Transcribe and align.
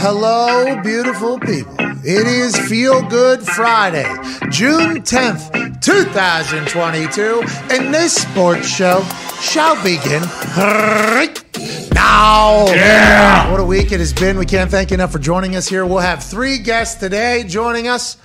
Hello, 0.00 0.80
beautiful 0.80 1.40
people. 1.40 1.74
It 2.04 2.28
is 2.28 2.56
Feel 2.56 3.02
Good 3.08 3.42
Friday, 3.42 4.06
June 4.48 5.02
10th, 5.02 5.82
2022, 5.82 7.42
and 7.74 7.92
this 7.92 8.14
sports 8.14 8.68
show 8.68 9.02
shall 9.40 9.74
begin 9.82 10.22
right 10.56 11.42
now. 11.92 12.66
Yeah. 12.68 13.50
What 13.50 13.58
a 13.58 13.64
week 13.64 13.90
it 13.90 13.98
has 13.98 14.12
been. 14.12 14.38
We 14.38 14.46
can't 14.46 14.70
thank 14.70 14.92
you 14.92 14.94
enough 14.94 15.10
for 15.10 15.18
joining 15.18 15.56
us 15.56 15.66
here. 15.66 15.84
We'll 15.84 15.98
have 15.98 16.22
three 16.22 16.58
guests 16.58 17.00
today 17.00 17.42
joining 17.42 17.88
us. 17.88 18.18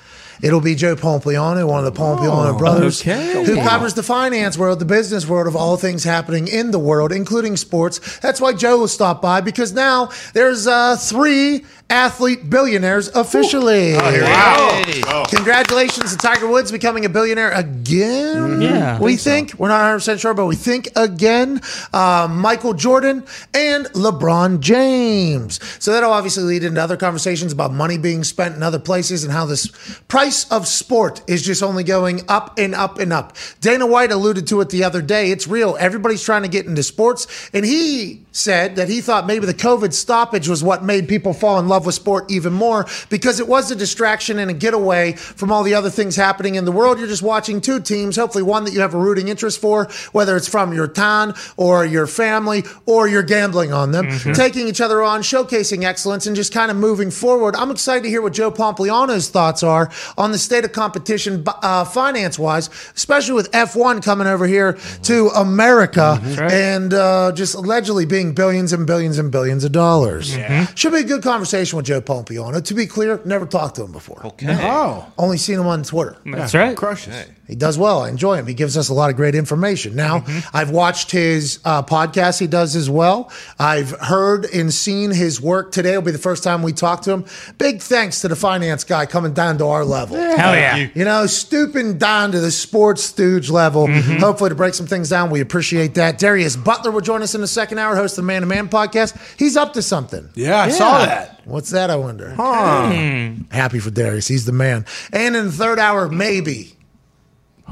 It'll 0.44 0.60
be 0.60 0.76
Joe 0.76 0.98
Pompliano, 0.98 1.66
one 1.66 1.86
of 1.86 1.94
the 1.94 1.98
Pompliano 1.98 2.58
brothers, 2.58 3.00
okay. 3.00 3.46
who 3.46 3.56
covers 3.56 3.94
the 3.94 4.04
finance 4.04 4.58
world, 4.58 4.80
the 4.80 4.86
business 4.86 5.26
world 5.26 5.48
of 5.48 5.56
all 5.56 5.78
things 5.78 6.04
happening 6.04 6.50
in 6.50 6.72
the 6.72 6.80
world, 6.80 7.14
including 7.14 7.56
sports. 7.56 8.20
That's 8.20 8.42
why 8.42 8.52
Joe 8.52 8.80
will 8.80 8.90
stop 8.90 9.22
by 9.22 9.40
because 9.40 9.72
now 9.72 10.10
there's 10.34 10.68
uh, 10.68 10.98
three 10.98 11.64
athlete 11.90 12.50
billionaires 12.50 13.10
officially. 13.10 13.94
Wow. 13.94 15.26
Congratulations 15.30 16.12
to 16.12 16.18
Tiger 16.18 16.48
Woods 16.48 16.72
becoming 16.72 17.06
a 17.06 17.10
billionaire 17.10 17.52
again. 17.52 18.62
Yeah, 18.62 18.98
I 18.98 19.00
we 19.00 19.16
think 19.16 19.50
think. 19.50 19.60
We're 19.60 19.68
not 19.70 20.00
100% 20.00 20.20
sure, 20.20 20.34
but 20.34 20.46
we 20.46 20.56
think 20.56 20.90
again. 20.96 21.62
Uh, 21.92 22.28
Michael 22.30 22.74
Jordan 22.74 23.24
and 23.54 23.86
LeBron 23.88 24.60
James. 24.60 25.60
So 25.84 25.92
that'll 25.92 26.12
obviously 26.12 26.44
lead 26.44 26.64
into 26.64 26.82
other 26.82 26.98
conversations 26.98 27.52
about 27.52 27.74
money 27.74 27.98
being 27.98 28.24
spent 28.24 28.56
in 28.56 28.64
other 28.64 28.80
places 28.80 29.24
and 29.24 29.32
how 29.32 29.46
this 29.46 29.68
price 30.08 30.50
of 30.52 30.68
sport 30.68 31.22
is 31.28 31.42
just 31.44 31.64
only 31.64 31.84
going 31.84 32.22
up 32.28 32.58
and 32.58 32.74
up 32.76 33.00
and 33.00 33.14
up. 33.14 33.36
Dana 33.62 33.86
White 33.86 34.12
alluded 34.12 34.48
to 34.48 34.62
it 34.62 34.70
the 34.70 34.84
other 34.84 35.02
day. 35.02 35.32
It's 35.32 35.48
real. 35.48 35.78
Everybody's 35.80 36.24
trying 36.24 36.44
to 36.44 36.50
get 36.50 36.66
into 36.66 36.84
sports. 36.84 37.50
And 37.54 37.66
he 37.66 38.23
said 38.34 38.76
that 38.76 38.90
he 38.90 39.00
thought 39.00 39.26
maybe 39.26 39.46
the 39.46 39.54
COVID 39.54 39.94
stoppage 39.94 40.50
was 40.50 40.64
what 40.64 40.84
made 40.84 41.08
people 41.08 41.34
fall 41.34 41.60
in 41.60 41.68
love 41.68 41.86
with 41.86 41.96
sport 41.96 42.30
even 42.30 42.52
more 42.52 42.86
because 43.10 43.40
it 43.40 43.48
was 43.48 43.72
a 43.72 43.76
distraction 43.76 44.40
and 44.40 44.52
a 44.52 44.54
getaway 44.54 45.14
from 45.14 45.52
all 45.52 45.64
the 45.64 45.76
other 45.76 45.90
things 45.90 46.16
happening 46.16 46.56
in 46.56 46.66
the 46.66 46.72
world. 46.72 46.98
You're 47.00 47.08
just 47.08 47.22
watching 47.22 47.62
two 47.62 47.80
teams, 47.80 48.16
hopefully 48.16 48.44
one 48.44 48.66
that 48.66 48.74
you 48.74 48.82
have 48.82 48.94
a 48.94 48.98
rooting 48.98 49.28
interest 49.28 49.62
for, 49.62 49.88
whether 50.12 50.36
it's 50.36 50.48
from 50.48 50.74
your 50.74 50.88
town 50.88 51.36
or 51.58 51.86
your 51.86 52.08
family 52.08 52.64
or 52.86 53.08
you're 53.08 53.24
gambling 53.24 53.72
on 53.72 53.92
them, 53.92 54.10
taking 54.34 54.68
each 54.68 54.82
other 54.82 55.02
on, 55.04 55.22
showcasing 55.22 55.84
excellence, 55.84 56.26
and 56.26 56.36
just 56.36 56.52
kind 56.52 56.72
of 56.72 56.78
moving 56.78 57.12
forward. 57.12 57.56
I'm 57.56 57.70
excited 57.70 58.04
to 58.04 58.10
hear 58.10 58.22
what 58.22 58.34
Joe 58.34 58.52
Pompliano's 58.52 59.30
thoughts 59.30 59.62
are 59.62 59.92
on 60.18 60.32
the 60.32 60.40
state 60.40 60.66
of 60.66 60.72
competition 60.72 61.44
uh, 61.48 61.86
finance 61.86 62.40
wise, 62.40 62.70
especially 62.96 63.36
with 63.36 63.52
F1 63.52 64.04
coming 64.04 64.26
over 64.28 64.48
here 64.48 64.74
to 65.04 65.28
America 65.30 66.20
and 66.52 66.94
uh, 66.94 67.32
just 67.34 67.54
allegedly 67.54 68.06
being 68.06 68.23
billions 68.32 68.72
and 68.72 68.88
billions 68.88 69.18
and 69.20 69.30
billions 69.30 69.66
of 69.66 69.74
dollars. 69.74 70.34
Mm-hmm. 70.38 70.74
Should 70.76 70.94
be 70.94 71.00
a 71.00 71.04
good 71.04 71.22
conversation 71.22 71.76
with 71.76 71.86
Joe 71.86 72.00
Pompliano. 72.02 72.64
To 72.64 72.74
be 72.74 72.86
clear, 72.88 73.20
never 73.26 73.46
talked 73.46 73.76
to 73.76 73.84
him 73.84 73.92
before. 73.92 74.26
Okay. 74.26 74.58
Oh, 74.62 75.12
Only 75.18 75.38
seen 75.38 75.60
him 75.60 75.68
on 75.68 75.84
Twitter. 75.84 76.16
That's 76.26 76.54
right. 76.54 76.78
crushes. 76.78 77.26
He 77.48 77.56
does 77.56 77.78
well. 77.78 78.04
I 78.04 78.10
enjoy 78.10 78.36
him. 78.38 78.48
He 78.48 78.54
gives 78.54 78.78
us 78.78 78.88
a 78.88 78.94
lot 78.94 79.10
of 79.10 79.18
great 79.18 79.36
information. 79.36 79.96
Now, 79.96 80.24
I've 80.54 80.70
watched 80.70 81.12
his 81.12 81.60
uh, 81.66 81.84
podcast 81.84 82.40
he 82.40 82.48
does 82.48 82.76
as 82.76 82.90
well. 82.90 83.32
I've 83.60 83.92
heard 83.92 84.46
and 84.46 84.74
seen 84.74 85.12
his 85.12 85.42
work. 85.42 85.74
Today 85.74 85.96
will 85.98 86.04
be 86.04 86.12
the 86.12 86.18
first 86.18 86.42
time 86.44 86.64
we 86.64 86.72
talk 86.72 87.02
to 87.02 87.12
him. 87.12 87.26
Big 87.58 87.82
thanks 87.82 88.22
to 88.22 88.30
the 88.30 88.36
finance 88.38 88.86
guy 88.86 89.06
coming 89.06 89.34
down 89.34 89.58
to 89.58 89.66
our 89.68 89.84
level. 89.84 90.16
Hell 90.16 90.56
yeah. 90.56 90.88
You 90.96 91.04
know, 91.04 91.26
stooping 91.26 91.98
down 91.98 92.32
to 92.32 92.40
the 92.40 92.50
sports 92.52 93.04
stooge 93.04 93.50
level, 93.50 93.88
hopefully 93.88 94.50
to 94.50 94.56
break 94.56 94.74
some 94.74 94.88
things 94.88 95.10
down. 95.10 95.30
We 95.30 95.42
appreciate 95.42 95.96
that. 95.96 96.20
Darius 96.20 96.56
Butler 96.56 96.92
will 96.92 97.02
join 97.02 97.22
us 97.24 97.36
in 97.36 97.42
the 97.42 97.48
second 97.48 97.78
hour, 97.78 97.96
host 97.96 98.18
of 98.18 98.24
the 98.24 98.28
Man 98.28 98.42
to 98.42 98.48
Man 98.48 98.70
podcast. 98.70 99.18
He's 99.38 99.58
up 99.58 99.74
to 99.74 99.82
something. 99.82 100.30
Yeah, 100.36 100.60
I 100.60 100.70
saw 100.70 101.00
that. 101.06 101.42
What's 101.46 101.72
that, 101.72 101.90
I 101.90 101.98
wonder? 101.98 102.34
Huh. 102.36 103.34
Happy 103.52 103.80
for 103.80 103.90
Darius. 103.92 104.30
He's 104.30 104.46
the 104.46 104.54
man. 104.54 104.86
And 105.12 105.36
in 105.36 105.48
the 105.48 105.52
third 105.52 105.78
hour, 105.78 106.08
maybe. 106.08 106.74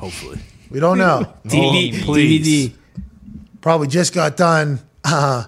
Hopefully. 0.02 0.40
We 0.72 0.80
don't 0.80 0.98
know. 0.98 1.32
DVD. 1.46 2.02
please. 2.02 2.70
DVD. 2.72 2.74
Probably 3.62 3.88
just 3.88 4.16
got 4.16 4.36
done, 4.36 4.80
uh, 5.04 5.46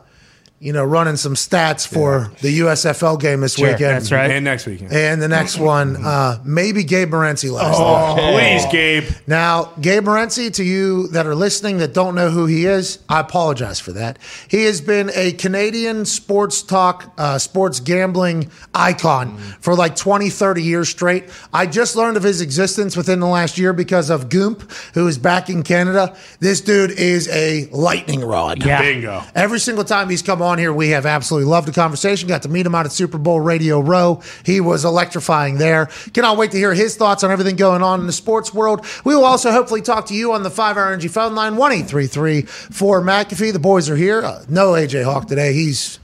you 0.63 0.71
know, 0.71 0.85
running 0.85 1.17
some 1.17 1.33
stats 1.33 1.85
for 1.85 2.31
the 2.39 2.59
USFL 2.59 3.19
game 3.19 3.41
this 3.41 3.57
weekend. 3.57 3.79
That's 3.81 4.13
right. 4.13 4.31
And 4.31 4.45
next 4.45 4.65
weekend. 4.65 4.93
And 4.93 5.21
the 5.21 5.27
next 5.27 5.59
one, 5.59 5.97
uh, 5.97 6.41
maybe 6.45 6.85
Gabe 6.85 7.11
Morency 7.11 7.51
last 7.51 7.77
night. 7.77 8.15
Oh, 8.17 8.31
please, 8.31 8.65
Gabe. 8.71 9.03
Now, 9.27 9.73
Gabe 9.81 10.05
Morency, 10.05 10.53
to 10.53 10.63
you 10.63 11.07
that 11.09 11.27
are 11.27 11.35
listening 11.35 11.79
that 11.79 11.93
don't 11.93 12.15
know 12.15 12.29
who 12.29 12.45
he 12.45 12.65
is, 12.65 12.99
I 13.09 13.19
apologize 13.19 13.81
for 13.81 13.91
that. 13.91 14.19
He 14.47 14.63
has 14.63 14.79
been 14.79 15.11
a 15.13 15.33
Canadian 15.33 16.05
sports 16.05 16.63
talk, 16.63 17.13
uh, 17.17 17.39
sports 17.39 17.81
gambling 17.81 18.49
icon 18.73 19.37
for 19.59 19.75
like 19.75 19.97
20, 19.97 20.29
30 20.29 20.63
years 20.63 20.87
straight. 20.87 21.25
I 21.51 21.65
just 21.65 21.97
learned 21.97 22.15
of 22.15 22.23
his 22.23 22.39
existence 22.39 22.95
within 22.95 23.19
the 23.19 23.27
last 23.27 23.57
year 23.57 23.73
because 23.73 24.09
of 24.09 24.29
Goomp, 24.29 24.71
who 24.93 25.07
is 25.07 25.17
back 25.17 25.49
in 25.49 25.63
Canada. 25.63 26.15
This 26.39 26.61
dude 26.61 26.91
is 26.91 27.27
a 27.27 27.67
lightning 27.73 28.21
rod. 28.21 28.63
Yeah. 28.65 28.81
Bingo. 28.81 29.23
Every 29.35 29.59
single 29.59 29.83
time 29.83 30.09
he's 30.09 30.21
come 30.21 30.41
on 30.41 30.52
here, 30.57 30.73
we 30.73 30.89
have 30.89 31.05
absolutely 31.05 31.49
loved 31.49 31.67
the 31.67 31.71
conversation. 31.71 32.27
Got 32.27 32.43
to 32.43 32.49
meet 32.49 32.65
him 32.65 32.75
out 32.75 32.85
at 32.85 32.91
Super 32.91 33.17
Bowl 33.17 33.39
Radio 33.39 33.79
Row. 33.79 34.21
He 34.45 34.61
was 34.61 34.85
electrifying 34.85 35.57
there. 35.57 35.87
Cannot 36.13 36.37
wait 36.37 36.51
to 36.51 36.57
hear 36.57 36.73
his 36.73 36.95
thoughts 36.95 37.23
on 37.23 37.31
everything 37.31 37.55
going 37.55 37.81
on 37.81 37.99
in 37.99 38.07
the 38.07 38.13
sports 38.13 38.53
world. 38.53 38.85
We 39.03 39.15
will 39.15 39.25
also 39.25 39.51
hopefully 39.51 39.81
talk 39.81 40.07
to 40.07 40.13
you 40.13 40.33
on 40.33 40.43
the 40.43 40.49
5 40.49 40.77
Hour 40.77 40.87
Energy 40.87 41.07
phone 41.07 41.35
line, 41.35 41.55
1 41.55 41.73
4 41.85 43.01
McAfee. 43.01 43.53
The 43.53 43.59
boys 43.59 43.89
are 43.89 43.95
here. 43.95 44.23
Uh, 44.23 44.43
no 44.49 44.71
AJ 44.71 45.03
Hawk 45.03 45.27
today. 45.27 45.53
He's 45.53 45.99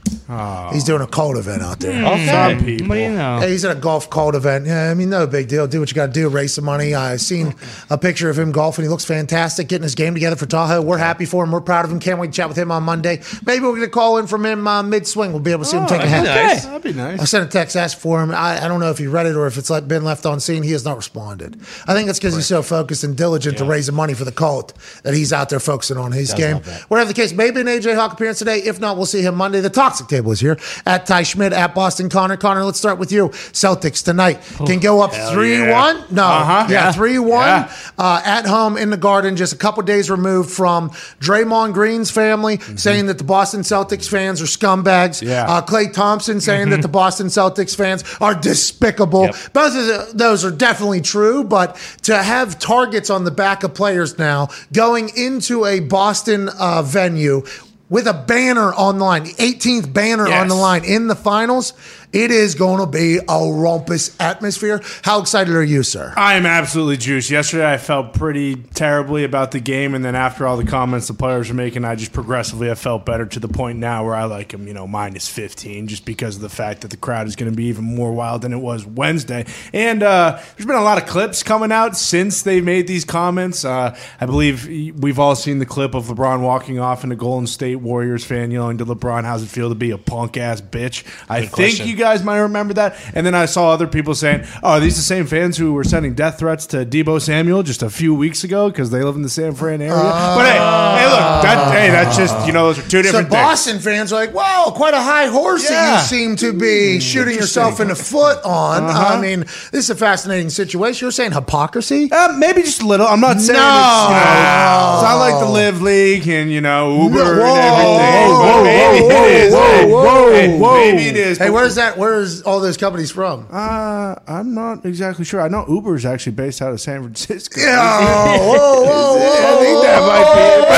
he's 0.72 0.84
doing 0.84 1.02
a 1.02 1.06
cold 1.06 1.36
event 1.36 1.62
out 1.62 1.80
there. 1.80 2.02
Some 2.26 2.64
people. 2.64 2.88
What 2.88 2.94
do 2.96 3.00
you 3.00 3.10
know? 3.10 3.40
Hey, 3.40 3.50
he's 3.50 3.64
at 3.64 3.76
a 3.76 3.80
golf 3.80 4.10
cold 4.10 4.34
event. 4.34 4.66
Yeah, 4.66 4.90
I 4.90 4.94
mean, 4.94 5.10
no 5.10 5.26
big 5.26 5.48
deal. 5.48 5.66
Do 5.66 5.80
what 5.80 5.90
you 5.90 5.94
got 5.94 6.06
to 6.06 6.12
do, 6.12 6.28
raise 6.28 6.54
some 6.54 6.64
money. 6.64 6.94
I've 6.94 7.20
seen 7.20 7.54
a 7.88 7.98
picture 7.98 8.30
of 8.30 8.38
him 8.38 8.52
golfing. 8.52 8.84
He 8.84 8.88
looks 8.88 9.04
fantastic, 9.04 9.68
getting 9.68 9.82
his 9.82 9.94
game 9.94 10.14
together 10.14 10.36
for 10.36 10.46
Tahoe. 10.46 10.82
We're 10.82 10.98
happy 10.98 11.24
for 11.24 11.44
him. 11.44 11.52
We're 11.52 11.60
proud 11.60 11.84
of 11.84 11.90
him. 11.90 12.00
Can't 12.00 12.18
wait 12.18 12.28
to 12.28 12.32
chat 12.32 12.48
with 12.48 12.56
him 12.58 12.70
on 12.70 12.82
Monday. 12.82 13.22
Maybe 13.44 13.62
we'll 13.62 13.74
get 13.74 13.84
a 13.84 13.88
call 13.88 14.18
in 14.18 14.26
from 14.26 14.44
him 14.46 14.66
uh, 14.66 14.82
mid 14.82 15.06
swing. 15.06 15.32
We'll 15.32 15.40
be 15.40 15.52
able 15.52 15.64
to 15.64 15.70
see 15.70 15.76
him 15.76 15.86
take 15.86 16.02
a 16.02 16.06
hat. 16.06 16.24
Nice. 16.24 16.64
That'd 16.64 16.82
be 16.82 16.92
nice. 16.92 17.20
I 17.20 17.24
sent 17.24 17.44
a 17.46 17.48
text, 17.48 17.76
asked 17.76 18.00
for 18.00 18.22
him. 18.22 18.30
I, 18.30 18.64
I 18.64 18.68
don't 18.68 18.80
know 18.80 18.90
if 18.90 18.98
he 18.98 19.06
read 19.06 19.26
it 19.26 19.36
or 19.36 19.46
if 19.46 19.56
it's 19.58 19.70
like 19.70 19.86
been 19.88 20.04
left 20.04 20.26
on 20.26 20.40
seen. 20.40 20.62
He 20.62 20.72
has 20.72 20.84
not 20.84 20.96
responded. 20.96 21.60
I 21.86 21.94
think 21.94 22.08
it's 22.08 22.18
because 22.18 22.34
he's 22.34 22.46
so 22.46 22.62
focused 22.62 23.04
and 23.04 23.16
diligent 23.16 23.58
to 23.58 23.64
raising 23.64 23.94
money 23.94 24.14
for 24.14 24.24
the 24.24 24.32
cult 24.32 24.72
that 25.02 25.14
he's 25.14 25.32
out 25.32 25.48
there 25.48 25.60
focusing 25.60 25.96
on 25.96 26.12
his 26.12 26.32
game. 26.34 26.56
Whatever 26.88 27.08
the 27.08 27.14
case, 27.14 27.32
maybe 27.32 27.60
an 27.60 27.66
AJ 27.66 27.94
Hawk 27.96 28.12
appearance 28.12 28.38
today. 28.38 28.58
If 28.58 28.80
not, 28.80 28.96
we'll 28.96 29.06
see 29.06 29.22
him 29.22 29.34
Monday. 29.34 29.60
The 29.60 29.70
Table 30.08 30.32
is 30.32 30.40
here 30.40 30.58
at 30.86 31.06
Ty 31.06 31.22
Schmidt 31.24 31.52
at 31.52 31.74
Boston 31.74 32.08
Connor. 32.08 32.36
Connor, 32.36 32.64
let's 32.64 32.78
start 32.78 32.98
with 32.98 33.12
you. 33.12 33.28
Celtics 33.52 34.04
tonight 34.04 34.40
can 34.66 34.78
go 34.80 35.00
up 35.02 35.12
three 35.32 35.58
yeah. 35.58 35.72
one. 35.72 36.04
No, 36.10 36.24
Uh-huh. 36.24 36.66
yeah, 36.68 36.86
Yeah. 36.86 36.92
three 36.92 37.18
one 37.18 37.46
Yeah. 37.46 37.72
uh, 37.98 38.20
at 38.24 38.46
home 38.46 38.76
in 38.76 38.90
the 38.90 38.96
Garden, 38.96 39.36
just 39.36 39.52
a 39.52 39.56
couple 39.56 39.82
days 39.82 40.10
removed 40.10 40.50
from 40.50 40.90
Draymond 41.20 41.72
Green's 41.74 42.10
family 42.10 42.60
saying 42.76 43.06
that 43.06 43.18
the 43.18 43.24
Boston 43.24 43.60
Celtics 43.62 44.08
fans 44.08 44.40
are 44.40 44.46
scumbags. 44.46 45.22
Yeah. 45.22 45.46
Uh, 45.46 45.62
Klay 45.62 45.92
Thompson 45.92 46.40
saying 46.40 46.70
that 46.70 46.82
the 46.82 46.88
Boston 46.88 47.26
Celtics 47.28 47.74
fans 47.76 48.04
are 48.20 48.34
despicable. 48.34 49.24
Yep. 49.24 49.36
Both 49.52 49.76
of 49.76 50.18
those 50.18 50.44
are 50.44 50.50
definitely 50.50 51.00
true, 51.00 51.44
but 51.44 51.76
to 52.02 52.16
have 52.16 52.58
targets 52.58 53.10
on 53.10 53.24
the 53.24 53.30
back 53.30 53.62
of 53.62 53.74
players 53.74 54.18
now 54.18 54.48
going 54.72 55.10
into 55.16 55.64
a 55.66 55.80
Boston 55.80 56.48
uh, 56.58 56.82
venue 56.82 57.42
with 57.90 58.06
a 58.06 58.14
banner 58.14 58.72
on 58.72 58.98
the 58.98 59.04
line, 59.04 59.24
the 59.24 59.34
18th 59.34 59.92
banner 59.92 60.26
on 60.28 60.48
the 60.48 60.54
line 60.54 60.84
in 60.84 61.08
the 61.08 61.16
finals, 61.16 61.74
it 62.12 62.30
is 62.30 62.54
going 62.54 62.80
to 62.80 62.86
be 62.86 63.18
a 63.18 63.52
rumpus 63.52 64.16
atmosphere. 64.20 64.80
How 65.02 65.20
excited 65.20 65.54
are 65.54 65.62
you, 65.62 65.82
sir? 65.82 66.12
I 66.16 66.34
am 66.34 66.44
absolutely 66.44 66.96
juiced. 66.96 67.30
Yesterday, 67.30 67.70
I 67.72 67.78
felt 67.78 68.14
pretty 68.14 68.56
terribly 68.56 69.24
about 69.24 69.52
the 69.52 69.60
game, 69.60 69.94
and 69.94 70.04
then 70.04 70.16
after 70.16 70.46
all 70.46 70.56
the 70.56 70.64
comments 70.64 71.06
the 71.06 71.14
players 71.14 71.48
were 71.48 71.54
making, 71.54 71.84
I 71.84 71.94
just 71.94 72.12
progressively 72.12 72.68
have 72.68 72.78
felt 72.78 73.06
better 73.06 73.26
to 73.26 73.38
the 73.38 73.48
point 73.48 73.78
now 73.78 74.04
where 74.04 74.14
I 74.14 74.24
like 74.24 74.48
them, 74.48 74.66
you 74.66 74.74
know, 74.74 74.86
minus 74.86 75.28
15, 75.28 75.86
just 75.86 76.04
because 76.04 76.36
of 76.36 76.42
the 76.42 76.48
fact 76.48 76.80
that 76.80 76.90
the 76.90 76.96
crowd 76.96 77.28
is 77.28 77.36
going 77.36 77.50
to 77.50 77.56
be 77.56 77.66
even 77.66 77.84
more 77.84 78.12
wild 78.12 78.42
than 78.42 78.52
it 78.52 78.58
was 78.58 78.84
Wednesday. 78.84 79.46
And 79.72 80.02
uh, 80.02 80.40
there's 80.56 80.66
been 80.66 80.76
a 80.76 80.82
lot 80.82 81.00
of 81.00 81.08
clips 81.08 81.42
coming 81.42 81.70
out 81.70 81.96
since 81.96 82.42
they 82.42 82.60
made 82.60 82.88
these 82.88 83.04
comments. 83.04 83.64
Uh, 83.64 83.96
I 84.20 84.26
believe 84.26 84.66
we've 84.98 85.18
all 85.18 85.36
seen 85.36 85.58
the 85.58 85.66
clip 85.66 85.94
of 85.94 86.06
LeBron 86.06 86.40
walking 86.40 86.80
off 86.80 87.04
and 87.04 87.12
a 87.12 87.16
Golden 87.16 87.46
State 87.46 87.76
Warriors 87.76 88.24
fan 88.24 88.50
yelling 88.50 88.78
to 88.78 88.84
LeBron, 88.84 89.24
"How's 89.24 89.42
it 89.42 89.48
feel 89.48 89.68
to 89.68 89.74
be 89.74 89.92
a 89.92 89.98
punk 89.98 90.36
ass 90.36 90.60
bitch?" 90.60 91.04
I 91.28 91.40
think 91.40 91.52
question. 91.52 91.86
you 91.88 91.99
guys 92.00 92.24
might 92.24 92.38
remember 92.40 92.74
that. 92.74 92.96
And 93.14 93.24
then 93.26 93.34
I 93.34 93.46
saw 93.46 93.70
other 93.70 93.86
people 93.86 94.14
saying, 94.14 94.44
"Oh, 94.62 94.70
are 94.72 94.80
these 94.80 94.96
the 94.96 95.02
same 95.02 95.26
fans 95.26 95.56
who 95.56 95.72
were 95.72 95.84
sending 95.84 96.14
death 96.14 96.38
threats 96.38 96.66
to 96.66 96.84
Deebo 96.84 97.20
Samuel 97.20 97.62
just 97.62 97.82
a 97.82 97.90
few 97.90 98.14
weeks 98.14 98.42
ago 98.44 98.68
because 98.70 98.90
they 98.90 99.02
live 99.02 99.16
in 99.16 99.22
the 99.22 99.28
San 99.28 99.54
Fran 99.54 99.80
area?" 99.80 99.94
but 99.94 100.44
hey, 100.46 100.52
hey, 100.58 101.06
look, 101.10 101.42
that, 101.42 101.72
hey, 101.72 101.90
that's 101.90 102.16
just 102.16 102.46
you 102.46 102.52
know 102.52 102.66
those 102.72 102.78
are 102.78 102.88
two 102.88 102.98
So 102.98 103.02
different 103.02 103.28
things. 103.30 103.40
Boston 103.42 103.78
fans 103.78 104.12
are 104.12 104.16
like, 104.16 104.34
wow, 104.34 104.72
quite 104.74 104.94
a 104.94 105.00
high 105.00 105.26
horse 105.26 105.68
that 105.68 106.02
you 106.02 106.06
seem 106.18 106.36
to 106.36 106.52
be 106.52 106.98
shooting 107.00 107.34
yourself 107.36 107.80
in 107.80 107.88
the 107.88 107.94
foot 107.94 108.42
on. 108.44 108.84
Uh-huh. 108.84 109.14
I 109.16 109.20
mean, 109.20 109.40
this 109.40 109.74
is 109.84 109.90
a 109.90 109.94
fascinating 109.96 110.50
situation. 110.50 111.04
You're 111.04 111.12
saying 111.12 111.32
hypocrisy? 111.32 112.10
Uh, 112.10 112.32
maybe 112.36 112.62
just 112.62 112.82
a 112.82 112.86
little. 112.86 113.06
I'm 113.06 113.20
not 113.20 113.40
saying 113.40 113.58
No. 113.58 113.64
it's, 113.66 114.08
you 114.08 114.14
know, 114.16 114.94
it's 114.94 115.02
not 115.02 115.16
like 115.18 115.40
the 115.40 115.50
LIV 115.50 115.82
League 115.82 116.28
and 116.28 116.50
you 116.52 116.60
know 116.60 117.02
Uber 117.04 117.36
No. 117.36 117.44
and 117.44 117.50
everything. 117.50 118.30
whoa, 118.30 118.64
maybe 118.64 119.04
whoa, 119.04 119.24
it 119.24 119.30
is. 119.32 119.52
whoa, 119.52 119.60
Hey, 119.70 119.90
whoa, 119.90 120.32
hey, 120.32 120.58
whoa. 120.58 120.74
Maybe 120.80 121.02
it 121.08 121.16
is. 121.16 121.38
Hey, 121.38 121.50
where's 121.50 121.74
that 121.76 121.89
that? 121.90 121.98
Where's 121.98 122.42
all 122.42 122.60
those 122.60 122.76
companies 122.76 123.10
from? 123.10 123.46
Uh, 123.50 124.14
I'm 124.26 124.54
not 124.54 124.84
exactly 124.84 125.24
sure. 125.24 125.40
I 125.40 125.48
know 125.48 125.64
Uber 125.68 125.94
is 125.96 126.04
actually 126.06 126.32
based 126.32 126.62
out 126.62 126.72
of 126.72 126.80
San 126.80 127.02
Francisco. 127.02 127.60
Oh, 127.64 128.38
whoa, 128.38 128.82
whoa, 128.82 129.16
whoa, 129.18 129.58
I 129.58 129.64
think 129.64 129.82
that 129.82 130.00
might 130.02 130.34
be. 130.34 130.74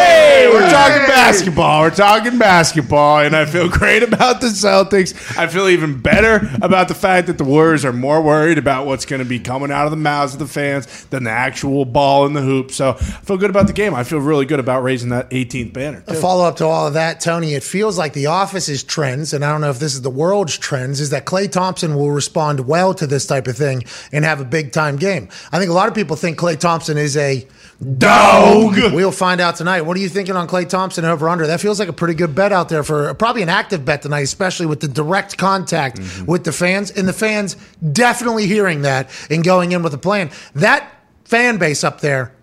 Hey, 0.00 0.44
hey, 0.44 0.48
we're 0.52 0.70
talking 0.70 1.06
basketball. 1.06 1.82
We're 1.82 1.90
talking 1.90 2.38
basketball, 2.38 3.20
and 3.20 3.36
I 3.36 3.44
feel 3.44 3.68
great 3.68 4.02
about 4.02 4.40
the 4.40 4.48
Celtics. 4.48 5.38
I 5.38 5.46
feel 5.46 5.68
even 5.68 6.00
better 6.00 6.48
about 6.62 6.88
the 6.88 6.94
fact 6.94 7.26
that 7.26 7.38
the 7.38 7.44
Warriors 7.44 7.84
are 7.84 7.92
more 7.92 8.22
worried 8.22 8.58
about 8.58 8.86
what's 8.86 9.04
going 9.04 9.20
to 9.20 9.28
be 9.28 9.38
coming 9.38 9.70
out 9.70 9.84
of 9.84 9.90
the 9.90 9.96
mouths 9.96 10.32
of 10.34 10.38
the 10.38 10.46
fans 10.46 11.04
than 11.06 11.24
the 11.24 11.30
actual 11.30 11.84
ball 11.84 12.26
in 12.26 12.32
the 12.32 12.42
hoop. 12.42 12.70
So 12.70 12.90
I 12.90 12.94
feel 12.94 13.36
good 13.36 13.50
about 13.50 13.66
the 13.66 13.72
game. 13.72 13.94
I 13.94 14.04
feel 14.04 14.18
really 14.18 14.46
good 14.46 14.60
about 14.60 14.82
raising 14.82 15.10
that 15.10 15.30
18th 15.30 15.72
banner. 15.72 16.04
A 16.06 16.14
follow 16.14 16.44
up 16.44 16.56
to 16.56 16.66
all 16.66 16.86
of 16.86 16.94
that, 16.94 17.20
Tony, 17.20 17.54
it 17.54 17.62
feels 17.62 17.98
like 17.98 18.12
the 18.12 18.26
office 18.26 18.68
is 18.68 18.82
trends, 18.82 19.32
and 19.32 19.44
I 19.44 19.52
don't 19.52 19.60
know 19.60 19.70
if 19.70 19.78
this 19.78 19.94
is 19.94 20.02
the 20.02 20.10
world's 20.20 20.58
trends, 20.58 21.00
is 21.00 21.08
that 21.10 21.24
Klay 21.24 21.50
Thompson 21.50 21.96
will 21.96 22.10
respond 22.10 22.66
well 22.66 22.92
to 22.94 23.06
this 23.06 23.26
type 23.26 23.46
of 23.46 23.56
thing 23.56 23.84
and 24.12 24.22
have 24.24 24.38
a 24.40 24.44
big 24.44 24.70
time 24.70 24.96
game. 24.96 25.30
I 25.50 25.58
think 25.58 25.70
a 25.70 25.74
lot 25.74 25.88
of 25.88 25.94
people 25.94 26.14
think 26.14 26.38
Klay 26.38 26.58
Thompson 26.58 26.98
is 26.98 27.16
a 27.16 27.46
Dog. 27.80 28.76
We'll 28.92 29.10
find 29.10 29.40
out 29.40 29.56
tonight. 29.56 29.80
What 29.80 29.96
are 29.96 30.00
you 30.00 30.10
thinking 30.10 30.36
on 30.36 30.46
Klay 30.46 30.68
Thompson 30.68 31.06
over 31.06 31.30
under? 31.30 31.46
That 31.46 31.62
feels 31.62 31.80
like 31.80 31.88
a 31.88 31.94
pretty 31.94 32.12
good 32.12 32.34
bet 32.34 32.52
out 32.52 32.68
there 32.68 32.84
for 32.84 33.14
probably 33.14 33.40
an 33.40 33.48
active 33.48 33.86
bet 33.86 34.02
tonight, 34.02 34.20
especially 34.20 34.66
with 34.66 34.80
the 34.80 34.88
direct 34.88 35.38
contact 35.38 35.96
mm-hmm. 35.98 36.26
with 36.26 36.44
the 36.44 36.52
fans 36.52 36.90
and 36.90 37.08
the 37.08 37.14
fans 37.14 37.56
definitely 37.92 38.46
hearing 38.46 38.82
that 38.82 39.08
and 39.30 39.42
going 39.42 39.72
in 39.72 39.82
with 39.82 39.94
a 39.94 39.98
plan. 39.98 40.30
That 40.54 40.92
fan 41.24 41.56
base 41.56 41.82
up 41.82 42.02
there, 42.02 42.34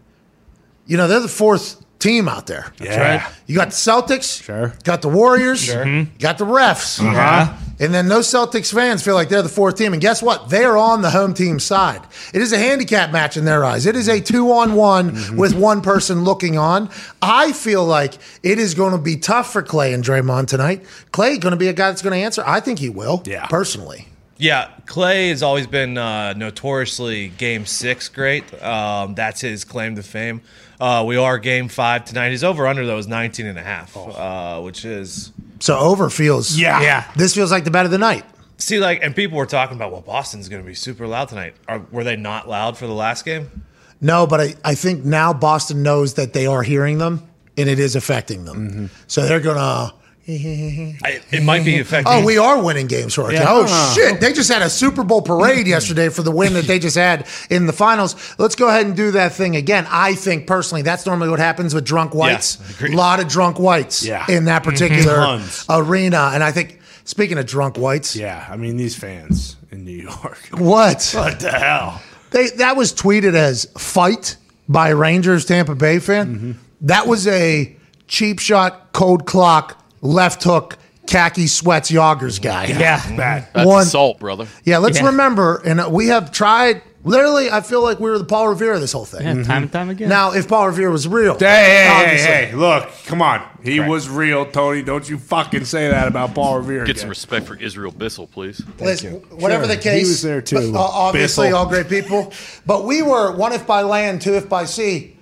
you 0.88 0.98
know, 0.98 1.08
they're 1.08 1.20
the 1.20 1.28
fourth 1.28 1.86
team 2.00 2.28
out 2.30 2.48
there. 2.48 2.72
Yeah. 2.80 3.30
You 3.48 3.56
got 3.56 3.70
the 3.70 3.76
Celtics, 3.76 4.44
Sure. 4.44 4.74
got 4.84 5.02
the 5.02 5.10
Warriors, 5.10 5.68
you 5.68 6.08
got 6.20 6.38
the 6.38 6.46
refs. 6.46 7.00
Uh-huh. 7.00 7.54
And 7.80 7.94
then 7.94 8.08
those 8.08 8.28
Celtics 8.28 8.74
fans 8.74 9.04
feel 9.04 9.14
like 9.14 9.30
they're 9.30 9.44
the 9.44 9.50
fourth 9.50 9.76
team. 9.78 9.94
And 9.94 10.02
guess 10.02 10.22
what? 10.24 10.50
They 10.50 10.64
are 10.64 10.76
on 10.78 11.04
the 11.04 11.12
home 11.12 11.36
team 11.36 11.60
side. 11.60 12.02
It 12.34 12.42
is 12.42 12.52
a 12.52 12.58
handicap 12.58 13.12
match 13.12 13.38
in 13.38 13.46
their 13.46 13.64
eyes. 13.64 13.86
It 13.86 13.96
is 13.96 14.10
a 14.10 14.20
two 14.20 14.52
on 14.52 14.74
one 14.74 15.12
Mm-hmm. 15.12 15.38
with 15.38 15.54
one 15.54 15.82
person 15.82 16.24
looking 16.24 16.58
on. 16.58 16.90
I 17.22 17.52
feel 17.52 17.86
like 17.86 18.16
it 18.42 18.58
is 18.58 18.74
going 18.74 18.94
to 18.94 18.98
be 18.98 19.16
tough 19.18 19.54
for 19.54 19.62
Klay 19.62 19.94
and 19.94 20.04
Draymond 20.04 20.48
tonight. 20.48 20.86
Klay 21.12 21.40
going 21.40 21.52
to 21.52 21.58
be 21.58 21.68
a 21.68 21.74
guy 21.74 21.90
that's 21.92 22.02
going 22.02 22.14
to 22.20 22.24
answer. 22.26 22.44
I 22.48 22.60
think 22.62 22.80
he 22.80 22.90
will. 22.90 23.22
Yeah. 23.26 23.46
Personally. 23.46 24.08
Yeah, 24.40 24.70
Klay 24.86 25.30
has 25.30 25.42
always 25.42 25.66
been 25.68 25.98
uh, 25.98 26.34
notoriously 26.34 27.30
game 27.30 27.66
six 27.66 28.08
great. 28.10 28.44
Um, 28.62 29.16
that's 29.16 29.42
his 29.42 29.64
claim 29.66 29.96
to 29.96 30.04
fame. 30.04 30.42
Uh, 30.80 31.04
we 31.08 31.18
are 31.18 31.40
game 31.40 31.70
five 31.70 32.06
tonight. 32.06 32.30
His 32.30 32.44
over 32.44 32.68
under, 32.68 32.86
though, 32.86 32.98
is 32.98 33.08
19 33.08 33.46
and 33.46 33.58
a 33.58 33.64
half, 33.64 33.96
uh, 33.98 34.62
which 34.62 34.86
is. 34.86 35.32
So 35.60 35.78
over 35.78 36.10
feels. 36.10 36.58
Yeah. 36.58 36.82
Yeah. 36.82 37.12
This 37.16 37.34
feels 37.34 37.52
like 37.52 37.64
the 37.64 37.72
bet 37.72 37.86
of 37.86 37.92
the 37.92 37.98
night. 37.98 38.26
See, 38.58 38.80
like, 38.80 39.02
and 39.04 39.16
people 39.16 39.38
were 39.38 39.46
talking 39.46 39.76
about, 39.76 39.92
well, 39.92 40.02
Boston's 40.02 40.50
going 40.50 40.62
to 40.62 40.68
be 40.68 40.76
super 40.76 41.08
loud 41.08 41.30
tonight. 41.30 41.56
Are, 41.68 41.80
were 41.92 42.04
they 42.04 42.16
not 42.16 42.48
loud 42.48 42.78
for 42.78 42.88
the 42.88 42.94
last 42.94 43.26
game? 43.26 43.64
No, 44.02 44.28
but 44.28 44.40
I, 44.40 44.56
I 44.64 44.76
think 44.76 45.04
now 45.04 45.34
Boston 45.34 45.84
knows 45.84 46.16
that 46.16 46.34
they 46.34 46.46
are 46.46 46.64
hearing 46.64 46.98
them 47.00 47.28
and 47.56 47.68
it 47.70 47.80
is 47.80 47.96
affecting 47.96 48.46
them. 48.46 48.70
Mm-hmm. 48.70 48.86
So 49.08 49.28
they're 49.28 49.40
going 49.40 49.58
to. 49.58 49.94
I, 50.30 51.22
it 51.32 51.44
might 51.44 51.64
be 51.64 51.80
affecting. 51.80 52.12
Oh, 52.14 52.26
we 52.26 52.38
are 52.38 52.62
winning 52.62 52.88
games, 52.88 53.18
Rourke. 53.18 53.32
Yeah. 53.34 53.46
Oh 53.48 53.94
shit! 53.96 54.20
They 54.20 54.34
just 54.34 54.52
had 54.52 54.62
a 54.62 54.70
Super 54.70 55.04
Bowl 55.04 55.22
parade 55.22 55.68
yesterday 55.68 56.10
for 56.10 56.22
the 56.22 56.32
win 56.32 56.54
that 56.54 56.66
they 56.66 56.80
just 56.80 56.98
had 56.98 57.28
in 57.50 57.66
the 57.66 57.74
finals. 57.74 58.16
Let's 58.38 58.56
go 58.56 58.68
ahead 58.68 58.86
and 58.86 58.96
do 58.96 59.12
that 59.12 59.34
thing 59.34 59.56
again. 59.56 59.88
I 59.90 60.16
think 60.16 60.46
personally, 60.46 60.82
that's 60.82 61.06
normally 61.06 61.30
what 61.30 61.40
happens 61.40 61.74
with 61.74 61.86
drunk 61.86 62.14
whites. 62.14 62.58
A 62.82 62.88
lot 62.90 63.20
of 63.22 63.28
drunk 63.30 63.58
whites 63.58 64.06
Yeah. 64.06 64.26
in 64.28 64.46
that 64.46 64.64
particular 64.64 65.16
Tons. 65.16 65.66
arena, 65.70 66.32
and 66.34 66.44
I 66.44 66.52
think 66.52 66.80
speaking 67.06 67.38
of 67.38 67.46
drunk 67.46 67.78
whites, 67.78 68.16
Yeah. 68.16 68.46
I 68.50 68.58
mean, 68.58 68.76
these 68.76 68.96
fans 68.96 69.56
in 69.72 69.86
New 69.86 69.92
York. 69.96 70.40
what 70.52 71.10
What 71.16 71.40
the 71.40 71.52
hell? 71.52 72.02
they 72.32 72.50
that 72.58 72.76
was 72.76 72.92
tweeted 72.94 73.34
as 73.34 73.66
"fight" 73.78 74.36
by 74.68 74.90
Rangers 74.90 75.46
Tampa 75.46 75.74
Bay 75.76 76.00
fan. 76.00 76.36
Mm-hmm. 76.36 76.52
That 76.82 77.08
was 77.08 77.28
a 77.28 77.76
cheap 78.08 78.40
shot, 78.40 78.92
cold 78.94 79.26
clock, 79.26 79.82
left 80.02 80.44
hook, 80.44 80.78
khaki 81.08 81.48
sweats, 81.48 81.92
joggers 81.92 82.42
guy. 82.42 82.66
Yeah. 82.66 83.16
Bad. 83.16 83.48
That's 83.54 83.68
One- 83.68 83.84
assault, 83.84 84.20
brother. 84.20 84.48
Yeah, 84.64 84.78
let's 84.80 85.00
Yeah. 85.00 85.08
remember, 85.08 85.62
and 85.66 85.80
uh, 85.82 85.90
we 85.92 86.08
have 86.08 86.32
tried. 86.32 86.82
Literally, 87.04 87.50
I 87.50 87.62
feel 87.62 87.82
like 87.82 88.02
we 88.02 88.10
were 88.10 88.18
the 88.18 88.26
Paul 88.26 88.50
Revere 88.50 88.74
of 88.74 88.82
this 88.82 88.92
whole 88.92 89.06
thing. 89.06 89.22
Yeah, 89.26 89.44
time 89.44 89.64
and 89.64 89.72
time 89.72 89.90
again. 89.90 90.10
Now, 90.10 90.34
if 90.34 90.50
Paul 90.50 90.68
Revere 90.68 90.90
was 90.92 91.08
real, 91.08 91.40
Hey, 91.40 91.46
hey, 91.46 91.88
obviously- 91.90 92.28
hey, 92.28 92.46
hey, 92.48 92.56
look, 92.56 92.90
come 93.06 93.22
on. 93.22 93.42
He 93.64 93.80
was 93.80 94.10
real, 94.10 94.46
Tony. 94.46 94.82
Don't 94.82 95.08
you 95.10 95.18
fucking 95.18 95.64
say 95.64 95.88
that 95.90 96.10
about 96.10 96.36
Paul 96.36 96.58
Revere. 96.58 96.84
Get 96.84 96.98
some 96.98 97.04
again. 97.04 97.10
respect 97.12 97.48
for 97.48 97.56
Israel 97.56 97.92
Bissell, 97.92 98.28
please. 98.28 98.62
listen, 98.80 99.22
whatever 99.40 99.64
Sure. 99.66 99.76
the 99.76 99.82
case, 99.82 100.02
He 100.04 100.10
was 100.10 100.22
there 100.22 100.42
too. 100.42 100.74
but, 100.74 100.80
uh, 100.80 100.82
obviously, 100.84 101.48
Bissell. 101.48 101.60
all 101.60 101.66
great 101.68 101.88
people. 101.88 102.34
But 102.66 102.84
we 102.84 103.02
were 103.02 103.32
one 103.32 103.54
if 103.54 103.66
by 103.66 103.84
land, 103.84 104.20
two 104.22 104.34
if 104.34 104.50
by 104.50 104.66
sea, 104.66 105.16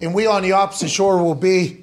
and 0.00 0.14
we 0.14 0.26
on 0.26 0.42
the 0.42 0.52
opposite 0.52 0.88
shore 0.90 1.22
will 1.22 1.34
be 1.34 1.80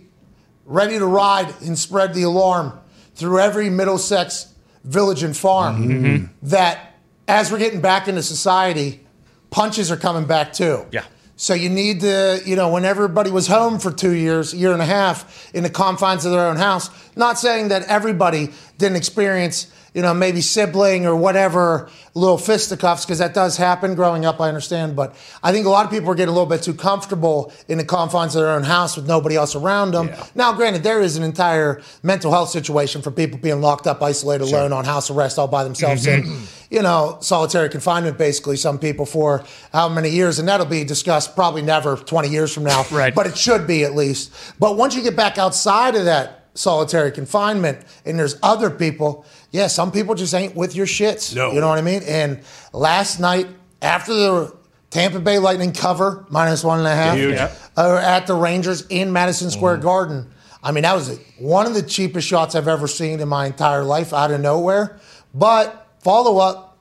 ready 0.65 0.97
to 0.99 1.05
ride 1.05 1.53
and 1.61 1.77
spread 1.77 2.13
the 2.13 2.23
alarm 2.23 2.79
through 3.15 3.39
every 3.39 3.69
Middlesex 3.69 4.53
village 4.83 5.23
and 5.23 5.35
farm. 5.35 5.87
Mm-hmm. 5.87 6.25
That 6.43 6.95
as 7.27 7.51
we're 7.51 7.59
getting 7.59 7.81
back 7.81 8.07
into 8.07 8.23
society, 8.23 9.01
punches 9.49 9.91
are 9.91 9.97
coming 9.97 10.25
back 10.25 10.53
too. 10.53 10.85
Yeah. 10.91 11.05
So 11.35 11.53
you 11.53 11.69
need 11.69 12.01
to, 12.01 12.41
you 12.45 12.55
know, 12.55 12.69
when 12.69 12.85
everybody 12.85 13.31
was 13.31 13.47
home 13.47 13.79
for 13.79 13.91
two 13.91 14.11
years, 14.11 14.53
year 14.53 14.71
and 14.71 14.81
a 14.81 14.85
half, 14.85 15.51
in 15.53 15.63
the 15.63 15.69
confines 15.69 16.25
of 16.25 16.31
their 16.31 16.47
own 16.47 16.57
house, 16.57 16.89
not 17.15 17.39
saying 17.39 17.69
that 17.69 17.83
everybody 17.87 18.51
didn't 18.77 18.97
experience, 18.97 19.72
you 19.93 20.01
know, 20.01 20.13
maybe 20.13 20.41
sibling 20.41 21.05
or 21.05 21.15
whatever 21.15 21.89
little 22.15 22.37
fisticuffs, 22.37 23.05
because 23.05 23.19
that 23.19 23.33
does 23.33 23.57
happen 23.57 23.95
growing 23.95 24.25
up, 24.25 24.39
I 24.39 24.47
understand. 24.47 24.95
But 24.95 25.15
I 25.41 25.51
think 25.51 25.65
a 25.65 25.69
lot 25.69 25.85
of 25.85 25.91
people 25.91 26.09
are 26.09 26.15
getting 26.15 26.29
a 26.29 26.33
little 26.33 26.49
bit 26.49 26.61
too 26.61 26.73
comfortable 26.73 27.51
in 27.67 27.77
the 27.77 27.85
confines 27.85 28.35
of 28.35 28.41
their 28.41 28.51
own 28.51 28.63
house 28.63 28.95
with 28.95 29.07
nobody 29.07 29.35
else 29.35 29.55
around 29.55 29.91
them. 29.91 30.07
Yeah. 30.07 30.25
Now, 30.35 30.53
granted, 30.53 30.83
there 30.83 31.01
is 31.01 31.17
an 31.17 31.23
entire 31.23 31.81
mental 32.03 32.31
health 32.31 32.49
situation 32.49 33.01
for 33.01 33.11
people 33.11 33.39
being 33.39 33.61
locked 33.61 33.87
up, 33.87 34.01
isolated, 34.01 34.43
alone 34.43 34.73
on 34.73 34.85
house 34.85 35.09
arrest 35.09 35.39
all 35.39 35.47
by 35.47 35.63
themselves 35.63 36.05
in, 36.05 36.23
mm-hmm. 36.23 36.75
you 36.75 36.81
know, 36.81 37.17
solitary 37.21 37.69
confinement, 37.69 38.17
basically, 38.17 38.57
some 38.57 38.77
people 38.77 39.05
for 39.05 39.43
how 39.71 39.89
many 39.89 40.09
years. 40.09 40.39
And 40.39 40.47
that'll 40.47 40.65
be 40.65 40.83
discussed 40.83 41.35
probably 41.35 41.61
never 41.61 41.95
20 41.97 42.29
years 42.29 42.53
from 42.53 42.63
now. 42.63 42.83
Right. 42.91 43.13
But 43.13 43.27
it 43.27 43.37
should 43.37 43.65
be 43.65 43.83
at 43.83 43.95
least. 43.95 44.31
But 44.59 44.77
once 44.77 44.95
you 44.95 45.01
get 45.01 45.15
back 45.15 45.37
outside 45.37 45.95
of 45.95 46.05
that 46.05 46.41
solitary 46.55 47.11
confinement 47.11 47.79
and 48.05 48.19
there's 48.19 48.37
other 48.43 48.69
people, 48.69 49.25
yeah, 49.53 49.67
some 49.67 49.91
people 49.91 50.15
just 50.15 50.33
ain't 50.33 50.55
with 50.55 50.75
your 50.75 50.87
shits. 50.87 51.35
No. 51.35 51.51
You 51.51 51.61
know 51.61 51.69
what 51.69 51.77
I 51.77 51.83
mean? 51.83 52.01
And 52.07 52.41
last 52.73 53.19
night, 53.19 53.47
after 53.83 54.11
the 54.11 54.57
Tampa 54.89 55.19
Bay 55.19 55.37
Lightning 55.37 55.73
cover, 55.73 56.25
minus 56.29 56.63
one 56.63 56.79
and 56.79 56.87
a 56.87 56.95
half, 56.95 57.15
Huge. 57.15 57.37
Uh, 57.77 58.01
at 58.03 58.25
the 58.25 58.33
Rangers 58.33 58.85
in 58.87 59.13
Madison 59.13 59.51
Square 59.51 59.77
Garden. 59.77 60.31
I 60.63 60.71
mean, 60.71 60.81
that 60.83 60.95
was 60.95 61.19
one 61.37 61.67
of 61.67 61.75
the 61.75 61.83
cheapest 61.83 62.27
shots 62.27 62.55
I've 62.55 62.67
ever 62.67 62.87
seen 62.87 63.19
in 63.19 63.27
my 63.27 63.45
entire 63.45 63.83
life 63.83 64.11
out 64.11 64.31
of 64.31 64.41
nowhere. 64.41 64.99
But 65.35 65.87
follow 65.99 66.39
up, 66.39 66.77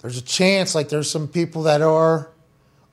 there's 0.00 0.18
a 0.18 0.22
chance 0.22 0.74
like 0.74 0.90
there's 0.90 1.10
some 1.10 1.26
people 1.26 1.62
that 1.62 1.80
are 1.80 2.30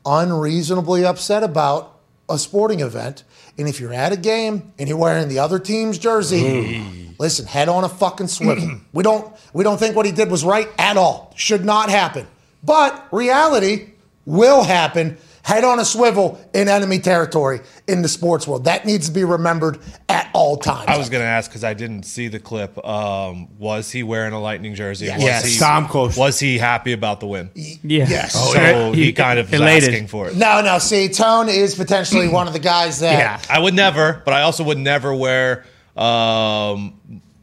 unreasonably 0.06 1.06
upset 1.06 1.44
about 1.44 2.00
a 2.30 2.38
sporting 2.38 2.80
event. 2.80 3.26
And 3.58 3.68
if 3.68 3.82
you're 3.82 3.94
at 3.94 4.14
a 4.14 4.18
game 4.18 4.72
and 4.80 4.88
you're 4.88 4.98
wearing 4.98 5.28
the 5.28 5.40
other 5.40 5.60
team's 5.60 5.98
jersey, 5.98 7.07
listen, 7.20 7.46
head 7.46 7.70
on 7.70 7.84
a 7.84 7.90
fucking 7.90 8.28
swivel. 8.28 8.80
we 8.94 9.04
don't 9.04 9.34
we 9.54 9.64
don't 9.64 9.78
think 9.80 9.96
what 9.96 10.06
he 10.06 10.12
did 10.12 10.30
was 10.32 10.44
right 10.44 10.68
at 10.78 10.98
all. 10.98 11.34
Should 11.36 11.66
not 11.66 11.90
happen. 11.90 12.28
But 12.64 13.08
reality 13.12 13.92
will 14.26 14.64
happen. 14.64 15.18
Head 15.44 15.64
on 15.64 15.80
a 15.80 15.86
swivel 15.86 16.38
in 16.54 16.68
enemy 16.68 17.00
territory 17.00 17.62
in 17.88 18.02
the 18.02 18.10
sports 18.10 18.46
world. 18.46 18.66
That 18.66 18.86
needs 18.86 19.08
to 19.08 19.14
be 19.14 19.24
remembered 19.24 19.80
at 20.10 20.30
all 20.34 20.58
times. 20.58 20.90
I 20.90 20.98
was 20.98 21.10
going 21.10 21.22
to 21.22 21.28
ask 21.28 21.50
because 21.50 21.64
I 21.64 21.74
didn't 21.74 22.04
see 22.04 22.28
the 22.28 22.38
clip. 22.40 22.78
Um, 22.86 23.58
was 23.58 23.90
he 23.90 24.04
wearing 24.04 24.34
a 24.34 24.42
Lightning 24.42 24.76
jersey? 24.76 25.06
Yes. 25.06 25.16
Was 25.20 25.24
Yes. 25.24 25.46
he, 25.46 25.58
Tom 25.60 25.88
close. 25.88 26.18
Was 26.18 26.38
he 26.38 26.58
happy 26.58 26.92
about 26.92 27.22
the 27.22 27.28
win? 27.28 27.50
yeah. 27.56 27.78
Yes. 28.10 28.34
So 28.34 28.60
Oh, 28.60 28.92
he, 28.92 29.14
kind 29.14 29.40
of 29.40 29.50
was 29.50 29.62
elated. 29.62 29.88
asking 29.92 30.08
for 30.08 30.28
it. 30.28 30.36
No, 30.36 30.60
no. 30.62 30.80
See, 30.80 31.08
Tone 31.08 31.48
is 31.48 31.76
potentially 31.76 32.28
one 32.28 32.48
of 32.48 32.52
the 32.54 32.60
guys 32.60 33.00
that 33.00 33.18
Yeah. 33.18 33.40
I 33.50 33.60
would 33.60 33.74
never, 33.74 34.22
but 34.26 34.34
I 34.34 34.42
also 34.42 34.66
would 34.66 34.78
never 34.80 35.16
wear 35.16 35.64
um, 35.96 36.97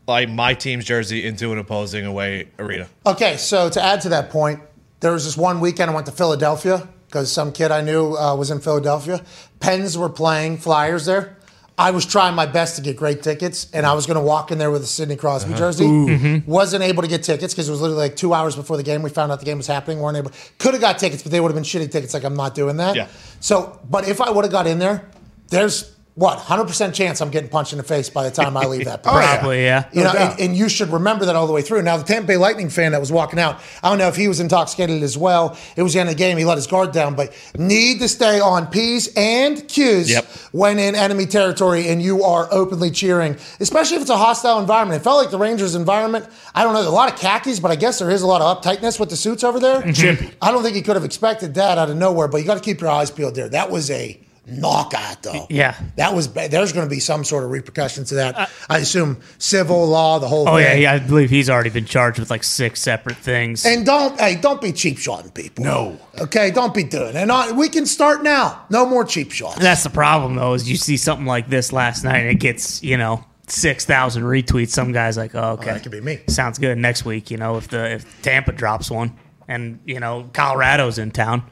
like 0.06 0.28
my 0.28 0.54
team's 0.54 0.84
jersey 0.84 1.24
into 1.24 1.52
an 1.52 1.58
opposing 1.58 2.06
away 2.06 2.48
arena. 2.58 2.88
Okay, 3.06 3.36
so 3.36 3.68
to 3.68 3.82
add 3.82 4.00
to 4.02 4.10
that 4.10 4.30
point, 4.30 4.60
there 5.00 5.12
was 5.12 5.24
this 5.24 5.36
one 5.36 5.60
weekend 5.60 5.90
I 5.90 5.94
went 5.94 6.06
to 6.06 6.12
Philadelphia 6.12 6.88
because 7.06 7.30
some 7.30 7.52
kid 7.52 7.70
I 7.70 7.80
knew 7.80 8.16
uh, 8.16 8.34
was 8.34 8.50
in 8.50 8.60
Philadelphia. 8.60 9.22
Pens 9.60 9.96
were 9.96 10.08
playing 10.08 10.58
Flyers 10.58 11.06
there. 11.06 11.36
I 11.76 11.90
was 11.90 12.06
trying 12.06 12.36
my 12.36 12.46
best 12.46 12.76
to 12.76 12.82
get 12.82 12.96
great 12.96 13.22
tickets, 13.22 13.68
and 13.72 13.84
I 13.84 13.94
was 13.94 14.06
going 14.06 14.16
to 14.16 14.22
walk 14.22 14.52
in 14.52 14.58
there 14.58 14.70
with 14.70 14.82
a 14.82 14.86
Sidney 14.86 15.16
Crosby 15.16 15.50
uh-huh. 15.50 15.58
jersey. 15.58 15.84
Mm-hmm. 15.84 16.26
Mm-hmm. 16.26 16.50
Wasn't 16.50 16.84
able 16.84 17.02
to 17.02 17.08
get 17.08 17.24
tickets 17.24 17.52
because 17.52 17.68
it 17.68 17.72
was 17.72 17.80
literally 17.80 18.00
like 18.00 18.14
two 18.14 18.32
hours 18.32 18.54
before 18.54 18.76
the 18.76 18.84
game. 18.84 19.02
We 19.02 19.10
found 19.10 19.32
out 19.32 19.40
the 19.40 19.44
game 19.44 19.56
was 19.56 19.66
happening. 19.66 19.98
weren't 19.98 20.16
able. 20.16 20.30
Could 20.58 20.74
have 20.74 20.80
got 20.80 20.98
tickets, 20.98 21.24
but 21.24 21.32
they 21.32 21.40
would 21.40 21.48
have 21.48 21.56
been 21.56 21.64
shitty 21.64 21.90
tickets. 21.90 22.14
Like 22.14 22.22
I'm 22.22 22.36
not 22.36 22.54
doing 22.54 22.76
that. 22.76 22.94
Yeah. 22.94 23.08
So, 23.40 23.80
but 23.90 24.08
if 24.08 24.20
I 24.20 24.30
would 24.30 24.44
have 24.44 24.52
got 24.52 24.68
in 24.68 24.78
there, 24.78 25.10
there's 25.48 25.93
what 26.16 26.38
100% 26.38 26.94
chance 26.94 27.20
I'm 27.20 27.30
getting 27.30 27.50
punched 27.50 27.72
in 27.72 27.78
the 27.78 27.82
face 27.82 28.08
by 28.08 28.22
the 28.22 28.30
time 28.30 28.56
I 28.56 28.66
leave 28.66 28.84
that. 28.84 29.02
place. 29.02 29.14
Oh, 29.16 29.18
Probably, 29.18 29.64
yeah. 29.64 29.88
You 29.92 30.04
No 30.04 30.12
know, 30.12 30.18
and, 30.18 30.40
and 30.40 30.56
you 30.56 30.68
should 30.68 30.90
remember 30.90 31.24
that 31.26 31.34
all 31.34 31.46
the 31.48 31.52
way 31.52 31.60
through. 31.62 31.82
Now, 31.82 31.96
the 31.96 32.04
Tampa 32.04 32.28
Bay 32.28 32.36
Lightning 32.36 32.70
fan 32.70 32.92
that 32.92 33.00
was 33.00 33.10
walking 33.10 33.40
out, 33.40 33.60
I 33.82 33.88
don't 33.88 33.98
know 33.98 34.06
if 34.06 34.14
he 34.14 34.28
was 34.28 34.38
intoxicated 34.38 35.02
as 35.02 35.18
well. 35.18 35.58
It 35.76 35.82
was 35.82 35.94
the 35.94 36.00
end 36.00 36.08
of 36.08 36.14
the 36.14 36.18
game. 36.18 36.38
He 36.38 36.44
let 36.44 36.56
his 36.56 36.68
guard 36.68 36.92
down, 36.92 37.16
but 37.16 37.34
need 37.58 37.98
to 38.00 38.08
stay 38.08 38.38
on 38.38 38.68
P's 38.68 39.08
and 39.16 39.66
Q's 39.68 40.08
Yep. 40.10 40.24
when 40.52 40.78
in 40.78 40.94
enemy 40.94 41.26
territory 41.26 41.88
and 41.88 42.00
you 42.00 42.22
are 42.22 42.46
openly 42.52 42.92
cheering, 42.92 43.36
especially 43.58 43.96
if 43.96 44.02
it's 44.02 44.10
a 44.10 44.16
hostile 44.16 44.60
environment. 44.60 45.00
It 45.00 45.04
felt 45.04 45.20
like 45.20 45.32
the 45.32 45.38
Rangers' 45.38 45.74
environment. 45.74 46.26
I 46.54 46.62
don't 46.62 46.74
know, 46.74 46.80
there's 46.80 46.92
a 46.92 46.94
lot 46.94 47.12
of 47.12 47.18
khakis, 47.18 47.58
but 47.58 47.72
I 47.72 47.76
guess 47.76 47.98
there 47.98 48.10
is 48.10 48.22
a 48.22 48.26
lot 48.28 48.40
of 48.40 48.62
uptightness 48.62 49.00
with 49.00 49.10
the 49.10 49.16
suits 49.16 49.42
over 49.42 49.58
there. 49.58 49.92
Chippy. 49.92 50.30
I 50.40 50.52
don't 50.52 50.62
think 50.62 50.76
he 50.76 50.82
could 50.82 50.94
have 50.94 51.04
expected 51.04 51.54
that 51.54 51.76
out 51.76 51.90
of 51.90 51.96
nowhere, 51.96 52.28
but 52.28 52.36
you 52.38 52.44
got 52.44 52.54
to 52.54 52.60
keep 52.60 52.80
your 52.80 52.90
eyes 52.90 53.10
peeled 53.10 53.34
there. 53.34 53.48
That 53.48 53.70
was 53.70 53.90
a 53.90 54.20
knockout, 54.46 55.22
though. 55.22 55.46
Yeah. 55.48 55.74
That 55.96 56.14
was. 56.14 56.32
There's 56.32 56.72
going 56.72 56.86
to 56.86 56.90
be 56.90 57.00
some 57.00 57.24
sort 57.24 57.44
of 57.44 57.50
repercussions 57.50 58.10
to 58.10 58.16
that. 58.16 58.36
Uh, 58.36 58.46
I 58.68 58.78
assume 58.78 59.20
civil 59.38 59.86
law, 59.86 60.18
the 60.18 60.28
whole 60.28 60.44
thing. 60.44 60.54
Oh 60.54 60.58
yeah, 60.58 60.72
thing. 60.72 60.82
yeah, 60.82 60.92
I 60.92 60.98
believe 60.98 61.30
he's 61.30 61.48
already 61.50 61.70
been 61.70 61.84
charged 61.84 62.18
with 62.18 62.30
like 62.30 62.44
six 62.44 62.80
separate 62.80 63.16
things. 63.16 63.64
And 63.64 63.86
don't 63.86 64.18
hey, 64.18 64.36
don't 64.36 64.60
be 64.60 64.72
cheap 64.72 64.98
shotting 64.98 65.30
people. 65.30 65.64
No. 65.64 65.98
Okay, 66.20 66.50
don't 66.50 66.74
be 66.74 66.84
doing 66.84 67.10
it. 67.10 67.16
And 67.16 67.32
I, 67.32 67.52
we 67.52 67.68
can 67.68 67.86
start 67.86 68.22
now. 68.22 68.64
No 68.70 68.86
more 68.86 69.04
cheap 69.04 69.32
shots. 69.32 69.58
That's 69.58 69.82
the 69.82 69.90
problem 69.90 70.36
though, 70.36 70.54
is 70.54 70.68
you 70.68 70.76
see 70.76 70.96
something 70.96 71.26
like 71.26 71.48
this 71.48 71.72
last 71.72 72.04
night 72.04 72.18
and 72.18 72.30
it 72.30 72.40
gets, 72.40 72.82
you 72.82 72.96
know, 72.96 73.24
six 73.46 73.84
thousand 73.84 74.24
retweets. 74.24 74.70
Some 74.70 74.92
guys 74.92 75.16
like, 75.16 75.34
oh, 75.34 75.52
okay. 75.52 75.70
Oh, 75.70 75.74
that 75.74 75.82
could 75.82 75.92
be 75.92 76.00
me. 76.00 76.20
Sounds 76.28 76.58
good. 76.58 76.78
Next 76.78 77.04
week, 77.04 77.30
you 77.30 77.36
know, 77.36 77.56
if 77.56 77.68
the 77.68 77.92
if 77.92 78.22
Tampa 78.22 78.52
drops 78.52 78.90
one 78.90 79.18
and, 79.48 79.80
you 79.84 80.00
know, 80.00 80.28
Colorado's 80.32 80.98
in 80.98 81.10
town 81.10 81.42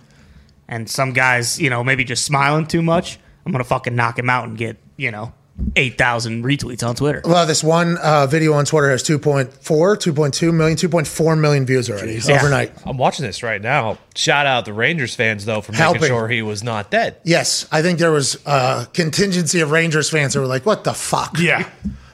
and 0.72 0.88
some 0.88 1.12
guys, 1.12 1.60
you 1.60 1.68
know, 1.70 1.84
maybe 1.84 2.04
just 2.04 2.24
smiling 2.24 2.66
too 2.66 2.82
much, 2.82 3.18
I'm 3.44 3.52
gonna 3.52 3.64
fucking 3.64 3.94
knock 3.94 4.18
him 4.18 4.30
out 4.30 4.48
and 4.48 4.56
get, 4.56 4.76
you 4.96 5.10
know, 5.10 5.32
eight 5.76 5.98
thousand 5.98 6.44
retweets 6.44 6.82
on 6.86 6.94
Twitter. 6.94 7.20
Well, 7.24 7.46
this 7.46 7.62
one 7.62 7.98
uh, 7.98 8.26
video 8.26 8.54
on 8.54 8.64
Twitter 8.64 8.88
has 8.90 9.02
2.4, 9.02 9.50
2.2 9.52 10.54
million, 10.54 10.76
2.4 10.78 11.38
million 11.38 11.66
views 11.66 11.90
already 11.90 12.14
Yeah. 12.24 12.36
overnight. 12.36 12.72
I'm 12.86 12.96
watching 12.96 13.26
this 13.26 13.42
right 13.42 13.60
now. 13.60 13.98
Shout 14.14 14.46
out 14.46 14.64
the 14.64 14.72
Rangers 14.72 15.14
fans 15.14 15.44
though 15.44 15.60
for 15.60 15.74
Helping. 15.74 16.00
making 16.02 16.16
sure 16.16 16.28
he 16.28 16.40
was 16.42 16.62
not 16.64 16.90
dead. 16.90 17.16
Yes, 17.24 17.66
I 17.70 17.82
think 17.82 17.98
there 17.98 18.10
was 18.12 18.38
a 18.46 18.88
contingency 18.94 19.60
of 19.60 19.70
Rangers 19.70 20.08
fans 20.08 20.32
that 20.32 20.40
were 20.40 20.46
like, 20.46 20.64
"What 20.64 20.84
the 20.84 20.94
fuck?" 20.94 21.38
Yeah. 21.38 21.68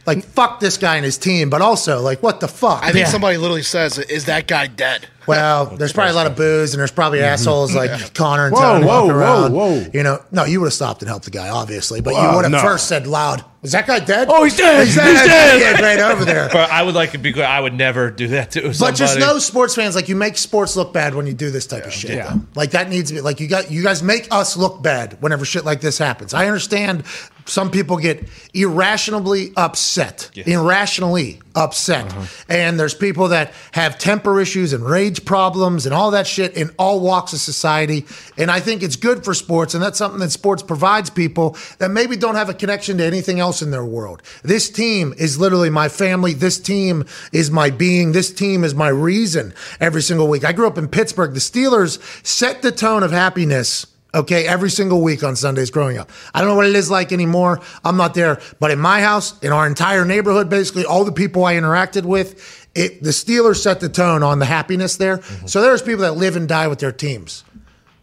like 0.07 0.25
fuck 0.25 0.59
this 0.59 0.77
guy 0.79 0.97
and 0.97 1.05
his 1.05 1.19
team, 1.19 1.49
but 1.51 1.61
also 1.63 2.01
like, 2.01 2.23
"What 2.23 2.41
the 2.41 2.49
fuck?" 2.49 2.83
I 2.83 2.93
think 2.93 3.07
Yeah. 3.07 3.13
somebody 3.13 3.37
literally 3.37 3.63
says, 3.63 3.99
"Is 3.99 4.25
that 4.25 4.49
guy 4.49 4.67
dead?" 4.67 5.07
Well, 5.29 5.67
there's 5.67 5.93
probably 5.93 6.13
a 6.13 6.15
lot 6.17 6.27
of 6.27 6.37
booze, 6.37 6.75
and 6.75 6.81
there's 6.81 6.91
probably 6.91 7.19
mm-hmm. 7.19 7.33
assholes 7.33 7.75
like 7.75 8.15
Connor 8.15 8.47
and 8.47 8.55
Whoa, 8.55 8.61
Tony 8.61 8.87
whoa, 8.87 8.95
walking 8.95 9.11
whoa, 9.13 9.19
around. 9.19 9.53
whoa. 9.53 9.87
You 9.93 10.03
know, 10.03 10.23
no, 10.33 10.45
you 10.45 10.61
would 10.61 10.67
have 10.67 10.73
stopped 10.73 11.03
and 11.03 11.09
helped 11.09 11.25
the 11.27 11.31
guy, 11.31 11.49
obviously, 11.49 12.01
but 12.01 12.11
you 12.11 12.17
Wow, 12.17 12.37
would 12.37 12.45
have 12.45 12.53
no. 12.53 12.61
first 12.61 12.89
said 12.89 13.07
loud, 13.07 13.45
"Is 13.63 13.73
that 13.73 13.87
guy 13.87 14.01
dead?" 14.01 14.29
Oh, 14.31 14.45
he's 14.45 14.57
dead! 14.57 14.87
He's 14.87 14.95
He's 14.95 15.05
dead! 15.05 15.27
dead! 15.27 15.81
Yeah, 15.81 15.85
right 15.85 15.99
over 16.13 16.25
there. 16.25 16.49
But 16.53 16.71
I 16.71 16.83
would 16.83 16.95
like 16.95 17.13
to 17.13 17.19
be 17.19 17.33
clear. 17.33 17.45
I 17.47 17.61
would 17.61 17.75
never 17.75 18.11
do 18.11 18.29
that 18.29 18.51
to 18.53 18.73
somebody. 18.73 18.93
But 18.93 18.97
just 18.97 19.19
know, 19.19 19.39
sports 19.39 19.75
fans, 19.75 19.95
like 19.95 20.09
you 20.09 20.17
make 20.17 20.37
sports 20.37 20.77
look 20.77 20.93
bad 20.93 21.15
when 21.15 21.27
you 21.27 21.35
do 21.35 21.51
this 21.51 21.67
type 21.67 21.85
of 21.85 21.93
shit. 21.93 22.13
Yeah. 22.13 22.33
though. 22.33 22.41
Like 22.55 22.71
that 22.73 22.89
needs 22.89 23.11
to 23.11 23.17
be 23.17 23.21
like 23.21 23.41
you 23.41 23.49
got 23.49 23.71
you 23.71 23.83
guys 23.83 24.03
make 24.03 24.29
us 24.31 24.57
look 24.57 24.83
bad 24.83 25.21
whenever 25.21 25.45
shit 25.45 25.65
like 25.65 25.81
this 25.81 25.99
happens. 25.99 26.33
I 26.35 26.47
understand 26.47 27.05
some 27.49 27.71
people 27.71 27.97
get 27.97 28.29
irrationally 28.55 29.53
upset, 29.57 30.31
irrationally 30.47 31.41
upset, 31.57 32.15
and 32.49 32.79
there's 32.79 32.95
people 32.95 33.29
that 33.29 33.53
have 33.73 33.99
temper 33.99 34.41
issues 34.41 34.73
and 34.73 34.85
rage 34.85 35.25
problems 35.25 35.87
and 35.87 35.95
all 35.95 36.13
that 36.13 36.27
shit 36.27 36.55
in 36.57 36.71
all 36.79 37.01
walks 37.01 37.33
of 37.33 37.41
society. 37.41 38.05
And 38.37 38.51
I 38.51 38.61
think 38.61 38.83
it's 38.85 38.95
good 38.95 39.25
for 39.25 39.35
sports, 39.35 39.75
and 39.75 39.83
that's 39.83 39.99
something 39.99 40.21
that 40.21 40.31
sports 40.31 40.63
provides 40.63 41.11
people 41.11 41.57
that 41.79 41.91
maybe 41.91 42.17
don't 42.17 42.37
have 42.37 42.49
a 42.49 42.55
connection 42.55 42.99
to 42.99 43.05
anything 43.05 43.41
else 43.41 43.61
in 43.61 43.73
their 43.73 43.85
world. 43.85 44.23
This 44.45 44.71
team 44.71 45.15
is 45.19 45.39
literally 45.39 45.71
my 45.71 45.89
family. 45.89 46.35
This 46.35 46.61
team 46.61 47.05
is 47.33 47.51
my 47.51 47.71
being. 47.71 48.13
This 48.13 48.33
team 48.33 48.63
is 48.63 48.75
my 48.75 48.89
reason 48.89 49.53
every 49.81 50.03
single 50.03 50.29
week. 50.29 50.45
I 50.45 50.53
grew 50.53 50.69
up 50.69 50.79
in 50.79 50.87
Pittsburgh. 50.87 51.35
The 51.35 51.41
Steelers 51.41 51.99
set 52.25 52.63
the 52.63 52.71
tone 52.71 53.03
of 53.03 53.11
happiness. 53.11 53.88
Okay, 54.15 54.47
every 54.47 54.71
single 54.71 55.03
week 55.03 55.23
on 55.23 55.37
Sundays 55.37 55.71
growing 55.71 55.99
up. 55.99 56.11
I 56.33 56.41
don't 56.41 56.49
know 56.49 56.55
what 56.55 56.67
it 56.67 56.75
is 56.75 56.91
like 56.91 57.13
anymore. 57.13 57.61
I'm 57.85 57.99
not 57.99 58.15
there. 58.15 58.41
But 58.59 58.71
in 58.71 58.79
my 58.79 59.03
house, 59.03 59.39
in 59.41 59.53
our 59.53 59.67
entire 59.67 60.05
neighborhood, 60.07 60.49
basically 60.49 60.87
all 60.87 61.05
the 61.05 61.13
people 61.13 61.45
I 61.45 61.55
interacted 61.55 62.05
with, 62.05 62.69
it 62.75 63.03
the 63.03 63.11
Steelers 63.11 63.57
set 63.57 63.81
the 63.81 63.89
tone 63.89 64.23
on 64.23 64.39
the 64.39 64.47
happiness 64.47 64.97
there. 64.97 65.19
Mm-hmm. 65.19 65.47
So 65.47 65.61
there's 65.61 65.83
people 65.83 66.03
that 66.03 66.17
live 66.17 66.37
and 66.37 66.49
die 66.49 66.69
with 66.69 66.79
their 66.79 66.93
teams. 66.93 67.45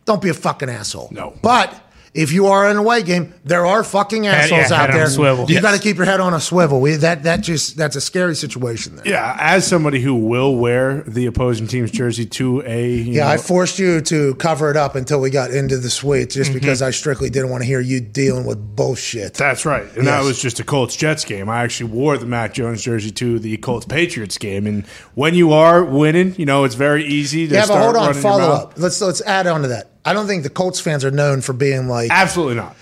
Don't 0.05 0.21
be 0.21 0.29
a 0.29 0.35
fucking 0.35 0.69
asshole. 0.69 1.09
No. 1.11 1.33
But 1.41 1.73
if 2.15 2.31
you 2.31 2.47
are 2.47 2.69
in 2.71 2.77
a 2.77 2.79
away 2.79 3.03
game, 3.03 3.33
there 3.43 3.65
are 3.65 3.83
fucking 3.83 4.25
assholes 4.25 4.71
yeah, 4.71 4.81
out 4.81 4.91
there. 4.91 5.07
swivel. 5.07 5.45
You 5.49 5.55
Yes. 5.55 5.61
got 5.61 5.73
to 5.73 5.79
keep 5.79 5.97
your 5.97 6.05
head 6.05 6.19
on 6.21 6.33
a 6.33 6.39
swivel. 6.39 6.79
We, 6.79 6.95
that 6.95 7.23
that 7.23 7.41
just 7.41 7.75
that's 7.77 7.95
a 7.95 8.01
scary 8.01 8.35
situation 8.35 8.95
there. 8.95 9.05
Yeah, 9.07 9.35
as 9.39 9.67
somebody 9.67 9.99
who 9.99 10.15
will 10.15 10.55
wear 10.55 11.01
the 11.05 11.25
opposing 11.25 11.67
team's 11.67 11.91
jersey 11.91 12.25
to 12.25 12.61
a 12.65 12.89
you 12.89 13.13
Yeah, 13.13 13.25
know, 13.25 13.31
I 13.31 13.37
forced 13.37 13.77
you 13.79 13.99
to 14.01 14.33
cover 14.35 14.71
it 14.71 14.77
up 14.77 14.95
until 14.95 15.19
we 15.19 15.29
got 15.29 15.51
into 15.51 15.77
the 15.77 15.89
suite, 15.89 16.29
just 16.29 16.51
Mm-hmm. 16.51 16.59
because 16.59 16.81
I 16.81 16.91
strictly 16.91 17.29
didn't 17.29 17.49
want 17.49 17.63
to 17.63 17.67
hear 17.67 17.81
you 17.81 17.99
dealing 17.99 18.45
with 18.45 18.75
bullshit. 18.75 19.33
That's 19.33 19.65
right. 19.65 19.85
And 19.97 20.07
that 20.07 20.23
was 20.23 20.41
just 20.41 20.59
a 20.59 20.63
Colts 20.63 20.95
Jets 20.95 21.25
game. 21.25 21.49
I 21.49 21.63
actually 21.63 21.89
wore 21.91 22.17
the 22.17 22.25
Mac 22.25 22.53
Jones 22.53 22.81
jersey 22.81 23.11
to 23.11 23.39
the 23.39 23.57
Colts 23.57 23.85
Patriots 23.85 24.37
game. 24.37 24.67
And 24.67 24.85
when 25.15 25.33
you 25.35 25.51
are 25.53 25.83
winning, 25.83 26.33
you 26.37 26.45
know, 26.45 26.63
it's 26.63 26.75
very 26.75 27.03
easy 27.05 27.47
to 27.47 27.53
Yeah, 27.55 27.65
but 27.67 27.77
hold 27.81 27.95
on, 27.97 28.07
running 28.07 28.21
follow 28.21 28.49
up. 28.51 28.73
Let's 28.77 29.01
let's 29.01 29.21
add 29.21 29.47
on 29.47 29.63
to 29.63 29.67
that. 29.69 29.89
I 30.05 30.13
don't 30.13 30.27
think 30.27 30.43
the 30.43 30.49
Colts 30.49 30.79
fans 30.79 31.03
are 31.03 31.11
known 31.11 31.41
for 31.41 31.53
being 31.53 31.87
like 31.87 32.11
Absolutely 32.11 32.55
not. 32.55 32.75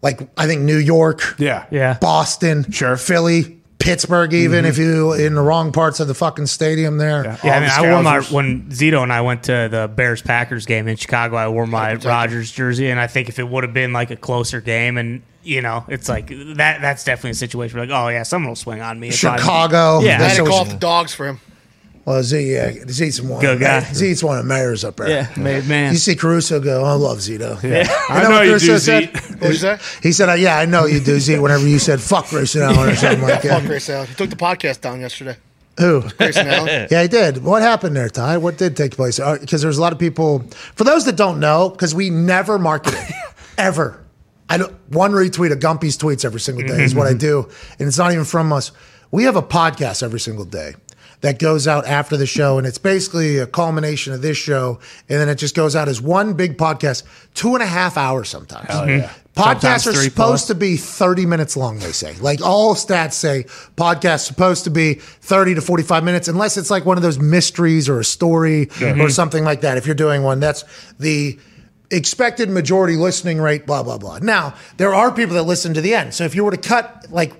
like 0.00 0.28
I 0.36 0.46
think 0.46 0.62
New 0.62 0.78
York, 0.78 1.34
Yeah. 1.38 1.66
Yeah. 1.70 1.98
Boston, 2.00 2.70
Sure. 2.70 2.96
Philly, 2.96 3.56
Pittsburgh, 3.80 4.32
even 4.32 4.60
mm-hmm. 4.60 4.66
if 4.70 4.78
you 4.78 5.12
in 5.12 5.34
the 5.36 5.40
wrong 5.40 5.70
parts 5.72 6.00
of 6.00 6.08
the 6.08 6.14
fucking 6.14 6.46
stadium 6.46 6.98
there. 6.98 7.24
Yeah. 7.24 7.36
Yeah, 7.44 7.52
I 7.52 7.54
All 7.54 7.60
mean, 7.60 7.70
I 7.70 7.92
wore 7.92 8.02
my 8.02 8.20
when 8.22 8.70
Zito 8.70 9.02
and 9.02 9.12
I 9.12 9.20
went 9.20 9.44
to 9.44 9.68
the 9.70 9.88
Bears 9.94 10.20
Packers 10.22 10.66
game 10.66 10.88
in 10.88 10.96
Chicago. 10.96 11.36
I 11.36 11.48
wore 11.48 11.66
my 11.66 11.94
Rodgers 11.94 12.50
jersey, 12.50 12.90
and 12.90 12.98
I 12.98 13.06
think 13.06 13.28
if 13.28 13.38
it 13.38 13.48
would 13.48 13.62
have 13.64 13.72
been 13.72 13.92
like 13.92 14.10
a 14.10 14.16
closer 14.16 14.60
game, 14.60 14.98
and 14.98 15.22
you 15.44 15.62
know, 15.62 15.84
it's 15.88 16.08
like 16.08 16.26
that. 16.28 16.80
That's 16.80 17.04
definitely 17.04 17.30
a 17.30 17.34
situation 17.34 17.78
where 17.78 17.86
like, 17.86 17.96
oh 17.96 18.08
yeah, 18.08 18.24
someone 18.24 18.48
will 18.48 18.56
swing 18.56 18.80
on 18.80 18.98
me. 18.98 19.08
if 19.08 19.14
Chicago. 19.14 20.00
Yeah. 20.00 20.16
I 20.16 20.18
That's 20.18 20.36
had 20.38 20.44
to 20.44 20.50
call 20.50 20.64
we- 20.64 20.66
off 20.66 20.72
the 20.74 20.78
dogs 20.80 21.14
for 21.14 21.26
him. 21.28 21.40
Well, 22.08 22.22
Z, 22.22 22.56
uh, 22.56 22.70
yeah, 22.70 22.84
Z's 22.88 23.20
one. 23.20 23.42
Good 23.42 23.60
guy. 23.60 23.80
Z's 23.92 24.24
one 24.24 24.38
of 24.38 24.44
the 24.44 24.48
mayors 24.48 24.82
up 24.82 24.96
there. 24.96 25.10
Yeah, 25.10 25.28
made 25.36 25.66
man. 25.66 25.92
You 25.92 25.98
see 25.98 26.16
Caruso 26.16 26.58
go, 26.58 26.82
I 26.82 26.94
love 26.94 27.18
Zito. 27.18 27.62
Yeah. 27.62 27.86
I 28.08 28.22
know 28.22 28.30
know 28.30 28.34
what 28.36 28.44
you 28.46 28.52
Caruso 28.52 28.72
do, 28.72 28.78
said? 28.78 29.02
Z. 29.02 29.10
What 29.12 29.40
did 29.40 29.48
you 29.50 29.54
say? 29.56 29.78
He 30.02 30.12
said, 30.12 30.30
uh, 30.30 30.32
"Yeah, 30.32 30.58
I 30.58 30.64
know 30.64 30.86
you 30.86 31.00
do, 31.00 31.20
Z." 31.20 31.38
Whenever 31.38 31.68
you 31.68 31.78
said 31.78 32.00
"fuck 32.00 32.30
Grayson 32.30 32.62
Allen" 32.62 32.88
or 32.88 32.96
something 32.96 33.20
like 33.20 33.42
that. 33.42 33.48
Fuck 33.50 33.60
that. 33.60 33.66
Grace 33.66 33.90
Allen. 33.90 34.08
He 34.08 34.14
took 34.14 34.30
the 34.30 34.36
podcast 34.36 34.80
down 34.80 35.00
yesterday. 35.00 35.36
Who? 35.78 36.00
Grayson 36.16 36.48
Allen. 36.48 36.88
Yeah, 36.90 37.02
he 37.02 37.08
did. 37.08 37.44
What 37.44 37.60
happened 37.60 37.94
there, 37.94 38.08
Ty? 38.08 38.38
What 38.38 38.56
did 38.56 38.74
take 38.74 38.92
place? 38.96 39.20
Uh, 39.20 39.36
because 39.38 39.60
there's 39.60 39.76
a 39.76 39.82
lot 39.82 39.92
of 39.92 39.98
people. 39.98 40.46
For 40.76 40.84
those 40.84 41.04
that 41.04 41.16
don't 41.16 41.40
know, 41.40 41.68
because 41.68 41.94
we 41.94 42.08
never 42.08 42.58
market 42.58 42.94
it 42.94 43.12
ever. 43.58 44.02
I 44.48 44.56
don't, 44.56 44.72
one 44.88 45.12
retweet 45.12 45.52
of 45.52 45.58
Gumpy's 45.58 45.98
tweets 45.98 46.24
every 46.24 46.40
single 46.40 46.66
day 46.66 46.82
is 46.82 46.94
what 46.94 47.06
I 47.06 47.10
mm-hmm. 47.10 47.18
do, 47.18 47.50
and 47.78 47.86
it's 47.86 47.98
not 47.98 48.12
even 48.12 48.24
from 48.24 48.50
us. 48.50 48.72
We 49.10 49.24
have 49.24 49.36
a 49.36 49.42
podcast 49.42 50.02
every 50.02 50.20
single 50.20 50.46
day 50.46 50.74
that 51.20 51.38
goes 51.38 51.66
out 51.66 51.86
after 51.86 52.16
the 52.16 52.26
show, 52.26 52.58
and 52.58 52.66
it's 52.66 52.78
basically 52.78 53.38
a 53.38 53.46
culmination 53.46 54.12
of 54.12 54.22
this 54.22 54.36
show, 54.36 54.78
and 55.08 55.20
then 55.20 55.28
it 55.28 55.36
just 55.36 55.54
goes 55.54 55.74
out 55.74 55.88
as 55.88 56.00
one 56.00 56.34
big 56.34 56.56
podcast, 56.56 57.02
two 57.34 57.54
and 57.54 57.62
a 57.62 57.66
half 57.66 57.96
hours 57.96 58.28
sometimes. 58.28 58.68
yeah. 58.68 58.86
Mm-hmm. 58.86 59.24
Podcasts 59.38 59.60
Sometimes 59.60 59.86
are 59.86 59.92
supposed 59.92 60.14
plus. 60.14 60.46
to 60.48 60.54
be 60.56 60.76
30 60.76 61.26
minutes 61.26 61.56
long, 61.56 61.78
they 61.78 61.92
say. 61.92 62.14
Like 62.16 62.42
all 62.42 62.74
stats 62.74 63.12
say, 63.12 63.44
podcasts 63.76 64.26
supposed 64.26 64.64
to 64.64 64.70
be 64.70 64.94
30 64.94 65.54
to 65.54 65.60
45 65.60 66.02
minutes, 66.02 66.26
unless 66.26 66.56
it's 66.56 66.70
like 66.70 66.84
one 66.84 66.96
of 66.96 67.04
those 67.04 67.20
mysteries 67.20 67.88
or 67.88 68.00
a 68.00 68.04
story 68.04 68.66
mm-hmm. 68.66 69.00
or 69.00 69.10
something 69.10 69.44
like 69.44 69.60
that. 69.60 69.76
If 69.76 69.86
you're 69.86 69.94
doing 69.94 70.24
one, 70.24 70.40
that's 70.40 70.64
the 70.98 71.38
expected 71.92 72.50
majority 72.50 72.96
listening 72.96 73.40
rate, 73.40 73.64
blah, 73.64 73.84
blah, 73.84 73.98
blah. 73.98 74.18
Now, 74.18 74.54
there 74.76 74.92
are 74.92 75.12
people 75.12 75.36
that 75.36 75.44
listen 75.44 75.72
to 75.74 75.80
the 75.80 75.94
end. 75.94 76.14
So 76.14 76.24
if 76.24 76.34
you 76.34 76.44
were 76.44 76.50
to 76.50 76.56
cut, 76.56 77.06
like, 77.10 77.32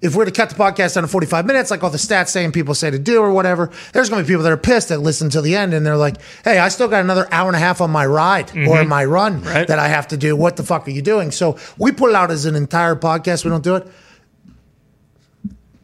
if 0.00 0.14
we're 0.14 0.24
to 0.24 0.30
cut 0.30 0.48
the 0.48 0.54
podcast 0.54 0.94
down 0.94 1.02
to 1.02 1.08
45 1.08 1.44
minutes, 1.44 1.70
like 1.72 1.82
all 1.82 1.90
the 1.90 1.98
stats 1.98 2.28
saying 2.28 2.52
people 2.52 2.72
say 2.74 2.88
to 2.90 2.98
do 3.00 3.20
or 3.20 3.32
whatever, 3.32 3.70
there's 3.92 4.08
going 4.08 4.22
to 4.22 4.26
be 4.26 4.32
people 4.32 4.44
that 4.44 4.52
are 4.52 4.56
pissed 4.56 4.90
that 4.90 4.98
listen 4.98 5.28
to 5.30 5.40
the 5.42 5.56
end 5.56 5.74
and 5.74 5.84
they're 5.84 5.96
like, 5.96 6.16
hey, 6.44 6.58
I 6.58 6.68
still 6.68 6.86
got 6.86 7.00
another 7.02 7.26
hour 7.32 7.48
and 7.48 7.56
a 7.56 7.58
half 7.58 7.80
on 7.80 7.90
my 7.90 8.06
ride 8.06 8.56
or 8.56 8.84
my 8.84 9.04
run 9.04 9.42
Right. 9.42 9.66
that 9.66 9.78
I 9.80 9.88
have 9.88 10.06
to 10.08 10.16
do. 10.16 10.36
What 10.36 10.56
the 10.56 10.62
fuck 10.62 10.86
are 10.86 10.92
you 10.92 11.02
doing? 11.02 11.32
So 11.32 11.58
we 11.78 11.90
put 11.90 12.10
it 12.10 12.16
out 12.16 12.30
as 12.30 12.44
an 12.44 12.54
entire 12.54 12.94
podcast. 12.94 13.44
We 13.44 13.50
don't 13.50 13.64
do 13.64 13.74
it. 13.74 13.88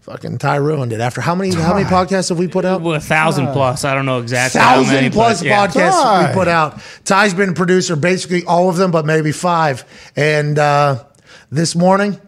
Fucking 0.02 0.37
Ty 0.37 0.56
ruined 0.56 0.92
it. 0.92 1.00
After 1.00 1.23
how 1.23 1.35
many 1.35 1.54
how 1.54 1.73
many 1.73 1.87
podcasts 1.88 2.28
have 2.28 2.38
we 2.38 2.47
put 2.47 2.66
out? 2.66 2.83
Well, 2.83 2.94
a 2.94 3.00
thousand 3.00 3.49
plus. 3.52 3.85
I 3.87 3.94
don't 3.94 4.04
know 4.04 4.18
exactly. 4.21 4.61
how 4.61 4.75
Thousand 4.76 4.94
many, 4.97 5.09
plus 5.11 5.40
but 5.40 5.47
yeah. 5.47 5.66
podcasts 5.66 6.02
Ty. 6.02 6.28
we 6.28 6.35
put 6.35 6.47
out. 6.47 6.78
Ty's 7.06 7.33
been 7.33 7.49
a 7.49 7.52
producer 7.54 7.97
basically 7.97 8.44
all 8.44 8.68
of 8.68 8.76
them, 8.76 8.90
but 8.90 9.06
maybe 9.06 9.33
five. 9.33 9.87
And 10.14 10.59
uh, 10.59 11.04
this 11.50 11.75
morning, 11.75 12.21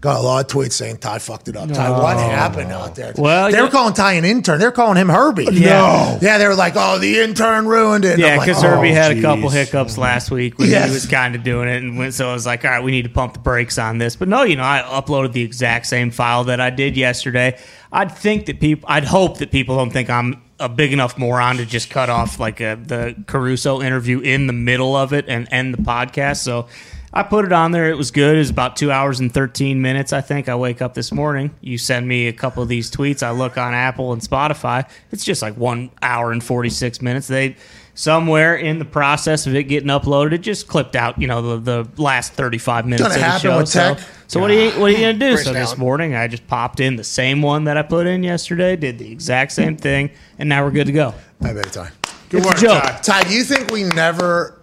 Got 0.00 0.18
a 0.18 0.22
lot 0.22 0.44
of 0.44 0.50
tweets 0.50 0.72
saying 0.72 0.96
Ty 0.98 1.18
fucked 1.18 1.48
it 1.48 1.56
up. 1.56 1.68
Ty, 1.70 1.90
what 1.90 2.16
happened 2.16 2.72
out 2.72 2.94
there? 2.94 3.12
Well, 3.16 3.50
they 3.52 3.60
were 3.60 3.68
calling 3.68 3.92
Ty 3.92 4.14
an 4.14 4.24
intern. 4.24 4.58
They 4.58 4.64
were 4.64 4.72
calling 4.72 4.96
him 4.96 5.08
Herbie. 5.10 5.46
Yeah. 5.52 6.18
yeah, 6.22 6.38
they 6.38 6.48
were 6.48 6.54
like, 6.54 6.72
"Oh, 6.76 6.98
the 6.98 7.20
intern 7.20 7.66
ruined 7.66 8.04
it." 8.06 8.12
And 8.12 8.20
Yeah, 8.20 8.28
I'm 8.28 8.38
like, 8.38 8.46
because 8.48 8.64
"Oh, 8.64 8.68
Herbie 8.68 8.92
had 8.92 9.16
a 9.16 9.20
couple 9.20 9.50
hiccups 9.50 9.98
last 9.98 10.30
week 10.30 10.58
when 10.58 10.70
Yes. 10.70 10.88
he 10.88 10.94
was 10.94 11.06
kind 11.06 11.34
of 11.34 11.42
doing 11.42 11.68
it, 11.68 11.82
and 11.82 11.98
when, 11.98 12.12
so 12.12 12.30
I 12.30 12.32
was 12.32 12.46
like, 12.46 12.64
all 12.64 12.70
right, 12.70 12.82
we 12.82 12.90
need 12.92 13.02
to 13.02 13.10
pump 13.10 13.34
the 13.34 13.40
brakes 13.40 13.78
on 13.78 13.98
this. 13.98 14.16
But 14.16 14.28
no, 14.28 14.42
you 14.42 14.56
know, 14.56 14.64
I 14.64 14.82
uploaded 14.86 15.32
the 15.32 15.42
exact 15.42 15.86
same 15.86 16.10
file 16.10 16.44
that 16.44 16.60
I 16.60 16.70
did 16.70 16.96
yesterday. 16.96 17.58
I'd 17.92 18.10
think 18.16 18.46
that 18.46 18.58
people, 18.60 18.88
I'd 18.88 19.04
hope 19.04 19.38
that 19.38 19.50
people 19.50 19.76
don't 19.76 19.90
think 19.90 20.08
I'm 20.08 20.42
a 20.58 20.68
big 20.68 20.92
enough 20.92 21.18
moron 21.18 21.56
to 21.58 21.66
just 21.66 21.90
cut 21.90 22.08
off 22.08 22.38
like 22.40 22.60
a, 22.60 22.78
the 22.82 23.14
Caruso 23.26 23.82
interview 23.82 24.20
in 24.20 24.46
the 24.46 24.52
middle 24.52 24.96
of 24.96 25.12
it 25.12 25.26
and 25.28 25.46
end 25.50 25.74
the 25.74 25.82
podcast. 25.82 26.38
So. 26.38 26.68
I 27.12 27.24
put 27.24 27.44
it 27.44 27.52
on 27.52 27.72
there. 27.72 27.90
It 27.90 27.96
was 27.96 28.10
good. 28.12 28.36
It 28.36 28.38
was 28.38 28.50
about 28.50 28.76
two 28.76 28.92
hours 28.92 29.18
and 29.18 29.32
13 29.34 29.82
minutes, 29.82 30.12
I 30.12 30.20
think. 30.20 30.48
I 30.48 30.54
wake 30.54 30.80
up 30.80 30.94
this 30.94 31.10
morning. 31.10 31.50
You 31.60 31.76
send 31.76 32.06
me 32.06 32.28
a 32.28 32.32
couple 32.32 32.62
of 32.62 32.68
these 32.68 32.88
tweets. 32.90 33.22
I 33.24 33.32
look 33.32 33.58
on 33.58 33.74
Apple 33.74 34.12
and 34.12 34.22
Spotify. 34.22 34.88
It's 35.10 35.24
just 35.24 35.42
like 35.42 35.56
one 35.56 35.90
hour 36.02 36.30
and 36.30 36.42
46 36.42 37.02
minutes. 37.02 37.26
They 37.26 37.56
somewhere 37.94 38.54
in 38.54 38.78
the 38.78 38.84
process 38.84 39.46
of 39.46 39.54
it 39.56 39.64
getting 39.64 39.88
uploaded, 39.88 40.32
it 40.32 40.38
just 40.38 40.68
clipped 40.68 40.94
out, 40.96 41.20
you 41.20 41.26
know, 41.26 41.58
the, 41.58 41.82
the 41.84 42.02
last 42.02 42.32
35 42.32 42.84
minutes 42.86 43.02
Gonna 43.02 43.14
of 43.14 43.20
the 43.20 43.26
happen 43.26 43.40
show. 43.40 43.58
with 43.58 43.68
So, 43.68 43.94
tech. 43.96 44.04
so 44.28 44.40
what 44.40 44.50
are 44.50 44.54
you 44.54 44.70
what 44.80 44.86
are 44.86 44.90
you 44.90 44.98
gonna 45.00 45.12
do? 45.14 45.34
Great 45.34 45.44
so 45.44 45.52
this 45.52 45.64
talent. 45.64 45.78
morning 45.80 46.14
I 46.14 46.28
just 46.28 46.46
popped 46.46 46.80
in 46.80 46.96
the 46.96 47.04
same 47.04 47.42
one 47.42 47.64
that 47.64 47.76
I 47.76 47.82
put 47.82 48.06
in 48.06 48.22
yesterday, 48.22 48.76
did 48.76 48.98
the 48.98 49.10
exact 49.10 49.52
same 49.52 49.76
thing, 49.76 50.10
and 50.38 50.48
now 50.48 50.64
we're 50.64 50.70
good 50.70 50.86
to 50.86 50.92
go. 50.92 51.12
I 51.42 51.52
bet 51.52 51.72
Ty. 51.72 51.90
Good 52.30 52.38
It's 52.38 52.46
a 52.46 52.48
work, 52.48 52.58
joke. 52.58 52.82
Ty. 52.82 53.00
Ty, 53.22 53.28
do 53.28 53.34
you 53.34 53.42
think 53.44 53.70
we 53.72 53.82
never 53.82 54.59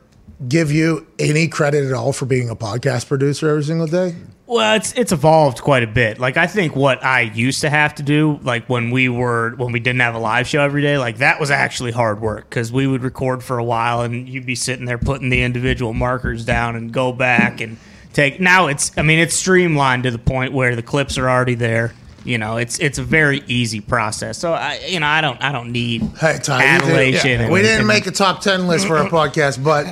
give 0.48 0.72
you 0.72 1.08
any 1.18 1.48
credit 1.48 1.86
at 1.86 1.94
all 1.94 2.14
for 2.14 2.26
being 2.26 2.50
a 2.50 2.56
podcast 2.56 3.08
producer 3.08 3.50
every 3.50 3.64
single 3.64 3.88
day? 3.88 4.16
Well, 4.46 4.78
it's 4.78 4.94
it's 4.94 5.12
evolved 5.12 5.62
quite 5.62 5.84
a 5.84 5.88
bit. 5.88 6.20
Like 6.20 6.38
I 6.38 6.48
think 6.48 6.74
what 6.74 7.04
I 7.04 7.22
used 7.22 7.62
to 7.62 7.70
have 7.70 7.96
to 7.96 8.04
do, 8.04 8.40
like 8.44 8.70
when 8.70 8.92
we 8.92 9.10
were 9.10 9.54
when 9.58 9.74
we 9.74 9.82
didn't 9.82 10.00
have 10.00 10.16
a 10.16 10.20
live 10.20 10.48
show 10.48 10.62
every 10.62 10.82
day, 10.82 10.98
like 10.98 11.18
that 11.18 11.40
was 11.40 11.52
actually 11.52 11.92
hard 11.92 12.22
work 12.22 12.50
because 12.50 12.72
we 12.72 12.88
would 12.88 13.04
record 13.04 13.44
for 13.44 13.58
a 13.58 13.64
while 13.64 14.02
and 14.02 14.30
you'd 14.30 14.46
be 14.46 14.56
sitting 14.56 14.86
there 14.86 14.98
putting 14.98 15.30
the 15.30 15.42
individual 15.42 15.94
markers 15.94 16.46
down 16.46 16.78
and 16.78 16.94
go 16.94 17.12
back 17.12 17.60
and 17.60 17.78
take. 18.14 18.40
Now 18.40 18.68
it's 18.68 18.98
I 18.98 19.02
mean 19.02 19.20
it's 19.20 19.36
streamlined 19.36 20.04
to 20.04 20.12
the 20.12 20.20
point 20.20 20.54
where 20.54 20.78
the 20.78 20.84
clips 20.84 21.18
are 21.18 21.30
already 21.30 21.56
there. 21.56 21.94
You 22.28 22.38
know, 22.38 22.58
it's 22.58 22.78
it's 22.80 22.98
a 22.98 23.04
very 23.04 23.42
easy 23.48 23.80
process. 23.80 24.38
So 24.38 24.54
I 24.54 24.80
you 24.88 25.00
know 25.00 25.08
I 25.08 25.22
don't 25.22 25.42
I 25.42 25.52
don't 25.52 25.72
need 25.72 26.02
Hey, 26.20 26.38
Ty, 26.44 26.58
you 26.74 26.80
did- 26.82 26.84
adulation. 26.90 27.42
and- 27.42 27.52
we 27.54 27.62
didn't 27.62 27.80
and- 27.80 27.88
make 27.88 28.06
a 28.06 28.12
top 28.12 28.42
ten 28.42 28.68
list 28.68 28.86
for 28.86 28.98
our 28.98 29.06
podcast, 29.10 29.64
but 29.64 29.86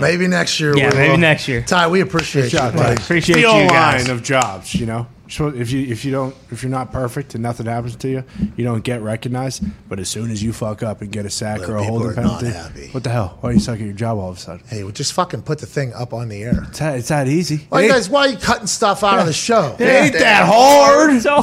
maybe 0.00 0.26
next 0.26 0.58
year. 0.58 0.76
Yeah, 0.76 0.90
maybe 0.94 1.10
will. 1.10 1.18
next 1.18 1.46
year. 1.46 1.62
Ty, 1.62 1.88
we 1.88 2.00
appreciate 2.00 2.48
job, 2.50 2.72
you. 2.74 2.80
buddy. 2.80 2.96
Appreciate 3.02 3.34
the 3.36 3.40
you 3.42 3.46
old 3.48 3.68
guys. 3.68 4.08
line 4.08 4.16
of 4.16 4.22
jobs, 4.22 4.74
you 4.74 4.86
know. 4.86 5.06
So 5.28 5.48
if 5.48 5.72
you 5.72 5.86
if 5.90 6.04
you 6.04 6.12
don't 6.12 6.34
if 6.50 6.62
you're 6.62 6.70
not 6.70 6.92
perfect 6.92 7.34
and 7.34 7.42
nothing 7.42 7.66
happens 7.66 7.96
to 7.96 8.08
you, 8.08 8.24
you 8.56 8.64
don't 8.64 8.84
get 8.84 9.00
recognized. 9.02 9.62
But 9.88 9.98
as 9.98 10.08
soon 10.08 10.30
as 10.30 10.42
you 10.42 10.52
fuck 10.52 10.82
up 10.82 11.00
and 11.02 11.10
get 11.10 11.24
a 11.26 11.30
sack 11.30 11.60
Little 11.60 11.74
or 11.74 11.78
a 11.78 11.80
people 11.82 11.98
holding 11.98 12.14
penalty, 12.14 12.88
what 12.92 13.04
the 13.04 13.10
hell? 13.10 13.38
Why 13.40 13.50
are 13.50 13.52
you 13.52 13.58
suck 13.60 13.74
at 13.74 13.80
your 13.84 13.92
job 13.94 14.18
all 14.18 14.30
of 14.30 14.36
a 14.36 14.40
sudden? 14.40 14.64
Hey, 14.68 14.84
well, 14.84 14.92
just 14.92 15.12
fucking 15.14 15.42
put 15.42 15.58
the 15.58 15.66
thing 15.66 15.92
up 15.94 16.12
on 16.14 16.28
the 16.28 16.42
air. 16.42 16.64
It's 16.68 16.78
that, 16.78 16.98
it's 16.98 17.08
that 17.08 17.26
easy. 17.28 17.66
Why 17.70 17.80
It 17.80 17.84
you 17.86 17.92
guys? 17.92 18.08
Why 18.10 18.20
are 18.20 18.28
you 18.28 18.36
cutting 18.36 18.66
stuff 18.66 19.02
out 19.02 19.18
of 19.18 19.26
the 19.26 19.32
show? 19.32 19.76
it 19.78 19.84
ain't 19.86 20.12
that 20.14 20.46
hard. 20.46 21.20
So 21.22 21.42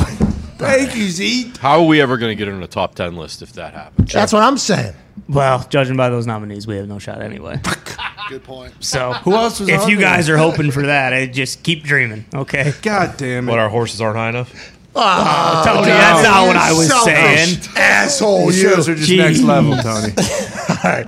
Thank 0.62 0.96
you, 0.96 1.10
Zeke. 1.10 1.58
How 1.58 1.80
are 1.82 1.86
we 1.86 2.02
ever 2.02 2.18
going 2.18 2.36
to 2.36 2.36
get 2.46 2.52
on 2.54 2.62
a 2.64 2.68
top 2.68 2.96
10 2.96 3.16
list 3.16 3.42
if 3.42 3.54
that 3.54 3.74
happens? 3.74 4.12
That's 4.14 4.32
what 4.34 4.44
I'm 4.44 4.58
saying. 4.58 4.94
well, 5.28 5.66
judging 5.70 5.98
by 5.98 6.10
those 6.10 6.28
nominees, 6.28 6.68
we 6.68 6.76
have 6.78 6.88
no 6.88 7.00
shot 7.00 7.22
anyway. 7.22 7.60
Good 8.30 8.44
point. 8.44 8.74
So 8.80 9.14
Who 9.14 9.34
else 9.34 9.60
was 9.60 9.68
If 9.70 9.82
on 9.82 9.90
you 9.90 9.98
there? 9.98 10.06
guys 10.06 10.30
are 10.30 10.38
hoping 10.38 10.72
for 10.72 10.84
that, 10.84 11.14
I 11.14 11.26
just 11.26 11.64
keep 11.64 11.84
dreaming. 11.84 12.26
Okay, 12.34 12.74
God 12.82 13.18
damn 13.18 13.48
it. 13.48 13.52
But 13.52 13.60
our 13.60 13.70
horses 13.70 14.00
aren't 14.02 14.16
high 14.18 14.30
enough. 14.30 14.52
Tony, 14.94 15.86
that's 15.88 16.24
not 16.24 16.48
what 16.48 16.56
I 16.58 16.74
was 16.74 16.90
saying. 17.06 17.60
Asshole, 17.78 18.48
These 18.48 18.62
you. 18.64 18.70
shows 18.70 18.90
are 18.90 18.96
just 18.96 19.10
Jeez. 19.10 19.18
next 19.18 19.42
level, 19.42 19.76
Tony. 19.78 20.14
All 20.70 20.78
right. 20.84 21.08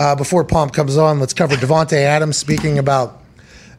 Uh, 0.00 0.14
before 0.16 0.44
Pomp 0.44 0.72
comes 0.72 0.96
on, 0.96 1.18
let's 1.20 1.34
cover 1.34 1.56
Davante 1.56 1.94
Adams 1.96 2.36
speaking 2.36 2.78
about 2.78 3.20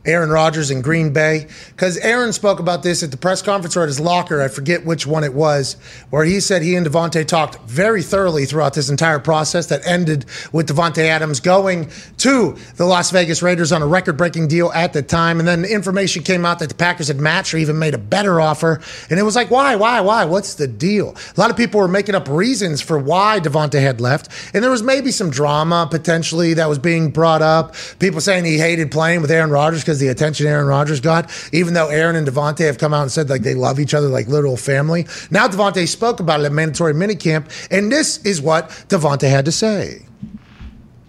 Aaron 0.05 0.29
Rodgers 0.29 0.71
in 0.71 0.81
Green 0.81 1.13
Bay. 1.13 1.47
Because 1.69 1.97
Aaron 1.97 2.33
spoke 2.33 2.59
about 2.59 2.83
this 2.83 3.03
at 3.03 3.11
the 3.11 3.17
press 3.17 3.41
conference 3.41 3.75
or 3.75 3.83
at 3.83 3.87
his 3.87 3.99
locker. 3.99 4.41
I 4.41 4.47
forget 4.47 4.85
which 4.85 5.05
one 5.07 5.23
it 5.23 5.33
was, 5.33 5.77
where 6.09 6.25
he 6.25 6.39
said 6.39 6.61
he 6.61 6.75
and 6.75 6.85
Davante 6.85 7.25
talked 7.25 7.59
very 7.69 8.01
thoroughly 8.01 8.45
throughout 8.45 8.73
this 8.73 8.89
entire 8.89 9.19
process 9.19 9.67
that 9.67 9.85
ended 9.85 10.25
with 10.51 10.67
Davante 10.67 11.03
Adams 11.05 11.39
going 11.39 11.89
to 12.17 12.55
the 12.77 12.85
Las 12.85 13.11
Vegas 13.11 13.41
Raiders 13.41 13.71
on 13.71 13.81
a 13.81 13.87
record 13.87 14.17
breaking 14.17 14.47
deal 14.47 14.71
at 14.73 14.93
the 14.93 15.01
time. 15.01 15.39
And 15.39 15.47
then 15.47 15.65
information 15.65 16.23
came 16.23 16.45
out 16.45 16.59
that 16.59 16.69
the 16.69 16.75
Packers 16.75 17.07
had 17.07 17.19
matched 17.19 17.53
or 17.53 17.57
even 17.57 17.79
made 17.79 17.93
a 17.93 17.99
better 17.99 18.39
offer. 18.39 18.81
And 19.09 19.19
it 19.19 19.23
was 19.23 19.35
like, 19.35 19.51
why, 19.51 19.75
why, 19.75 20.01
why? 20.01 20.25
What's 20.25 20.55
the 20.55 20.67
deal? 20.67 21.15
A 21.35 21.39
lot 21.39 21.49
of 21.49 21.57
people 21.57 21.79
were 21.79 21.87
making 21.87 22.15
up 22.15 22.27
reasons 22.27 22.81
for 22.81 22.97
why 22.97 23.39
Davante 23.39 23.81
had 23.81 24.01
left. 24.01 24.29
And 24.53 24.63
there 24.63 24.71
was 24.71 24.83
maybe 24.83 25.11
some 25.11 25.29
drama 25.29 25.87
potentially 25.89 26.53
that 26.55 26.69
was 26.69 26.79
being 26.79 27.11
brought 27.11 27.41
up. 27.41 27.75
People 27.99 28.21
saying 28.21 28.45
he 28.45 28.57
hated 28.57 28.91
playing 28.91 29.21
with 29.21 29.31
Aaron 29.31 29.49
Rodgers 29.49 29.81
because 29.81 29.94
the 29.99 30.07
attention 30.07 30.47
Aaron 30.47 30.67
Rodgers 30.67 30.99
got, 30.99 31.31
even 31.51 31.73
though 31.73 31.87
Aaron 31.87 32.15
and 32.15 32.27
Davante 32.27 32.65
have 32.65 32.77
come 32.77 32.93
out 32.93 33.03
and 33.03 33.11
said 33.11 33.29
like 33.29 33.41
they 33.41 33.55
love 33.55 33.79
each 33.79 33.93
other 33.93 34.07
like 34.07 34.27
literal 34.27 34.57
family. 34.57 35.07
Now 35.31 35.47
Davante 35.47 35.87
spoke 35.87 36.19
about 36.19 36.41
it 36.41 36.45
at 36.45 36.51
mandatory 36.51 36.93
minicamp, 36.93 37.49
and 37.71 37.91
this 37.91 38.23
is 38.25 38.41
what 38.41 38.69
Davante 38.89 39.29
had 39.29 39.45
to 39.45 39.51
say. 39.51 40.05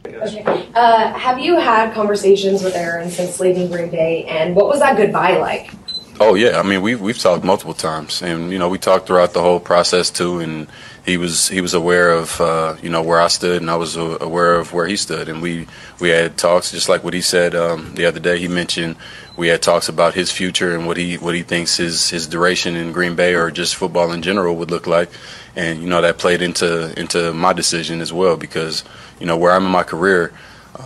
Okay. 0.06 0.68
Uh, 0.74 1.12
have 1.12 1.38
you 1.38 1.58
had 1.58 1.92
conversations 1.92 2.62
with 2.62 2.74
Aaron 2.74 3.10
since 3.10 3.38
leaving 3.38 3.68
Green 3.70 3.90
Bay, 3.90 4.24
and 4.24 4.54
what 4.56 4.66
was 4.66 4.80
that 4.80 4.96
goodbye 4.96 5.36
like? 5.36 5.70
Oh 6.18 6.34
yeah, 6.34 6.58
I 6.58 6.62
mean 6.62 6.80
we've 6.80 6.98
we've 6.98 7.18
talked 7.18 7.44
multiple 7.44 7.74
times, 7.74 8.22
and 8.22 8.50
you 8.50 8.58
know 8.58 8.70
we 8.70 8.78
talked 8.78 9.06
throughout 9.06 9.34
the 9.34 9.42
whole 9.42 9.60
process 9.60 10.10
too, 10.10 10.40
and 10.40 10.66
he 11.04 11.18
was 11.18 11.48
he 11.48 11.60
was 11.60 11.74
aware 11.74 12.10
of 12.10 12.40
uh, 12.40 12.76
you 12.82 12.88
know 12.88 13.02
where 13.02 13.20
I 13.20 13.28
stood, 13.28 13.60
and 13.60 13.70
I 13.70 13.76
was 13.76 13.96
aware 13.96 14.54
of 14.54 14.72
where 14.72 14.86
he 14.86 14.96
stood, 14.96 15.28
and 15.28 15.42
we 15.42 15.66
we 16.00 16.08
had 16.08 16.38
talks 16.38 16.70
just 16.70 16.88
like 16.88 17.04
what 17.04 17.12
he 17.12 17.20
said 17.20 17.54
um, 17.54 17.94
the 17.96 18.06
other 18.06 18.18
day. 18.18 18.38
He 18.38 18.48
mentioned 18.48 18.96
we 19.36 19.48
had 19.48 19.60
talks 19.60 19.90
about 19.90 20.14
his 20.14 20.30
future 20.32 20.74
and 20.74 20.86
what 20.86 20.96
he 20.96 21.18
what 21.18 21.34
he 21.34 21.42
thinks 21.42 21.76
his 21.76 22.08
his 22.08 22.26
duration 22.26 22.76
in 22.76 22.92
Green 22.92 23.14
Bay 23.14 23.34
or 23.34 23.50
just 23.50 23.76
football 23.76 24.10
in 24.12 24.22
general 24.22 24.56
would 24.56 24.70
look 24.70 24.86
like, 24.86 25.10
and 25.54 25.82
you 25.82 25.88
know 25.88 26.00
that 26.00 26.16
played 26.16 26.40
into 26.40 26.98
into 26.98 27.34
my 27.34 27.52
decision 27.52 28.00
as 28.00 28.10
well 28.10 28.38
because 28.38 28.84
you 29.20 29.26
know 29.26 29.36
where 29.36 29.52
I'm 29.52 29.66
in 29.66 29.70
my 29.70 29.82
career. 29.82 30.32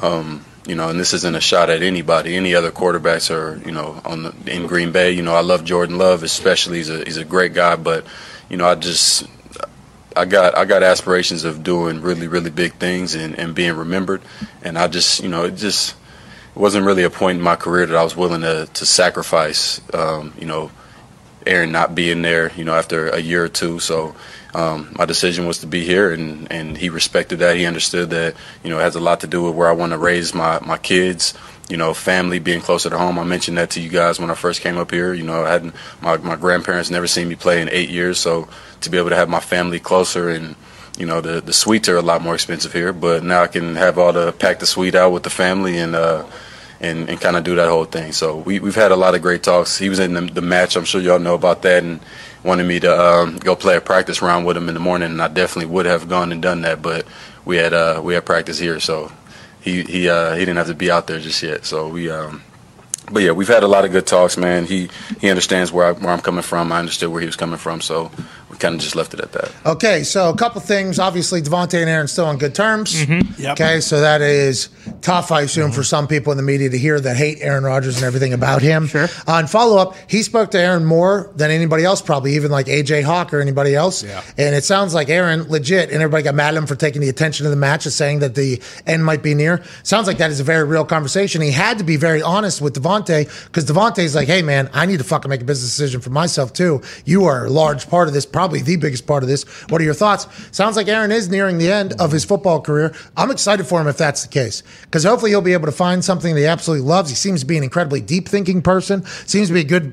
Um, 0.03 0.45
you 0.71 0.77
know, 0.77 0.89
and 0.89 1.01
this 1.01 1.13
isn't 1.15 1.35
a 1.35 1.41
shot 1.41 1.69
at 1.69 1.83
anybody, 1.83 2.37
any 2.37 2.55
other 2.55 2.71
quarterbacks 2.71 3.29
are, 3.35 3.61
you 3.67 3.73
know 3.73 4.01
on 4.05 4.23
the, 4.23 4.35
in 4.47 4.69
Green 4.69 4.93
Bay. 4.93 5.11
You 5.11 5.23
know, 5.23 5.35
I 5.35 5.41
love 5.41 5.65
Jordan 5.65 5.99
Love, 5.99 6.23
especially. 6.23 6.77
He's 6.77 6.89
a 6.89 7.03
he's 7.03 7.17
a 7.17 7.25
great 7.25 7.55
guy, 7.55 7.75
but 7.75 8.07
you 8.49 8.57
know, 8.57 8.69
I 8.69 8.77
just 8.77 9.27
I 10.17 10.27
got 10.27 10.57
I 10.57 10.67
got 10.67 10.85
aspirations 10.85 11.43
of 11.43 11.65
doing 11.65 12.03
really 12.03 12.29
really 12.29 12.51
big 12.51 12.75
things 12.75 13.17
and, 13.17 13.37
and 13.37 13.53
being 13.53 13.75
remembered, 13.75 14.23
and 14.63 14.79
I 14.79 14.87
just 14.87 15.25
you 15.25 15.29
know 15.29 15.43
it 15.47 15.57
just 15.57 15.97
it 16.55 16.59
wasn't 16.59 16.87
really 16.87 17.03
a 17.03 17.11
point 17.11 17.39
in 17.39 17.43
my 17.43 17.57
career 17.57 17.87
that 17.87 17.97
I 17.97 18.05
was 18.05 18.17
willing 18.17 18.43
to 18.43 18.69
to 18.73 18.87
sacrifice. 18.87 19.81
Um, 19.93 20.33
you 20.39 20.47
know, 20.47 20.71
Aaron 21.51 21.73
not 21.73 21.95
being 21.95 22.23
there. 22.23 22.53
You 22.57 22.65
know, 22.65 22.75
after 22.75 23.09
a 23.09 23.21
year 23.21 23.45
or 23.45 23.49
two, 23.49 23.79
so. 23.81 24.15
Um, 24.53 24.93
my 24.99 25.05
decision 25.05 25.47
was 25.47 25.59
to 25.59 25.69
be 25.69 25.85
here, 25.85 26.13
and, 26.13 26.51
and 26.51 26.77
he 26.77 26.89
respected 26.89 27.39
that. 27.39 27.57
He 27.57 27.67
understood 27.67 28.11
that 28.11 28.35
you 28.65 28.71
know 28.71 28.81
it 28.81 28.83
has 28.83 28.97
a 28.97 29.01
lot 29.01 29.21
to 29.21 29.29
do 29.29 29.45
with 29.45 29.55
where 29.55 29.69
I 29.69 29.73
want 29.73 29.93
to 29.93 29.99
raise 29.99 30.35
my, 30.35 30.59
my 30.61 30.77
kids. 30.77 31.35
You 31.69 31.77
know, 31.77 31.95
family 31.95 32.41
being 32.41 32.61
closer 32.61 32.91
to 32.91 32.99
home. 32.99 33.17
I 33.21 33.23
mentioned 33.23 33.59
that 33.59 33.71
to 33.71 33.81
you 33.81 33.89
guys 33.89 34.19
when 34.19 34.29
I 34.29 34.35
first 34.35 34.61
came 34.61 34.77
up 34.77 34.91
here. 34.91 35.15
You 35.15 35.23
know, 35.23 35.45
I 35.45 35.51
hadn't 35.51 35.75
my, 36.01 36.17
my 36.17 36.35
grandparents 36.35 36.91
never 36.91 37.07
seen 37.07 37.29
me 37.29 37.37
play 37.37 37.63
in 37.63 37.69
eight 37.69 37.91
years, 37.91 38.19
so 38.19 38.49
to 38.81 38.91
be 38.91 38.99
able 38.99 39.11
to 39.11 39.17
have 39.17 39.29
my 39.29 39.39
family 39.39 39.79
closer 39.79 40.31
and 40.31 40.57
you 40.99 41.07
know 41.07 41.21
the 41.21 41.41
the 41.41 41.53
suites 41.53 41.89
are 41.89 41.97
a 41.97 42.03
lot 42.03 42.21
more 42.21 42.35
expensive 42.35 42.73
here, 42.73 42.93
but 42.93 43.23
now 43.23 43.43
I 43.45 43.47
can 43.47 43.77
have 43.77 43.99
all 43.99 44.13
the 44.13 44.33
pack 44.33 44.59
the 44.59 44.67
suite 44.67 44.97
out 44.97 45.13
with 45.13 45.23
the 45.23 45.31
family 45.31 45.79
and. 45.79 45.95
uh 45.95 46.25
and, 46.81 47.09
and 47.09 47.21
kind 47.21 47.37
of 47.37 47.45
do 47.45 47.55
that 47.57 47.69
whole 47.69 47.85
thing. 47.85 48.13
So 48.13 48.37
we, 48.37 48.59
we've 48.59 48.75
had 48.75 48.93
a 48.93 48.97
lot 48.97 49.15
of 49.15 49.23
great 49.23 49.43
talks. 49.43 49.79
He 49.79 49.89
was 49.89 49.99
in 49.99 50.15
the, 50.15 50.21
the 50.23 50.41
match. 50.41 50.77
I'm 50.77 50.85
sure 50.85 51.01
y'all 51.01 51.19
know 51.19 51.35
about 51.35 51.63
that, 51.63 51.83
and 51.83 52.01
wanted 52.43 52.65
me 52.65 52.81
to 52.81 53.01
um, 53.01 53.37
go 53.39 53.55
play 53.55 53.77
a 53.77 53.81
practice 53.81 54.23
round 54.23 54.47
with 54.47 54.57
him 54.57 54.69
in 54.69 54.75
the 54.75 54.81
morning. 54.81 55.11
And 55.11 55.23
I 55.23 55.29
definitely 55.29 55.73
would 55.73 55.87
have 55.87 56.09
gone 56.09 56.33
and 56.33 56.41
done 56.41 56.63
that, 56.63 56.81
but 56.83 57.07
we 57.45 57.57
had 57.57 57.75
uh, 57.75 58.01
we 58.03 58.15
had 58.15 58.25
practice 58.25 58.59
here, 58.59 58.81
so 58.81 59.13
he 59.61 59.83
he 59.83 60.09
uh, 60.09 60.35
he 60.35 60.41
didn't 60.41 60.57
have 60.57 60.69
to 60.69 60.75
be 60.75 60.91
out 60.91 61.07
there 61.07 61.21
just 61.21 61.43
yet. 61.43 61.65
So 61.65 61.89
we. 61.89 62.11
Um, 62.11 62.43
but 63.13 63.25
yeah, 63.25 63.33
we've 63.33 63.49
had 63.49 63.65
a 63.65 63.69
lot 63.69 63.85
of 63.85 63.91
good 63.91 64.07
talks, 64.07 64.37
man. 64.37 64.67
He 64.67 64.89
he 65.21 65.31
understands 65.31 65.73
where 65.73 65.87
I, 65.87 65.93
where 65.93 66.11
I'm 66.11 66.21
coming 66.21 66.43
from. 66.43 66.71
I 66.71 66.79
understood 66.79 67.11
where 67.11 67.21
he 67.21 67.27
was 67.27 67.35
coming 67.35 67.59
from, 67.59 67.81
so 67.81 68.11
we 68.51 68.57
kind 68.57 68.75
of 68.75 68.81
just 68.81 68.97
left 68.97 69.15
it 69.15 69.21
at 69.21 69.31
that. 69.33 69.53
Okay, 69.65 70.03
so 70.03 70.29
a 70.29 70.37
couple 70.37 70.61
things. 70.61 70.99
Obviously, 70.99 71.41
Davante 71.41 71.81
and 71.81 71.89
Aaron 71.89 72.09
still 72.09 72.27
on 72.27 72.37
good 72.37 72.55
terms. 72.55 72.95
Mm-hmm. 72.95 73.41
Yep. 73.41 73.53
Okay, 73.53 73.81
so 73.81 74.01
that 74.01 74.21
is 74.21 74.69
tough, 75.03 75.31
I 75.31 75.43
assume, 75.43 75.71
for 75.71 75.85
some 75.85 76.09
people 76.09 76.33
in 76.33 76.37
the 76.37 76.43
media 76.43 76.69
to 76.69 76.79
hear 76.79 76.99
that 76.99 77.17
hate 77.17 77.39
Aaron 77.41 77.63
Rodgers 77.63 77.97
and 77.97 78.05
everything 78.05 78.33
about 78.33 78.61
him. 78.61 78.89
Sure. 78.89 79.07
On 79.29 79.47
follow 79.47 79.79
up, 79.79 79.95
he 80.09 80.25
spoke 80.25 80.51
to 80.51 80.59
Aaron 80.59 80.85
more 80.85 81.31
than 81.37 81.53
anybody 81.53 81.85
else, 81.85 82.03
probably 82.03 82.35
even 82.35 82.51
like 82.51 82.67
AJ 82.67 83.05
Hawk 83.05 83.33
or 83.33 83.41
anybody 83.41 83.75
else. 83.77 84.03
Yeah. 84.03 84.21
And 84.37 84.57
it 84.57 84.65
sounds 84.65 84.95
like 84.95 85.09
Aaron 85.09 85.45
legit, 85.45 85.91
and 85.91 86.03
everybody 86.03 86.25
got 86.25 86.35
mad 86.35 86.55
at 86.55 86.59
him 86.59 86.67
for 86.67 86.75
taking 86.75 87.01
the 87.01 87.09
attention 87.09 87.47
of 87.47 87.51
the 87.51 87.57
match 87.57 87.87
and 87.87 87.93
saying 87.93 88.19
that 88.19 88.35
the 88.35 88.61
end 88.85 89.05
might 89.05 89.23
be 89.23 89.35
near. 89.35 89.63
Sounds 89.85 90.09
like 90.09 90.19
that 90.19 90.33
is 90.33 90.41
a 90.41 90.45
very 90.45 90.65
real 90.65 90.85
conversation. 90.85 91.41
He 91.41 91.53
had 91.53 91.79
to 91.79 91.85
be 91.85 91.97
very 91.97 92.21
honest 92.21 92.61
with 92.61 92.75
Davante 92.75 93.47
because 93.47 93.65
Davante's 93.65 94.17
like, 94.17 94.27
hey, 94.27 94.43
man, 94.43 94.69
I 94.73 94.87
need 94.87 94.99
to 94.99 95.05
fucking 95.05 95.29
make 95.29 95.43
a 95.43 95.45
business 95.45 95.71
decision 95.71 96.01
for 96.01 96.11
myself 96.11 96.53
too. 96.53 96.83
You 97.05 97.27
are 97.27 97.47
a 97.47 97.51
large 97.51 97.89
part 97.89 98.09
of 98.09 98.15
this, 98.15 98.27
probably 98.41 98.63
the 98.63 98.77
biggest 98.77 99.07
part 99.07 99.23
of 99.23 99.29
this. 99.29 99.43
What 99.69 99.83
are 99.83 99.85
your 99.85 99.93
thoughts? 99.93 100.27
Sounds 100.51 100.75
like 100.75 100.89
Aaron 100.89 101.13
is 101.13 101.29
nearing 101.29 101.59
the 101.59 101.71
end 101.71 101.93
of 102.01 102.11
his 102.11 102.25
football 102.25 102.63
career. 102.63 102.95
I'm 103.15 103.31
excited 103.31 103.67
for 103.67 103.79
him 103.83 103.87
if 103.87 103.99
that's 103.99 104.23
the 104.23 104.29
case 104.29 104.63
because 104.85 105.05
hopefully 105.05 105.31
he'll 105.31 105.43
be 105.43 105.53
able 105.53 105.67
to 105.67 105.73
find 105.73 106.03
something 106.03 106.35
that 106.35 106.41
he 106.41 106.47
absolutely 106.47 106.87
loves. 106.89 107.11
He 107.11 107.17
seems 107.17 107.41
to 107.41 107.47
be 107.47 107.59
an 107.59 107.63
incredibly 107.63 108.01
deep 108.01 108.27
thinking 108.27 108.63
person, 108.63 109.05
seems 109.27 109.49
to 109.49 109.53
be 109.55 109.61
a 109.61 109.65
good 109.65 109.93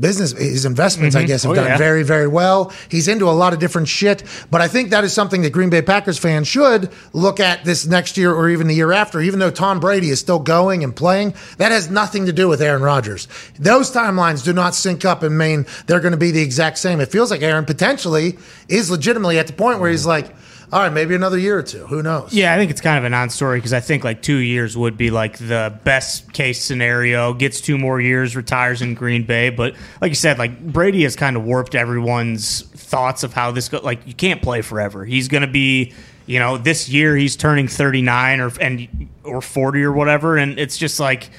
business 0.00 0.32
his 0.32 0.64
investments 0.64 1.14
i 1.16 1.20
mm-hmm. 1.20 1.28
guess 1.28 1.42
have 1.42 1.52
Oh, 1.52 1.54
done 1.54 1.66
yeah. 1.66 1.78
very 1.78 2.02
very 2.02 2.26
well. 2.26 2.72
He's 2.88 3.08
into 3.08 3.28
a 3.28 3.32
lot 3.32 3.52
of 3.52 3.58
different 3.58 3.88
shit 3.88 4.22
but 4.50 4.60
i 4.60 4.68
think 4.68 4.90
that 4.90 5.04
is 5.04 5.12
something 5.12 5.42
that 5.42 5.50
green 5.52 5.70
bay 5.70 5.82
packers 5.82 6.18
fans 6.18 6.48
should 6.48 6.90
look 7.12 7.40
at 7.40 7.64
this 7.64 7.86
next 7.86 8.16
year 8.16 8.32
or 8.32 8.48
even 8.48 8.66
the 8.66 8.74
year 8.74 8.92
after 8.92 9.20
even 9.20 9.38
though 9.38 9.50
tom 9.50 9.80
brady 9.80 10.10
is 10.10 10.20
still 10.20 10.38
going 10.38 10.84
and 10.84 10.94
playing. 10.94 11.34
That 11.58 11.72
has 11.72 11.90
nothing 11.90 12.26
to 12.26 12.32
do 12.32 12.48
with 12.48 12.60
aaron 12.60 12.82
rodgers. 12.82 13.28
Those 13.58 13.90
timelines 13.90 14.44
do 14.44 14.52
not 14.52 14.74
sync 14.74 15.04
up 15.04 15.22
and 15.22 15.36
mean 15.38 15.66
they're 15.86 16.00
going 16.00 16.12
to 16.12 16.18
be 16.18 16.30
the 16.30 16.42
exact 16.42 16.78
same. 16.78 17.00
It 17.00 17.10
feels 17.10 17.30
like 17.30 17.42
aaron 17.42 17.64
potentially 17.64 18.38
is 18.68 18.90
legitimately 18.90 19.38
at 19.38 19.46
the 19.46 19.52
point 19.52 19.80
where 19.80 19.90
he's 19.90 20.06
like 20.06 20.34
all 20.72 20.80
right 20.80 20.92
maybe 20.92 21.14
another 21.14 21.38
year 21.38 21.58
or 21.58 21.62
two 21.62 21.86
who 21.86 22.02
knows 22.02 22.32
Yeah, 22.32 22.54
I 22.54 22.56
think 22.56 22.70
it's 22.70 22.80
kind 22.80 22.98
of 22.98 23.04
a 23.04 23.08
non-story 23.08 23.58
because 23.58 23.72
I 23.72 23.80
think 23.80 24.04
like 24.04 24.22
two 24.22 24.36
years 24.36 24.76
would 24.76 24.96
be 24.96 25.10
like 25.10 25.38
the 25.38 25.78
best 25.84 26.32
case 26.32 26.62
scenario. 26.62 27.32
Gets 27.32 27.60
two 27.60 27.78
more 27.78 28.00
years, 28.00 28.36
retires 28.36 28.82
in 28.82 28.94
Green 28.94 29.24
Bay. 29.24 29.50
But 29.50 29.74
like 30.00 30.10
you 30.10 30.14
said, 30.14 30.38
like 30.38 30.60
Brady 30.60 31.02
has 31.04 31.16
kind 31.16 31.36
of 31.36 31.44
warped 31.44 31.74
everyone's 31.74 32.62
thoughts 32.62 33.22
of 33.22 33.32
how 33.32 33.50
this 33.50 33.68
go. 33.68 33.80
Like 33.82 34.06
you 34.06 34.14
can't 34.14 34.42
play 34.42 34.62
forever. 34.62 35.04
He's 35.04 35.28
going 35.28 35.42
to 35.42 35.46
be, 35.46 35.92
you 36.26 36.38
know, 36.38 36.58
this 36.58 36.88
year 36.88 37.16
he's 37.16 37.36
turning 37.36 37.68
thirty 37.68 38.02
nine 38.02 38.40
or 38.40 38.52
and 38.60 39.08
or 39.24 39.40
forty 39.40 39.82
or 39.82 39.92
whatever, 39.92 40.36
and 40.36 40.58
it's 40.58 40.76
just 40.76 41.00
like 41.00 41.30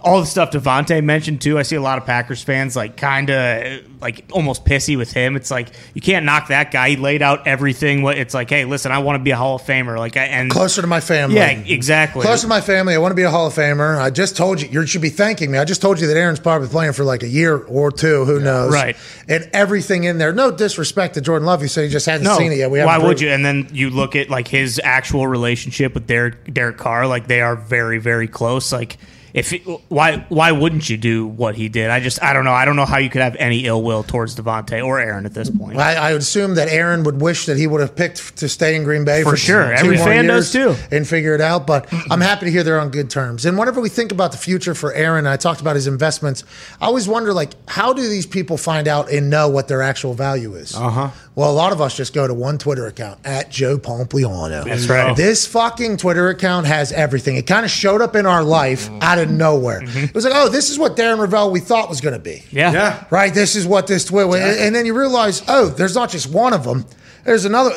all 0.00 0.20
the 0.20 0.26
stuff 0.26 0.52
Davante 0.52 1.02
mentioned 1.02 1.40
too. 1.40 1.58
I 1.58 1.62
see 1.62 1.74
a 1.74 1.80
lot 1.80 1.98
of 1.98 2.06
Packers 2.06 2.40
fans 2.40 2.76
like 2.76 2.96
kind 2.96 3.30
of 3.30 4.00
like 4.00 4.24
almost 4.30 4.64
pissy 4.64 4.96
with 4.96 5.12
him. 5.12 5.34
It's 5.34 5.50
like 5.50 5.70
you 5.92 6.00
can't 6.00 6.24
knock 6.24 6.48
that 6.48 6.70
guy. 6.70 6.90
He 6.90 6.96
laid 6.96 7.20
out 7.20 7.48
everything. 7.48 8.02
What 8.02 8.16
it's 8.16 8.32
like, 8.32 8.48
hey, 8.48 8.64
listen, 8.64 8.92
I 8.92 8.98
want 8.98 9.18
to 9.18 9.24
be 9.24 9.32
a 9.32 9.36
Hall 9.36 9.56
of 9.56 9.62
Famer. 9.62 9.98
Like, 9.98 10.16
I, 10.16 10.26
and 10.26 10.50
closer 10.50 10.82
to 10.82 10.86
my 10.86 11.00
family 11.00 11.36
yeah, 11.36 11.50
exactly. 11.50 12.22
Closer 12.22 12.42
to 12.42 12.48
my 12.48 12.60
family. 12.60 12.94
I 12.94 12.98
want 12.98 13.10
to 13.10 13.16
be 13.16 13.24
a 13.24 13.30
Hall 13.30 13.48
of 13.48 13.54
Famer. 13.54 13.98
I 13.98 14.10
just 14.10 14.36
told 14.36 14.62
you, 14.62 14.68
you 14.68 14.86
should 14.86 15.02
be 15.02 15.10
thanking 15.10 15.50
me. 15.50 15.58
I 15.58 15.64
just 15.64 15.82
told 15.82 16.00
you 16.00 16.06
that 16.06 16.16
Aaron's 16.16 16.40
probably 16.40 16.68
playing 16.68 16.92
for 16.92 17.02
like 17.02 17.24
a 17.24 17.28
year 17.28 17.56
or 17.56 17.90
two. 17.90 18.24
Who 18.24 18.38
knows? 18.38 18.72
Right. 18.72 18.96
And 19.26 19.50
everything 19.52 20.04
in 20.04 20.18
there. 20.18 20.32
No 20.32 20.52
disrespect 20.52 21.14
to 21.14 21.20
Jordan 21.20 21.46
Love. 21.46 21.60
You 21.60 21.68
said 21.68 21.84
he 21.84 21.90
just 21.90 22.06
hasn't 22.06 22.24
no, 22.24 22.38
seen 22.38 22.52
it 22.52 22.58
yet. 22.58 22.70
We 22.70 22.78
why 22.84 22.98
would 22.98 23.20
you? 23.20 23.30
And 23.30 23.44
then 23.44 23.68
you 23.72 23.90
look 23.90 24.14
at 24.14 24.30
like 24.30 24.46
his 24.46 24.80
actual 24.84 25.26
relationship 25.26 25.94
with 25.94 26.06
Derek 26.06 26.54
Derek 26.54 26.76
Carr. 26.76 27.08
Like 27.08 27.26
they 27.26 27.40
are 27.40 27.56
very 27.56 27.98
very 27.98 28.28
close. 28.28 28.72
Like 28.72 28.96
if 29.34 29.52
it, 29.52 29.62
why 29.88 30.24
why 30.28 30.52
wouldn't 30.52 30.88
you 30.88 30.96
do 30.96 31.26
what 31.26 31.54
he 31.54 31.68
did? 31.68 31.90
I 31.90 32.00
just 32.00 32.22
I 32.22 32.32
don't 32.32 32.44
know. 32.44 32.52
I 32.52 32.64
don't 32.64 32.76
know 32.76 32.84
how 32.84 32.98
you 32.98 33.10
could 33.10 33.22
have 33.22 33.36
any 33.36 33.66
ill 33.66 33.82
will 33.82 34.02
towards 34.02 34.34
Davante 34.36 34.84
or 34.84 34.98
Aaron 35.00 35.26
at 35.26 35.34
this 35.34 35.50
point. 35.50 35.78
I, 35.78 35.94
I 35.94 36.12
would 36.12 36.22
assume 36.22 36.54
that 36.54 36.68
Aaron 36.68 37.04
would 37.04 37.20
wish 37.20 37.46
that 37.46 37.56
he 37.56 37.66
would 37.66 37.80
have 37.80 37.94
picked 37.96 38.36
to 38.38 38.48
stay 38.48 38.74
in 38.76 38.84
Green 38.84 39.04
Bay 39.04 39.22
For 39.22 39.30
for, 39.30 39.36
sure. 39.36 39.64
two 39.68 39.72
Every 39.72 39.96
more 39.96 40.06
fan 40.06 40.24
years 40.24 40.52
does 40.52 40.76
too. 40.78 40.96
and 40.96 41.06
figure 41.06 41.34
it 41.34 41.40
out. 41.40 41.66
But 41.66 41.92
I'm 42.10 42.20
happy 42.20 42.46
to 42.46 42.50
hear 42.50 42.62
they're 42.62 42.80
on 42.80 42.90
good 42.90 43.10
terms. 43.10 43.44
And 43.46 43.58
whenever 43.58 43.80
we 43.80 43.88
think 43.88 44.12
about 44.12 44.32
the 44.32 44.38
future 44.38 44.74
for 44.74 44.92
Aaron, 44.92 45.26
I 45.26 45.36
talked 45.36 45.60
about 45.60 45.76
his 45.76 45.86
investments. 45.86 46.44
I 46.80 46.86
always 46.86 47.06
wonder, 47.08 47.32
like, 47.32 47.52
how 47.68 47.92
do 47.92 48.08
these 48.08 48.26
people 48.26 48.56
find 48.56 48.88
out 48.88 49.10
and 49.10 49.30
know 49.30 49.48
what 49.48 49.68
their 49.68 49.82
actual 49.82 50.14
value 50.14 50.54
is? 50.54 50.74
Uh 50.74 50.90
huh. 50.90 51.10
Well, 51.38 51.52
a 51.52 51.54
lot 51.54 51.70
of 51.70 51.80
us 51.80 51.96
just 51.96 52.14
go 52.14 52.26
to 52.26 52.34
one 52.34 52.58
Twitter 52.58 52.88
account 52.88 53.20
at 53.24 53.48
Joe 53.48 53.78
Pompliano. 53.78 54.64
That's 54.64 54.88
right. 54.88 55.06
Mm-hmm. 55.06 55.14
This 55.14 55.46
fucking 55.46 55.96
Twitter 55.98 56.30
account 56.30 56.66
has 56.66 56.90
everything. 56.90 57.36
It 57.36 57.46
kind 57.46 57.64
of 57.64 57.70
showed 57.70 58.02
up 58.02 58.16
in 58.16 58.26
our 58.26 58.42
life 58.42 58.86
mm-hmm. 58.86 58.98
out 59.02 59.18
of 59.18 59.30
nowhere. 59.30 59.82
Mm-hmm. 59.82 60.06
It 60.06 60.14
was 60.16 60.24
like, 60.24 60.32
oh, 60.34 60.48
this 60.48 60.68
is 60.68 60.80
what 60.80 60.96
Darren 60.96 61.24
Rovell 61.24 61.52
we 61.52 61.60
thought 61.60 61.88
was 61.88 62.00
going 62.00 62.14
to 62.14 62.18
be 62.18 62.42
Yeah. 62.50 62.72
Yeah. 62.72 63.04
right? 63.10 63.32
This 63.32 63.54
is 63.54 63.68
what 63.68 63.86
this 63.86 64.06
Twitter, 64.06 64.36
and 64.36 64.74
then 64.74 64.84
you 64.84 64.98
realize, 64.98 65.44
oh, 65.46 65.68
there's 65.68 65.94
not 65.94 66.10
just 66.10 66.28
one 66.28 66.52
of 66.52 66.64
them. 66.64 66.84
There's 67.22 67.44
another. 67.44 67.70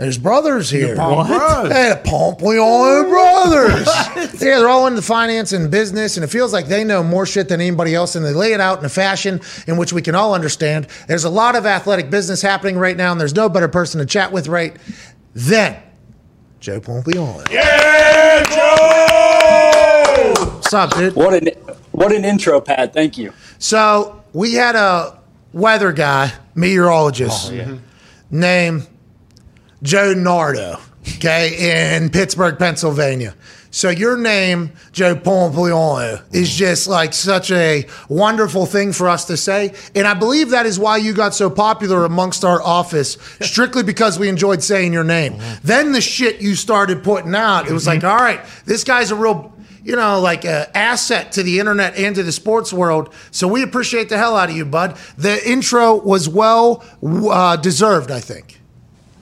There's 0.00 0.16
brothers 0.16 0.70
here. 0.70 0.96
Pomp 0.96 1.28
Bros. 1.28 1.70
Hey, 1.70 1.90
the 1.90 2.00
Pompliano 2.02 3.06
brothers. 3.06 3.86
yeah, 4.40 4.58
they're 4.58 4.66
all 4.66 4.86
into 4.86 5.02
finance 5.02 5.52
and 5.52 5.70
business, 5.70 6.16
and 6.16 6.24
it 6.24 6.28
feels 6.28 6.54
like 6.54 6.68
they 6.68 6.84
know 6.84 7.02
more 7.02 7.26
shit 7.26 7.50
than 7.50 7.60
anybody 7.60 7.94
else, 7.94 8.16
and 8.16 8.24
they 8.24 8.32
lay 8.32 8.54
it 8.54 8.60
out 8.60 8.78
in 8.78 8.86
a 8.86 8.88
fashion 8.88 9.42
in 9.66 9.76
which 9.76 9.92
we 9.92 10.00
can 10.00 10.14
all 10.14 10.32
understand. 10.32 10.86
There's 11.06 11.24
a 11.24 11.28
lot 11.28 11.54
of 11.54 11.66
athletic 11.66 12.08
business 12.08 12.40
happening 12.40 12.78
right 12.78 12.96
now, 12.96 13.12
and 13.12 13.20
there's 13.20 13.34
no 13.34 13.50
better 13.50 13.68
person 13.68 14.00
to 14.00 14.06
chat 14.06 14.32
with 14.32 14.48
right 14.48 14.74
than 15.34 15.76
Joe 16.60 16.80
Pompliano. 16.80 17.46
Yeah, 17.50 18.42
Joe! 20.24 20.54
What's 20.54 20.72
up, 20.72 20.96
dude? 20.96 21.14
What 21.14 21.34
an 21.34 21.48
what 21.90 22.10
an 22.10 22.24
intro, 22.24 22.62
Pat. 22.62 22.94
Thank 22.94 23.18
you. 23.18 23.34
So 23.58 24.24
we 24.32 24.54
had 24.54 24.76
a 24.76 25.20
weather 25.52 25.92
guy, 25.92 26.32
meteorologist, 26.54 27.52
named 28.30 28.86
Joe 29.82 30.12
Nardo, 30.12 30.78
okay, 31.16 31.94
in 31.94 32.10
Pittsburgh, 32.10 32.58
Pennsylvania. 32.58 33.34
So 33.72 33.88
your 33.88 34.16
name, 34.16 34.72
Joe 34.90 35.14
Pompliano, 35.14 36.22
is 36.34 36.54
just 36.54 36.88
like 36.88 37.14
such 37.14 37.52
a 37.52 37.86
wonderful 38.08 38.66
thing 38.66 38.92
for 38.92 39.08
us 39.08 39.26
to 39.26 39.36
say. 39.36 39.74
And 39.94 40.08
I 40.08 40.14
believe 40.14 40.50
that 40.50 40.66
is 40.66 40.78
why 40.78 40.96
you 40.96 41.14
got 41.14 41.34
so 41.34 41.48
popular 41.48 42.04
amongst 42.04 42.44
our 42.44 42.60
office, 42.60 43.16
strictly 43.40 43.84
because 43.84 44.18
we 44.18 44.28
enjoyed 44.28 44.62
saying 44.62 44.92
your 44.92 45.04
name. 45.04 45.38
Then 45.62 45.92
the 45.92 46.00
shit 46.00 46.40
you 46.40 46.56
started 46.56 47.04
putting 47.04 47.34
out, 47.34 47.68
it 47.68 47.72
was 47.72 47.86
like, 47.86 48.02
all 48.02 48.16
right, 48.16 48.40
this 48.64 48.82
guy's 48.84 49.10
a 49.10 49.16
real 49.16 49.54
you 49.82 49.96
know, 49.96 50.20
like 50.20 50.44
an 50.44 50.66
asset 50.74 51.32
to 51.32 51.42
the 51.42 51.58
internet 51.58 51.96
and 51.96 52.14
to 52.14 52.22
the 52.22 52.32
sports 52.32 52.70
world. 52.70 53.14
So 53.30 53.48
we 53.48 53.62
appreciate 53.62 54.10
the 54.10 54.18
hell 54.18 54.36
out 54.36 54.50
of 54.50 54.56
you, 54.56 54.66
bud. 54.66 54.98
The 55.16 55.40
intro 55.48 55.94
was 55.94 56.28
well 56.28 56.84
uh, 57.02 57.56
deserved, 57.56 58.10
I 58.10 58.20
think. 58.20 58.59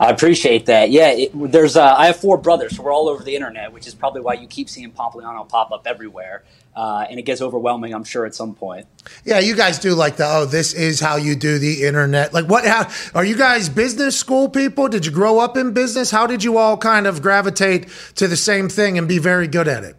I 0.01 0.11
appreciate 0.11 0.67
that. 0.67 0.91
Yeah, 0.91 1.11
it, 1.11 1.31
there's 1.35 1.77
uh, 1.77 1.95
I 1.97 2.07
have 2.07 2.17
four 2.17 2.39
brothers, 2.39 2.77
so 2.77 2.83
we're 2.83 2.93
all 2.93 3.09
over 3.09 3.25
the 3.25 3.35
internet, 3.35 3.73
which 3.73 3.87
is 3.87 3.95
probably 3.95 4.21
why 4.21 4.35
you 4.35 4.47
keep 4.47 4.69
seeing 4.69 4.93
Pompliano 4.93 5.49
pop 5.49 5.73
up 5.73 5.87
everywhere. 5.87 6.45
Uh, 6.77 7.05
and 7.11 7.19
it 7.19 7.23
gets 7.23 7.43
overwhelming, 7.43 7.93
I'm 7.93 8.05
sure, 8.05 8.25
at 8.25 8.37
some 8.37 8.55
point. 8.55 8.87
Yeah, 9.25 9.41
you 9.41 9.57
guys 9.57 9.81
do 9.81 9.95
like 9.95 10.17
the 10.17 10.25
oh, 10.25 10.45
this 10.45 10.73
is 10.73 11.01
how 11.01 11.17
you 11.17 11.35
do 11.35 11.59
the 11.59 11.83
internet. 11.85 12.33
Like, 12.33 12.47
what? 12.47 12.65
How 12.65 12.89
are 13.17 13.25
you 13.25 13.37
guys 13.37 13.69
business 13.69 14.17
school 14.17 14.49
people? 14.49 14.87
Did 14.89 15.05
you 15.05 15.11
grow 15.11 15.41
up 15.41 15.57
in 15.57 15.73
business? 15.73 16.13
How 16.13 16.29
did 16.29 16.45
you 16.45 16.57
all 16.57 16.77
kind 16.77 17.09
of 17.09 17.21
gravitate 17.21 17.89
to 18.15 18.29
the 18.29 18.37
same 18.37 18.69
thing 18.69 18.97
and 18.97 19.09
be 19.09 19.19
very 19.19 19.49
good 19.49 19.67
at 19.67 19.83
it? 19.83 19.97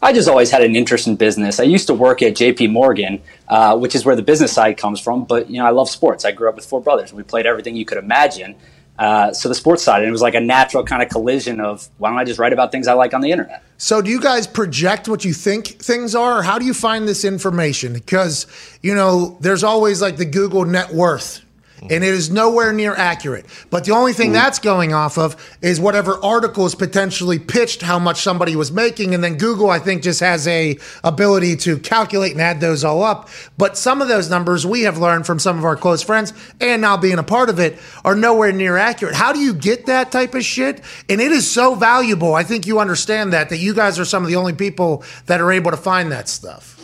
I 0.00 0.12
just 0.12 0.28
always 0.28 0.50
had 0.50 0.62
an 0.62 0.76
interest 0.76 1.06
in 1.06 1.16
business. 1.16 1.58
I 1.58 1.64
used 1.64 1.86
to 1.88 1.94
work 1.94 2.22
at 2.22 2.36
J.P. 2.36 2.68
Morgan, 2.68 3.20
uh, 3.48 3.76
which 3.76 3.94
is 3.94 4.04
where 4.04 4.16
the 4.16 4.22
business 4.22 4.52
side 4.52 4.76
comes 4.76 5.00
from. 5.00 5.24
But 5.24 5.50
you 5.50 5.58
know, 5.58 5.66
I 5.66 5.70
love 5.70 5.90
sports. 5.90 6.24
I 6.24 6.32
grew 6.32 6.48
up 6.48 6.56
with 6.56 6.64
four 6.64 6.80
brothers. 6.80 7.10
and 7.10 7.16
We 7.18 7.24
played 7.24 7.44
everything 7.46 7.76
you 7.76 7.84
could 7.84 7.98
imagine. 7.98 8.56
Uh, 8.98 9.32
so 9.32 9.48
the 9.48 9.54
sports 9.54 9.82
side, 9.82 10.00
and 10.00 10.08
it 10.08 10.12
was 10.12 10.22
like 10.22 10.34
a 10.34 10.40
natural 10.40 10.82
kind 10.84 11.02
of 11.02 11.08
collision 11.08 11.60
of 11.60 11.88
why 11.98 12.10
don't 12.10 12.18
I 12.18 12.24
just 12.24 12.38
write 12.38 12.52
about 12.52 12.72
things 12.72 12.88
I 12.88 12.94
like 12.94 13.12
on 13.12 13.20
the 13.20 13.30
internet? 13.30 13.62
So, 13.78 14.00
do 14.00 14.10
you 14.10 14.20
guys 14.20 14.46
project 14.46 15.06
what 15.08 15.24
you 15.24 15.34
think 15.34 15.66
things 15.66 16.14
are, 16.14 16.38
or 16.38 16.42
how 16.42 16.58
do 16.58 16.64
you 16.64 16.72
find 16.72 17.06
this 17.06 17.24
information? 17.24 17.92
Because, 17.92 18.46
you 18.82 18.94
know, 18.94 19.36
there's 19.40 19.62
always 19.62 20.00
like 20.00 20.16
the 20.16 20.24
Google 20.24 20.64
net 20.64 20.94
worth, 20.94 21.42
Mm-hmm. 21.76 21.92
and 21.92 22.04
it 22.04 22.14
is 22.14 22.30
nowhere 22.30 22.72
near 22.72 22.94
accurate. 22.94 23.44
But 23.68 23.84
the 23.84 23.92
only 23.92 24.14
thing 24.14 24.32
that's 24.32 24.58
going 24.58 24.94
off 24.94 25.18
of 25.18 25.36
is 25.60 25.78
whatever 25.78 26.18
articles 26.24 26.74
potentially 26.74 27.38
pitched 27.38 27.82
how 27.82 27.98
much 27.98 28.22
somebody 28.22 28.56
was 28.56 28.72
making, 28.72 29.14
and 29.14 29.22
then 29.22 29.36
Google, 29.36 29.68
I 29.68 29.78
think, 29.78 30.02
just 30.02 30.20
has 30.20 30.48
a 30.48 30.78
ability 31.04 31.56
to 31.56 31.78
calculate 31.78 32.32
and 32.32 32.40
add 32.40 32.60
those 32.60 32.82
all 32.82 33.02
up. 33.02 33.28
But 33.58 33.76
some 33.76 34.00
of 34.00 34.08
those 34.08 34.30
numbers 34.30 34.64
we 34.66 34.82
have 34.82 34.96
learned 34.96 35.26
from 35.26 35.38
some 35.38 35.58
of 35.58 35.66
our 35.66 35.76
close 35.76 36.02
friends, 36.02 36.32
and 36.62 36.80
now 36.80 36.96
being 36.96 37.18
a 37.18 37.22
part 37.22 37.50
of 37.50 37.58
it, 37.58 37.78
are 38.06 38.14
nowhere 38.14 38.52
near 38.52 38.78
accurate. 38.78 39.14
How 39.14 39.34
do 39.34 39.38
you 39.38 39.52
get 39.52 39.84
that 39.86 40.10
type 40.10 40.34
of 40.34 40.44
shit? 40.44 40.80
And 41.10 41.20
it 41.20 41.30
is 41.30 41.50
so 41.50 41.74
valuable. 41.74 42.34
I 42.34 42.42
think 42.42 42.66
you 42.66 42.80
understand 42.80 43.34
that 43.34 43.50
that 43.50 43.58
you 43.58 43.74
guys 43.74 43.98
are 43.98 44.04
some 44.06 44.22
of 44.22 44.28
the 44.28 44.36
only 44.36 44.54
people 44.54 45.04
that 45.26 45.42
are 45.42 45.52
able 45.52 45.70
to 45.72 45.76
find 45.76 46.10
that 46.12 46.28
stuff. 46.28 46.75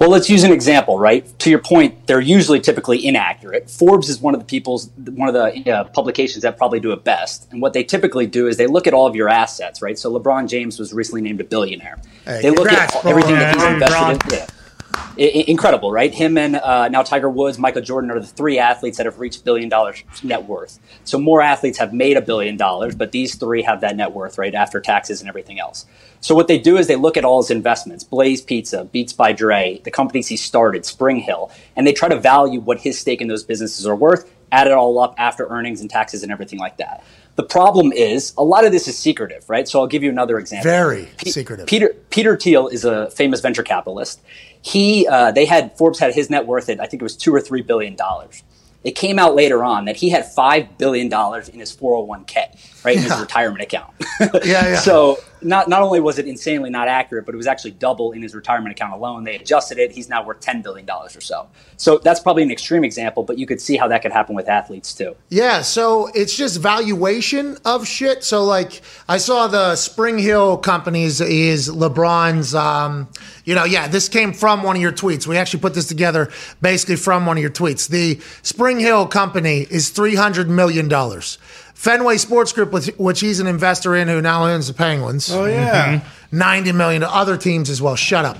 Well, 0.00 0.08
let's 0.08 0.30
use 0.30 0.44
an 0.44 0.50
example, 0.50 0.98
right? 0.98 1.38
To 1.40 1.50
your 1.50 1.58
point, 1.58 2.06
they're 2.06 2.22
usually 2.22 2.58
typically 2.58 3.04
inaccurate. 3.06 3.68
Forbes 3.68 4.08
is 4.08 4.18
one 4.18 4.32
of 4.32 4.40
the 4.40 4.46
people's 4.46 4.88
one 4.96 5.28
of 5.28 5.34
the 5.34 5.70
uh, 5.70 5.84
publications 5.84 6.42
that 6.42 6.56
probably 6.56 6.80
do 6.80 6.92
it 6.92 7.04
best. 7.04 7.52
And 7.52 7.60
what 7.60 7.74
they 7.74 7.84
typically 7.84 8.26
do 8.26 8.46
is 8.48 8.56
they 8.56 8.66
look 8.66 8.86
at 8.86 8.94
all 8.94 9.06
of 9.06 9.14
your 9.14 9.28
assets, 9.28 9.82
right? 9.82 9.98
So 9.98 10.10
LeBron 10.10 10.48
James 10.48 10.78
was 10.78 10.94
recently 10.94 11.20
named 11.20 11.42
a 11.42 11.44
billionaire. 11.44 12.00
Hey, 12.24 12.40
they 12.40 12.50
look 12.50 12.72
at 12.72 13.04
everything 13.04 13.34
that 13.34 13.54
he's 13.54 13.62
invested 13.62 13.94
LeBron. 13.94 14.32
in. 14.32 14.38
Yeah. 14.38 14.46
I- 14.94 15.44
incredible, 15.46 15.92
right? 15.92 16.12
Him 16.12 16.38
and 16.38 16.56
uh, 16.56 16.88
now 16.88 17.02
Tiger 17.02 17.28
Woods, 17.28 17.58
Michael 17.58 17.82
Jordan 17.82 18.10
are 18.10 18.20
the 18.20 18.26
three 18.26 18.58
athletes 18.58 18.96
that 18.96 19.06
have 19.06 19.18
reached 19.18 19.44
billion 19.44 19.68
dollars 19.68 20.02
net 20.22 20.44
worth. 20.44 20.78
So 21.04 21.18
more 21.18 21.42
athletes 21.42 21.78
have 21.78 21.92
made 21.92 22.16
a 22.16 22.20
billion 22.20 22.56
dollars, 22.56 22.94
but 22.94 23.12
these 23.12 23.34
three 23.34 23.62
have 23.62 23.80
that 23.82 23.96
net 23.96 24.12
worth, 24.12 24.38
right, 24.38 24.54
after 24.54 24.80
taxes 24.80 25.20
and 25.20 25.28
everything 25.28 25.60
else. 25.60 25.86
So 26.20 26.34
what 26.34 26.48
they 26.48 26.58
do 26.58 26.76
is 26.76 26.86
they 26.86 26.96
look 26.96 27.16
at 27.16 27.24
all 27.24 27.40
his 27.40 27.50
investments, 27.50 28.04
Blaze 28.04 28.42
Pizza, 28.42 28.84
Beats 28.84 29.12
by 29.12 29.32
Dre, 29.32 29.80
the 29.84 29.90
companies 29.90 30.28
he 30.28 30.36
started, 30.36 30.84
Spring 30.84 31.16
Hill, 31.20 31.50
and 31.76 31.86
they 31.86 31.92
try 31.92 32.08
to 32.08 32.18
value 32.18 32.60
what 32.60 32.80
his 32.80 32.98
stake 32.98 33.20
in 33.20 33.28
those 33.28 33.44
businesses 33.44 33.86
are 33.86 33.96
worth, 33.96 34.30
add 34.52 34.66
it 34.66 34.72
all 34.72 34.98
up 34.98 35.14
after 35.18 35.46
earnings 35.48 35.80
and 35.80 35.88
taxes 35.88 36.22
and 36.22 36.30
everything 36.30 36.58
like 36.58 36.76
that. 36.76 37.02
The 37.36 37.44
problem 37.44 37.92
is 37.92 38.34
a 38.36 38.44
lot 38.44 38.66
of 38.66 38.72
this 38.72 38.86
is 38.86 38.98
secretive, 38.98 39.48
right? 39.48 39.66
So 39.66 39.80
I'll 39.80 39.86
give 39.86 40.02
you 40.02 40.10
another 40.10 40.38
example. 40.38 40.70
Very 40.70 41.08
Pe- 41.16 41.30
secretive. 41.30 41.66
Peter 41.66 41.94
Peter 42.10 42.36
Thiel 42.36 42.68
is 42.68 42.84
a 42.84 43.10
famous 43.12 43.40
venture 43.40 43.62
capitalist 43.62 44.20
he 44.62 45.06
uh, 45.06 45.32
they 45.32 45.46
had 45.46 45.76
Forbes 45.76 45.98
had 45.98 46.14
his 46.14 46.30
net 46.30 46.46
worth 46.46 46.68
at 46.68 46.80
I 46.80 46.86
think 46.86 47.02
it 47.02 47.04
was 47.04 47.16
two 47.16 47.34
or 47.34 47.40
three 47.40 47.62
billion 47.62 47.96
dollars. 47.96 48.42
It 48.82 48.92
came 48.92 49.18
out 49.18 49.34
later 49.34 49.62
on 49.62 49.84
that 49.86 49.96
he 49.96 50.10
had 50.10 50.30
five 50.30 50.78
billion 50.78 51.08
dollars 51.08 51.48
in 51.48 51.60
his 51.60 51.74
401k 51.76 52.56
right 52.84 52.96
yeah. 52.96 53.04
in 53.04 53.10
his 53.10 53.20
retirement 53.20 53.62
account. 53.62 53.92
yeah, 54.20 54.40
yeah. 54.44 54.76
So 54.76 55.18
not 55.42 55.68
not 55.68 55.82
only 55.82 56.00
was 56.00 56.18
it 56.18 56.26
insanely 56.26 56.70
not 56.70 56.88
accurate, 56.88 57.26
but 57.26 57.34
it 57.34 57.38
was 57.38 57.46
actually 57.46 57.72
double 57.72 58.12
in 58.12 58.22
his 58.22 58.34
retirement 58.34 58.72
account 58.72 58.92
alone. 58.92 59.24
They 59.24 59.36
adjusted 59.36 59.78
it. 59.78 59.92
He's 59.92 60.08
now 60.08 60.24
worth 60.24 60.40
ten 60.40 60.62
billion 60.62 60.86
dollars 60.86 61.16
or 61.16 61.20
so. 61.20 61.48
So 61.76 61.98
that's 61.98 62.20
probably 62.20 62.42
an 62.42 62.50
extreme 62.50 62.84
example, 62.84 63.22
but 63.22 63.38
you 63.38 63.46
could 63.46 63.60
see 63.60 63.76
how 63.76 63.88
that 63.88 64.02
could 64.02 64.12
happen 64.12 64.34
with 64.34 64.48
athletes 64.48 64.94
too. 64.94 65.16
Yeah. 65.28 65.62
So 65.62 66.08
it's 66.14 66.36
just 66.36 66.60
valuation 66.60 67.56
of 67.64 67.86
shit. 67.86 68.24
So 68.24 68.44
like 68.44 68.82
I 69.08 69.18
saw 69.18 69.46
the 69.46 69.76
Spring 69.76 70.18
Hill 70.18 70.58
companies 70.58 71.20
is 71.20 71.68
LeBron's. 71.68 72.54
Um, 72.54 73.08
you 73.44 73.54
know, 73.54 73.64
yeah, 73.64 73.88
this 73.88 74.08
came 74.08 74.32
from 74.32 74.62
one 74.62 74.76
of 74.76 74.82
your 74.82 74.92
tweets. 74.92 75.26
We 75.26 75.36
actually 75.36 75.60
put 75.60 75.74
this 75.74 75.86
together 75.86 76.30
basically 76.60 76.96
from 76.96 77.26
one 77.26 77.36
of 77.36 77.42
your 77.42 77.50
tweets. 77.50 77.88
The 77.88 78.20
Spring 78.42 78.78
Hill 78.78 79.06
company 79.06 79.66
is 79.70 79.90
three 79.90 80.14
hundred 80.14 80.48
million 80.48 80.88
dollars. 80.88 81.38
Fenway 81.80 82.18
Sports 82.18 82.52
Group, 82.52 82.74
which, 82.98 83.20
he's 83.20 83.40
an 83.40 83.46
investor 83.46 83.96
in, 83.96 84.06
who 84.06 84.20
now 84.20 84.44
owns 84.44 84.66
the 84.66 84.74
Penguins. 84.74 85.32
Oh 85.32 85.46
yeah. 85.46 86.04
90 86.30 86.72
million 86.72 87.00
to 87.00 87.08
other 87.08 87.38
teams 87.38 87.70
as 87.70 87.80
well. 87.80 87.96
Shut 87.96 88.26
up. 88.26 88.36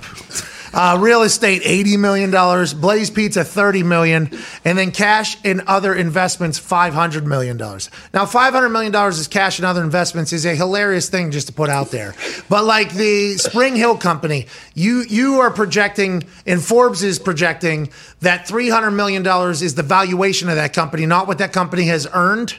Uh, 0.75 0.99
real 1.01 1.23
estate, 1.23 1.63
$80 1.63 1.99
million. 1.99 2.81
Blaze 2.81 3.09
Pizza, 3.09 3.43
30 3.43 3.83
million. 3.83 4.31
And 4.63 4.77
then 4.77 4.91
cash 4.91 5.39
and 5.43 5.63
other 5.63 5.95
investments, 5.95 6.61
$500 6.61 7.25
million. 7.25 7.57
Now, 7.57 8.27
$500 8.27 8.71
million 8.71 8.95
is 9.09 9.27
cash 9.27 9.59
and 9.59 9.65
other 9.65 9.83
investments 9.83 10.35
is 10.35 10.45
a 10.45 10.55
hilarious 10.55 11.09
thing 11.09 11.31
just 11.31 11.47
to 11.47 11.55
put 11.55 11.71
out 11.71 11.91
there. 11.91 12.15
But 12.51 12.65
like 12.65 12.93
the 12.93 13.39
Spring 13.39 13.75
Hill 13.75 13.97
Company, 13.97 14.49
you, 14.75 15.03
you 15.09 15.41
are 15.41 15.51
projecting, 15.51 16.25
and 16.45 16.63
Forbes 16.63 17.03
is 17.03 17.19
projecting 17.19 17.89
that 18.21 18.47
$300 18.47 18.95
million 18.95 19.27
is 19.51 19.75
the 19.77 19.83
valuation 19.83 20.51
of 20.51 20.57
that 20.57 20.75
company, 20.75 21.07
not 21.07 21.27
what 21.27 21.39
that 21.39 21.55
company 21.55 21.85
has 21.85 22.07
earned. 22.13 22.55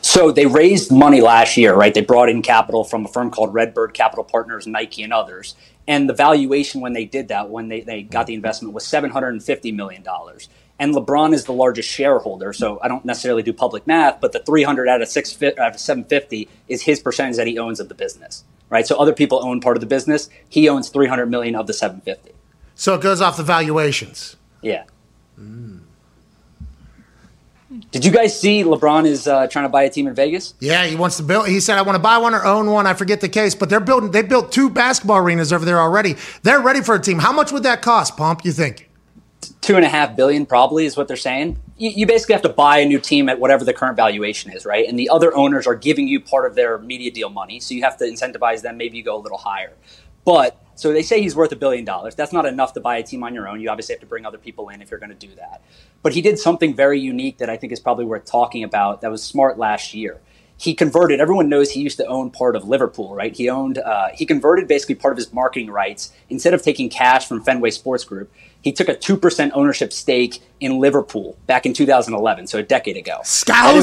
So 0.00 0.30
they 0.30 0.46
raised 0.46 0.92
money 0.92 1.20
last 1.20 1.56
year, 1.56 1.74
right? 1.74 1.92
They 1.92 2.02
brought 2.02 2.28
in 2.28 2.42
capital 2.42 2.84
from 2.84 3.04
a 3.04 3.08
firm 3.08 3.30
called 3.30 3.52
Redbird 3.54 3.94
Capital 3.94 4.24
Partners, 4.24 4.66
Nike, 4.66 5.02
and 5.02 5.12
others. 5.12 5.54
And 5.88 6.08
the 6.08 6.14
valuation 6.14 6.80
when 6.80 6.92
they 6.92 7.04
did 7.04 7.28
that, 7.28 7.50
when 7.50 7.68
they, 7.68 7.80
they 7.80 8.02
got 8.02 8.26
the 8.26 8.34
investment, 8.34 8.74
was 8.74 8.84
$750 8.84 9.74
million. 9.74 10.04
And 10.78 10.94
LeBron 10.94 11.32
is 11.32 11.44
the 11.44 11.52
largest 11.52 11.88
shareholder. 11.88 12.52
So 12.52 12.78
I 12.82 12.88
don't 12.88 13.04
necessarily 13.04 13.42
do 13.42 13.52
public 13.52 13.86
math, 13.86 14.20
but 14.20 14.32
the 14.32 14.40
300 14.40 14.88
out 14.88 15.02
of, 15.02 15.08
six, 15.08 15.40
out 15.42 15.74
of 15.74 15.80
750 15.80 16.48
is 16.68 16.82
his 16.82 17.00
percentage 17.00 17.36
that 17.36 17.46
he 17.46 17.58
owns 17.58 17.80
of 17.80 17.88
the 17.88 17.94
business, 17.94 18.44
right? 18.68 18.86
So 18.86 18.96
other 18.96 19.12
people 19.12 19.44
own 19.44 19.60
part 19.60 19.76
of 19.76 19.80
the 19.80 19.86
business. 19.86 20.28
He 20.48 20.68
owns 20.68 20.88
300 20.88 21.26
million 21.26 21.54
of 21.54 21.66
the 21.66 21.72
750. 21.72 22.32
So 22.74 22.94
it 22.94 23.00
goes 23.00 23.20
off 23.20 23.36
the 23.36 23.42
valuations. 23.42 24.36
Yeah. 24.60 24.84
Hmm. 25.36 25.71
Did 27.90 28.04
you 28.04 28.10
guys 28.10 28.38
see 28.38 28.62
LeBron 28.62 29.06
is 29.06 29.26
uh, 29.26 29.46
trying 29.48 29.64
to 29.64 29.68
buy 29.68 29.82
a 29.82 29.90
team 29.90 30.06
in 30.06 30.14
Vegas? 30.14 30.54
Yeah, 30.60 30.84
he 30.86 30.96
wants 30.96 31.16
to 31.18 31.22
build. 31.22 31.48
He 31.48 31.60
said, 31.60 31.78
"I 31.78 31.82
want 31.82 31.96
to 31.96 32.02
buy 32.02 32.18
one 32.18 32.34
or 32.34 32.44
own 32.44 32.70
one." 32.70 32.86
I 32.86 32.94
forget 32.94 33.20
the 33.20 33.28
case, 33.28 33.54
but 33.54 33.68
they're 33.68 33.80
building. 33.80 34.10
They 34.10 34.22
built 34.22 34.52
two 34.52 34.70
basketball 34.70 35.18
arenas 35.18 35.52
over 35.52 35.64
there 35.64 35.80
already. 35.80 36.16
They're 36.42 36.60
ready 36.60 36.80
for 36.80 36.94
a 36.94 37.00
team. 37.00 37.18
How 37.18 37.32
much 37.32 37.52
would 37.52 37.64
that 37.64 37.82
cost, 37.82 38.16
Pomp? 38.16 38.44
You 38.44 38.52
think? 38.52 38.88
two 39.60 39.76
and 39.76 39.84
a 39.84 39.88
half 39.88 40.14
billion 40.16 40.44
probably 40.46 40.84
is 40.84 40.96
what 40.96 41.08
they're 41.08 41.16
saying. 41.16 41.58
You, 41.76 41.90
you 41.90 42.06
basically 42.06 42.34
have 42.34 42.42
to 42.42 42.48
buy 42.48 42.78
a 42.78 42.86
new 42.86 43.00
team 43.00 43.28
at 43.28 43.38
whatever 43.38 43.64
the 43.64 43.72
current 43.72 43.96
valuation 43.96 44.52
is, 44.52 44.66
right? 44.66 44.86
And 44.86 44.98
the 44.98 45.08
other 45.08 45.34
owners 45.34 45.66
are 45.66 45.74
giving 45.74 46.08
you 46.08 46.20
part 46.20 46.46
of 46.46 46.54
their 46.54 46.78
media 46.78 47.10
deal 47.10 47.30
money, 47.30 47.60
so 47.60 47.74
you 47.74 47.82
have 47.82 47.96
to 47.98 48.04
incentivize 48.04 48.62
them. 48.62 48.76
Maybe 48.76 48.98
you 48.98 49.04
go 49.04 49.16
a 49.16 49.22
little 49.22 49.38
higher, 49.38 49.72
but 50.24 50.58
so 50.74 50.92
they 50.92 51.02
say 51.02 51.20
he's 51.20 51.36
worth 51.36 51.52
a 51.52 51.56
billion 51.56 51.84
dollars. 51.84 52.14
That's 52.14 52.32
not 52.32 52.46
enough 52.46 52.72
to 52.74 52.80
buy 52.80 52.96
a 52.96 53.02
team 53.02 53.22
on 53.22 53.34
your 53.34 53.48
own. 53.48 53.60
You 53.60 53.68
obviously 53.68 53.94
have 53.94 54.00
to 54.00 54.06
bring 54.06 54.24
other 54.24 54.38
people 54.38 54.68
in 54.70 54.82
if 54.82 54.90
you're 54.90 55.00
going 55.00 55.16
to 55.16 55.26
do 55.26 55.34
that. 55.36 55.62
But 56.02 56.14
he 56.14 56.22
did 56.22 56.38
something 56.38 56.74
very 56.74 56.98
unique 56.98 57.38
that 57.38 57.50
I 57.50 57.56
think 57.56 57.72
is 57.72 57.80
probably 57.80 58.04
worth 58.04 58.24
talking 58.24 58.64
about. 58.64 59.00
That 59.02 59.10
was 59.10 59.22
smart 59.22 59.58
last 59.58 59.94
year 59.94 60.20
he 60.62 60.74
converted. 60.74 61.20
Everyone 61.20 61.48
knows 61.48 61.72
he 61.72 61.80
used 61.80 61.96
to 61.96 62.06
own 62.06 62.30
part 62.30 62.54
of 62.54 62.68
Liverpool, 62.68 63.16
right? 63.16 63.34
He 63.36 63.48
owned. 63.48 63.78
Uh, 63.78 64.10
he 64.14 64.24
converted 64.24 64.68
basically 64.68 64.94
part 64.94 65.10
of 65.10 65.18
his 65.18 65.32
marketing 65.32 65.70
rights. 65.70 66.12
Instead 66.30 66.54
of 66.54 66.62
taking 66.62 66.88
cash 66.88 67.26
from 67.26 67.42
Fenway 67.42 67.70
Sports 67.70 68.04
Group, 68.04 68.32
he 68.60 68.70
took 68.70 68.88
a 68.88 68.94
two 68.94 69.16
percent 69.16 69.52
ownership 69.56 69.92
stake 69.92 70.40
in 70.60 70.78
Liverpool 70.78 71.36
back 71.48 71.66
in 71.66 71.72
2011, 71.74 72.46
so 72.46 72.60
a 72.60 72.62
decade 72.62 72.96
ago. 72.96 73.18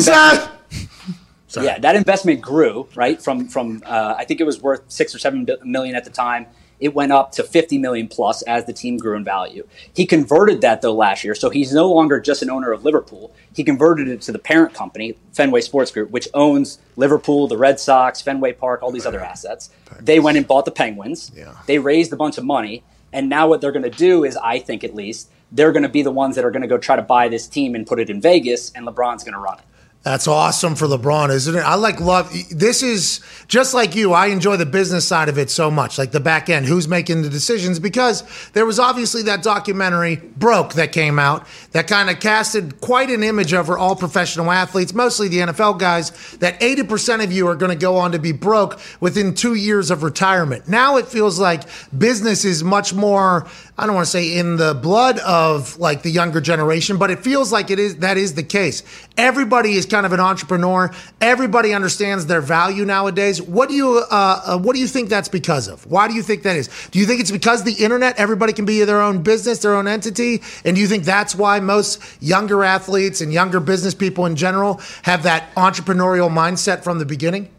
That 0.05 0.51
Scouser. 1.49 1.63
yeah, 1.63 1.79
that 1.79 1.95
investment 1.95 2.41
grew 2.41 2.87
right 2.95 3.21
from 3.21 3.47
from 3.47 3.81
uh, 3.85 4.15
I 4.17 4.25
think 4.25 4.39
it 4.39 4.45
was 4.45 4.61
worth 4.61 4.83
six 4.87 5.13
or 5.15 5.19
seven 5.19 5.47
million 5.63 5.95
at 5.95 6.03
the 6.05 6.11
time. 6.11 6.45
It 6.79 6.93
went 6.93 7.11
up 7.11 7.33
to 7.33 7.43
50 7.43 7.77
million 7.77 8.07
plus 8.07 8.41
as 8.43 8.63
the 8.65 8.71
team 8.71 8.97
grew 8.97 9.17
in 9.17 9.25
value. 9.25 9.67
He 9.93 10.05
converted 10.05 10.61
that 10.61 10.81
though 10.81 10.93
last 10.93 11.25
year, 11.25 11.35
so 11.35 11.49
he's 11.49 11.73
no 11.73 11.91
longer 11.91 12.21
just 12.21 12.41
an 12.41 12.49
owner 12.49 12.71
of 12.71 12.85
Liverpool. 12.85 13.33
He 13.53 13.65
converted 13.65 14.07
it 14.07 14.21
to 14.21 14.31
the 14.31 14.39
parent 14.39 14.73
company, 14.73 15.17
Fenway 15.33 15.61
Sports 15.61 15.91
Group, 15.91 16.11
which 16.11 16.29
owns 16.33 16.79
Liverpool, 16.95 17.47
the 17.49 17.57
Red 17.57 17.81
Sox, 17.81 18.21
Fenway 18.21 18.53
Park, 18.53 18.81
all 18.81 18.91
these 18.91 19.05
other 19.05 19.19
assets. 19.19 19.69
They 19.99 20.21
went 20.21 20.37
and 20.37 20.47
bought 20.47 20.63
the 20.63 20.71
Penguins. 20.71 21.31
Yeah. 21.35 21.55
They 21.65 21.79
raised 21.79 22.13
a 22.13 22.15
bunch 22.15 22.37
of 22.37 22.45
money, 22.45 22.83
and 23.11 23.27
now 23.27 23.49
what 23.49 23.59
they're 23.59 23.73
going 23.73 23.83
to 23.83 23.89
do 23.89 24.23
is, 24.23 24.37
I 24.37 24.59
think 24.59 24.85
at 24.85 24.95
least, 24.95 25.29
they're 25.51 25.71
going 25.71 25.83
to 25.83 25.89
be 25.89 26.03
the 26.03 26.11
ones 26.11 26.35
that 26.35 26.45
are 26.45 26.51
going 26.51 26.61
to 26.61 26.67
go 26.67 26.77
try 26.77 26.95
to 26.95 27.01
buy 27.01 27.27
this 27.27 27.47
team 27.47 27.75
and 27.75 27.85
put 27.85 27.99
it 27.99 28.09
in 28.09 28.21
Vegas, 28.21 28.71
and 28.71 28.87
LeBron's 28.87 29.23
going 29.23 29.33
to 29.33 29.39
run 29.39 29.57
it. 29.57 29.65
That's 30.01 30.29
awesome 30.29 30.75
for 30.75 30.87
LeBron, 30.87 31.29
isn't 31.29 31.55
it? 31.55 31.59
I 31.59 31.75
like 31.75 31.99
love. 31.99 32.33
This 32.49 32.81
is 32.81 33.19
just 33.49 33.73
like 33.73 33.95
you. 33.95 34.13
I 34.13 34.27
enjoy 34.27 34.55
the 34.55 34.65
business 34.65 35.05
side 35.05 35.27
of 35.27 35.37
it 35.37 35.49
so 35.49 35.69
much, 35.69 35.97
like 35.97 36.11
the 36.11 36.21
back 36.21 36.49
end, 36.49 36.65
who's 36.65 36.87
making 36.87 37.21
the 37.21 37.29
decisions, 37.29 37.79
because 37.79 38.23
there 38.53 38.65
was 38.65 38.79
obviously 38.79 39.23
that 39.23 39.43
documentary 39.43 40.15
Broke 40.15 40.73
that 40.75 40.93
came 40.93 41.19
out 41.19 41.45
that 41.73 41.87
kind 41.87 42.09
of 42.09 42.21
casted 42.21 42.79
quite 42.79 43.09
an 43.09 43.23
image 43.23 43.53
over 43.53 43.77
all 43.77 43.93
professional 43.93 44.49
athletes, 44.51 44.93
mostly 44.93 45.27
the 45.27 45.39
NFL 45.39 45.79
guys, 45.79 46.11
that 46.37 46.57
80% 46.61 47.21
of 47.21 47.33
you 47.33 47.45
are 47.49 47.55
going 47.55 47.71
to 47.71 47.77
go 47.77 47.97
on 47.97 48.13
to 48.13 48.19
be 48.19 48.31
broke 48.31 48.79
within 49.01 49.35
two 49.35 49.55
years 49.55 49.91
of 49.91 50.01
retirement. 50.01 50.69
Now 50.69 50.95
it 50.95 51.07
feels 51.07 51.39
like 51.39 51.63
business 51.97 52.45
is 52.45 52.63
much 52.63 52.93
more. 52.93 53.47
I 53.79 53.85
don't 53.85 53.95
want 53.95 54.07
to 54.07 54.11
say 54.11 54.37
in 54.37 54.57
the 54.57 54.73
blood 54.73 55.19
of 55.19 55.79
like 55.79 56.01
the 56.01 56.09
younger 56.09 56.41
generation, 56.41 56.97
but 56.97 57.11
it 57.11 57.19
feels 57.19 57.49
like 57.49 57.71
it 57.71 57.79
is 57.79 57.95
that 57.99 58.17
is 58.17 58.33
the 58.33 58.43
case. 58.43 58.83
Everybody 59.15 59.75
is 59.75 59.85
kind 59.85 60.05
of 60.05 60.11
an 60.11 60.19
entrepreneur. 60.19 60.91
Everybody 61.21 61.73
understands 61.73 62.25
their 62.25 62.41
value 62.41 62.83
nowadays. 62.83 63.41
What 63.41 63.69
do 63.69 63.75
you 63.75 64.03
uh, 64.11 64.41
uh, 64.45 64.59
what 64.59 64.73
do 64.73 64.81
you 64.81 64.87
think 64.87 65.07
that's 65.07 65.29
because 65.29 65.69
of? 65.69 65.85
Why 65.85 66.09
do 66.09 66.13
you 66.13 66.21
think 66.21 66.43
that 66.43 66.57
is? 66.57 66.67
Do 66.91 66.99
you 66.99 67.05
think 67.05 67.21
it's 67.21 67.31
because 67.31 67.63
the 67.63 67.71
internet? 67.71 68.19
Everybody 68.19 68.51
can 68.51 68.65
be 68.65 68.83
their 68.83 69.01
own 69.01 69.23
business, 69.23 69.59
their 69.59 69.75
own 69.75 69.87
entity, 69.87 70.41
and 70.65 70.75
do 70.75 70.81
you 70.81 70.87
think 70.87 71.05
that's 71.05 71.33
why 71.33 71.61
most 71.61 72.01
younger 72.21 72.65
athletes 72.65 73.21
and 73.21 73.31
younger 73.31 73.61
business 73.61 73.93
people 73.93 74.25
in 74.25 74.35
general 74.35 74.81
have 75.03 75.23
that 75.23 75.55
entrepreneurial 75.55 76.29
mindset 76.29 76.83
from 76.83 76.99
the 76.99 77.05
beginning? 77.05 77.49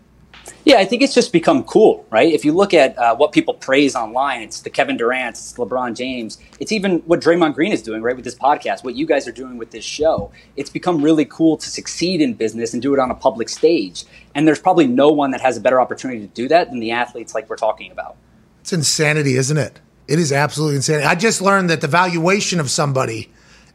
Yeah, 0.64 0.76
I 0.76 0.84
think 0.84 1.02
it's 1.02 1.14
just 1.14 1.32
become 1.32 1.64
cool, 1.64 2.06
right? 2.10 2.32
If 2.32 2.44
you 2.44 2.52
look 2.52 2.74
at 2.74 2.96
uh, 2.98 3.16
what 3.16 3.32
people 3.32 3.54
praise 3.54 3.94
online, 3.96 4.42
it's 4.42 4.60
the 4.60 4.70
Kevin 4.70 4.96
Durant, 4.96 5.36
it's 5.36 5.52
LeBron 5.54 5.96
James, 5.96 6.38
it's 6.58 6.72
even 6.72 6.98
what 7.00 7.20
Draymond 7.20 7.54
Green 7.54 7.72
is 7.72 7.82
doing, 7.82 8.02
right, 8.02 8.14
with 8.14 8.24
this 8.24 8.34
podcast, 8.34 8.84
what 8.84 8.94
you 8.94 9.06
guys 9.06 9.26
are 9.26 9.32
doing 9.32 9.58
with 9.58 9.70
this 9.70 9.84
show. 9.84 10.30
It's 10.56 10.70
become 10.70 11.02
really 11.02 11.24
cool 11.24 11.56
to 11.56 11.68
succeed 11.68 12.20
in 12.20 12.34
business 12.34 12.72
and 12.72 12.82
do 12.82 12.92
it 12.92 13.00
on 13.00 13.10
a 13.10 13.14
public 13.14 13.48
stage. 13.48 14.04
And 14.34 14.46
there's 14.46 14.60
probably 14.60 14.86
no 14.86 15.08
one 15.08 15.30
that 15.30 15.40
has 15.40 15.56
a 15.56 15.60
better 15.60 15.80
opportunity 15.80 16.20
to 16.20 16.26
do 16.28 16.48
that 16.48 16.70
than 16.70 16.80
the 16.80 16.90
athletes 16.90 17.34
like 17.34 17.48
we're 17.48 17.56
talking 17.56 17.90
about. 17.90 18.16
It's 18.60 18.72
insanity, 18.72 19.36
isn't 19.36 19.56
it? 19.56 19.80
It 20.06 20.18
is 20.18 20.32
absolutely 20.32 20.76
insanity. 20.76 21.06
I 21.06 21.14
just 21.14 21.40
learned 21.40 21.70
that 21.70 21.80
the 21.80 21.88
valuation 21.88 22.60
of 22.60 22.70
somebody 22.70 23.30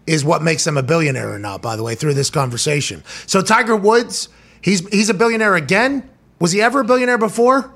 is 0.07 0.23
what 0.23 0.41
makes 0.41 0.63
them 0.63 0.77
a 0.77 0.83
billionaire 0.83 1.33
or 1.33 1.39
not, 1.39 1.61
by 1.61 1.75
the 1.75 1.83
way, 1.83 1.95
through 1.95 2.13
this 2.13 2.29
conversation. 2.29 3.03
So 3.25 3.41
Tiger 3.41 3.75
Woods, 3.75 4.29
he's 4.61 4.87
he's 4.89 5.09
a 5.09 5.13
billionaire 5.13 5.55
again. 5.55 6.09
Was 6.39 6.51
he 6.51 6.61
ever 6.61 6.81
a 6.81 6.83
billionaire 6.83 7.17
before? 7.17 7.73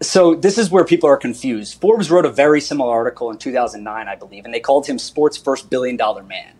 So 0.00 0.34
this 0.34 0.56
is 0.56 0.70
where 0.70 0.84
people 0.84 1.08
are 1.10 1.18
confused. 1.18 1.78
Forbes 1.80 2.10
wrote 2.10 2.24
a 2.24 2.30
very 2.30 2.60
similar 2.60 2.90
article 2.90 3.30
in 3.30 3.36
2009, 3.36 4.08
I 4.08 4.16
believe, 4.16 4.46
and 4.46 4.54
they 4.54 4.60
called 4.60 4.86
him 4.86 4.98
sports 4.98 5.36
first 5.36 5.68
billion 5.68 5.96
dollar 5.98 6.22
man. 6.22 6.54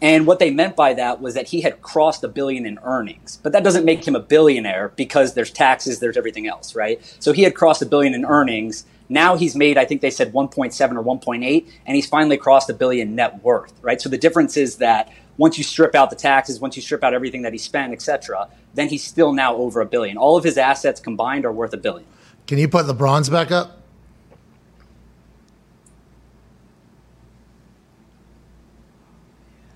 And 0.00 0.26
what 0.26 0.38
they 0.38 0.50
meant 0.50 0.76
by 0.76 0.94
that 0.94 1.20
was 1.20 1.34
that 1.34 1.48
he 1.48 1.60
had 1.60 1.82
crossed 1.82 2.24
a 2.24 2.28
billion 2.28 2.64
in 2.64 2.78
earnings. 2.82 3.38
But 3.42 3.52
that 3.52 3.64
doesn't 3.64 3.84
make 3.84 4.06
him 4.06 4.14
a 4.14 4.20
billionaire 4.20 4.92
because 4.96 5.34
there's 5.34 5.50
taxes, 5.50 6.00
there's 6.00 6.16
everything 6.16 6.46
else, 6.46 6.74
right? 6.74 7.00
So 7.18 7.32
he 7.32 7.42
had 7.42 7.54
crossed 7.54 7.82
a 7.82 7.86
billion 7.86 8.14
in 8.14 8.24
earnings. 8.24 8.86
Now 9.08 9.36
he's 9.36 9.54
made, 9.54 9.78
I 9.78 9.84
think 9.84 10.00
they 10.00 10.10
said 10.10 10.32
1.7 10.32 10.96
or 10.96 11.02
1.8, 11.02 11.70
and 11.86 11.96
he's 11.96 12.06
finally 12.06 12.36
crossed 12.36 12.68
a 12.70 12.74
billion 12.74 13.14
net 13.14 13.42
worth, 13.42 13.72
right? 13.82 14.00
So 14.00 14.08
the 14.08 14.18
difference 14.18 14.56
is 14.56 14.76
that 14.76 15.10
once 15.38 15.58
you 15.58 15.64
strip 15.64 15.94
out 15.94 16.10
the 16.10 16.16
taxes, 16.16 16.60
once 16.60 16.76
you 16.76 16.82
strip 16.82 17.04
out 17.04 17.14
everything 17.14 17.42
that 17.42 17.52
he 17.52 17.58
spent, 17.58 17.92
et 17.92 18.00
cetera, 18.02 18.48
then 18.74 18.88
he's 18.88 19.04
still 19.04 19.32
now 19.32 19.54
over 19.56 19.80
a 19.80 19.86
billion. 19.86 20.16
All 20.16 20.36
of 20.36 20.44
his 20.44 20.56
assets 20.56 21.00
combined 21.00 21.44
are 21.44 21.52
worth 21.52 21.72
a 21.72 21.76
billion. 21.76 22.06
Can 22.46 22.58
you 22.58 22.68
put 22.68 22.86
LeBron's 22.86 23.28
back 23.28 23.50
up? 23.50 23.82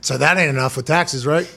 So 0.03 0.17
that 0.17 0.39
ain't 0.39 0.51
enough 0.51 0.77
with 0.77 0.87
taxes, 0.87 1.27
right? 1.27 1.49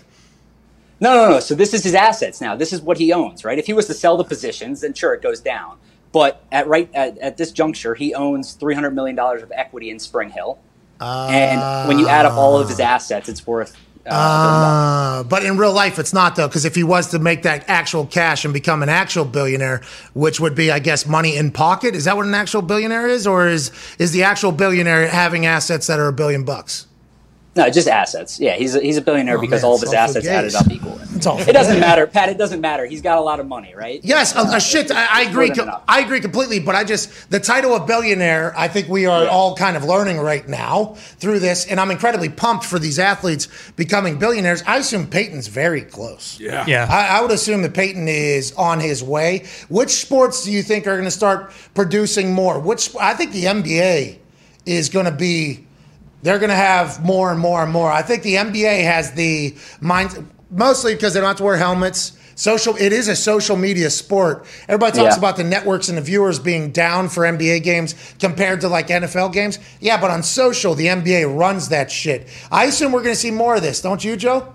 No, 0.99 1.13
no, 1.15 1.29
no. 1.31 1.39
So 1.39 1.55
this 1.55 1.73
is 1.73 1.83
his 1.83 1.95
assets 1.95 2.39
now. 2.39 2.55
This 2.55 2.71
is 2.71 2.81
what 2.81 2.97
he 2.97 3.11
owns, 3.13 3.43
right? 3.43 3.57
If 3.57 3.65
he 3.65 3.73
was 3.73 3.87
to 3.87 3.93
sell 3.93 4.17
the 4.17 4.23
positions, 4.23 4.81
then 4.81 4.93
sure, 4.93 5.13
it 5.13 5.21
goes 5.21 5.39
down. 5.39 5.77
But 6.11 6.43
at 6.51 6.67
right 6.67 6.89
at, 6.93 7.17
at 7.17 7.37
this 7.37 7.51
juncture, 7.51 7.95
he 7.95 8.13
owns 8.13 8.53
three 8.53 8.75
hundred 8.75 8.91
million 8.91 9.15
dollars 9.15 9.41
of 9.41 9.51
equity 9.55 9.89
in 9.89 9.97
Spring 9.97 10.29
Hill, 10.29 10.59
and 11.01 11.87
when 11.87 11.97
you 11.97 12.07
add 12.07 12.25
up 12.25 12.33
all 12.33 12.59
of 12.59 12.69
his 12.69 12.79
assets, 12.79 13.27
it's 13.27 13.47
worth. 13.47 13.75
Uh, 14.05 14.09
a 14.09 14.43
billion 14.43 14.61
dollars. 14.61 15.19
Uh, 15.19 15.23
but 15.29 15.43
in 15.43 15.57
real 15.57 15.73
life, 15.73 15.99
it's 15.99 16.13
not 16.13 16.35
though, 16.35 16.47
because 16.47 16.65
if 16.65 16.75
he 16.75 16.83
was 16.83 17.07
to 17.11 17.19
make 17.19 17.43
that 17.43 17.65
actual 17.69 18.05
cash 18.05 18.43
and 18.45 18.53
become 18.53 18.83
an 18.83 18.89
actual 18.89 19.25
billionaire, 19.25 19.81
which 20.13 20.39
would 20.39 20.55
be, 20.55 20.71
I 20.71 20.79
guess, 20.79 21.05
money 21.05 21.37
in 21.37 21.51
pocket, 21.51 21.95
is 21.95 22.05
that 22.05 22.17
what 22.17 22.25
an 22.25 22.33
actual 22.33 22.61
billionaire 22.61 23.07
is, 23.07 23.25
or 23.25 23.47
is 23.47 23.71
is 23.99 24.11
the 24.11 24.23
actual 24.23 24.51
billionaire 24.51 25.07
having 25.07 25.45
assets 25.45 25.87
that 25.87 25.99
are 25.99 26.07
a 26.07 26.13
billion 26.13 26.43
bucks? 26.43 26.87
No, 27.55 27.69
just 27.69 27.87
assets. 27.87 28.39
Yeah, 28.39 28.55
he's 28.55 28.73
a, 28.75 28.81
he's 28.81 28.97
a 28.97 29.01
billionaire 29.01 29.37
Oh, 29.37 29.41
because 29.41 29.61
man, 29.61 29.69
all 29.69 29.75
of 29.75 29.81
his 29.81 29.89
all 29.89 29.93
for 29.93 29.99
assets 29.99 30.27
added 30.27 30.55
up 30.55 30.69
equal. 30.71 30.99
It's 31.15 31.27
all 31.27 31.39
It 31.39 31.53
doesn't 31.53 31.73
gays. 31.75 31.81
matter, 31.81 32.07
Pat. 32.07 32.29
It 32.29 32.37
doesn't 32.39 32.61
matter. 32.61 32.85
He's 32.87 33.01
got 33.01 33.17
a 33.19 33.21
lot 33.21 33.39
of 33.39 33.47
money, 33.47 33.73
right? 33.75 33.99
Yes, 34.03 34.35
uh, 34.35 34.41
uh, 34.41 34.59
shit. 34.59 34.91
I, 34.91 35.07
I 35.09 35.21
agree. 35.29 35.47
more 35.47 35.55
than 35.55 35.63
enough. 35.65 35.83
I 35.87 35.99
agree 36.01 36.19
completely. 36.19 36.59
But 36.59 36.73
I 36.75 36.83
just 36.83 37.29
the 37.29 37.39
title 37.39 37.75
of 37.75 37.85
billionaire. 37.85 38.53
I 38.57 38.67
think 38.67 38.87
we 38.89 39.05
are 39.05 39.27
all 39.27 39.55
kind 39.55 39.77
of 39.77 39.83
learning 39.83 40.17
right 40.19 40.47
now 40.47 40.95
through 41.19 41.39
this, 41.39 41.67
and 41.67 41.79
I'm 41.79 41.91
incredibly 41.91 42.29
pumped 42.29 42.65
for 42.65 42.79
these 42.79 42.97
athletes 42.97 43.47
becoming 43.75 44.17
billionaires. 44.17 44.63
I 44.65 44.77
assume 44.77 45.05
Peyton's 45.07 45.47
very 45.47 45.81
close. 45.81 46.39
Yeah. 46.39 46.65
Yeah. 46.67 46.87
I, 46.89 47.19
I 47.19 47.21
would 47.21 47.31
assume 47.31 47.61
that 47.61 47.73
Peyton 47.75 48.07
is 48.07 48.51
on 48.53 48.79
his 48.79 49.03
way. 49.03 49.45
Which 49.69 49.91
sports 49.91 50.43
do 50.43 50.51
you 50.51 50.63
think 50.63 50.87
are 50.87 50.93
going 50.95 51.03
to 51.03 51.11
start 51.11 51.51
producing 51.75 52.33
more? 52.33 52.59
Which 52.59 52.95
I 52.99 53.13
think 53.13 53.31
the 53.31 53.43
NBA 53.45 54.17
is 54.65 54.89
going 54.89 55.05
to 55.05 55.11
be. 55.11 55.67
They're 56.23 56.39
going 56.39 56.49
to 56.49 56.55
have 56.55 57.03
more 57.03 57.31
and 57.31 57.39
more 57.39 57.62
and 57.62 57.71
more. 57.71 57.91
I 57.91 58.01
think 58.01 58.23
the 58.23 58.36
NBA 58.36 58.83
has 58.83 59.12
the 59.12 59.55
mind, 59.81 60.27
mostly 60.49 60.95
because 60.95 61.13
they 61.13 61.19
don't 61.19 61.27
have 61.27 61.38
to 61.38 61.43
wear 61.43 61.57
helmets. 61.57 62.13
Social, 62.36 62.75
it 62.77 62.91
is 62.91 63.07
a 63.09 63.15
social 63.15 63.55
media 63.55 63.91
sport. 63.91 64.45
Everybody 64.67 64.97
talks 64.97 65.13
Yeah. 65.15 65.19
about 65.19 65.38
the 65.38 65.43
networks 65.43 65.88
and 65.89 65.97
the 65.97 66.01
viewers 66.01 66.39
being 66.39 66.71
down 66.71 67.09
for 67.09 67.25
NBA 67.25 67.59
games 67.59 67.93
compared 68.19 68.62
to 68.62 68.67
like 68.69 68.88
NFL 68.89 69.31
games. 69.33 69.59
Yeah, 69.79 70.01
but 70.01 70.09
on 70.09 70.23
social, 70.23 70.73
the 70.73 70.88
NBA 70.88 71.25
runs 71.25 71.69
that 71.69 71.91
shit. 71.91 72.27
I 72.51 72.65
assume 72.65 72.91
we're 72.91 73.03
going 73.03 73.13
to 73.13 73.19
see 73.19 73.29
more 73.29 73.55
of 73.55 73.62
this, 73.62 73.81
don't 73.81 74.03
you, 74.03 74.15
Joe? 74.15 74.51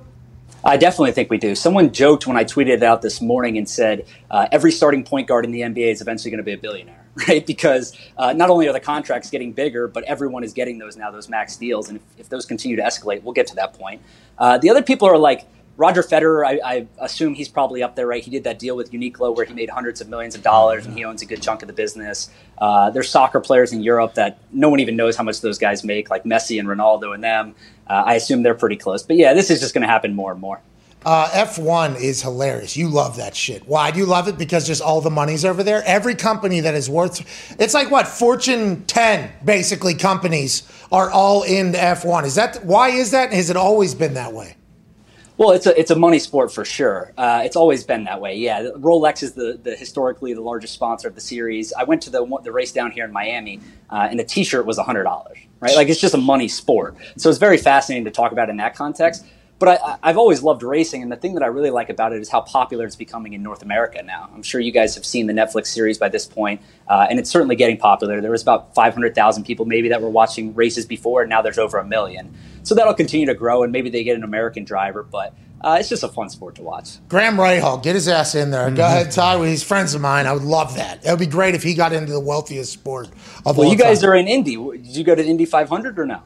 I 0.64 0.76
definitely 0.76 1.12
think 1.12 1.30
we 1.30 1.38
do. 1.38 1.54
Someone 1.54 1.92
joked 1.92 2.26
when 2.26 2.36
I 2.36 2.44
tweeted 2.44 2.68
it 2.78 2.82
out 2.82 3.00
this 3.00 3.20
morning 3.20 3.56
and 3.56 3.68
said 3.68 4.06
uh, 4.28 4.48
every 4.50 4.72
starting 4.72 5.04
point 5.04 5.28
guard 5.28 5.44
in 5.44 5.52
the 5.52 5.60
NBA 5.60 5.92
is 5.92 6.00
eventually 6.00 6.32
going 6.32 6.38
to 6.38 6.44
be 6.44 6.52
a 6.54 6.58
billionaire, 6.58 6.97
right? 7.28 7.46
Because 7.46 7.96
uh, 8.16 8.32
not 8.32 8.50
only 8.50 8.68
are 8.68 8.72
the 8.72 8.80
contracts 8.80 9.30
getting 9.30 9.52
bigger, 9.52 9.88
but 9.88 10.04
everyone 10.04 10.44
is 10.44 10.52
getting 10.52 10.78
those 10.78 10.96
now, 10.96 11.10
those 11.10 11.28
max 11.28 11.56
deals. 11.56 11.88
And 11.88 11.98
if, 11.98 12.20
if 12.20 12.28
those 12.28 12.46
continue 12.46 12.76
to 12.76 12.82
escalate, 12.82 13.22
we'll 13.22 13.34
get 13.34 13.46
to 13.48 13.54
that 13.56 13.74
point. 13.74 14.02
Uh, 14.38 14.58
the 14.58 14.70
other 14.70 14.82
people 14.82 15.08
are 15.08 15.18
like 15.18 15.46
Roger 15.76 16.02
Federer. 16.02 16.44
I, 16.44 16.60
I 16.64 16.86
assume 16.98 17.34
he's 17.34 17.48
probably 17.48 17.82
up 17.82 17.96
there, 17.96 18.06
right? 18.06 18.22
He 18.22 18.30
did 18.30 18.44
that 18.44 18.58
deal 18.58 18.76
with 18.76 18.90
Uniqlo 18.90 19.34
where 19.34 19.46
he 19.46 19.54
made 19.54 19.70
hundreds 19.70 20.00
of 20.00 20.08
millions 20.08 20.34
of 20.34 20.42
dollars 20.42 20.86
and 20.86 20.94
he 20.94 21.04
owns 21.04 21.22
a 21.22 21.26
good 21.26 21.40
chunk 21.40 21.62
of 21.62 21.68
the 21.68 21.72
business. 21.72 22.30
Uh, 22.58 22.90
there's 22.90 23.08
soccer 23.08 23.40
players 23.40 23.72
in 23.72 23.82
Europe 23.82 24.14
that 24.14 24.38
no 24.52 24.68
one 24.68 24.80
even 24.80 24.96
knows 24.96 25.16
how 25.16 25.22
much 25.22 25.40
those 25.40 25.58
guys 25.58 25.84
make, 25.84 26.10
like 26.10 26.24
Messi 26.24 26.58
and 26.58 26.68
Ronaldo 26.68 27.14
and 27.14 27.22
them. 27.22 27.54
Uh, 27.86 28.02
I 28.06 28.14
assume 28.14 28.42
they're 28.42 28.54
pretty 28.54 28.76
close. 28.76 29.02
But 29.02 29.16
yeah, 29.16 29.34
this 29.34 29.50
is 29.50 29.60
just 29.60 29.72
going 29.72 29.82
to 29.82 29.88
happen 29.88 30.14
more 30.14 30.32
and 30.32 30.40
more. 30.40 30.60
Uh, 31.04 31.28
F1 31.30 32.00
is 32.00 32.22
hilarious. 32.22 32.76
You 32.76 32.88
love 32.88 33.16
that 33.16 33.36
shit. 33.36 33.66
Why 33.68 33.90
do 33.90 33.98
you 33.98 34.06
love 34.06 34.26
it? 34.28 34.36
Because 34.36 34.66
just 34.66 34.82
all 34.82 35.00
the 35.00 35.10
money's 35.10 35.44
over 35.44 35.62
there. 35.62 35.82
Every 35.84 36.14
company 36.14 36.60
that 36.60 36.74
is 36.74 36.90
worth, 36.90 37.24
it's 37.60 37.72
like 37.72 37.90
what 37.90 38.08
Fortune 38.08 38.84
10 38.86 39.30
basically 39.44 39.94
companies 39.94 40.64
are 40.90 41.10
all 41.10 41.44
in 41.44 41.72
F1. 41.72 42.24
Is 42.24 42.34
that 42.34 42.64
why 42.64 42.88
is 42.88 43.12
that? 43.12 43.32
Has 43.32 43.48
it 43.48 43.56
always 43.56 43.94
been 43.94 44.14
that 44.14 44.32
way? 44.32 44.56
Well, 45.38 45.52
it's 45.52 45.66
a 45.66 45.78
it's 45.78 45.92
a 45.92 45.96
money 45.96 46.18
sport 46.18 46.52
for 46.52 46.64
sure. 46.64 47.12
Uh, 47.16 47.42
it's 47.44 47.54
always 47.54 47.84
been 47.84 48.02
that 48.04 48.20
way. 48.20 48.36
Yeah, 48.36 48.70
Rolex 48.74 49.22
is 49.22 49.34
the, 49.34 49.56
the 49.62 49.76
historically 49.76 50.34
the 50.34 50.40
largest 50.40 50.74
sponsor 50.74 51.06
of 51.06 51.14
the 51.14 51.20
series. 51.20 51.72
I 51.72 51.84
went 51.84 52.02
to 52.02 52.10
the 52.10 52.26
the 52.42 52.50
race 52.50 52.72
down 52.72 52.90
here 52.90 53.04
in 53.04 53.12
Miami, 53.12 53.60
uh, 53.88 54.08
and 54.10 54.18
a 54.18 54.24
T-shirt 54.24 54.66
was 54.66 54.78
hundred 54.78 55.04
dollars. 55.04 55.38
Right, 55.60 55.76
like 55.76 55.88
it's 55.88 56.00
just 56.00 56.14
a 56.14 56.18
money 56.18 56.48
sport. 56.48 56.96
So 57.16 57.30
it's 57.30 57.38
very 57.38 57.56
fascinating 57.56 58.04
to 58.06 58.10
talk 58.10 58.32
about 58.32 58.50
in 58.50 58.56
that 58.56 58.74
context. 58.74 59.24
But 59.58 59.68
I, 59.68 59.74
I- 59.74 59.98
I've 60.04 60.16
always 60.18 60.42
loved 60.42 60.62
racing, 60.62 61.02
and 61.02 61.10
the 61.10 61.16
thing 61.16 61.34
that 61.34 61.42
I 61.42 61.46
really 61.46 61.70
like 61.70 61.90
about 61.90 62.12
it 62.12 62.20
is 62.20 62.28
how 62.28 62.40
popular 62.42 62.84
it's 62.86 62.94
becoming 62.96 63.32
in 63.32 63.42
North 63.42 63.62
America 63.62 64.02
now. 64.02 64.28
I'm 64.34 64.42
sure 64.42 64.60
you 64.60 64.70
guys 64.72 64.94
have 64.94 65.04
seen 65.04 65.26
the 65.26 65.32
Netflix 65.32 65.66
series 65.66 65.98
by 65.98 66.08
this 66.08 66.26
point, 66.26 66.60
uh, 66.88 67.06
and 67.10 67.18
it's 67.18 67.28
certainly 67.30 67.56
getting 67.56 67.76
popular. 67.76 68.20
There 68.20 68.30
was 68.30 68.42
about 68.42 68.74
500,000 68.74 69.44
people 69.44 69.64
maybe 69.66 69.88
that 69.88 70.00
were 70.00 70.10
watching 70.10 70.54
races 70.54 70.86
before, 70.86 71.22
and 71.22 71.30
now 71.30 71.42
there's 71.42 71.58
over 71.58 71.78
a 71.78 71.84
million. 71.84 72.34
So 72.62 72.74
that'll 72.74 72.94
continue 72.94 73.26
to 73.26 73.34
grow, 73.34 73.62
and 73.64 73.72
maybe 73.72 73.90
they 73.90 74.04
get 74.04 74.16
an 74.16 74.22
American 74.24 74.64
driver, 74.64 75.02
but 75.02 75.34
uh, 75.60 75.76
it's 75.80 75.88
just 75.88 76.04
a 76.04 76.08
fun 76.08 76.28
sport 76.28 76.54
to 76.54 76.62
watch. 76.62 76.98
Graham 77.08 77.36
Rahal, 77.36 77.82
get 77.82 77.96
his 77.96 78.06
ass 78.06 78.36
in 78.36 78.52
there. 78.52 78.70
Go 78.70 78.84
ahead, 78.84 79.10
Ty. 79.10 79.44
He's 79.48 79.64
friends 79.64 79.92
of 79.92 80.00
mine. 80.00 80.26
I 80.28 80.32
would 80.32 80.44
love 80.44 80.76
that. 80.76 81.04
It 81.04 81.10
would 81.10 81.18
be 81.18 81.26
great 81.26 81.56
if 81.56 81.64
he 81.64 81.74
got 81.74 81.92
into 81.92 82.12
the 82.12 82.20
wealthiest 82.20 82.72
sport 82.72 83.08
of 83.44 83.56
Well, 83.56 83.66
all 83.66 83.72
you 83.72 83.76
guys 83.78 84.02
time. 84.02 84.10
are 84.10 84.14
in 84.14 84.28
Indy. 84.28 84.54
Did 84.54 84.96
you 84.96 85.02
go 85.02 85.16
to 85.16 85.24
Indy 85.24 85.46
500 85.46 85.98
or 85.98 86.06
no? 86.06 86.22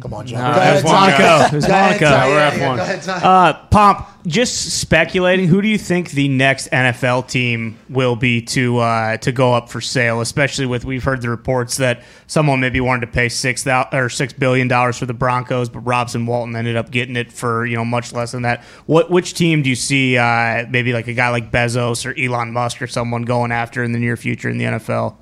Come 0.00 0.12
on, 0.12 0.26
John. 0.26 0.42
No, 0.42 0.54
go 0.54 0.60
ahead, 0.60 0.84
F1. 0.84 0.88
Ty. 0.88 1.10
Monaco. 1.10 1.46
It 1.46 1.52
was 1.56 1.68
Monaco. 1.68 2.04
We're 2.04 2.38
Yeah, 2.38 2.50
F1. 2.50 2.76
yeah, 2.76 3.06
Go. 3.20 3.26
Uh, 3.26 3.52
Pomp, 3.68 4.06
just 4.26 4.78
speculating. 4.78 5.46
Who 5.48 5.62
do 5.62 5.68
you 5.68 5.78
think 5.78 6.10
the 6.10 6.28
next 6.28 6.70
NFL 6.70 7.28
team 7.28 7.78
will 7.88 8.14
be 8.14 8.42
to 8.42 8.78
uh, 8.78 9.16
to 9.18 9.32
go 9.32 9.54
up 9.54 9.70
for 9.70 9.80
sale? 9.80 10.20
Especially 10.20 10.66
with 10.66 10.84
we've 10.84 11.02
heard 11.02 11.22
the 11.22 11.30
reports 11.30 11.78
that 11.78 12.02
someone 12.26 12.60
maybe 12.60 12.78
wanted 12.80 13.06
to 13.06 13.12
pay 13.12 13.30
six 13.30 13.66
or 13.66 14.10
six 14.10 14.34
billion 14.34 14.68
dollars 14.68 14.98
for 14.98 15.06
the 15.06 15.14
Broncos, 15.14 15.70
but 15.70 15.80
Robson 15.80 16.26
Walton 16.26 16.54
ended 16.56 16.76
up 16.76 16.90
getting 16.90 17.16
it 17.16 17.32
for 17.32 17.64
you 17.64 17.76
know 17.76 17.84
much 17.84 18.12
less 18.12 18.32
than 18.32 18.42
that. 18.42 18.62
What 18.84 19.10
which 19.10 19.32
team 19.32 19.62
do 19.62 19.70
you 19.70 19.76
see? 19.76 20.18
Uh, 20.18 20.66
maybe 20.68 20.92
like 20.92 21.08
a 21.08 21.14
guy 21.14 21.30
like 21.30 21.50
Bezos 21.50 22.04
or 22.04 22.14
Elon 22.22 22.52
Musk 22.52 22.82
or 22.82 22.86
someone 22.86 23.22
going 23.22 23.50
after 23.50 23.82
in 23.82 23.92
the 23.92 23.98
near 23.98 24.18
future 24.18 24.50
in 24.50 24.58
the 24.58 24.64
NFL? 24.64 25.16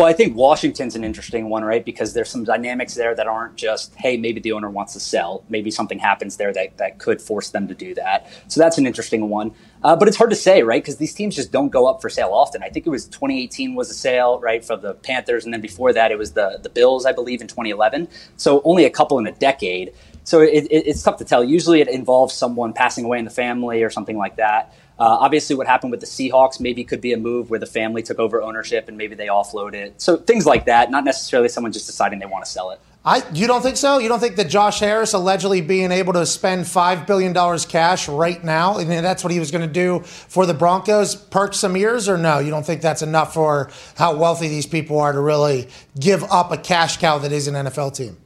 Well, 0.00 0.08
I 0.08 0.14
think 0.14 0.34
Washington's 0.34 0.96
an 0.96 1.04
interesting 1.04 1.50
one, 1.50 1.62
right? 1.62 1.84
Because 1.84 2.14
there's 2.14 2.30
some 2.30 2.42
dynamics 2.42 2.94
there 2.94 3.14
that 3.14 3.26
aren't 3.26 3.56
just, 3.56 3.94
hey, 3.96 4.16
maybe 4.16 4.40
the 4.40 4.52
owner 4.52 4.70
wants 4.70 4.94
to 4.94 5.00
sell. 5.00 5.44
Maybe 5.50 5.70
something 5.70 5.98
happens 5.98 6.38
there 6.38 6.54
that, 6.54 6.78
that 6.78 6.98
could 6.98 7.20
force 7.20 7.50
them 7.50 7.68
to 7.68 7.74
do 7.74 7.94
that. 7.96 8.26
So 8.48 8.60
that's 8.60 8.78
an 8.78 8.86
interesting 8.86 9.28
one. 9.28 9.52
Uh, 9.84 9.94
but 9.96 10.08
it's 10.08 10.16
hard 10.16 10.30
to 10.30 10.36
say, 10.36 10.62
right? 10.62 10.82
Because 10.82 10.96
these 10.96 11.12
teams 11.12 11.36
just 11.36 11.52
don't 11.52 11.68
go 11.68 11.86
up 11.86 12.00
for 12.00 12.08
sale 12.08 12.30
often. 12.32 12.62
I 12.62 12.70
think 12.70 12.86
it 12.86 12.88
was 12.88 13.08
2018 13.08 13.74
was 13.74 13.90
a 13.90 13.94
sale, 13.94 14.40
right, 14.40 14.64
for 14.64 14.74
the 14.74 14.94
Panthers. 14.94 15.44
And 15.44 15.52
then 15.52 15.60
before 15.60 15.92
that, 15.92 16.10
it 16.10 16.16
was 16.16 16.32
the, 16.32 16.58
the 16.62 16.70
Bills, 16.70 17.04
I 17.04 17.12
believe, 17.12 17.42
in 17.42 17.46
2011. 17.46 18.08
So 18.38 18.62
only 18.64 18.86
a 18.86 18.90
couple 18.90 19.18
in 19.18 19.26
a 19.26 19.32
decade. 19.32 19.92
So 20.24 20.40
it, 20.40 20.64
it, 20.70 20.86
it's 20.86 21.02
tough 21.02 21.18
to 21.18 21.26
tell. 21.26 21.44
Usually 21.44 21.82
it 21.82 21.88
involves 21.88 22.32
someone 22.32 22.72
passing 22.72 23.04
away 23.04 23.18
in 23.18 23.26
the 23.26 23.30
family 23.30 23.82
or 23.82 23.90
something 23.90 24.16
like 24.16 24.36
that. 24.36 24.72
Uh, 25.00 25.16
obviously, 25.20 25.56
what 25.56 25.66
happened 25.66 25.90
with 25.90 26.00
the 26.00 26.06
Seahawks 26.06 26.60
maybe 26.60 26.84
could 26.84 27.00
be 27.00 27.14
a 27.14 27.16
move 27.16 27.48
where 27.48 27.58
the 27.58 27.64
family 27.64 28.02
took 28.02 28.18
over 28.18 28.42
ownership 28.42 28.86
and 28.86 28.98
maybe 28.98 29.14
they 29.14 29.28
offload 29.28 29.72
it. 29.72 29.98
So 30.00 30.18
things 30.18 30.44
like 30.44 30.66
that, 30.66 30.90
not 30.90 31.04
necessarily 31.04 31.48
someone 31.48 31.72
just 31.72 31.86
deciding 31.86 32.18
they 32.18 32.26
want 32.26 32.44
to 32.44 32.50
sell 32.50 32.70
it. 32.70 32.80
I, 33.02 33.22
you 33.32 33.46
don't 33.46 33.62
think 33.62 33.78
so? 33.78 33.96
You 33.96 34.10
don't 34.10 34.20
think 34.20 34.36
that 34.36 34.50
Josh 34.50 34.80
Harris 34.80 35.14
allegedly 35.14 35.62
being 35.62 35.90
able 35.90 36.12
to 36.12 36.26
spend 36.26 36.66
$5 36.66 37.06
billion 37.06 37.32
cash 37.60 38.10
right 38.10 38.44
now, 38.44 38.76
and 38.76 38.90
that's 38.90 39.24
what 39.24 39.32
he 39.32 39.38
was 39.38 39.50
going 39.50 39.66
to 39.66 39.72
do 39.72 40.00
for 40.00 40.44
the 40.44 40.52
Broncos, 40.52 41.16
perk 41.16 41.54
some 41.54 41.78
ears, 41.78 42.06
or 42.06 42.18
no? 42.18 42.40
You 42.40 42.50
don't 42.50 42.66
think 42.66 42.82
that's 42.82 43.00
enough 43.00 43.32
for 43.32 43.70
how 43.96 44.14
wealthy 44.16 44.48
these 44.48 44.66
people 44.66 45.00
are 45.00 45.14
to 45.14 45.20
really 45.20 45.68
give 45.98 46.22
up 46.24 46.52
a 46.52 46.58
cash 46.58 46.98
cow 46.98 47.16
that 47.16 47.32
is 47.32 47.48
an 47.48 47.54
NFL 47.54 47.96
team? 47.96 48.18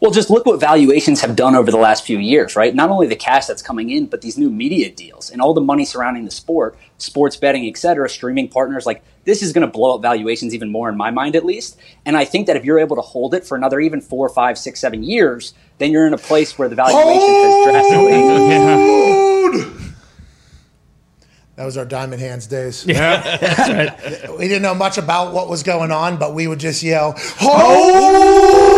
Well, 0.00 0.10
just 0.10 0.30
look 0.30 0.46
what 0.46 0.60
valuations 0.60 1.20
have 1.20 1.36
done 1.36 1.54
over 1.54 1.70
the 1.70 1.78
last 1.78 2.04
few 2.04 2.18
years, 2.18 2.56
right? 2.56 2.74
Not 2.74 2.90
only 2.90 3.06
the 3.06 3.16
cash 3.16 3.46
that's 3.46 3.62
coming 3.62 3.90
in, 3.90 4.06
but 4.06 4.20
these 4.20 4.36
new 4.36 4.50
media 4.50 4.90
deals 4.90 5.30
and 5.30 5.40
all 5.40 5.54
the 5.54 5.60
money 5.60 5.84
surrounding 5.84 6.24
the 6.24 6.30
sport, 6.30 6.76
sports 6.98 7.36
betting, 7.36 7.66
et 7.66 7.76
cetera, 7.76 8.08
streaming 8.08 8.48
partners. 8.48 8.86
Like 8.86 9.02
this 9.24 9.42
is 9.42 9.52
going 9.52 9.66
to 9.66 9.72
blow 9.72 9.94
up 9.94 10.02
valuations 10.02 10.54
even 10.54 10.70
more, 10.70 10.88
in 10.88 10.96
my 10.96 11.10
mind 11.10 11.36
at 11.36 11.44
least. 11.44 11.78
And 12.04 12.16
I 12.16 12.24
think 12.24 12.46
that 12.46 12.56
if 12.56 12.64
you're 12.64 12.78
able 12.78 12.96
to 12.96 13.02
hold 13.02 13.34
it 13.34 13.44
for 13.44 13.56
another 13.56 13.80
even 13.80 14.00
four, 14.00 14.28
five, 14.28 14.58
six, 14.58 14.80
seven 14.80 15.02
years, 15.02 15.54
then 15.78 15.92
you're 15.92 16.06
in 16.06 16.14
a 16.14 16.18
place 16.18 16.58
where 16.58 16.68
the 16.68 16.76
valuation 16.76 17.20
has 17.20 17.64
drastically. 17.64 19.85
That 21.56 21.64
was 21.64 21.78
our 21.78 21.86
Diamond 21.86 22.20
Hands 22.20 22.46
days. 22.46 22.84
Yeah. 22.86 23.38
That's 23.40 23.68
right. 23.70 24.38
We 24.38 24.46
didn't 24.46 24.62
know 24.62 24.74
much 24.74 24.98
about 24.98 25.32
what 25.32 25.48
was 25.48 25.62
going 25.62 25.90
on, 25.90 26.18
but 26.18 26.34
we 26.34 26.46
would 26.46 26.60
just 26.60 26.82
yell, 26.82 27.14
Hold! 27.16 28.76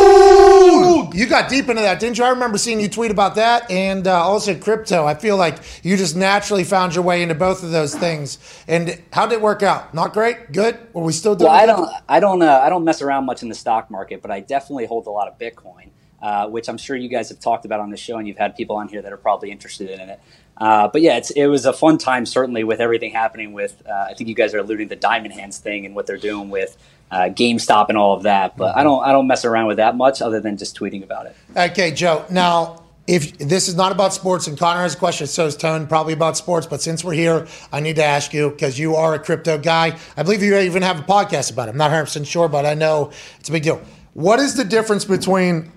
Oh, 0.71 1.11
you 1.13 1.27
got 1.27 1.49
deep 1.51 1.69
into 1.69 1.83
that, 1.83 1.99
didn't 1.99 2.19
you? 2.19 2.25
I 2.25 2.29
remember 2.31 2.57
seeing 2.57 2.81
you 2.81 2.89
tweet 2.89 3.11
about 3.11 3.35
that 3.35 3.69
and 3.71 4.07
uh, 4.07 4.23
also 4.23 4.55
crypto. 4.57 5.05
I 5.07 5.15
feel 5.15 5.37
like 5.37 5.59
you 5.83 5.97
just 5.97 6.15
naturally 6.15 6.63
found 6.63 6.95
your 6.95 7.03
way 7.03 7.23
into 7.23 7.35
both 7.35 7.63
of 7.65 7.71
those 7.73 7.95
things. 7.97 8.39
And 8.69 9.03
how 9.13 9.27
did 9.27 9.35
it 9.35 9.41
work 9.41 9.63
out? 9.65 9.93
Not 9.93 10.13
great? 10.13 10.53
Good? 10.53 10.79
Were 10.93 11.03
we 11.03 11.13
still 11.13 11.35
doing 11.35 11.51
Well, 11.51 11.61
I 11.61 11.67
good? 11.67 11.73
don't, 11.77 11.91
I 12.09 12.21
don't, 12.21 12.43
uh, 12.43 12.61
I 12.63 12.69
don't 12.69 12.85
mess 12.85 13.03
around 13.03 13.27
much 13.27 13.43
in 13.43 13.49
the 13.49 13.55
stock 13.57 13.91
market, 13.91 14.23
but 14.23 14.31
I 14.31 14.39
definitely 14.41 14.87
hold 14.87 15.07
a 15.07 15.11
lot 15.11 15.27
of 15.27 15.37
Bitcoin, 15.39 15.89
uh, 16.23 16.49
which 16.49 16.69
I'm 16.69 16.79
sure 16.79 16.95
you 16.95 17.09
guys 17.09 17.29
have 17.31 17.41
talked 17.41 17.65
about 17.65 17.81
on 17.81 17.91
the 17.91 17.97
show, 17.97 18.19
and 18.19 18.29
you've 18.29 18.39
had 18.39 18.55
people 18.57 18.77
on 18.77 18.87
here 18.89 19.03
that 19.03 19.13
are 19.13 19.17
probably 19.19 19.51
interested 19.51 19.91
in 19.91 20.09
it. 20.11 20.21
Uh, 20.59 20.89
but 20.89 21.03
yeah, 21.03 21.21
it 21.37 21.47
was 21.47 21.65
a 21.67 21.73
fun 21.73 21.99
time, 21.99 22.27
certainly, 22.27 22.65
with 22.65 22.81
everything 22.81 23.13
happening 23.13 23.53
with. 23.53 23.83
Uh, 23.89 24.09
I 24.11 24.15
think 24.15 24.29
you 24.29 24.35
guys 24.35 24.55
are 24.55 24.59
alluding 24.59 24.89
to 24.89 24.95
the 24.95 25.01
Diamond 25.01 25.35
Hands 25.35 25.57
thing 25.57 25.87
and 25.87 25.95
what 25.95 26.07
they're 26.07 26.17
doing 26.17 26.51
with 26.51 26.77
uh, 27.11 27.29
GameStop 27.31 27.89
and 27.89 27.97
all 27.97 28.17
of 28.17 28.25
that. 28.25 28.57
But 28.57 28.77
I 28.77 28.83
don't, 28.83 29.03
I 29.05 29.13
don't 29.13 29.27
mess 29.27 29.45
around 29.45 29.69
with 29.69 29.77
that 29.77 29.97
much, 29.97 30.21
other 30.21 30.41
than 30.41 30.57
just 30.57 30.77
tweeting 30.77 31.03
about 31.03 31.27
it. 31.27 31.37
Okay, 31.57 31.93
Joe. 31.93 32.25
Now, 32.31 32.83
if 33.07 33.39
this 33.39 33.69
is 33.69 33.75
not 33.75 33.91
about 33.93 34.13
sports, 34.13 34.47
and 34.49 34.59
Connor 34.59 34.83
has 34.83 34.95
a 34.95 34.99
question, 34.99 35.27
so 35.27 35.47
is 35.47 35.57
Tone, 35.57 35.87
probably 35.87 36.13
about 36.13 36.37
sports. 36.37 36.67
But 36.67 36.83
since 36.83 37.03
we're 37.03 37.15
here, 37.15 37.47
I 37.73 37.81
need 37.81 37.97
to 37.97 38.05
ask 38.05 38.35
you 38.35 38.51
because 38.51 38.79
you 38.79 38.97
are 38.97 39.15
a 39.15 39.19
crypto 39.19 39.59
guy. 39.59 39.97
I 40.17 40.23
believe 40.23 40.43
you 40.43 40.57
even 40.59 40.83
have 40.83 40.99
a 40.99 41.03
podcast 41.03 41.53
about 41.53 41.69
it. 41.69 41.73
I'm 41.73 41.79
not 41.79 41.85
100 41.85 42.05
percent 42.05 42.27
sure, 42.27 42.49
but 42.49 42.67
I 42.67 42.75
know 42.75 43.11
it's 43.41 43.49
a 43.49 43.53
big 43.53 43.63
deal. 43.63 43.81
What 44.13 44.41
is 44.41 44.57
the 44.57 44.65
difference 44.65 45.05
between 45.05 45.71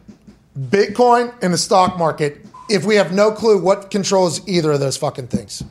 Bitcoin 0.59 1.34
and 1.41 1.53
the 1.53 1.57
stock 1.57 1.97
market? 1.97 2.45
If 2.74 2.86
we 2.86 2.95
have 2.95 3.11
no 3.13 3.32
clue 3.32 3.61
what 3.61 3.91
controls 3.91 4.47
either 4.47 4.72
of 4.72 4.80
those 4.80 4.97
fucking 4.97 5.28
things. 5.28 5.63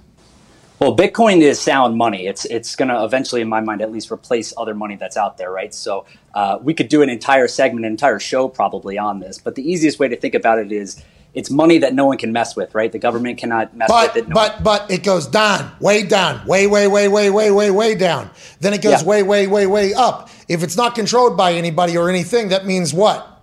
Well, 0.80 0.96
Bitcoin 0.96 1.42
is 1.42 1.60
sound 1.60 1.96
money. 1.96 2.26
It's 2.26 2.46
it's 2.46 2.74
going 2.74 2.88
to 2.88 3.04
eventually, 3.04 3.42
in 3.42 3.48
my 3.48 3.60
mind, 3.60 3.82
at 3.82 3.92
least 3.92 4.10
replace 4.10 4.54
other 4.56 4.74
money 4.74 4.96
that's 4.96 5.16
out 5.16 5.36
there, 5.36 5.50
right? 5.50 5.74
So 5.74 6.06
uh, 6.34 6.58
we 6.62 6.72
could 6.72 6.88
do 6.88 7.02
an 7.02 7.10
entire 7.10 7.48
segment, 7.48 7.84
an 7.84 7.92
entire 7.92 8.18
show 8.18 8.48
probably 8.48 8.96
on 8.96 9.20
this. 9.20 9.38
But 9.38 9.56
the 9.56 9.70
easiest 9.70 9.98
way 9.98 10.08
to 10.08 10.16
think 10.16 10.34
about 10.34 10.58
it 10.58 10.72
is 10.72 11.02
it's 11.34 11.50
money 11.50 11.78
that 11.78 11.94
no 11.94 12.06
one 12.06 12.16
can 12.16 12.32
mess 12.32 12.56
with, 12.56 12.74
right? 12.74 12.90
The 12.90 12.98
government 12.98 13.38
cannot 13.38 13.76
mess 13.76 13.90
But 13.90 14.14
with 14.14 14.24
it. 14.24 14.28
No 14.28 14.34
but 14.34 14.64
but 14.64 14.90
it 14.90 15.02
goes 15.02 15.26
down, 15.26 15.70
way 15.80 16.02
down, 16.02 16.46
way 16.46 16.66
way 16.66 16.86
way 16.88 17.08
way 17.08 17.30
way 17.30 17.50
way 17.50 17.70
way 17.70 17.94
down. 17.94 18.30
Then 18.60 18.72
it 18.72 18.80
goes 18.80 19.02
Yeah. 19.02 19.08
way 19.08 19.22
way 19.22 19.46
way 19.46 19.66
way 19.66 19.92
up. 19.92 20.30
If 20.48 20.62
it's 20.62 20.78
not 20.78 20.94
controlled 20.94 21.36
by 21.36 21.52
anybody 21.52 21.96
or 21.96 22.08
anything, 22.08 22.48
that 22.48 22.64
means 22.64 22.94
what? 22.94 23.39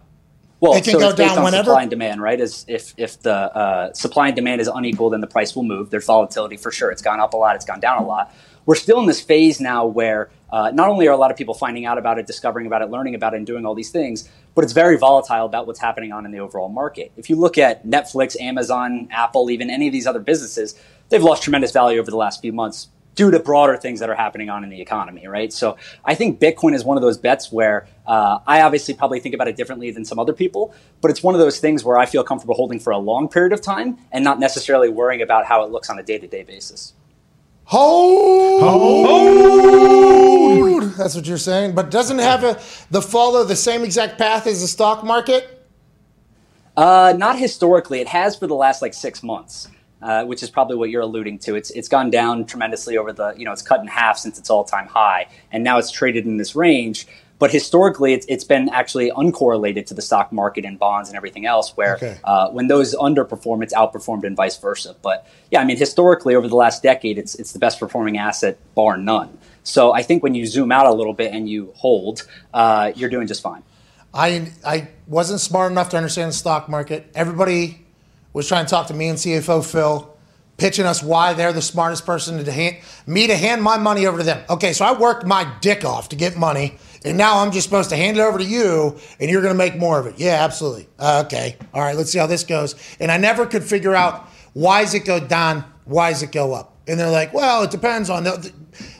Well, 0.59 0.73
It 0.73 0.83
can 0.83 0.93
so 0.93 0.99
go 0.99 1.09
it's 1.09 1.17
based 1.17 1.29
down 1.29 1.39
on 1.39 1.43
whenever? 1.45 1.65
supply 1.65 1.81
and 1.83 1.89
demand, 1.89 2.21
right? 2.21 2.39
As 2.39 2.65
if 2.67 2.93
if 2.97 3.21
the 3.21 3.33
uh, 3.33 3.93
supply 3.93 4.27
and 4.27 4.35
demand 4.35 4.59
is 4.59 4.67
unequal, 4.67 5.11
then 5.11 5.21
the 5.21 5.27
price 5.27 5.55
will 5.55 5.63
move. 5.63 5.91
There's 5.91 6.05
volatility 6.05 6.57
for 6.57 6.71
sure. 6.71 6.89
It's 6.89 7.01
gone 7.01 7.19
up 7.19 7.33
a 7.33 7.37
lot. 7.37 7.55
It's 7.55 7.65
gone 7.65 7.79
down 7.79 8.01
a 8.01 8.05
lot. 8.05 8.33
We're 8.65 8.75
still 8.75 8.99
in 8.99 9.05
this 9.05 9.21
phase 9.21 9.61
now 9.61 9.85
where 9.85 10.29
uh, 10.51 10.71
not 10.73 10.89
only 10.89 11.07
are 11.07 11.13
a 11.13 11.17
lot 11.17 11.31
of 11.31 11.37
people 11.37 11.53
finding 11.53 11.85
out 11.85 11.97
about 11.97 12.19
it, 12.19 12.27
discovering 12.27 12.65
about 12.67 12.81
it, 12.81 12.89
learning 12.89 13.15
about 13.15 13.33
it, 13.33 13.37
and 13.37 13.45
doing 13.45 13.65
all 13.65 13.75
these 13.75 13.91
things, 13.91 14.29
but 14.55 14.63
it's 14.63 14.73
very 14.73 14.97
volatile 14.97 15.45
about 15.45 15.67
what's 15.67 15.79
happening 15.79 16.11
on 16.11 16.25
in 16.25 16.31
the 16.31 16.39
overall 16.39 16.67
market. 16.67 17.11
If 17.17 17.29
you 17.29 17.35
look 17.37 17.57
at 17.57 17.85
Netflix, 17.85 18.39
Amazon, 18.41 19.07
Apple, 19.11 19.49
even 19.51 19.69
any 19.69 19.87
of 19.87 19.93
these 19.93 20.07
other 20.07 20.19
businesses, 20.19 20.75
they've 21.09 21.23
lost 21.23 21.43
tremendous 21.43 21.71
value 21.71 21.99
over 21.99 22.11
the 22.11 22.17
last 22.17 22.41
few 22.41 22.51
months 22.51 22.89
due 23.17 23.31
to 23.31 23.39
broader 23.39 23.75
things 23.75 23.99
that 23.99 24.09
are 24.09 24.15
happening 24.15 24.49
on 24.49 24.63
in 24.63 24.69
the 24.69 24.79
economy, 24.79 25.27
right? 25.27 25.51
So 25.51 25.75
I 26.05 26.15
think 26.15 26.39
Bitcoin 26.39 26.73
is 26.73 26.85
one 26.85 26.95
of 26.95 27.01
those 27.01 27.17
bets 27.17 27.51
where 27.51 27.87
uh, 28.05 28.39
I 28.47 28.61
obviously 28.61 28.93
probably 28.93 29.19
think 29.19 29.35
about 29.35 29.49
it 29.49 29.57
differently 29.57 29.91
than 29.91 30.05
some 30.05 30.19
other 30.19 30.33
people, 30.33 30.73
but 31.01 31.11
it's 31.11 31.21
one 31.21 31.35
of 31.35 31.39
those 31.39 31.59
things 31.59 31.83
where 31.83 31.97
I 31.97 32.05
feel 32.05 32.23
comfortable 32.23 32.55
holding 32.55 32.79
for 32.79 32.91
a 32.91 32.97
long 32.97 33.27
period 33.27 33.51
of 33.51 33.59
time 33.59 33.97
and 34.13 34.23
not 34.23 34.39
necessarily 34.39 34.87
worrying 34.87 35.21
about 35.21 35.45
how 35.45 35.65
it 35.65 35.71
looks 35.71 35.89
on 35.89 35.99
a 35.99 36.03
day 36.03 36.19
to 36.19 36.27
day 36.27 36.43
basis. 36.43 36.93
Hold. 37.65 38.61
Hold. 38.61 39.97
That's 40.93 41.15
what 41.15 41.27
you're 41.27 41.37
saying. 41.37 41.75
But 41.75 41.91
doesn't 41.91 42.19
have 42.19 42.43
a, 42.43 42.59
the 42.91 43.01
follow 43.01 43.43
the 43.43 43.55
same 43.55 43.83
exact 43.83 44.17
path 44.17 44.47
as 44.47 44.61
the 44.61 44.67
stock 44.67 45.03
market? 45.03 45.67
Uh, 46.77 47.13
not 47.17 47.37
historically. 47.39 47.99
It 47.99 48.07
has 48.07 48.37
for 48.37 48.45
the 48.45 48.55
last 48.55 48.81
like 48.83 48.93
six 48.93 49.23
months, 49.23 49.67
uh, 50.01 50.23
which 50.25 50.43
is 50.43 50.49
probably 50.49 50.75
what 50.75 50.89
you're 50.89 51.01
alluding 51.01 51.39
to. 51.39 51.55
It's 51.55 51.69
it's 51.71 51.87
gone 51.87 52.09
down 52.09 52.45
tremendously 52.45 52.97
over 52.97 53.11
the 53.13 53.33
you 53.37 53.45
know 53.45 53.51
it's 53.51 53.61
cut 53.61 53.79
in 53.81 53.87
half 53.87 54.17
since 54.17 54.37
its 54.39 54.49
all 54.49 54.63
time 54.63 54.87
high, 54.87 55.27
and 55.51 55.63
now 55.63 55.77
it's 55.77 55.91
traded 55.91 56.25
in 56.25 56.37
this 56.37 56.55
range. 56.55 57.07
But 57.39 57.51
historically, 57.51 58.13
it's, 58.13 58.25
it's 58.27 58.43
been 58.43 58.67
actually 58.69 59.11
uncorrelated 59.11 59.85
to 59.87 59.93
the 59.93 60.01
stock 60.01 60.31
market 60.31 60.65
and 60.65 60.79
bonds 60.79 61.07
and 61.09 61.15
everything 61.15 61.45
else, 61.45 61.77
where 61.77 61.93
Okay. 61.97 62.17
uh, 62.23 62.49
when 62.49 62.65
those 62.67 62.95
underperform, 62.95 63.61
it's 63.61 63.75
outperformed 63.75 64.23
and 64.23 64.35
vice 64.35 64.57
versa. 64.57 64.95
But 65.03 65.27
yeah, 65.51 65.61
I 65.61 65.63
mean, 65.65 65.77
historically, 65.77 66.33
over 66.33 66.47
the 66.47 66.55
last 66.55 66.81
decade, 66.81 67.19
it's 67.19 67.35
it's 67.35 67.51
the 67.53 67.59
best 67.59 67.79
performing 67.79 68.17
asset, 68.17 68.57
bar 68.73 68.97
none. 68.97 69.37
So 69.61 69.93
I 69.93 70.01
think 70.01 70.23
when 70.23 70.33
you 70.33 70.47
zoom 70.47 70.71
out 70.71 70.87
a 70.87 70.93
little 70.93 71.13
bit 71.13 71.31
and 71.31 71.47
you 71.47 71.73
hold, 71.75 72.25
uh, 72.55 72.91
you're 72.95 73.09
doing 73.09 73.27
just 73.27 73.43
fine. 73.43 73.61
I 74.15 74.51
I 74.65 74.87
wasn't 75.05 75.39
smart 75.39 75.71
enough 75.71 75.89
to 75.89 75.97
understand 75.97 76.29
the 76.31 76.35
stock 76.35 76.67
market. 76.69 77.11
Everybody 77.13 77.85
was 78.37 78.47
trying 78.47 78.65
to 78.65 78.69
talk 78.69 78.85
to 78.85 78.93
me 78.93 79.09
and 79.09 79.17
CFO 79.17 79.65
Phil, 79.65 80.15
pitching 80.57 80.85
us 80.85 81.01
why 81.01 81.33
they're 81.33 81.51
the 81.51 81.61
smartest 81.61 82.05
person 82.05 82.43
to 82.43 82.51
hand 82.51 82.77
me 83.07 83.25
to 83.25 83.35
hand 83.35 83.63
my 83.63 83.77
money 83.77 84.05
over 84.05 84.19
to 84.19 84.23
them. 84.23 84.45
Okay, 84.47 84.73
so 84.73 84.85
I 84.85 84.97
worked 84.97 85.25
my 85.25 85.51
dick 85.59 85.83
off 85.83 86.09
to 86.09 86.15
get 86.15 86.37
money, 86.37 86.77
and 87.03 87.17
now 87.17 87.39
I'm 87.39 87.51
just 87.51 87.65
supposed 87.65 87.89
to 87.89 87.95
hand 87.95 88.17
it 88.17 88.21
over 88.21 88.37
to 88.37 88.43
you, 88.43 88.95
and 89.19 89.31
you're 89.31 89.41
going 89.41 89.53
to 89.53 89.57
make 89.57 89.75
more 89.75 89.99
of 89.99 90.05
it. 90.05 90.19
Yeah, 90.19 90.43
absolutely. 90.43 90.87
Uh, 90.99 91.23
okay, 91.25 91.57
all 91.73 91.81
right. 91.81 91.95
Let's 91.95 92.11
see 92.11 92.19
how 92.19 92.27
this 92.27 92.43
goes. 92.43 92.75
And 92.99 93.11
I 93.11 93.17
never 93.17 93.47
could 93.47 93.63
figure 93.63 93.95
out 93.95 94.27
why 94.53 94.83
does 94.83 94.93
it 94.93 95.03
go 95.03 95.19
down, 95.19 95.65
why 95.85 96.11
does 96.11 96.21
it 96.21 96.31
go 96.31 96.53
up. 96.53 96.75
And 96.87 96.99
they're 96.99 97.09
like, 97.09 97.33
well, 97.33 97.63
it 97.63 97.71
depends 97.71 98.09
on 98.09 98.23
the, 98.23 98.53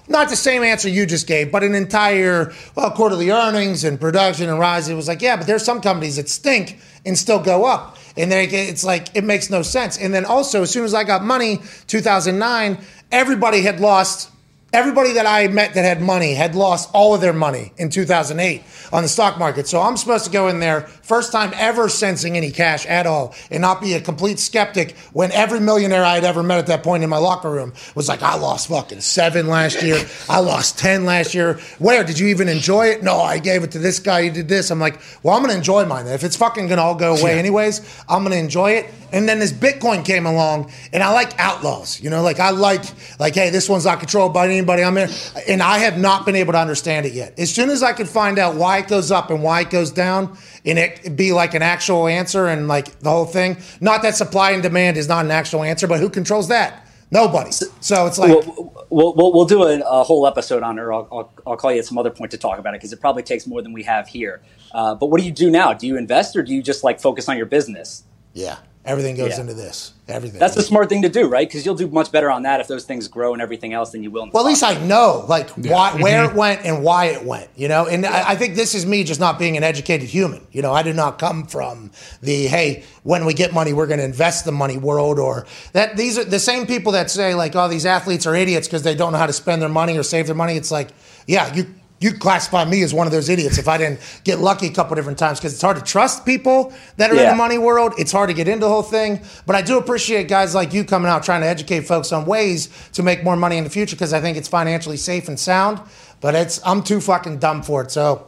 not 0.07 0.29
the 0.29 0.35
same 0.35 0.63
answer 0.63 0.89
you 0.89 1.05
just 1.05 1.27
gave, 1.27 1.51
but 1.51 1.63
an 1.63 1.75
entire 1.75 2.53
well 2.75 2.91
quarterly 2.91 3.29
earnings 3.29 3.83
and 3.83 3.99
production 3.99 4.49
and 4.49 4.59
rise. 4.59 4.89
It 4.89 4.95
was 4.95 5.07
like, 5.07 5.21
yeah, 5.21 5.38
but 5.38 5.47
there's 5.47 5.63
some 5.63 5.81
companies 5.81 6.15
that 6.15 6.29
stink 6.29 6.79
and 7.05 7.17
still 7.17 7.39
go 7.39 7.65
up, 7.65 7.97
and 8.18 8.32
they, 8.32 8.45
it's 8.45 8.84
like 8.84 9.15
it 9.15 9.24
makes 9.24 9.49
no 9.49 9.61
sense. 9.61 9.97
And 9.97 10.13
then 10.13 10.26
also, 10.26 10.63
as 10.63 10.72
soon 10.72 10.86
as 10.86 10.93
I 10.93 11.03
got 11.03 11.24
money, 11.24 11.61
2009, 11.88 12.78
everybody 13.11 13.61
had 13.61 13.80
lost. 13.80 14.32
Everybody 14.74 15.13
that 15.13 15.26
I 15.26 15.47
met 15.47 15.76
that 15.76 15.86
had 15.86 16.01
money 16.01 16.34
had 16.34 16.53
lost 16.53 16.89
all 16.93 17.15
of 17.15 17.22
their 17.22 17.32
money 17.32 17.72
in 17.78 17.89
2008 17.89 18.61
on 18.91 19.01
the 19.01 19.07
stock 19.07 19.39
market. 19.39 19.65
So 19.65 19.80
I'm 19.80 19.95
supposed 19.95 20.26
to 20.26 20.32
go 20.32 20.49
in 20.49 20.59
there, 20.59 20.82
first 20.82 21.32
time 21.32 21.51
ever 21.55 21.88
sensing 21.88 22.36
any 22.36 22.51
cash 22.51 22.86
at 22.86 23.07
all, 23.07 23.34
and 23.49 23.61
not 23.61 23.80
be 23.80 23.93
a 23.93 24.01
complete 24.01 24.39
skeptic 24.39 24.97
when 25.13 25.32
every 25.32 25.61
millionaire 25.61 26.03
I 26.03 26.15
had 26.15 26.26
ever 26.26 26.43
met 26.43 26.59
at 26.59 26.68
that 26.68 26.84
point 26.84 27.05
in 27.05 27.09
my 27.09 27.18
locker 27.18 27.49
room 27.49 27.72
was 27.95 28.09
like, 28.09 28.22
I 28.22 28.36
lost 28.36 28.68
fucking 28.68 28.99
seven 28.99 29.47
last 29.47 29.82
year. 29.82 30.05
I 30.28 30.39
lost 30.39 30.78
10 30.80 31.05
last 31.05 31.34
year. 31.34 31.59
Where? 31.80 32.03
Did 32.03 32.20
you 32.20 32.28
even 32.28 32.49
enjoy 32.49 32.88
it? 32.88 33.03
No, 33.03 33.22
I 33.22 33.39
gave 33.39 33.63
it 33.63 33.72
to 33.72 33.80
this 33.80 33.99
guy. 33.99 34.24
He 34.24 34.30
did 34.30 34.49
this. 34.49 34.70
I'm 34.70 34.80
like, 34.80 34.99
well, 35.24 35.34
I'm 35.34 35.41
going 35.41 35.51
to 35.51 35.57
enjoy 35.57 35.86
mine. 35.86 36.07
If 36.07 36.26
it's 36.26 36.36
fucking 36.36 36.68
going 36.68 36.78
to 36.78 36.84
all 36.84 36.95
go 36.95 37.15
away 37.15 37.39
anyways, 37.39 38.03
I'm 38.09 38.24
going 38.24 38.34
to 38.34 38.39
enjoy 38.39 38.72
it. 38.72 38.93
And 39.13 39.30
then 39.30 39.39
this 39.39 39.53
Bitcoin 39.53 40.03
came 40.03 40.26
along, 40.26 40.70
and 40.91 41.01
I 41.01 41.13
like 41.13 41.39
outlaws. 41.39 42.01
You 42.01 42.09
know, 42.09 42.22
like 42.22 42.41
I 42.41 42.49
like, 42.49 42.84
like, 43.20 43.36
hey, 43.36 43.49
this 43.49 43.70
one's 43.70 43.86
not 43.86 43.99
controlled 43.99 44.34
by 44.34 44.47
anybody. 44.58 44.84
I'm 44.84 44.97
in, 44.97 45.10
and 45.47 45.62
I 45.62 45.80
have 45.80 45.97
not 45.97 46.26
been 46.26 46.36
able 46.36 46.53
to 46.53 46.60
understand 46.60 47.05
it 47.05 47.14
yet. 47.14 47.38
As 47.38 47.53
soon 47.53 47.70
as 47.70 47.84
I 47.84 47.93
can 47.93 48.05
find 48.05 48.39
out 48.39 48.55
why 48.55 48.80
it 48.80 48.88
goes 48.88 49.12
up 49.12 49.30
and 49.30 49.43
why 49.43 49.62
it 49.62 49.70
goes 49.70 49.91
down, 49.91 50.38
and 50.66 50.78
it 50.78 51.16
be 51.16 51.32
like 51.32 51.53
an 51.53 51.62
actual 51.62 52.08
answer 52.08 52.47
and 52.47 52.68
like 52.68 52.99
the 52.99 53.10
whole 53.10 53.26
thing. 53.26 53.58
Not 53.80 54.01
that 54.01 54.16
supply 54.16 54.51
and 54.51 54.62
demand 54.62 54.97
is 54.97 55.08
not 55.08 55.24
an 55.24 55.32
actual 55.32 55.64
answer, 55.64 55.88
but 55.88 55.99
who 55.99 56.10
controls 56.10 56.49
that? 56.49 56.84
Nobody. 57.10 57.51
So 57.51 58.05
it's 58.05 58.18
like, 58.18 58.30
We'll, 58.30 58.86
we'll, 58.89 59.16
we'll, 59.16 59.34
we'll 59.34 59.45
do 59.45 59.64
a, 59.64 59.80
a 59.80 60.03
whole 60.03 60.28
episode 60.28 60.62
on 60.62 60.78
it, 60.78 60.82
or 60.82 60.91
I'll, 60.91 61.08
I'll, 61.10 61.34
I'll 61.47 61.58
call 61.58 61.72
you 61.72 61.80
at 61.80 61.86
some 61.86 61.97
other 61.97 62.10
point 62.10 62.32
to 62.32 62.38
talk 62.38 62.60
about 62.60 62.74
it 62.74 62.80
because 62.80 62.91
it 62.91 62.99
probably 62.99 63.24
takes 63.24 63.47
more 63.47 63.62
than 63.62 63.72
we 63.72 63.84
have 63.84 64.10
here. 64.10 64.41
Uh, 64.74 64.93
but 64.93 65.05
what 65.05 65.22
do 65.22 65.26
you 65.26 65.32
do 65.32 65.49
now? 65.49 65.72
Do 65.74 65.88
you 65.88 65.97
invest 65.97 66.36
or 66.36 66.43
do 66.43 66.53
you 66.53 66.62
just 66.62 66.84
like 66.84 66.99
focus 66.99 67.30
on 67.30 67.38
your 67.38 67.45
business? 67.45 68.03
yeah, 68.34 68.58
everything 68.88 69.15
goes 69.15 69.31
Yeah. 69.31 69.41
into 69.41 69.53
this. 69.53 69.91
Everything. 70.07 70.39
That's 70.39 70.55
the 70.55 70.61
smart 70.61 70.88
thing 70.88 71.01
to 71.01 71.09
do, 71.09 71.27
right? 71.27 71.47
Because 71.47 71.65
you'll 71.65 71.75
do 71.75 71.88
much 71.89 72.11
better 72.13 72.31
on 72.31 72.43
that 72.43 72.61
if 72.61 72.67
those 72.67 72.85
things 72.85 73.09
grow 73.09 73.33
and 73.33 73.41
everything 73.41 73.73
else 73.73 73.91
than 73.91 74.03
you 74.03 74.09
will. 74.09 74.23
In 74.23 74.29
the 74.29 74.33
Well, 74.33 74.45
at 74.45 74.47
least 74.47 74.63
I 74.63 74.79
know 74.85 75.25
like 75.27 75.49
why, 75.49 75.91
mm-hmm. 75.91 76.01
where 76.01 76.23
it 76.23 76.33
went 76.33 76.65
and 76.65 76.81
why 76.81 77.05
it 77.05 77.25
went, 77.25 77.49
you 77.57 77.67
know. 77.67 77.85
And 77.88 78.05
I, 78.05 78.29
I 78.29 78.35
think 78.35 78.55
this 78.55 78.73
is 78.73 78.85
me 78.85 79.03
just 79.03 79.19
not 79.19 79.38
being 79.38 79.57
an 79.57 79.63
educated 79.63 80.07
human. 80.07 80.47
You 80.51 80.61
know, 80.61 80.73
I 80.73 80.81
did 80.81 80.95
not 80.95 81.19
come 81.19 81.45
from 81.45 81.91
the 82.21 82.47
hey, 82.47 82.83
when 83.03 83.25
we 83.25 83.33
get 83.33 83.53
money, 83.53 83.73
we're 83.73 83.88
going 83.88 83.99
to 83.99 84.05
invest 84.05 84.45
the 84.45 84.53
money 84.53 84.77
world, 84.77 85.19
or 85.19 85.45
that 85.73 85.97
these 85.97 86.17
are 86.17 86.23
the 86.23 86.39
same 86.39 86.65
people 86.65 86.93
that 86.93 87.11
say 87.11 87.35
like, 87.35 87.53
oh, 87.55 87.67
these 87.67 87.85
athletes 87.85 88.25
are 88.25 88.35
idiots 88.35 88.67
because 88.67 88.83
they 88.83 88.95
don't 88.95 89.11
know 89.11 89.19
how 89.19 89.27
to 89.27 89.33
spend 89.33 89.61
their 89.61 89.69
money 89.69 89.97
or 89.97 90.03
save 90.03 90.25
their 90.27 90.35
money. 90.35 90.55
It's 90.55 90.71
like, 90.71 90.89
yeah, 91.27 91.53
you. 91.53 91.65
You 92.00 92.14
classify 92.14 92.64
me 92.64 92.84
as 92.84 92.93
one 92.93 93.08
of 93.08 93.12
those 93.12 93.28
idiots 93.28 93.58
if 93.58 93.68
I 93.68 93.78
didn't 93.78 94.00
get 94.24 94.39
lucky 94.39 94.68
a 94.68 94.72
couple 94.72 94.95
different 94.95 95.18
times 95.18 95.39
because 95.39 95.54
it's 95.54 95.62
hard 95.62 95.78
to 95.78 95.84
trust 95.84 96.26
people 96.26 96.72
that 96.98 97.10
are 97.10 97.16
in 97.16 97.28
the 97.28 97.36
money 97.36 97.58
world. 97.58 97.93
It's 97.98 98.12
hard 98.12 98.30
to 98.30 98.36
get 98.36 98.48
into 98.48 98.66
the 98.66 98.70
whole 98.70 98.84
thing. 98.84 99.20
But 99.48 99.56
I 99.56 99.64
do 99.64 99.80
appreciate 99.80 100.28
guys 100.28 100.54
like 100.54 100.74
you 100.74 100.84
coming 100.84 101.10
out 101.10 101.24
trying 101.24 101.41
to 101.41 101.48
educate 101.48 101.82
folks 101.82 102.12
on 102.12 102.26
ways 102.26 102.70
to 102.93 103.02
make 103.02 103.24
more 103.24 103.36
money 103.36 103.58
in 103.58 103.64
the 103.64 103.70
future 103.72 103.95
because 103.95 104.14
I 104.14 104.22
think 104.22 104.38
it's 104.38 104.48
financially 104.48 104.98
safe 104.98 105.28
and 105.28 105.39
sound. 105.39 105.82
But 106.22 106.36
it's 106.36 106.60
I'm 106.64 106.84
too 106.84 107.02
fucking 107.02 107.39
dumb 107.39 107.64
for 107.64 107.82
it. 107.82 107.89
So 107.89 108.28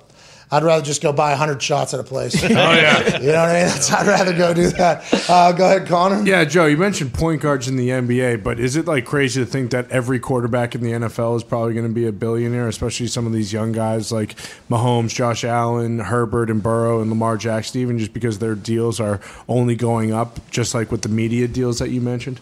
I'd 0.51 0.63
rather 0.63 0.83
just 0.83 1.03
go 1.03 1.13
buy 1.13 1.29
100 1.29 1.61
shots 1.61 1.93
at 1.93 1.99
a 1.99 2.03
place. 2.03 2.43
Oh 2.49 2.73
yeah. 2.73 3.19
You 3.19 3.27
know 3.27 3.41
what 3.41 3.49
I 3.49 3.53
mean? 3.59 3.67
That's, 3.67 3.91
I'd 3.91 4.07
rather 4.07 4.35
go 4.35 4.53
do 4.53 4.69
that. 4.69 5.29
Uh, 5.29 5.51
go 5.51 5.65
ahead, 5.65 5.87
Connor. 5.87 6.23
Yeah, 6.23 6.43
Joe, 6.45 6.65
you 6.65 6.77
mentioned 6.77 7.13
point 7.13 7.41
guards 7.41 7.67
in 7.67 7.75
the 7.75 7.89
NBA, 7.89 8.43
but 8.43 8.59
is 8.59 8.75
it 8.75 8.85
like 8.85 9.05
crazy 9.05 9.39
to 9.41 9.45
think 9.45 9.71
that 9.71 9.89
every 9.91 10.19
quarterback 10.19 10.73
in 10.73 10.81
the 10.81 10.91
NFL 10.91 11.37
is 11.37 11.43
probably 11.43 11.73
going 11.73 11.87
to 11.87 11.93
be 11.93 12.07
a 12.07 12.11
billionaire, 12.11 12.67
especially 12.67 13.07
some 13.07 13.27
of 13.27 13.33
these 13.33 13.53
young 13.53 13.71
guys 13.71 14.11
like 14.11 14.35
Mahomes, 14.69 15.13
Josh 15.13 15.43
Allen, 15.43 15.99
Herbert, 15.99 16.49
and 16.49 16.63
Burrow, 16.63 17.01
and 17.01 17.09
Lamar 17.09 17.37
Jackson, 17.37 17.81
even 17.81 17.99
just 17.99 18.13
because 18.13 18.39
their 18.39 18.55
deals 18.55 18.99
are 18.99 19.19
only 19.47 19.75
going 19.75 20.11
up, 20.13 20.39
just 20.49 20.73
like 20.73 20.91
with 20.91 21.01
the 21.03 21.09
media 21.09 21.47
deals 21.47 21.79
that 21.79 21.89
you 21.89 22.01
mentioned? 22.01 22.39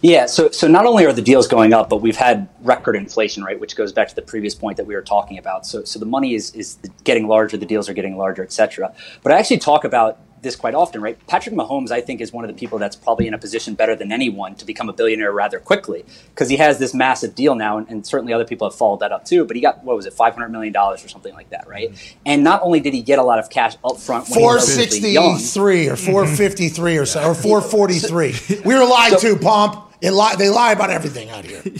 Yeah, 0.00 0.26
so 0.26 0.50
so 0.50 0.68
not 0.68 0.86
only 0.86 1.04
are 1.06 1.12
the 1.12 1.22
deals 1.22 1.48
going 1.48 1.72
up, 1.72 1.88
but 1.88 1.96
we've 1.96 2.16
had 2.16 2.48
record 2.62 2.94
inflation, 2.94 3.42
right? 3.42 3.58
Which 3.58 3.74
goes 3.74 3.92
back 3.92 4.08
to 4.08 4.14
the 4.14 4.22
previous 4.22 4.54
point 4.54 4.76
that 4.76 4.86
we 4.86 4.94
were 4.94 5.02
talking 5.02 5.38
about. 5.38 5.66
So 5.66 5.84
so 5.84 5.98
the 5.98 6.06
money 6.06 6.34
is 6.34 6.54
is 6.54 6.78
getting 7.04 7.26
larger, 7.26 7.56
the 7.56 7.66
deals 7.66 7.88
are 7.88 7.94
getting 7.94 8.16
larger, 8.16 8.42
et 8.42 8.52
cetera. 8.52 8.94
But 9.22 9.32
I 9.32 9.38
actually 9.38 9.58
talk 9.58 9.84
about 9.84 10.20
this 10.42 10.56
quite 10.56 10.74
often, 10.74 11.00
right? 11.00 11.18
Patrick 11.26 11.54
Mahomes, 11.54 11.90
I 11.90 12.00
think, 12.00 12.20
is 12.20 12.32
one 12.32 12.44
of 12.44 12.48
the 12.48 12.58
people 12.58 12.78
that's 12.78 12.94
probably 12.96 13.26
in 13.26 13.34
a 13.34 13.38
position 13.38 13.74
better 13.74 13.96
than 13.96 14.12
anyone 14.12 14.54
to 14.56 14.64
become 14.64 14.88
a 14.88 14.92
billionaire 14.92 15.32
rather 15.32 15.58
quickly 15.58 16.04
because 16.30 16.48
he 16.48 16.56
has 16.56 16.78
this 16.78 16.94
massive 16.94 17.34
deal 17.34 17.56
now, 17.56 17.78
and, 17.78 17.88
and, 17.88 18.06
certainly 18.06 18.32
other 18.32 18.44
people 18.44 18.68
have 18.68 18.76
followed 18.76 19.00
that 19.00 19.10
up 19.10 19.24
too. 19.24 19.44
But 19.44 19.56
he 19.56 19.62
got 19.62 19.82
what 19.84 19.96
was 19.96 20.06
it, 20.06 20.12
five 20.12 20.34
hundred 20.34 20.50
million 20.50 20.72
dollars 20.72 21.04
or 21.04 21.08
something 21.08 21.34
like 21.34 21.50
that, 21.50 21.66
right? 21.66 21.90
Mm-hmm. 21.90 22.18
And 22.26 22.44
not 22.44 22.62
only 22.62 22.80
did 22.80 22.94
he 22.94 23.02
get 23.02 23.18
a 23.18 23.22
lot 23.22 23.38
of 23.38 23.50
cash 23.50 23.76
up 23.84 23.98
front, 23.98 24.28
four 24.28 24.60
sixty 24.60 25.16
three 25.38 25.88
or 25.88 25.96
four 25.96 26.26
fifty 26.26 26.68
three 26.68 26.98
or 26.98 27.06
so, 27.06 27.24
or 27.24 27.34
four 27.34 27.60
forty 27.60 27.98
three. 27.98 28.34
We 28.64 28.74
were 28.74 28.84
lied 28.84 29.18
so, 29.18 29.34
to, 29.34 29.40
Pomp. 29.40 29.87
It 30.00 30.12
li- 30.12 30.36
they 30.38 30.48
lie 30.48 30.72
about 30.72 30.90
everything 30.90 31.30
out 31.30 31.44
here. 31.44 31.62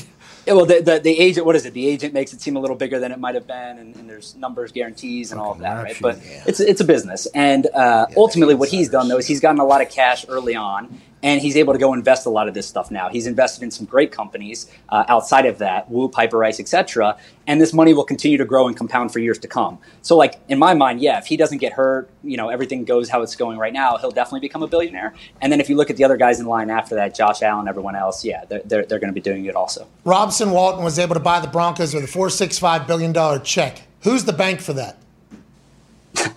Yeah, 0.47 0.55
well, 0.55 0.65
the, 0.65 0.81
the, 0.81 0.99
the, 0.99 1.21
agent, 1.21 1.45
what 1.45 1.57
is 1.57 1.67
it? 1.67 1.75
The 1.75 1.87
agent 1.87 2.15
makes 2.15 2.33
it 2.33 2.41
seem 2.41 2.57
a 2.57 2.59
little 2.59 2.75
bigger 2.75 2.99
than 2.99 3.13
it 3.13 3.19
might 3.19 3.35
have 3.35 3.47
been, 3.47 3.79
and, 3.79 3.95
and 3.97 4.09
there's 4.09 4.35
numbers, 4.35 4.73
guarantees, 4.73 5.31
and 5.31 5.39
all 5.39 5.53
of 5.53 5.59
that, 5.59 5.75
right? 5.75 5.99
But 6.01 6.25
yeah. 6.25 6.43
it's 6.47 6.59
it's 6.59 6.81
a 6.81 6.87
business, 6.87 7.27
and 7.35 7.67
uh, 7.67 8.07
yeah, 8.09 8.15
ultimately, 8.17 8.55
what 8.55 8.71
he's 8.71 8.89
done 8.89 9.09
though 9.09 9.19
is 9.19 9.27
he's 9.27 9.41
gotten 9.41 9.61
a 9.61 9.67
lot 9.67 9.83
of 9.83 9.91
cash 9.91 10.25
early 10.27 10.57
on, 10.57 11.03
and 11.23 11.41
he's 11.41 11.57
able 11.57 11.73
to 11.73 11.79
go 11.79 11.93
invest 11.93 12.27
a 12.27 12.31
lot 12.31 12.49
of 12.49 12.55
this 12.55 12.67
stuff 12.67 12.91
now. 12.91 13.09
He's 13.09 13.27
invested 13.27 13.63
in 13.63 13.71
some 13.71 13.87
great 13.87 14.13
companies 14.13 14.71
uh, 14.89 15.05
outside 15.09 15.47
of 15.47 15.59
that, 15.59 15.91
Woo, 15.91 16.09
Piper 16.09 16.39
Rice, 16.39 16.61
etc. 16.61 17.17
And 17.47 17.61
this 17.61 17.73
money 17.73 17.95
will 17.95 18.05
continue 18.05 18.39
to 18.39 18.45
grow 18.45 18.69
and 18.69 18.77
compound 18.77 19.13
for 19.13 19.19
years 19.19 19.39
to 19.39 19.49
come. 19.49 19.79
So, 20.03 20.17
like 20.17 20.41
in 20.49 20.59
my 20.59 20.75
mind, 20.75 21.01
yeah, 21.01 21.19
if 21.19 21.27
he 21.27 21.37
doesn't 21.37 21.59
get 21.59 21.73
hurt, 21.73 22.09
you 22.23 22.37
know, 22.37 22.49
everything 22.49 22.85
goes 22.85 23.09
how 23.09 23.23
it's 23.23 23.37
going 23.37 23.59
right 23.59 23.73
now, 23.73 23.97
he'll 23.97 24.11
definitely 24.11 24.41
become 24.41 24.63
a 24.63 24.69
billionaire. 24.69 25.15
And 25.41 25.53
then 25.53 25.61
if 25.61 25.69
you 25.69 25.77
look 25.77 25.91
at 25.91 25.97
the 25.97 26.05
other 26.05 26.17
guys 26.17 26.41
in 26.41 26.47
line 26.47 26.71
after 26.71 26.95
that, 26.97 27.15
Josh 27.15 27.43
Allen, 27.43 27.69
everyone 27.69 27.97
else, 27.97 28.25
yeah, 28.25 28.45
they're 28.45 28.63
they're, 28.65 28.87
they're 28.87 29.01
going 29.01 29.13
to 29.13 29.15
be 29.15 29.21
doing 29.21 29.47
it 29.47 29.57
also. 29.57 29.87
Robson 30.05 30.51
Walton 30.51 30.85
was 30.85 30.99
able 30.99 31.15
to 31.15 31.21
buy 31.21 31.41
the 31.41 31.49
Broncos 31.49 31.95
with 31.95 32.05
a 32.05 32.09
four 32.09 32.31
six 32.31 32.59
five 32.59 32.87
billion 32.87 33.13
dollar 33.13 33.39
check. 33.39 33.83
Who's 34.03 34.25
the 34.25 34.33
bank 34.33 34.61
for 34.61 34.73
that? 34.75 34.97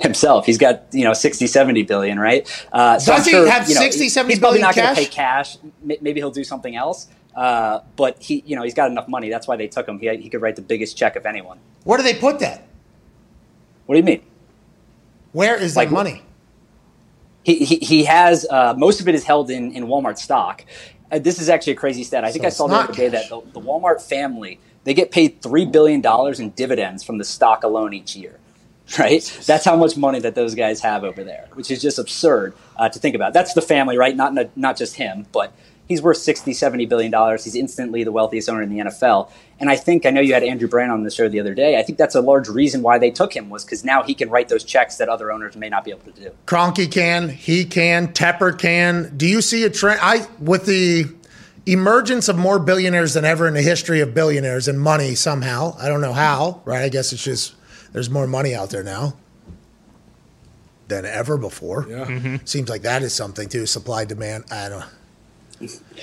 Himself. 0.01 0.45
He's 0.45 0.57
got, 0.57 0.83
you 0.91 1.03
know, 1.03 1.13
60, 1.13 1.47
70 1.47 1.83
billion, 1.83 2.19
right? 2.19 2.47
Uh, 2.71 2.99
so 2.99 3.11
Does 3.11 3.21
I'm 3.21 3.25
he 3.25 3.31
sure, 3.31 3.49
have 3.49 3.69
you 3.69 3.75
know, 3.75 3.81
60, 3.81 4.09
70 4.09 4.33
He's 4.33 4.39
probably 4.39 4.61
not 4.61 4.75
going 4.75 4.89
to 4.89 4.95
pay 4.95 5.07
cash. 5.07 5.57
Maybe 5.83 6.15
he'll 6.15 6.31
do 6.31 6.43
something 6.43 6.75
else. 6.75 7.07
Uh, 7.35 7.79
but 7.95 8.21
he, 8.21 8.43
you 8.45 8.55
know, 8.55 8.63
he's 8.63 8.73
got 8.73 8.91
enough 8.91 9.07
money. 9.07 9.29
That's 9.29 9.47
why 9.47 9.55
they 9.55 9.67
took 9.67 9.87
him. 9.87 9.99
He, 9.99 10.15
he 10.17 10.29
could 10.29 10.41
write 10.41 10.55
the 10.55 10.61
biggest 10.61 10.97
check 10.97 11.15
of 11.15 11.25
anyone. 11.25 11.59
Where 11.83 11.97
do 11.97 12.03
they 12.03 12.15
put 12.15 12.39
that? 12.39 12.67
What 13.85 13.95
do 13.95 13.99
you 13.99 14.05
mean? 14.05 14.23
Where 15.31 15.55
is 15.55 15.75
like, 15.75 15.89
that 15.89 15.93
money? 15.93 16.23
He, 17.43 17.65
he, 17.65 17.77
he 17.77 18.03
has, 18.03 18.45
uh, 18.49 18.75
most 18.77 18.99
of 18.99 19.07
it 19.07 19.15
is 19.15 19.23
held 19.23 19.49
in, 19.49 19.71
in 19.71 19.87
Walmart 19.87 20.17
stock. 20.17 20.65
Uh, 21.11 21.19
this 21.19 21.41
is 21.41 21.49
actually 21.49 21.73
a 21.73 21.77
crazy 21.77 22.03
stat. 22.03 22.23
I 22.23 22.31
think 22.31 22.43
so 22.43 22.47
I 22.47 22.49
saw 22.49 22.67
the 22.67 22.75
other 22.75 22.93
day 22.93 23.09
that 23.09 23.29
the, 23.29 23.41
the 23.53 23.61
Walmart 23.61 24.01
family, 24.01 24.59
they 24.83 24.93
get 24.93 25.11
paid 25.11 25.41
$3 25.41 25.71
billion 25.71 26.05
in 26.39 26.49
dividends 26.51 27.03
from 27.03 27.17
the 27.17 27.23
stock 27.23 27.63
alone 27.63 27.93
each 27.93 28.15
year 28.15 28.40
right? 28.99 29.41
That's 29.45 29.65
how 29.65 29.75
much 29.75 29.95
money 29.95 30.19
that 30.19 30.35
those 30.35 30.55
guys 30.55 30.81
have 30.81 31.03
over 31.03 31.23
there, 31.23 31.47
which 31.53 31.71
is 31.71 31.81
just 31.81 31.99
absurd 31.99 32.53
uh, 32.77 32.89
to 32.89 32.99
think 32.99 33.15
about. 33.15 33.33
That's 33.33 33.53
the 33.53 33.61
family, 33.61 33.97
right? 33.97 34.15
Not 34.15 34.57
not 34.57 34.77
just 34.77 34.95
him, 34.95 35.27
but 35.31 35.53
he's 35.91 36.01
worth 36.01 36.17
60, 36.17 36.53
70 36.53 36.85
billion 36.85 37.11
dollars. 37.11 37.43
He's 37.43 37.55
instantly 37.55 38.03
the 38.03 38.11
wealthiest 38.11 38.49
owner 38.49 38.61
in 38.61 38.69
the 38.69 38.79
NFL. 38.79 39.29
And 39.59 39.69
I 39.69 39.75
think 39.75 40.05
I 40.05 40.09
know 40.09 40.21
you 40.21 40.33
had 40.33 40.43
Andrew 40.43 40.67
Brandt 40.67 40.91
on 40.91 41.03
the 41.03 41.11
show 41.11 41.29
the 41.29 41.39
other 41.39 41.53
day. 41.53 41.77
I 41.77 41.83
think 41.83 41.97
that's 41.97 42.15
a 42.15 42.21
large 42.21 42.47
reason 42.47 42.81
why 42.81 42.97
they 42.97 43.11
took 43.11 43.35
him 43.35 43.49
was 43.49 43.63
because 43.63 43.83
now 43.83 44.01
he 44.01 44.15
can 44.15 44.29
write 44.29 44.49
those 44.49 44.63
checks 44.63 44.97
that 44.97 45.09
other 45.09 45.31
owners 45.31 45.55
may 45.55 45.69
not 45.69 45.83
be 45.83 45.91
able 45.91 46.11
to 46.11 46.19
do. 46.19 46.31
Kroenke 46.47 46.91
can, 46.91 47.29
he 47.29 47.65
can, 47.65 48.07
Tepper 48.07 48.57
can. 48.57 49.15
Do 49.15 49.27
you 49.27 49.41
see 49.41 49.63
a 49.63 49.69
trend? 49.69 49.99
I 50.01 50.27
with 50.39 50.65
the 50.65 51.05
emergence 51.67 52.27
of 52.27 52.37
more 52.37 52.57
billionaires 52.57 53.13
than 53.13 53.23
ever 53.23 53.47
in 53.47 53.53
the 53.53 53.61
history 53.61 53.99
of 53.99 54.13
billionaires 54.15 54.67
and 54.67 54.81
money 54.81 55.13
somehow. 55.13 55.75
I 55.77 55.89
don't 55.89 56.01
know 56.01 56.13
how, 56.13 56.61
right? 56.65 56.81
I 56.81 56.89
guess 56.89 57.13
it's 57.13 57.23
just 57.23 57.53
there's 57.91 58.09
more 58.09 58.27
money 58.27 58.55
out 58.55 58.69
there 58.69 58.83
now 58.83 59.13
than 60.87 61.05
ever 61.05 61.37
before. 61.37 61.85
Yeah. 61.89 62.05
Mm-hmm. 62.05 62.45
Seems 62.45 62.69
like 62.69 62.81
that 62.83 63.01
is 63.03 63.13
something 63.13 63.49
too. 63.49 63.65
Supply 63.65 64.05
demand. 64.05 64.45
I 64.51 64.69
don't. 64.69 64.85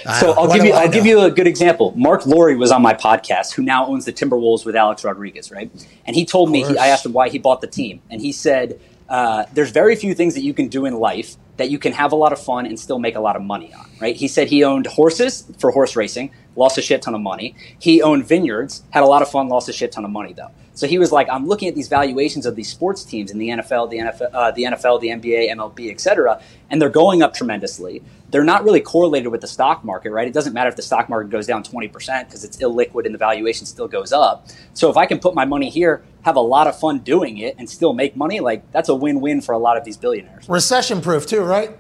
I 0.07 0.21
so 0.21 0.33
I'll 0.33 0.53
give 0.53 0.65
you 0.65 0.73
I'll 0.73 0.89
give 0.89 1.05
you 1.05 1.21
a 1.21 1.31
good 1.31 1.47
example. 1.47 1.93
Mark 1.97 2.27
Lore 2.27 2.55
was 2.57 2.71
on 2.71 2.81
my 2.81 2.95
podcast, 2.95 3.55
who 3.55 3.63
now 3.63 3.87
owns 3.87 4.05
the 4.05 4.13
Timberwolves 4.13 4.65
with 4.65 4.77
Alex 4.77 5.05
Rodriguez, 5.05 5.51
right? 5.51 5.71
And 6.07 6.15
he 6.15 6.25
told 6.25 6.51
me 6.51 6.65
he, 6.65 6.79
I 6.79 6.89
asked 6.89 7.05
him 7.05 7.13
why 7.13 7.29
he 7.29 7.39
bought 7.39 7.61
the 7.61 7.67
team, 7.67 8.01
and 8.09 8.21
he 8.21 8.31
said 8.31 8.81
uh, 9.09 9.45
there's 9.55 9.71
very 9.71 9.97
few 9.97 10.15
things 10.15 10.35
that 10.35 10.43
you 10.43 10.55
can 10.55 10.69
do 10.69 10.85
in 10.85 10.95
life 10.95 11.37
that 11.57 11.71
you 11.71 11.79
can 11.79 11.93
have 11.93 12.13
a 12.13 12.17
lot 12.17 12.33
of 12.33 12.41
fun 12.41 12.67
and 12.67 12.79
still 12.79 13.01
make 13.01 13.17
a 13.17 13.21
lot 13.21 13.35
of 13.35 13.43
money 13.43 13.73
on, 13.75 13.91
right? 14.01 14.15
He 14.15 14.29
said 14.29 14.49
he 14.49 14.63
owned 14.63 14.87
horses 14.87 15.45
for 15.59 15.73
horse 15.73 15.97
racing, 15.97 16.31
lost 16.55 16.79
a 16.79 16.83
shit 16.83 17.03
ton 17.03 17.15
of 17.15 17.21
money. 17.21 17.57
He 17.81 18.01
owned 18.01 18.27
vineyards, 18.27 18.85
had 18.91 19.03
a 19.03 19.07
lot 19.07 19.23
of 19.23 19.31
fun, 19.31 19.49
lost 19.49 19.69
a 19.69 19.73
shit 19.73 19.91
ton 19.91 20.05
of 20.05 20.11
money 20.11 20.33
though. 20.33 20.51
So 20.79 20.87
he 20.87 20.97
was 20.97 21.11
like, 21.11 21.29
I'm 21.29 21.49
looking 21.49 21.67
at 21.67 21.75
these 21.75 21.89
valuations 21.89 22.47
of 22.47 22.55
these 22.55 22.69
sports 22.69 23.03
teams 23.03 23.33
in 23.33 23.39
the 23.39 23.49
NFL, 23.49 23.91
the 23.91 23.99
NFL, 23.99 24.29
uh, 24.33 24.53
the 24.53 24.63
NFL, 24.63 25.01
the 25.01 25.09
NBA, 25.09 25.51
MLB, 25.51 25.91
et 25.91 26.01
cetera, 26.01 26.41
and 26.71 26.81
they're 26.81 26.89
going 26.89 27.21
up 27.21 27.35
tremendously. 27.35 28.01
They're 28.31 28.45
not 28.45 28.63
really 28.63 28.81
correlated 28.81 29.33
with 29.33 29.41
the 29.41 29.49
stock 29.49 29.85
market, 29.85 30.13
right? 30.13 30.29
It 30.29 30.33
doesn't 30.33 30.53
matter 30.53 30.69
if 30.69 30.77
the 30.77 30.83
stock 30.83 31.09
market 31.09 31.31
goes 31.31 31.49
down 31.49 31.65
20% 31.65 32.27
because 32.27 32.45
it's 32.45 32.59
illiquid 32.59 33.07
and 33.07 33.13
the 33.13 33.19
valuation 33.19 33.67
still 33.67 33.89
goes 33.89 34.13
up. 34.13 34.47
So 34.73 34.89
if 34.89 34.97
I 34.97 35.05
can 35.05 35.19
put 35.19 35.35
my 35.35 35.45
money 35.45 35.69
here, 35.69 36.05
have 36.23 36.37
a 36.37 36.41
lot 36.41 36.69
of 36.69 36.79
fun 36.79 37.01
doing 37.01 37.39
it, 37.39 37.57
and 37.59 37.69
still 37.69 37.93
make 37.93 38.15
money, 38.15 38.39
like 38.39 38.71
that's 38.71 38.89
a 38.89 38.95
win-win 38.95 39.41
for 39.41 39.51
a 39.51 39.59
lot 39.59 39.77
of 39.77 39.83
these 39.83 39.97
billionaires. 39.97 40.49
Recession 40.49 41.01
proof 41.01 41.27
too, 41.27 41.41
right? 41.43 41.77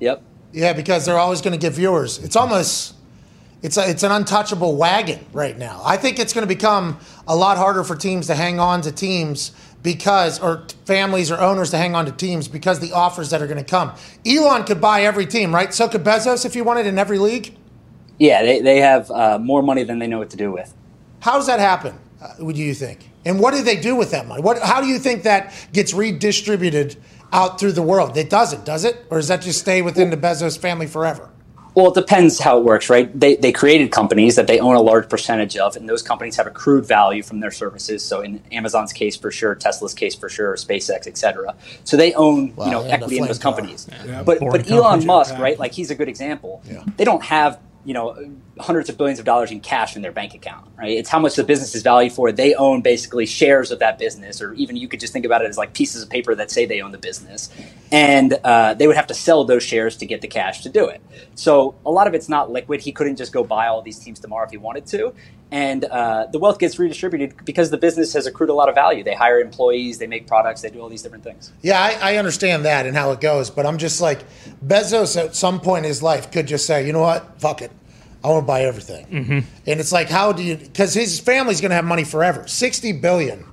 Yep. 0.00 0.22
Yeah, 0.52 0.74
because 0.74 1.06
they're 1.06 1.18
always 1.18 1.40
going 1.40 1.58
to 1.58 1.58
get 1.58 1.72
viewers. 1.72 2.18
It's 2.18 2.36
almost 2.36 2.96
it's 3.62 3.76
a, 3.76 3.88
it's 3.88 4.02
an 4.02 4.10
untouchable 4.10 4.76
wagon 4.76 5.24
right 5.32 5.56
now. 5.56 5.80
I 5.84 5.96
think 5.96 6.18
it's 6.18 6.32
going 6.32 6.46
to 6.46 6.52
become 6.52 6.98
a 7.28 7.36
lot 7.36 7.56
harder 7.56 7.84
for 7.84 7.94
teams 7.94 8.26
to 8.26 8.34
hang 8.34 8.58
on 8.58 8.82
to 8.82 8.92
teams 8.92 9.52
because 9.82 10.40
or 10.40 10.66
families 10.84 11.30
or 11.30 11.38
owners 11.38 11.70
to 11.70 11.78
hang 11.78 11.94
on 11.94 12.06
to 12.06 12.12
teams 12.12 12.48
because 12.48 12.80
the 12.80 12.92
offers 12.92 13.30
that 13.30 13.40
are 13.40 13.46
going 13.46 13.62
to 13.62 13.64
come. 13.64 13.92
Elon 14.26 14.64
could 14.64 14.80
buy 14.80 15.02
every 15.02 15.26
team, 15.26 15.54
right? 15.54 15.72
So 15.72 15.88
could 15.88 16.04
Bezos 16.04 16.44
if 16.44 16.54
he 16.54 16.62
wanted 16.62 16.86
in 16.86 16.98
every 16.98 17.18
league. 17.18 17.56
Yeah, 18.18 18.42
they, 18.42 18.60
they 18.60 18.78
have 18.78 19.10
uh, 19.10 19.38
more 19.38 19.62
money 19.62 19.84
than 19.84 19.98
they 19.98 20.06
know 20.06 20.18
what 20.18 20.30
to 20.30 20.36
do 20.36 20.52
with. 20.52 20.74
How 21.20 21.36
does 21.36 21.46
that 21.46 21.60
happen? 21.60 21.98
Uh, 22.20 22.52
do 22.52 22.60
you 22.60 22.74
think? 22.74 23.08
And 23.24 23.38
what 23.38 23.54
do 23.54 23.62
they 23.62 23.76
do 23.76 23.94
with 23.94 24.10
that 24.10 24.26
money? 24.26 24.42
What? 24.42 24.60
How 24.60 24.80
do 24.80 24.88
you 24.88 24.98
think 24.98 25.22
that 25.22 25.54
gets 25.72 25.94
redistributed 25.94 26.96
out 27.32 27.58
through 27.58 27.72
the 27.72 27.82
world? 27.82 28.16
It 28.16 28.28
doesn't, 28.28 28.64
does 28.64 28.84
it? 28.84 29.04
Or 29.10 29.18
does 29.18 29.28
that 29.28 29.42
just 29.42 29.60
stay 29.60 29.82
within 29.82 30.10
the 30.10 30.16
Bezos 30.16 30.58
family 30.58 30.86
forever? 30.86 31.30
Well, 31.74 31.88
it 31.88 31.94
depends 31.94 32.38
how 32.38 32.58
it 32.58 32.64
works, 32.64 32.90
right? 32.90 33.08
They, 33.18 33.36
they 33.36 33.52
created 33.52 33.90
companies 33.90 34.36
that 34.36 34.46
they 34.46 34.60
own 34.60 34.76
a 34.76 34.82
large 34.82 35.08
percentage 35.08 35.56
of, 35.56 35.74
and 35.74 35.88
those 35.88 36.02
companies 36.02 36.36
have 36.36 36.46
accrued 36.46 36.84
value 36.84 37.22
from 37.22 37.40
their 37.40 37.50
services. 37.50 38.04
So, 38.04 38.20
in 38.20 38.42
Amazon's 38.52 38.92
case, 38.92 39.16
for 39.16 39.30
sure, 39.30 39.54
Tesla's 39.54 39.94
case, 39.94 40.14
for 40.14 40.28
sure, 40.28 40.54
SpaceX, 40.56 41.06
et 41.06 41.16
cetera. 41.16 41.54
So 41.84 41.96
they 41.96 42.12
own 42.14 42.54
well, 42.56 42.66
you 42.66 42.72
know 42.72 42.82
equity 42.82 43.18
in 43.18 43.26
those 43.26 43.38
companies. 43.38 43.88
Yeah. 44.04 44.22
But 44.22 44.40
but 44.40 44.70
Elon 44.70 45.06
Musk, 45.06 45.38
right? 45.38 45.58
Like 45.58 45.72
he's 45.72 45.90
a 45.90 45.94
good 45.94 46.08
example. 46.08 46.62
Yeah. 46.68 46.84
They 46.96 47.04
don't 47.04 47.22
have 47.22 47.58
you 47.84 47.94
know 47.94 48.16
hundreds 48.58 48.88
of 48.88 48.96
billions 48.96 49.18
of 49.18 49.24
dollars 49.24 49.50
in 49.50 49.60
cash 49.60 49.96
in 49.96 50.02
their 50.02 50.12
bank 50.12 50.34
account 50.34 50.66
right? 50.82 50.98
It's 50.98 51.08
how 51.08 51.20
much 51.20 51.36
the 51.36 51.44
business 51.44 51.76
is 51.76 51.82
valued 51.82 52.12
for. 52.12 52.32
They 52.32 52.54
own 52.54 52.82
basically 52.82 53.24
shares 53.24 53.70
of 53.70 53.78
that 53.78 53.98
business 53.98 54.42
or 54.42 54.52
even 54.54 54.76
you 54.76 54.88
could 54.88 54.98
just 54.98 55.12
think 55.12 55.24
about 55.24 55.42
it 55.42 55.48
as 55.48 55.56
like 55.56 55.74
pieces 55.74 56.02
of 56.02 56.10
paper 56.10 56.34
that 56.34 56.50
say 56.50 56.66
they 56.66 56.82
own 56.82 56.90
the 56.90 56.98
business. 56.98 57.50
And 57.92 58.32
uh, 58.42 58.74
they 58.74 58.88
would 58.88 58.96
have 58.96 59.06
to 59.06 59.14
sell 59.14 59.44
those 59.44 59.62
shares 59.62 59.96
to 59.98 60.06
get 60.06 60.22
the 60.22 60.28
cash 60.28 60.62
to 60.62 60.68
do 60.68 60.86
it. 60.88 61.00
So 61.36 61.76
a 61.86 61.90
lot 61.90 62.08
of 62.08 62.14
it's 62.14 62.28
not 62.28 62.50
liquid. 62.50 62.80
He 62.80 62.90
couldn't 62.90 63.16
just 63.16 63.32
go 63.32 63.44
buy 63.44 63.68
all 63.68 63.80
these 63.80 64.00
teams 64.00 64.18
tomorrow 64.18 64.44
if 64.44 64.50
he 64.50 64.56
wanted 64.56 64.86
to 64.86 65.14
and 65.52 65.84
uh, 65.84 66.26
the 66.32 66.38
wealth 66.38 66.58
gets 66.58 66.78
redistributed 66.78 67.44
because 67.44 67.70
the 67.70 67.76
business 67.76 68.14
has 68.14 68.26
accrued 68.26 68.50
a 68.50 68.54
lot 68.54 68.68
of 68.68 68.74
value 68.74 69.04
they 69.04 69.14
hire 69.14 69.38
employees 69.38 69.98
they 69.98 70.06
make 70.06 70.26
products 70.26 70.62
they 70.62 70.70
do 70.70 70.80
all 70.80 70.88
these 70.88 71.02
different 71.02 71.22
things 71.22 71.52
yeah 71.62 71.80
I, 71.80 72.14
I 72.14 72.16
understand 72.16 72.64
that 72.64 72.86
and 72.86 72.96
how 72.96 73.12
it 73.12 73.20
goes 73.20 73.50
but 73.50 73.66
i'm 73.66 73.78
just 73.78 74.00
like 74.00 74.24
bezos 74.64 75.22
at 75.22 75.36
some 75.36 75.60
point 75.60 75.84
in 75.84 75.88
his 75.88 76.02
life 76.02 76.32
could 76.32 76.46
just 76.46 76.66
say 76.66 76.86
you 76.86 76.92
know 76.92 77.00
what 77.00 77.40
fuck 77.40 77.62
it 77.62 77.70
I 78.24 78.28
want 78.28 78.42
to 78.42 78.46
buy 78.46 78.62
everything. 78.62 79.06
Mm-hmm. 79.06 79.38
And 79.66 79.80
it's 79.80 79.90
like, 79.90 80.08
how 80.08 80.32
do 80.32 80.42
you? 80.42 80.56
Because 80.56 80.94
his 80.94 81.18
family's 81.18 81.60
going 81.60 81.70
to 81.70 81.74
have 81.74 81.84
money 81.84 82.04
forever. 82.04 82.46
Sixty 82.46 82.92
billion, 82.92 83.44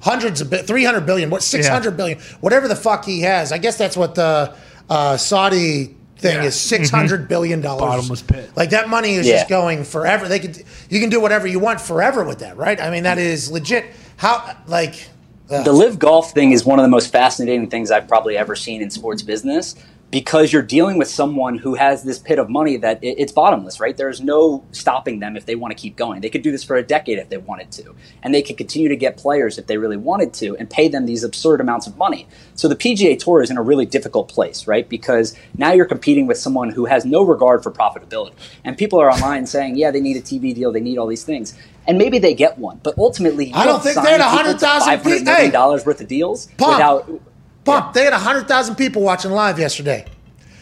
hundreds 0.00 0.40
of, 0.40 0.66
three 0.66 0.84
hundred 0.84 1.04
billion, 1.04 1.28
what 1.30 1.42
six 1.42 1.68
hundred 1.68 1.90
yeah. 1.90 1.96
billion, 1.96 2.18
whatever 2.40 2.68
the 2.68 2.76
fuck 2.76 3.04
he 3.04 3.20
has. 3.20 3.52
I 3.52 3.58
guess 3.58 3.76
that's 3.76 3.96
what 3.96 4.14
the 4.14 4.54
uh, 4.88 5.16
Saudi 5.18 5.97
thing 6.18 6.36
yeah. 6.36 6.44
is 6.44 6.58
six 6.58 6.90
hundred 6.90 7.20
mm-hmm. 7.20 7.28
billion 7.28 7.60
dollars. 7.60 7.80
Bottomless 7.80 8.22
pit. 8.22 8.50
Like 8.56 8.70
that 8.70 8.88
money 8.88 9.14
is 9.14 9.26
yeah. 9.26 9.36
just 9.36 9.48
going 9.48 9.84
forever. 9.84 10.28
They 10.28 10.38
could, 10.38 10.62
you 10.90 11.00
can 11.00 11.10
do 11.10 11.20
whatever 11.20 11.46
you 11.46 11.58
want 11.58 11.80
forever 11.80 12.24
with 12.24 12.40
that, 12.40 12.56
right? 12.56 12.80
I 12.80 12.90
mean, 12.90 13.04
that 13.04 13.18
is 13.18 13.50
legit. 13.50 13.86
How 14.16 14.56
like 14.66 15.08
the 15.48 15.72
LIV 15.72 15.98
golf 15.98 16.32
thing 16.32 16.52
is 16.52 16.64
one 16.64 16.78
of 16.78 16.82
the 16.82 16.90
most 16.90 17.10
fascinating 17.10 17.70
things 17.70 17.90
I've 17.90 18.08
probably 18.08 18.36
ever 18.36 18.54
seen 18.54 18.82
in 18.82 18.90
sports 18.90 19.22
business 19.22 19.74
because 20.10 20.52
you're 20.52 20.62
dealing 20.62 20.96
with 20.96 21.08
someone 21.08 21.58
who 21.58 21.74
has 21.74 22.02
this 22.02 22.18
pit 22.18 22.38
of 22.38 22.48
money 22.48 22.76
that 22.78 23.02
it, 23.02 23.16
it's 23.18 23.32
bottomless, 23.32 23.78
right? 23.78 23.96
There's 23.96 24.20
no 24.20 24.64
stopping 24.72 25.20
them 25.20 25.36
if 25.36 25.44
they 25.44 25.54
want 25.54 25.72
to 25.72 25.80
keep 25.80 25.96
going. 25.96 26.20
They 26.20 26.30
could 26.30 26.42
do 26.42 26.50
this 26.50 26.64
for 26.64 26.76
a 26.76 26.82
decade 26.82 27.18
if 27.18 27.28
they 27.28 27.36
wanted 27.36 27.70
to, 27.72 27.94
and 28.22 28.34
they 28.34 28.42
could 28.42 28.56
continue 28.56 28.88
to 28.88 28.96
get 28.96 29.16
players 29.18 29.58
if 29.58 29.66
they 29.66 29.76
really 29.76 29.96
wanted 29.96 30.32
to 30.34 30.56
and 30.56 30.68
pay 30.70 30.88
them 30.88 31.04
these 31.06 31.24
absurd 31.24 31.60
amounts 31.60 31.86
of 31.86 31.96
money. 31.98 32.26
So 32.54 32.68
the 32.68 32.76
PGA 32.76 33.18
Tour 33.18 33.42
is 33.42 33.50
in 33.50 33.58
a 33.58 33.62
really 33.62 33.86
difficult 33.86 34.28
place, 34.28 34.66
right? 34.66 34.88
Because 34.88 35.36
now 35.56 35.72
you're 35.72 35.86
competing 35.86 36.26
with 36.26 36.38
someone 36.38 36.70
who 36.70 36.86
has 36.86 37.04
no 37.04 37.22
regard 37.22 37.62
for 37.62 37.70
profitability, 37.70 38.32
and 38.64 38.78
people 38.78 39.00
are 39.00 39.10
online 39.10 39.46
saying, 39.46 39.76
"Yeah, 39.76 39.90
they 39.90 40.00
need 40.00 40.16
a 40.16 40.22
TV 40.22 40.54
deal, 40.54 40.72
they 40.72 40.80
need 40.80 40.98
all 40.98 41.06
these 41.06 41.24
things." 41.24 41.54
And 41.86 41.96
maybe 41.96 42.18
they 42.18 42.34
get 42.34 42.58
one, 42.58 42.80
but 42.82 42.98
ultimately, 42.98 43.46
you 43.46 43.54
I 43.54 43.64
don't 43.64 43.82
think 43.82 43.94
sign 43.94 44.04
they 44.04 44.10
had 44.10 44.30
people 44.30 44.58
to 44.58 44.66
100,000 44.66 44.98
$500 45.00 45.24
million 45.24 45.52
worth 45.86 46.00
of 46.02 46.06
deals 46.06 46.46
Pomp. 46.58 46.74
without 46.74 47.20
Pomp. 47.68 47.94
They 47.94 48.04
had 48.04 48.12
100,000 48.12 48.74
people 48.76 49.02
watching 49.02 49.30
live 49.30 49.58
yesterday. 49.58 50.04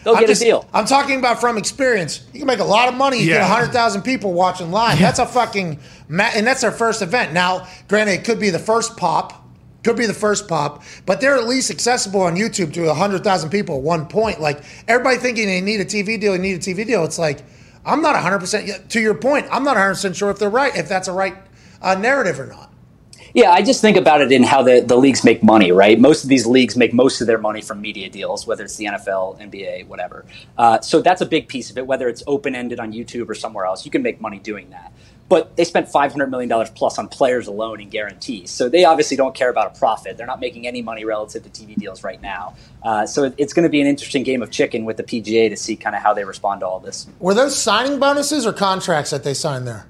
they'll 0.05 0.15
I'm 0.15 0.21
get 0.21 0.29
just- 0.29 0.43
a 0.43 0.45
deal. 0.45 0.65
I'm 0.73 0.85
talking 0.87 1.19
about 1.19 1.41
from 1.41 1.59
experience. 1.59 2.21
You 2.33 2.39
can 2.41 2.47
make 2.47 2.61
a 2.61 2.65
lot 2.65 2.89
of 2.89 2.95
money. 2.95 3.19
You 3.19 3.27
Yeah. 3.31 3.39
get 3.39 3.49
100,000 3.49 4.03
people 4.03 4.33
watching 4.33 4.71
live. 4.71 4.99
That's 5.01 5.19
a 5.19 5.27
fucking, 5.27 5.79
and 6.09 6.47
that's 6.47 6.61
their 6.61 6.71
first 6.71 7.03
event. 7.03 7.33
Now, 7.33 7.67
granted, 7.89 8.13
it 8.13 8.25
could 8.25 8.39
be 8.39 8.51
the 8.51 8.59
first 8.61 8.97
pop, 8.97 9.45
could 9.83 9.97
be 9.97 10.07
the 10.07 10.15
first 10.15 10.47
pop, 10.47 10.83
but 11.07 11.21
they're 11.21 11.35
at 11.37 11.49
least 11.49 11.71
accessible 11.73 12.21
on 12.23 12.37
YouTube 12.37 12.73
to 12.75 12.87
100,000 12.87 13.51
people 13.51 13.77
at 13.77 13.83
one 13.83 14.07
point. 14.07 14.41
Like, 14.41 14.61
everybody 14.87 15.17
thinking 15.17 15.47
they 15.49 15.61
need 15.61 15.81
a 15.81 15.85
TV 15.85 16.17
deal, 16.21 16.33
they 16.33 16.39
need 16.39 16.55
a 16.57 16.61
TV 16.61 16.85
deal. 16.87 17.05
It's 17.05 17.19
like, 17.19 17.41
I'm 17.85 18.01
not 18.03 18.15
100%, 18.17 18.89
to 18.91 19.01
your 19.01 19.15
point, 19.15 19.47
I'm 19.51 19.65
not 19.65 19.77
100% 19.77 20.15
sure 20.15 20.31
if 20.31 20.39
they're 20.39 20.49
right, 20.49 20.77
if 20.77 20.89
that's 20.89 21.09
a 21.09 21.13
right 21.13 21.35
uh, 21.83 21.95
narrative 21.97 22.39
or 22.41 22.47
not. 22.47 22.66
Yeah, 23.37 23.51
I 23.51 23.61
just 23.61 23.83
think 23.83 23.99
about 23.99 24.23
it 24.23 24.33
in 24.33 24.43
how 24.43 24.63
the, 24.63 24.81
the 24.81 24.97
leagues 24.97 25.23
make 25.23 25.43
money, 25.43 25.71
right? 25.71 26.01
Most 26.01 26.25
of 26.25 26.31
these 26.31 26.47
leagues 26.47 26.75
make 26.75 26.95
most 26.95 27.21
of 27.21 27.27
their 27.27 27.37
money 27.37 27.61
from 27.61 27.83
media 27.83 28.09
deals, 28.09 28.47
whether 28.47 28.65
it's 28.65 28.77
the 28.77 28.87
NFL, 28.87 29.39
NBA, 29.39 29.89
whatever. 29.89 30.25
Uh, 30.57 30.81
so 30.81 31.03
that's 31.03 31.21
a 31.21 31.27
big 31.27 31.47
piece 31.47 31.69
of 31.69 31.77
it, 31.77 31.87
whether 31.87 32.09
it's 32.09 32.23
open 32.27 32.55
ended 32.55 32.81
on 32.81 32.95
YouTube 32.95 33.29
or 33.29 33.35
somewhere 33.35 33.67
else. 33.67 33.85
You 33.85 33.91
can 33.91 34.03
make 34.03 34.23
money 34.23 34.39
doing 34.39 34.71
that. 34.71 34.91
But 35.29 35.55
they 35.55 35.65
spent 35.65 35.87
$500 35.87 36.31
million 36.31 36.67
plus 36.75 36.99
on 36.99 37.09
players 37.09 37.47
alone 37.47 37.79
in 37.83 37.91
guarantees. 37.91 38.51
So 38.51 38.71
they 38.71 38.87
obviously 38.87 39.19
don't 39.19 39.35
care 39.35 39.51
about 39.51 39.77
a 39.77 39.79
profit. 39.79 40.17
They're 40.17 40.27
not 40.27 40.41
making 40.41 40.67
any 40.67 40.81
money 40.81 41.05
relative 41.05 41.43
to 41.43 41.51
TV 41.51 41.75
deals 41.75 42.03
right 42.03 42.23
now. 42.23 42.57
Uh, 42.83 43.07
so 43.07 43.35
it's 43.37 43.53
going 43.53 43.65
to 43.65 43.69
be 43.69 43.83
an 43.83 43.87
interesting 43.87 44.23
game 44.23 44.41
of 44.41 44.51
chicken 44.51 44.87
with 44.87 44.97
the 44.97 45.03
PGA 45.03 45.51
to 45.51 45.59
see 45.59 45.77
kind 45.77 45.95
of 45.95 46.01
how 46.01 46.15
they 46.15 46.25
respond 46.25 46.61
to 46.61 46.67
all 46.67 46.81
this. 46.81 47.07
Were 47.19 47.35
those 47.35 47.61
signing 47.61 48.01
bonuses 48.01 48.47
or 48.47 48.55
contracts 48.55 49.11
that 49.11 49.25
they 49.25 49.35
signed 49.35 49.67
there? 49.67 49.87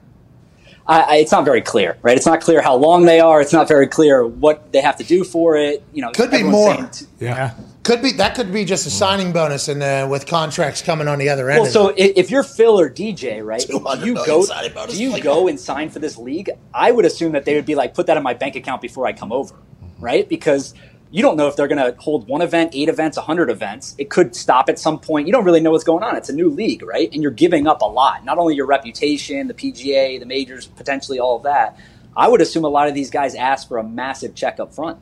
I, 0.88 1.00
I, 1.00 1.16
it's 1.16 1.32
not 1.32 1.44
very 1.44 1.62
clear, 1.62 1.98
right? 2.02 2.16
It's 2.16 2.26
not 2.26 2.40
clear 2.40 2.62
how 2.62 2.76
long 2.76 3.06
they 3.06 3.18
are. 3.20 3.40
It's 3.40 3.52
not 3.52 3.66
very 3.68 3.86
clear 3.88 4.24
what 4.26 4.72
they 4.72 4.80
have 4.80 4.96
to 4.96 5.04
do 5.04 5.24
for 5.24 5.56
it. 5.56 5.82
You 5.92 6.02
know, 6.02 6.12
Could 6.12 6.30
be 6.30 6.42
more. 6.42 6.76
t- 6.92 7.06
Yeah. 7.18 7.54
Could 7.82 8.02
be 8.02 8.12
that 8.12 8.34
could 8.34 8.52
be 8.52 8.64
just 8.64 8.84
a 8.88 8.90
signing 8.90 9.32
bonus, 9.32 9.68
and 9.68 9.80
uh, 9.80 10.08
with 10.10 10.26
contracts 10.26 10.82
coming 10.82 11.06
on 11.06 11.20
the 11.20 11.28
other 11.28 11.48
end. 11.48 11.62
Well, 11.62 11.70
so 11.70 11.88
it. 11.90 12.18
if 12.18 12.32
you're 12.32 12.42
Phil 12.42 12.80
or 12.80 12.90
DJ, 12.90 13.44
right? 13.44 13.60
Do 13.68 13.74
you 14.04 14.14
go? 14.26 14.44
Do 14.88 15.00
you 15.00 15.20
go 15.22 15.46
and 15.46 15.58
sign 15.58 15.90
for 15.90 16.00
this 16.00 16.18
league? 16.18 16.50
I 16.74 16.90
would 16.90 17.04
assume 17.04 17.30
that 17.32 17.44
they 17.44 17.54
would 17.54 17.64
be 17.66 17.76
like, 17.76 17.94
put 17.94 18.08
that 18.08 18.16
in 18.16 18.24
my 18.24 18.34
bank 18.34 18.56
account 18.56 18.82
before 18.82 19.06
I 19.06 19.12
come 19.12 19.30
over, 19.30 19.54
right? 20.00 20.28
Because 20.28 20.74
you 21.10 21.22
don't 21.22 21.36
know 21.36 21.46
if 21.46 21.56
they're 21.56 21.68
going 21.68 21.94
to 21.94 21.98
hold 22.00 22.26
one 22.28 22.42
event, 22.42 22.70
eight 22.74 22.88
events, 22.88 23.16
a 23.16 23.20
hundred 23.20 23.48
events. 23.48 23.94
It 23.98 24.10
could 24.10 24.34
stop 24.34 24.68
at 24.68 24.78
some 24.78 24.98
point. 24.98 25.26
You 25.26 25.32
don't 25.32 25.44
really 25.44 25.60
know 25.60 25.70
what's 25.70 25.84
going 25.84 26.02
on. 26.02 26.16
It's 26.16 26.28
a 26.28 26.34
new 26.34 26.48
league, 26.48 26.82
right? 26.82 27.08
And 27.12 27.22
you're 27.22 27.32
giving 27.32 27.66
up 27.66 27.82
a 27.82 27.86
lot. 27.86 28.24
Not 28.24 28.38
only 28.38 28.54
your 28.54 28.66
reputation, 28.66 29.46
the 29.46 29.54
PGA, 29.54 30.18
the 30.18 30.26
majors, 30.26 30.66
potentially 30.66 31.18
all 31.18 31.36
of 31.36 31.44
that. 31.44 31.78
I 32.16 32.28
would 32.28 32.40
assume 32.40 32.64
a 32.64 32.68
lot 32.68 32.88
of 32.88 32.94
these 32.94 33.10
guys 33.10 33.34
ask 33.34 33.68
for 33.68 33.78
a 33.78 33.84
massive 33.84 34.34
check 34.34 34.58
up 34.58 34.74
front. 34.74 34.98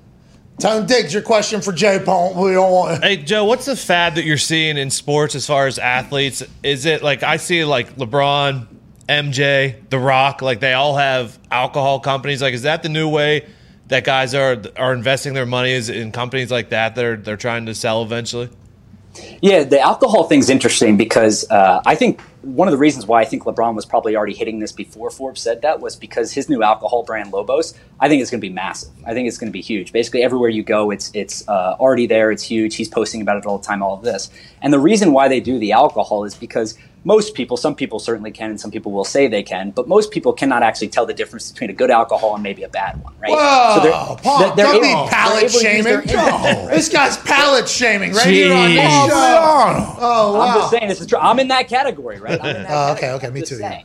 Tone 0.59 0.87
Diggs, 0.87 1.13
your 1.13 1.23
question 1.23 1.61
for 1.61 1.73
Jay 1.73 2.01
Paul. 2.05 2.41
We 2.41 2.53
don't 2.53 2.71
want. 2.71 3.03
Hey 3.03 3.17
Joe, 3.17 3.45
what's 3.45 3.67
the 3.67 3.75
fad 3.75 4.15
that 4.15 4.25
you're 4.25 4.37
seeing 4.37 4.77
in 4.77 4.89
sports 4.91 5.35
as 5.35 5.47
far 5.47 5.67
as 5.67 5.81
athletes? 5.81 6.45
Is 6.63 6.87
it 6.87 7.03
like 7.03 7.25
I 7.25 7.39
see 7.39 7.65
like 7.65 7.97
LeBron, 7.97 8.69
MJ, 9.09 9.89
The 9.91 9.99
Rock, 9.99 10.43
like 10.43 10.61
they 10.61 10.73
all 10.73 10.97
have 10.97 11.39
alcohol 11.51 11.99
companies? 11.99 12.41
Like, 12.41 12.55
is 12.55 12.63
that 12.63 12.85
the 12.85 12.89
new 12.89 13.09
way 13.09 13.47
that 13.89 14.05
guys 14.05 14.35
are 14.35 14.61
are 14.77 14.93
investing 14.93 15.35
their 15.35 15.47
money 15.47 15.73
is 15.73 15.89
in 15.89 16.13
companies 16.13 16.51
like 16.51 16.71
that? 16.71 16.95
They're 16.95 17.17
they're 17.17 17.37
trying 17.37 17.67
to 17.67 17.75
sell 17.75 18.03
eventually. 18.03 18.51
Yeah, 19.41 19.63
the 19.63 19.81
alcohol 19.81 20.25
thing's 20.25 20.51
interesting 20.51 20.97
because 20.97 21.49
uh, 21.51 21.81
I 21.87 21.95
think 21.95 22.21
one 22.43 22.69
of 22.69 22.73
the 22.73 22.79
reasons 22.79 23.07
why 23.07 23.21
I 23.21 23.25
think 23.25 23.45
LeBron 23.45 23.75
was 23.75 23.87
probably 23.87 24.17
already 24.17 24.35
hitting 24.35 24.59
this 24.59 24.73
before 24.73 25.11
Forbes 25.11 25.41
said 25.41 25.63
that 25.63 25.81
was 25.81 25.97
because 25.97 26.33
his 26.33 26.49
new 26.49 26.63
alcohol 26.63 27.05
brand 27.05 27.33
Lobos, 27.33 27.75
I 28.01 28.09
think 28.09 28.23
it's 28.23 28.31
going 28.31 28.41
to 28.41 28.47
be 28.47 28.53
massive. 28.53 28.91
I 29.07 29.15
think 29.15 29.29
it's 29.29 29.39
going 29.39 29.49
to 29.49 29.53
be 29.53 29.61
huge. 29.61 29.93
Basically, 29.93 30.23
everywhere 30.23 30.51
you 30.51 30.63
go, 30.63 30.91
it's 30.91 31.11
it's 31.15 31.47
uh, 31.49 31.77
already 31.79 32.07
there. 32.07 32.31
It's 32.31 32.43
huge. 32.43 32.75
He's 32.77 32.89
posting 32.89 33.23
about 33.23 33.37
it 33.37 33.47
all 33.47 33.59
the 33.59 33.67
time. 33.67 33.83
All 33.83 33.95
of 33.95 34.03
this, 34.03 34.31
and 34.63 34.73
the 34.73 34.81
reason 34.81 35.13
why 35.13 35.29
they 35.29 35.41
do 35.41 35.59
the 35.59 35.73
alcohol 35.73 36.25
is 36.25 36.35
because 36.35 36.77
most 37.07 37.35
people, 37.35 37.57
some 37.57 37.75
people 37.75 37.99
certainly 37.99 38.31
can, 38.31 38.51
and 38.51 38.59
some 38.61 38.71
people 38.71 38.91
will 38.91 39.05
say 39.05 39.27
they 39.29 39.43
can, 39.43 39.71
but 39.71 39.87
most 39.87 40.11
people 40.11 40.33
cannot 40.33 40.63
actually 40.63 40.89
tell 40.89 41.05
the 41.05 41.13
difference 41.15 41.51
between 41.53 41.69
a 41.71 41.75
good 41.75 41.91
alcohol 41.91 42.35
and 42.35 42.43
maybe 42.43 42.63
a 42.63 42.69
bad 42.69 43.03
one, 43.05 43.13
right? 43.21 43.31
Whoa, 43.31 43.81
they're- 43.83 43.93
Paul, 44.23 44.39
they're- 44.39 44.57
they're 44.57 44.67
don't 44.73 44.85
able- 44.85 45.01
they're 45.03 45.11
palate 45.11 45.39
able 45.45 45.49
to 45.49 45.55
use 45.55 45.63
shaming. 45.63 45.83
their 45.85 46.01
intellect, 46.03 46.45
right? 46.45 46.71
This 46.71 46.89
guy's 46.89 47.17
palate 47.19 47.69
shaming 47.69 48.13
right 48.15 48.27
here 48.27 48.55
on 48.55 48.71
this 48.75 48.83
show. 48.83 49.95
Oh, 50.01 50.41
I'm 50.41 50.55
just 50.61 50.71
saying 50.71 50.89
this 50.89 51.01
is 51.01 51.07
true. 51.07 51.19
I'm 51.19 51.39
in 51.39 51.49
that 51.49 51.69
category, 51.69 52.19
right? 52.21 52.41
I'm 52.43 52.57
in 52.57 52.63
that 52.63 52.71
Oh, 52.71 52.93
okay, 52.93 53.01
category. 53.03 53.13
okay, 53.17 53.27
I'm 53.29 53.35
me 53.35 53.41
just 53.41 53.53
too, 53.53 53.59
yeah. 53.59 53.83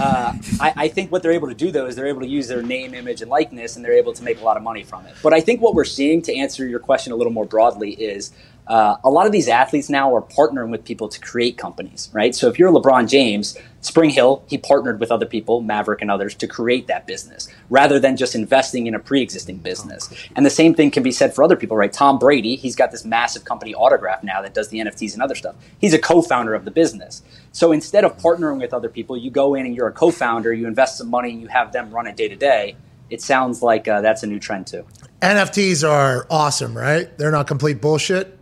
Uh, 0.00 0.32
I, 0.60 0.72
I 0.76 0.88
think 0.88 1.12
what 1.12 1.22
they're 1.22 1.32
able 1.32 1.48
to 1.48 1.54
do 1.54 1.70
though 1.70 1.86
is 1.86 1.94
they're 1.94 2.08
able 2.08 2.20
to 2.22 2.26
use 2.26 2.48
their 2.48 2.62
name, 2.62 2.94
image, 2.94 3.22
and 3.22 3.30
likeness, 3.30 3.76
and 3.76 3.84
they're 3.84 3.92
able 3.92 4.12
to 4.12 4.24
make 4.24 4.40
a 4.40 4.44
lot 4.44 4.56
of 4.56 4.62
money 4.62 4.82
from 4.82 5.06
it. 5.06 5.14
But 5.22 5.32
I 5.32 5.40
think 5.40 5.60
what 5.60 5.74
we're 5.74 5.84
seeing, 5.84 6.20
to 6.22 6.34
answer 6.36 6.66
your 6.66 6.80
question 6.80 7.12
a 7.12 7.16
little 7.16 7.32
more 7.32 7.44
broadly, 7.46 7.92
is 7.92 8.32
uh, 8.68 8.96
a 9.02 9.10
lot 9.10 9.24
of 9.24 9.32
these 9.32 9.48
athletes 9.48 9.88
now 9.88 10.14
are 10.14 10.20
partnering 10.20 10.70
with 10.70 10.84
people 10.84 11.08
to 11.08 11.18
create 11.20 11.56
companies, 11.56 12.10
right? 12.12 12.34
So 12.34 12.48
if 12.48 12.58
you're 12.58 12.70
LeBron 12.70 13.08
James, 13.08 13.56
Spring 13.80 14.10
Hill, 14.10 14.42
he 14.46 14.58
partnered 14.58 15.00
with 15.00 15.10
other 15.10 15.24
people, 15.24 15.62
Maverick 15.62 16.02
and 16.02 16.10
others, 16.10 16.34
to 16.34 16.46
create 16.46 16.86
that 16.88 17.06
business 17.06 17.48
rather 17.70 17.98
than 17.98 18.16
just 18.16 18.34
investing 18.34 18.86
in 18.86 18.94
a 18.94 18.98
pre-existing 18.98 19.56
business. 19.58 20.12
And 20.36 20.44
the 20.44 20.50
same 20.50 20.74
thing 20.74 20.90
can 20.90 21.02
be 21.02 21.12
said 21.12 21.34
for 21.34 21.42
other 21.42 21.56
people, 21.56 21.78
right? 21.78 21.92
Tom 21.92 22.18
Brady, 22.18 22.56
he's 22.56 22.76
got 22.76 22.90
this 22.90 23.06
massive 23.06 23.46
company, 23.46 23.74
Autograph, 23.74 24.22
now 24.22 24.42
that 24.42 24.52
does 24.52 24.68
the 24.68 24.80
NFTs 24.80 25.14
and 25.14 25.22
other 25.22 25.34
stuff. 25.34 25.56
He's 25.78 25.94
a 25.94 25.98
co-founder 25.98 26.52
of 26.52 26.66
the 26.66 26.70
business. 26.70 27.22
So 27.52 27.72
instead 27.72 28.04
of 28.04 28.18
partnering 28.18 28.60
with 28.60 28.74
other 28.74 28.90
people, 28.90 29.16
you 29.16 29.30
go 29.30 29.54
in 29.54 29.64
and 29.64 29.74
you're 29.74 29.88
a 29.88 29.92
co-founder, 29.92 30.52
you 30.52 30.66
invest 30.66 30.98
some 30.98 31.08
money, 31.08 31.30
and 31.30 31.40
you 31.40 31.48
have 31.48 31.72
them 31.72 31.90
run 31.90 32.06
it 32.06 32.16
day 32.16 32.28
to 32.28 32.36
day. 32.36 32.76
It 33.08 33.22
sounds 33.22 33.62
like 33.62 33.88
uh, 33.88 34.02
that's 34.02 34.22
a 34.22 34.26
new 34.26 34.38
trend 34.38 34.66
too. 34.66 34.84
NFTs 35.22 35.88
are 35.88 36.26
awesome, 36.30 36.76
right? 36.76 37.16
They're 37.16 37.30
not 37.30 37.46
complete 37.46 37.80
bullshit. 37.80 38.37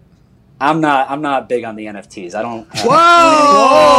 I'm 0.61 0.81
not. 0.81 1.11
I'm 1.11 1.21
not 1.21 1.49
big 1.49 1.65
on 1.65 1.77
the 1.77 1.87
NFTs. 1.87 2.35
I 2.35 2.43
don't. 2.43 2.67
uh, 2.73 2.85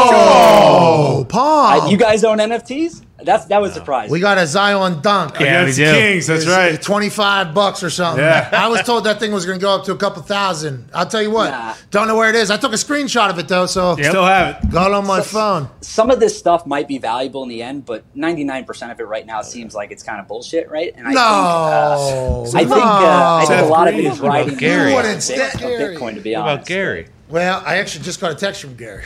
Whoa, 0.10 1.26
Paul. 1.26 1.82
I- 1.84 1.88
you 1.90 1.98
guys 1.98 2.24
own 2.24 2.38
NFTs? 2.40 3.04
That's 3.24 3.46
that 3.46 3.60
was 3.62 3.74
surprising. 3.74 4.12
we 4.12 4.20
got 4.20 4.38
a 4.38 4.46
Zion 4.46 5.02
dunk. 5.02 5.40
Yeah, 5.40 5.62
Against 5.64 5.80
we 5.80 5.86
the. 5.86 5.92
Kings. 5.92 6.28
That's 6.28 6.46
right. 6.46 6.80
25 6.80 7.54
bucks 7.54 7.82
or 7.82 7.90
something. 7.90 8.24
Yeah. 8.24 8.50
I 8.54 8.68
was 8.68 8.82
told 8.84 9.06
that 9.06 9.20
thing 9.20 9.32
was 9.32 9.46
going 9.46 9.58
to 9.58 9.64
go 9.64 9.74
up 9.74 9.86
to 9.86 9.92
a 9.92 9.98
couple 9.98 10.22
thousand. 10.22 10.90
I'll 10.94 11.08
tell 11.08 11.22
you 11.24 11.32
what. 11.32 11.50
Nah. 11.50 11.74
Don't 11.90 12.08
know 12.08 12.16
where 12.16 12.30
it 12.30 12.36
is. 12.36 12.52
I 12.52 12.58
took 12.58 12.74
a 12.74 12.76
screenshot 12.76 13.30
of 13.32 13.40
it, 13.40 13.48
though, 13.48 13.66
so 13.66 13.96
Still 13.96 14.24
have 14.26 14.64
it. 14.64 14.70
got 14.70 14.92
it 14.92 14.94
on 14.94 15.08
my 15.08 15.22
phone. 15.22 15.68
Some 15.82 16.12
of 16.12 16.20
this 16.20 16.38
stuff 16.38 16.68
might 16.68 16.88
be 16.88 17.00
valuable 17.00 17.42
in 17.42 17.50
the 17.50 17.64
end, 17.64 17.86
but 17.86 18.04
99% 18.16 18.92
of 18.92 19.00
it 19.00 19.04
right 19.06 19.26
now 19.26 19.42
seems 19.42 19.74
like 19.74 19.90
it's 19.92 20.04
kind 20.04 20.20
of 20.20 20.28
bullshit, 20.28 20.70
right? 20.70 20.94
And 20.96 21.08
I 21.08 21.12
No. 21.14 22.46
think, 22.46 22.56
uh, 22.56 22.58
I 22.60 22.66
think, 22.66 22.72
uh, 22.86 23.36
I 23.36 23.46
think 23.48 23.50
a 23.50 23.64
Seth 23.64 23.70
lot 23.72 23.88
of 23.88 23.94
Green. 23.96 24.06
it 24.06 24.14
is 24.14 24.20
What 24.22 24.28
about 24.28 24.38
riding 24.42 24.56
Gary? 24.58 24.94
What 24.94 25.06
of 25.06 25.12
instead- 25.12 25.52
Bitcoin, 25.54 26.14
to 26.16 26.22
be 26.22 26.36
What 26.36 26.42
about 26.42 26.66
Gary 26.68 27.08
Well, 27.30 27.64
I 27.66 27.78
actually 27.78 28.06
just 28.06 28.22
got 28.22 28.32
a 28.32 28.36
text 28.36 28.62
from 28.62 28.76
Gary. 28.76 29.04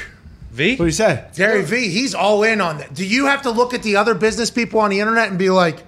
V? 0.52 0.72
What 0.72 0.78
do 0.80 0.86
you 0.86 0.92
say? 0.92 1.26
Gary 1.36 1.64
V, 1.64 1.90
he's 1.90 2.14
all 2.14 2.44
in 2.44 2.62
on 2.62 2.78
that. 2.80 2.94
Do 2.94 3.06
you 3.06 3.26
have 3.26 3.44
to 3.44 3.52
look 3.52 3.74
at 3.74 3.84
the 3.84 3.96
other 3.96 4.14
business 4.14 4.50
people 4.52 4.80
on 4.80 4.90
the 4.90 5.00
internet 5.00 5.30
and 5.30 5.40
be 5.40 5.50
like, 5.50 5.84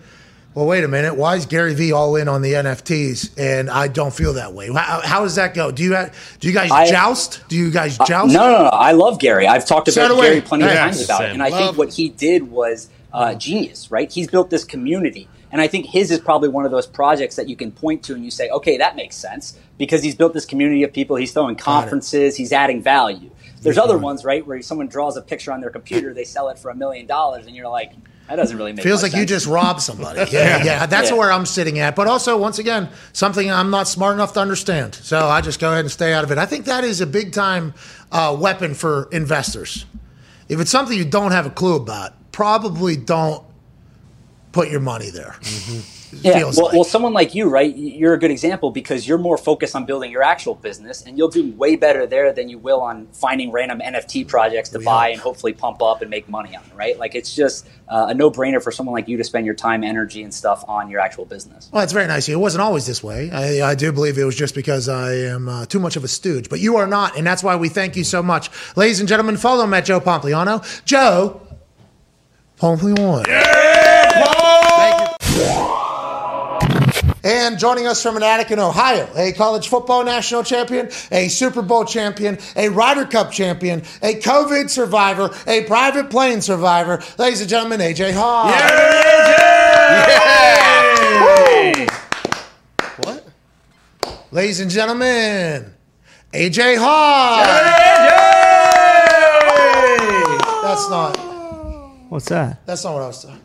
well, 0.54 0.68
wait 0.68 0.84
a 0.84 0.88
minute, 0.88 1.16
why 1.16 1.36
is 1.36 1.46
Gary 1.48 1.74
V 1.74 1.92
all 1.94 2.16
in 2.16 2.28
on 2.28 2.42
the 2.44 2.54
NFTs? 2.54 3.32
And 3.40 3.70
I 3.70 3.88
don't 3.88 4.14
feel 4.14 4.34
that 4.34 4.54
way. 4.54 4.72
How, 4.72 5.02
how 5.04 5.22
does 5.24 5.36
that 5.36 5.54
go? 5.56 5.72
Do 5.72 5.82
you 5.84 5.94
have, 5.96 6.16
do 6.40 6.48
you 6.48 6.54
guys 6.54 6.70
I- 6.72 6.90
joust? 6.90 7.48
Do 7.48 7.56
you 7.58 7.72
guys 7.72 8.00
Uh, 8.00 8.06
joust? 8.06 8.34
no, 8.34 8.40
no, 8.52 8.64
no. 8.66 8.70
I 8.70 8.92
love 8.92 9.20
Gary. 9.20 9.48
I've 9.48 9.66
talked 9.66 9.92
So 9.92 10.00
about 10.06 10.16
do 10.16 10.22
we. 10.22 10.28
Gary 10.28 10.42
plenty 10.42 10.66
of 10.66 10.72
times 10.74 11.04
about 11.04 11.24
it. 11.26 11.32
And 11.32 11.42
I 11.42 11.50
Love 11.50 11.60
think 11.60 11.78
what 11.78 11.94
he 11.94 12.10
did 12.10 12.52
was 12.52 12.90
uh, 13.12 13.34
genius, 13.36 13.90
right? 13.92 14.12
He's 14.12 14.28
built 14.28 14.50
this 14.52 14.64
community. 14.64 15.28
And 15.52 15.60
I 15.62 15.68
think 15.68 15.86
his 15.88 16.10
is 16.10 16.20
probably 16.20 16.50
one 16.50 16.66
of 16.66 16.72
those 16.72 16.88
projects 16.88 17.36
that 17.36 17.48
you 17.50 17.56
can 17.56 17.72
point 17.72 18.02
to 18.04 18.16
and 18.16 18.24
you 18.26 18.32
say, 18.32 18.50
okay, 18.50 18.78
that 18.78 18.96
makes 18.96 19.16
sense 19.16 19.58
because 19.78 20.02
he's 20.02 20.16
built 20.16 20.34
this 20.34 20.46
community 20.46 20.82
of 20.84 20.92
people. 20.94 21.16
He's 21.16 21.32
throwing 21.32 21.56
conferences, 21.56 22.36
he's 22.36 22.52
adding 22.52 22.82
value. 22.82 23.30
There's 23.64 23.78
other 23.78 23.98
ones, 23.98 24.24
right, 24.26 24.46
where 24.46 24.62
someone 24.62 24.88
draws 24.88 25.18
a 25.18 25.22
picture 25.22 25.52
on 25.52 25.62
their 25.62 25.70
computer, 25.70 26.14
they 26.14 26.24
sell 26.26 26.50
it 26.50 26.60
for 26.60 26.70
a 26.70 26.76
million 26.76 27.06
dollars, 27.08 27.48
and 27.48 27.56
you're 27.56 27.68
like, 27.70 27.94
that 28.30 28.36
doesn't 28.38 28.56
really 28.58 28.72
make 28.72 28.78
sense. 28.84 28.86
Feels 28.86 29.02
much 29.04 29.12
like 29.14 29.20
you 29.20 29.26
just 29.26 29.48
robbed 29.48 29.82
somebody. 29.82 30.20
Yeah, 30.32 30.64
yeah. 30.64 30.86
That's 30.86 31.10
Yeah. 31.12 31.18
where 31.18 31.32
I'm 31.32 31.46
sitting 31.46 31.80
at. 31.80 31.96
But 31.96 32.08
also, 32.08 32.38
once 32.38 32.58
again, 32.60 32.90
something 33.12 33.52
I'm 33.52 33.70
not 33.70 33.88
smart 33.88 34.14
enough 34.16 34.34
to 34.34 34.40
understand. 34.40 34.96
So 34.96 35.28
I 35.28 35.42
just 35.42 35.60
go 35.60 35.70
ahead 35.72 35.82
and 35.82 35.92
stay 35.92 36.14
out 36.14 36.24
of 36.24 36.32
it. 36.32 36.38
I 36.38 36.46
think 36.46 36.66
that 36.66 36.84
is 36.84 37.02
a 37.02 37.06
big 37.08 37.34
time 37.34 37.74
uh, 38.12 38.36
weapon 38.40 38.74
for 38.76 39.10
investors. 39.12 39.86
If 40.50 40.60
it's 40.60 40.72
something 40.72 40.98
you 40.98 41.06
don't 41.06 41.32
have 41.32 41.46
a 41.46 41.50
clue 41.50 41.76
about, 41.76 42.14
probably 42.32 42.96
don't 42.96 43.44
put 44.54 44.70
your 44.70 44.80
money 44.82 45.10
there. 45.10 45.36
Yeah, 46.22 46.40
feels 46.40 46.58
well, 46.58 46.66
like. 46.66 46.74
well, 46.74 46.84
someone 46.84 47.14
like 47.14 47.36
you, 47.36 47.50
right? 47.50 47.76
You're 47.76 48.14
a 48.14 48.20
good 48.20 48.32
example 48.32 48.72
because 48.72 49.08
you're 49.08 49.18
more 49.18 49.38
focused 49.38 49.76
on 49.76 49.86
building 49.86 50.12
your 50.12 50.24
actual 50.24 50.56
business, 50.56 51.02
and 51.02 51.18
you'll 51.18 51.30
do 51.30 51.52
way 51.54 51.76
better 51.76 52.06
there 52.06 52.32
than 52.34 52.50
you 52.50 52.58
will 52.58 52.82
on 52.82 53.08
finding 53.08 53.52
random 53.52 53.80
NFT 53.80 54.28
projects 54.28 54.70
to 54.70 54.80
buy 54.80 55.10
and 55.10 55.20
hopefully 55.20 55.54
pump 55.54 55.82
up 55.82 56.02
and 56.02 56.10
make 56.10 56.30
money 56.30 56.56
on. 56.56 56.64
Right? 56.76 56.98
Like 56.98 57.16
it's 57.16 57.36
just 57.36 57.68
uh, 57.88 58.08
a 58.10 58.14
no-brainer 58.14 58.62
for 58.62 58.72
someone 58.72 58.94
like 58.94 59.08
you 59.08 59.18
to 59.18 59.24
spend 59.24 59.46
your 59.46 59.56
time, 59.56 59.84
energy, 59.84 60.24
and 60.24 60.34
stuff 60.34 60.64
on 60.68 60.90
your 60.90 61.00
actual 61.00 61.26
business. 61.26 61.70
Well, 61.72 61.84
it's 61.84 61.94
very 61.94 62.08
nice. 62.08 62.28
It 62.30 62.36
wasn't 62.36 62.62
always 62.62 62.86
this 62.86 63.04
way. 63.04 63.30
I, 63.32 63.72
I 63.72 63.76
do 63.76 63.92
believe 63.92 64.18
it 64.18 64.24
was 64.24 64.36
just 64.36 64.56
because 64.56 64.90
I 64.90 65.14
am 65.14 65.50
uh, 65.50 65.66
too 65.66 65.80
much 65.80 65.96
of 65.96 66.04
a 66.04 66.08
stooge, 66.08 66.50
but 66.50 66.60
you 66.60 66.78
are 66.78 66.88
not, 66.88 67.18
and 67.18 67.26
that's 67.26 67.44
why 67.44 67.56
we 67.56 67.70
thank 67.70 67.96
you 67.96 68.04
so 68.04 68.24
much, 68.24 68.50
ladies 68.76 69.00
and 69.00 69.10
gentlemen. 69.10 69.38
Follow 69.38 69.64
him 69.64 69.74
at 69.74 69.86
Joe 69.86 70.00
Pompliano. 70.00 70.64
Joe 70.86 71.42
Pompliano. 72.60 73.24
And 77.26 77.58
joining 77.58 77.88
us 77.88 78.04
from 78.04 78.18
an 78.18 78.24
attic 78.24 78.52
in 78.52 78.60
Ohio, 78.60 79.10
a 79.16 79.32
college 79.32 79.70
football 79.70 80.04
national 80.04 80.44
champion, 80.44 80.90
a 81.10 81.30
Super 81.30 81.62
Bowl 81.62 81.86
champion, 81.86 82.38
a 82.58 82.68
Ryder 82.68 83.06
Cup 83.06 83.32
champion, 83.32 83.80
a 84.02 84.16
COVID 84.16 84.70
survivor, 84.70 85.30
a 85.48 85.64
private 85.64 86.10
plane 86.10 86.42
survivor, 86.42 87.02
ladies 87.18 87.40
and 87.40 87.50
gentlemen, 87.50 87.80
AJ 87.80 88.12
Hawk. 88.14 88.54
What? 92.98 93.26
Ladies 94.32 94.60
and 94.60 94.70
gentlemen, 94.70 95.74
AJ 96.34 96.78
Hawk. 96.78 97.46
That's 100.62 100.90
not. 100.90 101.18
What's 102.10 102.28
that? 102.28 102.66
That's 102.66 102.84
not 102.84 102.96
what 102.96 103.04
I 103.04 103.08
was 103.08 103.22
saying. 103.22 103.40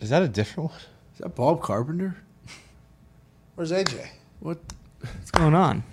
Is 0.00 0.10
that 0.10 0.22
a 0.22 0.28
different 0.28 0.70
one? 0.70 0.80
Is 1.12 1.18
that 1.20 1.36
Bob 1.36 1.62
Carpenter? 1.62 2.16
Where's 3.54 3.70
AJ? 3.70 4.08
What? 4.40 4.58
What's 5.00 5.30
going 5.30 5.54
on? 5.54 5.84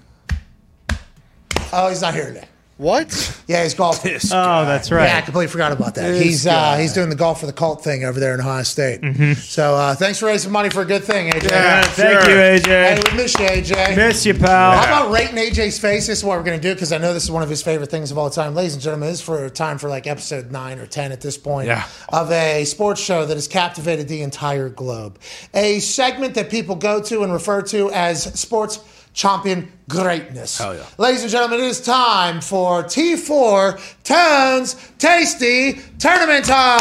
Oh, 1.71 1.89
he's 1.89 2.01
not 2.01 2.13
here 2.15 2.27
today. 2.27 2.47
What? 2.81 3.43
Yeah, 3.47 3.61
he's 3.61 3.75
golfing. 3.75 4.17
Oh, 4.33 4.65
that's 4.65 4.91
right. 4.91 5.05
Yeah, 5.07 5.17
I 5.17 5.21
completely 5.21 5.47
forgot 5.51 5.71
about 5.71 5.93
that. 5.95 6.07
This 6.09 6.23
he's 6.23 6.47
uh, 6.47 6.77
he's 6.77 6.93
doing 6.93 7.09
the 7.09 7.15
golf 7.15 7.39
for 7.41 7.45
the 7.45 7.53
cult 7.53 7.83
thing 7.83 8.03
over 8.05 8.19
there 8.19 8.33
in 8.33 8.39
Ohio 8.39 8.63
State. 8.63 9.01
So 9.37 9.75
uh, 9.75 9.93
thanks 9.93 10.17
for 10.19 10.25
raising 10.25 10.51
money 10.51 10.69
for 10.71 10.81
a 10.81 10.85
good 10.85 11.03
thing, 11.03 11.29
AJ. 11.31 11.51
Yeah, 11.51 11.83
Thank 11.83 12.21
sure. 12.23 12.29
you, 12.31 12.37
Hey, 12.37 12.59
AJ. 12.59 13.11
we 13.11 13.17
miss 13.17 13.33
you, 13.39 13.45
AJ. 13.45 13.95
Miss 13.95 14.25
you, 14.25 14.33
pal. 14.33 14.71
How 14.77 14.83
about 15.03 15.11
rating 15.13 15.35
AJ's 15.35 15.77
face? 15.79 16.07
This 16.07 16.19
is 16.19 16.23
what 16.23 16.37
we're 16.37 16.43
going 16.43 16.59
to 16.59 16.67
do 16.67 16.73
because 16.73 16.91
I 16.91 16.97
know 16.97 17.13
this 17.13 17.23
is 17.23 17.31
one 17.31 17.43
of 17.43 17.49
his 17.49 17.61
favorite 17.61 17.91
things 17.91 18.09
of 18.09 18.17
all 18.17 18.29
time. 18.31 18.55
Ladies 18.55 18.73
and 18.73 18.81
gentlemen, 18.81 19.09
this 19.09 19.19
is 19.19 19.25
for 19.25 19.47
time 19.49 19.77
for 19.77 19.87
like 19.89 20.07
episode 20.07 20.51
nine 20.51 20.79
or 20.79 20.87
10 20.87 21.11
at 21.11 21.21
this 21.21 21.37
point 21.37 21.67
Yeah. 21.67 21.87
of 22.09 22.31
a 22.31 22.65
sports 22.65 22.99
show 23.01 23.25
that 23.25 23.35
has 23.35 23.47
captivated 23.47 24.07
the 24.07 24.23
entire 24.23 24.69
globe. 24.69 25.19
A 25.53 25.79
segment 25.81 26.33
that 26.33 26.49
people 26.49 26.75
go 26.75 26.99
to 27.03 27.21
and 27.23 27.31
refer 27.31 27.61
to 27.63 27.91
as 27.91 28.23
sports 28.39 28.79
champion 29.13 29.71
greatness. 29.89 30.57
Hell 30.57 30.75
yeah. 30.75 30.85
Ladies 30.97 31.23
and 31.23 31.31
gentlemen, 31.31 31.59
it 31.59 31.65
is 31.65 31.81
time 31.81 32.41
for 32.41 32.83
T4 32.83 34.03
Tones 34.03 34.75
Tasty 34.97 35.79
Tournament 35.99 36.45
time. 36.45 36.79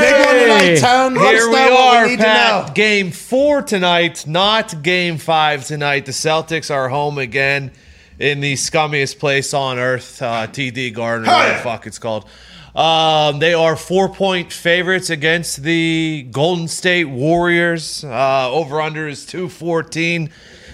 Big 0.00 0.26
one 0.26 0.34
tonight, 0.34 0.78
Tone. 0.78 1.16
Here 1.16 1.48
we 1.48 1.56
are, 1.56 2.06
we 2.06 2.16
Pat. 2.16 2.74
Game 2.74 3.10
four 3.10 3.62
tonight, 3.62 4.26
not 4.26 4.82
game 4.82 5.18
five 5.18 5.64
tonight. 5.66 6.06
The 6.06 6.12
Celtics 6.12 6.72
are 6.72 6.88
home 6.88 7.18
again 7.18 7.72
in 8.18 8.40
the 8.40 8.54
scummiest 8.54 9.18
place 9.18 9.52
on 9.54 9.78
earth, 9.78 10.22
uh, 10.22 10.46
TD 10.46 10.94
Garden, 10.94 11.26
the 11.26 11.60
fuck 11.62 11.86
it's 11.86 11.98
called. 11.98 12.26
Um, 12.74 13.38
they 13.38 13.54
are 13.54 13.76
four 13.76 14.08
point 14.08 14.52
favorites 14.52 15.10
against 15.10 15.62
the 15.62 16.26
Golden 16.30 16.68
State 16.68 17.04
Warriors. 17.04 18.02
Uh, 18.04 18.50
over 18.50 18.80
under 18.80 19.06
is 19.06 19.24
214. 19.26 20.30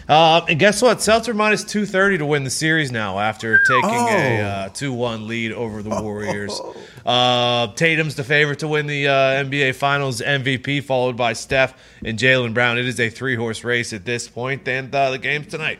Uh, 0.08 0.44
and 0.48 0.58
guess 0.58 0.82
what? 0.82 0.98
Celtics 0.98 1.28
are 1.28 1.34
minus 1.34 1.62
230 1.62 2.18
to 2.18 2.26
win 2.26 2.42
the 2.42 2.50
series 2.50 2.90
now 2.90 3.20
after 3.20 3.58
taking 3.58 3.90
a 3.90 4.40
uh, 4.40 4.68
2 4.70 4.92
1 4.92 5.28
lead 5.28 5.52
over 5.52 5.82
the 5.82 5.90
Warriors. 6.02 6.60
Uh, 7.06 7.68
Tatum's 7.74 8.16
the 8.16 8.24
favorite 8.24 8.58
to 8.60 8.68
win 8.68 8.86
the 8.86 9.06
uh, 9.06 9.12
NBA 9.44 9.76
Finals 9.76 10.20
MVP, 10.20 10.82
followed 10.82 11.16
by 11.16 11.32
Steph 11.34 11.80
and 12.04 12.18
Jaylen 12.18 12.54
Brown. 12.54 12.76
It 12.76 12.86
is 12.86 12.98
a 12.98 13.08
three 13.08 13.36
horse 13.36 13.62
race 13.62 13.92
at 13.92 14.04
this 14.04 14.26
point, 14.26 14.66
and 14.66 14.92
uh, 14.92 15.10
the 15.10 15.18
game's 15.18 15.46
tonight. 15.46 15.78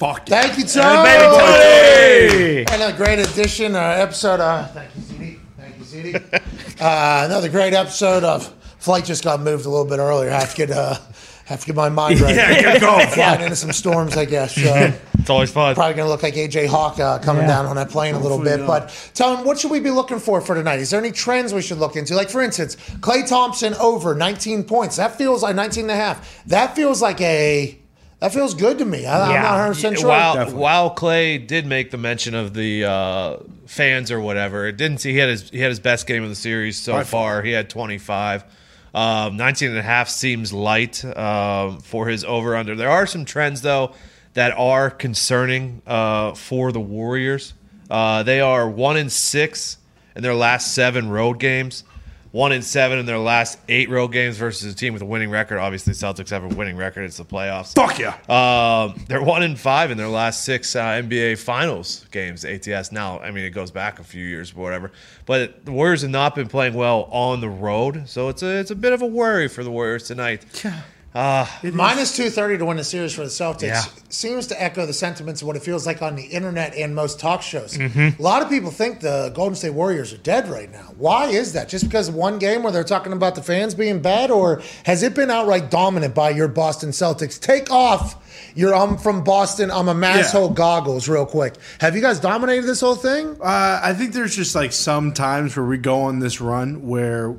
Fuck 0.00 0.30
yeah. 0.30 0.40
Thank 0.42 0.58
you, 0.58 0.64
Tone. 0.64 1.04
Hey. 1.06 2.64
And 2.64 2.82
a 2.82 2.96
great 2.96 3.18
edition, 3.18 3.76
uh, 3.76 3.80
episode. 3.80 4.40
Uh, 4.40 4.66
thank 4.68 4.88
you, 4.96 5.02
ZD. 5.02 5.38
Thank 5.58 5.76
you, 5.78 5.84
ZD. 5.84 6.80
uh, 6.80 7.26
another 7.26 7.50
great 7.50 7.74
episode 7.74 8.24
of 8.24 8.46
Flight 8.78 9.04
just 9.04 9.22
got 9.22 9.40
moved 9.42 9.66
a 9.66 9.68
little 9.68 9.84
bit 9.84 9.98
earlier. 9.98 10.30
Have 10.30 10.52
to 10.52 10.56
get 10.56 10.70
uh, 10.70 10.94
have 11.44 11.60
to 11.60 11.66
get 11.66 11.76
my 11.76 11.90
mind 11.90 12.18
right. 12.20 12.34
Yeah, 12.34 12.62
get 12.62 12.80
going. 12.80 13.08
Flying 13.08 13.42
into 13.42 13.56
some 13.56 13.72
storms, 13.72 14.16
I 14.16 14.24
guess. 14.24 14.54
So 14.54 14.90
It's 15.18 15.28
always 15.28 15.52
fun. 15.52 15.74
probably 15.74 15.92
going 15.96 16.06
to 16.06 16.10
look 16.10 16.22
like 16.22 16.32
AJ 16.32 16.68
Hawk 16.68 16.98
uh, 16.98 17.18
coming 17.18 17.42
Yeah. 17.42 17.48
down 17.48 17.66
on 17.66 17.76
that 17.76 17.90
plane 17.90 18.14
a 18.14 18.18
little 18.18 18.42
bit. 18.42 18.60
not. 18.60 18.66
But 18.66 19.10
Tone, 19.12 19.44
what 19.44 19.58
should 19.58 19.70
we 19.70 19.80
be 19.80 19.90
looking 19.90 20.18
for 20.18 20.40
for 20.40 20.54
tonight? 20.54 20.80
Is 20.80 20.88
there 20.88 20.98
any 21.00 21.12
trends 21.12 21.52
we 21.52 21.60
should 21.60 21.76
look 21.76 21.96
into? 21.96 22.14
Like 22.14 22.30
for 22.30 22.40
instance, 22.40 22.76
Klay 23.00 23.28
Thompson 23.28 23.74
over 23.74 24.14
19 24.14 24.64
points. 24.64 24.96
That 24.96 25.18
feels 25.18 25.42
like 25.42 25.54
19 25.54 25.82
and 25.84 25.90
a 25.90 25.94
half. 25.96 26.42
That 26.46 26.74
feels 26.74 27.02
like 27.02 27.20
a 27.20 27.76
that 28.20 28.32
feels 28.32 28.54
good 28.54 28.78
to 28.78 28.84
me. 28.84 29.06
I, 29.06 29.24
I'm 29.26 29.30
Yeah. 29.32 29.42
not 29.42 29.52
100 29.76 29.98
sure. 29.98 30.08
While, 30.08 30.50
while 30.52 30.94
Klay 30.94 31.44
did 31.46 31.66
make 31.66 31.90
the 31.90 31.96
mention 31.98 32.34
of 32.34 32.54
the 32.54 32.84
uh, 32.84 33.36
fans 33.66 34.10
or 34.10 34.20
whatever, 34.20 34.66
it 34.66 34.76
didn't 34.76 34.98
see 34.98 35.12
he 35.12 35.18
had 35.18 35.28
his 35.28 35.50
he 35.50 35.58
had 35.60 35.70
his 35.70 35.80
best 35.80 36.06
game 36.06 36.22
of 36.22 36.28
the 36.28 36.34
series 36.34 36.78
so 36.78 36.92
By 36.92 37.04
far. 37.04 37.34
far. 37.36 37.42
He 37.42 37.50
had 37.52 37.68
25. 37.70 38.44
Um, 38.92 39.36
19 39.36 39.68
and 39.70 39.78
a 39.78 39.82
half 39.82 40.08
seems 40.08 40.52
light 40.52 41.04
um, 41.16 41.78
for 41.80 42.08
his 42.08 42.24
over 42.24 42.56
under. 42.56 42.74
There 42.74 42.90
are 42.90 43.06
some 43.06 43.24
trends 43.24 43.62
though 43.62 43.92
that 44.34 44.52
are 44.56 44.90
concerning 44.90 45.82
uh, 45.86 46.34
for 46.34 46.72
the 46.72 46.80
Warriors. 46.80 47.54
Uh, 47.88 48.22
they 48.24 48.40
are 48.40 48.68
one 48.68 48.96
in 48.96 49.08
six 49.10 49.78
in 50.16 50.22
their 50.22 50.34
last 50.34 50.74
seven 50.74 51.08
road 51.08 51.38
games. 51.38 51.84
One 52.32 52.52
in 52.52 52.62
seven 52.62 52.98
in 52.98 53.06
their 53.06 53.18
last 53.18 53.58
eight 53.68 53.90
road 53.90 54.08
games 54.08 54.36
versus 54.36 54.72
a 54.72 54.76
team 54.76 54.92
with 54.92 55.02
a 55.02 55.06
winning 55.06 55.30
record. 55.30 55.58
Obviously, 55.58 55.94
Celtics 55.94 56.30
have 56.30 56.44
a 56.44 56.48
winning 56.48 56.76
record. 56.76 57.02
It's 57.02 57.16
the 57.16 57.24
playoffs. 57.24 57.74
Fuck 57.74 57.98
yeah. 57.98 58.14
Um, 58.28 59.04
they're 59.08 59.22
one 59.22 59.42
in 59.42 59.56
five 59.56 59.90
in 59.90 59.98
their 59.98 60.08
last 60.08 60.44
six 60.44 60.76
uh, 60.76 60.80
NBA 60.84 61.38
Finals 61.38 62.06
games. 62.12 62.44
ATS 62.44 62.92
now, 62.92 63.18
I 63.18 63.32
mean, 63.32 63.44
it 63.44 63.50
goes 63.50 63.72
back 63.72 63.98
a 63.98 64.04
few 64.04 64.24
years, 64.24 64.52
but 64.52 64.60
whatever. 64.60 64.92
But 65.26 65.64
the 65.64 65.72
Warriors 65.72 66.02
have 66.02 66.12
not 66.12 66.36
been 66.36 66.46
playing 66.46 66.74
well 66.74 67.08
on 67.10 67.40
the 67.40 67.48
road, 67.48 68.08
so 68.08 68.28
it's 68.28 68.44
a 68.44 68.58
it's 68.58 68.70
a 68.70 68.76
bit 68.76 68.92
of 68.92 69.02
a 69.02 69.06
worry 69.06 69.48
for 69.48 69.64
the 69.64 69.70
Warriors 69.70 70.06
tonight. 70.06 70.44
Ah. 71.12 71.58
Minus 71.64 72.14
230 72.14 72.58
to 72.58 72.64
win 72.64 72.76
the 72.76 72.84
series 72.84 73.12
for 73.12 73.22
the 73.22 73.28
Celtics 73.30 73.62
Yeah. 73.62 73.82
seems 74.10 74.46
to 74.46 74.62
echo 74.62 74.86
the 74.86 74.92
sentiments 74.92 75.42
of 75.42 75.48
what 75.48 75.56
it 75.56 75.62
feels 75.64 75.84
like 75.84 76.02
on 76.02 76.14
the 76.14 76.22
internet 76.22 76.72
and 76.76 76.94
most 76.94 77.18
talk 77.18 77.42
shows. 77.42 77.76
Mm-hmm. 77.76 78.20
A 78.20 78.22
lot 78.22 78.42
of 78.42 78.48
people 78.48 78.70
think 78.70 79.00
the 79.00 79.32
Golden 79.34 79.56
State 79.56 79.74
Warriors 79.74 80.12
are 80.12 80.18
dead 80.18 80.48
right 80.48 80.70
now. 80.70 80.94
Why 80.96 81.26
is 81.26 81.52
that? 81.54 81.68
Just 81.68 81.84
because 81.84 82.08
of 82.08 82.14
one 82.14 82.38
game 82.38 82.62
where 82.62 82.72
they're 82.72 82.84
talking 82.84 83.12
about 83.12 83.34
the 83.34 83.42
fans 83.42 83.74
being 83.74 84.00
bad, 84.00 84.30
or 84.30 84.62
has 84.84 85.02
it 85.02 85.14
been 85.16 85.30
outright 85.32 85.68
dominant 85.68 86.14
by 86.14 86.30
your 86.30 86.46
Boston 86.46 86.90
Celtics? 86.90 87.40
Take 87.40 87.72
off 87.72 88.14
your 88.54 88.74
I'm 88.74 88.98
from 88.98 89.24
Boston, 89.24 89.70
I'm 89.70 89.88
a 89.88 89.94
masshole 89.94 90.54
goggles 90.54 91.08
real 91.08 91.26
quick. 91.26 91.54
Have 91.80 91.94
you 91.94 92.00
guys 92.02 92.20
dominated 92.20 92.66
this 92.66 92.80
whole 92.80 92.94
thing? 92.94 93.36
Uh, 93.40 93.80
I 93.82 93.94
think 93.94 94.12
there's 94.12 94.34
just 94.34 94.54
like 94.54 94.72
some 94.72 95.12
times 95.12 95.56
where 95.56 95.66
we 95.66 95.78
go 95.78 96.02
on 96.02 96.18
this 96.18 96.40
run 96.40 96.86
where 96.86 97.30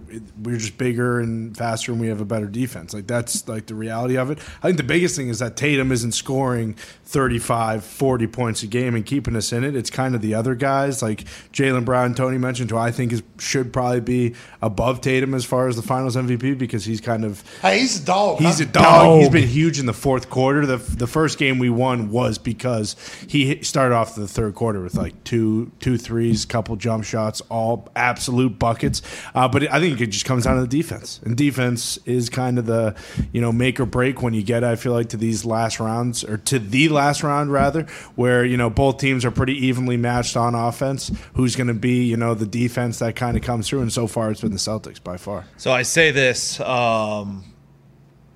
we're 0.42 0.58
just 0.58 0.78
bigger 0.78 1.20
and 1.20 1.56
faster 1.56 1.92
and 1.92 2.02
we 2.02 2.08
have 2.08 2.22
a 2.22 2.26
better 2.26 2.48
defense. 2.48 2.94
Like 2.94 3.08
that's 3.08 3.48
like 3.48 3.68
the 3.68 3.76
reality 3.76 4.18
of 4.18 4.32
it. 4.32 4.40
I 4.62 4.68
think 4.68 4.78
the 4.78 4.84
biggest 4.84 5.16
thing 5.16 5.30
is 5.30 5.40
that 5.40 5.56
Tatum 5.58 5.92
isn't 5.92 6.14
scoring 6.14 6.76
35, 7.06 7.84
40 7.84 8.28
points 8.28 8.64
a 8.64 8.68
game 8.68 8.96
and 8.96 9.06
keeping 9.06 9.36
us 9.36 9.52
in 9.52 9.64
it. 9.64 9.76
It's 9.76 9.90
kind 9.90 10.16
of 10.16 10.22
the 10.22 10.34
other 10.34 10.56
guys 10.56 11.02
like 11.02 11.26
Jaylen 11.52 11.84
Brown, 11.86 12.16
Tony 12.16 12.38
mentioned, 12.38 12.72
who 12.72 12.78
I 12.78 12.92
think 12.92 13.12
is 13.12 13.22
should 13.38 13.74
probably 13.74 14.00
be 14.00 14.36
above 14.62 15.02
Tatum 15.02 15.34
as 15.34 15.44
far 15.44 15.68
as 15.68 15.76
the 15.76 15.82
Finals 15.82 16.16
MVP 16.16 16.58
because 16.58 16.86
he's 16.86 17.02
kind 17.02 17.26
of 17.26 17.44
Hey, 17.62 17.80
he's 17.80 18.02
a 18.02 18.06
dog. 18.06 18.40
He's 18.40 18.60
huh? 18.60 18.64
a 18.64 18.72
dog. 18.72 19.20
He's 19.20 19.30
been 19.30 19.48
huge 19.48 19.80
in 19.80 19.86
the 19.86 19.94
fourth 19.94 20.30
quarter. 20.30 20.66
The 20.66 20.78
the 21.02 21.08
first 21.08 21.40
game 21.40 21.58
we 21.58 21.68
won 21.68 22.12
was 22.12 22.38
because 22.38 22.96
he 23.28 23.64
started 23.64 23.96
off 23.96 24.14
the 24.14 24.28
third 24.28 24.54
quarter 24.54 24.82
with 24.82 24.94
like 24.94 25.24
two 25.24 25.72
two 25.80 25.98
threes, 25.98 26.46
couple 26.46 26.76
jump 26.76 27.04
shots, 27.04 27.42
all 27.50 27.90
absolute 27.96 28.60
buckets. 28.60 29.02
Uh, 29.34 29.48
but 29.48 29.64
I 29.72 29.80
think 29.80 30.00
it 30.00 30.12
just 30.12 30.26
comes 30.26 30.44
down 30.44 30.58
to 30.58 30.62
the 30.62 30.68
defense, 30.68 31.20
and 31.26 31.36
defense 31.36 31.98
is 32.06 32.30
kind 32.30 32.60
of 32.60 32.68
the 32.68 32.94
you 33.32 33.42
know 33.42 33.52
make 33.52 33.80
or 33.80 33.88
break 33.88 34.22
when 34.22 34.36
you 34.36 34.44
get. 34.44 34.64
I 34.64 34.76
feel 34.76 34.94
like 34.94 35.10
to 35.10 35.18
these 35.18 35.44
last 35.44 35.80
rounds 35.80 36.24
or 36.24 36.38
to 36.38 36.60
the 36.60 36.90
last 36.90 37.24
round 37.24 37.52
rather, 37.52 37.88
where 38.14 38.46
you 38.46 38.56
know 38.56 38.70
both 38.70 39.00
teams 39.00 39.26
are 39.26 39.32
pretty 39.32 39.56
evenly 39.66 39.98
matched 39.98 40.38
on 40.38 40.54
offense. 40.54 41.12
Who's 41.34 41.56
going 41.56 41.66
to 41.66 41.74
be 41.74 42.04
you 42.04 42.16
know 42.16 42.36
the 42.36 42.46
defense 42.46 43.00
that 43.00 43.16
kind 43.16 43.36
of 43.36 43.42
comes 43.42 43.68
through? 43.68 43.82
And 43.82 43.92
so 43.92 44.06
far, 44.06 44.30
it's 44.30 44.42
been 44.42 44.52
the 44.52 44.58
Celtics 44.58 45.04
by 45.04 45.18
far. 45.18 45.46
So 45.58 45.72
I 45.72 45.82
say 45.82 46.12
this 46.12 46.60
um, 46.60 47.51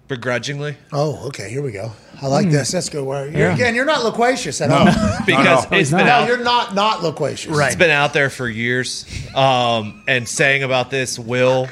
begrudgingly 0.08 0.78
Oh, 0.94 1.28
okay. 1.28 1.50
Here 1.50 1.62
we 1.62 1.72
go. 1.72 1.92
I 2.22 2.28
like 2.28 2.50
this. 2.50 2.72
That's 2.72 2.90
good. 2.90 3.04
Where 3.04 3.28
you're, 3.28 3.52
again, 3.52 3.76
you're 3.76 3.86
not 3.86 4.04
loquacious 4.04 4.62
at 4.62 4.72
all. 4.72 4.86
because 5.26 5.66
it's 5.72 5.92
been 5.92 6.06
No, 6.06 6.12
out. 6.12 6.28
you're 6.28 6.44
not 6.44 6.74
not 6.76 7.04
loquacious. 7.04 7.58
It's 7.58 7.76
been 7.76 7.90
out 7.90 8.14
there 8.14 8.30
for 8.30 8.48
years. 8.48 9.06
Um, 9.36 10.04
and 10.08 10.28
saying 10.28 10.64
about 10.64 10.90
this 10.92 11.20
will 11.20 11.68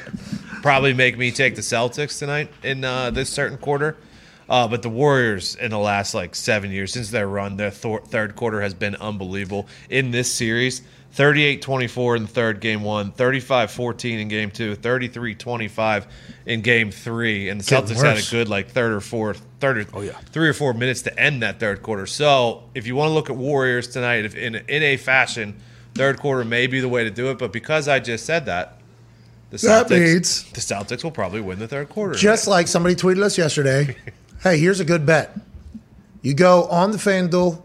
probably 0.62 0.92
make 0.94 1.16
me 1.16 1.30
take 1.30 1.54
the 1.54 1.62
Celtics 1.62 2.18
tonight 2.18 2.50
in 2.62 2.84
uh, 2.84 3.10
this 3.10 3.30
certain 3.30 3.56
quarter. 3.58 3.96
Uh, 4.48 4.68
but 4.68 4.82
the 4.82 4.88
Warriors 4.90 5.54
in 5.56 5.70
the 5.70 5.78
last 5.78 6.14
like 6.14 6.34
seven 6.34 6.70
years 6.70 6.92
since 6.92 7.10
their 7.10 7.26
run, 7.28 7.56
their 7.56 7.70
th- 7.70 8.02
third 8.04 8.36
quarter 8.36 8.60
has 8.60 8.74
been 8.74 8.94
unbelievable 8.96 9.66
in 9.88 10.10
this 10.10 10.30
series. 10.32 10.82
38-24 11.16 12.16
in 12.16 12.22
the 12.22 12.28
third 12.28 12.60
game 12.60 12.82
one, 12.82 13.12
35-14 13.12 14.20
in 14.22 14.26
game 14.28 14.50
two, 14.50 14.74
33-25 14.76 16.06
in 16.46 16.60
game 16.60 16.90
three. 16.90 17.48
And 17.48 17.60
the 17.60 17.64
Getting 17.64 17.96
Celtics 17.96 18.02
had 18.02 18.18
a 18.18 18.30
good 18.30 18.48
like 18.48 18.68
third 18.70 18.92
or 18.92 19.00
fourth, 19.00 19.40
third 19.60 19.78
or 19.78 19.86
Oh, 19.94 20.00
yeah. 20.02 20.12
three 20.32 20.48
or 20.48 20.52
four 20.52 20.74
minutes 20.74 21.02
to 21.02 21.16
end 21.18 21.42
that 21.42 21.60
third 21.60 21.82
quarter. 21.82 22.06
So 22.06 22.64
if 22.74 22.86
you 22.86 22.96
want 22.96 23.10
to 23.10 23.14
look 23.14 23.30
at 23.30 23.36
Warriors 23.36 23.86
tonight, 23.88 24.24
if 24.24 24.34
in 24.34 24.56
in 24.56 24.82
a 24.82 24.96
fashion, 24.96 25.56
third 25.94 26.18
quarter 26.18 26.44
may 26.44 26.66
be 26.66 26.80
the 26.80 26.88
way 26.88 27.04
to 27.04 27.10
do 27.10 27.30
it. 27.30 27.38
But 27.38 27.52
because 27.52 27.86
I 27.86 28.00
just 28.00 28.26
said 28.26 28.46
that, 28.46 28.80
the 29.50 29.58
That 29.58 29.86
Celtics, 29.86 29.90
means- 30.00 30.44
the 30.52 30.60
Celtics 30.60 31.04
will 31.04 31.12
probably 31.12 31.40
win 31.40 31.60
the 31.60 31.68
third 31.68 31.88
quarter. 31.90 32.14
Just 32.16 32.48
like 32.48 32.66
somebody 32.66 32.96
tweeted 32.96 33.22
us 33.22 33.38
yesterday. 33.38 33.96
hey, 34.44 34.58
here's 34.58 34.78
a 34.78 34.84
good 34.84 35.04
bet. 35.04 35.34
You 36.22 36.34
go 36.34 36.64
on 36.64 36.92
the 36.92 36.98
FanDuel 36.98 37.60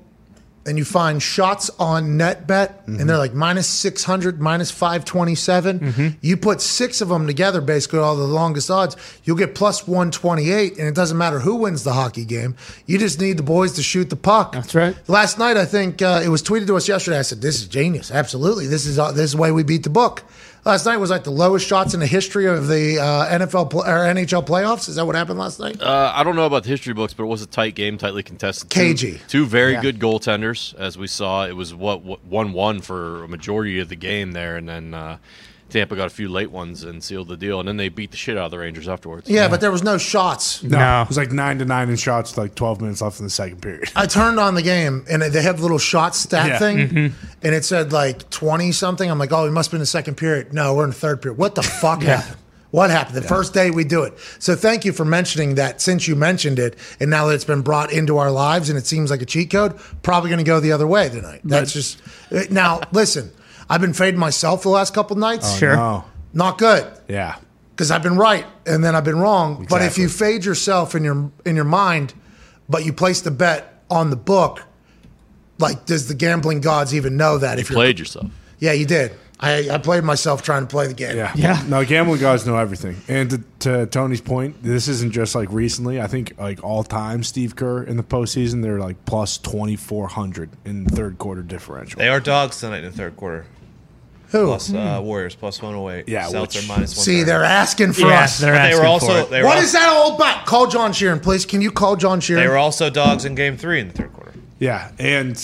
and 0.65 0.77
you 0.77 0.85
find 0.85 1.23
shots 1.23 1.69
on 1.79 2.17
net 2.17 2.45
bet, 2.45 2.83
and 2.85 3.09
they're 3.09 3.17
like 3.17 3.33
minus 3.33 3.65
600, 3.67 4.39
minus 4.41 4.69
527. 4.69 6.17
You 6.21 6.37
put 6.37 6.61
six 6.61 7.01
of 7.01 7.09
them 7.09 7.25
together, 7.27 7.59
basically 7.61 7.99
all 7.99 8.15
the 8.15 8.23
longest 8.27 8.69
odds, 8.69 8.95
you'll 9.23 9.37
get 9.37 9.55
plus 9.55 9.87
128, 9.87 10.77
and 10.77 10.87
it 10.87 10.93
doesn't 10.93 11.17
matter 11.17 11.39
who 11.39 11.55
wins 11.55 11.83
the 11.83 11.93
hockey 11.93 12.25
game. 12.25 12.55
You 12.85 12.97
just 12.99 13.19
need 13.19 13.37
the 13.37 13.43
boys 13.43 13.73
to 13.73 13.83
shoot 13.83 14.09
the 14.09 14.15
puck. 14.15 14.51
That's 14.51 14.75
right. 14.75 14.95
Last 15.07 15.39
night, 15.39 15.57
I 15.57 15.65
think 15.65 16.01
uh, 16.01 16.21
it 16.23 16.29
was 16.29 16.43
tweeted 16.43 16.67
to 16.67 16.75
us 16.75 16.87
yesterday. 16.87 17.19
I 17.19 17.23
said, 17.23 17.41
"This 17.41 17.61
is 17.61 17.67
genius. 17.67 18.11
Absolutely, 18.11 18.67
this 18.67 18.85
is 18.85 18.99
uh, 18.99 19.11
this 19.11 19.25
is 19.25 19.31
the 19.31 19.37
way 19.41 19.51
we 19.51 19.63
beat 19.63 19.83
the 19.83 19.89
book." 19.89 20.23
Last 20.69 20.85
night 20.85 20.97
was 20.97 21.09
like 21.09 21.23
the 21.23 21.31
lowest 21.31 21.65
shots 21.65 21.95
in 21.95 21.99
the 21.99 22.05
history 22.05 22.45
of 22.45 22.67
the 22.67 22.99
uh, 22.99 23.39
NFL 23.39 23.71
pl- 23.71 23.81
or 23.81 24.05
NHL 24.05 24.45
playoffs. 24.45 24.87
Is 24.87 24.97
that 24.97 25.05
what 25.07 25.15
happened 25.15 25.39
last 25.39 25.59
night? 25.59 25.81
Uh, 25.81 26.11
I 26.15 26.23
don't 26.23 26.35
know 26.35 26.45
about 26.45 26.61
the 26.61 26.69
history 26.69 26.93
books, 26.93 27.11
but 27.11 27.23
it 27.23 27.25
was 27.25 27.41
a 27.41 27.47
tight 27.47 27.73
game, 27.73 27.97
tightly 27.97 28.21
contested. 28.21 28.69
Two- 28.69 29.17
Two, 29.27 29.47
very 29.47 29.73
Yeah. 29.73 29.81
good 29.81 29.97
goaltenders, 29.97 30.75
as 30.75 30.95
we 30.95 31.07
saw. 31.07 31.47
It 31.47 31.53
was 31.55 31.73
what 31.73 32.03
one 32.23 32.53
one 32.53 32.81
for 32.81 33.23
a 33.23 33.27
majority 33.27 33.79
of 33.79 33.89
the 33.89 33.95
game 33.95 34.33
there, 34.33 34.57
and 34.57 34.69
then 34.69 34.93
uh, 34.93 35.17
Tampa 35.69 35.95
got 35.95 36.07
a 36.07 36.09
few 36.09 36.29
late 36.29 36.51
ones 36.51 36.83
and 36.83 37.03
sealed 37.03 37.27
the 37.27 37.37
deal, 37.37 37.59
and 37.59 37.67
then 37.67 37.77
they 37.77 37.89
beat 37.89 38.11
the 38.11 38.17
shit 38.17 38.37
out 38.37 38.45
of 38.45 38.51
the 38.51 38.57
Rangers 38.59 38.87
afterwards. 38.87 39.29
yeah, 39.29 39.47
but 39.47 39.61
there 39.61 39.71
was 39.71 39.83
no 39.83 39.97
shots. 39.97 40.63
No, 40.63 40.77
No. 40.77 41.01
it 41.03 41.07
was 41.07 41.17
like 41.17 41.31
nine 41.31 41.59
to 41.59 41.65
nine 41.65 41.89
in 41.89 41.95
shots, 41.95 42.37
like 42.37 42.55
twelve 42.55 42.81
minutes 42.81 43.01
left 43.01 43.19
in 43.19 43.25
the 43.25 43.29
second 43.29 43.61
period. 43.61 43.89
I 43.95 44.05
turned 44.05 44.39
on 44.39 44.55
the 44.55 44.61
game 44.61 45.05
and 45.09 45.21
they 45.21 45.41
had 45.41 45.57
the 45.57 45.61
little 45.61 45.77
shot 45.77 46.15
stat 46.15 46.47
Yeah. 46.47 46.59
thing, 46.59 46.77
mm-hmm. 46.77 47.25
and 47.43 47.55
it 47.55 47.63
said 47.65 47.91
like 47.91 48.29
twenty 48.29 48.71
something. 48.71 49.09
I'm 49.09 49.19
like, 49.19 49.31
oh, 49.31 49.43
we 49.45 49.51
must 49.51 49.71
be 49.71 49.75
in 49.75 49.79
the 49.79 49.85
second 49.85 50.15
period. 50.15 50.53
No, 50.53 50.73
we're 50.75 50.83
in 50.85 50.89
the 50.89 50.95
third 50.95 51.21
period. 51.21 51.37
What 51.37 51.55
the 51.55 51.63
fuck 51.81 52.01
happened? 52.01 52.37
What 52.71 52.91
happened 52.91 53.15
the 53.17 53.23
first 53.23 53.55
day 53.55 53.71
we 53.71 53.83
do 53.83 54.03
it? 54.03 54.13
So 54.37 54.55
thank 54.55 54.85
you 54.85 54.93
for 54.93 55.03
mentioning 55.03 55.55
that. 55.55 55.81
Since 55.81 56.07
you 56.07 56.15
mentioned 56.15 56.59
it, 56.59 56.77
and 56.99 57.09
now 57.09 57.25
that 57.25 57.33
it's 57.33 57.43
been 57.43 57.63
brought 57.63 57.91
into 57.91 58.17
our 58.17 58.29
lives, 58.29 58.69
and 58.69 58.77
it 58.77 58.85
seems 58.85 59.09
like 59.09 59.23
a 59.23 59.25
cheat 59.25 59.49
code, 59.49 59.79
probably 60.03 60.29
going 60.29 60.37
to 60.37 60.43
go 60.43 60.59
the 60.59 60.71
other 60.71 60.85
way 60.85 61.09
tonight. 61.09 61.41
That's 61.43 61.73
just 61.73 61.99
uh, 62.31 62.43
now. 62.51 62.81
Listen, 62.91 63.31
I've 63.69 63.81
been 63.81 63.93
fading 63.93 64.19
myself 64.19 64.63
the 64.63 64.69
last 64.69 64.93
couple 64.93 65.15
nights. 65.15 65.53
Oh, 65.53 65.57
sure. 65.57 65.77
Oh, 65.77 66.05
Not 66.33 66.57
good 66.57 66.85
yeah. 67.07 67.37
because 67.71 67.91
I've 67.91 68.03
been 68.03 68.17
right 68.17 68.45
and 68.65 68.83
then 68.83 68.95
I've 68.95 69.03
been 69.05 69.19
wrong. 69.19 69.65
But 69.69 69.81
if 69.83 69.97
you 69.97 70.09
fade 70.09 70.43
yourself 70.45 70.95
in 70.95 71.03
your 71.03 71.31
in 71.45 71.55
your 71.55 71.65
mind, 71.65 72.13
but 72.67 72.85
you 72.85 72.93
place 72.93 73.21
the 73.21 73.31
bet 73.31 73.83
on 73.89 74.09
the 74.09 74.15
book, 74.15 74.63
like 75.59 75.85
does 75.85 76.07
the 76.07 76.15
gambling 76.15 76.61
gods 76.61 76.93
even 76.95 77.17
know 77.17 77.37
that? 77.37 77.57
You 77.57 77.61
if 77.61 77.69
you're 77.69 77.77
played 77.77 77.99
yourself. 77.99 78.27
yeah, 78.59 78.71
you 78.73 78.85
did. 78.85 79.11
I, 79.41 79.69
I 79.69 79.77
played 79.77 80.03
myself 80.03 80.41
trying 80.41 80.63
to 80.63 80.67
play 80.67 80.87
the 80.87 80.93
game. 80.93 81.15
Yeah. 81.15 81.31
Yeah. 81.33 81.63
No, 81.69 81.85
gambling 81.85 82.19
guys 82.19 82.45
know 82.45 82.57
everything. 82.57 82.97
And 83.07 83.29
to, 83.29 83.43
to 83.59 83.85
Tony's 83.85 84.19
point, 84.19 84.61
this 84.61 84.89
isn't 84.89 85.11
just 85.13 85.33
like 85.33 85.49
recently. 85.49 86.01
I 86.01 86.07
think 86.07 86.33
like 86.37 86.61
all 86.61 86.83
time, 86.83 87.23
Steve 87.23 87.55
Kerr 87.55 87.83
in 87.83 87.95
the 87.95 88.03
postseason, 88.03 88.61
they're 88.63 88.79
like 88.79 89.05
plus 89.05 89.37
2,400 89.37 90.49
in 90.65 90.85
third 90.85 91.17
quarter 91.19 91.41
differential. 91.41 91.99
they 91.99 92.09
are 92.09 92.19
dogs 92.19 92.59
tonight 92.59 92.79
in 92.79 92.91
the 92.91 92.97
third 92.97 93.15
quarter. 93.15 93.45
Who? 94.31 94.45
Plus 94.45 94.73
uh, 94.73 94.99
Warriors 95.03 95.35
plus 95.35 95.61
one 95.61 95.73
hundred 95.73 95.89
eight. 95.91 96.09
Yeah, 96.09 96.27
Celtics 96.27 96.41
which- 96.41 96.63
are 96.63 96.67
minus 96.67 96.95
one. 96.97 97.03
See, 97.05 97.23
they're 97.23 97.43
asking 97.43 97.93
for 97.93 98.07
Yeah, 98.07 98.23
us. 98.23 98.39
they're 98.39 98.53
But 98.53 98.69
they 98.69 98.75
were 98.79 98.85
also 98.85 99.07
for 99.07 99.19
it. 99.21 99.29
they 99.31 99.41
were 99.41 99.47
What 99.47 99.57
al- 99.57 99.63
is 99.63 99.71
that 99.73 99.89
all 99.89 100.15
about? 100.15 100.45
Call 100.45 100.67
John 100.67 100.91
Sheeran, 100.91 101.21
please. 101.21 101.45
Can 101.45 101.61
you 101.61 101.71
call 101.71 101.95
John 101.95 102.21
Sheeran? 102.21 102.35
They 102.37 102.47
were 102.47 102.57
also 102.57 102.89
dogs 102.89 103.25
in 103.25 103.35
game 103.35 103.57
three 103.57 103.79
in 103.79 103.87
the 103.87 103.93
third 103.93 104.13
quarter. 104.13 104.33
Yeah, 104.59 104.91
and 104.99 105.35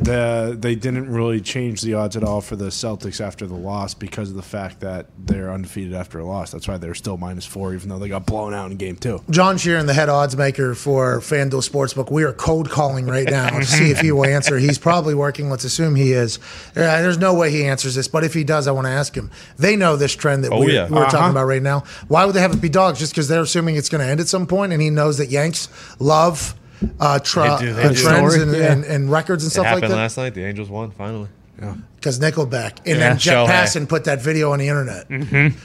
the 0.00 0.56
they 0.58 0.74
didn't 0.74 1.10
really 1.12 1.40
change 1.42 1.82
the 1.82 1.92
odds 1.94 2.16
at 2.16 2.24
all 2.24 2.40
for 2.40 2.56
the 2.56 2.66
Celtics 2.68 3.20
after 3.20 3.46
the 3.46 3.54
loss 3.54 3.92
because 3.92 4.30
of 4.30 4.36
the 4.36 4.42
fact 4.42 4.80
that 4.80 5.06
they're 5.18 5.52
undefeated 5.52 5.92
after 5.92 6.18
a 6.18 6.24
loss. 6.24 6.50
That's 6.50 6.66
why 6.66 6.78
they're 6.78 6.94
still 6.94 7.18
minus 7.18 7.44
four, 7.44 7.74
even 7.74 7.90
though 7.90 7.98
they 7.98 8.08
got 8.08 8.24
blown 8.24 8.54
out 8.54 8.70
in 8.70 8.78
game 8.78 8.96
two. 8.96 9.22
John 9.28 9.56
Sheeran, 9.56 9.86
the 9.86 9.92
head 9.94 10.08
odds 10.08 10.36
maker 10.36 10.74
for 10.74 11.20
FanDuel 11.20 11.68
Sportsbook. 11.68 12.10
We 12.10 12.24
are 12.24 12.32
cold 12.32 12.70
calling 12.70 13.06
right 13.06 13.28
now 13.28 13.50
to 13.50 13.64
see 13.66 13.90
if 13.90 14.00
he 14.00 14.10
will 14.10 14.24
answer. 14.24 14.58
He's 14.58 14.78
probably 14.78 15.14
working. 15.14 15.50
Let's 15.50 15.64
assume 15.64 15.94
he 15.96 16.12
is. 16.12 16.38
Uh, 16.70 16.80
there's 17.02 17.18
no 17.18 17.34
way 17.34 17.50
he 17.50 17.66
answers 17.66 17.94
this, 17.94 18.08
but 18.08 18.24
if 18.24 18.32
he 18.32 18.42
does, 18.42 18.66
I 18.66 18.72
want 18.72 18.86
to 18.86 18.92
ask 18.92 19.14
him. 19.14 19.30
They 19.58 19.76
know 19.76 19.96
this 19.96 20.14
trend 20.16 20.44
that 20.44 20.52
Oh, 20.52 20.60
we're, 20.60 20.70
yeah. 20.70 20.88
we're 20.88 21.02
Uh-huh. 21.02 21.10
talking 21.10 21.30
about 21.30 21.44
right 21.46 21.62
now. 21.62 21.84
Why 22.08 22.24
would 22.24 22.34
they 22.34 22.40
have 22.40 22.52
it 22.54 22.60
be 22.62 22.70
dogs? 22.70 22.98
Just 22.98 23.12
because 23.12 23.28
they're 23.28 23.42
assuming 23.42 23.76
it's 23.76 23.88
going 23.90 24.00
to 24.04 24.10
end 24.10 24.20
at 24.20 24.28
some 24.28 24.46
point, 24.46 24.72
and 24.72 24.80
he 24.80 24.88
knows 24.90 25.18
that 25.18 25.28
Yanks 25.30 25.68
love 25.98 26.54
uh, 26.98 27.18
tra- 27.20 27.56
They 27.60 27.66
do, 27.66 27.72
they 27.74 27.82
uh, 27.84 27.92
trends 27.94 28.34
and, 28.34 28.52
yeah. 28.52 28.72
and, 28.72 28.84
and 28.84 29.10
records 29.10 29.44
and 29.44 29.50
It 29.50 29.54
stuff 29.54 29.64
like 29.64 29.74
happened 29.74 29.92
that. 29.92 29.96
last 29.96 30.16
night. 30.16 30.34
The 30.34 30.44
Angels 30.44 30.68
won 30.70 30.90
finally. 30.90 31.28
Because 32.00 32.18
Nickelback. 32.18 32.78
And 32.86 32.86
Yeah. 32.86 32.94
then 33.10 33.18
Jeff 33.18 33.46
Shohei. 33.48 33.50
Passan 33.52 33.86
put 33.88 34.04
that 34.04 34.22
video 34.22 34.52
on 34.52 34.58
the 34.58 34.68
internet 34.68 35.06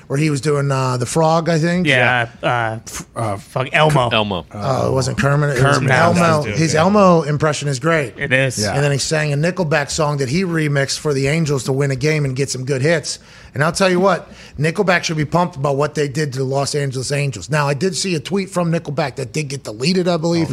where 0.08 0.20
he 0.20 0.30
was 0.30 0.42
doing 0.42 0.70
uh, 0.70 0.98
the 0.98 1.06
frog, 1.06 1.48
I 1.48 1.58
think. 1.60 1.88
Yeah. 1.88 2.28
Uh, 2.44 2.80
f- 2.86 3.06
uh, 3.16 3.38
fuck 3.38 3.70
Elmo. 3.72 4.10
Elmo. 4.10 4.46
Oh, 4.52 4.90
it 4.90 4.92
wasn't 4.94 5.18
Kermit. 5.18 5.52
It 5.58 5.64
was 5.64 5.78
Kermit. 5.78 5.92
Elmo. 5.92 6.44
That's 6.44 6.60
His 6.60 6.74
good. 6.74 6.80
Elmo 6.80 7.22
impression 7.22 7.70
is 7.70 7.80
great. 7.80 8.16
It 8.18 8.34
is. 8.34 8.62
Yeah. 8.62 8.74
And 8.74 8.84
then 8.84 8.92
he 8.92 8.98
sang 8.98 9.32
a 9.32 9.38
Nickelback 9.38 9.90
song 9.90 10.18
that 10.18 10.28
he 10.28 10.44
remixed 10.44 11.00
for 11.00 11.14
the 11.14 11.28
Angels 11.28 11.64
to 11.66 11.72
win 11.72 11.90
a 11.92 11.96
game 11.96 12.26
and 12.26 12.36
get 12.36 12.50
some 12.50 12.66
good 12.66 12.82
hits. 12.82 13.20
And 13.54 13.64
I'll 13.64 13.72
tell 13.72 13.90
you 13.90 14.02
what, 14.02 14.30
Nickelback 14.60 15.06
should 15.06 15.16
be 15.16 15.24
pumped 15.24 15.56
about 15.56 15.78
what 15.78 15.96
they 15.96 16.10
did 16.10 16.34
to 16.34 16.40
the 16.40 16.44
Los 16.46 16.76
Angeles 16.76 17.10
Angels. 17.14 17.50
Now, 17.50 17.70
I 17.70 17.74
did 17.74 17.96
see 17.96 18.14
a 18.16 18.20
tweet 18.20 18.50
from 18.50 18.70
Nickelback 18.70 19.16
that 19.16 19.32
did 19.32 19.48
get 19.48 19.64
deleted, 19.64 20.10
I 20.10 20.18
believe, 20.18 20.50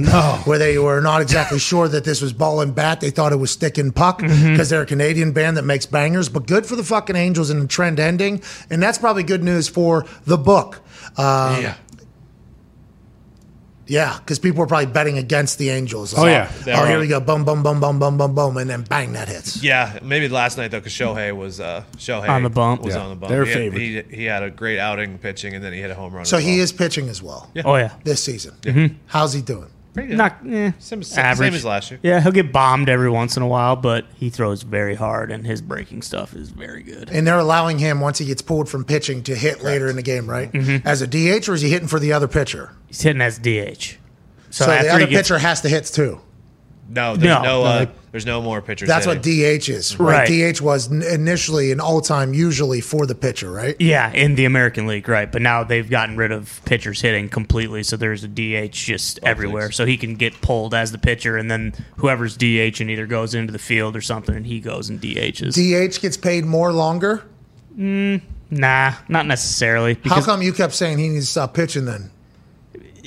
where 0.47 0.59
they 0.59 0.79
were 0.79 1.01
not 1.01 1.21
exactly 1.21 1.59
sure 1.59 1.89
that 1.89 2.05
this 2.05 2.21
was 2.23 2.33
ball 2.33 2.61
and 2.61 2.73
bat. 2.73 3.01
They 3.01 3.11
thought 3.11 3.33
it 3.33 3.37
was 3.41 3.51
stick 3.51 3.77
and 3.77 3.93
puck 3.93 4.19
because 4.21 4.71
they're 4.71 4.83
a 4.83 4.87
Canadian 4.87 5.33
band 5.33 5.57
that 5.57 5.65
makes 5.73 5.87
bangers. 5.87 6.29
But 6.29 6.47
good 6.47 6.67
for 6.67 6.77
the 6.77 6.85
fucking 6.85 7.17
Angels 7.17 7.51
and 7.51 7.63
the 7.63 7.67
trend 7.67 7.99
ending. 7.99 8.43
And 8.71 8.83
that's 8.83 8.99
probably 8.99 9.23
good 9.23 9.43
news 9.43 9.69
for 9.69 10.05
the 10.27 10.37
book. 10.37 10.81
Um, 11.17 11.63
yeah. 11.63 11.75
yeah, 13.87 14.19
because 14.19 14.39
people 14.39 14.63
are 14.63 14.67
probably 14.67 14.87
betting 14.87 15.19
against 15.19 15.59
the 15.59 15.71
Angels. 15.71 16.15
Oh, 16.17 16.27
yeah. 16.27 16.51
They 16.65 16.73
Oh, 16.73 16.83
were 16.83 16.87
here 16.87 16.99
we 17.01 17.09
go. 17.09 17.21
Boom, 17.21 17.45
boom, 17.45 17.63
boom, 17.63 17.81
boom, 17.81 17.99
boom, 17.99 18.17
boom, 18.17 18.35
boom. 18.35 18.57
And 18.57 18.71
then 18.71 18.83
bang, 18.83 19.13
that 19.15 19.29
hits. 19.29 19.63
Yeah, 19.63 19.99
maybe 20.03 20.29
last 20.29 20.57
night 20.57 20.71
though, 20.71 20.79
because 20.81 20.93
Shohei 20.93 21.35
was 21.37 21.59
uh, 21.61 21.85
Shohei 21.97 22.29
On 22.29 22.43
the 22.43 22.51
bump. 22.51 22.83
Was 22.83 22.95
Yeah. 22.95 23.03
on 23.03 23.11
the 23.11 23.17
bump. 23.17 23.31
They're 23.31 23.45
he, 23.45 23.53
had, 23.65 23.73
he, 24.11 24.17
he 24.17 24.25
had 24.25 24.43
a 24.43 24.51
great 24.51 24.79
outing 24.79 25.19
pitching, 25.19 25.55
and 25.55 25.65
then 25.65 25.73
he 25.73 25.81
hit 25.81 25.91
a 25.91 25.95
home 25.95 26.13
run. 26.15 26.25
So 26.25 26.39
he 26.39 26.53
well. 26.57 26.61
is 26.65 26.73
pitching 26.73 27.09
as 27.09 27.23
well 27.23 27.51
Oh 27.65 27.77
yeah. 27.77 27.93
this 28.05 28.23
season. 28.23 28.99
How's 29.07 29.33
he 29.33 29.43
doing? 29.43 29.71
Pretty 29.95 30.09
good. 30.09 30.17
Not 30.19 30.39
eh, 30.49 30.73
Same- 30.79 31.03
same- 31.03 31.25
average. 31.25 31.49
same 31.49 31.55
as 31.55 31.65
last 31.67 31.91
year. 31.91 32.01
Yeah, 32.03 32.21
he'll 32.21 32.33
get 32.33 32.51
bombed 32.53 32.89
every 32.89 33.11
once 33.11 33.37
in 33.37 33.43
a 33.43 33.47
while, 33.47 33.77
but 33.77 34.07
he 34.17 34.31
throws 34.31 34.63
very 34.63 34.95
hard, 34.95 35.31
and 35.31 35.47
his 35.47 35.61
breaking 35.61 36.01
stuff 36.03 36.35
is 36.35 36.49
very 36.49 36.83
good. 36.83 37.11
And 37.11 37.27
they're 37.27 37.39
allowing 37.39 37.79
him, 37.79 38.01
once 38.01 38.17
he 38.19 38.25
gets 38.25 38.41
pulled 38.41 38.69
from 38.71 38.85
pitching, 38.85 39.23
to 39.25 39.35
hit 39.35 39.63
later 39.63 39.89
in 39.89 39.97
the 39.97 40.03
game, 40.03 40.27
right? 40.31 40.51
As 40.87 41.03
a 41.03 41.07
DH, 41.07 41.47
or 41.49 41.53
is 41.55 41.61
he 41.61 41.69
hitting 41.69 41.89
for 41.89 41.99
the 42.01 42.13
other 42.13 42.27
pitcher? 42.29 42.71
He's 42.87 43.03
hitting 43.03 43.21
as 43.21 43.39
DH. 43.39 43.99
So, 44.51 44.65
So, 44.65 44.71
the 44.71 44.89
other 44.89 45.01
he 45.01 45.07
gets, 45.11 45.29
pitcher 45.29 45.39
has 45.39 45.61
to 45.63 45.69
hit 45.69 45.85
too. 45.87 46.21
No, 46.89 47.17
there's 47.17 47.29
No, 47.29 47.43
no, 47.43 47.43
no, 47.43 47.61
uh, 47.61 47.79
like- 47.81 48.11
there's 48.11 48.27
no 48.27 48.43
more 48.43 48.61
pitchers. 48.61 48.89
That's 48.89 49.07
hitting. 49.07 49.21
what 49.21 49.59
DH 49.59 49.69
is, 49.71 49.99
right? 49.99 50.29
Right. 50.29 50.53
DH 50.55 50.61
was 50.61 50.89
initially 50.89 51.73
an 51.73 51.81
all 51.81 52.03
time, 52.03 52.35
usually 52.35 52.83
for 52.83 53.07
the 53.07 53.15
pitcher, 53.15 53.51
right? 53.51 53.75
yeah, 53.79 54.13
in 54.13 54.35
the 54.35 54.45
American 54.45 54.87
League, 54.87 55.09
right? 55.09 55.31
But 55.33 55.41
now 55.41 55.65
they've 55.65 55.89
gotten 55.89 56.17
rid 56.17 56.31
of 56.31 56.61
pitchers 56.67 57.01
hitting 57.01 57.31
completely, 57.31 57.83
so 57.83 57.97
there's 57.97 58.23
a 58.25 58.29
DH 58.29 58.73
just 58.73 59.19
everywhere, 59.23 59.71
so 59.71 59.87
he 59.87 59.97
can 59.97 60.17
get 60.17 60.39
pulled 60.43 60.75
as 60.75 60.93
the 60.93 60.99
pitcher, 60.99 61.39
and 61.39 61.51
then 61.51 61.73
whoever's 61.97 62.37
DH 62.37 62.81
and 62.81 62.91
either 62.91 63.07
goes 63.07 63.35
into 63.35 63.53
the 63.53 63.59
field 63.59 63.97
or 63.97 64.03
something, 64.03 64.35
and 64.35 64.47
he 64.47 64.61
goes 64.61 64.91
and 64.91 65.01
DHs. 65.01 65.55
DH 65.55 66.01
gets 66.03 66.19
paid 66.19 66.45
more 66.45 66.73
longer. 66.73 67.25
Mm, 67.79 68.21
nah, 68.51 68.93
not 69.09 69.27
necessarily. 69.27 69.97
How 70.05 70.21
come 70.21 70.43
you 70.43 70.53
kept 70.53 70.75
saying 70.75 70.99
he 70.99 71.09
needs 71.09 71.25
to 71.27 71.31
stop 71.31 71.55
pitching 71.55 71.87
then? 71.87 72.11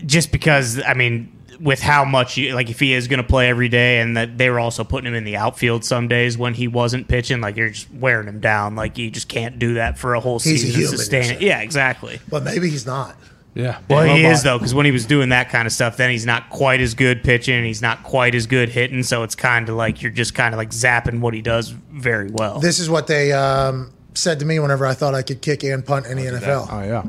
just 0.06 0.32
because 0.32 0.82
I 0.86 0.94
mean, 0.94 1.32
with 1.66 1.82
how 1.82 2.05
much 2.05 2.38
you 2.38 2.53
like, 2.53 2.70
if 2.70 2.80
he 2.80 2.93
is 2.93 3.07
going 3.07 3.18
to 3.18 3.28
play 3.28 3.49
every 3.49 3.70
day, 3.70 3.99
and 3.99 4.16
that 4.16 4.38
they 4.38 4.51
were 4.51 4.59
also 4.59 4.84
putting 4.84 5.07
him 5.07 5.16
in 5.16 5.24
the 5.24 5.36
outfield 5.36 5.84
some 5.84 6.07
days 6.07 6.38
when 6.38 6.53
he 6.53 6.68
wasn't 6.68 7.07
pitching, 7.07 7.41
like 7.41 7.57
you're 7.57 7.72
just 7.72 7.91
wearing 7.91 8.28
him 8.28 8.39
down. 8.39 8.76
Like 8.76 8.99
you 8.99 9.09
just 9.09 9.28
can't 9.28 9.57
do 9.57 9.74
that 9.74 9.97
for 9.97 10.13
a 10.13 10.20
whole 10.20 10.38
He's 10.38 10.45
a 10.45 10.57
season 10.57 10.70
human, 10.70 10.91
to 10.91 10.97
sustain 10.99 11.32
it. 11.32 11.41
Yeah, 11.41 11.61
exactly. 11.61 12.20
But 12.30 12.43
maybe 12.43 12.70
he's 12.70 12.86
not. 12.86 13.16
Yeah. 13.55 13.80
Well, 13.89 14.03
he 14.03 14.22
Robot. 14.22 14.32
is 14.32 14.43
though, 14.43 14.59
because 14.59 14.76
when 14.76 14.86
he 14.86 14.91
was 14.91 15.07
doing 15.07 15.30
that 15.30 15.49
kind 15.49 15.66
of 15.66 15.74
stuff, 15.74 15.97
then 15.97 16.11
he's 16.11 16.26
not 16.26 16.51
quite 16.51 16.82
as 16.82 16.93
good 16.93 17.24
pitching, 17.24 17.55
and 17.55 17.66
he's 17.66 17.82
not 17.82 18.03
quite 18.03 18.36
as 18.36 18.45
good 18.45 18.70
hitting. 18.70 19.01
So 19.01 19.24
it's 19.24 19.36
kind 19.36 19.68
of 19.68 19.76
like 19.76 20.03
you're 20.03 20.11
just 20.11 20.36
kind 20.36 20.53
of 20.53 20.59
like 20.59 20.70
zapping 20.70 21.20
what 21.20 21.34
he 21.34 21.41
does 21.41 21.70
very 21.70 22.30
well. 22.32 22.59
This 22.59 22.78
is 22.78 22.91
what 22.91 23.07
they 23.07 23.34
um, 23.34 23.91
said 24.13 24.39
to 24.39 24.45
me 24.45 24.59
whenever 24.59 24.86
I 24.86 24.93
thought 24.93 25.16
I 25.16 25.24
could 25.24 25.41
kick 25.41 25.63
and 25.63 25.84
punt 25.84 26.05
in 26.05 26.18
the 26.18 26.26
NFL. 26.26 26.68
Oh 26.72 26.84
yeah. 26.84 27.03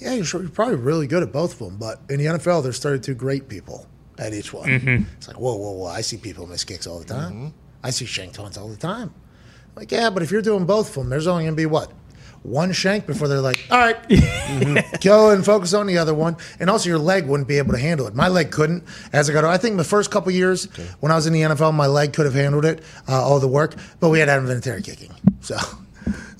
Yeah, 0.00 0.14
you're, 0.14 0.24
sure, 0.24 0.40
you're 0.40 0.50
probably 0.50 0.76
really 0.76 1.06
good 1.06 1.22
at 1.22 1.32
both 1.32 1.52
of 1.54 1.58
them. 1.58 1.76
But 1.78 2.00
in 2.08 2.18
the 2.18 2.26
NFL, 2.26 2.62
there's 2.62 2.78
32 2.78 3.14
great 3.14 3.48
people 3.48 3.86
at 4.18 4.32
each 4.32 4.52
one. 4.52 4.68
Mm-hmm. 4.68 5.04
It's 5.16 5.28
like, 5.28 5.38
whoa, 5.38 5.54
whoa, 5.56 5.72
whoa. 5.72 5.86
I 5.86 6.00
see 6.00 6.16
people 6.16 6.46
miss 6.46 6.64
kicks 6.64 6.86
all 6.86 6.98
the 6.98 7.04
time. 7.04 7.54
I 7.82 7.90
see 7.90 8.04
shank 8.04 8.32
taunts 8.32 8.58
all 8.58 8.68
the 8.68 8.76
time. 8.76 9.14
Like, 9.76 9.92
yeah, 9.92 10.10
but 10.10 10.22
if 10.22 10.30
you're 10.30 10.42
doing 10.42 10.66
both 10.66 10.88
of 10.88 10.94
them, 10.94 11.08
there's 11.08 11.26
only 11.26 11.44
going 11.44 11.54
to 11.54 11.56
be 11.56 11.66
what? 11.66 11.92
One 12.42 12.72
shank 12.72 13.06
before 13.06 13.28
they're 13.28 13.40
like, 13.40 13.64
all 13.70 13.78
right, 13.78 13.96
go 15.00 15.30
and 15.30 15.44
focus 15.44 15.74
on 15.74 15.86
the 15.86 15.98
other 15.98 16.14
one. 16.14 16.36
And 16.60 16.70
also, 16.70 16.88
your 16.88 16.98
leg 16.98 17.26
wouldn't 17.26 17.48
be 17.48 17.58
able 17.58 17.72
to 17.72 17.78
handle 17.78 18.06
it. 18.06 18.14
My 18.14 18.28
leg 18.28 18.50
couldn't. 18.52 18.84
As 19.12 19.28
I 19.28 19.32
got, 19.32 19.44
I 19.44 19.56
think 19.58 19.76
the 19.76 19.84
first 19.84 20.10
couple 20.10 20.30
years 20.32 20.64
when 21.00 21.10
I 21.10 21.16
was 21.16 21.26
in 21.26 21.32
the 21.32 21.42
NFL, 21.42 21.74
my 21.74 21.86
leg 21.86 22.12
could 22.12 22.26
have 22.26 22.34
handled 22.34 22.64
it, 22.64 22.82
uh, 23.08 23.22
all 23.22 23.40
the 23.40 23.48
work. 23.48 23.74
But 23.98 24.10
we 24.10 24.20
had 24.20 24.28
Adam 24.28 24.46
Vinatieri 24.46 24.84
kicking, 24.84 25.12
so 25.40 25.56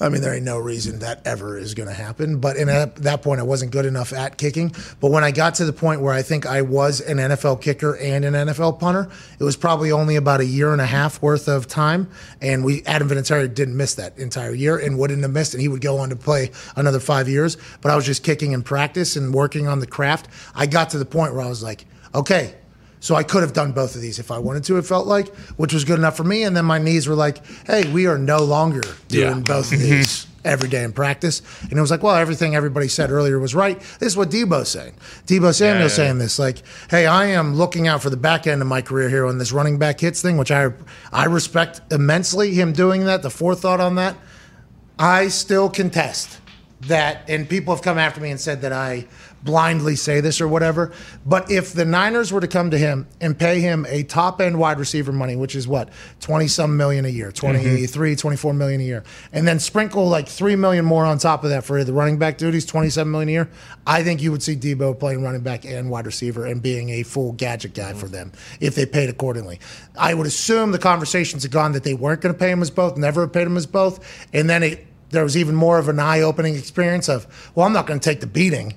I 0.00 0.08
mean, 0.08 0.20
there 0.20 0.34
ain't 0.34 0.44
no 0.44 0.58
reason 0.58 1.00
that 1.00 1.26
ever 1.26 1.58
is 1.58 1.74
going 1.74 1.88
to 1.88 1.94
happen. 1.94 2.38
But 2.38 2.56
in 2.56 2.68
at 2.68 2.96
that 2.96 3.22
point, 3.22 3.40
I 3.40 3.44
wasn't 3.44 3.72
good 3.72 3.86
enough 3.86 4.12
at 4.12 4.38
kicking. 4.38 4.74
But 5.00 5.10
when 5.10 5.24
I 5.24 5.30
got 5.30 5.54
to 5.56 5.64
the 5.64 5.72
point 5.72 6.00
where 6.00 6.14
I 6.14 6.22
think 6.22 6.46
I 6.46 6.62
was 6.62 7.00
an 7.00 7.18
NFL 7.18 7.60
kicker 7.62 7.96
and 7.96 8.24
an 8.24 8.34
NFL 8.34 8.78
punter, 8.78 9.08
it 9.38 9.44
was 9.44 9.56
probably 9.56 9.90
only 9.92 10.16
about 10.16 10.40
a 10.40 10.44
year 10.44 10.72
and 10.72 10.80
a 10.80 10.86
half 10.86 11.20
worth 11.22 11.48
of 11.48 11.66
time. 11.66 12.08
And 12.40 12.64
we 12.64 12.82
Adam 12.84 13.08
Vinatieri 13.08 13.52
didn't 13.52 13.76
miss 13.76 13.94
that 13.96 14.18
entire 14.18 14.54
year 14.54 14.78
and 14.78 14.98
wouldn't 14.98 15.22
have 15.22 15.32
missed 15.32 15.54
And 15.54 15.60
He 15.60 15.68
would 15.68 15.80
go 15.80 15.98
on 15.98 16.10
to 16.10 16.16
play 16.16 16.50
another 16.76 17.00
five 17.00 17.28
years. 17.28 17.56
But 17.80 17.90
I 17.90 17.96
was 17.96 18.06
just 18.06 18.22
kicking 18.22 18.52
in 18.52 18.62
practice 18.62 19.16
and 19.16 19.34
working 19.34 19.66
on 19.66 19.80
the 19.80 19.86
craft. 19.86 20.28
I 20.54 20.66
got 20.66 20.90
to 20.90 20.98
the 20.98 21.04
point 21.04 21.34
where 21.34 21.44
I 21.44 21.48
was 21.48 21.62
like, 21.62 21.86
okay, 22.14 22.54
so 23.00 23.14
I 23.14 23.22
could 23.22 23.42
have 23.42 23.52
done 23.52 23.72
both 23.72 23.94
of 23.94 24.00
these 24.00 24.18
if 24.18 24.30
I 24.30 24.38
wanted 24.38 24.64
to, 24.64 24.76
it 24.78 24.82
felt 24.86 25.06
like, 25.06 25.34
which 25.56 25.72
was 25.72 25.84
good 25.84 25.98
enough 25.98 26.16
for 26.16 26.24
me. 26.24 26.42
And 26.44 26.56
then 26.56 26.64
my 26.64 26.78
knees 26.78 27.06
were 27.06 27.14
like, 27.14 27.44
hey, 27.66 27.90
we 27.92 28.06
are 28.06 28.18
no 28.18 28.38
longer 28.38 28.80
doing 29.08 29.36
Yeah. 29.36 29.40
both 29.40 29.72
of 29.72 29.78
these 29.78 30.26
every 30.44 30.68
day 30.68 30.82
in 30.82 30.92
practice. 30.92 31.42
And 31.62 31.72
it 31.74 31.80
was 31.80 31.90
like, 31.90 32.02
well, 32.02 32.16
everything 32.16 32.54
everybody 32.56 32.88
said 32.88 33.10
earlier 33.10 33.38
was 33.38 33.54
right. 33.54 33.78
This 33.98 34.08
is 34.12 34.16
what 34.16 34.30
Deebo's 34.30 34.68
saying. 34.70 34.94
Deebo 35.26 35.54
Samuel's 35.54 35.94
saying 35.94 36.18
this, 36.18 36.38
like, 36.38 36.62
hey, 36.90 37.06
I 37.06 37.26
am 37.26 37.54
looking 37.56 37.86
out 37.86 38.02
for 38.02 38.10
the 38.10 38.16
back 38.16 38.46
end 38.46 38.62
of 38.62 38.68
my 38.68 38.80
career 38.82 39.08
here 39.08 39.26
on 39.26 39.38
this 39.38 39.52
running 39.52 39.78
back 39.78 40.00
hits 40.00 40.22
thing, 40.22 40.36
which 40.36 40.50
I 40.50 40.72
I 41.12 41.26
respect 41.26 41.80
immensely 41.92 42.52
him 42.54 42.72
doing 42.72 43.04
that, 43.04 43.22
the 43.22 43.30
forethought 43.30 43.80
on 43.80 43.96
that. 43.96 44.16
I 44.98 45.28
still 45.28 45.68
contest 45.70 46.38
that, 46.82 47.28
and 47.28 47.48
people 47.48 47.74
have 47.74 47.82
come 47.84 47.98
after 47.98 48.20
me 48.20 48.30
and 48.30 48.40
said 48.40 48.62
that 48.62 48.72
I 48.72 49.06
blindly 49.42 49.96
say 49.96 50.20
this 50.20 50.40
or 50.40 50.48
whatever. 50.48 50.92
But 51.24 51.50
if 51.50 51.72
the 51.72 51.84
Niners 51.84 52.32
were 52.32 52.40
to 52.40 52.48
come 52.48 52.70
to 52.70 52.78
him 52.78 53.06
and 53.20 53.38
pay 53.38 53.60
him 53.60 53.86
a 53.88 54.02
top 54.02 54.40
end 54.40 54.58
wide 54.58 54.78
receiver 54.78 55.12
money, 55.12 55.36
which 55.36 55.54
is 55.54 55.68
what, 55.68 55.90
20 56.20 56.48
some 56.48 56.76
million 56.76 57.04
a 57.04 57.08
year, 57.08 57.32
23, 57.32 57.62
mm-hmm. 57.62 58.14
24 58.14 58.54
million 58.54 58.80
a 58.80 58.84
year, 58.84 59.04
and 59.32 59.46
then 59.46 59.58
sprinkle 59.58 60.08
like 60.08 60.28
3 60.28 60.56
million 60.56 60.84
more 60.84 61.04
on 61.04 61.18
top 61.18 61.44
of 61.44 61.50
that 61.50 61.64
for 61.64 61.84
the 61.84 61.92
running 61.92 62.18
back 62.18 62.38
duties, 62.38 62.64
27 62.66 63.10
million 63.10 63.28
a 63.28 63.32
year, 63.32 63.50
I 63.86 64.02
think 64.02 64.22
you 64.22 64.30
would 64.32 64.42
see 64.42 64.56
Deebo 64.56 64.98
playing 64.98 65.22
running 65.22 65.42
back 65.42 65.64
and 65.64 65.90
wide 65.90 66.06
receiver 66.06 66.46
and 66.46 66.62
being 66.62 66.90
a 66.90 67.02
full 67.02 67.32
gadget 67.32 67.74
guy 67.74 67.92
for 67.94 68.06
them 68.06 68.32
if 68.60 68.74
they 68.74 68.86
paid 68.86 69.08
accordingly. 69.08 69.60
I 69.96 70.14
would 70.14 70.26
assume 70.26 70.72
the 70.72 70.78
conversations 70.78 71.42
had 71.42 71.52
gone 71.52 71.72
that 71.72 71.84
they 71.84 71.94
weren't 71.94 72.20
going 72.20 72.34
to 72.34 72.38
pay 72.38 72.50
him 72.50 72.62
as 72.62 72.70
both, 72.70 72.96
never 72.96 73.26
paid 73.28 73.46
him 73.46 73.56
as 73.56 73.66
both, 73.66 74.26
and 74.32 74.48
then 74.48 74.62
it 74.62 74.88
there 75.10 75.24
was 75.24 75.36
even 75.36 75.54
more 75.54 75.78
of 75.78 75.88
an 75.88 75.98
eye-opening 75.98 76.54
experience 76.54 77.08
of, 77.08 77.26
well, 77.54 77.66
I'm 77.66 77.72
not 77.72 77.86
going 77.86 77.98
to 77.98 78.04
take 78.04 78.20
the 78.20 78.26
beating 78.26 78.74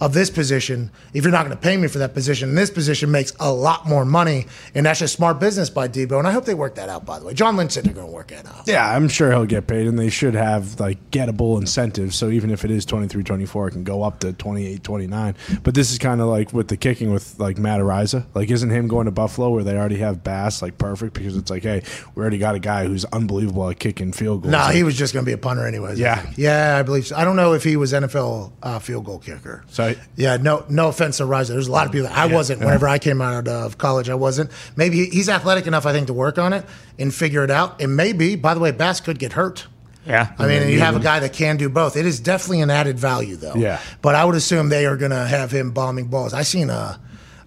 of 0.00 0.12
this 0.12 0.30
position 0.30 0.90
if 1.14 1.24
you're 1.24 1.32
not 1.32 1.44
going 1.44 1.56
to 1.56 1.62
pay 1.62 1.76
me 1.76 1.88
for 1.88 1.98
that 1.98 2.14
position. 2.14 2.54
This 2.54 2.70
position 2.70 3.10
makes 3.10 3.32
a 3.40 3.52
lot 3.52 3.86
more 3.86 4.04
money, 4.04 4.46
and 4.74 4.86
that's 4.86 5.00
just 5.00 5.14
smart 5.14 5.40
business 5.40 5.70
by 5.70 5.88
Deebo. 5.88 6.18
And 6.18 6.26
I 6.26 6.32
hope 6.32 6.44
they 6.44 6.54
work 6.54 6.74
that 6.76 6.88
out. 6.88 7.04
By 7.04 7.18
the 7.18 7.26
way, 7.26 7.34
John 7.34 7.56
Lynch 7.56 7.72
said 7.72 7.84
they're 7.84 7.94
going 7.94 8.06
to 8.06 8.12
work 8.12 8.28
that 8.28 8.46
out. 8.46 8.66
Yeah, 8.66 8.94
I'm 8.94 9.08
sure 9.08 9.30
he'll 9.30 9.46
get 9.46 9.66
paid, 9.66 9.86
and 9.86 9.98
they 9.98 10.10
should 10.10 10.34
have 10.34 10.78
like 10.80 11.10
gettable 11.10 11.60
incentives. 11.60 12.16
So 12.16 12.30
even 12.30 12.50
if 12.50 12.64
it 12.64 12.70
is 12.70 12.84
23, 12.84 13.22
24, 13.22 13.68
it 13.68 13.70
can 13.72 13.84
go 13.84 14.02
up 14.02 14.20
to 14.20 14.32
28, 14.32 14.82
29. 14.82 15.34
But 15.62 15.74
this 15.74 15.92
is 15.92 15.98
kind 15.98 16.20
of 16.20 16.28
like 16.28 16.52
with 16.52 16.68
the 16.68 16.76
kicking 16.76 17.12
with 17.12 17.38
like 17.38 17.58
Matt 17.58 17.80
Araiza. 17.80 18.26
Like, 18.34 18.50
isn't 18.50 18.70
him 18.70 18.88
going 18.88 19.06
to 19.06 19.10
Buffalo 19.12 19.50
where 19.50 19.64
they 19.64 19.76
already 19.76 19.98
have 19.98 20.22
Bass 20.24 20.62
like 20.62 20.78
perfect 20.78 21.14
because 21.14 21.36
it's 21.36 21.50
like, 21.50 21.62
hey, 21.62 21.82
we 22.14 22.20
already 22.20 22.38
got 22.38 22.54
a 22.54 22.58
guy 22.58 22.86
who's 22.86 23.04
unbelievable 23.06 23.68
at 23.70 23.78
kicking 23.78 24.12
field 24.12 24.42
goals. 24.42 24.52
No, 24.52 24.58
Like, 24.58 24.74
he 24.74 24.82
was 24.82 24.96
just 24.96 25.12
going 25.12 25.24
to 25.24 25.28
be 25.28 25.34
a 25.34 25.38
punter 25.38 25.66
anyways. 25.66 25.98
Yeah. 25.98 26.20
think. 26.22 26.38
yeah, 26.38 26.76
I 26.78 26.82
believe 26.82 27.06
so. 27.06 27.16
I 27.16 27.24
don't 27.24 27.36
know 27.36 27.52
if 27.54 27.64
he 27.64 27.76
was 27.76 27.92
NFL 27.92 28.52
uh, 28.62 28.78
field 28.78 29.04
goal 29.04 29.18
kicker. 29.18 29.51
So- 29.68 29.94
yeah, 30.16 30.36
no, 30.36 30.64
no 30.68 30.88
offense 30.88 31.16
to 31.18 31.26
Riser. 31.26 31.52
There's 31.54 31.68
a 31.68 31.72
lot 31.72 31.86
of 31.86 31.92
people. 31.92 32.08
That 32.08 32.16
I 32.16 32.26
wasn't. 32.26 32.60
Whenever 32.60 32.88
I 32.88 32.98
came 32.98 33.20
out 33.20 33.48
of 33.48 33.78
college, 33.78 34.08
I 34.08 34.14
wasn't. 34.14 34.50
Maybe 34.76 35.06
he's 35.06 35.28
athletic 35.28 35.66
enough, 35.66 35.86
I 35.86 35.92
think, 35.92 36.06
to 36.08 36.12
work 36.12 36.38
on 36.38 36.52
it 36.52 36.64
and 36.98 37.12
figure 37.14 37.44
it 37.44 37.50
out. 37.50 37.80
And 37.80 37.96
maybe, 37.96 38.36
by 38.36 38.54
the 38.54 38.60
way, 38.60 38.70
Bass 38.70 39.00
could 39.00 39.18
get 39.18 39.32
hurt. 39.32 39.66
Yeah. 40.06 40.32
I 40.38 40.46
mean, 40.48 40.68
you 40.68 40.80
have 40.80 40.96
a 40.96 41.00
guy 41.00 41.20
that 41.20 41.32
can 41.32 41.56
do 41.56 41.68
both. 41.68 41.96
It 41.96 42.06
is 42.06 42.18
definitely 42.18 42.60
an 42.60 42.70
added 42.70 42.98
value, 42.98 43.36
though. 43.36 43.54
Yeah. 43.54 43.80
But 44.00 44.16
I 44.16 44.24
would 44.24 44.34
assume 44.34 44.68
they 44.68 44.84
are 44.86 44.96
going 44.96 45.12
to 45.12 45.24
have 45.24 45.52
him 45.52 45.70
bombing 45.70 46.06
balls. 46.06 46.34
I 46.34 46.42
seen 46.42 46.70
a, 46.70 47.00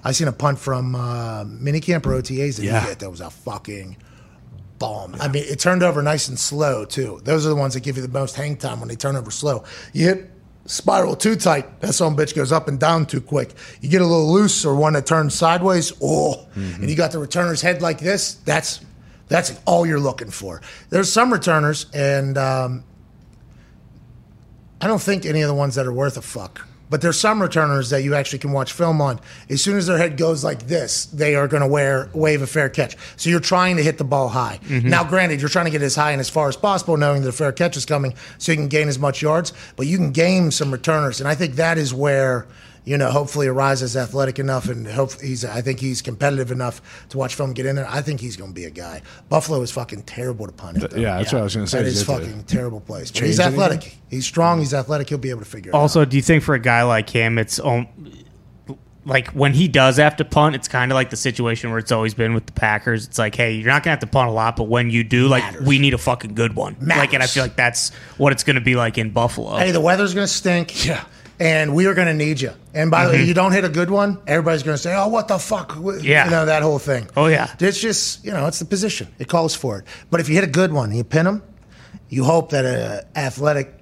I 0.03 0.13
seen 0.13 0.29
a 0.29 0.31
punt 0.31 0.59
from 0.59 0.95
uh, 0.95 1.43
minicamp 1.43 2.05
or 2.05 2.11
OTAs 2.21 2.55
that 2.55 2.63
Yeah. 2.63 2.79
he 2.79 2.87
hit 2.87 2.99
that 2.99 3.09
was 3.09 3.19
a 3.19 3.29
fucking 3.29 3.97
bomb. 4.79 5.15
I 5.19 5.27
mean, 5.27 5.43
it 5.47 5.59
turned 5.59 5.83
over 5.83 6.01
nice 6.01 6.27
and 6.29 6.39
slow 6.39 6.85
too. 6.85 7.19
Those 7.23 7.45
are 7.45 7.49
the 7.49 7.55
ones 7.55 7.73
that 7.73 7.81
give 7.81 7.95
you 7.97 8.01
the 8.01 8.09
most 8.09 8.35
hang 8.35 8.55
time 8.57 8.79
when 8.79 8.87
they 8.89 8.95
turn 8.95 9.15
over 9.15 9.31
slow. 9.31 9.63
You 9.93 10.05
hit 10.07 10.31
spiral 10.65 11.15
too 11.15 11.35
tight, 11.35 11.79
that 11.81 11.93
a 11.93 12.15
bitch 12.15 12.35
goes 12.35 12.51
up 12.51 12.67
and 12.67 12.79
down 12.79 13.05
too 13.05 13.21
quick. 13.21 13.53
You 13.81 13.89
get 13.89 14.01
a 14.01 14.05
little 14.05 14.31
loose 14.31 14.65
or 14.65 14.75
one 14.75 14.93
that 14.93 15.05
turns 15.05 15.33
sideways, 15.35 15.93
oh, 16.01 16.47
and 16.55 16.89
you 16.89 16.95
got 16.95 17.11
the 17.11 17.19
returner's 17.19 17.61
head 17.61 17.81
like 17.81 17.99
this. 17.99 18.35
That's 18.45 18.81
that's 19.27 19.59
all 19.65 19.85
you're 19.85 19.99
looking 19.99 20.29
for. 20.29 20.61
There's 20.89 21.11
some 21.11 21.31
returners, 21.33 21.87
and 21.93 22.37
um, 22.37 22.83
I 24.81 24.87
don't 24.87 25.01
think 25.01 25.25
any 25.25 25.41
of 25.41 25.47
the 25.47 25.55
ones 25.55 25.75
that 25.75 25.85
are 25.85 25.93
worth 25.93 26.17
a 26.17 26.21
fuck. 26.21 26.67
But 26.89 27.01
there's 27.01 27.19
some 27.19 27.41
returners 27.41 27.89
that 27.89 28.03
you 28.03 28.13
actually 28.13 28.39
can 28.39 28.51
watch 28.51 28.71
film 28.71 29.01
on. 29.01 29.19
As 29.49 29.61
soon 29.61 29.77
as 29.77 29.87
their 29.87 29.97
head 29.97 30.17
goes 30.17 30.43
like 30.43 30.67
this, 30.67 31.05
they 31.05 31.35
are 31.35 31.47
going 31.47 31.61
to 31.61 31.67
wear 31.67 32.09
wave 32.13 32.41
a 32.41 32.47
fair 32.47 32.69
catch. 32.69 32.95
So 33.17 33.29
you're 33.29 33.39
trying 33.39 33.77
to 33.77 33.83
hit 33.83 33.97
the 33.97 34.03
ball 34.03 34.29
high. 34.29 34.59
Mm-hmm. 34.65 34.89
Now, 34.89 35.03
granted, 35.03 35.39
you're 35.39 35.49
trying 35.49 35.65
to 35.65 35.71
get 35.71 35.81
as 35.81 35.95
high 35.95 36.11
and 36.11 36.19
as 36.19 36.29
far 36.29 36.47
as 36.47 36.55
possible, 36.55 36.97
knowing 36.97 37.23
that 37.23 37.29
a 37.29 37.33
fair 37.33 37.51
catch 37.51 37.75
is 37.75 37.85
coming, 37.85 38.13
so 38.37 38.51
you 38.51 38.57
can 38.57 38.67
gain 38.67 38.87
as 38.87 38.99
much 38.99 39.21
yards. 39.21 39.51
But 39.75 39.87
you 39.87 39.97
can 39.97 40.11
game 40.11 40.51
some 40.51 40.71
returners, 40.71 41.19
and 41.19 41.27
I 41.27 41.35
think 41.35 41.55
that 41.55 41.77
is 41.77 41.93
where 41.93 42.45
you 42.85 42.97
know, 42.97 43.09
hopefully 43.09 43.47
Araiza 43.47 43.81
is 43.81 43.97
athletic 43.97 44.37
enough 44.37 44.69
and 44.69 44.87
hopefully 44.87 45.27
he's 45.27 45.43
I 45.43 45.61
think 45.61 45.79
he's 45.79 46.01
competitive 46.01 46.51
enough 46.51 47.07
to 47.09 47.17
watch 47.17 47.33
film 47.35 47.53
get 47.53 47.65
in 47.65 47.75
there. 47.75 47.87
I 47.89 48.01
think 48.01 48.21
he's 48.21 48.37
going 48.37 48.51
to 48.51 48.55
be 48.55 48.65
a 48.65 48.69
guy. 48.69 49.01
Buffalo 49.27 49.61
is 49.61 49.71
fucking 49.71 50.03
terrible 50.03 50.45
to 50.45 50.51
punt 50.51 50.77
it. 50.77 50.91
though. 50.91 50.97
yeah, 50.97 51.17
that's 51.17 51.33
what 51.33 51.39
I 51.39 51.43
was 51.43 51.55
gonna 51.55 51.67
say. 51.67 51.79
That 51.79 51.87
Is 51.87 51.95
is 51.97 52.01
it 52.03 52.05
fucking 52.05 52.43
terrible 52.43 52.79
place. 52.79 53.11
But 53.11 53.23
he's 53.23 53.37
change 53.37 53.47
anything? 53.47 53.61
athletic. 53.63 53.97
He's 54.09 54.25
strong. 54.25 54.59
He's 54.59 54.73
athletic. 54.73 55.09
He'll 55.09 55.17
be 55.17 55.31
able 55.31 55.41
to 55.41 55.45
figure 55.45 55.71
it 55.71 55.75
out. 55.75 55.79
Also, 55.79 56.05
do 56.05 56.15
you 56.15 56.21
think 56.21 56.43
for 56.43 56.53
a 56.53 56.59
guy 56.59 56.83
like 56.83 57.09
him, 57.09 57.39
it's 57.39 57.59
um, 57.59 57.87
like 59.03 59.29
when 59.29 59.53
he 59.53 59.67
does 59.67 59.97
have 59.97 60.15
to 60.17 60.25
punt, 60.25 60.55
it's 60.55 60.67
kind 60.67 60.91
of 60.91 60.95
like 60.95 61.09
the 61.09 61.17
situation 61.17 61.71
where 61.71 61.79
it's 61.79 61.91
always 61.91 62.13
been 62.13 62.33
with 62.35 62.45
the 62.45 62.53
Packers. 62.53 63.07
It's 63.07 63.17
like, 63.17 63.35
hey, 63.35 63.53
you're 63.53 63.67
not 63.67 63.83
gonna 63.83 63.93
have 63.93 63.99
to 64.01 64.07
punt 64.07 64.29
a 64.29 64.31
lot, 64.31 64.55
but 64.55 64.63
when 64.65 64.89
you 64.91 65.03
do, 65.03 65.27
like, 65.27 65.43
Matters. 65.43 65.67
we 65.67 65.79
need 65.79 65.93
a 65.93 65.97
fucking 65.97 66.35
good 66.35 66.55
one. 66.55 66.75
Like, 66.81 67.13
and 67.13 67.23
I 67.23 67.27
feel 67.27 67.43
like 67.43 67.55
that's 67.55 67.91
what 68.17 68.31
it's 68.31 68.43
gonna 68.43 68.61
be 68.61 68.75
like 68.75 68.97
in 68.97 69.09
Buffalo. 69.11 69.57
Hey, 69.57 69.71
the 69.71 69.81
weather's 69.81 70.13
going 70.13 70.27
to 70.27 70.31
stink. 70.31 70.85
Yeah. 70.85 71.03
And 71.39 71.75
we 71.75 71.85
are 71.87 71.93
going 71.93 72.07
to 72.07 72.13
need 72.13 72.39
you. 72.39 72.51
And 72.73 72.89
by 72.89 73.05
the 73.05 73.11
way, 73.11 73.23
you 73.25 73.33
don't 73.33 73.51
hit 73.51 73.65
a 73.65 73.69
good 73.69 73.89
one, 73.89 74.19
everybody's 74.25 74.63
going 74.63 74.75
to 74.75 74.81
say, 74.81 74.95
"Oh, 74.95 75.09
what 75.09 75.27
the 75.27 75.37
fuck?" 75.37 75.71
Mm-hmm. 75.71 76.05
Yeah. 76.05 76.25
You 76.25 76.31
know 76.31 76.45
that 76.45 76.63
whole 76.63 76.79
thing. 76.79 77.09
Oh, 77.15 77.27
yeah. 77.27 77.53
It's 77.59 77.79
just 77.79 78.23
you 78.23 78.31
know, 78.31 78.47
it's 78.47 78.59
the 78.59 78.65
position. 78.65 79.13
It 79.19 79.27
calls 79.27 79.53
for 79.55 79.79
it. 79.79 79.85
But 80.09 80.21
if 80.21 80.29
you 80.29 80.35
hit 80.35 80.43
a 80.43 80.47
good 80.47 80.71
one, 80.71 80.93
you 80.93 81.03
pin 81.03 81.25
them. 81.25 81.43
You 82.07 82.23
hope 82.23 82.51
that 82.51 82.63
a 82.65 83.05
athletic, 83.17 83.73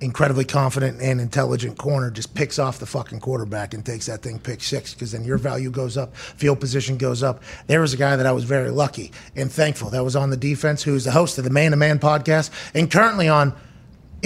incredibly 0.00 0.44
confident 0.44 1.00
and 1.00 1.20
intelligent 1.20 1.78
corner 1.78 2.10
just 2.10 2.34
picks 2.34 2.58
off 2.58 2.78
the 2.78 2.86
fucking 2.86 3.20
quarterback 3.20 3.72
and 3.72 3.84
takes 3.86 4.06
that 4.06 4.22
thing 4.22 4.38
pick 4.38 4.62
six 4.62 4.92
because 4.92 5.12
then 5.12 5.24
your 5.24 5.38
value 5.38 5.70
goes 5.70 5.96
up, 5.96 6.14
field 6.16 6.60
position 6.60 6.98
goes 6.98 7.22
up. 7.22 7.42
There 7.66 7.80
was 7.80 7.94
a 7.94 7.96
guy 7.96 8.16
that 8.16 8.26
I 8.26 8.32
was 8.32 8.44
very 8.44 8.70
lucky 8.70 9.12
and 9.34 9.50
thankful 9.50 9.90
that 9.90 10.04
was 10.04 10.16
on 10.16 10.30
the 10.30 10.36
defense 10.36 10.82
who's 10.82 11.04
the 11.04 11.12
host 11.12 11.38
of 11.38 11.44
the 11.44 11.50
Man 11.50 11.70
to 11.70 11.76
Man 11.76 11.98
podcast 11.98 12.50
and 12.74 12.90
currently 12.90 13.28
on 13.28 13.54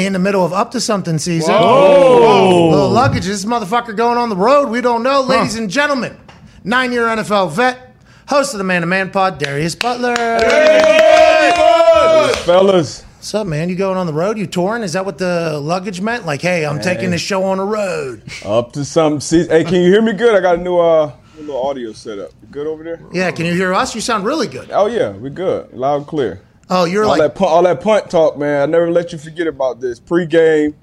in 0.07 0.13
the 0.13 0.19
middle 0.19 0.45
of 0.45 0.53
up 0.53 0.71
to 0.73 0.81
something 0.81 1.19
season. 1.19 1.55
Whoa. 1.55 2.69
Little 2.71 2.91
luggage. 2.91 3.27
Is 3.29 3.43
this 3.43 3.51
motherfucker 3.51 3.97
going 3.97 4.19
on 4.19 4.29
the 4.29 4.37
road. 4.37 4.69
We 4.69 4.81
don't 4.81 5.03
know. 5.03 5.21
Ladies 5.23 5.57
and 5.57 5.71
gentlemen, 5.71 6.17
nine 6.65 6.93
year 6.93 7.05
NFL 7.05 7.53
vet, 7.53 7.95
host 8.29 8.55
of 8.55 8.59
the 8.59 8.65
Man 8.65 8.81
to 8.83 8.87
Man 8.87 9.11
pod, 9.11 9.39
Darius 9.39 9.75
Butler. 9.75 10.15
Hey, 10.17 11.53
Fellas, 12.45 13.05
What's 13.21 13.35
up, 13.35 13.47
man? 13.47 13.69
You 13.69 13.77
going 13.77 13.99
on 13.99 14.07
the 14.07 14.15
road? 14.15 14.39
You 14.39 14.47
touring? 14.47 14.83
Is 14.83 14.95
that 14.95 15.05
what 15.05 15.19
the 15.19 15.61
luggage 15.61 16.01
meant? 16.01 16.25
Like, 16.25 16.41
hey, 16.41 16.65
I'm 16.65 16.81
taking 16.81 17.11
this 17.11 17.21
show 17.21 17.45
on 17.45 17.59
the 17.59 17.65
road. 17.65 18.23
up 18.47 18.73
to 18.73 18.83
some 18.83 19.21
season. 19.21 19.51
Hey, 19.51 19.63
can 19.63 19.75
you 19.75 19.91
hear 19.93 20.01
me 20.01 20.15
good? 20.15 20.35
I 20.35 20.41
got 20.41 20.55
a 20.59 20.63
new 20.63 20.79
uh 20.79 21.13
new 21.37 21.43
little 21.43 21.63
audio 21.69 21.93
setup. 21.93 22.31
You 22.41 22.49
good 22.51 22.67
over 22.67 22.83
there? 22.83 22.99
Yeah, 23.13 23.31
can 23.31 23.45
you 23.45 23.53
hear 23.53 23.75
us? 23.75 23.95
You 23.95 24.01
sound 24.01 24.25
really 24.25 24.47
good. 24.47 24.71
Oh 24.73 24.87
yeah, 24.87 25.11
we 25.11 25.29
good. 25.29 25.71
Loud 25.75 25.97
and 25.97 26.07
clear. 26.07 26.41
Oh, 26.71 26.85
you're 26.85 27.03
all 27.03 27.11
like, 27.11 27.19
that 27.21 27.35
punt, 27.35 27.51
all 27.51 27.63
that 27.65 27.81
punt 27.81 28.11
talk, 28.11 28.39
man. 28.39 28.63
I 28.63 28.67
never 28.67 28.91
let 28.91 29.13
you 29.13 29.19
forget 29.19 29.49
about 29.49 29.81
this. 29.81 29.99
Pre-game, 29.99 30.77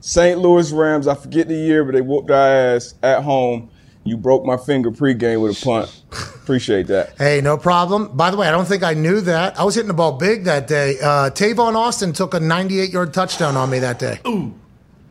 St. 0.00 0.38
Louis 0.38 0.72
Rams. 0.72 1.06
I 1.06 1.14
forget 1.14 1.46
the 1.46 1.54
year, 1.54 1.84
but 1.84 1.92
they 1.92 2.00
whooped 2.00 2.30
our 2.30 2.48
ass 2.74 2.94
at 3.02 3.22
home. 3.22 3.70
You 4.04 4.16
broke 4.16 4.44
my 4.44 4.56
finger 4.56 4.90
pre-game 4.90 5.40
with 5.40 5.60
a 5.60 5.64
punt. 5.64 6.02
Appreciate 6.10 6.86
that. 6.86 7.14
hey, 7.18 7.40
no 7.42 7.58
problem. 7.58 8.16
By 8.16 8.30
the 8.30 8.36
way, 8.38 8.48
I 8.48 8.50
don't 8.50 8.66
think 8.66 8.82
I 8.82 8.94
knew 8.94 9.20
that. 9.22 9.58
I 9.60 9.64
was 9.64 9.74
hitting 9.74 9.88
the 9.88 9.94
ball 9.94 10.12
big 10.12 10.44
that 10.44 10.68
day. 10.68 10.96
Uh, 11.02 11.28
Tavon 11.30 11.74
Austin 11.74 12.12
took 12.12 12.32
a 12.32 12.40
98 12.40 12.90
yard 12.90 13.12
touchdown 13.12 13.56
on 13.56 13.68
me 13.68 13.80
that 13.80 13.98
day. 13.98 14.20
Ooh. 14.26 14.54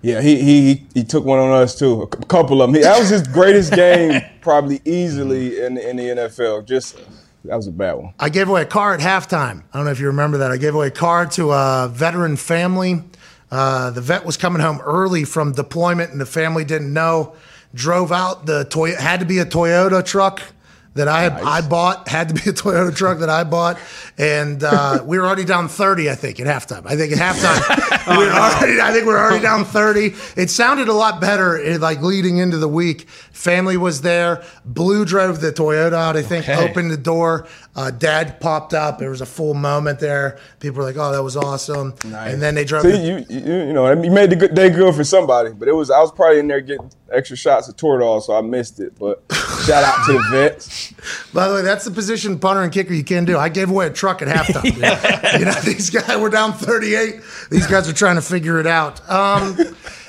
Yeah, 0.01 0.21
he 0.21 0.39
he 0.43 0.85
he 0.93 1.03
took 1.03 1.25
one 1.25 1.39
on 1.39 1.51
us 1.51 1.77
too. 1.79 2.03
A 2.03 2.07
couple 2.07 2.61
of 2.61 2.67
them. 2.67 2.75
He, 2.75 2.83
that 2.83 2.99
was 2.99 3.09
his 3.09 3.27
greatest 3.27 3.73
game, 3.75 4.21
probably 4.39 4.79
easily 4.85 5.59
in 5.59 5.79
in 5.79 5.97
the 5.97 6.03
NFL. 6.03 6.65
Just 6.67 6.99
that 7.47 7.55
was 7.55 7.67
a 7.67 7.71
bad 7.71 7.93
one. 7.93 8.13
I 8.19 8.29
gave 8.29 8.49
away 8.49 8.61
a 8.61 8.65
car 8.65 8.93
at 8.93 8.99
halftime. 8.99 9.63
I 9.71 9.77
don't 9.77 9.85
know 9.85 9.91
if 9.91 9.99
you 9.99 10.07
remember 10.07 10.39
that. 10.39 10.51
I 10.51 10.57
gave 10.57 10.75
away 10.75 10.87
a 10.87 10.91
car 10.91 11.25
to 11.27 11.51
a 11.51 11.89
veteran 11.91 12.35
family. 12.35 13.03
Uh, 13.51 13.91
the 13.91 14.01
vet 14.01 14.25
was 14.25 14.37
coming 14.37 14.61
home 14.61 14.81
early 14.81 15.23
from 15.23 15.53
deployment, 15.53 16.11
and 16.11 16.19
the 16.19 16.25
family 16.25 16.65
didn't 16.65 16.91
know. 16.91 17.35
Drove 17.73 18.11
out 18.11 18.45
the 18.45 18.65
toy. 18.65 18.95
Had 18.95 19.19
to 19.19 19.25
be 19.25 19.39
a 19.39 19.45
Toyota 19.45 20.03
truck 20.03 20.41
that 20.95 21.07
I 21.07 21.27
I 21.27 21.61
bought. 21.61 22.07
Had 22.07 22.29
to 22.29 22.33
be 22.33 22.49
a 22.49 22.53
Toyota 22.53 22.95
truck 22.95 23.19
that 23.19 23.29
I 23.29 23.43
bought, 23.43 23.77
and 24.17 24.63
uh, 24.63 25.01
we 25.05 25.19
were 25.19 25.25
already 25.25 25.45
down 25.45 25.67
thirty. 25.67 26.09
I 26.09 26.15
think 26.15 26.39
at 26.39 26.47
halftime. 26.47 26.85
I 26.85 26.95
think 26.95 27.13
at 27.13 27.19
halftime 27.19 28.17
we 28.17 28.25
were 28.25 28.31
already. 28.31 28.81
I 28.81 28.91
think 28.91 29.05
we 29.05 29.11
were 29.11 29.19
already 29.19 29.41
down 29.43 29.65
thirty. 29.65 30.15
It 30.35 30.49
sounded 30.49 30.87
a 30.87 30.93
lot 30.93 31.21
better, 31.21 31.61
eh, 31.63 31.77
like 31.77 32.01
leading 32.01 32.37
into 32.37 32.57
the 32.57 32.67
week. 32.67 33.07
Family 33.31 33.77
was 33.77 34.01
there. 34.01 34.43
Blue 34.65 35.05
drove 35.05 35.41
the 35.41 35.51
Toyota 35.51 35.93
out. 35.93 36.15
I 36.17 36.23
think 36.23 36.49
Okay. 36.49 36.67
opened 36.69 36.89
the 36.91 36.97
door. 36.97 37.47
Uh, 37.75 37.91
Dad 37.91 38.39
popped 38.39 38.73
up. 38.73 38.99
There 38.99 39.09
was 39.09 39.19
a 39.21 39.25
full 39.25 39.53
moment 39.53 39.99
there. 39.99 40.39
People 40.59 40.77
were 40.79 40.83
like, 40.85 40.95
"Oh, 40.97 41.11
that 41.11 41.21
was 41.23 41.35
awesome!" 41.35 41.93
And 42.03 42.41
then 42.41 42.55
they 42.55 42.63
drove. 42.63 42.83
See, 42.83 42.91
the- 42.91 42.97
you, 42.97 43.25
you 43.29 43.53
you 43.67 43.73
know, 43.73 43.91
you 44.01 44.09
made 44.11 44.29
the 44.29 44.35
good 44.37 44.55
day 44.55 44.69
good 44.69 44.95
for 44.95 45.03
somebody, 45.03 45.51
but 45.51 45.67
it 45.67 45.73
was 45.73 45.91
I 45.91 45.99
was 45.99 46.11
probably 46.11 46.39
in 46.39 46.47
there 46.47 46.61
getting 46.61 46.89
extra 47.11 47.35
shots 47.35 47.67
of 47.67 47.75
Toradol, 47.75 48.21
so 48.23 48.33
I 48.33 48.41
missed 48.41 48.79
it. 48.79 48.97
But 48.97 49.23
shout 49.65 49.83
out 49.83 50.05
to 50.05 50.13
the 50.13 50.23
vets. 50.31 50.93
By 51.33 51.47
the 51.49 51.55
way, 51.55 51.61
that's 51.63 51.83
the 51.85 51.91
position 51.91 52.39
punter 52.39 52.61
and 52.63 52.71
kicker 52.71 52.93
you 52.93 53.03
can 53.03 53.25
do. 53.25 53.37
I 53.37 53.49
gave 53.49 53.69
away 53.69 53.87
a 53.87 53.91
truck 53.91 54.21
at 54.21 54.27
halftime. 54.29 54.65
You 55.39 55.43
know, 55.45 55.53
these 55.65 55.89
guys 55.89 56.17
were 56.17 56.29
down 56.29 56.53
38. 56.53 57.19
These 57.51 57.67
guys 57.67 57.89
are 57.89 57.93
trying 57.93 58.15
to 58.15 58.21
figure 58.21 58.59
it 58.59 58.67
out. 58.67 59.01
Um, 59.09 59.57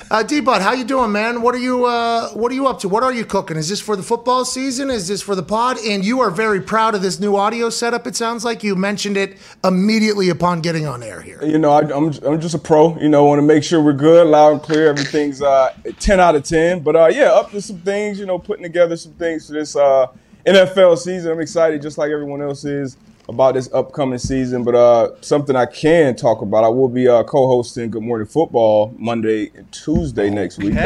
uh, 0.09 0.23
D-Bud, 0.23 0.61
how 0.61 0.73
you 0.73 0.85
doing, 0.85 1.11
man? 1.11 1.41
What 1.41 1.53
are 1.53 1.59
you 1.59 1.85
uh, 1.85 2.29
What 2.29 2.51
are 2.51 2.55
you 2.55 2.67
up 2.67 2.79
to? 2.79 2.89
What 2.89 3.03
are 3.03 3.11
you 3.11 3.25
cooking? 3.25 3.57
Is 3.57 3.67
this 3.67 3.81
for 3.81 3.95
the 3.95 4.03
football 4.03 4.45
season? 4.45 4.89
Is 4.89 5.07
this 5.07 5.21
for 5.21 5.35
the 5.35 5.43
pod? 5.43 5.77
And 5.85 6.05
you 6.05 6.21
are 6.21 6.31
very 6.31 6.61
proud 6.61 6.95
of 6.95 7.01
this 7.01 7.19
new 7.19 7.35
audio 7.35 7.69
setup. 7.69 8.07
It 8.07 8.15
sounds 8.15 8.45
like 8.45 8.63
you 8.63 8.75
mentioned 8.75 9.17
it 9.17 9.37
immediately 9.63 10.29
upon 10.29 10.61
getting 10.61 10.85
on 10.85 11.03
air 11.03 11.21
here. 11.21 11.43
You 11.43 11.57
know, 11.57 11.71
I, 11.71 11.81
I'm 11.81 12.13
I'm 12.25 12.39
just 12.39 12.55
a 12.55 12.59
pro. 12.59 12.97
You 12.99 13.09
know, 13.09 13.25
want 13.25 13.39
to 13.39 13.45
make 13.45 13.63
sure 13.63 13.81
we're 13.81 13.93
good, 13.93 14.27
loud 14.27 14.53
and 14.53 14.61
clear. 14.61 14.87
Everything's 14.87 15.41
uh, 15.41 15.73
ten 15.99 16.19
out 16.19 16.35
of 16.35 16.43
ten. 16.43 16.81
But 16.81 16.95
uh, 16.95 17.07
yeah, 17.07 17.31
up 17.31 17.51
to 17.51 17.61
some 17.61 17.79
things. 17.79 18.19
You 18.19 18.25
know, 18.25 18.39
putting 18.39 18.63
together 18.63 18.95
some 18.95 19.13
things 19.13 19.47
for 19.47 19.53
this 19.53 19.75
uh, 19.75 20.07
NFL 20.45 20.97
season. 20.99 21.31
I'm 21.33 21.41
excited, 21.41 21.81
just 21.81 21.97
like 21.97 22.11
everyone 22.11 22.41
else 22.41 22.63
is, 22.63 22.95
about 23.29 23.53
this 23.55 23.69
upcoming 23.73 24.19
season. 24.19 24.63
But 24.63 24.75
uh, 24.75 25.21
something 25.21 25.55
I 25.55 25.65
can 25.65 26.15
talk 26.15 26.41
about. 26.41 26.63
I 26.63 26.69
will 26.69 26.89
be 26.89 27.07
uh, 27.07 27.23
co-hosting 27.23 27.91
Good 27.91 28.03
Morning 28.03 28.27
Football 28.27 28.93
Monday 28.97 29.51
and 29.55 29.71
Tuesday 29.71 30.29
next 30.29 30.57
week. 30.59 30.73
Make 30.73 30.83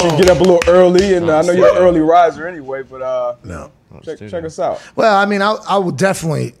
sure 0.00 0.10
you 0.10 0.18
get 0.18 0.30
up 0.30 0.40
a 0.40 0.44
little 0.44 0.60
early, 0.66 1.14
and 1.14 1.28
uh, 1.30 1.38
I 1.38 1.42
know 1.42 1.52
you're 1.52 1.70
an 1.70 1.78
early 1.78 2.00
riser 2.00 2.46
anyway. 2.48 2.82
But 2.82 3.02
uh, 3.02 3.36
no, 3.44 3.70
check, 4.02 4.18
check 4.18 4.44
us 4.44 4.58
out. 4.58 4.80
Well, 4.96 5.16
I 5.16 5.24
mean, 5.26 5.42
I, 5.42 5.52
I 5.68 5.78
would 5.78 5.96
definitely. 5.96 6.54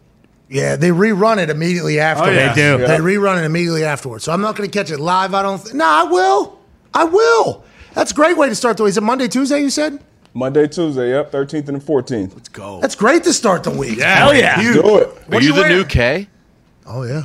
Yeah, 0.50 0.76
they 0.76 0.88
rerun 0.88 1.36
it 1.42 1.50
immediately 1.50 2.00
afterwards. 2.00 2.36
yeah. 2.36 2.54
They 2.54 2.78
do. 2.78 2.86
They 2.86 2.96
rerun 2.98 3.36
it 3.42 3.44
immediately 3.44 3.84
afterwards. 3.84 4.24
So 4.24 4.32
I'm 4.32 4.40
not 4.40 4.56
going 4.56 4.70
to 4.70 4.78
catch 4.78 4.90
it 4.90 4.98
live. 4.98 5.34
I 5.34 5.42
don't. 5.42 5.62
Th- 5.62 5.74
no, 5.74 5.84
I 5.84 6.04
will. 6.04 6.58
I 6.94 7.04
will. 7.04 7.64
That's 7.92 8.12
a 8.12 8.14
great 8.14 8.36
way 8.38 8.48
to 8.48 8.54
start 8.54 8.78
the 8.78 8.84
week. 8.84 8.90
Is 8.90 8.96
it 8.96 9.02
Monday, 9.02 9.28
Tuesday? 9.28 9.60
You 9.60 9.68
said. 9.68 10.02
Monday, 10.38 10.68
Tuesday, 10.68 11.10
yep, 11.10 11.32
13th 11.32 11.66
and 11.68 11.80
the 11.80 11.84
14th. 11.84 12.32
Let's 12.34 12.48
go. 12.48 12.80
That's 12.80 12.94
great 12.94 13.24
to 13.24 13.32
start 13.32 13.64
the 13.64 13.70
week. 13.72 13.98
Hell 13.98 14.32
yeah. 14.32 14.60
You- 14.60 14.74
Do 14.74 14.98
it. 14.98 15.08
Are 15.32 15.42
you, 15.42 15.52
the 15.52 15.68
new 15.68 15.84
Kay? 15.84 16.28
Oh 16.86 17.02
yeah. 17.02 17.24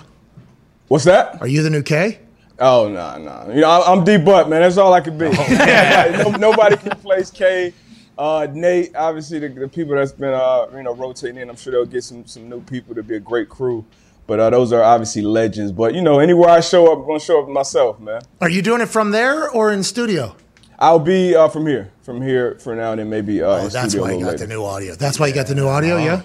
What's 0.88 1.04
that? 1.06 1.40
Are 1.40 1.48
you 1.48 1.62
the 1.62 1.70
new 1.70 1.84
Kay? 1.84 2.20
Oh 2.58 2.90
no, 2.90 3.18
no. 3.20 3.54
You 3.54 3.62
know, 3.62 3.70
I- 3.70 3.92
I'm 3.94 4.04
D 4.04 4.18
Butt, 4.18 4.50
man. 4.50 4.62
That's 4.62 4.78
all 4.78 4.92
I 4.94 5.02
can 5.02 5.16
be. 5.18 5.30
no, 5.30 6.32
nobody 6.40 6.76
can 6.76 6.92
replace 6.94 7.30
Kay. 7.30 7.74
Uh, 8.18 8.48
Nate, 8.52 8.96
obviously 8.96 9.38
the, 9.38 9.50
the 9.50 9.68
people 9.68 9.96
that's 9.96 10.12
been 10.12 10.34
uh, 10.34 10.66
you 10.76 10.82
know 10.82 10.96
rotating 10.96 11.38
in. 11.38 11.50
I'm 11.52 11.56
sure 11.56 11.72
they'll 11.72 11.86
get 11.86 12.04
some 12.04 12.26
some 12.26 12.50
new 12.50 12.62
people 12.62 12.96
to 12.96 13.04
be 13.04 13.16
a 13.16 13.20
great 13.20 13.48
crew. 13.48 13.86
But 14.26 14.40
uh, 14.40 14.50
those 14.50 14.74
are 14.74 14.82
obviously 14.82 15.22
legends. 15.22 15.72
But 15.72 15.94
you 15.94 16.02
know, 16.02 16.18
anywhere 16.18 16.50
I 16.50 16.62
show 16.62 16.92
up, 16.92 16.98
I'm 17.00 17.06
gonna 17.06 17.20
show 17.20 17.44
up 17.44 17.48
myself, 17.50 18.00
man. 18.00 18.22
Are 18.42 18.50
you 18.50 18.64
doing 18.64 18.82
it 18.82 18.90
from 18.90 19.12
there 19.12 19.48
or 19.52 19.72
in 19.72 19.84
studio? 19.84 20.36
I'll 20.80 21.00
be 21.00 21.36
uh, 21.36 21.48
from 21.48 21.66
here, 21.68 21.92
from 22.02 22.22
here 22.22 22.56
for 22.60 22.76
now, 22.76 22.92
and 22.92 23.00
then 23.00 23.10
maybe 23.10 23.42
uh, 23.42 23.48
Oh, 23.48 23.68
that's 23.68 23.96
why 23.96 24.12
you 24.12 24.18
little 24.18 24.32
got 24.32 24.40
the 24.40 24.48
new 24.48 24.64
audio. 24.64 24.96
That's 24.96 25.20
why 25.20 25.28
you 25.28 25.34
got 25.34 25.48
the 25.48 25.56
new 25.56 25.68
audio. 25.68 25.98
Yeah. 25.98 26.22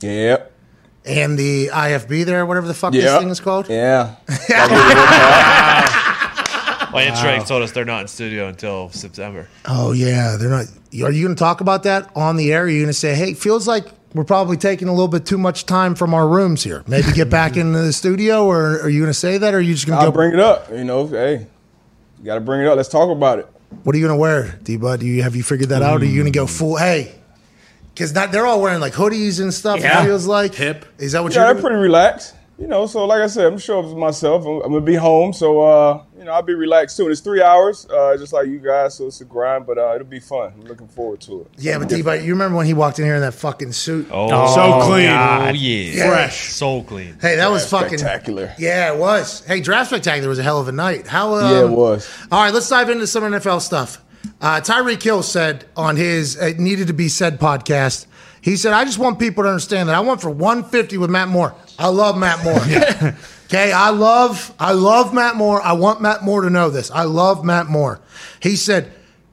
Yep. 0.00 0.52
And 1.04 1.38
the 1.38 1.68
IFB 1.68 2.24
there, 2.24 2.44
whatever 2.44 2.66
the 2.66 2.74
fuck 2.74 2.92
this 2.92 3.18
thing 3.18 3.30
is 3.30 3.40
called. 3.40 3.68
Yeah. 3.68 4.16
Lance 6.92 7.20
Drake 7.20 7.46
told 7.46 7.62
us 7.62 7.72
they're 7.72 7.84
not 7.84 8.02
in 8.02 8.08
studio 8.08 8.48
until 8.48 8.90
September. 8.90 9.48
Oh 9.66 9.92
yeah, 9.92 10.36
they're 10.38 10.50
not. 10.50 10.66
Are 10.66 11.12
you 11.12 11.24
going 11.24 11.34
to 11.34 11.38
talk 11.38 11.60
about 11.60 11.84
that 11.84 12.10
on 12.16 12.36
the 12.36 12.52
air? 12.52 12.64
Are 12.64 12.68
you 12.68 12.80
going 12.80 12.88
to 12.92 12.98
say, 12.98 13.14
"Hey, 13.14 13.34
feels 13.34 13.66
like 13.68 13.86
we're 14.14 14.24
probably 14.24 14.56
taking 14.56 14.88
a 14.88 14.92
little 14.92 15.08
bit 15.08 15.24
too 15.24 15.38
much 15.38 15.66
time 15.66 15.94
from 15.94 16.14
our 16.14 16.26
rooms 16.28 16.64
here. 16.64 16.82
Maybe 16.86 17.12
get 17.12 17.30
back 17.30 17.56
into 17.56 17.78
the 17.78 17.92
studio." 17.92 18.44
Or 18.44 18.80
are 18.82 18.88
you 18.88 19.00
going 19.00 19.10
to 19.12 19.18
say 19.18 19.38
that, 19.38 19.54
or 19.54 19.58
are 19.58 19.60
you 19.60 19.74
just 19.74 19.86
going 19.86 19.98
to 20.00 20.06
go? 20.06 20.12
bring 20.12 20.32
it 20.32 20.40
up. 20.40 20.70
You 20.70 20.84
know, 20.84 21.06
hey, 21.06 21.46
you 22.18 22.24
got 22.24 22.34
to 22.34 22.40
bring 22.40 22.62
it 22.62 22.66
up. 22.66 22.76
Let's 22.76 22.88
talk 22.88 23.10
about 23.10 23.38
it. 23.38 23.48
What 23.82 23.94
are 23.94 23.98
you 23.98 24.06
going 24.06 24.16
to 24.16 24.20
wear, 24.20 24.58
D 24.62 24.76
Bud? 24.76 25.00
Do 25.00 25.06
you 25.06 25.22
have 25.22 25.36
you 25.36 25.42
figured 25.42 25.70
that 25.70 25.82
out? 25.82 26.02
Are 26.02 26.04
you 26.04 26.20
going 26.20 26.32
to 26.32 26.36
go 26.36 26.46
full? 26.46 26.76
Hey, 26.76 27.14
because 27.94 28.12
they're 28.12 28.46
all 28.46 28.60
wearing 28.60 28.80
like 28.80 28.92
hoodies 28.92 29.40
and 29.40 29.54
stuff. 29.54 29.80
Yeah. 29.80 30.02
It 30.02 30.06
feels 30.06 30.26
like 30.26 30.54
hip. 30.54 30.84
Is 30.98 31.12
that 31.12 31.22
what 31.22 31.34
yeah, 31.34 31.42
you're? 31.46 31.56
I'm 31.56 31.60
pretty 31.60 31.76
relaxed. 31.76 32.34
You 32.60 32.66
know, 32.66 32.84
so 32.84 33.06
like 33.06 33.22
I 33.22 33.26
said, 33.26 33.46
I'm 33.50 33.58
sure 33.58 33.82
of 33.82 33.96
myself. 33.96 34.44
I'm, 34.44 34.56
I'm 34.60 34.70
gonna 34.72 34.82
be 34.82 34.94
home, 34.94 35.32
so 35.32 35.62
uh, 35.62 36.04
you 36.18 36.24
know, 36.24 36.32
I'll 36.32 36.42
be 36.42 36.52
relaxed 36.52 36.94
too. 36.98 37.04
And 37.04 37.12
it's 37.12 37.22
three 37.22 37.40
hours, 37.42 37.86
uh, 37.88 38.14
just 38.18 38.34
like 38.34 38.48
you 38.48 38.58
guys, 38.58 38.96
so 38.96 39.06
it's 39.06 39.22
a 39.22 39.24
grind, 39.24 39.66
but 39.66 39.78
uh, 39.78 39.94
it'll 39.94 40.06
be 40.06 40.20
fun. 40.20 40.52
I'm 40.54 40.64
looking 40.66 40.86
forward 40.86 41.22
to 41.22 41.40
it. 41.40 41.46
Yeah, 41.56 41.78
but 41.78 41.88
D 41.88 41.96
you 41.96 42.32
remember 42.34 42.58
when 42.58 42.66
he 42.66 42.74
walked 42.74 42.98
in 42.98 43.06
here 43.06 43.14
in 43.14 43.22
that 43.22 43.32
fucking 43.32 43.72
suit? 43.72 44.08
Oh, 44.10 44.28
So 44.54 44.86
clean. 44.86 45.08
Oh, 45.08 45.52
yeah. 45.54 46.08
Fresh. 46.10 46.50
So 46.50 46.82
clean. 46.82 47.16
Hey, 47.18 47.36
that 47.36 47.50
was 47.50 47.62
Yeah, 47.62 47.80
fucking 47.80 47.96
spectacular. 47.96 48.54
Yeah, 48.58 48.92
it 48.92 48.98
was. 48.98 49.42
Hey, 49.46 49.62
draft 49.62 49.88
spectacular 49.88 50.28
was 50.28 50.38
a 50.38 50.42
hell 50.42 50.60
of 50.60 50.68
a 50.68 50.72
night. 50.72 51.06
How? 51.06 51.36
Um, 51.36 51.50
Yeah, 51.50 51.64
it 51.64 51.70
was. 51.70 52.06
All 52.30 52.42
right, 52.44 52.52
let's 52.52 52.68
dive 52.68 52.90
into 52.90 53.06
some 53.06 53.22
NFL 53.22 53.62
stuff. 53.62 54.04
Uh, 54.38 54.60
Tyreek 54.60 55.02
Hill 55.02 55.22
said 55.22 55.64
on 55.76 55.96
his 55.96 56.36
"It 56.36 56.58
Needed 56.58 56.88
to 56.88 56.92
Be 56.92 57.08
Said" 57.08 57.40
podcast, 57.40 58.04
he 58.42 58.56
said, 58.56 58.72
"I 58.72 58.84
just 58.84 58.98
want 58.98 59.18
people 59.18 59.44
to 59.44 59.48
understand 59.50 59.88
that 59.88 59.94
I 59.94 60.00
went 60.00 60.20
for 60.20 60.30
150 60.30 60.98
with 60.98 61.10
Matt 61.10 61.28
Moore. 61.28 61.54
I 61.78 61.88
love 61.88 62.16
Matt 62.16 62.44
Moore. 62.44 62.60
okay, 63.46 63.72
I 63.72 63.90
love, 63.90 64.54
I 64.58 64.72
love 64.72 65.12
Matt 65.14 65.36
Moore. 65.36 65.60
I 65.62 65.72
want 65.72 66.00
Matt 66.00 66.22
Moore 66.22 66.42
to 66.42 66.50
know 66.50 66.70
this. 66.70 66.90
I 66.90 67.04
love 67.04 67.44
Matt 67.44 67.66
Moore. 67.66 68.00
He 68.40 68.56
said." 68.56 68.92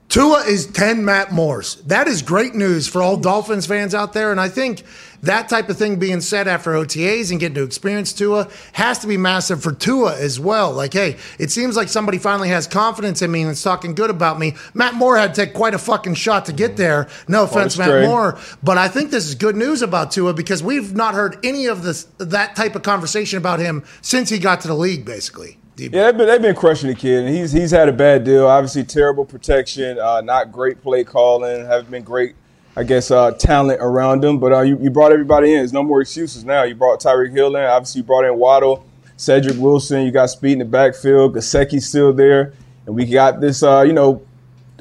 Tua 0.10 0.40
is 0.46 0.68
10 0.68 1.04
Matt 1.04 1.34
Moores. 1.34 1.76
That 1.88 2.08
is 2.08 2.22
great 2.22 2.56
news 2.56 2.88
for 2.88 3.02
all 3.02 3.18
Dolphins 3.18 3.66
fans 3.66 3.94
out 3.94 4.14
there. 4.14 4.32
And 4.32 4.40
I 4.40 4.48
think 4.48 4.84
that 5.22 5.50
type 5.50 5.68
of 5.68 5.78
thing 5.78 5.98
being 5.98 6.22
said 6.22 6.48
after 6.48 6.72
OTAs 6.72 7.30
and 7.30 7.42
getting 7.42 7.56
to 7.56 7.64
experience 7.64 8.14
Tua 8.14 8.48
has 8.72 9.00
to 9.00 9.08
be 9.08 9.18
massive 9.18 9.62
for 9.62 9.74
Tua 9.74 10.16
as 10.18 10.40
well. 10.40 10.72
Like, 10.72 10.94
hey, 10.94 11.18
it 11.40 11.52
seems 11.52 11.76
like 11.76 11.90
somebody 11.90 12.20
finally 12.20 12.48
has 12.50 12.68
confidence 12.68 13.22
in 13.22 13.32
me 13.32 13.42
and 13.42 13.52
is 13.52 13.62
talking 13.62 13.96
good 13.96 14.10
about 14.10 14.40
me. 14.40 14.56
Matt 14.74 14.94
Moore 14.94 15.18
had 15.18 15.36
to 15.36 15.46
take 15.46 15.54
quite 15.54 15.74
a 15.74 15.80
fucking 15.80 16.14
shot 16.14 16.46
to 16.46 16.54
get 16.54 16.78
there. 16.78 17.10
No 17.28 17.44
offense, 17.44 17.78
Matt. 17.78 18.08
Moore. 18.08 18.40
But 18.64 18.78
I 18.78 18.88
think 18.88 19.12
this 19.12 19.28
is 19.28 19.36
good 19.36 19.58
news 19.58 19.82
about 19.82 20.12
Tua 20.12 20.34
because 20.34 20.64
we've 20.64 20.96
not 20.96 21.16
heard 21.16 21.38
any 21.44 21.66
of 21.66 21.84
this 21.84 22.04
that 22.18 22.56
type 22.56 22.76
of 22.76 22.84
conversation 22.84 23.38
about 23.38 23.60
him 23.60 23.84
since 24.02 24.30
he 24.30 24.40
got 24.40 24.62
to 24.62 24.70
the 24.70 24.76
league, 24.76 25.04
basically. 25.04 25.58
Yeah, 25.80 26.06
they've 26.06 26.18
been, 26.18 26.28
they've 26.28 26.42
been 26.42 26.56
crushing 26.56 26.90
the 26.90 26.96
kid, 26.96 27.26
and 27.26 27.36
he's 27.36 27.52
he's 27.52 27.70
had 27.70 27.88
a 27.88 27.94
bad 27.94 28.24
deal. 28.24 28.48
Obviously, 28.48 28.84
terrible 28.84 29.26
protection, 29.26 30.00
uh, 30.00 30.22
not 30.22 30.52
great 30.52 30.82
play 30.82 31.04
calling, 31.04 31.66
haven't 31.66 31.92
been 31.92 32.04
great, 32.04 32.36
I 32.76 32.84
guess, 32.84 33.12
uh, 33.12 33.32
talent 33.32 33.80
around 33.80 34.26
him. 34.26 34.40
But 34.40 34.54
uh, 34.54 34.62
you, 34.62 34.80
you 34.82 34.90
brought 34.90 35.12
everybody 35.12 35.54
in. 35.54 35.60
There's 35.60 35.74
no 35.74 35.84
more 35.84 36.02
excuses 36.02 36.44
now. 36.44 36.64
You 36.64 36.74
brought 36.74 37.00
Tyreek 37.00 37.32
Hill 37.32 37.56
in. 37.56 37.64
Obviously, 37.64 38.00
you 38.00 38.06
brought 38.06 38.26
in 38.26 38.36
Waddle, 38.38 38.88
Cedric 39.18 39.58
Wilson. 39.58 40.04
You 40.04 40.12
got 40.12 40.32
speed 40.32 40.54
in 40.54 40.60
the 40.60 40.66
backfield. 40.66 41.36
Gesicki's 41.36 41.88
still 41.88 42.12
there, 42.12 42.54
and 42.88 42.96
we 42.96 43.06
got 43.06 43.40
this, 43.40 43.62
uh, 43.62 43.82
you 43.82 43.94
know, 43.94 44.26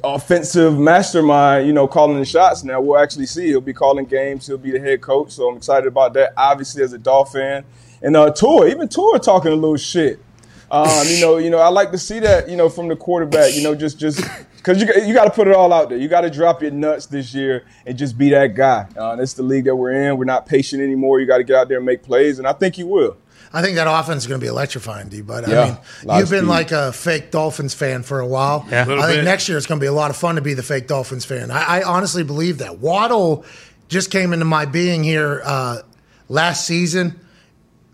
offensive 0.02 0.78
mastermind, 0.78 1.66
you 1.66 1.74
know, 1.74 1.86
calling 1.86 2.18
the 2.18 2.24
shots 2.24 2.64
now. 2.64 2.80
We'll 2.80 2.98
actually 2.98 3.26
see. 3.26 3.48
He'll 3.48 3.60
be 3.60 3.74
calling 3.74 4.06
games. 4.06 4.46
He'll 4.46 4.56
be 4.56 4.70
the 4.70 4.80
head 4.80 5.02
coach. 5.02 5.32
So 5.32 5.50
I'm 5.50 5.58
excited 5.58 5.88
about 5.88 6.14
that, 6.14 6.32
obviously, 6.38 6.82
as 6.82 6.94
a 6.94 6.98
Dolphin. 6.98 7.64
And 8.00 8.16
uh, 8.16 8.30
Tua, 8.30 8.68
even 8.68 8.88
Tua 8.88 9.18
talking 9.18 9.52
a 9.52 9.56
little 9.56 9.76
shit. 9.76 10.20
Um, 10.70 11.06
you 11.06 11.20
know, 11.20 11.36
you 11.38 11.50
know, 11.50 11.58
I 11.58 11.68
like 11.68 11.92
to 11.92 11.98
see 11.98 12.18
that, 12.20 12.48
you 12.48 12.56
know, 12.56 12.68
from 12.68 12.88
the 12.88 12.96
quarterback, 12.96 13.54
you 13.54 13.62
know, 13.62 13.74
just 13.74 13.98
just 13.98 14.20
because 14.56 14.82
you, 14.82 14.88
you 15.06 15.14
got 15.14 15.24
to 15.24 15.30
put 15.30 15.46
it 15.46 15.54
all 15.54 15.72
out 15.72 15.88
there. 15.88 15.98
You 15.98 16.08
got 16.08 16.22
to 16.22 16.30
drop 16.30 16.60
your 16.62 16.72
nuts 16.72 17.06
this 17.06 17.32
year 17.32 17.64
and 17.86 17.96
just 17.96 18.18
be 18.18 18.30
that 18.30 18.54
guy. 18.54 18.88
Uh, 18.96 19.14
that's 19.16 19.34
the 19.34 19.44
league 19.44 19.66
that 19.66 19.76
we're 19.76 19.92
in. 19.92 20.16
We're 20.18 20.24
not 20.24 20.46
patient 20.46 20.82
anymore. 20.82 21.20
You 21.20 21.26
got 21.26 21.38
to 21.38 21.44
get 21.44 21.56
out 21.56 21.68
there 21.68 21.76
and 21.76 21.86
make 21.86 22.02
plays, 22.02 22.38
and 22.38 22.48
I 22.48 22.52
think 22.52 22.78
you 22.78 22.86
will. 22.86 23.16
I 23.52 23.62
think 23.62 23.76
that 23.76 23.86
offense 23.86 24.24
is 24.24 24.26
going 24.26 24.40
to 24.40 24.44
be 24.44 24.48
electrifying, 24.48 25.08
D. 25.08 25.22
But 25.22 25.48
Yeah, 25.48 25.62
I 25.62 25.66
mean, 25.66 26.18
you've 26.18 26.30
been 26.30 26.40
speed. 26.40 26.48
like 26.48 26.72
a 26.72 26.92
fake 26.92 27.30
Dolphins 27.30 27.74
fan 27.74 28.02
for 28.02 28.18
a 28.18 28.26
while. 28.26 28.66
Yeah. 28.68 28.82
I 28.82 28.84
think 28.84 28.98
bit. 28.98 29.24
next 29.24 29.48
year 29.48 29.56
it's 29.56 29.66
going 29.66 29.78
to 29.78 29.84
be 29.84 29.88
a 29.88 29.92
lot 29.92 30.10
of 30.10 30.16
fun 30.16 30.34
to 30.34 30.42
be 30.42 30.54
the 30.54 30.64
fake 30.64 30.88
Dolphins 30.88 31.24
fan. 31.24 31.50
I, 31.50 31.78
I 31.78 31.82
honestly 31.82 32.24
believe 32.24 32.58
that. 32.58 32.80
Waddle 32.80 33.44
just 33.88 34.10
came 34.10 34.32
into 34.32 34.44
my 34.44 34.66
being 34.66 35.04
here 35.04 35.42
uh, 35.44 35.78
last 36.28 36.66
season. 36.66 37.20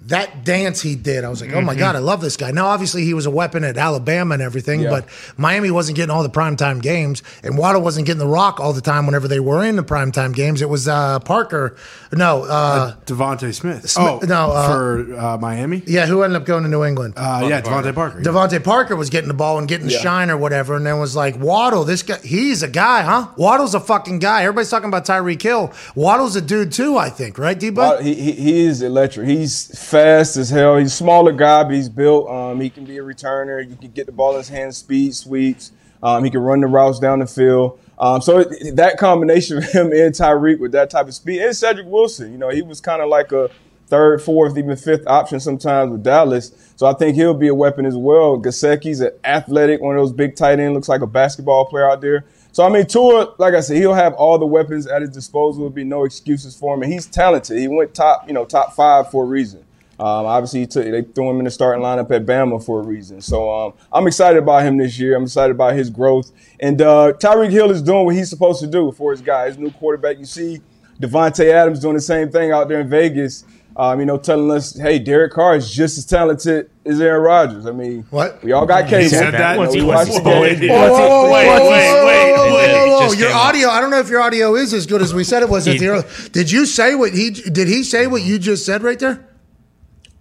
That 0.06 0.44
dance 0.44 0.80
he 0.82 0.96
did, 0.96 1.24
I 1.24 1.28
was 1.28 1.40
like, 1.40 1.52
oh 1.52 1.60
my 1.60 1.74
God, 1.74 1.94
I 1.94 2.00
love 2.00 2.20
this 2.20 2.36
guy. 2.36 2.50
Now, 2.50 2.66
obviously, 2.66 3.04
he 3.04 3.14
was 3.14 3.26
a 3.26 3.30
weapon 3.30 3.62
at 3.62 3.76
Alabama 3.76 4.34
and 4.34 4.42
everything, 4.42 4.80
Yeah. 4.80 4.90
but 4.90 5.04
Miami 5.36 5.70
wasn't 5.70 5.96
getting 5.96 6.10
all 6.10 6.22
the 6.22 6.28
primetime 6.30 6.82
games, 6.82 7.22
and 7.42 7.56
Waddle 7.56 7.82
wasn't 7.82 8.06
getting 8.06 8.18
the 8.18 8.26
rock 8.26 8.58
all 8.58 8.72
the 8.72 8.80
time 8.80 9.06
whenever 9.06 9.28
they 9.28 9.38
were 9.40 9.64
in 9.64 9.76
the 9.76 9.84
primetime 9.84 10.34
games. 10.34 10.60
It 10.60 10.68
was 10.68 10.88
uh, 10.88 11.20
Parker. 11.20 11.76
No, 12.12 12.42
uh, 12.44 12.96
DeVonta 13.06 13.54
Smith. 13.54 13.88
Smith- 13.88 14.06
oh, 14.06 14.20
no, 14.26 14.50
uh, 14.50 14.68
for 14.68 15.16
uh, 15.18 15.38
Miami. 15.38 15.82
yeah, 15.86 16.06
who 16.06 16.22
ended 16.22 16.40
up 16.40 16.46
going 16.46 16.62
to 16.64 16.68
New 16.68 16.84
England? 16.84 17.14
Uh, 17.16 17.46
yeah, 17.48 17.60
DeVante 17.62 17.94
Parker. 17.94 18.20
DeVante 18.20 18.62
Parker 18.64 18.96
was 18.96 19.08
getting 19.08 19.28
the 19.28 19.34
ball 19.34 19.58
and 19.58 19.68
getting 19.68 19.86
the 19.86 19.92
Yeah. 19.92 20.00
shine 20.00 20.30
or 20.30 20.36
whatever, 20.36 20.74
and 20.76 20.84
then 20.84 20.98
was 20.98 21.14
like, 21.14 21.38
Waddle, 21.38 21.84
this 21.84 22.02
guy, 22.02 22.18
he's 22.24 22.62
a 22.62 22.68
guy, 22.68 23.02
huh? 23.02 23.28
Waddle's 23.36 23.74
a 23.74 23.80
fucking 23.80 24.18
guy. 24.18 24.42
Everybody's 24.42 24.70
talking 24.70 24.88
about 24.88 25.06
Tyreek 25.06 25.40
Hill. 25.40 25.72
Waddle's 25.94 26.34
a 26.36 26.40
dude 26.40 26.72
too, 26.72 26.96
I 26.98 27.08
think, 27.08 27.38
right, 27.38 27.58
D 27.58 27.70
Well, 27.70 28.02
he, 28.02 28.14
he 28.14 28.32
he 28.32 28.60
is 28.64 28.82
electric. 28.82 29.28
He's 29.28 29.66
fast 29.92 30.38
as 30.38 30.48
hell. 30.48 30.78
He's 30.78 30.88
a 30.88 30.96
smaller 30.96 31.32
guy, 31.32 31.64
but 31.64 31.74
he's 31.74 31.90
built. 31.90 32.26
Um, 32.28 32.60
he 32.60 32.70
can 32.70 32.86
be 32.86 32.96
a 32.96 33.02
returner. 33.02 33.62
You 33.68 33.76
can 33.76 33.90
get 33.90 34.06
the 34.06 34.12
ball 34.12 34.32
in 34.32 34.38
his 34.38 34.48
hands, 34.48 34.78
speed 34.78 35.14
sweeps. 35.14 35.70
Um, 36.02 36.24
he 36.24 36.30
can 36.30 36.40
run 36.40 36.62
the 36.62 36.66
routes 36.66 36.98
down 36.98 37.18
the 37.18 37.26
field. 37.26 37.78
Um, 37.98 38.22
so 38.22 38.38
it, 38.38 38.76
that 38.76 38.96
combination 38.96 39.58
of 39.62 39.64
him 39.64 39.92
and 39.92 40.14
Tyreek 40.14 40.58
with 40.60 40.72
that 40.72 40.88
type 40.88 41.08
of 41.08 41.14
speed, 41.14 41.42
and 41.42 41.54
Cedric 41.54 41.86
Wilson, 41.86 42.32
you 42.32 42.38
know, 42.38 42.48
he 42.48 42.62
was 42.62 42.80
kind 42.80 43.02
of 43.02 43.10
like 43.10 43.32
a 43.32 43.50
third, 43.86 44.22
fourth, 44.22 44.56
even 44.56 44.74
fifth 44.76 45.06
option 45.06 45.38
sometimes 45.38 45.92
with 45.92 46.02
Dallas. 46.02 46.72
So 46.76 46.86
I 46.86 46.94
think 46.94 47.14
he'll 47.14 47.34
be 47.34 47.48
a 47.48 47.54
weapon 47.54 47.84
as 47.84 47.94
well. 47.94 48.38
Gesicki's 48.38 49.00
an 49.00 49.10
athletic, 49.24 49.82
one 49.82 49.94
of 49.94 50.00
those 50.00 50.14
big 50.14 50.36
tight 50.36 50.58
end, 50.58 50.72
looks 50.72 50.88
like 50.88 51.02
a 51.02 51.06
basketball 51.06 51.66
player 51.66 51.90
out 51.90 52.00
there. 52.00 52.24
So 52.52 52.64
I 52.64 52.70
mean, 52.70 52.86
Tua, 52.86 53.34
like 53.36 53.52
I 53.52 53.60
said, 53.60 53.76
he'll 53.76 53.92
have 53.92 54.14
all 54.14 54.38
the 54.38 54.46
weapons 54.46 54.86
at 54.86 55.02
his 55.02 55.10
disposal. 55.10 55.60
There'll 55.60 55.70
be 55.70 55.84
no 55.84 56.04
excuses 56.04 56.56
for 56.56 56.74
him, 56.74 56.82
and 56.82 56.90
he's 56.90 57.06
talented. 57.06 57.58
He 57.58 57.68
went 57.68 57.94
top, 57.94 58.26
you 58.26 58.32
know, 58.32 58.46
top 58.46 58.72
five 58.72 59.10
for 59.10 59.24
a 59.24 59.26
reason. 59.26 59.66
Um, 60.02 60.26
obviously, 60.26 60.60
he 60.60 60.66
took, 60.66 60.84
they 60.84 61.02
threw 61.02 61.30
him 61.30 61.38
in 61.38 61.44
the 61.44 61.50
starting 61.50 61.82
lineup 61.82 62.10
at 62.10 62.26
Bama 62.26 62.64
for 62.64 62.80
a 62.80 62.82
reason. 62.82 63.20
So 63.20 63.52
um, 63.52 63.72
I'm 63.92 64.06
excited 64.08 64.42
about 64.42 64.64
him 64.64 64.76
this 64.76 64.98
year. 64.98 65.14
I'm 65.16 65.22
excited 65.22 65.52
about 65.54 65.74
his 65.74 65.90
growth. 65.90 66.32
And 66.58 66.82
uh, 66.82 67.12
Tyreek 67.20 67.50
Hill 67.50 67.70
is 67.70 67.82
doing 67.82 68.06
what 68.06 68.16
he's 68.16 68.28
supposed 68.28 68.60
to 68.62 68.66
do 68.66 68.90
for 68.92 69.12
his 69.12 69.20
guy, 69.20 69.46
his 69.46 69.58
new 69.58 69.70
quarterback. 69.70 70.18
You 70.18 70.24
see 70.24 70.60
Davante 71.00 71.52
Adams 71.52 71.78
doing 71.80 71.94
the 71.94 72.00
same 72.00 72.30
thing 72.30 72.50
out 72.50 72.68
there 72.68 72.80
in 72.80 72.88
Vegas. 72.88 73.44
Um, 73.76 74.00
you 74.00 74.06
know, 74.06 74.18
telling 74.18 74.50
us, 74.50 74.76
hey, 74.76 74.98
Derek 74.98 75.32
Carr 75.32 75.56
is 75.56 75.70
just 75.72 75.96
as 75.96 76.04
talented 76.04 76.68
as 76.84 77.00
Aaron 77.00 77.22
Rodgers. 77.22 77.64
I 77.64 77.70
mean, 77.70 78.04
What? 78.10 78.42
We 78.42 78.52
all 78.52 78.66
got 78.66 78.86
cable. 78.88 79.08
said 79.08 79.32
that? 79.32 79.52
You 79.52 79.54
know, 79.56 79.60
What's 79.62 79.74
we 79.74 79.80
he- 79.80 79.86
watch 79.86 80.08
what's 80.08 80.20
the 80.20 80.30
he- 80.30 80.30
game. 80.34 80.42
what's 80.42 80.60
he- 80.60 80.68
Whoa, 80.68 81.22
whoa, 81.22 81.32
Wait, 81.32 81.46
wait, 81.48 81.58
wait, 81.70 82.04
wait. 82.04 82.32
whoa, 82.36 82.86
whoa. 82.98 83.00
Just 83.06 83.18
Your 83.18 83.28
came 83.28 83.36
up. 83.36 83.44
audio, 83.46 83.68
I 83.70 83.80
don't 83.80 83.90
know 83.90 83.98
if 84.00 84.10
your 84.10 84.20
audio 84.20 84.56
is 84.56 84.74
as 84.74 84.84
good 84.86 85.00
as 85.00 85.14
we 85.14 85.24
said 85.24 85.42
it 85.42 85.48
was. 85.48 85.66
At 85.68 85.78
the 85.78 85.88
early- 85.88 86.04
did 86.32 86.50
you 86.50 86.66
say 86.66 86.94
what 86.94 87.12
he 87.14 87.30
did? 87.30 87.66
He 87.68 87.82
say 87.82 88.06
what 88.08 88.20
you 88.22 88.38
just 88.38 88.66
said 88.66 88.82
right 88.82 88.98
there? 88.98 89.24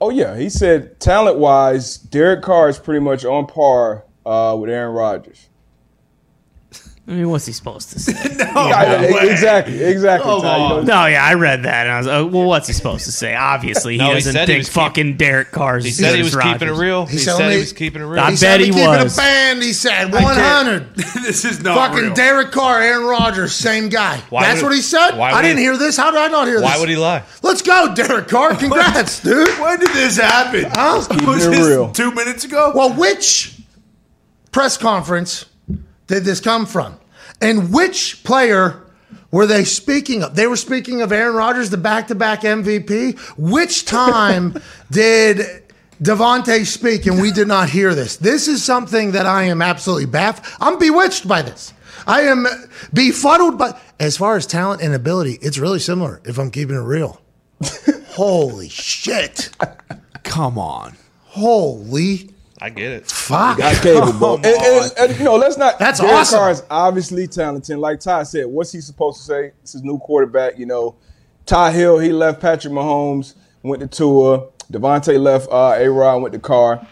Oh 0.01 0.09
yeah, 0.09 0.35
he 0.35 0.49
said 0.49 0.99
talent 0.99 1.37
wise, 1.37 1.95
Derek 1.95 2.41
Carr 2.41 2.67
is 2.69 2.79
pretty 2.79 3.01
much 3.01 3.23
on 3.23 3.45
par 3.45 4.03
uh, 4.25 4.57
with 4.59 4.71
Aaron 4.71 4.95
Rodgers. 4.95 5.47
I 7.07 7.13
mean, 7.13 7.29
what's 7.29 7.45
he 7.47 7.51
supposed 7.51 7.89
to 7.91 7.99
say? 7.99 8.13
Yeah, 8.51 9.01
exactly, 9.23 9.81
exactly. 9.81 10.41
Ty, 10.41 10.81
no, 10.81 11.05
yeah, 11.05 11.23
I 11.25 11.35
read 11.35 11.63
that, 11.63 11.87
and 11.87 11.91
I 11.93 11.97
was, 11.99 12.07
uh, 12.07 12.27
well, 12.29 12.45
what's 12.45 12.67
he 12.67 12.73
supposed 12.73 13.05
to 13.05 13.11
say? 13.13 13.33
Obviously, 13.33 13.93
he 13.93 13.97
No, 13.99 14.13
doesn't 14.13 14.35
he 14.35 14.45
think 14.45 14.57
was 14.59 14.67
keep- 14.67 14.73
fucking 14.75 15.17
Derek 15.17 15.51
Carr's. 15.51 15.85
He 15.85 15.91
said 15.91 16.15
he 16.15 16.19
as 16.21 16.35
was 16.35 16.43
keeping 16.43 16.67
it 16.67 16.71
real. 16.73 17.05
He, 17.05 17.17
said 17.17 17.37
said 17.37 17.43
only- 17.43 17.55
he 17.55 17.59
was 17.61 17.71
keeping 17.73 18.01
it 18.01 18.05
real. 18.05 18.19
I 18.21 18.25
He 18.25 18.31
bet 18.33 18.39
said, 18.39 18.59
he 18.59 18.71
"We 18.71 18.77
keeping 18.77 18.89
was. 18.89 19.17
a 19.17 19.21
band. 19.21 19.63
He 19.63 19.71
said 19.73 20.11
100. 20.11 20.95
this 20.95 21.45
is 21.45 21.63
not 21.63 21.77
Fucking 21.91 22.05
real. 22.07 22.13
Derek 22.13 22.51
Carr, 22.51 22.81
Aaron 22.81 23.05
Rodgers, 23.07 23.53
same 23.53 23.87
guy. 23.89 24.17
Why 24.29 24.43
That's 24.43 24.61
would- 24.61 24.67
what 24.69 24.75
he 24.75 24.81
said. 24.81 25.11
why 25.17 25.31
I 25.31 25.41
didn't 25.41 25.57
he- 25.59 25.63
hear 25.63 25.77
this. 25.77 25.95
How 25.95 26.11
did 26.11 26.19
I 26.19 26.27
not 26.27 26.47
hear 26.47 26.59
this? 26.59 26.65
Why 26.69 26.77
would 26.77 26.89
he 26.89 26.97
lie? 26.97 27.23
Let's 27.41 27.61
go, 27.61 27.93
Derek 27.95 28.27
Carr. 28.27 28.55
Congrats, 28.57 29.21
dude. 29.21 29.47
When 29.59 29.79
did 29.79 29.89
this 29.91 30.17
happen? 30.17 30.65
Huh? 30.73 31.05
Was 31.25 31.45
it 31.45 31.51
this 31.51 31.67
real. 31.67 31.91
two 31.93 32.11
minutes 32.13 32.43
ago? 32.43 32.73
Well, 32.75 32.93
which 32.93 33.57
press 34.51 34.77
conference 34.77 35.45
did 36.11 36.23
this 36.23 36.39
come 36.39 36.65
from? 36.65 36.99
And 37.41 37.73
which 37.73 38.23
player 38.23 38.83
were 39.31 39.47
they 39.47 39.63
speaking 39.63 40.23
of? 40.23 40.35
They 40.35 40.45
were 40.45 40.57
speaking 40.57 41.01
of 41.01 41.11
Aaron 41.11 41.35
Rodgers, 41.35 41.69
the 41.69 41.77
back 41.77 42.07
to 42.07 42.15
back 42.15 42.41
MVP. 42.41 43.17
Which 43.37 43.85
time 43.85 44.61
did 44.91 45.63
Davante 46.01 46.65
speak 46.65 47.07
and 47.07 47.21
we 47.21 47.31
did 47.31 47.47
not 47.47 47.69
hear 47.69 47.95
this? 47.95 48.17
This 48.17 48.47
is 48.47 48.63
something 48.63 49.13
that 49.13 49.25
I 49.25 49.43
am 49.43 49.61
absolutely 49.61 50.05
baffled. 50.05 50.45
I'm 50.59 50.77
bewitched 50.77 51.27
by 51.27 51.41
this. 51.41 51.73
I 52.05 52.21
am 52.21 52.45
befuddled 52.93 53.57
by, 53.57 53.79
as 53.99 54.17
far 54.17 54.35
as 54.35 54.45
talent 54.45 54.81
and 54.81 54.93
ability, 54.93 55.37
it's 55.41 55.57
really 55.57 55.79
similar 55.79 56.19
if 56.25 56.37
I'm 56.37 56.51
keeping 56.51 56.75
it 56.75 56.79
real. 56.79 57.21
Holy 58.07 58.69
shit. 58.69 59.51
Come 60.23 60.57
on. 60.57 60.97
Holy 61.25 62.30
I 62.63 62.69
get 62.69 62.91
it. 62.91 63.07
fuck. 63.07 63.57
Not 63.57 63.75
capable. 63.81 64.35
and, 64.35 64.45
and, 64.45 64.93
and, 64.99 65.17
you 65.17 65.25
know, 65.25 65.35
let's 65.35 65.57
not. 65.57 65.79
That's 65.79 65.99
Derek 65.99 66.13
awesome. 66.13 66.39
Carr 66.39 66.51
is 66.51 66.63
obviously 66.69 67.27
talented. 67.27 67.79
Like 67.79 67.99
Ty 67.99 68.21
said, 68.23 68.45
what's 68.45 68.71
he 68.71 68.81
supposed 68.81 69.17
to 69.17 69.23
say? 69.23 69.51
It's 69.63 69.73
his 69.73 69.83
new 69.83 69.97
quarterback. 69.97 70.59
You 70.59 70.67
know, 70.67 70.95
Ty 71.47 71.71
Hill, 71.71 71.97
he 71.97 72.13
left 72.13 72.39
Patrick 72.39 72.71
Mahomes, 72.71 73.33
went 73.63 73.81
to 73.81 73.87
Tua. 73.87 74.47
Davante 74.71 75.19
left 75.19 75.49
uh, 75.51 75.75
A 75.75 75.89
Rod, 75.89 76.21
went 76.21 76.33
to 76.33 76.39
Carr. 76.39 76.87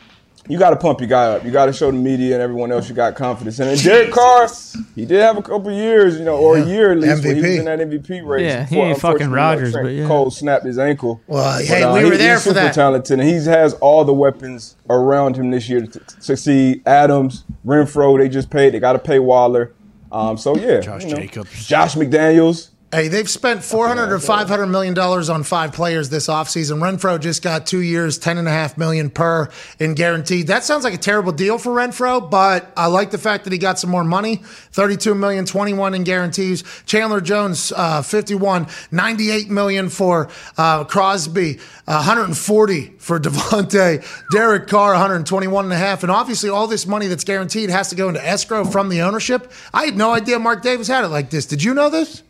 You 0.47 0.57
got 0.57 0.71
to 0.71 0.75
pump 0.77 0.99
your 0.99 1.09
guy 1.09 1.25
up. 1.25 1.43
You 1.43 1.51
got 1.51 1.67
to 1.67 1.73
show 1.73 1.91
the 1.91 1.97
media 1.97 2.33
and 2.33 2.41
everyone 2.41 2.71
else 2.71 2.89
you 2.89 2.95
got 2.95 3.15
confidence 3.15 3.59
in. 3.59 3.67
And 3.67 3.83
Derek 3.83 4.11
Carr, 4.11 4.47
he 4.95 5.05
did 5.05 5.21
have 5.21 5.37
a 5.37 5.41
couple 5.43 5.71
years, 5.71 6.17
you 6.17 6.25
know, 6.25 6.37
or 6.37 6.57
a 6.57 6.65
year 6.65 6.91
at 6.91 6.97
least, 6.99 7.23
where 7.23 7.35
he 7.35 7.41
was 7.41 7.55
in 7.57 7.65
that 7.65 7.79
MVP 7.79 8.25
race. 8.25 8.41
Yeah, 8.43 8.65
he 8.65 8.77
ain't 8.77 8.99
fucking 8.99 9.23
unfortunately, 9.23 9.35
Rodgers, 9.35 9.73
but 9.73 9.79
yeah. 9.89 10.07
Cole 10.07 10.31
snapped 10.31 10.65
his 10.65 10.79
ankle. 10.79 11.21
Well, 11.27 11.57
But, 11.59 11.65
hey, 11.65 11.83
uh, 11.83 11.93
we 11.93 11.99
he- 12.03 12.05
were 12.09 12.17
there 12.17 12.33
he's 12.35 12.43
for 12.43 12.49
super 12.49 12.61
that. 12.61 12.73
talented, 12.73 13.19
and 13.19 13.27
he 13.29 13.35
has 13.45 13.73
all 13.75 14.05
the 14.05 14.13
weapons 14.13 14.75
around 14.89 15.35
him 15.35 15.51
this 15.51 15.69
year 15.69 15.85
to 15.85 16.01
succeed. 16.19 16.81
Adams, 16.87 17.43
Renfrow, 17.65 18.17
they 18.17 18.29
just 18.29 18.49
paid. 18.49 18.73
They 18.73 18.79
got 18.79 18.93
to 18.93 18.99
pay 18.99 19.19
Waller. 19.19 19.73
Um, 20.11 20.37
so 20.37 20.55
yeah, 20.55 20.79
Josh 20.79 21.03
you 21.03 21.09
know. 21.11 21.15
Jacobs. 21.17 21.67
Josh 21.67 21.93
McDaniels. 21.95 22.69
Hey, 22.91 23.07
they've 23.07 23.29
spent 23.29 23.63
400 23.63 24.11
or 24.11 24.17
500 24.17 24.65
million 24.65 24.95
dollars 24.95 25.29
on 25.29 25.43
five 25.43 25.73
players 25.73 26.09
this 26.09 26.25
offseason. 26.25 26.79
Renfrow 26.79 27.19
just 27.19 27.43
got 27.43 27.67
two 27.67 27.81
years, 27.81 28.17
10 28.17 28.39
and 28.39 28.47
a 28.47 28.51
half 28.51 28.79
million 28.79 29.11
per 29.11 29.47
in 29.77 29.93
guaranteed. 29.93 30.47
That 30.47 30.63
sounds 30.63 30.83
like 30.83 30.95
a 30.95 30.97
terrible 30.97 31.31
deal 31.31 31.59
for 31.59 31.69
Renfrow, 31.69 32.31
but 32.31 32.73
I 32.75 32.87
like 32.87 33.11
the 33.11 33.19
fact 33.19 33.43
that 33.43 33.53
he 33.53 33.59
got 33.59 33.77
some 33.77 33.91
more 33.91 34.03
money. 34.03 34.37
32 34.71 35.13
million, 35.13 35.45
21 35.45 35.93
in 35.93 36.03
guarantees. 36.03 36.63
Chandler 36.87 37.21
Jones, 37.21 37.71
uh, 37.75 38.01
51, 38.01 38.65
98 38.89 39.51
million 39.51 39.89
for 39.89 40.27
uh, 40.57 40.83
Crosby, 40.83 41.59
uh, 41.87 42.01
140 42.01 42.85
for 42.97 43.19
Davante, 43.19 44.03
Derek 44.31 44.67
Carr, 44.67 44.93
121 44.93 45.65
and 45.65 45.73
a 45.73 45.77
half. 45.77 46.01
And 46.01 46.11
obviously 46.11 46.49
all 46.49 46.65
this 46.65 46.87
money 46.87 47.05
that's 47.05 47.23
guaranteed 47.23 47.69
has 47.69 47.89
to 47.89 47.95
go 47.95 48.09
into 48.09 48.25
escrow 48.25 48.65
from 48.65 48.89
the 48.89 49.03
ownership. 49.03 49.51
I 49.75 49.85
had 49.85 49.95
no 49.95 50.11
idea 50.11 50.39
Mark 50.39 50.63
Davis 50.63 50.87
had 50.87 51.03
it 51.03 51.09
like 51.09 51.29
this. 51.29 51.45
Did 51.45 51.61
you 51.61 51.75
know 51.75 51.91
this? 51.91 52.23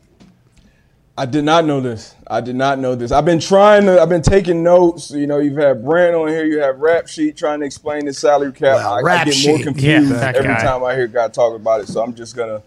I 1.20 1.26
did 1.26 1.44
not 1.44 1.66
know 1.66 1.82
this. 1.82 2.16
I 2.28 2.40
did 2.40 2.56
not 2.56 2.80
know 2.80 2.96
this. 2.96 3.12
I've 3.12 3.26
been 3.26 3.42
trying 3.42 3.86
to. 3.88 4.02
I've 4.02 4.08
been 4.08 4.22
taking 4.22 4.64
notes. 4.64 5.12
You 5.12 5.28
know, 5.28 5.40
you've 5.40 5.58
had 5.58 5.84
Brandt 5.84 6.16
on 6.16 6.30
here. 6.30 6.46
You 6.46 6.60
have 6.62 6.80
Rap 6.80 7.08
Sheet 7.10 7.36
trying 7.36 7.60
to 7.60 7.66
explain 7.66 8.06
the 8.06 8.14
salary 8.14 8.54
cap. 8.54 8.78
Well, 8.78 9.06
I, 9.06 9.12
I 9.22 9.26
get 9.26 9.34
Sheet. 9.34 9.48
more 9.50 9.60
confused 9.60 10.12
Yeah, 10.12 10.32
every 10.34 10.44
guy. 10.54 10.62
time 10.62 10.82
I 10.84 10.96
hear 10.96 11.08
God 11.08 11.34
talk 11.34 11.54
about 11.56 11.82
it. 11.82 11.88
So 11.90 12.02
I'm 12.02 12.16
just 12.16 12.38
gonna, 12.38 12.56
I'm 12.56 12.62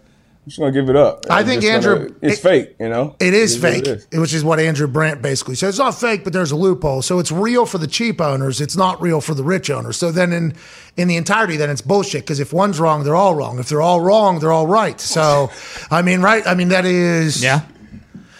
just 0.45 0.59
gonna 0.59 0.71
give 0.71 0.87
it 0.87 0.95
up. 0.95 1.25
I 1.31 1.39
I'm 1.39 1.45
think 1.47 1.63
just 1.63 1.83
gonna- 1.83 1.99
Andrew- 2.01 2.15
it's 2.21 2.37
it- 2.37 2.41
fake. 2.43 2.75
You 2.79 2.89
know, 2.89 3.15
It 3.19 3.33
is 3.33 3.55
what 3.59 3.71
fake, 3.73 3.87
is. 3.87 4.07
which 4.13 4.33
is 4.35 4.43
what 4.43 4.59
Andrew 4.59 4.85
Brandt 4.87 5.23
basically 5.23 5.55
says. 5.55 5.69
It's 5.69 5.79
not 5.79 5.95
fake, 5.99 6.23
but 6.23 6.31
there's 6.33 6.51
a 6.51 6.55
loophole. 6.55 7.01
So 7.01 7.17
it's 7.17 7.31
real 7.31 7.65
for 7.65 7.79
the 7.79 7.87
cheap 7.87 8.21
owners. 8.21 8.61
It's 8.61 8.77
not 8.77 9.01
real 9.01 9.19
for 9.19 9.33
the 9.33 9.43
rich 9.43 9.71
owners. 9.71 9.97
So 9.97 10.11
then 10.11 10.31
in 10.31 10.53
in 10.95 11.07
the 11.07 11.15
entirety, 11.17 11.57
then 11.57 11.71
it's 11.71 11.81
bullshit. 11.81 12.21
Because 12.21 12.39
if 12.39 12.53
one's 12.53 12.79
wrong, 12.79 13.03
they're 13.03 13.15
all 13.15 13.33
wrong. 13.33 13.57
If 13.57 13.67
they're 13.69 13.81
all 13.81 14.01
wrong, 14.01 14.37
they're 14.39 14.51
all 14.51 14.67
right. 14.67 15.01
So, 15.01 15.49
I 15.89 16.03
mean, 16.03 16.21
right? 16.21 16.45
I 16.45 16.53
mean, 16.53 16.67
that 16.67 16.85
is 16.85 17.41
Yeah. 17.43 17.61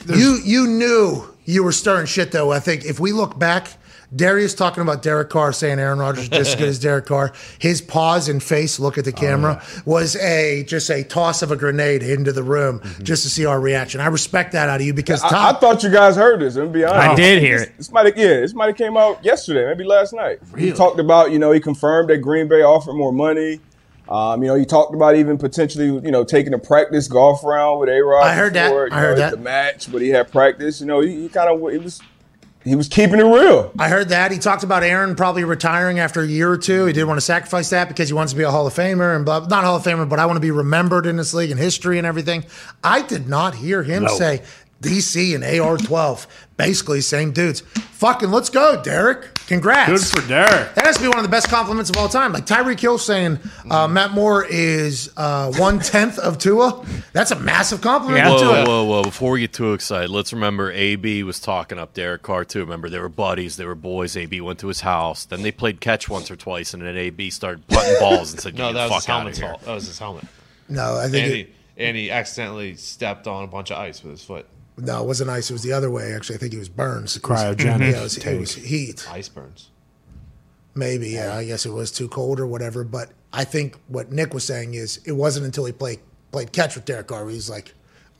You 0.07 0.39
you 0.43 0.67
knew 0.67 1.33
you 1.45 1.63
were 1.63 1.71
stirring 1.71 2.05
shit 2.05 2.31
though. 2.31 2.51
I 2.51 2.59
think 2.59 2.85
if 2.85 2.99
we 2.99 3.11
look 3.11 3.37
back, 3.37 3.69
Darius 4.15 4.53
talking 4.53 4.81
about 4.81 5.01
Derek 5.01 5.29
Carr 5.29 5.53
saying 5.53 5.79
Aaron 5.79 5.99
Rodgers 5.99 6.25
is 6.25 6.29
just 6.29 6.51
as 6.51 6.55
good 6.55 6.67
as 6.67 6.79
Derek 6.81 7.05
Carr. 7.05 7.33
His 7.59 7.81
pause 7.81 8.29
and 8.29 8.41
face 8.41 8.79
look 8.79 8.97
at 8.97 9.05
the 9.05 9.13
oh, 9.13 9.19
camera 9.19 9.63
was 9.85 10.15
a 10.17 10.63
just 10.63 10.89
a 10.89 11.03
toss 11.03 11.41
of 11.41 11.51
a 11.51 11.55
grenade 11.55 12.03
into 12.03 12.31
the 12.31 12.43
room 12.43 12.79
mm-hmm. 12.79 13.03
just 13.03 13.23
to 13.23 13.29
see 13.29 13.45
our 13.45 13.59
reaction. 13.59 14.01
I 14.01 14.07
respect 14.07 14.51
that 14.53 14.69
out 14.69 14.81
of 14.81 14.85
you 14.85 14.93
because 14.93 15.21
Tom, 15.21 15.33
I, 15.33 15.49
I 15.49 15.53
thought 15.53 15.83
you 15.83 15.89
guys 15.89 16.15
heard 16.15 16.41
this. 16.41 16.55
I'm 16.55 16.71
be 16.71 16.83
honest. 16.83 17.09
I 17.09 17.15
did 17.15 17.41
hear 17.41 17.57
it. 17.57 17.77
This 17.77 17.91
might 17.91 18.15
yeah, 18.17 18.41
this 18.41 18.53
might 18.53 18.67
have 18.67 18.77
came 18.77 18.97
out 18.97 19.23
yesterday, 19.23 19.65
maybe 19.65 19.83
last 19.83 20.13
night. 20.13 20.39
He 20.57 20.71
talked 20.71 20.99
about, 20.99 21.31
you 21.31 21.39
know, 21.39 21.51
he 21.51 21.59
confirmed 21.59 22.09
that 22.09 22.17
Green 22.19 22.47
Bay 22.47 22.61
offered 22.61 22.93
more 22.93 23.13
money. 23.13 23.59
Um, 24.13 24.43
you 24.43 24.47
know, 24.47 24.53
he 24.53 24.63
talked 24.63 24.93
about 24.93 25.15
even 25.15 25.39
potentially, 25.39 25.87
you 25.87 26.11
know, 26.11 26.23
taking 26.23 26.53
a 26.53 26.59
practice 26.59 27.07
golf 27.07 27.43
round 27.43 27.79
with 27.79 27.89
A 27.89 27.99
Rod. 27.99 28.27
I 28.27 28.35
heard 28.35 28.53
that. 28.53 28.71
I 28.91 28.99
heard 28.99 29.17
that. 29.17 29.31
The 29.31 29.37
match, 29.37 29.91
but 29.91 30.03
he 30.03 30.09
had 30.09 30.31
practice. 30.31 30.79
You 30.79 30.85
know, 30.85 31.01
he, 31.01 31.23
he 31.23 31.29
kind 31.29 31.49
of 31.49 31.71
he 31.71 31.79
was 31.79 31.99
he 32.63 32.75
was 32.75 32.87
keeping 32.87 33.19
it 33.19 33.23
real. 33.23 33.71
I 33.79 33.89
heard 33.89 34.09
that. 34.09 34.31
He 34.31 34.37
talked 34.37 34.63
about 34.63 34.83
Aaron 34.83 35.15
probably 35.15 35.43
retiring 35.43 35.97
after 35.97 36.21
a 36.21 36.27
year 36.27 36.51
or 36.51 36.59
two. 36.59 36.85
He 36.85 36.93
didn't 36.93 37.07
want 37.07 37.17
to 37.17 37.25
sacrifice 37.25 37.71
that 37.71 37.87
because 37.87 38.07
he 38.07 38.13
wants 38.13 38.33
to 38.33 38.37
be 38.37 38.43
a 38.43 38.51
Hall 38.51 38.67
of 38.67 38.75
Famer 38.75 39.15
and 39.15 39.25
blah, 39.25 39.47
not 39.47 39.63
Hall 39.63 39.77
of 39.77 39.83
Famer, 39.83 40.07
but 40.07 40.19
I 40.19 40.27
want 40.27 40.37
to 40.37 40.41
be 40.41 40.51
remembered 40.51 41.07
in 41.07 41.17
this 41.17 41.33
league 41.33 41.49
and 41.49 41.59
history 41.59 41.97
and 41.97 42.05
everything. 42.05 42.45
I 42.83 43.01
did 43.01 43.27
not 43.27 43.55
hear 43.55 43.81
him 43.81 44.07
say 44.09 44.43
DC 44.83 45.33
and 45.33 45.43
AR12, 45.43 46.27
basically 46.57 47.01
same 47.01 47.31
dudes. 47.31 47.61
Fucking 47.61 48.31
let's 48.31 48.49
go, 48.49 48.81
Derek. 48.81 49.33
Congrats. 49.47 49.89
Good 50.13 50.21
for 50.21 50.27
Derek. 50.27 50.73
That 50.75 50.85
has 50.85 50.95
to 50.97 51.01
be 51.01 51.07
one 51.07 51.17
of 51.17 51.23
the 51.23 51.29
best 51.29 51.49
compliments 51.49 51.89
of 51.89 51.97
all 51.97 52.07
time. 52.07 52.31
Like 52.33 52.45
Tyreek 52.45 52.79
Hill 52.79 52.97
saying 52.97 53.39
uh, 53.69 53.87
Matt 53.87 54.11
Moore 54.11 54.45
is 54.45 55.11
uh, 55.17 55.51
one 55.53 55.79
tenth 55.79 56.17
of 56.17 56.37
Tua. 56.37 56.85
That's 57.11 57.31
a 57.31 57.39
massive 57.39 57.81
compliment 57.81 58.25
Yeah. 58.25 58.29
Whoa, 58.29 58.65
whoa, 58.65 58.83
whoa! 58.85 59.03
Before 59.03 59.31
we 59.31 59.41
get 59.41 59.53
too 59.53 59.73
excited, 59.73 60.09
let's 60.09 60.31
remember 60.33 60.71
AB 60.71 61.23
was 61.23 61.39
talking 61.39 61.77
up 61.77 61.93
Derek 61.93 62.21
Carr 62.23 62.45
too. 62.45 62.59
Remember, 62.59 62.89
they 62.89 62.99
were 62.99 63.09
buddies, 63.09 63.57
they 63.57 63.65
were 63.65 63.75
boys. 63.75 64.15
AB 64.15 64.39
went 64.41 64.59
to 64.59 64.67
his 64.67 64.81
house, 64.81 65.25
then 65.25 65.41
they 65.41 65.51
played 65.51 65.81
catch 65.81 66.07
once 66.09 66.31
or 66.31 66.35
twice, 66.35 66.73
and 66.73 66.83
then 66.83 66.95
AB 66.97 67.29
started 67.29 67.67
putting 67.67 67.99
balls 67.99 68.31
and 68.31 68.41
said, 68.41 68.53
No, 68.57 68.67
"Get 68.71 68.73
that 68.73 68.87
the 68.87 68.93
was 68.93 69.03
his 69.03 69.05
fuck 69.05 69.09
out 69.09 69.15
of 69.15 69.19
helmet's 69.19 69.37
here." 69.39 69.47
fault. 69.49 69.61
That 69.63 69.73
was 69.75 69.87
his 69.87 69.99
helmet. 69.99 70.25
No, 70.69 70.97
I 70.97 71.09
think 71.09 71.25
And 71.25 71.33
it, 71.33 71.35
he, 71.35 71.53
and 71.85 71.97
he 71.97 72.11
accidentally 72.11 72.75
stepped 72.75 73.27
on 73.27 73.43
a 73.43 73.47
bunch 73.47 73.71
of 73.71 73.77
ice 73.77 74.01
with 74.01 74.11
his 74.13 74.23
foot. 74.23 74.47
No, 74.77 75.03
it 75.03 75.07
wasn't 75.07 75.29
ice. 75.29 75.49
It 75.49 75.53
was 75.53 75.63
the 75.63 75.73
other 75.73 75.91
way. 75.91 76.13
Actually, 76.13 76.35
I 76.35 76.39
think 76.39 76.53
it 76.53 76.59
was 76.59 76.69
Burns. 76.69 77.15
It 77.15 77.27
was- 77.27 77.41
Cryogenic 77.41 77.91
Yeah, 77.91 77.99
it 77.99 78.03
was, 78.03 78.17
it 78.17 78.39
was 78.39 78.55
heat. 78.55 79.07
Ice 79.11 79.29
burns. 79.29 79.69
Maybe, 80.75 81.09
yeah. 81.09 81.35
I 81.35 81.45
guess 81.45 81.65
it 81.65 81.71
was 81.71 81.91
too 81.91 82.07
cold 82.07 82.39
or 82.39 82.47
whatever. 82.47 82.83
But 82.83 83.11
I 83.31 83.43
think 83.43 83.77
what 83.87 84.11
Nick 84.11 84.33
was 84.33 84.43
saying 84.43 84.73
is 84.73 84.99
it 85.05 85.11
wasn't 85.11 85.45
until 85.45 85.65
he 85.65 85.71
played 85.71 85.99
played 86.31 86.51
catch 86.51 86.75
with 86.75 86.85
Derek 86.85 87.07
Carr 87.07 87.25
where 87.25 87.33
he's 87.33 87.49
like, 87.49 87.73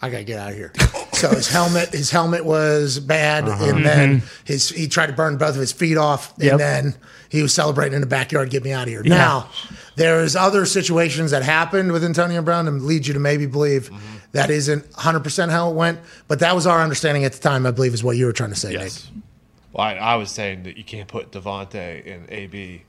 I 0.04 0.10
gotta 0.10 0.24
get 0.26 0.38
out 0.38 0.52
of 0.52 0.58
here. 0.58 0.72
so 1.14 1.30
his 1.30 1.48
helmet 1.48 1.90
his 1.94 2.12
helmet 2.12 2.44
was 2.44 3.00
bad, 3.00 3.48
uh-huh. 3.48 3.66
and 3.66 3.86
then 3.86 4.18
mm-hmm. 4.18 4.28
his 4.44 4.70
he 4.70 4.88
tried 4.88 5.08
to 5.08 5.14
burn 5.14 5.38
both 5.38 5.52
of 5.52 5.62
his 5.62 5.72
feet 5.72 5.98
off, 5.98 6.34
and 6.36 6.44
Yep. 6.44 6.58
then 6.58 6.96
he 7.30 7.42
was 7.42 7.54
celebrating 7.54 7.94
in 7.94 8.02
the 8.02 8.08
backyard, 8.08 8.50
get 8.50 8.64
me 8.64 8.74
out 8.74 8.84
of 8.84 8.90
here. 8.90 9.02
Now 9.02 9.50
there's 9.96 10.36
other 10.36 10.66
situations 10.66 11.32
that 11.32 11.42
happened 11.42 11.94
with 11.94 12.04
Antonio 12.04 12.42
Brown 12.42 12.68
and 12.68 12.84
lead 12.84 13.08
you 13.08 13.14
to 13.14 13.20
maybe 13.20 13.46
believe 13.46 13.90
mm-hmm. 13.90 14.18
That 14.34 14.50
isn't 14.50 14.84
100 14.96 15.20
percent 15.24 15.52
how 15.52 15.70
it 15.70 15.76
went, 15.76 16.00
but 16.28 16.40
that 16.40 16.54
was 16.56 16.68
our 16.68 16.82
understanding 16.82 17.24
at 17.24 17.34
the 17.34 17.40
time. 17.40 17.66
I 17.66 17.72
believe 17.72 17.94
is 17.94 18.04
what 18.04 18.18
you 18.18 18.26
were 18.26 18.34
trying 18.34 18.50
to 18.52 18.56
say, 18.56 18.74
Yes. 18.74 19.10
Nick. 19.14 19.24
Well, 19.72 19.88
I, 19.88 19.94
I 19.94 20.16
was 20.16 20.30
saying 20.32 20.64
that 20.64 20.78
you 20.78 20.84
can't 20.84 21.08
put 21.08 21.32
Davante 21.32 22.06
and 22.12 22.30
AB 22.30 22.84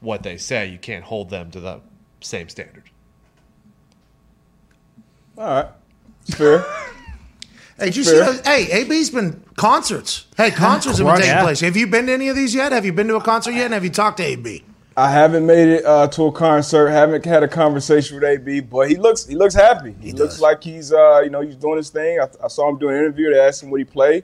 what 0.00 0.22
they 0.22 0.36
say. 0.38 0.66
You 0.66 0.78
can't 0.78 1.04
hold 1.04 1.28
them 1.30 1.50
to 1.50 1.60
the 1.60 1.80
same 2.20 2.48
standard. 2.48 2.84
All 5.38 5.44
right, 5.44 5.66
it's 6.26 6.34
fair. 6.36 6.64
Hey, 7.78 7.84
did 7.86 7.96
you 7.96 8.04
see 8.04 8.12
Fair. 8.12 8.24
those? 8.24 8.40
Hey, 8.40 8.70
AB's 8.70 9.10
been 9.10 9.42
concerts. 9.56 10.24
Hey, 10.38 10.50
concerts 10.50 10.96
have 10.96 11.06
been 11.06 11.16
taking 11.16 11.28
Yeah. 11.30 11.42
place. 11.42 11.60
Have 11.60 11.76
you 11.76 11.86
been 11.86 12.06
to 12.06 12.12
any 12.14 12.28
of 12.30 12.34
these 12.36 12.54
yet? 12.54 12.72
Have 12.72 12.86
you 12.86 12.92
been 12.94 13.06
to 13.08 13.16
a 13.16 13.20
concert 13.20 13.50
yet? 13.50 13.66
And 13.66 13.74
have 13.74 13.84
you 13.84 13.90
talked 13.90 14.16
to 14.16 14.22
AB? 14.22 14.64
I 14.98 15.10
haven't 15.10 15.44
made 15.44 15.68
it 15.68 15.84
uh, 15.84 16.08
to 16.08 16.24
a 16.24 16.32
concert. 16.32 16.88
Haven't 16.88 17.24
had 17.24 17.42
a 17.42 17.48
conversation 17.48 18.18
with 18.18 18.24
AB, 18.24 18.60
but 18.60 18.88
he 18.88 18.96
looks 18.96 19.26
he 19.26 19.34
looks 19.34 19.54
happy. 19.54 19.94
He, 20.00 20.12
looks 20.12 20.40
like 20.40 20.64
he's 20.64 20.90
uh, 20.90 21.20
you 21.20 21.28
know 21.28 21.42
he's 21.42 21.56
doing 21.56 21.76
his 21.76 21.90
thing. 21.90 22.18
I, 22.18 22.28
I 22.42 22.48
saw 22.48 22.70
him 22.70 22.78
doing 22.78 22.96
an 22.96 23.02
interview. 23.02 23.30
They 23.30 23.38
asked 23.38 23.62
him 23.62 23.70
would 23.70 23.80
he 23.80 23.84
play 23.84 24.22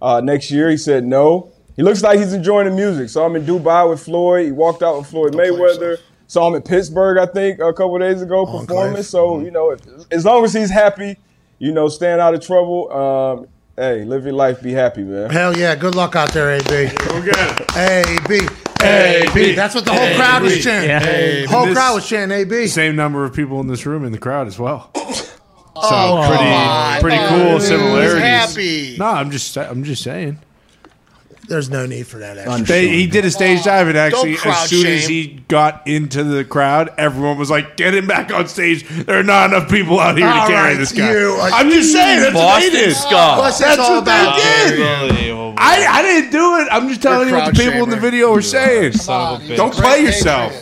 uh, 0.00 0.22
next 0.22 0.50
year. 0.50 0.70
He 0.70 0.78
said 0.78 1.04
no. 1.04 1.52
He 1.76 1.82
looks 1.82 2.02
like 2.02 2.18
he's 2.18 2.32
enjoying 2.32 2.68
the 2.68 2.74
music. 2.74 3.10
Saw 3.10 3.26
him 3.26 3.36
in 3.36 3.44
Dubai 3.44 3.88
with 3.90 4.02
Floyd. 4.02 4.46
He 4.46 4.52
walked 4.52 4.82
out 4.82 4.96
with 4.96 5.08
Floyd 5.08 5.34
Mayweather. 5.34 5.98
Saw 6.26 6.48
him 6.48 6.54
in 6.54 6.62
Pittsburgh, 6.62 7.18
I 7.18 7.26
think, 7.26 7.58
a 7.58 7.72
couple 7.72 7.98
days 7.98 8.22
ago 8.22 8.46
Enclave. 8.46 8.66
performing. 8.66 9.02
So 9.02 9.40
you 9.40 9.50
know, 9.50 9.72
if, 9.72 9.80
as 10.10 10.24
long 10.24 10.42
as 10.44 10.54
he's 10.54 10.70
happy, 10.70 11.18
you 11.58 11.72
know, 11.72 11.88
staying 11.88 12.20
out 12.20 12.32
of 12.32 12.40
trouble. 12.40 12.90
Um, 12.90 13.48
hey, 13.76 14.04
live 14.04 14.24
your 14.24 14.32
life, 14.32 14.62
be 14.62 14.72
happy, 14.72 15.02
man. 15.02 15.28
Hell 15.28 15.54
yeah. 15.54 15.74
Good 15.74 15.94
luck 15.94 16.16
out 16.16 16.32
there, 16.32 16.50
AB. 16.50 16.92
We're 17.10 17.24
good. 17.24 17.76
AB. 17.76 18.63
AB. 18.84 19.54
That's 19.54 19.74
what 19.74 19.84
the 19.84 19.92
whole 19.92 20.14
crowd 20.16 20.42
was 20.42 20.62
chanting. 20.62 20.90
Yeah. 20.90 20.98
The 21.00 21.46
whole 21.46 21.66
This- 21.66 21.74
crowd 21.74 21.94
was 21.94 22.08
chanting 22.08 22.38
AB. 22.38 22.66
Same 22.68 22.96
number 22.96 23.24
of 23.24 23.32
people 23.34 23.60
in 23.60 23.66
this 23.68 23.86
room 23.86 24.04
in 24.04 24.12
the 24.12 24.18
crowd 24.18 24.46
as 24.46 24.58
well. 24.58 24.90
So 24.94 25.30
Oh, 25.76 27.00
pretty, 27.00 27.16
pretty 27.16 27.28
cool 27.28 27.60
similarities. 27.60 28.22
happy. 28.22 28.96
No, 28.98 29.06
I'm 29.06 29.30
just, 29.32 29.56
I'm 29.58 29.82
just 29.82 30.02
saying. 30.04 30.38
There's 31.46 31.68
no 31.68 31.84
need 31.84 32.06
for 32.06 32.18
that. 32.18 32.38
Extra. 32.38 32.64
They, 32.66 32.88
he 32.88 33.06
did 33.06 33.24
a 33.24 33.30
stage 33.30 33.64
dive, 33.64 33.88
and 33.88 33.98
actually, 33.98 34.32
Don't 34.32 34.40
crowd 34.40 34.62
as 34.64 34.70
soon 34.70 34.86
as 34.86 35.00
shame. 35.02 35.08
he 35.10 35.44
got 35.48 35.86
into 35.86 36.24
the 36.24 36.44
crowd, 36.44 36.92
everyone 36.96 37.36
was 37.36 37.50
like, 37.50 37.76
"Get 37.76 37.94
him 37.94 38.06
back 38.06 38.32
on 38.32 38.48
stage." 38.48 38.88
There 38.88 39.18
are 39.20 39.22
not 39.22 39.52
enough 39.52 39.68
people 39.70 40.00
out 40.00 40.16
here 40.16 40.26
All 40.26 40.46
to 40.46 40.52
carry 40.52 40.68
right, 40.70 40.78
this 40.78 40.92
guy. 40.92 41.10
you 41.12 41.28
are- 41.32 41.50
I'm 41.50 41.68
just 41.70 41.92
saying 41.92 42.20
that's 42.22 42.34
what 42.34 42.60
they 42.60 42.68
Boston 42.70 42.84
did. 42.88 42.96
Scott. 42.96 43.38
What's 43.38 43.58
this 43.58 43.66
That's 43.68 43.80
all 43.80 43.96
what 43.96 44.04
they 44.06 44.76
did. 44.76 44.80
Unbelievable. 44.80 45.54
I, 45.58 45.86
I 45.86 46.02
didn't 46.02 46.30
do 46.32 46.56
it. 46.56 46.68
I'm 46.70 46.88
just 46.88 47.02
telling 47.02 47.28
you 47.28 47.34
what 47.34 47.52
the 47.54 47.62
crowd 47.62 47.66
people 47.72 47.84
in 47.84 47.90
the 47.90 47.96
shamer. 47.96 48.00
video 48.00 48.32
were 48.32 48.42
saying. 48.42 48.92
Son 48.94 49.34
of 49.34 49.40
a 49.42 49.44
bitch. 49.52 49.56
Don't 49.56 49.74
play 49.74 50.00
yourself. 50.02 50.52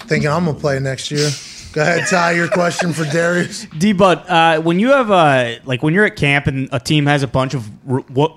Thinking 0.00 0.28
I'm 0.28 0.44
going 0.44 0.56
to 0.56 0.60
play 0.60 0.78
next 0.80 1.10
year. 1.10 1.30
Go 1.74 1.82
ahead, 1.82 2.06
Ty. 2.06 2.32
Your 2.32 2.46
question 2.46 2.92
for 2.92 3.02
Darius. 3.02 3.64
D, 3.78 3.92
but 3.92 4.30
uh, 4.30 4.60
when 4.60 4.78
you 4.78 4.90
have 4.90 5.10
uh, 5.10 5.56
like 5.64 5.82
when 5.82 5.92
you're 5.92 6.04
at 6.04 6.14
camp 6.14 6.46
and 6.46 6.68
a 6.70 6.78
team 6.78 7.06
has 7.06 7.24
a 7.24 7.26
bunch 7.26 7.52
of 7.52 7.68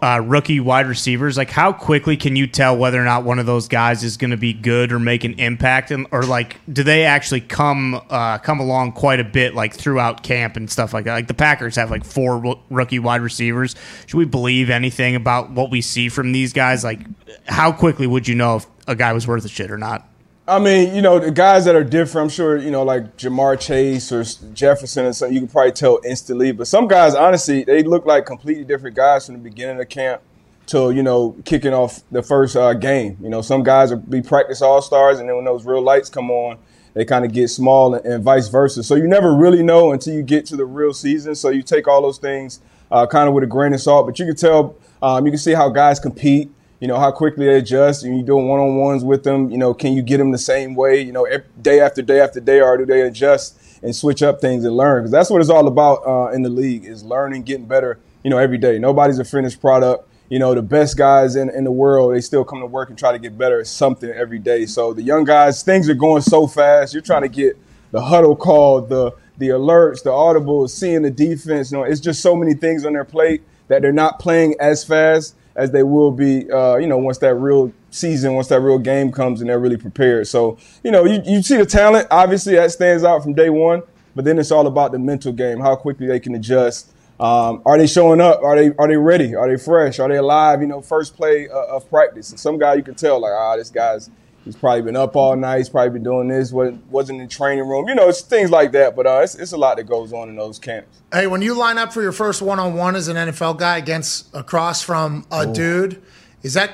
uh, 0.01 0.21
rookie 0.25 0.59
wide 0.59 0.87
receivers, 0.87 1.37
like 1.37 1.51
how 1.51 1.71
quickly 1.71 2.17
can 2.17 2.35
you 2.35 2.47
tell 2.47 2.75
whether 2.75 2.99
or 2.99 3.05
not 3.05 3.25
one 3.25 3.37
of 3.37 3.45
those 3.45 3.67
guys 3.67 4.03
is 4.03 4.17
going 4.17 4.31
to 4.31 4.37
be 4.37 4.53
good 4.53 4.91
or 4.91 4.97
make 4.97 5.23
an 5.23 5.35
impact, 5.39 5.91
and 5.91 6.07
or 6.09 6.23
like 6.23 6.57
do 6.73 6.81
they 6.81 7.05
actually 7.05 7.41
come 7.41 8.01
uh, 8.09 8.39
come 8.39 8.59
along 8.59 8.93
quite 8.93 9.19
a 9.19 9.23
bit 9.23 9.53
like 9.53 9.75
throughout 9.75 10.23
camp 10.23 10.57
and 10.57 10.67
stuff 10.67 10.91
like 10.91 11.05
that? 11.05 11.13
Like 11.13 11.27
the 11.27 11.35
Packers 11.35 11.75
have 11.75 11.91
like 11.91 12.05
four 12.05 12.39
ro- 12.39 12.59
rookie 12.71 12.97
wide 12.97 13.21
receivers. 13.21 13.75
Should 14.07 14.17
we 14.17 14.25
believe 14.25 14.71
anything 14.71 15.15
about 15.15 15.51
what 15.51 15.69
we 15.69 15.81
see 15.81 16.09
from 16.09 16.31
these 16.31 16.53
guys? 16.53 16.83
Like 16.83 17.01
how 17.45 17.71
quickly 17.71 18.07
would 18.07 18.27
you 18.27 18.33
know 18.33 18.55
if 18.55 18.65
a 18.87 18.95
guy 18.95 19.13
was 19.13 19.27
worth 19.27 19.45
a 19.45 19.49
shit 19.49 19.69
or 19.69 19.77
not? 19.77 20.09
I 20.49 20.59
mean, 20.59 20.95
you 20.95 21.01
know, 21.01 21.19
the 21.19 21.29
guys 21.29 21.65
that 21.65 21.75
are 21.75 21.83
different, 21.83 22.25
I'm 22.25 22.29
sure, 22.29 22.55
you 22.55 22.71
know, 22.71 22.83
like 22.83 23.17
Ja'Marr 23.17 23.59
Chase 23.59 24.13
or 24.13 24.23
Jefferson 24.53 25.05
or 25.05 25.11
something, 25.11 25.33
you 25.33 25.41
can 25.41 25.49
probably 25.49 25.73
tell 25.73 25.99
instantly. 26.05 26.53
But 26.53 26.67
some 26.67 26.87
guys, 26.87 27.15
honestly, 27.15 27.65
they 27.65 27.83
look 27.83 28.05
like 28.05 28.25
completely 28.25 28.63
different 28.63 28.95
guys 28.95 29.25
from 29.25 29.35
the 29.35 29.41
beginning 29.41 29.81
of 29.81 29.89
camp 29.89 30.21
till, 30.65 30.93
you 30.93 31.03
know, 31.03 31.35
kicking 31.43 31.73
off 31.73 32.01
the 32.11 32.23
first 32.23 32.55
uh, 32.55 32.73
game. 32.73 33.17
You 33.21 33.27
know, 33.27 33.41
some 33.41 33.61
guys 33.61 33.89
will 33.89 33.97
be 33.97 34.21
practice 34.21 34.61
all 34.61 34.81
stars, 34.81 35.19
and 35.19 35.27
then 35.27 35.35
when 35.35 35.43
those 35.43 35.65
real 35.65 35.81
lights 35.81 36.09
come 36.09 36.31
on, 36.31 36.57
they 36.93 37.03
kind 37.03 37.25
of 37.25 37.33
get 37.33 37.49
small 37.49 37.95
and, 37.95 38.05
and 38.05 38.23
vice 38.23 38.47
versa. 38.47 38.83
So 38.83 38.95
you 38.95 39.07
never 39.07 39.35
really 39.35 39.63
know 39.63 39.91
until 39.91 40.13
you 40.13 40.23
get 40.23 40.45
to 40.45 40.55
the 40.55 40.65
real 40.65 40.93
season. 40.93 41.35
So 41.35 41.49
you 41.49 41.61
take 41.61 41.89
all 41.89 42.01
those 42.01 42.19
things 42.19 42.61
uh, 42.89 43.05
kind 43.05 43.27
of 43.27 43.35
with 43.35 43.43
a 43.43 43.47
grain 43.47 43.73
of 43.73 43.81
salt. 43.81 44.07
But 44.07 44.17
you 44.17 44.25
can 44.25 44.35
tell, 44.37 44.77
um, 45.01 45.25
you 45.25 45.31
can 45.31 45.39
see 45.39 45.53
how 45.53 45.67
guys 45.67 45.99
compete 45.99 46.51
you 46.79 46.87
know, 46.87 46.99
how 46.99 47.11
quickly 47.11 47.45
they 47.45 47.57
adjust. 47.57 48.03
And 48.03 48.15
you 48.15 48.23
doing 48.23 48.47
one 48.47 48.59
on 48.59 48.75
ones 48.77 49.03
with 49.03 49.23
them. 49.23 49.49
You 49.49 49.57
know, 49.57 49.73
can 49.73 49.93
you 49.93 50.01
get 50.01 50.17
them 50.17 50.31
the 50.31 50.37
same 50.37 50.75
way? 50.75 51.01
You 51.01 51.11
know, 51.11 51.25
ev- 51.25 51.45
day 51.61 51.79
after 51.79 52.01
day 52.01 52.19
after 52.19 52.39
day, 52.39 52.61
or 52.61 52.77
do 52.77 52.85
they 52.85 53.01
adjust 53.01 53.59
and 53.81 53.95
switch 53.95 54.21
up 54.21 54.41
things 54.41 54.63
and 54.65 54.75
learn? 54.75 55.03
Because 55.03 55.11
that's 55.11 55.29
what 55.29 55.41
it's 55.41 55.49
all 55.49 55.67
about 55.67 56.05
uh, 56.05 56.31
in 56.33 56.43
the 56.43 56.49
league 56.49 56.85
is 56.85 57.03
learning, 57.03 57.43
getting 57.43 57.65
better. 57.65 57.99
You 58.23 58.31
know, 58.31 58.39
every 58.39 58.57
day. 58.57 58.77
Nobody's 58.77 59.19
a 59.19 59.23
finished 59.23 59.61
product. 59.61 60.09
You 60.29 60.39
know, 60.39 60.53
the 60.53 60.61
best 60.61 60.97
guys 60.97 61.37
in, 61.37 61.49
in 61.49 61.63
the 61.63 61.71
world, 61.71 62.13
they 62.13 62.19
still 62.19 62.43
come 62.43 62.59
to 62.59 62.65
work 62.65 62.89
and 62.89 62.99
try 62.99 63.13
to 63.13 63.19
get 63.19 63.37
better 63.37 63.61
at 63.61 63.67
something 63.67 64.09
every 64.09 64.39
day. 64.39 64.65
So 64.65 64.91
the 64.91 65.01
young 65.01 65.23
guys, 65.23 65.63
things 65.63 65.87
are 65.87 65.93
going 65.93 66.21
so 66.21 66.45
fast. 66.45 66.93
You're 66.93 67.03
trying 67.03 67.21
to 67.21 67.29
get 67.29 67.57
the 67.91 68.01
huddle 68.01 68.35
call, 68.35 68.81
the 68.81 69.13
the 69.37 69.49
alerts, 69.49 70.03
the 70.03 70.09
audibles, 70.09 70.71
seeing 70.71 71.03
the 71.03 71.11
defense. 71.11 71.71
You 71.71 71.77
know, 71.77 71.83
it's 71.83 72.01
just 72.01 72.21
so 72.21 72.35
many 72.35 72.53
things 72.53 72.85
on 72.85 72.93
their 72.93 73.05
plate 73.05 73.43
that 73.69 73.81
they're 73.81 73.93
not 73.93 74.19
playing 74.19 74.55
as 74.59 74.83
fast 74.83 75.35
as 75.57 75.71
they 75.71 75.83
will 75.83 76.11
be, 76.11 76.49
uh, 76.51 76.77
you 76.77 76.87
know, 76.87 76.97
once 76.97 77.17
that 77.17 77.35
real 77.35 77.73
season, 77.89 78.35
once 78.35 78.47
that 78.47 78.61
real 78.61 78.77
game 78.77 79.11
comes 79.11 79.41
and 79.41 79.49
they're 79.49 79.59
really 79.59 79.77
prepared. 79.77 80.27
So, 80.27 80.57
you 80.83 80.91
know, 80.91 81.03
you, 81.03 81.21
you 81.25 81.41
see 81.41 81.57
the 81.57 81.65
talent, 81.65 82.07
obviously 82.11 82.55
that 82.55 82.71
stands 82.71 83.03
out 83.03 83.23
from 83.23 83.33
day 83.33 83.49
one, 83.49 83.81
but 84.15 84.23
then 84.23 84.37
it's 84.37 84.51
all 84.51 84.67
about 84.67 84.91
the 84.91 84.99
mental 84.99 85.33
game, 85.33 85.59
how 85.59 85.75
quickly 85.75 86.07
they 86.07 86.19
can 86.19 86.35
adjust. 86.35 86.93
Um, 87.19 87.63
are 87.65 87.77
they 87.77 87.87
showing 87.87 88.21
up? 88.21 88.43
Are 88.43 88.55
they 88.55 88.75
are 88.77 88.87
they 88.87 88.95
ready? 88.95 89.33
Are 89.33 89.49
they 89.49 89.57
fresh? 89.57 89.97
Are 89.99 90.07
they 90.07 90.17
alive? 90.17 90.61
You 90.61 90.67
know, 90.67 90.81
first 90.81 91.15
play 91.15 91.49
uh, 91.49 91.75
of 91.75 91.89
practice. 91.89 92.29
And 92.29 92.39
some 92.39 92.59
guy 92.59 92.75
you 92.75 92.83
can 92.83 92.93
tell 92.93 93.19
like, 93.19 93.33
ah, 93.33 93.55
this 93.55 93.71
guy's 93.71 94.11
he's 94.47 94.55
probably 94.55 94.81
been 94.81 94.95
up 94.95 95.15
all 95.15 95.35
night. 95.35 95.57
He's 95.59 95.69
probably 95.69 95.91
been 95.91 96.03
doing 96.03 96.27
this. 96.27 96.51
wasn't 96.51 96.85
wasn't 96.87 97.21
in 97.21 97.27
the 97.27 97.31
training 97.31 97.67
room. 97.67 97.87
You 97.87 97.95
know, 97.95 98.09
it's 98.09 98.21
things 98.21 98.49
like 98.49 98.71
that. 98.71 98.95
But 98.95 99.05
uh, 99.05 99.21
it's 99.23 99.35
it's 99.35 99.51
a 99.51 99.57
lot 99.57 99.77
that 99.77 99.83
goes 99.83 100.13
on 100.13 100.29
in 100.29 100.35
those 100.35 100.57
camps. 100.57 101.01
Hey, 101.11 101.27
when 101.27 101.41
you 101.41 101.53
line 101.53 101.77
up 101.77 101.93
for 101.93 102.01
your 102.01 102.11
first 102.11 102.41
one 102.41 102.59
on 102.59 102.73
one 102.75 102.95
as 102.95 103.07
an 103.07 103.15
NFL 103.15 103.57
guy 103.57 103.77
against 103.77 104.33
across 104.33 104.81
from 104.81 105.25
a 105.31 105.45
dude, 105.45 106.01
is 106.41 106.53
that 106.55 106.71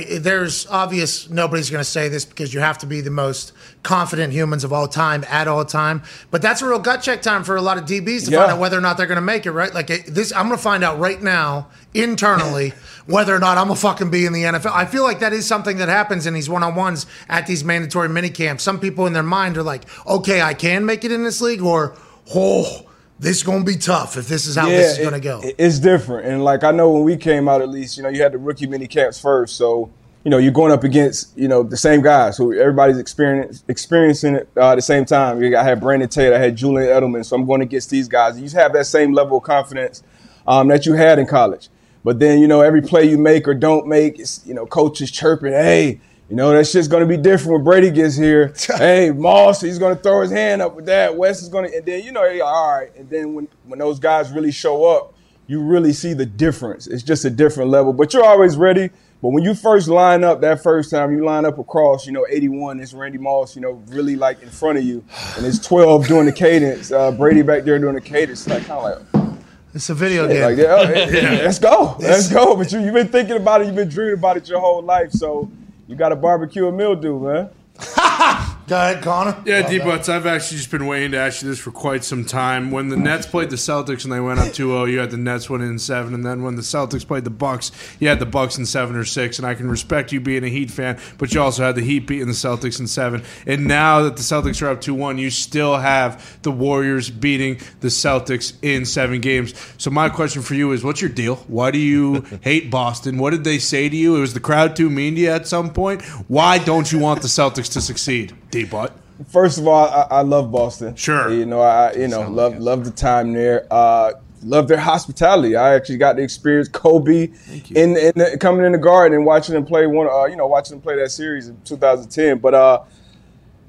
there's 0.00 0.66
obvious 0.68 1.28
nobody's 1.28 1.70
going 1.70 1.80
to 1.80 1.88
say 1.88 2.08
this 2.08 2.24
because 2.24 2.52
you 2.54 2.60
have 2.60 2.78
to 2.78 2.86
be 2.86 3.00
the 3.00 3.10
most 3.10 3.52
confident 3.82 4.32
humans 4.32 4.64
of 4.64 4.72
all 4.72 4.88
time 4.88 5.24
at 5.28 5.48
all 5.48 5.64
time. 5.64 6.02
But 6.30 6.42
that's 6.42 6.62
a 6.62 6.68
real 6.68 6.78
gut 6.78 7.02
check 7.02 7.22
time 7.22 7.44
for 7.44 7.56
a 7.56 7.62
lot 7.62 7.78
of 7.78 7.84
DBs 7.84 8.24
to 8.26 8.30
Yeah. 8.30 8.38
find 8.38 8.52
out 8.52 8.58
whether 8.58 8.78
or 8.78 8.80
not 8.80 8.96
they're 8.96 9.06
going 9.06 9.16
to 9.16 9.20
make 9.22 9.46
it. 9.46 9.52
Right? 9.52 9.72
Like 9.74 9.90
it- 9.90 10.06
this, 10.06 10.32
I'm 10.32 10.46
going 10.46 10.56
to 10.56 10.62
find 10.62 10.82
out 10.84 10.98
right 10.98 11.20
now 11.22 11.68
internally 11.94 12.72
whether 13.06 13.34
or 13.34 13.38
not 13.38 13.58
I'm 13.58 13.66
gonna 13.66 13.76
fucking 13.76 14.10
be 14.10 14.24
in 14.26 14.32
the 14.32 14.44
NFL. 14.44 14.72
I 14.72 14.86
feel 14.86 15.02
like 15.02 15.20
that 15.20 15.32
is 15.32 15.46
something 15.46 15.78
that 15.78 15.88
happens 15.88 16.26
in 16.26 16.34
these 16.34 16.48
one 16.48 16.62
on 16.62 16.74
ones 16.74 17.04
at 17.28 17.46
these 17.46 17.64
mandatory 17.64 18.08
mini 18.08 18.30
camps. 18.30 18.62
Some 18.62 18.78
people 18.80 19.06
in 19.06 19.12
their 19.12 19.22
mind 19.22 19.56
are 19.58 19.62
like, 19.62 19.82
okay, 20.06 20.40
I 20.40 20.54
can 20.54 20.86
make 20.86 21.04
it 21.04 21.12
in 21.12 21.22
this 21.24 21.40
league, 21.40 21.60
or 21.62 21.94
oh. 22.34 22.86
This 23.22 23.38
is 23.38 23.42
gonna 23.44 23.64
be 23.64 23.76
tough 23.76 24.16
if 24.16 24.26
this 24.28 24.46
is 24.46 24.56
how 24.56 24.68
this 24.68 24.98
is 24.98 25.04
gonna 25.04 25.20
go. 25.20 25.40
it- 25.44 25.54
it's 25.58 25.78
different, 25.78 26.26
and 26.26 26.44
like 26.44 26.64
I 26.64 26.72
know 26.72 26.90
when 26.90 27.04
we 27.04 27.16
came 27.16 27.48
out, 27.48 27.62
at 27.62 27.68
least 27.68 27.96
you 27.96 28.02
know 28.02 28.08
you 28.08 28.22
had 28.22 28.32
the 28.32 28.38
rookie 28.38 28.66
mini 28.66 28.86
camps 28.86 29.18
first, 29.20 29.56
so 29.56 29.90
you 30.24 30.30
know 30.30 30.38
you're 30.38 30.52
going 30.52 30.72
up 30.72 30.82
against 30.84 31.28
you 31.36 31.46
know 31.48 31.62
the 31.62 31.76
same 31.76 32.02
guys 32.02 32.36
who 32.36 32.52
everybody's 32.52 32.98
experience, 32.98 33.62
experiencing 33.68 34.34
it 34.34 34.48
uh, 34.56 34.70
at 34.72 34.74
the 34.74 34.82
same 34.82 35.04
time. 35.04 35.40
You 35.42 35.50
got- 35.50 35.64
I 35.64 35.68
had 35.68 35.80
Brandon 35.80 36.08
Tate, 36.08 36.32
I 36.32 36.38
had 36.38 36.56
Julian 36.56 36.88
Edelman, 36.90 37.24
so 37.24 37.36
I'm 37.36 37.46
going 37.46 37.62
against 37.62 37.90
these 37.90 38.08
guys. 38.08 38.40
You 38.40 38.48
have 38.58 38.72
that 38.72 38.86
same 38.86 39.12
level 39.12 39.38
of 39.38 39.44
confidence. 39.44 40.02
um, 40.44 40.66
that 40.66 40.84
you 40.86 40.94
had 40.94 41.20
in 41.20 41.26
college. 41.26 41.68
But 42.02 42.18
then, 42.18 42.40
you 42.40 42.48
know, 42.48 42.62
every 42.62 42.82
play 42.82 43.04
you 43.04 43.16
make 43.16 43.46
or 43.46 43.54
don't 43.54 43.86
make, 43.86 44.18
it's, 44.18 44.40
you 44.44 44.54
know, 44.54 44.66
coaches 44.66 45.08
chirping, 45.08 45.52
hey, 45.52 46.00
you 46.32 46.36
know, 46.36 46.50
that 46.50 46.66
shit's 46.66 46.88
going 46.88 47.06
to 47.06 47.06
be 47.06 47.18
different 47.18 47.56
when 47.56 47.64
Brady 47.64 47.90
gets 47.90 48.16
here. 48.16 48.54
hey, 48.78 49.10
Moss, 49.10 49.60
he's 49.60 49.78
going 49.78 49.94
to 49.94 50.02
throw 50.02 50.22
his 50.22 50.30
hand 50.30 50.62
up 50.62 50.74
with 50.74 50.86
that. 50.86 51.14
Wes 51.14 51.42
is 51.42 51.50
going 51.50 51.70
to, 51.70 51.76
and 51.76 51.84
then, 51.84 52.02
you 52.02 52.10
know, 52.10 52.22
like, 52.22 52.40
all 52.40 52.74
right. 52.74 52.96
And 52.96 53.10
then 53.10 53.34
when, 53.34 53.48
when 53.66 53.78
those 53.78 53.98
guys 53.98 54.32
really 54.32 54.50
show 54.50 54.86
up, 54.86 55.12
you 55.46 55.60
really 55.60 55.92
see 55.92 56.14
the 56.14 56.24
difference. 56.24 56.86
It's 56.86 57.02
just 57.02 57.26
a 57.26 57.30
different 57.30 57.68
level, 57.68 57.92
but 57.92 58.14
you're 58.14 58.24
always 58.24 58.56
ready. 58.56 58.88
But 59.20 59.28
when 59.28 59.44
you 59.44 59.52
first 59.52 59.88
line 59.88 60.24
up 60.24 60.40
that 60.40 60.62
first 60.62 60.90
time, 60.90 61.14
you 61.14 61.22
line 61.22 61.44
up 61.44 61.58
across, 61.58 62.06
you 62.06 62.12
know, 62.12 62.26
81, 62.30 62.80
it's 62.80 62.94
Randy 62.94 63.18
Moss, 63.18 63.54
you 63.54 63.60
know, 63.60 63.82
really 63.88 64.16
like 64.16 64.42
in 64.42 64.48
front 64.48 64.78
of 64.78 64.84
you, 64.84 65.04
and 65.36 65.44
it's 65.44 65.58
12 65.58 66.08
doing 66.08 66.24
the 66.24 66.32
cadence, 66.32 66.90
uh, 66.92 67.12
Brady 67.12 67.42
back 67.42 67.64
there 67.64 67.78
doing 67.78 67.94
the 67.94 68.00
cadence. 68.00 68.46
It's 68.46 68.48
like 68.48 68.64
kind 68.64 69.04
of 69.12 69.14
like, 69.14 69.34
It's 69.74 69.90
a 69.90 69.94
video 69.94 70.26
yeah, 70.26 70.32
game. 70.32 70.42
like, 70.44 70.56
yeah, 70.56 70.76
oh, 70.78 71.32
yeah, 71.32 71.42
let's 71.42 71.58
go, 71.58 71.96
let's 71.98 72.32
go. 72.32 72.56
But 72.56 72.72
you, 72.72 72.80
you've 72.80 72.94
been 72.94 73.08
thinking 73.08 73.36
about 73.36 73.60
it, 73.60 73.66
you've 73.66 73.76
been 73.76 73.90
dreaming 73.90 74.14
about 74.14 74.38
it 74.38 74.48
your 74.48 74.60
whole 74.60 74.80
life, 74.80 75.12
so 75.12 75.50
you 75.92 75.98
got 75.98 76.08
to 76.08 76.16
barbecue 76.16 76.66
a 76.66 76.72
mildew, 76.72 77.20
man. 77.20 77.50
Go 78.68 78.76
ahead, 78.76 79.02
Connor. 79.02 79.42
Yeah, 79.44 79.68
D 79.68 79.80
Butts, 79.80 80.08
I've 80.08 80.24
actually 80.24 80.58
just 80.58 80.70
been 80.70 80.86
waiting 80.86 81.10
to 81.12 81.18
ask 81.18 81.42
you 81.42 81.48
this 81.48 81.58
for 81.58 81.72
quite 81.72 82.04
some 82.04 82.24
time. 82.24 82.70
When 82.70 82.88
the 82.88 82.96
Nets 82.96 83.26
played 83.26 83.50
the 83.50 83.56
Celtics 83.56 84.04
and 84.04 84.12
they 84.12 84.20
went 84.20 84.38
up 84.38 84.48
2-0, 84.52 84.90
you 84.90 85.00
had 85.00 85.10
the 85.10 85.16
Nets 85.16 85.50
winning 85.50 85.68
in 85.68 85.78
seven, 85.78 86.14
and 86.14 86.24
then 86.24 86.42
when 86.42 86.54
the 86.54 86.62
Celtics 86.62 87.06
played 87.06 87.24
the 87.24 87.30
Bucks, 87.30 87.72
you 87.98 88.08
had 88.08 88.20
the 88.20 88.26
Bucks 88.26 88.56
in 88.58 88.64
seven 88.64 88.94
or 88.94 89.04
six. 89.04 89.38
And 89.38 89.46
I 89.46 89.54
can 89.54 89.68
respect 89.68 90.12
you 90.12 90.20
being 90.20 90.44
a 90.44 90.48
Heat 90.48 90.70
fan, 90.70 90.98
but 91.18 91.34
you 91.34 91.40
also 91.42 91.64
had 91.64 91.74
the 91.74 91.82
Heat 91.82 92.06
beating 92.06 92.28
the 92.28 92.32
Celtics 92.32 92.78
in 92.78 92.86
seven. 92.86 93.24
And 93.46 93.66
now 93.66 94.02
that 94.02 94.16
the 94.16 94.22
Celtics 94.22 94.62
are 94.62 94.68
up 94.68 94.80
2-1, 94.80 95.18
you 95.18 95.30
still 95.30 95.76
have 95.78 96.40
the 96.42 96.52
Warriors 96.52 97.10
beating 97.10 97.58
the 97.80 97.88
Celtics 97.88 98.54
in 98.62 98.84
seven 98.84 99.20
games. 99.20 99.54
So 99.76 99.90
my 99.90 100.08
question 100.08 100.40
for 100.40 100.54
you 100.54 100.70
is, 100.72 100.84
what's 100.84 101.00
your 101.00 101.10
deal? 101.10 101.36
Why 101.48 101.72
do 101.72 101.78
you 101.78 102.24
hate 102.42 102.70
Boston? 102.70 103.18
What 103.18 103.30
did 103.30 103.42
they 103.44 103.58
say 103.58 103.88
to 103.88 103.96
you? 103.96 104.16
It 104.16 104.20
was 104.20 104.34
the 104.34 104.40
crowd 104.40 104.76
too 104.76 104.88
mean 104.88 105.16
to 105.16 105.22
you 105.22 105.30
at 105.30 105.46
some 105.48 105.72
point? 105.72 106.02
Why 106.28 106.58
don't 106.58 106.90
you 106.92 107.00
want 107.00 107.22
the 107.22 107.28
Celtics 107.28 107.72
to 107.72 107.80
succeed, 107.80 108.34
D 108.52 108.64
Butt? 108.64 108.92
First 109.28 109.58
of 109.58 109.66
all, 109.66 109.88
I, 109.88 110.18
I 110.18 110.20
love 110.22 110.52
Boston. 110.52 110.94
Sure. 110.94 111.32
You 111.32 111.46
know, 111.46 111.60
I 111.60 111.92
you 111.94 112.06
know 112.08 112.28
love 112.30 112.58
love 112.58 112.84
the 112.84 112.90
time 112.92 113.32
there. 113.32 113.66
Uh, 113.70 114.12
love 114.44 114.68
their 114.68 114.78
hospitality. 114.78 115.56
I 115.56 115.74
actually 115.74 115.98
got 115.98 116.14
to 116.14 116.22
experience 116.22 116.68
Kobe 116.68 117.30
in, 117.74 117.96
in 117.96 118.12
the, 118.16 118.36
coming 118.40 118.64
in 118.66 118.72
the 118.72 118.78
garden 118.78 119.16
and 119.16 119.26
watching 119.26 119.54
him 119.56 119.64
play 119.64 119.86
one. 119.86 120.08
Uh, 120.08 120.24
you 120.26 120.36
know, 120.36 120.46
watching 120.46 120.76
him 120.76 120.82
play 120.82 120.96
that 120.96 121.10
series 121.10 121.48
in 121.48 121.60
2010. 121.64 122.38
But 122.38 122.54
uh, 122.54 122.82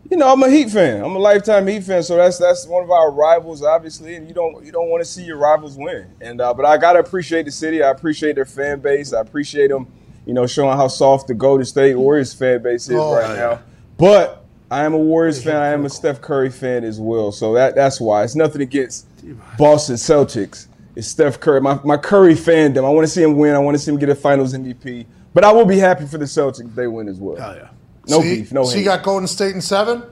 you 0.10 0.18
know, 0.18 0.32
I'm 0.34 0.42
a 0.44 0.50
Heat 0.50 0.70
fan. 0.72 1.04
I'm 1.04 1.16
a 1.16 1.20
lifetime 1.20 1.66
Heat 1.68 1.84
fan. 1.84 2.04
So 2.04 2.18
that's 2.18 2.38
that's 2.38 2.66
one 2.68 2.84
of 2.84 2.92
our 2.92 3.12
rivals, 3.12 3.64
obviously. 3.64 4.16
And 4.16 4.28
you 4.28 4.34
don't 4.34 4.66
you 4.66 4.72
don't 4.72 4.90
want 4.90 5.02
to 5.02 5.06
see 5.10 5.24
your 5.24 5.38
rivals 5.38 5.78
win. 5.78 6.08
And 6.20 6.42
uh, 6.42 6.54
but 6.54 6.66
I 6.66 6.78
gotta 6.78 7.00
appreciate 7.00 7.44
the 7.46 7.52
city. 7.52 7.82
I 7.84 7.92
appreciate 7.92 8.36
their 8.36 8.46
fan 8.46 8.80
base. 8.80 9.14
I 9.14 9.22
appreciate 9.22 9.70
them. 9.70 9.88
You 10.26 10.34
know, 10.34 10.48
showing 10.48 10.76
how 10.78 10.88
soft 10.88 11.28
the 11.28 11.34
Golden 11.36 11.66
State 11.66 11.96
Warriors 11.96 12.34
fan 12.34 12.64
base 12.64 12.90
is 12.90 12.96
Oh, 12.96 13.14
right 13.16 13.30
yeah. 13.30 13.36
now. 13.36 13.60
But 13.98 14.43
I 14.74 14.86
am 14.86 14.96
a 14.96 14.98
Warriors 14.98 15.44
fan. 15.44 15.56
I 15.56 15.68
am 15.68 15.86
a 15.86 15.90
Steph 15.90 16.20
Curry 16.20 16.50
fan 16.50 16.84
as 16.84 17.00
well. 17.00 17.32
So 17.32 17.54
that 17.54 17.76
that's 17.76 18.02
why 18.02 18.24
it's 18.24 18.36
nothing 18.36 18.64
against 18.64 19.06
Boston 19.56 19.98
Celtics. 19.98 20.66
It's 20.96 21.08
Steph 21.08 21.40
Curry. 21.40 21.62
My, 21.62 21.80
my 21.84 21.96
Curry 21.96 22.34
fandom. 22.34 22.84
I 22.84 22.90
want 22.90 23.06
to 23.06 23.12
see 23.12 23.22
him 23.22 23.38
win. 23.38 23.54
I 23.54 23.60
want 23.60 23.76
to 23.76 23.80
see 23.80 23.92
him 23.92 24.00
get 24.00 24.10
a 24.10 24.16
Finals 24.16 24.56
MVP. 24.56 25.06
But 25.32 25.44
I 25.44 25.52
will 25.52 25.66
be 25.66 25.78
happy 25.78 26.08
for 26.08 26.18
the 26.18 26.26
Celtics 26.26 26.68
if 26.68 26.74
they 26.74 26.88
win 26.88 27.08
as 27.08 27.20
well. 27.20 27.36
Hell 27.36 27.56
yeah. 27.56 27.70
No 28.08 28.20
so 28.20 28.24
you- 28.24 28.36
beef. 28.38 28.52
No 28.52 28.64
So 28.64 28.78
you 28.80 28.84
got 28.84 29.04
Golden 29.04 29.28
State 29.28 29.54
in 29.54 29.62
seven? 29.62 30.04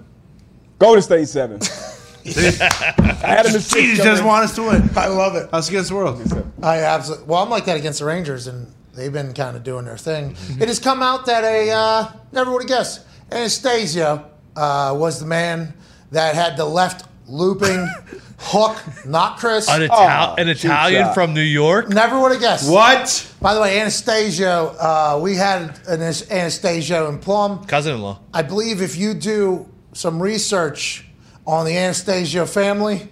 Golden 0.78 1.02
State 1.02 1.28
seven. 1.28 1.60
I 2.24 3.18
had 3.22 3.48
him 3.48 3.56
in 3.56 3.62
six. 3.62 3.74
Jesus 3.74 4.06
doesn't 4.06 4.26
want 4.26 4.44
us 4.46 4.54
to 4.56 4.62
win. 4.62 4.92
I 4.96 5.08
love 5.08 5.36
it. 5.36 5.52
Us 5.52 5.70
against 5.70 5.90
the 5.90 5.96
world. 5.96 6.22
I 6.62 6.82
absolutely. 6.82 7.26
Well, 7.26 7.42
I'm 7.42 7.50
like 7.50 7.66
that 7.66 7.78
against 7.78 7.98
the 7.98 8.06
Rangers, 8.06 8.46
and 8.46 8.72
they've 8.94 9.12
been 9.12 9.34
kind 9.34 9.58
of 9.58 9.64
doing 9.64 9.86
their 9.86 9.98
thing. 9.98 10.36
It 10.60 10.68
has 10.68 10.78
come 10.78 11.02
out 11.02 11.26
that 11.26 11.44
a 11.44 11.72
uh, 11.72 12.12
never 12.32 12.52
would 12.52 12.62
have 12.62 12.70
guessed 12.70 13.02
Anastasio 13.32 14.31
uh, 14.56 14.94
was 14.98 15.19
the 15.19 15.26
man 15.26 15.73
that 16.11 16.36
had 16.36 16.57
the 16.57 16.65
left 16.65 17.07
looping 17.28 17.88
hook, 18.38 18.78
not 19.06 19.38
Chris. 19.38 19.69
An, 19.69 19.84
Ital- 19.84 19.98
Oh, 19.98 20.36
an 20.38 20.49
Italian 20.49 21.03
shot. 21.06 21.14
from 21.14 21.34
New 21.34 21.41
York. 21.41 21.90
Never 21.90 22.19
would 22.19 22.32
have 22.34 22.41
guessed. 22.41 22.69
What? 22.69 23.32
By 23.41 23.53
the 23.53 23.61
way, 23.61 23.80
Anastasio, 23.80 24.76
uh, 24.80 25.19
we 25.22 25.36
had 25.36 25.61
an 25.61 26.02
Anas- 26.02 26.30
Anastasio 26.30 27.07
in 27.10 27.19
Plum. 27.19 27.64
Cousin-in-law. 27.65 28.19
I 28.34 28.41
believe 28.41 28.82
if 28.82 28.98
you 28.98 29.14
do 29.14 29.69
some 29.94 30.22
research 30.22 31.06
on 31.48 31.65
the 31.65 31.76
Anastasio 31.78 32.45
family, 32.45 33.10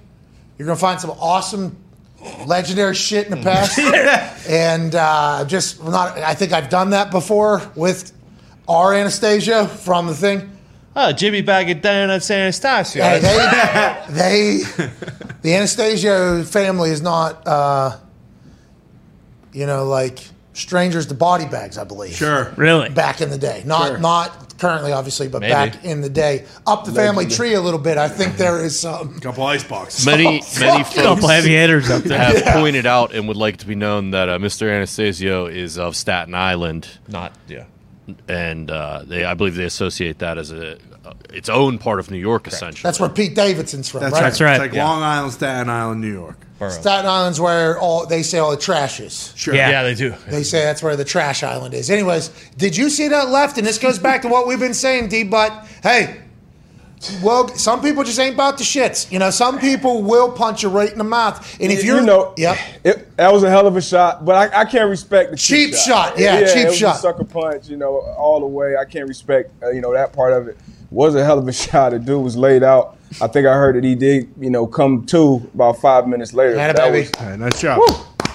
you're 0.58 0.66
going 0.66 0.78
to 0.78 0.82
find 0.82 1.00
some 1.00 1.12
awesome, 1.12 1.78
legendary 2.46 2.96
shit 2.96 3.28
in 3.28 3.32
the 3.32 3.44
past. 3.44 3.80
and 4.50 4.94
uh, 4.96 5.46
just 5.48 5.82
not, 5.84 6.18
I 6.18 6.34
think 6.34 6.52
I've 6.52 6.70
done 6.70 6.90
that 6.90 7.12
before 7.12 7.62
with 7.76 8.12
our 8.68 8.94
Anastasio 8.94 9.66
from 9.66 10.08
the 10.08 10.14
thing. 10.16 10.52
Oh, 10.96 11.12
Jimmy 11.12 11.42
Baggett 11.42 11.82
down 11.82 12.10
at 12.10 12.24
San 12.24 12.42
Anastasio. 12.42 13.04
Hey, 13.04 13.20
they, 13.20 14.04
they, 14.10 14.58
the 15.44 15.54
Anastasio 15.56 16.44
family 16.44 16.90
is 16.90 17.02
not, 17.02 17.48
uh, 17.48 17.98
you 19.54 19.66
know, 19.66 19.86
like 19.86 20.20
strangers 20.54 21.06
to 21.08 21.14
body 21.14 21.46
bags. 21.46 21.78
I 21.78 21.84
believe. 21.84 22.14
Sure. 22.16 22.54
Really? 22.58 22.90
Back 22.90 23.22
in 23.22 23.30
the 23.30 23.38
day, 23.38 23.64
not 23.66 24.02
not 24.02 24.58
currently, 24.60 24.92
obviously, 24.92 25.28
but 25.30 25.40
Maybe. 25.40 25.52
back 25.54 25.86
in 25.86 26.02
the 26.02 26.10
day, 26.10 26.46
up 26.68 26.84
the 26.86 26.92
family 26.92 27.28
tree 27.28 27.54
a 27.54 27.62
little 27.62 27.80
bit. 27.80 27.98
I 27.98 28.10
think 28.10 28.36
there 28.36 28.64
is 28.66 28.78
some. 28.78 29.20
Couple 29.22 29.46
ice 29.46 29.64
boxes. 29.64 30.06
Many 30.06 30.24
many 30.24 30.42
fucking- 30.42 30.84
folks 30.84 30.96
Couple 30.96 31.28
heavy 31.30 31.56
hitters 31.56 31.90
up 31.90 32.04
there. 32.04 32.18
have 32.20 32.56
pointed 32.56 32.86
out 32.86 33.14
and 33.14 33.28
would 33.28 33.38
like 33.38 33.58
to 33.58 33.68
be 33.68 33.76
known 33.76 34.12
that 34.12 34.28
uh, 34.28 34.38
Mr. 34.40 34.68
Anastasio 34.70 35.46
is 35.46 35.78
of 35.78 35.96
Staten 35.96 36.34
Island, 36.36 36.88
Not 37.08 37.32
yeah. 37.48 37.66
And 38.28 38.70
uh, 38.72 39.04
they 39.06 39.26
I 39.26 39.34
believe 39.34 39.56
they 39.56 39.66
associate 39.66 40.20
that 40.20 40.38
as 40.38 40.52
a 40.52 40.78
uh, 41.06 41.14
its 41.34 41.50
own 41.50 41.78
part 41.78 42.00
of 42.00 42.12
New 42.12 42.18
York, 42.18 42.48
essentially. 42.48 42.84
That's 42.84 43.00
where 43.00 43.10
Pete 43.10 43.36
Davidson's 43.36 43.90
from, 43.90 44.02
That's 44.02 44.14
right? 44.14 44.20
right. 44.22 44.26
That's 44.26 44.42
right. 44.42 44.52
It's 44.54 44.60
like 44.60 44.74
Yeah. 44.74 44.86
Long 44.88 45.02
Island, 45.02 45.34
Staten 45.34 45.70
Island, 45.70 46.02
New 46.02 46.12
York. 46.12 46.38
Borough. 46.60 46.70
Staten 46.72 47.06
Island's 47.06 47.40
where 47.40 47.80
all 47.80 48.06
they 48.06 48.22
say 48.22 48.38
all 48.38 48.52
the 48.52 48.58
trash 48.58 49.00
is. 49.00 49.34
Sure. 49.36 49.56
Yeah. 49.56 49.70
Yeah, 49.70 49.84
they 49.84 49.96
do. 49.96 50.14
They 50.28 50.44
say 50.44 50.64
that's 50.66 50.84
where 50.84 50.96
the 50.98 51.06
trash 51.06 51.42
island 51.42 51.74
is. 51.74 51.90
Anyways, 51.90 52.30
did 52.58 52.76
you 52.76 52.90
see 52.90 53.08
that 53.08 53.30
left? 53.30 53.58
And 53.58 53.66
this 53.66 53.78
goes 53.78 53.98
back 53.98 54.24
to 54.24 54.28
what 54.28 54.46
we've 54.46 54.60
been 54.60 54.74
saying, 54.74 55.08
D. 55.08 55.24
But 55.24 55.66
hey, 55.82 56.20
well, 57.24 57.48
some 57.50 57.82
people 57.82 58.04
just 58.04 58.20
ain't 58.20 58.34
about 58.34 58.58
the 58.58 58.64
shits. 58.64 59.12
You 59.12 59.20
know, 59.20 59.30
some 59.30 59.60
people 59.60 60.04
will 60.04 60.32
punch 60.32 60.64
you 60.64 60.70
right 60.70 60.92
in 60.92 60.98
the 60.98 61.04
mouth. 61.04 61.58
And 61.60 61.72
if 61.72 61.84
you 61.84 61.96
you're, 61.96 62.04
know, 62.04 62.34
yep. 62.38 62.58
it, 62.84 63.16
that 63.18 63.32
was 63.32 63.44
a 63.44 63.50
hell 63.50 63.68
of 63.68 63.78
a 63.78 63.82
shot, 63.82 64.26
but 64.26 64.54
I, 64.54 64.62
I 64.62 64.66
can't 64.66 64.90
respect 64.90 65.32
the 65.32 65.38
Cheap 65.38 65.76
shot, 65.76 66.18
yeah, 66.18 66.46
cheap 66.46 66.58
it 66.58 66.68
was 66.68 66.78
shot. 66.78 66.98
A 66.98 67.00
sucker 67.00 67.24
punch, 67.24 67.70
you 67.70 67.78
know, 67.78 68.00
all 68.18 68.42
the 68.42 68.46
way. 68.46 68.76
I 68.76 68.86
can't 68.86 69.08
respect, 69.08 69.52
uh, 69.64 69.70
you 69.70 69.82
know, 69.82 69.94
that 69.94 70.12
part 70.14 70.34
of 70.34 70.48
it. 70.48 70.58
Was 70.92 71.16
a 71.16 71.24
hell 71.24 71.40
of 71.40 71.48
a 71.48 71.54
shot. 71.54 71.92
The 71.92 72.00
dude 72.00 72.24
was 72.24 72.36
laid 72.36 72.64
out. 72.64 72.98
I 73.22 73.28
think 73.28 73.48
I 73.48 73.54
heard 73.54 73.76
that 73.76 73.84
he 73.84 73.96
did, 73.96 74.30
you 74.40 74.50
know, 74.50 74.68
come 74.68 75.06
to 75.08 75.50
about 75.54 75.78
five 75.78 76.08
minutes 76.08 76.34
later. 76.34 76.56
That 76.56 76.76
baby. 76.76 77.00
was 77.00 77.12
Hey, 77.18 77.38
nice 77.38 77.62
job. 77.62 77.82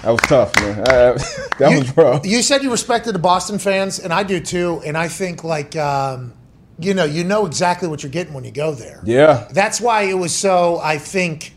that 0.03 0.11
was 0.11 0.21
tough, 0.23 0.55
man. 0.57 0.81
Uh, 0.81 0.85
that 1.59 1.71
you, 1.71 1.79
was 1.79 1.97
rough. 1.97 2.27
you 2.27 2.43
said 2.43 2.63
you 2.63 2.71
respected 2.71 3.15
the 3.15 3.19
Boston 3.21 3.59
fans, 3.59 3.99
and 3.99 4.13
I 4.13 4.23
do 4.23 4.41
too. 4.41 4.83
And 4.85 4.97
I 4.97 5.09
think 5.09 5.45
like, 5.45 5.77
um, 5.77 6.33
you 6.79 6.95
know, 6.95 7.05
you 7.05 7.25
know 7.25 7.47
exactly 7.47 7.89
what 7.89 8.03
you're 8.03 8.13
getting 8.13 8.35
when 8.35 8.45
you 8.45 8.51
go 8.53 8.73
there. 8.75 9.01
Yeah. 9.05 9.47
That's 9.53 9.81
why 9.81 10.03
it 10.03 10.15
was 10.15 10.35
so, 10.35 10.81
I 10.83 10.99
think, 10.99 11.53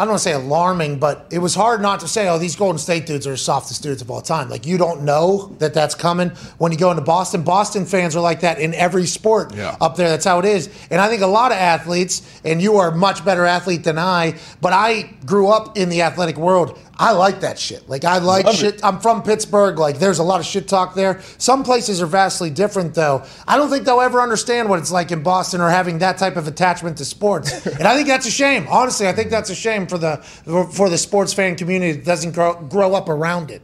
I 0.00 0.02
don't 0.04 0.10
want 0.10 0.20
to 0.22 0.24
say 0.28 0.32
alarming, 0.32 1.00
but 1.00 1.26
it 1.32 1.38
was 1.40 1.56
hard 1.56 1.80
not 1.82 1.98
to 2.00 2.08
say, 2.08 2.28
oh, 2.28 2.38
these 2.38 2.54
Golden 2.54 2.78
State 2.78 3.04
dudes 3.06 3.26
are 3.26 3.32
the 3.32 3.36
softest 3.36 3.82
dudes 3.82 4.00
of 4.00 4.10
all 4.12 4.20
time. 4.20 4.48
Like, 4.48 4.64
you 4.64 4.78
don't 4.78 5.02
know 5.02 5.56
that 5.58 5.74
that's 5.74 5.96
coming 5.96 6.28
when 6.58 6.70
you 6.70 6.78
go 6.78 6.90
into 6.92 7.02
Boston. 7.02 7.42
Boston 7.42 7.84
fans 7.84 8.14
are 8.14 8.20
like 8.20 8.40
that 8.42 8.60
in 8.60 8.74
every 8.74 9.06
sport 9.06 9.54
Yeah. 9.56 9.76
up 9.80 9.96
there. 9.96 10.08
That's 10.08 10.24
how 10.24 10.38
it 10.38 10.44
is. 10.44 10.68
And 10.90 11.00
I 11.00 11.08
think 11.08 11.22
a 11.22 11.26
lot 11.26 11.50
of 11.50 11.58
athletes, 11.58 12.22
and 12.44 12.62
you 12.62 12.76
are 12.76 12.90
a 12.92 12.96
much 12.96 13.24
better 13.24 13.44
athlete 13.44 13.82
than 13.82 13.98
I, 13.98 14.36
but 14.60 14.72
I 14.72 15.10
grew 15.26 15.48
up 15.48 15.76
in 15.76 15.88
the 15.88 16.02
athletic 16.02 16.36
world. 16.36 16.78
I 16.98 17.12
like 17.12 17.40
that 17.40 17.58
shit. 17.60 17.88
Like, 17.88 18.04
I 18.04 18.18
like 18.18 18.44
Love 18.46 18.54
it. 18.54 18.58
shit. 18.58 18.84
I'm 18.84 18.98
from 18.98 19.22
Pittsburgh. 19.22 19.78
Like, 19.78 19.98
there's 19.98 20.18
a 20.18 20.24
lot 20.24 20.40
of 20.40 20.46
shit 20.46 20.66
talk 20.66 20.94
there. 20.94 21.20
Some 21.38 21.62
places 21.62 22.02
are 22.02 22.06
vastly 22.06 22.50
different, 22.50 22.94
though. 22.94 23.24
I 23.46 23.56
don't 23.56 23.70
think 23.70 23.84
they'll 23.84 24.00
ever 24.00 24.20
understand 24.20 24.68
what 24.68 24.80
it's 24.80 24.90
like 24.90 25.12
in 25.12 25.22
Boston 25.22 25.60
or 25.60 25.70
having 25.70 25.98
that 25.98 26.18
type 26.18 26.36
of 26.36 26.48
attachment 26.48 26.98
to 26.98 27.04
sports. 27.04 27.66
and 27.78 27.86
I 27.86 27.94
think 27.94 28.08
that's 28.08 28.26
a 28.26 28.32
shame. 28.32 28.66
Honestly, 28.68 29.06
I 29.06 29.12
think 29.12 29.30
that's 29.30 29.50
a 29.50 29.54
shame 29.54 29.86
for 29.86 29.98
the 29.98 30.16
for 30.72 30.88
the 30.88 30.98
sports 30.98 31.32
fan 31.32 31.54
community 31.54 31.92
that 31.92 32.04
doesn't 32.04 32.32
grow 32.32 32.54
grow 32.54 32.94
up 32.94 33.08
around 33.08 33.50
it. 33.50 33.62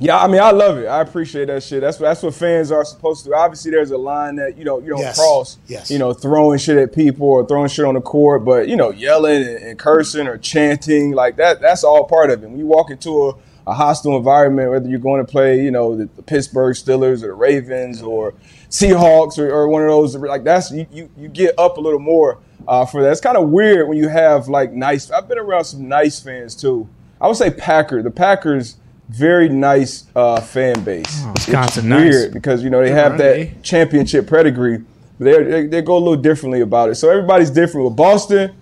Yeah, 0.00 0.18
I 0.18 0.26
mean, 0.26 0.40
I 0.40 0.50
love 0.50 0.78
it. 0.78 0.86
I 0.86 1.00
appreciate 1.00 1.46
that 1.46 1.62
shit. 1.62 1.80
That's 1.80 1.98
what 2.00 2.06
that's 2.06 2.22
what 2.22 2.34
fans 2.34 2.70
are 2.72 2.84
supposed 2.84 3.24
to. 3.24 3.30
do. 3.30 3.34
Obviously, 3.34 3.70
there's 3.70 3.90
a 3.90 3.98
line 3.98 4.36
that 4.36 4.56
you 4.58 4.64
know 4.64 4.78
you 4.80 4.88
don't 4.90 5.00
Yes. 5.00 5.16
cross. 5.18 5.58
Yes. 5.66 5.90
You 5.90 5.98
know, 5.98 6.12
throwing 6.12 6.58
shit 6.58 6.76
at 6.78 6.92
people 6.94 7.26
or 7.28 7.46
throwing 7.46 7.68
shit 7.68 7.84
on 7.84 7.94
the 7.94 8.00
court, 8.00 8.44
but 8.44 8.68
you 8.68 8.76
know, 8.76 8.90
yelling 8.90 9.42
and, 9.42 9.56
and 9.64 9.78
cursing 9.78 10.26
or 10.28 10.38
chanting 10.38 11.12
like 11.12 11.36
that. 11.36 11.60
That's 11.60 11.84
all 11.84 12.04
part 12.04 12.30
of 12.30 12.42
it. 12.42 12.48
When 12.50 12.58
you 12.58 12.66
walk 12.66 12.90
into 12.90 13.28
a, 13.28 13.34
a 13.66 13.72
hostile 13.74 14.16
environment, 14.16 14.70
whether 14.70 14.88
you're 14.88 14.98
going 14.98 15.24
to 15.24 15.30
play, 15.30 15.62
you 15.62 15.70
know, 15.70 15.94
the, 15.96 16.08
the 16.16 16.22
Pittsburgh 16.22 16.74
Steelers 16.74 17.22
or 17.22 17.28
the 17.28 17.32
Ravens 17.34 18.02
or 18.02 18.34
Seahawks 18.70 19.38
or, 19.38 19.50
or 19.50 19.68
one 19.68 19.82
of 19.82 19.88
those, 19.88 20.16
like 20.16 20.44
that's 20.44 20.70
you 20.70 20.86
you, 20.92 21.10
you 21.16 21.28
get 21.28 21.54
up 21.58 21.76
a 21.76 21.80
little 21.80 21.98
more 22.00 22.38
uh, 22.66 22.84
for 22.86 23.02
that. 23.02 23.10
It's 23.12 23.20
kind 23.20 23.36
of 23.36 23.50
weird 23.50 23.88
when 23.88 23.98
you 23.98 24.08
have 24.08 24.48
like 24.48 24.72
nice. 24.72 25.10
I've 25.10 25.28
been 25.28 25.38
around 25.38 25.64
some 25.64 25.88
nice 25.88 26.20
fans 26.20 26.54
too. 26.56 26.88
I 27.20 27.28
would 27.28 27.36
say 27.36 27.50
Packer. 27.50 28.02
The 28.02 28.10
Packers 28.10 28.76
very 29.12 29.48
nice 29.48 30.06
uh, 30.16 30.40
fan 30.40 30.82
base. 30.84 31.24
Wisconsin, 31.34 31.84
it's 31.84 31.88
nice. 31.88 32.10
weird 32.10 32.32
because 32.32 32.62
you 32.62 32.70
know 32.70 32.82
they 32.82 32.90
have 32.90 33.18
that 33.18 33.62
championship 33.62 34.28
pedigree, 34.28 34.78
but 35.18 35.24
they, 35.24 35.42
they 35.42 35.66
they 35.66 35.82
go 35.82 35.96
a 35.96 35.98
little 35.98 36.16
differently 36.16 36.60
about 36.60 36.90
it. 36.90 36.94
So 36.96 37.10
everybody's 37.10 37.50
different. 37.50 37.86
With 37.86 37.96
Boston, 37.96 38.54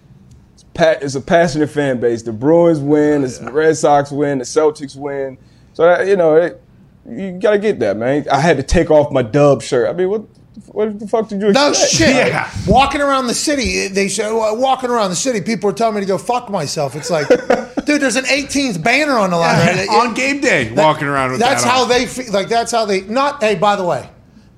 it's, 0.54 0.64
pa- 0.74 0.98
it's 1.00 1.14
a 1.14 1.20
passionate 1.20 1.70
fan 1.70 2.00
base. 2.00 2.22
The 2.22 2.32
Bruins 2.32 2.80
win, 2.80 3.22
the 3.22 3.50
Red 3.52 3.76
Sox 3.76 4.10
win, 4.10 4.38
the 4.38 4.44
Celtics 4.44 4.96
win. 4.96 5.38
So 5.72 5.84
that, 5.84 6.06
you 6.06 6.16
know 6.16 6.36
it, 6.36 6.62
you 7.08 7.32
got 7.32 7.52
to 7.52 7.58
get 7.58 7.78
that, 7.80 7.96
man. 7.96 8.26
I 8.30 8.40
had 8.40 8.56
to 8.56 8.62
take 8.62 8.90
off 8.90 9.12
my 9.12 9.22
dub 9.22 9.62
shirt. 9.62 9.88
I 9.88 9.92
mean, 9.92 10.10
what 10.10 10.24
what 10.68 10.98
the 10.98 11.06
fuck 11.06 11.28
did 11.28 11.40
you 11.40 11.52
No 11.52 11.72
shit. 11.72 12.08
Yeah. 12.14 12.50
Walking 12.68 13.00
around 13.00 13.26
the 13.26 13.34
city, 13.34 13.88
they 13.88 14.08
say 14.08 14.24
"Well, 14.32 14.56
walking 14.56 14.90
around 14.90 15.10
the 15.10 15.16
city. 15.16 15.40
People 15.40 15.70
are 15.70 15.72
telling 15.72 15.94
me 15.96 16.00
to 16.00 16.06
go 16.06 16.18
fuck 16.18 16.50
myself. 16.50 16.94
It's 16.96 17.10
like, 17.10 17.28
dude, 17.84 18.00
there's 18.02 18.16
an 18.16 18.24
18th 18.24 18.82
banner 18.82 19.12
on 19.18 19.30
the 19.30 19.36
line. 19.36 19.58
right? 19.76 19.88
on 19.90 20.14
game 20.14 20.40
day, 20.40 20.72
walking 20.72 21.06
around 21.08 21.32
with 21.32 21.40
That's 21.40 21.64
that 21.64 21.70
how 21.70 21.82
on. 21.82 21.88
they 21.88 22.06
feel. 22.06 22.32
Like 22.32 22.48
that's 22.48 22.72
how 22.72 22.84
they. 22.84 23.02
Not. 23.02 23.42
Hey, 23.42 23.54
by 23.56 23.76
the 23.76 23.84
way, 23.84 24.08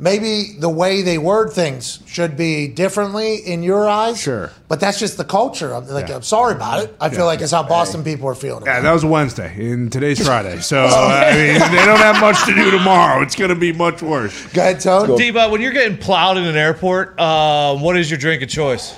maybe 0.03 0.57
the 0.59 0.69
way 0.69 1.01
they 1.01 1.17
word 1.17 1.53
things 1.53 2.01
should 2.07 2.37
be 2.37 2.67
differently 2.67 3.37
in 3.37 3.63
your 3.63 3.89
eyes. 3.89 4.21
Sure. 4.21 4.51
But 4.69 4.81
that's 4.81 4.99
just 4.99 5.17
the 5.17 5.25
culture. 5.25 5.73
I'm 5.73 5.87
like, 5.87 6.09
Yeah. 6.09 6.17
I'm 6.17 6.23
sorry 6.23 6.55
about 6.55 6.83
it. 6.83 6.95
I 7.01 7.09
feel 7.09 7.25
like 7.25 7.41
it's 7.41 7.53
how 7.53 7.63
Boston 7.63 8.03
people 8.03 8.29
are 8.29 8.35
feeling. 8.35 8.65
Yeah, 8.67 8.79
About 8.79 8.83
that 8.83 8.93
was 8.93 9.05
Wednesday, 9.05 9.73
and 9.73 9.91
today's 9.91 10.23
Friday. 10.27 10.59
So 10.61 10.85
I 10.85 11.33
mean, 11.33 11.59
they 11.71 11.87
don't 11.87 12.01
have 12.01 12.21
much 12.21 12.45
to 12.47 12.55
do 12.55 12.71
tomorrow. 12.71 13.23
It's 13.23 13.37
going 13.37 13.51
to 13.51 13.55
be 13.57 13.73
much 13.73 14.03
worse. 14.03 14.35
Go 14.53 14.61
ahead, 14.61 14.81
Tone. 14.81 15.17
D-Bot, 15.17 15.51
when 15.51 15.61
you're 15.61 15.73
getting 15.73 15.97
plowed 15.97 16.37
in 16.37 16.45
an 16.45 16.57
airport, 16.57 17.19
um, 17.21 17.81
what 17.81 17.97
is 17.97 18.11
your 18.11 18.19
drink 18.19 18.43
of 18.43 18.49
choice? 18.49 18.95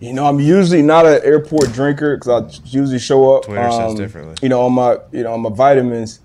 You 0.00 0.14
know, 0.14 0.26
I'm 0.26 0.40
usually 0.40 0.80
not 0.80 1.04
an 1.04 1.20
airport 1.24 1.72
drinker 1.72 2.16
because 2.16 2.28
I 2.64 2.68
usually 2.70 2.98
show 2.98 3.36
up. 3.36 3.44
Twitter 3.44 3.70
says 3.70 3.90
um, 3.92 3.96
differently. 3.96 4.34
You 4.40 4.48
know, 4.48 4.62
on 4.62 4.72
my 4.72 4.96
you 5.12 5.22
know 5.22 5.34
on 5.34 5.40
my 5.42 5.50
vitamins. 5.50 6.20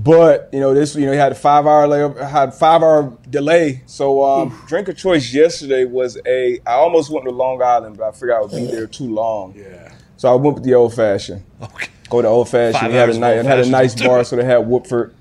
But 0.00 0.48
you 0.52 0.60
know 0.60 0.74
this, 0.74 0.94
you 0.94 1.06
know, 1.06 1.12
he 1.12 1.18
had 1.18 1.32
a 1.32 1.34
five 1.34 1.66
hour 1.66 1.88
layover, 1.88 2.30
had 2.30 2.54
five 2.54 2.82
hour 2.84 3.18
delay. 3.28 3.82
So 3.86 4.24
um, 4.24 4.56
drink 4.68 4.86
of 4.86 4.96
choice 4.96 5.34
yesterday 5.34 5.86
was 5.86 6.16
a. 6.24 6.60
I 6.64 6.74
almost 6.74 7.10
went 7.10 7.24
to 7.24 7.32
Long 7.32 7.60
Island, 7.60 7.96
but 7.96 8.08
I 8.08 8.12
figured 8.12 8.30
I 8.30 8.40
would 8.40 8.52
be 8.52 8.66
there 8.66 8.86
too 8.86 9.12
long. 9.12 9.54
Yeah. 9.56 9.92
So 10.16 10.30
I 10.30 10.36
went 10.36 10.54
with 10.54 10.64
the 10.64 10.74
old 10.74 10.94
fashioned. 10.94 11.42
Okay. 11.60 11.88
Go 12.10 12.22
to 12.22 12.28
old 12.28 12.48
fashioned. 12.48 12.92
Had 12.92 13.10
a 13.10 13.18
nice, 13.18 13.44
had 13.44 13.58
a 13.58 13.68
nice 13.68 14.00
bar, 14.00 14.22
so 14.22 14.36
they 14.36 14.44
had 14.44 14.58
Woodford. 14.58 15.14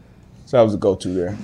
So 0.46 0.58
that 0.58 0.64
was 0.64 0.76
a 0.76 0.78
go 0.78 0.94
to 0.96 1.08
there. 1.08 1.36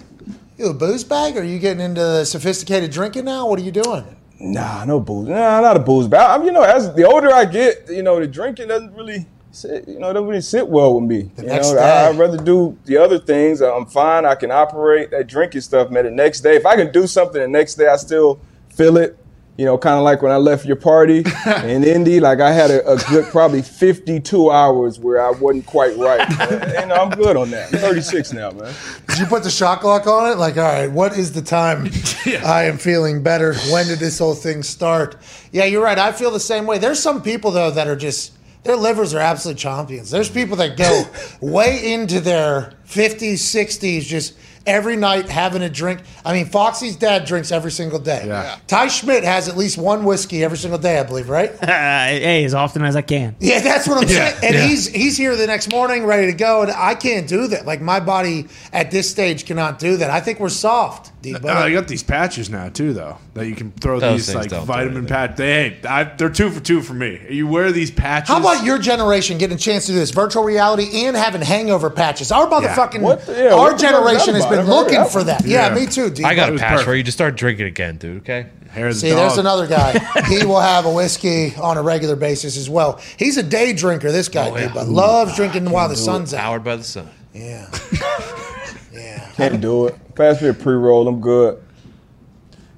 You 0.57 0.67
a 0.67 0.73
booze 0.73 1.03
bag? 1.03 1.35
Or 1.35 1.41
are 1.41 1.43
you 1.43 1.57
getting 1.57 1.83
into 1.83 2.25
sophisticated 2.27 2.91
drinking 2.91 3.25
now? 3.25 3.47
What 3.47 3.57
are 3.57 3.63
you 3.63 3.71
doing? 3.71 4.05
Nah, 4.39 4.85
no 4.85 4.99
booze. 4.99 5.27
Nah, 5.27 5.61
not 5.61 5.75
a 5.75 5.79
booze. 5.79 6.07
bag. 6.07 6.39
I'm, 6.39 6.45
you 6.45 6.51
know, 6.51 6.61
as 6.61 6.93
the 6.93 7.03
older 7.03 7.33
I 7.33 7.45
get, 7.45 7.89
you 7.89 8.03
know, 8.03 8.19
the 8.19 8.27
drinking 8.27 8.67
doesn't 8.67 8.93
really, 8.93 9.25
sit, 9.53 9.87
you 9.87 9.99
know, 9.99 10.09
it 10.09 10.13
doesn't 10.13 10.27
really 10.29 10.41
sit 10.41 10.67
well 10.67 10.99
with 10.99 11.09
me. 11.09 11.31
you 11.37 11.43
next 11.47 11.71
know. 11.73 11.79
I, 11.79 12.09
I'd 12.09 12.17
rather 12.17 12.37
do 12.37 12.77
the 12.85 12.97
other 12.97 13.19
things. 13.19 13.61
I'm 13.61 13.85
fine. 13.85 14.25
I 14.25 14.35
can 14.35 14.51
operate 14.51 15.11
that 15.11 15.27
drinking 15.27 15.61
stuff, 15.61 15.91
man. 15.91 16.05
The 16.05 16.11
next 16.11 16.41
day, 16.41 16.55
if 16.55 16.65
I 16.65 16.75
can 16.75 16.91
do 16.91 17.07
something, 17.07 17.41
the 17.41 17.47
next 17.47 17.75
day 17.75 17.87
I 17.87 17.97
still 17.97 18.41
feel 18.69 18.97
it. 18.97 19.17
You 19.57 19.65
know, 19.65 19.77
kind 19.77 19.97
of 19.97 20.03
like 20.03 20.23
when 20.23 20.31
I 20.31 20.37
left 20.37 20.65
your 20.65 20.77
party 20.77 21.19
in 21.63 21.83
Indy, 21.83 22.19
like 22.19 22.41
I 22.41 22.51
had 22.51 22.71
a, 22.71 22.93
a 22.93 22.97
good 23.09 23.25
probably 23.27 23.61
52 23.61 24.51
hours 24.51 24.99
where 24.99 25.23
I 25.23 25.31
wasn't 25.31 25.67
quite 25.67 25.95
right. 25.97 26.21
and 26.75 26.91
I'm 26.91 27.11
good 27.11 27.37
on 27.37 27.51
that. 27.51 27.71
I'm 27.73 27.79
36 27.79 28.33
now, 28.33 28.51
man. 28.51 28.73
Did 29.09 29.19
you 29.19 29.27
put 29.27 29.43
the 29.43 29.51
shock 29.51 29.83
lock 29.83 30.07
on 30.07 30.31
it? 30.31 30.39
Like, 30.39 30.57
all 30.57 30.63
right, 30.63 30.91
what 30.91 31.17
is 31.17 31.33
the 31.33 31.43
time 31.43 31.87
I 32.45 32.63
am 32.63 32.79
feeling 32.79 33.23
better? 33.23 33.53
When 33.71 33.87
did 33.87 33.99
this 33.99 34.19
whole 34.19 34.35
thing 34.35 34.63
start? 34.63 35.17
Yeah, 35.51 35.65
you're 35.65 35.83
right. 35.83 35.99
I 35.99 36.13
feel 36.13 36.31
the 36.31 36.39
same 36.39 36.65
way. 36.65 36.79
There's 36.79 36.99
some 36.99 37.21
people 37.21 37.51
though 37.51 37.71
that 37.71 37.87
are 37.87 37.95
just 37.95 38.31
their 38.63 38.75
livers 38.77 39.13
are 39.13 39.19
absolute 39.19 39.57
champions. 39.57 40.09
There's 40.11 40.29
people 40.29 40.57
that 40.57 40.77
go 40.77 41.03
way 41.41 41.93
into 41.93 42.19
their 42.19 42.73
50s, 42.87 43.33
60s, 43.33 44.01
just 44.03 44.35
every 44.65 44.95
night 44.95 45.27
having 45.27 45.61
a 45.61 45.69
drink. 45.69 45.99
I 46.23 46.33
mean, 46.33 46.45
Foxy's 46.45 46.95
dad 46.95 47.25
drinks 47.25 47.51
every 47.51 47.71
single 47.71 47.99
day. 47.99 48.23
Yeah. 48.27 48.57
Ty 48.67 48.87
Schmidt 48.87 49.23
has 49.25 49.49
at 49.49 49.57
least 49.57 49.77
one 49.77 50.05
whiskey 50.05 50.43
every 50.43 50.57
single 50.57 50.79
day, 50.79 50.99
I 50.99 51.03
believe, 51.03 51.27
right? 51.29 51.51
hey, 51.59 52.45
as 52.45 52.53
often 52.53 52.83
as 52.83 52.95
I 52.95 53.01
can. 53.01 53.35
Yeah, 53.39 53.59
that's 53.59 53.87
what 53.87 53.97
I'm 53.97 54.03
Yeah, 54.09 54.29
saying. 54.31 54.43
And 54.45 54.55
yeah. 54.55 54.65
he's 54.67 54.87
he's 54.87 55.17
here 55.17 55.35
the 55.35 55.47
next 55.47 55.69
morning, 55.69 56.05
ready 56.05 56.27
to 56.27 56.33
go, 56.37 56.61
and 56.61 56.71
I 56.71 56.95
can't 56.95 57.27
do 57.27 57.47
that. 57.47 57.65
Like 57.65 57.81
my 57.81 57.99
body 57.99 58.47
at 58.71 58.89
this 58.91 59.09
stage 59.09 59.45
cannot 59.45 59.79
do 59.79 59.97
that. 59.97 60.09
I 60.09 60.21
think 60.21 60.39
we're 60.39 60.47
soft, 60.49 61.11
D. 61.23 61.35
Oh, 61.41 61.63
they 61.63 61.71
got 61.71 61.87
these 61.87 62.03
patches 62.03 62.49
now 62.49 62.69
too, 62.69 62.93
though 62.93 63.17
that 63.33 63.47
you 63.47 63.55
can 63.55 63.71
throw 63.71 63.99
Those 63.99 64.17
these 64.17 64.25
things 64.27 64.37
like 64.37 64.49
don't 64.49 64.59
do 64.59 64.65
vitamin 64.65 64.97
anything. 64.97 65.07
patch. 65.07 65.35
They, 65.37 65.69
hey, 65.69 65.79
I, 65.87 66.03
they're 66.03 66.29
two 66.29 66.51
for 66.51 66.59
two 66.59 66.81
for 66.81 66.93
me. 66.93 67.25
You 67.29 67.47
wear 67.47 67.71
these 67.71 67.89
patches. 67.89 68.27
How 68.27 68.39
about 68.39 68.63
your 68.63 68.77
generation 68.77 69.37
getting 69.37 69.55
a 69.55 69.59
chance 69.59 69.85
to 69.87 69.93
do 69.93 69.97
this 69.97 70.11
virtual 70.11 70.43
reality 70.43 71.05
and 71.05 71.15
having 71.15 71.41
hangover 71.41 71.89
patches? 71.89 72.31
Our 72.31 72.45
motherfucking 72.47 73.01
What 73.01 73.25
the- 73.25 73.33
yeah, 73.33 73.53
our 73.53 73.57
what 73.71 73.77
the 73.77 73.83
fuck 73.83 73.93
is 73.95 73.97
generation 73.97 74.33
that 74.33 74.41
has 74.41 74.45
been? 74.49 74.59
I've 74.59 74.65
heard 74.67 74.73
looking 74.73 74.93
that 74.95 75.11
for 75.11 75.17
one. 75.19 75.27
that. 75.27 75.45
Yeah, 75.45 75.69
Yeah. 75.69 75.75
me 75.75 75.87
too. 75.87 76.09
D. 76.09 76.23
I 76.23 76.35
got 76.35 76.49
it 76.49 76.55
a 76.55 76.59
patch 76.59 76.69
perfect. 76.71 76.87
where 76.87 76.95
you 76.97 77.03
just 77.03 77.17
start 77.17 77.35
drinking 77.35 77.65
again, 77.67 77.97
dude. 77.97 78.17
Okay. 78.21 78.47
hair 78.71 78.87
of 78.87 78.95
the 78.95 78.99
See, 78.99 79.09
dog? 79.09 79.17
there's 79.19 79.37
another 79.37 79.65
guy. 79.67 79.97
he 80.27 80.45
will 80.45 80.59
have 80.59 80.85
a 80.85 80.91
whiskey 80.91 81.55
on 81.55 81.77
a 81.77 81.81
regular 81.81 82.15
basis 82.17 82.57
as 82.57 82.69
well. 82.69 82.99
He's 83.17 83.37
a 83.37 83.43
day 83.43 83.71
drinker. 83.73 84.11
This 84.11 84.27
guy, 84.27 84.49
Oh, 84.49 84.57
dude, 84.57 84.73
but 84.73 84.87
loves 84.89 85.35
drinking 85.35 85.69
while 85.69 85.87
the 85.89 85.95
sun's 85.95 86.33
out. 86.33 86.39
Powered 86.41 86.63
by 86.63 86.75
the 86.75 86.83
sun. 86.83 87.07
Yeah, 87.33 87.67
yeah. 88.93 89.29
Can't 89.35 89.59
do 89.61 89.87
it. 89.87 90.15
Pass 90.15 90.41
me 90.41 90.49
a 90.49 90.53
pre 90.53 90.73
roll. 90.75 91.07
I'm 91.07 91.19
good. 91.19 91.61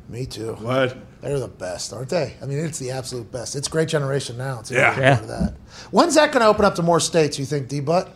Me 0.09 0.25
too. 0.25 0.53
What? 0.53 0.97
They're 1.21 1.39
the 1.39 1.47
best, 1.47 1.91
aren't 1.91 2.09
they? 2.09 2.35
I 2.41 2.45
mean, 2.45 2.59
it's 2.59 2.77
the 2.77 2.91
absolute 2.91 3.31
best. 3.31 3.55
It's 3.55 3.67
great 3.67 3.87
generation 3.89 4.37
now. 4.37 4.59
It's 4.59 4.69
Yeah. 4.69 4.97
Yeah. 4.99 5.15
that. 5.21 5.55
When's 5.89 6.13
that 6.15 6.31
going 6.31 6.41
to 6.41 6.47
open 6.47 6.65
up 6.65 6.75
to 6.75 6.83
more 6.83 6.99
states? 6.99 7.39
You 7.39 7.45
think, 7.45 7.67
D. 7.67 7.79
Butt? 7.79 8.15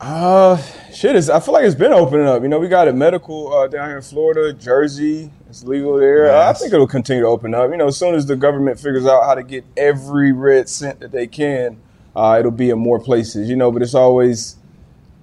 Uh, 0.00 0.56
shit 0.94 1.16
is. 1.16 1.28
I 1.28 1.40
feel 1.40 1.52
like 1.54 1.64
it's 1.64 1.74
been 1.74 1.92
opening 1.92 2.26
up. 2.26 2.42
You 2.42 2.48
know, 2.48 2.60
we 2.60 2.68
got 2.68 2.86
it 2.86 2.94
medical 2.94 3.52
uh, 3.52 3.66
down 3.66 3.88
here 3.88 3.96
in 3.96 4.02
Florida, 4.02 4.52
Jersey. 4.52 5.32
It's 5.48 5.64
legal 5.64 5.98
there. 5.98 6.30
Uh, 6.32 6.48
I 6.48 6.52
think 6.52 6.72
it'll 6.72 6.86
continue 6.86 7.22
to 7.24 7.28
open 7.28 7.54
up. 7.54 7.70
You 7.70 7.76
know, 7.76 7.88
as 7.88 7.96
soon 7.96 8.14
as 8.14 8.24
the 8.26 8.36
government 8.36 8.78
figures 8.78 9.04
out 9.06 9.24
how 9.24 9.34
to 9.34 9.42
get 9.42 9.64
every 9.76 10.30
red 10.30 10.68
cent 10.68 11.00
that 11.00 11.10
they 11.10 11.26
can, 11.26 11.80
uh, 12.14 12.36
it'll 12.38 12.52
be 12.52 12.70
in 12.70 12.78
more 12.78 13.00
places. 13.00 13.48
You 13.50 13.56
know, 13.56 13.72
but 13.72 13.82
it's 13.82 13.94
always, 13.94 14.56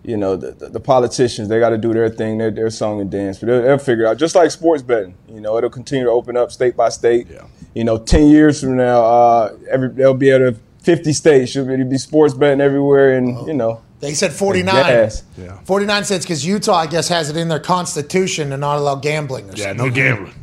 you 0.07 0.17
know, 0.17 0.35
the, 0.35 0.51
the, 0.53 0.69
the 0.69 0.79
politicians. 0.79 1.49
They 1.49 1.59
got 1.59 1.69
to 1.69 1.77
do 1.77 1.93
their 1.93 2.09
thing, 2.09 2.39
their 2.39 2.49
their 2.49 2.69
song 2.71 2.99
and 3.01 3.11
dance. 3.11 3.37
But 3.39 3.47
they'll, 3.47 3.61
they'll 3.61 3.77
figure 3.77 4.05
it 4.05 4.07
out. 4.07 4.17
Just 4.17 4.33
like 4.33 4.49
sports 4.49 4.81
betting. 4.81 5.13
You 5.29 5.41
know, 5.41 5.57
it'll 5.57 5.69
continue 5.69 6.05
to 6.05 6.11
open 6.11 6.35
up 6.35 6.51
state 6.51 6.75
by 6.75 6.89
state. 6.89 7.27
Yeah. 7.29 7.45
You 7.75 7.83
know, 7.83 7.97
ten 7.99 8.27
years 8.27 8.59
from 8.61 8.77
now, 8.77 9.03
uh, 9.03 9.57
every 9.69 9.89
they'll 9.89 10.13
be 10.15 10.29
able 10.31 10.53
to. 10.53 10.59
50 10.83 11.11
states 11.11 11.51
should 11.51 11.67
be, 11.67 11.83
be 11.83 11.97
sports 11.97 12.33
betting 12.33 12.61
everywhere, 12.61 13.17
and 13.17 13.45
you 13.45 13.53
know, 13.53 13.81
They 13.99 14.13
said 14.13 14.31
49. 14.31 14.73
Yes. 14.73 15.23
Yeah. 15.37 15.59
49 15.65 16.05
cents 16.05 16.23
because 16.23 16.45
Utah, 16.45 16.75
I 16.75 16.87
guess, 16.87 17.09
has 17.09 17.29
it 17.29 17.35
in 17.35 17.49
their 17.49 17.59
constitution 17.59 18.51
to 18.51 18.57
not 18.57 18.77
allow 18.77 18.95
gambling 18.95 19.49
or 19.49 19.53
Yeah, 19.53 19.65
something. 19.75 19.87
no 19.87 19.91
gambling. 19.93 20.33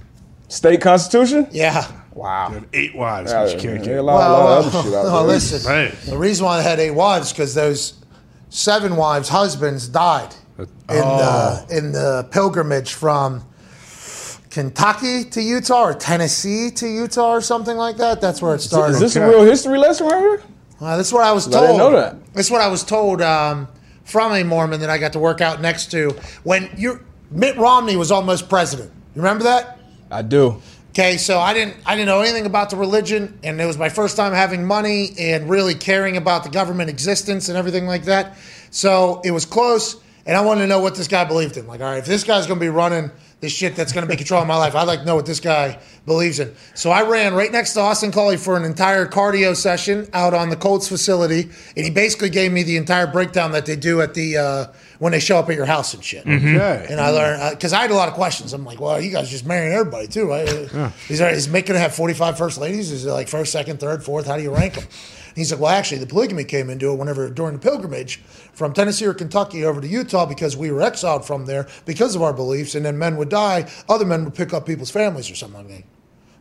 State 0.49 0.83
constitution? 0.83 1.49
Yeah. 1.51 1.91
Wow. 2.13 2.49
You 2.49 2.55
have 2.57 2.67
eight 2.75 2.95
wives, 2.95 3.33
Yeah, 3.33 3.45
you 3.47 3.59
can't 3.59 3.79
yeah, 3.81 3.85
get. 3.87 3.99
a 4.01 4.03
lot, 4.03 4.29
a 4.29 4.33
lot 4.33 4.45
Well, 4.45 4.59
of 4.59 4.75
other 4.75 4.83
shit 4.85 4.95
out 4.95 5.05
no, 5.07 5.25
listen. 5.25 5.71
Right. 5.73 5.93
The 6.03 6.19
reason 6.19 6.45
why 6.45 6.59
they 6.59 6.63
had 6.69 6.79
eight 6.79 6.91
wives 6.91 7.33
because 7.33 7.55
those 7.55 7.95
seven 8.55 8.95
wives' 8.95 9.29
husbands 9.29 9.89
died 9.89 10.33
in 10.59 10.69
Oh. 10.89 11.65
the 11.67 11.77
in 11.77 11.91
the 11.93 12.27
pilgrimage 12.31 12.95
from 12.95 13.43
Kentucky 14.51 15.25
to 15.25 15.41
Utah 15.43 15.83
or 15.89 15.95
Tennessee 15.95 16.71
to 16.71 16.87
Utah 16.87 17.33
or 17.33 17.41
something 17.41 17.77
like 17.77 17.97
that. 17.97 18.21
That's 18.21 18.41
where 18.41 18.55
it 18.55 18.61
started. 18.61 18.95
Is 18.95 19.01
this 19.01 19.17
a 19.17 19.29
real 19.29 19.43
history 19.45 19.79
lesson 19.79 20.07
right 20.07 20.21
here? 20.21 20.43
Uh, 20.81 20.97
that's 20.97 21.13
what 21.13 21.25
I 21.25 21.33
was 21.33 21.49
I 21.49 21.53
told. 21.53 21.67
didn't 21.67 21.79
know 21.79 21.93
that. 21.93 22.35
That's 22.35 22.51
what 22.51 22.61
I 22.61 22.69
was 22.69 22.85
told 22.85 23.21
um, 23.21 23.67
from 24.05 24.33
a 24.33 24.45
Mormon 24.45 24.81
that 24.81 24.91
I 24.91 24.99
got 24.99 25.13
to 25.15 25.19
work 25.19 25.41
out 25.41 25.61
next 25.61 25.91
to 25.91 26.11
when 26.45 26.71
you 26.77 27.01
Mitt 27.33 27.57
Romney 27.57 27.97
was 27.97 28.13
almost 28.13 28.49
president. 28.49 28.91
You 29.17 29.23
remember 29.23 29.45
that? 29.45 29.79
I 30.11 30.23
do. 30.23 30.63
Okay, 30.95 31.17
so 31.17 31.41
I 31.41 31.55
didn't 31.55 31.75
I 31.85 31.97
didn't 31.97 32.07
know 32.07 32.21
anything 32.21 32.47
about 32.47 32.71
the 32.71 32.77
religion, 32.77 33.37
and 33.43 33.61
it 33.61 33.67
was 33.67 33.77
my 33.77 33.89
first 33.89 34.17
time 34.17 34.33
having 34.33 34.65
money 34.65 35.11
and 35.19 35.51
really 35.51 35.75
caring 35.75 36.17
about 36.17 36.45
the 36.45 36.51
government 36.51 36.89
existence 36.89 37.49
and 37.49 37.59
everything 37.59 37.89
like 37.89 38.05
that. 38.05 38.39
So 38.71 39.21
it 39.25 39.33
was 39.33 39.45
close, 39.45 39.97
and 40.25 40.37
I 40.37 40.43
wanted 40.43 40.61
to 40.61 40.67
know 40.69 40.79
what 40.79 40.95
this 40.95 41.09
guy 41.09 41.25
believed 41.25 41.57
in. 41.57 41.67
Like, 41.67 41.81
all 41.81 41.91
right, 41.91 41.99
if 41.99 42.07
this 42.07 42.23
guy's 42.23 42.47
going 42.47 42.61
to 42.61 42.65
be 42.65 42.69
running 42.69 43.11
this 43.45 43.53
shit 43.53 43.77
that's 43.77 43.93
going 43.93 44.07
to 44.07 44.11
be 44.11 44.17
controlling 44.17 44.49
my 44.49 44.57
life, 44.57 44.75
I'd 44.75 44.85
like 44.89 45.01
to 45.01 45.05
know 45.05 45.15
what 45.15 45.27
this 45.27 45.39
guy 45.39 45.79
believes 46.07 46.41
in. 46.41 46.55
So 46.75 46.91
I 46.91 47.07
ran 47.09 47.35
right 47.35 47.53
next 47.53 47.75
to 47.75 47.81
Austin 47.81 48.11
Collie 48.11 48.39
for 48.39 48.57
an 48.57 48.65
entire 48.65 49.07
cardio 49.07 49.55
session 49.55 50.09
out 50.15 50.33
on 50.33 50.49
the 50.49 50.57
Colts 50.57 50.89
facility, 50.89 51.51
and 51.77 51.85
he 51.85 51.91
basically 51.91 52.31
gave 52.31 52.53
me 52.53 52.63
the 52.63 52.77
entire 52.79 53.07
breakdown 53.07 53.53
that 53.53 53.67
they 53.67 53.77
do 53.77 54.01
at 54.01 54.15
the 54.15 54.39
uh, 54.39 54.67
when 54.99 55.13
they 55.13 55.21
show 55.21 55.39
up 55.39 55.49
at 55.51 55.57
your 55.57 55.67
house 55.67 55.93
and 55.93 56.03
shit. 56.03 56.27
Okay. 56.27 56.87
And 56.89 57.01
I 57.01 57.11
learned 57.11 57.57
because 57.57 57.73
I 57.75 57.83
had 57.83 57.91
a 57.91 57.95
lot 57.95 58.09
of 58.09 58.15
questions. 58.15 58.53
I'm 58.55 58.65
like, 58.65 58.81
well, 58.81 58.99
you 59.01 59.11
guys 59.11 59.31
just 59.31 59.45
marrying 59.47 59.73
everybody 59.73 60.09
too, 60.09 60.29
right? 60.29 60.49
Is 61.09 61.19
there 61.19 61.31
is 61.33 61.49
Mitt 61.49 61.67
gonna 61.67 61.79
have 61.79 61.95
45 61.95 62.39
first 62.39 62.59
ladies? 62.59 62.91
Is 62.91 63.05
it 63.05 63.11
like 63.11 63.29
first, 63.29 63.53
second, 63.53 63.79
third, 63.79 64.03
fourth? 64.03 64.27
How 64.27 64.37
do 64.37 64.43
you 64.43 64.55
rank 64.55 64.75
them? 64.75 64.85
And 65.35 65.41
he's 65.41 65.51
like, 65.51 65.61
well, 65.61 65.73
actually, 65.73 65.99
the 65.99 66.07
polygamy 66.07 66.45
came 66.45 66.71
into 66.71 66.93
it 66.93 66.95
whenever 66.95 67.29
during 67.29 67.55
the 67.55 67.59
pilgrimage 67.59 68.19
from 68.53 68.73
Tennessee 68.73 69.05
or 69.05 69.15
Kentucky 69.15 69.65
over 69.65 69.81
to 69.81 69.89
Utah 69.89 70.27
because 70.27 70.57
we 70.57 70.71
were 70.71 70.81
exiled 70.81 71.27
from 71.27 71.47
there 71.47 71.67
because 71.87 72.15
of 72.15 72.23
our 72.23 72.33
beliefs, 72.33 72.77
and 72.77 72.87
then 72.87 72.97
men 72.97 73.17
would 73.17 73.31
die, 73.31 73.69
other 73.89 74.05
men 74.05 74.25
would 74.25 74.35
pick 74.35 74.55
up 74.55 74.65
people's 74.65 74.93
families 74.93 75.29
or 75.29 75.35
something 75.35 75.67
like 75.67 75.79
that. 75.79 75.94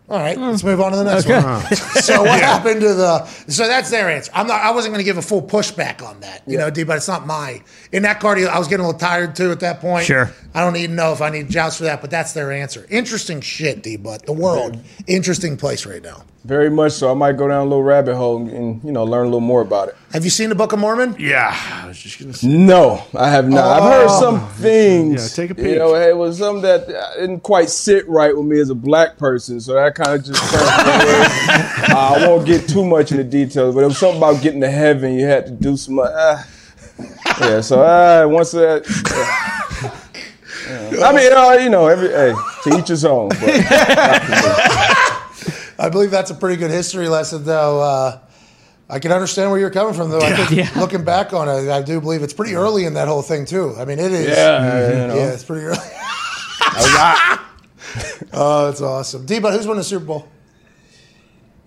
All 0.10 0.20
right, 0.20 0.38
hmm. 0.38 0.44
let's 0.44 0.64
move 0.64 0.82
on 0.82 0.92
to 0.92 0.98
the 0.98 1.04
next 1.06 1.28
one. 1.28 1.64
So 2.04 2.22
what 2.24 2.42
happened 2.42 2.82
to 2.82 2.94
the? 2.94 3.26
So 3.48 3.66
that's 3.68 3.90
their 3.90 4.10
answer. 4.10 4.30
I'm 4.36 4.46
not. 4.48 4.62
I 4.62 4.72
wasn't 4.72 4.94
going 4.94 5.04
to 5.04 5.06
give 5.10 5.18
a 5.18 5.22
full 5.22 5.42
pushback 5.42 6.06
on 6.06 6.20
that, 6.20 6.44
you 6.46 6.58
know, 6.58 6.70
D. 6.70 6.84
But 6.84 6.98
it's 6.98 7.08
not 7.08 7.26
my. 7.26 7.62
In 7.94 8.04
that 8.04 8.20
cardio, 8.20 8.48
I 8.48 8.60
was 8.60 8.68
getting 8.68 8.84
a 8.84 8.88
little 8.88 9.00
tired 9.00 9.36
too 9.38 9.52
at 9.52 9.62
that 9.62 9.80
point. 9.80 10.06
Sure. 10.06 10.30
I 10.54 10.60
don't 10.62 10.76
even 10.76 10.98
know 10.98 11.14
if 11.14 11.22
I 11.22 11.30
need 11.30 11.50
joust 11.50 11.78
for 11.78 11.86
that, 11.86 12.02
but 12.02 12.12
that's 12.12 12.34
their 12.34 12.52
answer. 12.52 12.86
Interesting 12.90 13.40
shit, 13.40 13.82
D. 13.84 13.96
But 13.96 14.26
the 14.26 14.34
world, 14.34 14.78
interesting 15.08 15.56
place 15.56 15.86
right 15.86 16.04
now. 16.04 16.24
Very 16.44 16.70
much 16.70 16.92
so. 16.92 17.10
I 17.10 17.14
might 17.14 17.38
go 17.38 17.48
down 17.48 17.62
a 17.62 17.64
little 17.70 17.84
rabbit 17.84 18.18
hole 18.18 18.36
and, 18.36 18.50
and, 18.50 18.84
you 18.84 18.92
know 18.92 19.06
learn 19.06 19.22
a 19.22 19.28
little 19.28 19.40
more 19.40 19.62
about 19.62 19.88
it. 19.88 19.96
Have 20.12 20.26
you 20.26 20.30
seen 20.30 20.50
the 20.50 20.56
Book 20.56 20.74
of 20.74 20.80
Mormon? 20.80 21.16
Yeah, 21.18 21.58
I 21.82 21.88
was 21.88 21.98
just 21.98 22.20
gonna 22.20 22.34
say. 22.34 22.48
No, 22.50 23.02
I 23.16 23.30
have 23.30 23.48
not. 23.48 23.82
I've 23.82 23.84
heard 23.84 24.08
Oh. 24.10 24.20
some 24.20 24.50
things. 24.56 25.38
Yeah, 25.38 25.44
take 25.44 25.52
a 25.52 25.56
peek. 25.56 25.64
You 25.64 25.72
peek. 25.72 25.80
know, 25.80 25.96
it 25.96 26.18
was 26.18 26.40
something 26.40 26.64
that 26.64 26.88
didn't 27.18 27.40
quite 27.44 27.70
sit 27.70 28.08
right 28.10 28.36
with 28.36 28.46
me 28.46 28.60
as 28.60 28.70
a 28.70 28.76
black 28.76 29.18
person, 29.18 29.62
so 29.62 29.78
that 29.96 30.04
kind 30.06 30.20
of 30.20 30.26
just. 30.26 30.42
turned 30.52 31.94
uh, 31.94 32.16
I 32.16 32.28
won't 32.28 32.46
get 32.46 32.68
too 32.68 32.84
much 32.86 33.12
into 33.12 33.24
details, 33.24 33.76
but 33.76 33.84
it 33.84 33.88
was 33.88 33.98
something 33.98 34.18
about 34.18 34.42
getting 34.42 34.62
to 34.62 34.70
heaven. 34.72 35.14
You 35.14 35.26
had 35.26 35.46
to 35.48 35.52
do 35.52 35.78
some. 35.78 36.00
Uh, 36.00 36.42
yeah, 37.42 37.62
so 37.62 37.82
uh, 37.82 38.28
once 38.28 38.52
that. 38.52 38.86
yeah. 40.92 41.06
I 41.06 41.14
mean, 41.14 41.34
uh, 41.34 41.52
you 41.64 41.70
know, 41.70 41.88
every 41.88 42.10
hey, 42.10 42.34
to 42.64 42.78
each 42.80 42.88
his 42.90 43.06
own. 43.06 43.30
But 43.30 43.40
I 45.80 45.90
believe 45.92 46.12
that's 46.12 46.30
a 46.32 46.36
pretty 46.36 46.58
good 46.58 46.72
history 46.72 47.08
lesson, 47.10 47.44
though. 47.44 47.82
Uh, 47.82 48.20
I 48.90 49.00
can 49.00 49.12
understand 49.12 49.50
where 49.50 49.60
you're 49.60 49.72
coming 49.72 49.94
from, 49.94 50.10
though. 50.12 50.20
I 50.22 50.36
think 50.36 50.52
Yeah. 50.52 50.70
looking 50.80 51.04
back 51.04 51.34
on 51.34 51.50
it, 51.50 51.70
I 51.70 51.82
do 51.82 52.00
believe 52.00 52.22
it's 52.22 52.34
pretty 52.34 52.56
early 52.56 52.86
in 52.86 52.94
that 52.94 53.08
whole 53.08 53.22
thing, 53.24 53.46
too. 53.46 53.74
I 53.78 53.86
mean, 53.86 53.98
it 54.00 54.12
is. 54.12 54.28
yeah, 54.28 54.90
you 54.90 55.08
know. 55.08 55.16
Yeah, 55.16 55.32
it's 55.34 55.44
pretty 55.44 55.66
early. 55.66 55.80
oh, 58.34 58.68
that's 58.68 58.82
awesome. 58.82 59.26
D, 59.26 59.40
who's 59.40 59.68
winning 59.68 59.76
the 59.78 59.84
Super 59.84 60.06
Bowl? 60.06 60.28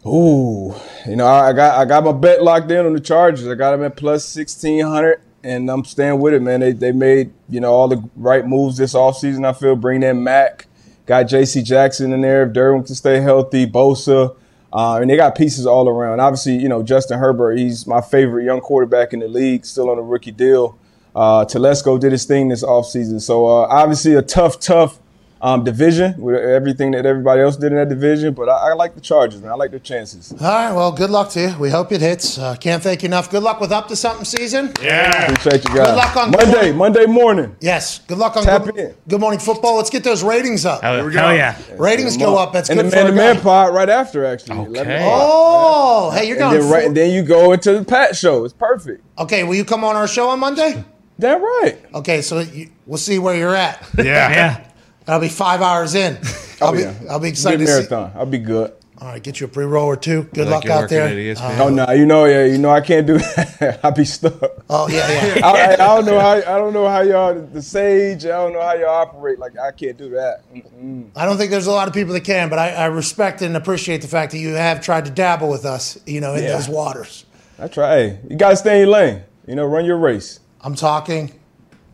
Ooh, 0.06 0.74
you 1.08 1.16
know, 1.16 1.26
I 1.26 1.52
got 1.52 1.78
I 1.78 1.84
got 1.84 2.04
my 2.04 2.12
bet 2.12 2.42
locked 2.42 2.70
in 2.70 2.86
on 2.86 2.92
the 2.92 3.00
Chargers. 3.00 3.48
I 3.48 3.54
got 3.54 3.72
them 3.72 3.82
at 3.82 3.96
plus 3.96 4.24
sixteen 4.24 4.84
hundred, 4.84 5.20
and 5.42 5.68
I'm 5.68 5.84
staying 5.84 6.20
with 6.20 6.34
it, 6.34 6.42
man. 6.42 6.60
They 6.60 6.72
they 6.72 6.92
made 6.92 7.32
you 7.48 7.60
know 7.60 7.72
all 7.72 7.88
the 7.88 8.08
right 8.14 8.46
moves 8.46 8.76
this 8.76 8.94
offseason, 8.94 9.44
I 9.44 9.52
feel. 9.52 9.74
Bring 9.74 10.04
in 10.04 10.22
Mack, 10.22 10.66
got 11.06 11.24
J.C. 11.24 11.62
Jackson 11.62 12.12
in 12.12 12.20
there 12.20 12.46
if 12.46 12.52
Derwin 12.52 12.86
can 12.86 12.94
stay 12.94 13.20
healthy, 13.20 13.66
Bosa, 13.66 14.36
uh, 14.72 14.98
and 15.00 15.10
they 15.10 15.16
got 15.16 15.34
pieces 15.34 15.66
all 15.66 15.88
around. 15.88 16.20
Obviously, 16.20 16.56
you 16.56 16.68
know 16.68 16.84
Justin 16.84 17.18
Herbert, 17.18 17.58
he's 17.58 17.84
my 17.84 18.00
favorite 18.00 18.44
young 18.44 18.60
quarterback 18.60 19.12
in 19.12 19.18
the 19.18 19.28
league, 19.28 19.64
still 19.64 19.90
on 19.90 19.98
a 19.98 20.02
rookie 20.02 20.30
deal. 20.30 20.78
Uh, 21.16 21.44
Telesco 21.44 21.98
did 21.98 22.12
his 22.12 22.26
thing 22.26 22.48
this 22.48 22.62
offseason, 22.62 23.20
so 23.20 23.46
uh, 23.46 23.66
obviously 23.70 24.14
a 24.14 24.22
tough, 24.22 24.60
tough 24.60 25.00
um, 25.47 25.62
division 25.62 26.20
with 26.20 26.35
everything 26.35 26.90
that 26.90 27.06
everybody 27.06 27.40
else 27.40 27.56
did 27.56 27.70
in 27.70 27.78
that 27.78 27.89
division. 27.89 28.35
But 28.35 28.48
I, 28.48 28.70
I 28.70 28.73
like 28.73 28.97
the 28.97 29.01
Chargers, 29.01 29.40
man. 29.40 29.52
I 29.52 29.55
like 29.55 29.70
their 29.70 29.78
chances. 29.78 30.32
All 30.32 30.39
right, 30.40 30.73
well, 30.73 30.90
good 30.90 31.09
luck 31.10 31.31
to 31.31 31.40
you. 31.40 31.55
We 31.59 31.70
hope 31.70 31.93
it 31.93 32.01
hits. 32.01 32.36
Uh, 32.36 32.56
can't 32.56 32.82
thank 32.82 33.05
you 33.05 33.06
enough. 33.06 33.31
Good 33.31 33.44
luck 33.44 33.60
with 33.60 33.70
Up 33.70 33.86
to 33.89 33.97
Something 33.97 34.24
season. 34.24 34.73
Yeah. 34.82 35.31
Appreciate 35.31 35.62
you 35.62 35.77
guys. 35.77 35.86
Good 35.86 35.94
luck 35.94 36.16
on 36.16 36.31
Monday, 36.32 36.73
Monday 36.73 37.06
morning. 37.06 37.55
Yes, 37.60 38.01
good 38.01 38.18
luck 38.18 38.36
on 38.36 38.43
Tap 38.43 38.64
good, 38.64 38.77
in. 38.77 38.94
good 39.06 39.20
Morning 39.20 39.39
Football. 39.39 39.77
Let's 39.77 39.90
get 39.90 40.02
those 40.02 40.24
ratings 40.24 40.66
up. 40.66 40.82
Hell, 40.82 41.06
we 41.06 41.12
go. 41.12 41.18
hell 41.20 41.35
yeah. 41.36 41.56
ratings 41.78 42.16
go 42.16 42.36
up. 42.36 42.52
That's 42.52 42.68
and 42.68 42.81
good 42.81 42.86
the 42.86 42.90
for 42.90 42.97
man, 42.97 43.06
a 43.06 43.10
the 43.10 43.16
man 43.16 43.40
pod 43.40 43.73
right 43.73 43.89
after 43.89 44.24
actually. 44.24 44.59
Okay. 44.59 44.70
11 44.70 44.93
o'clock. 44.97 45.20
Oh, 45.23 46.10
hey, 46.10 46.27
you're 46.27 46.43
and 46.43 46.51
going. 46.51 46.60
then, 46.60 46.73
right, 46.73 46.85
and 46.86 46.97
then 46.97 47.12
you 47.12 47.23
go 47.23 47.52
into 47.52 47.78
the 47.78 47.85
Pat 47.85 48.16
show. 48.16 48.44
It's 48.44 48.52
perfect. 48.52 49.05
okay, 49.16 49.44
will 49.44 49.55
you 49.55 49.64
come 49.64 49.85
on 49.85 49.94
our 49.94 50.09
show 50.09 50.28
on 50.28 50.40
Monday? 50.40 50.85
That 51.20 51.40
right. 51.40 51.78
Okay, 51.94 52.20
so 52.20 52.40
you, 52.40 52.70
we'll 52.85 52.98
see 52.98 53.20
where 53.20 53.36
you're 53.36 53.55
at. 53.55 53.81
Yeah. 53.97 54.05
Yeah. 54.05 54.66
I'll 55.08 55.20
be 55.20 55.28
five 55.28 55.62
hours 55.62 55.94
in. 55.94 56.16
I'll 56.60 56.68
Oh, 56.68 56.72
be 56.72 56.80
yeah. 56.80 56.94
I'll 57.10 57.18
be 57.18 57.28
Good 57.28 57.32
excited 57.34 57.58
to 57.60 57.66
see. 57.66 57.72
marathon. 57.72 58.12
I'll 58.14 58.26
be 58.26 58.38
good. 58.38 58.72
All 58.98 59.08
right, 59.08 59.22
get 59.22 59.40
you 59.40 59.46
a 59.46 59.48
pre 59.50 59.66
roll 59.66 59.84
or 59.84 59.96
two. 59.96 60.22
Good 60.32 60.48
Like 60.48 60.64
luck 60.64 60.70
out 60.84 60.88
there. 60.88 61.36
Uh, 61.38 61.56
Oh 61.62 61.68
no, 61.68 61.90
you 61.92 62.06
know, 62.06 62.24
yeah, 62.24 62.46
you 62.46 62.56
know, 62.56 62.70
I 62.70 62.80
can't 62.80 63.06
do 63.06 63.18
that. 63.18 63.78
I'll 63.84 63.92
be 63.92 64.06
stuck. 64.06 64.40
oh 64.70 64.88
yeah, 64.88 65.34
yeah. 65.36 65.40
I, 65.46 65.50
I, 65.50 65.72
I 65.74 65.76
don't 65.76 66.06
know 66.06 66.18
how. 66.18 66.30
I 66.32 66.40
don't 66.40 66.72
know 66.72 66.88
how 66.88 67.02
y'all 67.02 67.34
the 67.34 67.60
sage. 67.60 68.24
I 68.24 68.28
don't 68.28 68.54
know 68.54 68.62
how 68.62 68.72
y'all 68.72 68.88
operate. 68.88 69.38
Like 69.38 69.58
I 69.58 69.70
can't 69.72 69.98
do 69.98 70.08
that. 70.10 70.44
Mm-mm. 70.54 71.10
I 71.14 71.26
don't 71.26 71.36
think 71.36 71.50
there's 71.50 71.66
a 71.66 71.72
lot 71.72 71.88
of 71.88 71.94
people 71.94 72.14
that 72.14 72.24
can, 72.24 72.48
but 72.48 72.58
I, 72.58 72.70
I 72.70 72.86
respect 72.86 73.42
and 73.42 73.54
appreciate 73.54 74.00
the 74.00 74.08
fact 74.08 74.32
that 74.32 74.38
you 74.38 74.54
have 74.54 74.80
tried 74.80 75.04
to 75.04 75.10
dabble 75.10 75.50
with 75.50 75.66
us, 75.66 75.98
you 76.06 76.22
know, 76.22 76.32
in 76.34 76.44
Yeah. 76.44 76.52
those 76.56 76.68
waters. 76.70 77.26
I 77.58 77.68
try. 77.68 77.96
Hey, 77.96 78.18
you 78.30 78.36
gotta 78.36 78.56
stay 78.56 78.80
in 78.80 78.88
your 78.88 78.96
lane. 78.96 79.22
You 79.46 79.56
know, 79.56 79.66
run 79.66 79.84
your 79.84 79.98
race. 79.98 80.40
I'm 80.62 80.74
talking, 80.74 81.32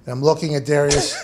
and 0.07 0.13
I'm 0.13 0.23
looking 0.23 0.55
at 0.55 0.65
Darius, 0.67 1.15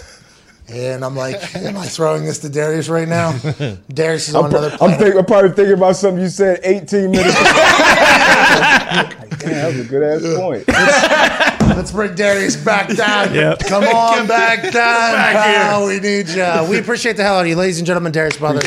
and 0.70 1.04
I'm 1.04 1.16
like, 1.16 1.56
am 1.56 1.76
I 1.76 1.86
throwing 1.86 2.24
this 2.24 2.38
to 2.40 2.48
Darius 2.48 2.88
right 2.88 3.08
now? 3.08 3.32
Darius 3.92 4.28
is 4.28 4.34
on 4.34 4.46
I'm, 4.46 4.50
pro- 4.50 4.60
another 4.60 4.76
I'm, 4.84 4.98
think, 4.98 5.14
I'm 5.16 5.24
probably 5.24 5.50
thinking 5.52 5.74
about 5.74 5.96
something 5.96 6.22
you 6.22 6.28
said 6.28 6.60
18 6.62 7.10
minutes 7.10 7.34
ago. 7.38 7.50
Like, 7.50 9.28
Damn, 9.38 9.50
that 9.52 9.66
was 9.76 9.80
a 9.80 9.84
good 9.88 10.02
ass 10.02 10.22
point. 10.38 10.68
Let's 11.76 11.92
bring 11.92 12.14
Darius 12.14 12.56
back 12.56 12.88
down. 12.96 13.32
Yep. 13.34 13.60
Come 13.60 13.84
on 13.84 14.26
back 14.26 14.62
down. 14.72 15.14
pal. 15.14 15.86
We 15.86 16.00
need 16.00 16.28
you. 16.28 16.66
We 16.68 16.78
appreciate 16.78 17.16
the 17.16 17.22
hell 17.22 17.36
out 17.36 17.42
of 17.42 17.46
you, 17.46 17.56
ladies 17.56 17.78
and 17.78 17.86
gentlemen. 17.86 18.12
Darius 18.12 18.36
Brothers. 18.36 18.64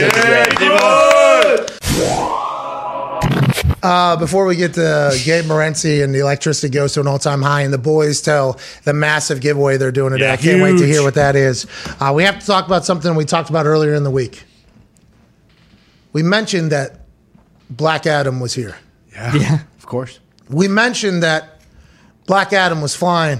Uh, 3.83 4.15
before 4.17 4.45
we 4.45 4.55
get 4.55 4.75
to 4.75 5.19
Gabe 5.23 5.45
Morency 5.45 6.03
and 6.03 6.13
the 6.13 6.19
electricity 6.19 6.69
goes 6.71 6.93
to 6.93 6.99
an 7.01 7.07
all-time 7.07 7.41
high, 7.41 7.61
and 7.61 7.73
the 7.73 7.77
boys 7.79 8.21
tell 8.21 8.59
the 8.83 8.93
massive 8.93 9.41
giveaway 9.41 9.77
they're 9.77 9.91
doing 9.91 10.11
today. 10.11 10.25
Yeah, 10.25 10.33
I 10.33 10.37
can't 10.37 10.61
wait 10.61 10.77
to 10.77 10.85
hear 10.85 11.01
what 11.03 11.15
that 11.15 11.35
is. 11.35 11.65
Uh, 11.99 12.11
we 12.15 12.23
have 12.23 12.39
to 12.39 12.45
talk 12.45 12.67
about 12.67 12.85
something 12.85 13.15
we 13.15 13.25
talked 13.25 13.49
about 13.49 13.65
earlier 13.65 13.93
in 13.95 14.03
the 14.03 14.11
week. 14.11 14.43
We 16.13 16.21
mentioned 16.23 16.71
that 16.71 16.99
Black 17.69 18.05
Adam 18.05 18.39
was 18.39 18.53
here. 18.53 18.75
Yeah. 19.13 19.59
Of 19.77 19.85
course. 19.85 20.19
We 20.49 20.67
mentioned 20.67 21.23
that 21.23 21.61
Black 22.27 22.53
Adam 22.53 22.81
was 22.81 22.95
flying 22.95 23.39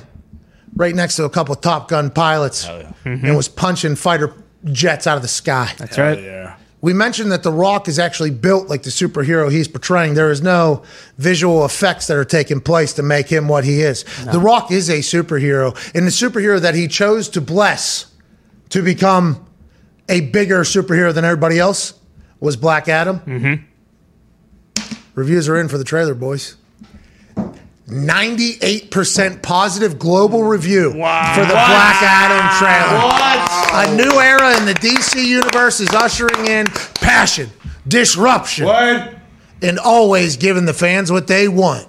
right 0.76 0.96
next 0.96 1.18
to 1.18 1.26
a 1.26 1.30
couple 1.30 1.54
of 1.54 1.62
Top 1.62 1.88
Gun 1.90 2.10
pilots 2.10 2.68
and 3.06 3.36
was 3.36 3.48
punching 3.50 3.96
fighter 3.96 4.34
jets 4.66 5.06
out 5.06 5.18
of 5.18 5.22
the 5.22 5.28
sky. 5.28 5.72
That's 5.78 5.98
right. 5.98 6.22
Yeah. 6.22 6.56
We 6.82 6.94
mentioned 6.94 7.32
that 7.32 7.44
The 7.44 7.52
Rock 7.52 7.88
is 7.88 8.00
actually 8.00 8.32
built 8.32 8.68
like 8.68 8.82
the 8.84 8.90
superhero 8.90 9.52
he's 9.52 9.68
portraying. 9.68 10.16
There 10.16 10.32
is 10.32 10.42
no 10.42 10.84
visual 11.18 11.64
effects 11.64 12.08
that 12.08 12.18
are 12.18 12.26
taking 12.26 12.60
place 12.60 12.94
to 12.94 13.04
make 13.04 13.30
him 13.30 13.48
what 13.48 13.64
he 13.64 13.82
is. 13.82 14.04
The 14.32 14.40
Rock 14.40 14.72
is 14.72 14.90
a 14.90 15.00
superhero, 15.00 15.76
and 15.94 16.08
the 16.08 16.12
superhero 16.12 16.60
that 16.60 16.74
he 16.74 16.88
chose 16.88 17.30
to 17.30 17.42
bless 17.42 18.12
to 18.70 18.82
become 18.82 19.46
a 20.10 20.22
bigger 20.22 20.62
superhero 20.62 21.14
than 21.14 21.24
everybody 21.24 21.60
else 21.60 21.94
was 22.40 22.58
Black 22.58 22.88
Adam. 22.88 23.20
Mm-hmm. 23.20 23.64
Reviews 25.14 25.48
are 25.48 25.58
in 25.58 25.68
for 25.68 25.78
the 25.78 25.84
trailer, 25.84 26.16
boys. 26.16 26.56
98% 27.92 29.42
positive 29.42 30.00
global 30.00 30.44
review 30.44 30.92
for 30.92 30.96
the 30.96 31.02
Black 31.02 32.02
Adam 32.02 32.48
trailer. 32.58 33.02
A 33.74 33.96
new 33.98 34.18
era 34.20 34.58
in 34.58 34.66
the 34.66 34.74
DC 34.74 35.26
universe 35.26 35.82
is 35.82 35.90
ushering 35.90 36.48
in 36.48 36.68
passion, 36.96 37.50
disruption, 37.86 38.68
and 39.62 39.78
always 39.78 40.38
giving 40.38 40.66
the 40.66 40.74
fans 40.74 41.12
what 41.12 41.28
they 41.28 41.50
want. 41.50 41.86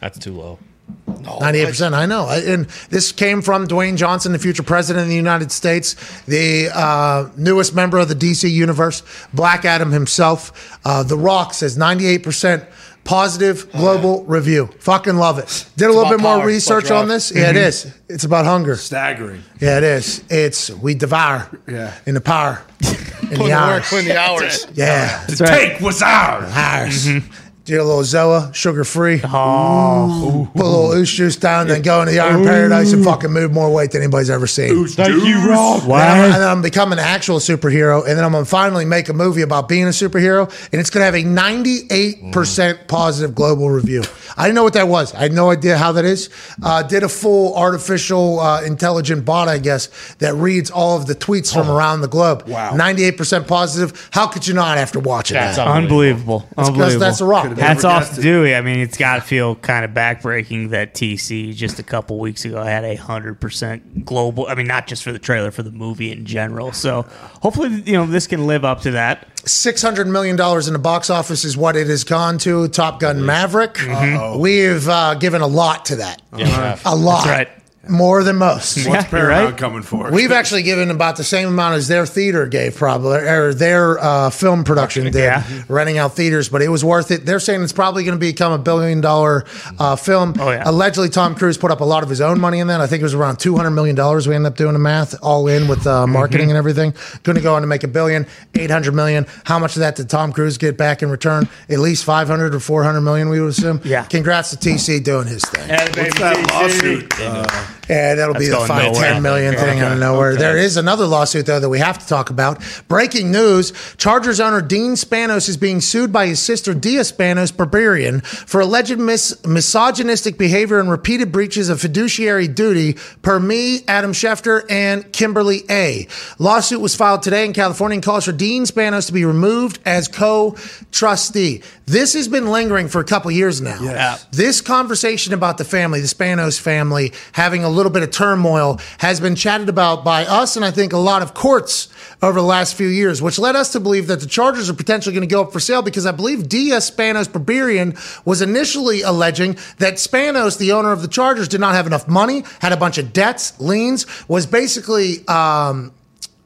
That's 0.00 0.18
too 0.18 0.32
low. 0.32 0.58
98%, 1.06 1.94
I 1.94 2.06
know. 2.06 2.28
And 2.28 2.66
this 2.90 3.12
came 3.12 3.42
from 3.42 3.68
Dwayne 3.68 3.96
Johnson, 3.96 4.32
the 4.32 4.38
future 4.38 4.62
president 4.62 5.04
of 5.04 5.08
the 5.08 5.16
United 5.16 5.52
States, 5.52 5.94
the 6.24 6.70
uh, 6.74 7.30
newest 7.36 7.74
member 7.74 7.98
of 7.98 8.08
the 8.08 8.14
DC 8.14 8.50
universe, 8.50 9.02
Black 9.32 9.64
Adam 9.64 9.92
himself. 9.92 10.78
Uh, 10.84 11.02
the 11.02 11.16
Rock 11.16 11.54
says 11.54 11.76
98% 11.76 12.66
positive 13.08 13.72
global 13.72 14.22
review. 14.24 14.66
Fucking 14.80 15.16
love 15.16 15.38
it. 15.38 15.66
Did 15.78 15.86
a 15.86 15.92
little 15.92 16.10
bit 16.10 16.20
more 16.20 16.36
power. 16.36 16.46
research 16.46 16.90
on 16.90 17.08
this. 17.08 17.32
Yeah, 17.34 17.48
it 17.50 17.56
mm-hmm. 17.56 17.56
is. 17.56 17.94
It's 18.06 18.24
about 18.24 18.44
hunger. 18.44 18.76
Staggering. 18.76 19.42
Yeah, 19.60 19.78
it 19.78 19.82
is. 19.82 20.22
It's 20.28 20.68
we 20.70 20.94
devour 20.94 21.48
Yeah. 21.66 21.94
in 22.04 22.12
the 22.12 22.20
power 22.20 22.62
in 22.80 22.86
Put 22.90 22.98
the 23.20 23.32
in 23.32 23.38
the 23.38 23.44
work, 23.44 23.50
hours. 23.50 23.92
in 23.94 24.04
the 24.04 24.18
hours. 24.18 24.66
Yeah, 24.74 25.24
The 25.26 25.46
take 25.46 25.80
was 25.80 26.02
ours. 26.02 26.52
hours. 26.54 27.06
Mm-hmm. 27.06 27.47
Did 27.68 27.80
a 27.80 27.84
little 27.84 28.00
Zoa, 28.00 28.54
sugar 28.54 28.82
free. 28.82 29.20
Oh, 29.24 30.48
Put 30.54 30.62
a 30.62 30.66
little 30.66 30.92
ooze 30.92 31.10
juice 31.10 31.36
down, 31.36 31.68
then 31.68 31.82
go 31.82 32.00
into 32.00 32.12
the 32.12 32.20
Iron 32.20 32.42
Paradise 32.42 32.94
and 32.94 33.04
fucking 33.04 33.30
move 33.30 33.52
more 33.52 33.70
weight 33.70 33.90
than 33.90 34.00
anybody's 34.00 34.30
ever 34.30 34.46
seen. 34.46 34.86
Thank 34.88 35.22
you, 35.22 35.46
Rob. 35.46 35.82
And, 35.82 35.92
I'm, 35.92 36.24
and 36.24 36.34
then 36.34 36.48
I'm 36.48 36.62
becoming 36.62 36.98
an 36.98 37.04
actual 37.04 37.40
superhero, 37.40 38.06
and 38.08 38.16
then 38.16 38.24
I'm 38.24 38.32
gonna 38.32 38.46
finally 38.46 38.86
make 38.86 39.10
a 39.10 39.12
movie 39.12 39.42
about 39.42 39.68
being 39.68 39.84
a 39.84 39.88
superhero, 39.90 40.48
and 40.72 40.80
it's 40.80 40.88
gonna 40.88 41.04
have 41.04 41.14
a 41.14 41.22
98% 41.22 42.88
positive 42.88 43.34
global 43.34 43.68
review. 43.68 44.02
I 44.36 44.44
didn't 44.44 44.54
know 44.54 44.62
what 44.64 44.72
that 44.74 44.88
was. 44.88 45.14
I 45.14 45.18
had 45.18 45.32
no 45.32 45.50
idea 45.50 45.76
how 45.76 45.92
that 45.92 46.06
is. 46.06 46.30
Uh, 46.62 46.82
did 46.82 47.02
a 47.02 47.08
full 47.08 47.54
artificial 47.54 48.40
uh, 48.40 48.62
intelligent 48.62 49.24
bot, 49.26 49.48
I 49.48 49.58
guess, 49.58 50.14
that 50.20 50.34
reads 50.34 50.70
all 50.70 50.96
of 50.96 51.06
the 51.06 51.14
tweets 51.14 51.52
from 51.52 51.68
around 51.70 52.00
the 52.00 52.08
globe. 52.08 52.48
Wow. 52.48 52.72
98% 52.72 53.46
positive. 53.46 54.08
How 54.12 54.26
could 54.26 54.46
you 54.46 54.54
not 54.54 54.78
after 54.78 55.00
watching 55.00 55.34
That's 55.34 55.56
that? 55.56 55.66
unbelievable. 55.68 56.46
unbelievable. 56.56 56.56
Unbelievable. 56.56 57.00
that's 57.00 57.20
a 57.20 57.26
rock. 57.26 57.57
Could've 57.58 57.68
Hats 57.68 57.84
off 57.84 58.02
guessed 58.02 58.14
to. 58.16 58.22
Dewey. 58.22 58.54
I 58.54 58.60
mean, 58.60 58.78
it's 58.78 58.96
got 58.96 59.16
to 59.16 59.20
feel 59.20 59.56
kind 59.56 59.84
of 59.84 59.90
backbreaking 59.92 60.70
that 60.70 60.94
TC 60.94 61.54
just 61.54 61.78
a 61.78 61.82
couple 61.82 62.18
weeks 62.18 62.44
ago 62.44 62.62
had 62.62 62.84
a 62.84 62.94
hundred 62.94 63.40
percent 63.40 64.04
global. 64.04 64.46
I 64.46 64.54
mean, 64.54 64.66
not 64.66 64.86
just 64.86 65.02
for 65.02 65.12
the 65.12 65.18
trailer, 65.18 65.50
for 65.50 65.62
the 65.62 65.70
movie 65.72 66.12
in 66.12 66.24
general. 66.24 66.72
So 66.72 67.02
hopefully, 67.42 67.82
you 67.84 67.94
know, 67.94 68.06
this 68.06 68.26
can 68.26 68.46
live 68.46 68.64
up 68.64 68.82
to 68.82 68.92
that. 68.92 69.26
Six 69.48 69.82
hundred 69.82 70.06
million 70.08 70.36
dollars 70.36 70.66
in 70.68 70.72
the 70.72 70.78
box 70.78 71.10
office 71.10 71.44
is 71.44 71.56
what 71.56 71.76
it 71.76 71.86
has 71.88 72.04
gone 72.04 72.38
to. 72.38 72.68
Top 72.68 73.00
Gun 73.00 73.24
Maverick. 73.24 73.80
Uh-oh. 73.82 74.38
We've 74.38 74.86
uh, 74.88 75.14
given 75.14 75.40
a 75.42 75.46
lot 75.46 75.86
to 75.86 75.96
that. 75.96 76.22
Yeah. 76.36 76.78
a 76.84 76.94
lot. 76.94 77.24
That's 77.24 77.48
right. 77.48 77.57
More 77.88 78.22
than 78.22 78.36
most. 78.36 78.76
What's 78.76 78.86
you're 78.86 79.02
Paramount 79.20 79.50
right. 79.50 79.56
coming 79.58 79.82
for? 79.82 80.10
We've 80.10 80.32
actually 80.32 80.62
given 80.62 80.90
about 80.90 81.16
the 81.16 81.24
same 81.24 81.48
amount 81.48 81.74
as 81.76 81.88
their 81.88 82.06
theater 82.06 82.46
gave, 82.46 82.76
probably, 82.76 83.18
or 83.18 83.54
their 83.54 83.98
uh, 83.98 84.30
film 84.30 84.64
production 84.64 85.04
did, 85.04 85.14
Yeah. 85.14 85.42
renting 85.68 85.98
out 85.98 86.14
theaters. 86.14 86.48
But 86.48 86.62
it 86.62 86.68
was 86.68 86.84
worth 86.84 87.10
it. 87.10 87.24
They're 87.26 87.40
saying 87.40 87.62
it's 87.62 87.72
probably 87.72 88.04
going 88.04 88.16
to 88.16 88.20
become 88.20 88.52
a 88.52 88.58
billion 88.58 89.00
dollar 89.00 89.44
uh, 89.78 89.96
film. 89.96 90.34
Oh, 90.38 90.50
yeah. 90.50 90.62
Allegedly, 90.66 91.08
Tom 91.08 91.34
Cruise 91.34 91.56
put 91.58 91.70
up 91.70 91.80
a 91.80 91.84
lot 91.84 92.02
of 92.02 92.08
his 92.08 92.20
own 92.20 92.40
money 92.40 92.58
in 92.60 92.66
that. 92.68 92.80
I 92.80 92.86
think 92.86 93.00
it 93.00 93.04
was 93.04 93.14
around 93.14 93.38
two 93.38 93.56
hundred 93.56 93.70
million 93.70 93.96
dollars. 93.96 94.28
We 94.28 94.34
ended 94.34 94.52
up 94.52 94.58
doing 94.58 94.72
the 94.74 94.78
math 94.78 95.14
all 95.22 95.46
in 95.48 95.68
with 95.68 95.86
uh, 95.86 95.98
Mm-hmm. 96.04 96.12
marketing 96.12 96.50
and 96.50 96.56
everything. 96.58 96.94
Going 97.22 97.36
to 97.36 97.42
go 97.42 97.54
on 97.54 97.62
to 97.62 97.66
make 97.68 97.84
a 97.84 97.88
billion, 97.88 98.26
eight 98.54 98.70
hundred 98.70 98.94
million. 98.94 99.26
How 99.44 99.58
much 99.58 99.76
of 99.76 99.80
that 99.80 99.96
did 99.96 100.08
Tom 100.10 100.32
Cruise 100.32 100.58
get 100.58 100.76
back 100.76 101.02
in 101.02 101.10
return? 101.10 101.48
At 101.68 101.78
least 101.78 102.04
five 102.04 102.28
hundred 102.28 102.54
or 102.54 102.60
four 102.60 102.84
hundred 102.84 103.00
million, 103.02 103.28
we 103.28 103.40
would 103.40 103.50
assume. 103.50 103.80
Yeah. 103.84 104.04
Congrats 104.04 104.50
to 104.50 104.56
TC 104.56 105.02
doing 105.02 105.26
his 105.26 105.42
thing. 105.44 105.68
What's 105.68 106.18
that 106.18 106.50
lawsuit? 106.52 107.77
Yeah, 107.88 108.14
that'll 108.14 108.34
be 108.34 108.48
the 108.48 108.56
five 108.56 108.92
nowhere. 108.92 109.12
ten 109.12 109.22
million 109.22 109.54
thing 109.54 109.80
out 109.80 109.92
of 109.92 109.98
nowhere. 109.98 110.36
There 110.36 110.56
is 110.58 110.76
another 110.76 111.06
lawsuit 111.06 111.46
though 111.46 111.60
that 111.60 111.68
we 111.68 111.78
have 111.78 111.98
to 111.98 112.06
talk 112.06 112.30
about. 112.30 112.62
Breaking 112.88 113.30
news: 113.32 113.72
Chargers 113.96 114.40
owner 114.40 114.60
Dean 114.60 114.92
Spanos 114.92 115.48
is 115.48 115.56
being 115.56 115.80
sued 115.80 116.12
by 116.12 116.26
his 116.26 116.40
sister 116.40 116.74
Dea 116.74 116.98
Spanos 116.98 117.52
Berberian 117.52 118.24
for 118.24 118.60
alleged 118.60 118.98
mis- 118.98 119.44
misogynistic 119.46 120.36
behavior 120.38 120.80
and 120.80 120.90
repeated 120.90 121.32
breaches 121.32 121.68
of 121.68 121.80
fiduciary 121.80 122.48
duty. 122.48 122.96
Per 123.22 123.40
me, 123.40 123.84
Adam 123.88 124.12
Schefter 124.12 124.64
and 124.70 125.10
Kimberly 125.12 125.62
A. 125.70 126.06
Lawsuit 126.38 126.80
was 126.80 126.94
filed 126.94 127.22
today 127.22 127.44
in 127.44 127.52
California 127.52 127.94
and 127.94 128.02
calls 128.04 128.24
for 128.26 128.32
Dean 128.32 128.64
Spanos 128.64 129.06
to 129.06 129.12
be 129.12 129.24
removed 129.24 129.78
as 129.86 130.08
co-trustee. 130.08 131.62
This 131.86 132.12
has 132.14 132.28
been 132.28 132.50
lingering 132.50 132.88
for 132.88 133.00
a 133.00 133.04
couple 133.04 133.30
years 133.30 133.62
now. 133.62 133.78
Yes. 133.80 134.26
This 134.30 134.60
conversation 134.60 135.32
about 135.32 135.56
the 135.56 135.64
family, 135.64 136.00
the 136.00 136.06
Spanos 136.06 136.60
family, 136.60 137.12
having 137.32 137.64
a 137.64 137.70
little 137.78 137.92
bit 137.92 138.02
of 138.02 138.10
turmoil 138.10 138.80
has 138.98 139.20
been 139.20 139.36
chatted 139.36 139.68
about 139.68 140.04
by 140.04 140.24
us 140.26 140.56
and 140.56 140.64
I 140.64 140.70
think 140.70 140.92
a 140.92 140.98
lot 140.98 141.22
of 141.22 141.32
courts 141.32 141.88
over 142.20 142.40
the 142.40 142.46
last 142.46 142.74
few 142.74 142.88
years, 142.88 143.22
which 143.22 143.38
led 143.38 143.54
us 143.54 143.72
to 143.72 143.80
believe 143.80 144.08
that 144.08 144.20
the 144.20 144.26
Chargers 144.26 144.68
are 144.68 144.74
potentially 144.74 145.14
going 145.14 145.26
to 145.26 145.32
go 145.32 145.42
up 145.42 145.52
for 145.52 145.60
sale 145.60 145.82
because 145.82 146.04
I 146.04 146.12
believe 146.12 146.48
Dea 146.48 146.70
Spanos 146.70 147.28
Berberian 147.28 147.96
was 148.26 148.42
initially 148.42 149.02
alleging 149.02 149.56
that 149.78 149.94
Spanos, 149.94 150.58
the 150.58 150.72
owner 150.72 150.92
of 150.92 151.02
the 151.02 151.08
Chargers, 151.08 151.48
did 151.48 151.60
not 151.60 151.74
have 151.74 151.86
enough 151.86 152.08
money, 152.08 152.42
had 152.60 152.72
a 152.72 152.76
bunch 152.76 152.98
of 152.98 153.12
debts, 153.12 153.58
liens, 153.60 154.06
was 154.28 154.46
basically 154.46 155.26
um, 155.28 155.92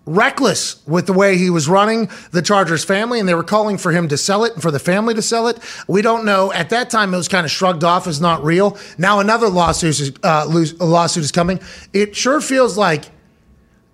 reckless 0.05 0.85
with 0.87 1.07
the 1.07 1.13
way 1.13 1.37
he 1.37 1.51
was 1.51 1.69
running 1.69 2.11
the 2.33 2.43
Chargers 2.43 2.85
family, 2.85 3.21
and 3.21 3.29
they 3.29 3.35
were 3.35 3.45
calling 3.45 3.79
for 3.79 3.93
him 3.93 4.09
to 4.09 4.17
sell 4.17 4.45
it 4.45 4.55
and 4.55 4.63
for 4.63 4.71
the 4.71 4.79
family 4.79 5.15
to 5.15 5.23
sell 5.23 5.47
it. 5.49 5.59
We 5.87 6.03
don't 6.03 6.25
know. 6.25 6.53
At 6.53 6.71
that 6.71 6.91
time, 6.91 7.15
it 7.15 7.17
was 7.17 7.29
kind 7.29 7.45
of 7.45 7.51
shrugged 7.51 7.85
off 7.85 8.07
as 8.07 8.21
not 8.21 8.45
real. 8.45 8.77
Now 8.99 9.21
another 9.21 9.49
lawsuit 9.49 10.01
is, 10.01 10.13
uh, 10.23 10.47
lawsuit 10.81 11.25
is 11.25 11.33
coming. 11.33 11.61
It 11.93 12.17
sure 12.17 12.41
feels 12.41 12.77
like 12.77 13.05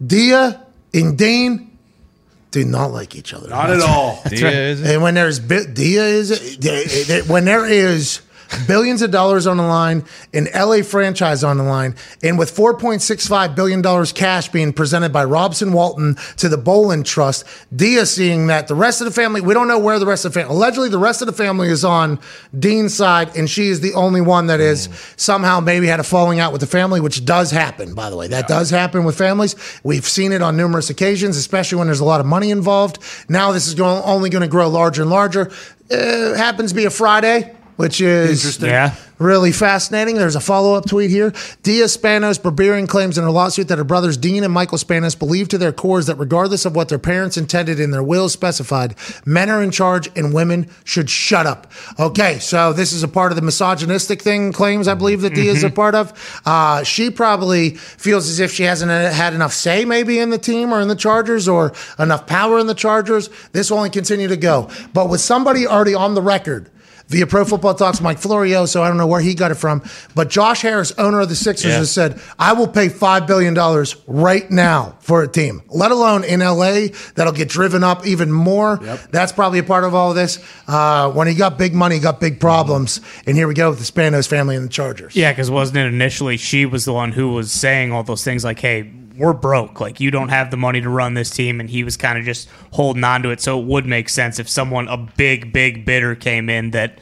Dea 0.05 0.53
and 0.95 1.19
Dean 1.19 1.79
do 2.51 2.65
not 2.65 2.93
like 2.93 3.15
each 3.15 3.35
other. 3.35 3.49
Not 3.49 3.71
at 3.71 3.83
all. 3.83 4.23
And 4.25 5.03
when 5.03 5.15
there's 5.15 5.39
Dea 5.39 5.97
is 5.97 7.27
when 7.29 7.45
there 7.45 7.67
is 7.67 8.23
billions 8.67 9.03
of 9.03 9.11
dollars 9.11 9.47
on 9.47 9.57
the 9.57 9.63
line, 9.63 10.05
an 10.33 10.49
LA 10.55 10.83
franchise 10.83 11.45
on 11.45 11.57
the 11.57 11.65
line, 11.65 11.95
and 12.23 12.39
with 12.39 12.55
4.65 12.55 13.55
billion 13.55 13.83
dollars 13.83 14.13
cash 14.13 14.49
being 14.49 14.73
presented 14.73 15.13
by 15.13 15.25
Robson 15.25 15.73
Walton 15.73 16.17
to 16.37 16.49
the 16.49 16.57
Bowlen 16.59 17.03
Trust, 17.03 17.45
Dea 17.75 18.05
seeing 18.05 18.47
that 18.49 18.69
the 18.69 18.75
rest 18.75 19.01
of 19.01 19.07
the 19.07 19.11
family, 19.13 19.41
we 19.41 19.55
don't 19.55 19.69
know 19.69 19.79
where 19.79 19.99
the 19.99 20.07
rest 20.07 20.25
of 20.25 20.33
the 20.33 20.41
family. 20.41 20.55
Allegedly, 20.55 20.89
the 20.89 20.99
rest 20.99 21.23
of 21.23 21.27
the 21.27 21.33
family 21.33 21.69
is 21.69 21.85
on 21.85 22.19
Dean's 22.59 22.95
side, 22.95 23.37
and 23.37 23.49
she 23.49 23.69
is 23.69 23.81
the 23.81 23.95
only 23.95 24.21
one 24.21 24.47
that 24.47 24.61
is 24.61 24.89
somehow 25.17 25.61
maybe 25.61 25.87
had 25.87 26.01
a 26.01 26.05
falling 26.05 26.41
out 26.41 26.53
with 26.53 26.61
the 26.61 26.67
family, 26.67 27.01
which 27.01 27.25
does 27.25 27.51
happen. 27.51 27.95
By 27.95 28.11
the 28.11 28.17
way, 28.17 28.29
that 28.29 28.49
does 28.49 28.71
happen 28.71 29.05
with 29.05 29.17
families. 29.17 29.55
We've 29.83 30.07
seen 30.07 30.33
it 30.33 30.43
on 30.43 30.57
numerous 30.57 30.91
occasions, 30.91 31.37
especially 31.37 31.79
when 31.79 31.87
there's 31.87 32.01
a 32.01 32.05
lot 32.05 32.21
of 32.21 32.27
money 32.27 32.51
involved. 32.51 32.99
Now 33.29 33.53
this 33.53 33.67
is 33.67 33.75
going, 33.75 34.03
only 34.05 34.31
going 34.31 34.43
to 34.43 34.49
grow 34.49 34.69
larger 34.69 35.03
and 35.03 35.11
larger. 35.11 35.51
Uh, 35.91 36.35
happens 36.35 36.71
to 36.71 36.77
be 36.77 36.85
a 36.85 36.91
Friday, 36.91 37.57
which 37.79 38.01
is 38.01 38.59
Yeah. 38.61 38.91
really 39.21 39.53
fascinating. 39.53 40.17
There's 40.17 40.35
a 40.35 40.41
follow 40.41 40.75
up 40.75 40.87
tweet 40.87 41.11
here. 41.11 41.33
Dea 41.63 41.83
Spanos 41.83 42.37
Berberian 42.41 42.89
claims 42.89 43.17
in 43.17 43.23
her 43.23 43.31
lawsuit 43.31 43.69
that 43.69 43.79
her 43.79 43.85
brothers 43.85 44.17
Dean 44.17 44.43
and 44.43 44.53
Michael 44.53 44.79
Spanos 44.79 45.17
believe 45.17 45.47
to 45.51 45.59
their 45.59 45.71
cores 45.71 46.07
that 46.07 46.17
regardless 46.17 46.65
of 46.65 46.75
what 46.75 46.89
their 46.89 46.99
parents 46.99 47.37
intended 47.37 47.79
in 47.79 47.93
their 47.93 48.03
wills 48.03 48.33
specified, 48.33 48.97
men 49.25 49.49
are 49.49 49.63
in 49.63 49.71
charge 49.71 50.11
and 50.17 50.35
women 50.35 50.67
should 50.83 51.09
shut 51.09 51.47
up. 51.47 51.71
Okay, 52.01 52.41
so 52.41 52.73
this 52.73 52.93
is 52.93 53.05
a 53.05 53.09
part 53.09 53.31
of 53.31 53.37
the 53.37 53.43
misogynistic 53.43 54.23
thing 54.23 54.53
claims 54.53 54.89
I 54.89 54.95
believe 54.95 55.21
that 55.21 55.35
Dea 55.35 55.47
is 55.49 55.63
a 55.63 55.71
part 55.71 55.95
of. 55.95 56.13
Uh, 56.45 56.83
she 56.83 57.11
probably 57.11 57.71
feels 57.77 58.29
as 58.29 58.41
if 58.41 58.53
she 58.53 58.65
hasn't 58.65 58.91
had 58.91 59.35
enough 59.35 59.53
say 59.53 59.85
maybe 59.85 60.19
in 60.19 60.31
the 60.31 60.39
team 60.39 60.75
or 60.75 60.81
in 60.81 60.89
the 60.89 60.97
Chargers 60.97 61.47
or 61.47 61.73
enough 61.97 62.27
power 62.27 62.59
in 62.59 62.67
the 62.67 62.75
Chargers. 62.75 63.31
This 63.53 63.71
will 63.71 63.79
only 63.79 63.91
continue 63.91 64.27
to 64.27 64.37
go. 64.37 64.69
But 64.93 65.09
with 65.09 65.21
somebody 65.21 65.65
already 65.65 65.95
on 65.95 66.15
the 66.17 66.23
record 66.23 66.71
via 67.09 67.27
Pro 67.27 67.45
Football 67.45 67.75
Talks, 67.75 68.01
Mike 68.01 68.19
Florio. 68.19 68.67
So 68.67 68.83
I 68.83 68.89
don't 68.89 68.97
know 68.97 69.07
where 69.07 69.21
he 69.21 69.35
got 69.35 69.51
it 69.51 69.57
from, 69.57 69.83
but 70.15 70.29
Josh 70.31 70.63
Harris, 70.63 70.93
owner 70.99 71.21
of 71.21 71.29
the 71.29 71.35
Sixers, 71.35 71.73
Yeah. 71.73 71.79
has 71.79 71.91
said, 71.91 72.21
"I 72.39 72.53
will 72.53 72.69
pay 72.69 72.89
five 72.89 73.27
billion 73.27 73.55
dollars 73.55 73.97
right 74.07 74.49
now 74.51 74.95
for 75.01 75.23
a 75.23 75.29
team, 75.29 75.63
let 75.71 75.91
alone 75.91 76.23
in 76.25 76.41
LA. 76.43 76.89
That'll 77.15 77.33
get 77.33 77.49
driven 77.49 77.83
up 77.83 78.07
even 78.07 78.31
more. 78.31 78.79
That's 79.11 79.33
probably 79.33 79.59
a 79.59 79.63
part 79.65 79.85
of 79.85 79.95
all 79.95 80.11
of 80.11 80.17
this. 80.17 80.39
Uh, 80.67 81.11
when 81.11 81.27
he 81.29 81.35
got 81.35 81.59
big 81.59 81.75
money, 81.75 81.97
he 81.97 82.01
got 82.01 82.21
big 82.21 82.41
problems, 82.41 83.01
and 83.27 83.37
here 83.37 83.49
we 83.49 83.55
go 83.55 83.71
with 83.71 83.79
the 83.79 83.91
Spanos 83.91 84.27
family 84.29 84.55
and 84.57 84.65
the 84.67 84.69
Chargers. 84.71 85.17
Yeah, 85.17 85.33
because 85.33 85.51
wasn't 85.51 85.79
it 85.79 85.87
initially 85.87 86.37
she 86.37 86.67
was 86.67 86.85
the 86.85 86.93
one 86.93 87.13
who 87.13 87.29
was 87.33 87.51
saying 87.51 87.91
all 87.93 88.03
those 88.03 88.23
things 88.23 88.45
like, 88.45 88.61
hey, 88.61 88.91
we're 89.19 89.33
broke. 89.33 89.81
Like, 89.81 90.01
you 90.01 90.11
don't 90.11 90.29
have 90.31 90.51
the 90.51 90.57
money 90.57 90.81
to 90.81 90.89
run 90.89 91.15
this 91.15 91.31
team. 91.31 91.61
And 91.61 91.69
he 91.69 91.85
was 91.85 91.97
kind 91.97 92.19
of 92.19 92.25
just 92.25 92.49
holding 92.73 93.05
on 93.05 93.23
to 93.25 93.31
it. 93.31 93.41
So 93.41 93.59
it 93.61 93.67
would 93.67 93.87
make 93.87 94.09
sense 94.09 94.39
if 94.39 94.49
someone, 94.49 94.89
a 94.89 94.97
big, 94.97 95.53
big 95.53 95.85
bidder 95.85 96.15
came 96.15 96.49
in 96.49 96.71
that, 96.73 96.99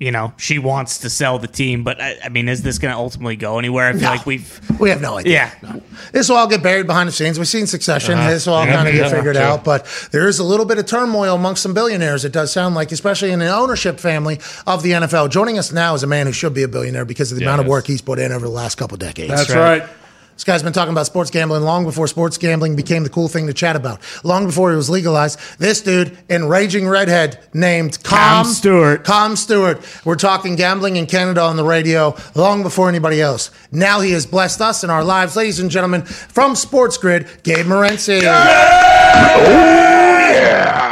you 0.00 0.10
know, 0.10 0.32
she 0.36 0.58
wants 0.58 0.98
to 0.98 1.08
sell 1.10 1.38
the 1.38 1.46
team. 1.46 1.84
But 1.84 2.00
I, 2.00 2.16
I 2.24 2.28
mean, 2.28 2.48
is 2.48 2.62
this 2.62 2.78
going 2.78 2.92
to 2.92 2.98
ultimately 2.98 3.36
go 3.36 3.60
anywhere? 3.60 3.86
I 3.88 3.92
feel 3.92 4.00
No. 4.02 4.08
like 4.10 4.26
we've. 4.26 4.60
We 4.80 4.90
have 4.90 5.00
no 5.00 5.18
idea. 5.18 5.52
Yeah. 5.62 5.76
This 6.10 6.28
will 6.28 6.36
all 6.38 6.48
get 6.48 6.60
buried 6.60 6.88
behind 6.88 7.08
the 7.08 7.12
scenes. 7.12 7.38
We've 7.38 7.46
seen 7.46 7.68
Succession. 7.68 8.14
Uh-huh. 8.18 8.28
This 8.30 8.46
will 8.48 8.54
all 8.54 8.66
Yeah, 8.66 8.74
kind 8.74 8.88
of 8.88 8.94
get 8.94 9.12
figured 9.12 9.36
sure. 9.36 9.44
out. 9.44 9.62
But 9.62 9.86
there 10.10 10.26
is 10.26 10.40
a 10.40 10.44
little 10.44 10.66
bit 10.66 10.78
of 10.78 10.86
turmoil 10.86 11.36
amongst 11.36 11.62
some 11.62 11.72
billionaires, 11.72 12.24
it 12.24 12.32
does 12.32 12.50
sound 12.50 12.74
like, 12.74 12.90
especially 12.90 13.30
in 13.30 13.38
the 13.38 13.54
ownership 13.54 14.00
family 14.00 14.40
of 14.66 14.82
the 14.82 14.90
NFL. 14.90 15.30
Joining 15.30 15.56
us 15.56 15.70
now 15.70 15.94
is 15.94 16.02
a 16.02 16.08
man 16.08 16.26
who 16.26 16.32
should 16.32 16.52
be 16.54 16.64
a 16.64 16.68
billionaire 16.68 17.04
because 17.04 17.30
of 17.30 17.38
the 17.38 17.44
amount 17.44 17.60
of 17.60 17.68
work 17.68 17.86
he's 17.86 18.02
put 18.02 18.18
in 18.18 18.32
over 18.32 18.44
the 18.46 18.52
last 18.52 18.74
couple 18.74 18.96
decades. 18.96 19.30
That's 19.30 19.54
right. 19.54 19.88
This 20.34 20.44
guy's 20.44 20.62
been 20.62 20.72
talking 20.72 20.92
about 20.92 21.06
sports 21.06 21.30
gambling 21.30 21.62
long 21.62 21.84
before 21.84 22.08
sports 22.08 22.38
gambling 22.38 22.74
became 22.74 23.04
the 23.04 23.10
cool 23.10 23.28
thing 23.28 23.46
to 23.46 23.52
chat 23.52 23.76
about. 23.76 24.00
Long 24.24 24.46
before 24.46 24.72
it 24.72 24.76
was 24.76 24.90
legalized. 24.90 25.38
This 25.58 25.80
dude, 25.80 26.16
enraging 26.28 26.88
redhead 26.88 27.38
named 27.54 28.02
Com, 28.02 28.44
Com 28.44 28.44
Stewart. 28.46 29.04
Com 29.04 29.36
Stewart. 29.36 29.80
We're 30.04 30.16
talking 30.16 30.56
gambling 30.56 30.96
in 30.96 31.06
Canada 31.06 31.42
on 31.42 31.56
the 31.56 31.64
radio 31.64 32.16
long 32.34 32.62
before 32.62 32.88
anybody 32.88 33.20
else. 33.20 33.50
Now 33.70 34.00
he 34.00 34.12
has 34.12 34.26
blessed 34.26 34.60
us 34.60 34.82
in 34.82 34.90
our 34.90 35.04
lives. 35.04 35.36
Ladies 35.36 35.60
and 35.60 35.70
gentlemen, 35.70 36.02
from 36.02 36.56
Sports 36.56 36.96
Grid, 36.96 37.28
Gabe 37.42 37.66
Morency. 37.66 38.22
Yeah, 38.22 40.01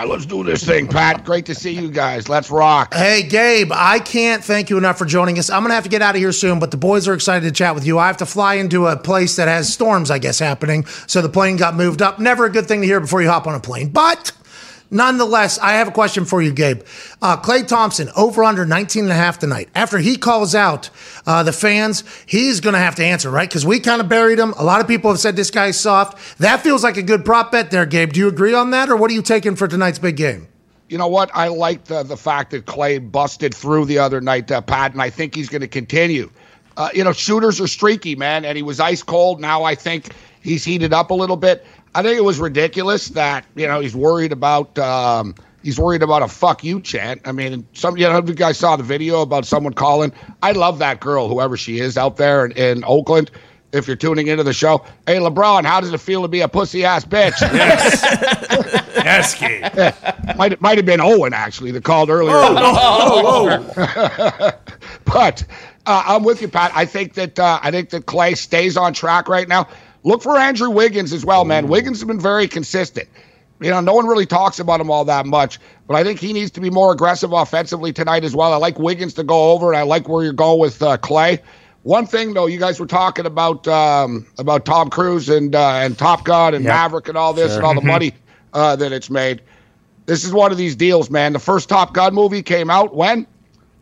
let's 0.07 0.27
do 0.27 0.45
this 0.45 0.65
thing, 0.65 0.87
Pat. 0.87 1.25
Great 1.25 1.47
to 1.47 1.55
see 1.55 1.73
you 1.73 1.91
guys. 1.91 2.29
Let's 2.29 2.51
rock. 2.51 2.95
Hey, 2.95 3.23
Gabe, 3.23 3.71
I 3.73 3.99
can't 3.99 4.45
thank 4.45 4.71
you 4.71 4.79
enough 4.79 4.99
for 4.99 5.05
joining 5.05 5.39
us. 5.39 5.51
I'm 5.51 5.63
going 5.63 5.71
to 5.71 5.75
have 5.75 5.85
to 5.85 5.91
get 5.91 6.03
out 6.03 6.15
of 6.15 6.21
here 6.21 6.33
soon, 6.33 6.59
but 6.59 6.71
the 6.71 6.77
boys 6.77 7.09
are 7.09 7.15
excited 7.15 7.47
to 7.47 7.53
chat 7.53 7.75
with 7.75 7.87
you. 7.87 7.99
I 7.99 8.07
have 8.07 8.19
to 8.19 8.27
fly 8.27 8.55
into 8.55 8.87
a 8.87 8.97
place 8.97 9.37
that 9.37 9.49
has 9.49 9.73
storms, 9.73 10.11
I 10.11 10.19
guess, 10.19 10.39
happening. 10.39 10.85
So 11.07 11.23
the 11.23 11.29
plane 11.29 11.57
got 11.57 11.75
moved 11.75 12.03
up. 12.03 12.19
Never 12.19 12.45
a 12.47 12.51
good 12.51 12.67
thing 12.67 12.81
to 12.81 12.87
hear 12.87 13.01
before 13.01 13.23
you 13.23 13.29
hop 13.29 13.47
on 13.47 13.55
a 13.55 13.61
plane. 13.61 13.91
But 13.91 14.33
nonetheless, 14.91 15.59
I 15.59 15.75
have 15.75 15.89
a 15.89 15.93
question 15.93 16.25
for 16.25 16.43
you, 16.43 16.53
Gabe. 16.53 16.83
Uh, 17.23 17.37
Klay 17.37 17.67
Thompson, 17.67 18.11
over 18.17 18.45
under 18.45 18.67
19 18.67 19.05
and 19.05 19.13
a 19.13 19.17
half 19.17 19.39
tonight. 19.39 19.69
After 19.75 19.99
he 19.99 20.17
calls 20.17 20.55
out 20.55 20.91
uh, 21.27 21.43
the 21.43 21.53
fans, 21.53 22.05
he's 22.27 22.61
going 22.61 22.75
to 22.75 22.81
have 22.81 22.95
to 22.97 23.05
answer, 23.05 23.31
right? 23.31 23.49
Because 23.49 23.65
we 23.65 23.81
kind 23.81 24.01
of 24.01 24.09
buried 24.09 24.39
him. 24.39 24.53
A 24.59 24.65
lot 24.65 24.81
of 24.81 24.89
people 24.89 25.11
have 25.11 25.21
said 25.21 25.37
this 25.37 25.51
guy's 25.51 25.79
soft. 25.79 26.39
That 26.39 26.61
feels 26.61 26.83
like 26.83 26.97
a 26.97 27.03
good 27.03 27.25
prop 27.25 27.53
bet 27.53 27.71
there, 27.71 27.87
Gabe. 27.87 28.13
Do 28.13 28.21
you 28.21 28.29
agree 28.29 28.55
on 28.55 28.71
that, 28.73 28.89
or 28.89 28.97
what 28.97 29.11
are 29.11 29.15
you 29.15 29.23
taking 29.23 29.57
for 29.57 29.69
tonight's 29.69 29.99
big 29.99 30.17
game? 30.17 30.49
You 30.89 30.99
know 30.99 31.09
what? 31.09 31.31
I 31.35 31.49
like 31.49 31.85
the, 31.85 32.03
the 32.03 32.17
fact 32.17 32.51
that 32.51 32.67
Klay 32.67 33.13
busted 33.13 33.55
through 33.55 33.85
the 33.85 33.99
other 33.99 34.21
night, 34.21 34.51
uh, 34.51 34.61
Pat, 34.61 34.93
and 34.93 35.01
I 35.01 35.09
think 35.09 35.37
he's 35.37 35.49
going 35.49 35.61
to 35.61 35.69
continue. 35.69 36.31
Uh, 36.77 36.89
you 36.93 37.05
know, 37.05 37.13
shooters 37.13 37.61
are 37.61 37.69
streaky, 37.69 38.17
man, 38.17 38.45
and 38.45 38.57
he 38.57 38.63
was 38.63 38.81
ice 38.81 39.03
cold. 39.03 39.41
Now 39.41 39.63
I 39.63 39.75
think 39.75 40.15
he's 40.43 40.65
heated 40.65 40.93
up 40.93 41.11
a 41.11 41.15
little 41.15 41.37
bit. 41.37 41.65
I 41.95 42.03
think 42.03 42.17
it 42.17 42.25
was 42.25 42.39
ridiculous 42.39 43.09
that 43.09 43.45
you 43.55 43.67
know 43.67 43.81
he's 43.81 43.97
worried 43.97 44.33
about 44.33 44.79
um, 44.79 45.35
he's 45.63 45.79
worried 45.79 46.03
about 46.03 46.23
a 46.23 46.29
"fuck 46.29 46.65
you" 46.65 46.81
chant. 46.81 47.23
I 47.25 47.33
mean, 47.33 47.67
some 47.73 47.97
you 47.97 48.09
know 48.09 48.23
you 48.25 48.35
guys 48.35 48.59
saw 48.59 48.77
the 48.77 48.83
video 48.83 49.23
about 49.23 49.47
someone 49.47 49.75
calling. 49.75 50.13
I 50.43 50.53
love 50.53 50.79
that 50.79 51.01
girl, 51.01 51.29
whoever 51.29 51.57
she 51.57 51.81
is 51.81 51.97
out 51.99 52.17
there 52.17 52.47
in, 52.47 52.53
in 52.53 52.85
Oakland. 52.87 53.31
If 53.73 53.87
you're 53.87 53.97
tuning 53.97 54.27
into 54.27 54.43
the 54.43 54.53
show, 54.53 54.85
hey 55.07 55.19
LeBron, 55.19 55.65
how 55.65 55.81
does 55.81 55.93
it 55.93 56.01
feel 56.01 56.23
to 56.23 56.29
be 56.29 56.41
a 56.41 56.49
pussy 56.49 56.85
ass 56.85 57.05
bitch? 57.05 57.41
Yes, 59.05 59.35
Gabe. 59.35 59.63
might 60.37 60.61
might 60.61 60.79
have 60.79 60.87
been 60.87 61.01
Owen 61.01 61.33
actually 61.33 61.71
that 61.73 61.85
called 61.85 62.11
earlier. 62.11 62.33
but 65.05 65.45
uh, 65.87 66.03
I'm 66.07 66.25
with 66.25 66.43
you, 66.43 66.49
Pat. 66.49 66.73
I 66.75 66.87
think 66.87 67.15
that 67.15 67.39
uh, 67.39 67.61
I 67.63 67.71
think 67.71 67.91
that 67.91 68.07
Klay 68.07 68.37
stays 68.37 68.77
on 68.77 68.93
track 68.93 69.29
right 69.29 69.49
now. 69.49 69.69
Look 70.03 70.23
for 70.23 70.37
Andrew 70.39 70.71
Wiggins 70.71 71.13
as 71.13 71.25
well, 71.25 71.45
man. 71.45 71.69
Wiggins 71.69 71.99
has 72.01 72.07
been 72.07 72.21
very 72.21 72.49
consistent. 72.49 73.09
You 73.61 73.69
know, 73.71 73.81
no 73.81 73.93
one 73.93 74.07
really 74.07 74.25
talks 74.25 74.59
about 74.59 74.81
him 74.81 74.91
all 74.91 75.05
that 75.05 75.27
much, 75.27 75.59
but 75.87 75.95
I 75.95 76.03
think 76.03 76.19
he 76.19 76.33
needs 76.33 76.51
to 76.53 76.61
be 76.61 76.71
more 76.71 76.93
aggressive 76.93 77.33
offensively 77.33 77.93
tonight 77.93 78.25
as 78.25 78.35
well. 78.35 78.55
I 78.55 78.57
like 78.57 78.79
Wiggins 78.79 79.13
to 79.15 79.23
go 79.25 79.51
over, 79.53 79.69
and 79.71 79.77
I 79.79 79.83
like 79.83 80.09
where 80.09 80.25
you're 80.25 80.33
going 80.33 80.59
with 80.59 80.83
uh, 80.83 80.97
Klay. 80.97 81.39
One 81.83 82.07
thing 82.07 82.33
though, 82.33 82.47
you 82.47 82.59
guys 82.59 82.81
were 82.81 82.87
talking 82.87 83.27
about 83.27 83.69
um, 83.69 84.27
about 84.39 84.65
Tom 84.65 84.89
Cruise 84.89 85.29
and 85.29 85.55
uh, 85.55 85.73
and 85.75 85.99
Top 85.99 86.25
Gun 86.25 86.55
and 86.55 86.65
Yep. 86.65 86.73
Maverick 86.73 87.09
and 87.09 87.19
all 87.19 87.33
this 87.35 87.49
Sure. 87.51 87.57
and 87.59 87.67
all 87.67 87.75
the 87.75 87.81
money 87.87 88.13
uh, 88.55 88.77
that 88.77 88.93
it's 88.93 89.11
made. 89.11 89.43
This 90.07 90.25
is 90.25 90.33
one 90.33 90.53
of 90.53 90.59
these 90.59 90.75
deals, 90.75 91.11
man. 91.11 91.33
The 91.35 91.39
first 91.39 91.69
Top 91.69 91.93
Gun 91.95 92.15
movie 92.15 92.43
came 92.43 92.71
out 92.71 92.95
when 92.97 93.27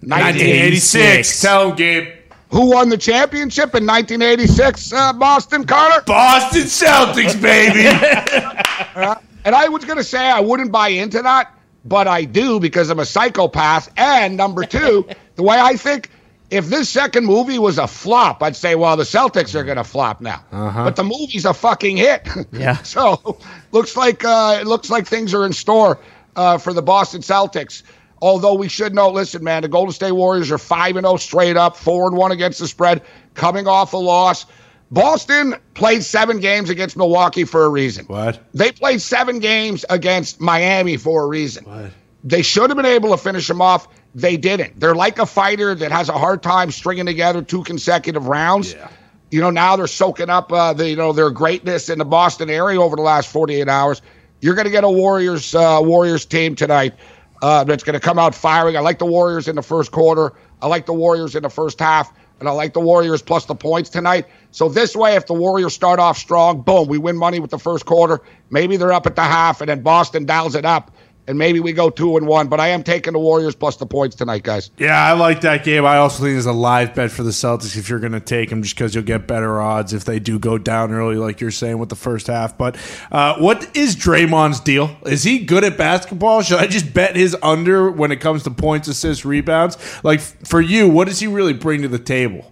1986. 0.01 1.41
Tell 1.41 1.71
him, 1.71 1.77
Gabe. 1.77 2.09
Who 2.51 2.71
won 2.71 2.89
the 2.89 2.97
championship 2.97 3.75
in 3.75 3.87
1986? 3.87 4.93
Uh, 4.93 5.13
Boston 5.13 5.65
Carter. 5.67 6.03
Boston 6.07 6.63
Celtics, 6.63 7.41
baby. 7.41 7.85
And 9.45 9.55
I 9.55 9.69
was 9.69 9.85
going 9.85 9.97
to 9.97 10.05
say 10.05 10.19
I 10.19 10.41
wouldn't 10.41 10.73
buy 10.73 10.89
into 10.89 11.23
that, 11.23 11.55
but 11.85 12.07
I 12.07 12.25
do 12.25 12.61
because 12.61 12.91
I'm 12.91 12.99
a 12.99 13.07
psychopath. 13.07 13.91
And 13.97 14.37
number 14.37 14.65
two, 14.65 15.09
the 15.37 15.43
way 15.43 15.59
I 15.59 15.77
think, 15.77 16.11
if 16.51 16.67
this 16.67 16.91
second 16.91 17.25
movie 17.25 17.59
was 17.59 17.79
a 17.79 17.87
flop, 17.87 18.43
I'd 18.43 18.57
say, 18.57 18.75
well, 18.75 18.97
the 18.97 19.05
Celtics 19.05 19.55
are 19.55 19.65
going 19.65 19.77
to 19.79 19.85
flop 19.85 20.21
now. 20.21 20.45
But 20.51 20.97
the 20.97 21.05
movie's 21.05 21.47
a 21.47 21.55
fucking 21.55 21.97
hit. 21.97 22.29
Yeah. 22.53 22.77
so 22.83 23.39
looks 23.73 23.97
like 23.97 24.23
uh, 24.25 24.59
it 24.61 24.67
looks 24.67 24.91
like 24.91 25.07
things 25.07 25.33
are 25.33 25.47
in 25.47 25.53
store 25.55 25.99
uh, 26.37 26.59
for 26.59 26.75
the 26.75 26.83
Boston 26.83 27.23
Celtics. 27.23 27.85
Although 28.21 28.55
we 28.55 28.69
should 28.69 28.95
know, 28.95 29.11
listen, 29.11 29.45
man, 29.45 29.63
the 29.63 29.69
Golden 29.69 29.93
State 29.93 30.13
Warriors 30.13 30.51
are 30.51 30.59
five 30.59 30.97
and 30.97 31.07
zero 31.07 31.17
straight 31.17 31.57
up, 31.57 31.77
four 31.77 32.09
and 32.09 32.17
one 32.17 32.33
against 32.33 32.59
the 32.59 32.67
spread, 32.67 33.03
coming 33.35 33.67
off 33.67 33.93
a 33.93 33.97
loss. 33.97 34.47
Boston 34.91 35.55
played 35.75 36.03
seven 36.03 36.41
games 36.41 36.71
against 36.71 36.97
Milwaukee 36.97 37.45
for 37.45 37.65
a 37.65 37.69
reason. 37.69 38.07
What? 38.07 38.41
They 38.55 38.73
played 38.73 39.03
seven 39.03 39.39
games 39.39 39.85
against 39.91 40.41
Miami 40.41 40.97
for 40.97 41.25
a 41.25 41.27
reason. 41.27 41.65
What? 41.65 41.93
They 42.25 42.43
should 42.43 42.71
have 42.71 42.77
been 42.77 42.87
able 42.87 43.11
to 43.11 43.17
finish 43.17 43.47
them 43.47 43.61
off. 43.61 43.87
They 44.15 44.37
didn't. 44.37 44.81
They're 44.81 44.95
like 44.95 45.19
a 45.19 45.27
fighter 45.27 45.75
that 45.75 45.93
has 45.93 46.09
a 46.09 46.15
hard 46.15 46.43
time 46.43 46.71
stringing 46.71 47.07
together 47.07 47.43
two 47.43 47.63
consecutive 47.63 48.27
rounds. 48.27 48.73
Yeah. 48.73 48.89
You 49.31 49.43
know, 49.43 49.51
now 49.51 49.77
they're 49.77 49.87
soaking 49.87 50.31
up 50.31 50.51
uh, 50.51 50.73
the 50.73 50.89
you 50.89 50.97
know 50.97 51.13
their 51.13 51.31
greatness 51.31 51.91
in 51.91 51.99
the 51.99 52.05
Boston 52.05 52.49
area 52.49 52.81
over 52.81 52.97
the 52.97 53.03
last 53.03 53.31
48 53.31 53.69
hours. 53.69 54.01
You're 54.41 54.55
going 54.55 54.65
to 54.65 54.71
get 54.71 54.85
a 54.85 54.91
Warriors 54.91 55.55
uh, 55.55 55.81
Warriors 55.83 56.25
team 56.25 56.55
tonight 56.57 56.95
uh, 57.43 57.65
that's 57.65 57.85
going 57.85 57.95
to 57.95 58.01
come 58.01 58.19
out 58.19 58.35
firing. 58.35 58.77
I 58.77 58.81
like 58.81 58.99
the 58.99 59.07
Warriors 59.07 59.49
in 59.49 59.57
the 59.57 59.63
first 59.63 59.93
quarter. 59.93 60.33
I 60.61 60.67
like 60.67 60.87
the 60.87 60.93
Warriors 60.93 61.35
in 61.35 61.43
the 61.43 61.49
first 61.51 61.79
half, 61.79 62.13
and 62.41 62.49
I 62.49 62.53
like 62.53 62.73
the 62.73 62.81
Warriors 62.81 63.23
plus 63.23 63.45
the 63.45 63.55
points 63.55 63.91
tonight. 63.91 64.27
So 64.51 64.69
this 64.69 64.97
way, 64.97 65.15
if 65.15 65.27
the 65.27 65.35
Warriors 65.35 65.75
start 65.75 66.01
off 66.01 66.19
strong, 66.19 66.63
boom, 66.63 66.89
we 66.89 66.99
win 66.99 67.17
money 67.17 67.39
with 67.39 67.51
the 67.51 67.59
first 67.59 67.87
quarter. 67.87 68.21
Maybe 68.51 68.77
they're 68.77 68.93
up 68.93 69.07
at 69.07 69.17
the 69.17 69.23
half, 69.23 69.61
and 69.61 69.69
then 69.69 69.83
Boston 69.83 70.27
dials 70.27 70.55
it 70.55 70.65
up, 70.65 70.91
and 71.29 71.39
maybe 71.39 71.61
we 71.61 71.73
go 71.73 71.91
two 71.91 72.17
and 72.17 72.27
one. 72.27 72.49
But 72.49 72.59
I 72.59 72.69
am 72.69 72.83
taking 72.83 73.13
the 73.13 73.19
Warriors 73.21 73.55
plus 73.55 73.77
the 73.77 73.87
points 73.87 74.17
tonight, 74.17 74.43
guys. 74.43 74.71
Yeah, 74.79 75.01
I 75.01 75.13
like 75.13 75.43
that 75.43 75.63
game. 75.63 75.85
I 75.85 75.99
also 75.99 76.25
think 76.25 76.37
it's 76.37 76.47
a 76.47 76.53
live 76.53 76.95
bet 76.95 77.13
for 77.13 77.23
the 77.23 77.31
Celtics 77.31 77.77
if 77.77 77.89
you're 77.89 78.01
going 78.01 78.13
to 78.13 78.21
take 78.21 78.51
them, 78.51 78.63
just 78.63 78.75
because 78.75 78.95
you'll 78.95 79.05
get 79.05 79.27
better 79.29 79.61
odds 79.61 79.93
if 79.93 80.05
they 80.05 80.19
do 80.19 80.39
go 80.41 80.59
down 80.59 80.91
early, 80.93 81.15
like 81.17 81.41
you're 81.41 81.51
saying 81.53 81.79
with 81.79 81.91
the 81.91 81.97
first 81.97 82.27
half. 82.27 82.59
But 82.59 82.77
uh, 83.13 83.37
what 83.39 83.77
is 83.77 83.95
Draymond's 83.95 84.61
deal? 84.61 84.97
Is 85.07 85.23
he 85.23 85.39
good 85.41 85.63
at 85.63 85.77
basketball? 85.79 86.43
Should 86.43 86.59
I 86.59 86.67
just 86.67 86.93
bet 86.93 87.15
his 87.15 87.37
under 87.43 87.91
when 87.91 88.11
it 88.11 88.17
comes 88.21 88.43
to 88.45 88.51
points, 88.51 88.89
assists, 88.89 89.25
rebounds? 89.25 89.77
Like 90.03 90.21
for 90.21 90.61
you, 90.61 90.89
what 90.89 91.07
does 91.09 91.21
he 91.21 91.27
really 91.29 91.53
bring 91.53 91.83
to 91.83 91.89
the 91.89 91.99
table? 91.99 92.51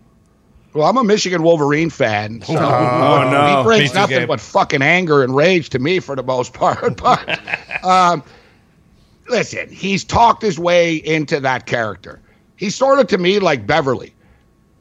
Well, 0.75 0.87
I'm 0.87 0.99
a 0.99 1.05
Michigan 1.05 1.43
Wolverine 1.43 1.89
fan, 1.89 2.43
so 2.43 2.53
Oh, 2.55 2.59
no. 3.31 3.59
he 3.59 3.63
brings 3.65 3.95
Me 3.95 3.99
nothing 4.01 4.19
Gabe. 4.19 4.29
but 4.29 4.41
fucking 4.43 4.83
anger 4.83 5.23
and 5.23 5.35
rage 5.35 5.71
to 5.71 5.79
me 5.79 6.01
for 6.01 6.15
the 6.15 6.23
most 6.23 6.53
part. 6.53 7.01
But 7.03 7.83
um, 7.83 8.23
listen, 9.29 9.69
he's 9.69 10.05
talked 10.05 10.43
his 10.43 10.59
way 10.59 10.97
into 10.97 11.41
that 11.41 11.67
character. 11.67 12.21
He's 12.57 12.75
sort 12.75 12.99
of 12.99 13.07
to 13.09 13.19
me 13.19 13.39
like 13.39 13.67
Beverley. 13.67 14.15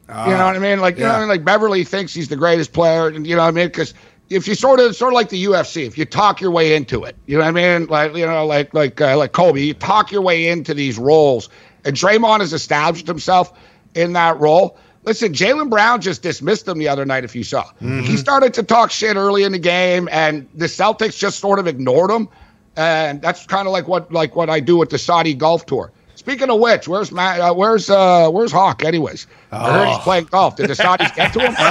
you 0.08 0.14
know 0.14 0.46
what 0.46 0.56
I 0.56 0.58
mean? 0.58 0.80
Like 0.80 0.96
you 0.96 1.04
know, 1.04 1.10
what 1.10 1.16
I 1.16 1.20
mean? 1.20 1.28
like 1.28 1.44
Beverley 1.44 1.84
thinks 1.84 2.14
he's 2.14 2.28
the 2.28 2.36
greatest 2.36 2.72
player, 2.72 3.08
and 3.08 3.26
you 3.26 3.34
know 3.36 3.42
what 3.42 3.48
I 3.48 3.52
mean? 3.52 3.66
Because 3.68 3.92
if 4.28 4.48
you 4.48 4.54
sort 4.54 4.80
of 4.80 4.96
sort 4.96 5.12
of 5.12 5.14
like 5.14 5.28
the 5.28 5.44
UFC, 5.44 5.86
if 5.86 5.98
you 5.98 6.04
talk 6.04 6.40
your 6.40 6.50
way 6.50 6.74
into 6.74 7.04
it, 7.04 7.16
you 7.26 7.36
know 7.36 7.44
what 7.44 7.56
I 7.56 7.78
mean? 7.78 7.86
Like 7.88 8.14
you 8.16 8.26
know, 8.26 8.46
like 8.46 8.72
like 8.72 9.00
uh, 9.00 9.16
like 9.16 9.32
Kobe, 9.32 9.60
you 9.60 9.74
talk 9.74 10.10
your 10.10 10.22
way 10.22 10.48
into 10.48 10.74
these 10.74 10.98
roles, 10.98 11.48
and 11.84 11.94
Draymond 11.96 12.40
has 12.40 12.52
established 12.52 13.06
himself 13.06 13.52
in 13.94 14.12
that 14.14 14.38
role. 14.40 14.78
Listen, 15.04 15.32
Jaylen 15.32 15.70
Brown 15.70 16.00
just 16.00 16.22
dismissed 16.22 16.66
him 16.66 16.78
the 16.78 16.88
other 16.88 17.04
night. 17.04 17.22
If 17.22 17.36
you 17.36 17.44
saw, 17.44 17.64
he 17.80 18.16
started 18.16 18.52
to 18.54 18.62
talk 18.64 18.90
shit 18.90 19.16
early 19.16 19.44
in 19.44 19.52
the 19.52 19.58
game, 19.58 20.08
and 20.10 20.48
the 20.54 20.66
Celtics 20.66 21.16
just 21.16 21.38
sort 21.38 21.58
of 21.60 21.66
ignored 21.68 22.10
him. 22.10 22.28
And 22.76 23.22
that's 23.22 23.46
kind 23.46 23.66
of 23.66 23.72
like 23.72 23.88
what 23.88 24.12
like 24.12 24.36
what 24.36 24.50
I 24.50 24.60
do 24.60 24.76
with 24.76 24.90
the 24.90 24.98
Saudi 24.98 25.34
Golf 25.34 25.66
Tour. 25.66 25.92
Speaking 26.14 26.50
of 26.50 26.58
which, 26.60 26.88
where's 26.88 27.12
Matt? 27.12 27.40
Uh, 27.40 27.54
where's 27.54 27.88
uh, 27.88 28.28
where's 28.30 28.50
Hawk? 28.50 28.84
Anyways, 28.84 29.26
I 29.52 29.72
heard 29.72 29.88
he's 29.88 29.98
playing 29.98 30.24
golf. 30.24 30.56
Did 30.56 30.68
the 30.68 30.74
Saudis 30.74 31.14
get 31.14 31.32
to 31.34 31.40
him? 31.40 31.54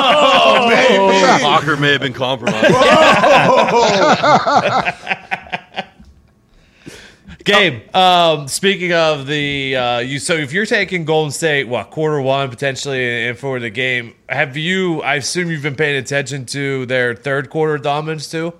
Oh, 0.00 1.06
What's 1.06 1.24
up? 1.24 1.40
Hawker 1.42 1.76
may 1.76 1.92
have 1.92 2.00
been 2.00 2.12
compromised. 2.12 2.68
Gabe, 7.44 7.94
um, 7.96 8.46
speaking 8.46 8.92
of 8.92 9.26
the 9.26 9.76
uh, 9.76 9.98
you, 10.00 10.18
so 10.18 10.34
if 10.34 10.52
you're 10.52 10.66
taking 10.66 11.04
Golden 11.04 11.32
State, 11.32 11.64
what 11.64 11.90
quarter 11.90 12.20
one 12.20 12.50
potentially, 12.50 13.28
and 13.28 13.38
for 13.38 13.58
the 13.58 13.70
game, 13.70 14.14
have 14.28 14.56
you? 14.56 15.00
I 15.02 15.14
assume 15.14 15.50
you've 15.50 15.62
been 15.62 15.74
paying 15.74 15.96
attention 15.96 16.44
to 16.46 16.84
their 16.86 17.14
third 17.14 17.48
quarter 17.48 17.78
dominance 17.78 18.30
too. 18.30 18.52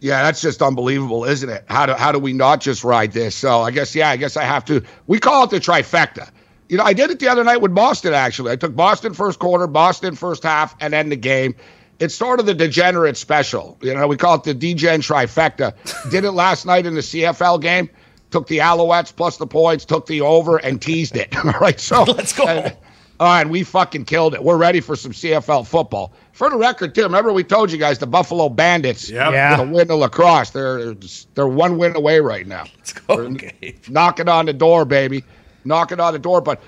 Yeah, 0.00 0.22
that's 0.22 0.40
just 0.42 0.60
unbelievable, 0.62 1.24
isn't 1.24 1.48
it? 1.48 1.64
How 1.68 1.86
do 1.86 1.92
how 1.94 2.12
do 2.12 2.18
we 2.18 2.32
not 2.32 2.60
just 2.60 2.84
ride 2.84 3.12
this? 3.12 3.34
So 3.34 3.62
I 3.62 3.70
guess 3.70 3.94
yeah, 3.94 4.10
I 4.10 4.16
guess 4.16 4.36
I 4.36 4.44
have 4.44 4.64
to. 4.66 4.82
We 5.06 5.18
call 5.18 5.44
it 5.44 5.50
the 5.50 5.58
trifecta. 5.60 6.30
You 6.68 6.76
know, 6.76 6.84
I 6.84 6.92
did 6.92 7.10
it 7.10 7.18
the 7.18 7.28
other 7.28 7.44
night 7.44 7.60
with 7.62 7.74
Boston. 7.74 8.12
Actually, 8.12 8.52
I 8.52 8.56
took 8.56 8.74
Boston 8.76 9.14
first 9.14 9.38
quarter, 9.38 9.66
Boston 9.66 10.14
first 10.14 10.42
half, 10.42 10.74
and 10.80 10.92
then 10.92 11.08
the 11.08 11.16
game. 11.16 11.54
It's 11.98 12.14
sort 12.14 12.40
of 12.40 12.46
the 12.46 12.52
degenerate 12.52 13.16
special. 13.16 13.78
You 13.80 13.94
know, 13.94 14.06
we 14.06 14.18
call 14.18 14.34
it 14.34 14.44
the 14.44 14.52
degen 14.52 15.00
trifecta. 15.00 15.72
did 16.10 16.24
it 16.24 16.32
last 16.32 16.66
night 16.66 16.84
in 16.84 16.94
the 16.94 17.00
CFL 17.00 17.62
game. 17.62 17.88
Took 18.32 18.48
the 18.48 18.58
Alouettes 18.58 19.14
plus 19.16 19.38
the 19.38 19.46
points, 19.46 19.86
took 19.86 20.04
the 20.06 20.20
over, 20.20 20.58
and 20.58 20.82
teased 20.82 21.16
it. 21.16 21.34
All 21.42 21.52
right, 21.60 21.80
so 21.80 22.02
Let's 22.02 22.34
go. 22.34 22.46
and- 22.46 22.76
all 23.18 23.26
right, 23.26 23.48
we 23.48 23.62
fucking 23.62 24.04
killed 24.04 24.34
it. 24.34 24.42
We're 24.44 24.56
ready 24.58 24.80
for 24.80 24.94
some 24.96 25.12
CFL 25.12 25.66
football. 25.66 26.12
For 26.32 26.50
the 26.50 26.56
record, 26.56 26.94
too, 26.94 27.02
remember 27.02 27.32
we 27.32 27.44
told 27.44 27.72
you 27.72 27.78
guys 27.78 27.98
the 27.98 28.06
Buffalo 28.06 28.48
Bandits 28.48 29.08
Yep. 29.08 29.32
Yeah. 29.32 29.56
gonna 29.56 29.72
win 29.72 29.88
the 29.88 29.96
lacrosse. 29.96 30.50
They're 30.50 30.94
they're 31.34 31.46
one 31.48 31.78
win 31.78 31.96
away 31.96 32.20
right 32.20 32.46
now. 32.46 32.64
Let's 32.76 32.92
go, 32.92 33.30
Gabe. 33.30 33.76
Knocking 33.88 34.28
on 34.28 34.46
the 34.46 34.52
door, 34.52 34.84
baby. 34.84 35.24
Knocking 35.64 35.98
on 36.00 36.12
the 36.12 36.18
door. 36.18 36.40
But 36.42 36.60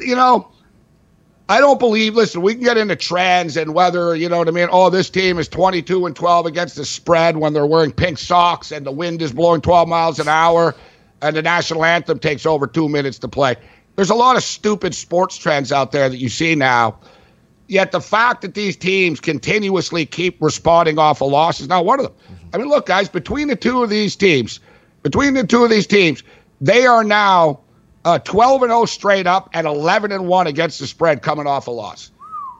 you 0.00 0.14
know, 0.14 0.48
I 1.48 1.58
don't 1.60 1.78
believe. 1.80 2.14
Listen, 2.14 2.40
we 2.40 2.54
can 2.54 2.62
get 2.62 2.76
into 2.78 2.94
trends 2.96 3.56
and 3.56 3.74
whether 3.74 4.14
you 4.14 4.28
know 4.28 4.38
what 4.38 4.48
I 4.48 4.52
mean. 4.52 4.68
Oh, 4.70 4.90
this 4.90 5.10
team 5.10 5.38
is 5.38 5.48
twenty-two 5.48 6.06
and 6.06 6.14
twelve 6.14 6.46
against 6.46 6.76
the 6.76 6.84
spread 6.84 7.36
when 7.36 7.52
they're 7.52 7.66
wearing 7.66 7.90
pink 7.92 8.18
socks 8.18 8.70
and 8.70 8.86
the 8.86 8.92
wind 8.92 9.20
is 9.20 9.32
blowing 9.32 9.60
twelve 9.60 9.88
miles 9.88 10.20
an 10.20 10.28
hour, 10.28 10.74
and 11.20 11.34
the 11.34 11.42
national 11.42 11.84
anthem 11.84 12.18
takes 12.20 12.46
over 12.46 12.66
two 12.68 12.88
minutes 12.88 13.18
to 13.18 13.28
play. 13.28 13.56
There's 13.96 14.10
a 14.10 14.14
lot 14.14 14.36
of 14.36 14.42
stupid 14.42 14.94
sports 14.94 15.36
trends 15.36 15.72
out 15.72 15.92
there 15.92 16.08
that 16.08 16.18
you 16.18 16.28
see 16.28 16.54
now. 16.54 16.98
Yet 17.66 17.92
the 17.92 18.00
fact 18.00 18.42
that 18.42 18.54
these 18.54 18.76
teams 18.76 19.20
continuously 19.20 20.04
keep 20.04 20.40
responding 20.42 20.98
off 20.98 21.20
a 21.20 21.24
of 21.24 21.30
losses, 21.30 21.68
now 21.68 21.82
one 21.82 21.98
of 22.00 22.06
them. 22.06 22.38
I 22.52 22.58
mean, 22.58 22.68
look, 22.68 22.86
guys, 22.86 23.08
between 23.08 23.48
the 23.48 23.56
two 23.56 23.82
of 23.82 23.90
these 23.90 24.16
teams, 24.16 24.60
between 25.02 25.34
the 25.34 25.46
two 25.46 25.64
of 25.64 25.70
these 25.70 25.86
teams, 25.86 26.22
they 26.60 26.86
are 26.86 27.02
now 27.04 27.60
uh, 28.04 28.18
12 28.18 28.62
and 28.62 28.70
0 28.70 28.84
straight 28.84 29.26
up 29.26 29.48
and 29.54 29.66
11 29.66 30.12
and 30.12 30.28
1 30.28 30.46
against 30.46 30.78
the 30.78 30.86
spread 30.86 31.22
coming 31.22 31.46
off 31.46 31.66
a 31.66 31.70
loss. 31.70 32.10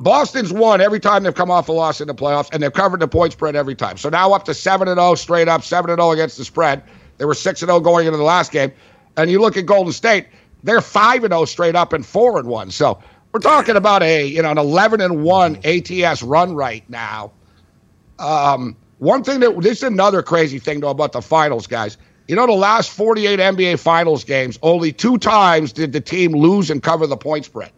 Boston's 0.00 0.52
won 0.52 0.80
every 0.80 1.00
time 1.00 1.22
they've 1.22 1.34
come 1.34 1.50
off 1.50 1.68
a 1.68 1.72
loss 1.72 2.00
in 2.00 2.08
the 2.08 2.14
playoffs, 2.14 2.48
and 2.52 2.62
they've 2.62 2.72
covered 2.72 3.00
the 3.00 3.08
point 3.08 3.32
spread 3.32 3.54
every 3.54 3.74
time. 3.74 3.96
So 3.96 4.08
now 4.08 4.32
up 4.32 4.44
to 4.46 4.54
7 4.54 4.88
and 4.88 4.98
0 4.98 5.14
straight 5.14 5.48
up, 5.48 5.62
7 5.62 5.90
and 5.90 5.98
0 6.00 6.12
against 6.12 6.38
the 6.38 6.44
spread. 6.44 6.82
They 7.18 7.24
were 7.24 7.34
6 7.34 7.62
and 7.62 7.68
0 7.68 7.80
going 7.80 8.06
into 8.06 8.16
the 8.16 8.24
last 8.24 8.52
game. 8.52 8.72
And 9.16 9.30
you 9.30 9.40
look 9.40 9.56
at 9.56 9.66
Golden 9.66 9.92
State, 9.92 10.26
they're 10.64 10.80
5 10.80 11.24
and 11.24 11.32
0 11.32 11.44
straight 11.44 11.76
up 11.76 11.92
and 11.92 12.04
4 12.04 12.40
and 12.40 12.48
1. 12.48 12.70
So 12.72 12.98
we're 13.32 13.40
talking 13.40 13.76
about 13.76 14.02
a, 14.02 14.26
you 14.26 14.42
know, 14.42 14.50
an 14.50 14.58
11 14.58 15.00
and 15.00 15.22
1 15.22 15.58
ATS 15.64 16.22
run 16.22 16.54
right 16.54 16.88
now. 16.90 17.32
Um, 18.18 18.76
one 18.98 19.22
thing 19.22 19.40
that 19.40 19.60
this 19.60 19.78
is 19.78 19.82
another 19.84 20.22
crazy 20.22 20.58
thing 20.58 20.80
though 20.80 20.90
about 20.90 21.12
the 21.12 21.22
finals, 21.22 21.66
guys. 21.66 21.96
You 22.26 22.36
know, 22.36 22.46
the 22.46 22.52
last 22.52 22.90
48 22.90 23.38
NBA 23.38 23.78
Finals 23.78 24.24
games, 24.24 24.58
only 24.62 24.92
two 24.92 25.18
times 25.18 25.74
did 25.74 25.92
the 25.92 26.00
team 26.00 26.32
lose 26.32 26.70
and 26.70 26.82
cover 26.82 27.06
the 27.06 27.18
point 27.18 27.44
spread. 27.44 27.70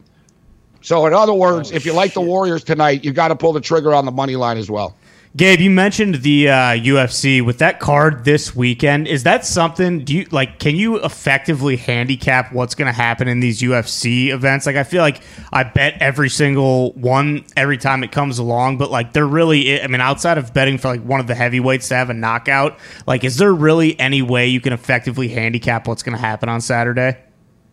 So, 0.83 1.05
in 1.07 1.13
other 1.13 1.35
words, 1.35 1.73
if 1.73 1.85
you 1.85 1.93
like 1.93 2.15
the 2.15 2.21
Warriors 2.21 2.63
tonight, 2.63 3.05
you 3.05 3.13
got 3.13 3.29
to 3.29 3.35
pull 3.35 3.53
the 3.53 3.61
trigger 3.61 3.93
on 3.93 4.05
the 4.05 4.13
money 4.13 4.37
line 4.37 4.57
as 4.57 4.71
well. 4.71 4.97
Gabe, 5.37 5.61
you 5.61 5.71
mentioned 5.71 6.15
the 6.23 6.49
uh, 6.49 6.55
UFC 6.73 7.45
with 7.45 7.59
that 7.59 7.79
card 7.79 8.25
this 8.25 8.57
weekend. 8.57 9.07
Is 9.07 9.25
that 9.25 9.45
something? 9.45 10.03
Do 10.03 10.15
you 10.15 10.27
like? 10.31 10.59
Can 10.59 10.77
you 10.77 10.97
effectively 11.05 11.77
handicap 11.77 12.55
what's 12.55 12.75
going 12.75 12.87
to 12.87 12.93
happen 12.93 13.29
in 13.29 13.41
these 13.41 13.61
UFC 13.61 14.29
events? 14.33 14.65
Like, 14.65 14.77
I 14.77 14.83
feel 14.83 15.03
like 15.03 15.21
I 15.53 15.65
bet 15.65 16.01
every 16.01 16.31
single 16.31 16.93
one 16.93 17.45
every 17.55 17.77
time 17.77 18.03
it 18.03 18.13
comes 18.13 18.39
along, 18.39 18.79
but 18.79 18.91
like, 18.91 19.13
they're 19.13 19.27
really. 19.27 19.83
I 19.83 19.89
mean, 19.89 20.01
outside 20.01 20.39
of 20.39 20.55
betting 20.55 20.79
for 20.79 20.89
like 20.89 21.03
one 21.03 21.21
of 21.21 21.27
the 21.27 21.35
heavyweights 21.35 21.89
to 21.89 21.97
have 21.97 22.09
a 22.09 22.15
knockout, 22.15 22.79
like, 23.07 23.23
is 23.23 23.37
there 23.37 23.53
really 23.53 23.99
any 24.01 24.23
way 24.23 24.47
you 24.47 24.63
can 24.63 24.73
effectively 24.73 25.29
handicap 25.29 25.87
what's 25.87 26.03
going 26.03 26.17
to 26.17 26.23
happen 26.23 26.49
on 26.49 26.63
Saturday? 26.63 27.19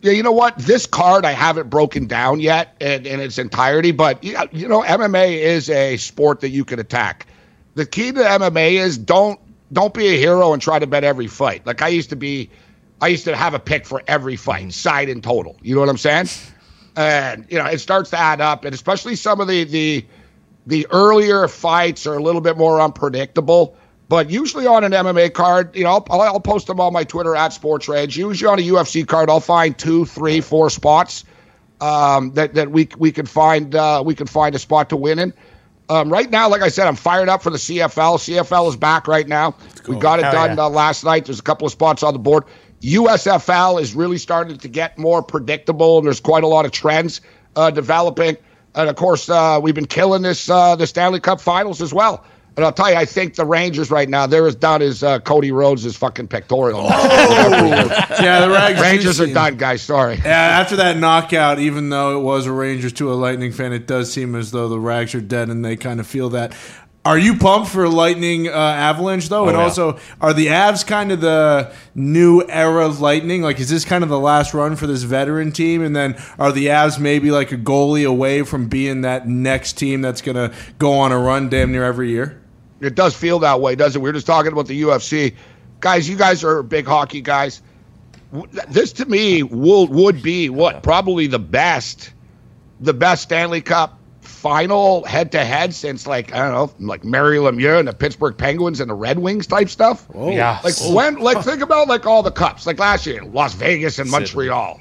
Yeah, 0.02 0.12
you 0.12 0.22
know 0.22 0.32
what? 0.32 0.58
This 0.58 0.84
card 0.84 1.24
I 1.24 1.32
haven't 1.32 1.70
broken 1.70 2.08
down 2.08 2.40
yet 2.40 2.76
in, 2.78 3.06
in 3.06 3.20
its 3.20 3.38
entirety, 3.38 3.92
but 3.92 4.22
you 4.22 4.34
know, 4.34 4.46
you 4.52 4.68
know, 4.68 4.82
MMA 4.82 5.38
is 5.38 5.70
a 5.70 5.96
sport 5.96 6.40
that 6.40 6.50
you 6.50 6.66
can 6.66 6.78
attack. 6.78 7.26
The 7.74 7.86
key 7.86 8.12
to 8.12 8.20
MMA 8.20 8.72
is 8.72 8.98
don't 8.98 9.40
don't 9.72 9.92
be 9.92 10.06
a 10.08 10.16
hero 10.16 10.52
and 10.52 10.62
try 10.62 10.78
to 10.78 10.86
bet 10.86 11.04
every 11.04 11.26
fight. 11.26 11.66
Like 11.66 11.82
I 11.82 11.88
used 11.88 12.10
to 12.10 12.16
be, 12.16 12.50
I 13.00 13.08
used 13.08 13.24
to 13.24 13.34
have 13.34 13.54
a 13.54 13.58
pick 13.58 13.86
for 13.86 14.02
every 14.06 14.36
fight, 14.36 14.72
side 14.72 15.08
and 15.08 15.22
total. 15.22 15.56
You 15.62 15.74
know 15.74 15.80
what 15.80 15.88
I'm 15.88 15.98
saying? 15.98 16.28
And 16.96 17.46
you 17.50 17.58
know, 17.58 17.66
it 17.66 17.78
starts 17.78 18.10
to 18.10 18.18
add 18.18 18.40
up, 18.40 18.64
and 18.64 18.74
especially 18.74 19.16
some 19.16 19.40
of 19.40 19.48
the 19.48 19.64
the 19.64 20.06
the 20.66 20.86
earlier 20.90 21.48
fights 21.48 22.06
are 22.06 22.14
a 22.14 22.22
little 22.22 22.40
bit 22.40 22.56
more 22.56 22.80
unpredictable. 22.80 23.76
But 24.08 24.30
usually 24.30 24.66
on 24.66 24.84
an 24.84 24.92
MMA 24.92 25.32
card, 25.32 25.74
you 25.74 25.82
know, 25.82 26.04
I'll, 26.10 26.20
I'll 26.20 26.40
post 26.40 26.66
them 26.66 26.78
on 26.78 26.92
my 26.92 27.04
Twitter 27.04 27.34
at 27.34 27.52
Sports 27.52 27.88
Rage. 27.88 28.16
Usually 28.16 28.48
on 28.48 28.58
a 28.58 28.62
UFC 28.62 29.06
card, 29.06 29.30
I'll 29.30 29.40
find 29.40 29.76
two, 29.76 30.04
three, 30.04 30.40
four 30.40 30.68
spots 30.70 31.24
um, 31.80 32.32
that 32.32 32.54
that 32.54 32.70
we 32.70 32.88
we 32.98 33.12
could 33.12 33.28
find 33.28 33.74
uh, 33.74 34.02
we 34.04 34.14
can 34.14 34.26
find 34.26 34.54
a 34.54 34.58
spot 34.58 34.90
to 34.90 34.96
win 34.96 35.18
in. 35.18 35.34
Um, 35.88 36.10
right 36.10 36.30
now, 36.30 36.48
like 36.48 36.62
I 36.62 36.68
said, 36.68 36.86
I'm 36.86 36.96
fired 36.96 37.28
up 37.28 37.42
for 37.42 37.50
the 37.50 37.58
CFL. 37.58 38.18
CFL 38.18 38.68
is 38.68 38.76
back 38.76 39.06
right 39.06 39.28
now. 39.28 39.54
We 39.86 39.96
got 39.96 40.18
it 40.18 40.24
Hell 40.24 40.32
done 40.32 40.56
yeah. 40.56 40.64
uh, 40.64 40.70
last 40.70 41.04
night. 41.04 41.26
There's 41.26 41.40
a 41.40 41.42
couple 41.42 41.66
of 41.66 41.72
spots 41.72 42.02
on 42.02 42.14
the 42.14 42.18
board. 42.18 42.44
USFL 42.80 43.80
is 43.80 43.94
really 43.94 44.18
starting 44.18 44.56
to 44.56 44.68
get 44.68 44.98
more 44.98 45.22
predictable, 45.22 45.98
and 45.98 46.06
there's 46.06 46.20
quite 46.20 46.44
a 46.44 46.46
lot 46.46 46.64
of 46.64 46.72
trends 46.72 47.20
uh, 47.56 47.70
developing. 47.70 48.36
And 48.74 48.88
of 48.88 48.96
course, 48.96 49.28
uh, 49.28 49.60
we've 49.62 49.74
been 49.74 49.86
killing 49.86 50.22
this 50.22 50.48
uh, 50.50 50.74
the 50.76 50.86
Stanley 50.86 51.20
Cup 51.20 51.40
Finals 51.40 51.80
as 51.80 51.92
well. 51.94 52.24
And 52.56 52.64
I'll 52.64 52.72
tell 52.72 52.88
you, 52.88 52.96
I 52.96 53.04
think 53.04 53.34
the 53.34 53.44
Rangers 53.44 53.90
right 53.90 54.08
now 54.08 54.26
they're 54.26 54.46
as 54.46 54.54
down 54.54 54.80
as 54.80 55.02
uh, 55.02 55.18
Cody 55.20 55.50
Rhodes' 55.50 55.96
fucking 55.96 56.28
pectoral. 56.28 56.86
Oh. 56.88 58.00
Yeah, 58.24 58.40
the 58.40 58.50
Rags 58.50 58.80
Rangers 58.80 59.20
are 59.20 59.26
done, 59.26 59.56
guys. 59.56 59.82
Sorry. 59.82 60.16
Yeah, 60.16 60.30
after 60.30 60.76
that 60.76 60.96
knockout, 60.96 61.58
even 61.58 61.90
though 61.90 62.18
it 62.18 62.22
was 62.22 62.46
a 62.46 62.52
Rangers 62.52 62.92
to 62.94 63.12
a 63.12 63.14
Lightning 63.14 63.52
fan, 63.52 63.72
it 63.72 63.86
does 63.86 64.10
seem 64.10 64.34
as 64.34 64.52
though 64.52 64.68
the 64.68 64.78
Rags 64.78 65.14
are 65.14 65.20
dead, 65.20 65.48
and 65.48 65.64
they 65.64 65.76
kind 65.76 66.00
of 66.00 66.06
feel 66.06 66.30
that. 66.30 66.54
Are 67.04 67.18
you 67.18 67.36
pumped 67.36 67.68
for 67.68 67.86
Lightning 67.86 68.48
uh, 68.48 68.52
Avalanche 68.52 69.28
though? 69.28 69.48
and 69.48 69.58
yeah. 69.58 69.62
also, 69.62 69.98
are 70.22 70.32
the 70.32 70.46
Avs 70.46 70.86
kind 70.86 71.12
of 71.12 71.20
the 71.20 71.70
new 71.94 72.42
era 72.48 72.86
of 72.86 73.00
Lightning? 73.00 73.42
Like, 73.42 73.60
is 73.60 73.68
this 73.68 73.84
kind 73.84 74.02
of 74.02 74.08
the 74.08 74.18
last 74.18 74.54
run 74.54 74.74
for 74.74 74.86
this 74.86 75.02
veteran 75.02 75.52
team? 75.52 75.82
And 75.82 75.94
then 75.94 76.16
are 76.38 76.50
the 76.50 76.66
Avs 76.68 76.98
maybe 76.98 77.30
like 77.30 77.52
a 77.52 77.58
goalie 77.58 78.08
away 78.08 78.42
from 78.42 78.68
being 78.68 79.02
that 79.02 79.28
next 79.28 79.74
team 79.74 80.00
that's 80.00 80.22
going 80.22 80.36
to 80.36 80.56
go 80.78 80.92
on 80.92 81.12
a 81.12 81.18
run 81.18 81.50
damn 81.50 81.72
near 81.72 81.84
every 81.84 82.08
year? 82.08 82.40
It 82.86 82.94
does 82.94 83.14
feel 83.14 83.38
that 83.40 83.60
way, 83.60 83.74
doesn't 83.74 84.00
it? 84.00 84.02
We 84.02 84.08
were 84.08 84.14
just 84.14 84.26
talking 84.26 84.52
about 84.52 84.66
the 84.66 84.82
UFC. 84.82 85.34
Guys, 85.80 86.08
you 86.08 86.16
guys 86.16 86.44
are 86.44 86.62
big 86.62 86.86
hockey 86.86 87.20
guys. 87.20 87.62
This 88.68 88.92
to 88.94 89.06
me 89.06 89.42
will 89.42 89.86
would 89.88 90.22
be 90.22 90.50
what 90.50 90.82
probably 90.82 91.26
the 91.26 91.38
best 91.38 92.12
the 92.80 92.94
best 92.94 93.22
Stanley 93.22 93.60
Cup 93.60 93.98
final 94.20 95.02
head 95.04 95.32
to 95.32 95.42
head 95.44 95.74
since 95.74 96.06
like 96.06 96.34
I 96.34 96.38
don't 96.38 96.52
know, 96.80 96.86
like 96.86 97.04
Mario 97.04 97.50
Lemieux 97.50 97.78
and 97.78 97.88
the 97.88 97.92
Pittsburgh 97.92 98.36
Penguins 98.36 98.80
and 98.80 98.90
the 98.90 98.94
Red 98.94 99.18
Wings 99.18 99.46
type 99.46 99.68
stuff. 99.68 100.06
Oh 100.14 100.30
Yeah. 100.30 100.60
Like 100.62 100.74
oh. 100.82 100.94
when 100.94 101.16
like 101.16 101.42
think 101.44 101.62
about 101.62 101.88
like 101.88 102.06
all 102.06 102.22
the 102.22 102.30
cups, 102.30 102.66
like 102.66 102.78
last 102.78 103.06
year, 103.06 103.22
Las 103.22 103.54
Vegas 103.54 103.98
and 103.98 104.10
Montreal. 104.10 104.80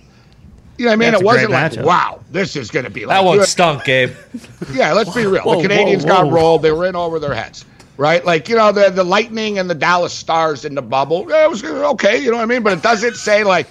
You 0.78 0.86
know 0.86 0.92
what 0.92 0.94
I 0.94 0.96
mean? 0.98 1.12
That's 1.12 1.22
it 1.22 1.26
wasn't 1.26 1.52
like, 1.52 1.72
matchup. 1.72 1.86
wow, 1.86 2.20
this 2.32 2.56
is 2.56 2.72
gonna 2.72 2.90
be 2.90 3.06
like 3.06 3.18
That 3.18 3.24
one 3.24 3.46
stunk, 3.46 3.84
Gabe. 3.84 4.12
yeah, 4.74 4.92
let's 4.94 5.14
be 5.14 5.26
real. 5.26 5.44
Whoa, 5.44 5.62
the 5.62 5.68
Canadiens 5.68 6.02
whoa, 6.02 6.08
got 6.08 6.32
rolled. 6.32 6.64
They 6.64 6.72
were 6.72 6.86
in 6.86 6.96
over 6.96 7.20
their 7.20 7.34
heads, 7.34 7.64
right? 7.98 8.24
Like 8.26 8.50
you 8.50 8.56
know 8.56 8.72
the 8.72 8.90
the 8.90 9.04
Lightning 9.04 9.60
and 9.60 9.70
the 9.70 9.76
Dallas 9.76 10.14
Stars 10.14 10.66
in 10.66 10.76
the 10.76 10.82
bubble. 10.82 11.26
Yeah, 11.30 11.46
it 11.46 11.50
was 11.50 11.64
okay, 11.64 12.18
you 12.24 12.32
know 12.32 12.38
what 12.38 12.44
I 12.44 12.48
mean. 12.48 12.64
But 12.64 12.74
it 12.74 12.82
doesn't 12.84 13.16
say 13.16 13.44
like, 13.44 13.68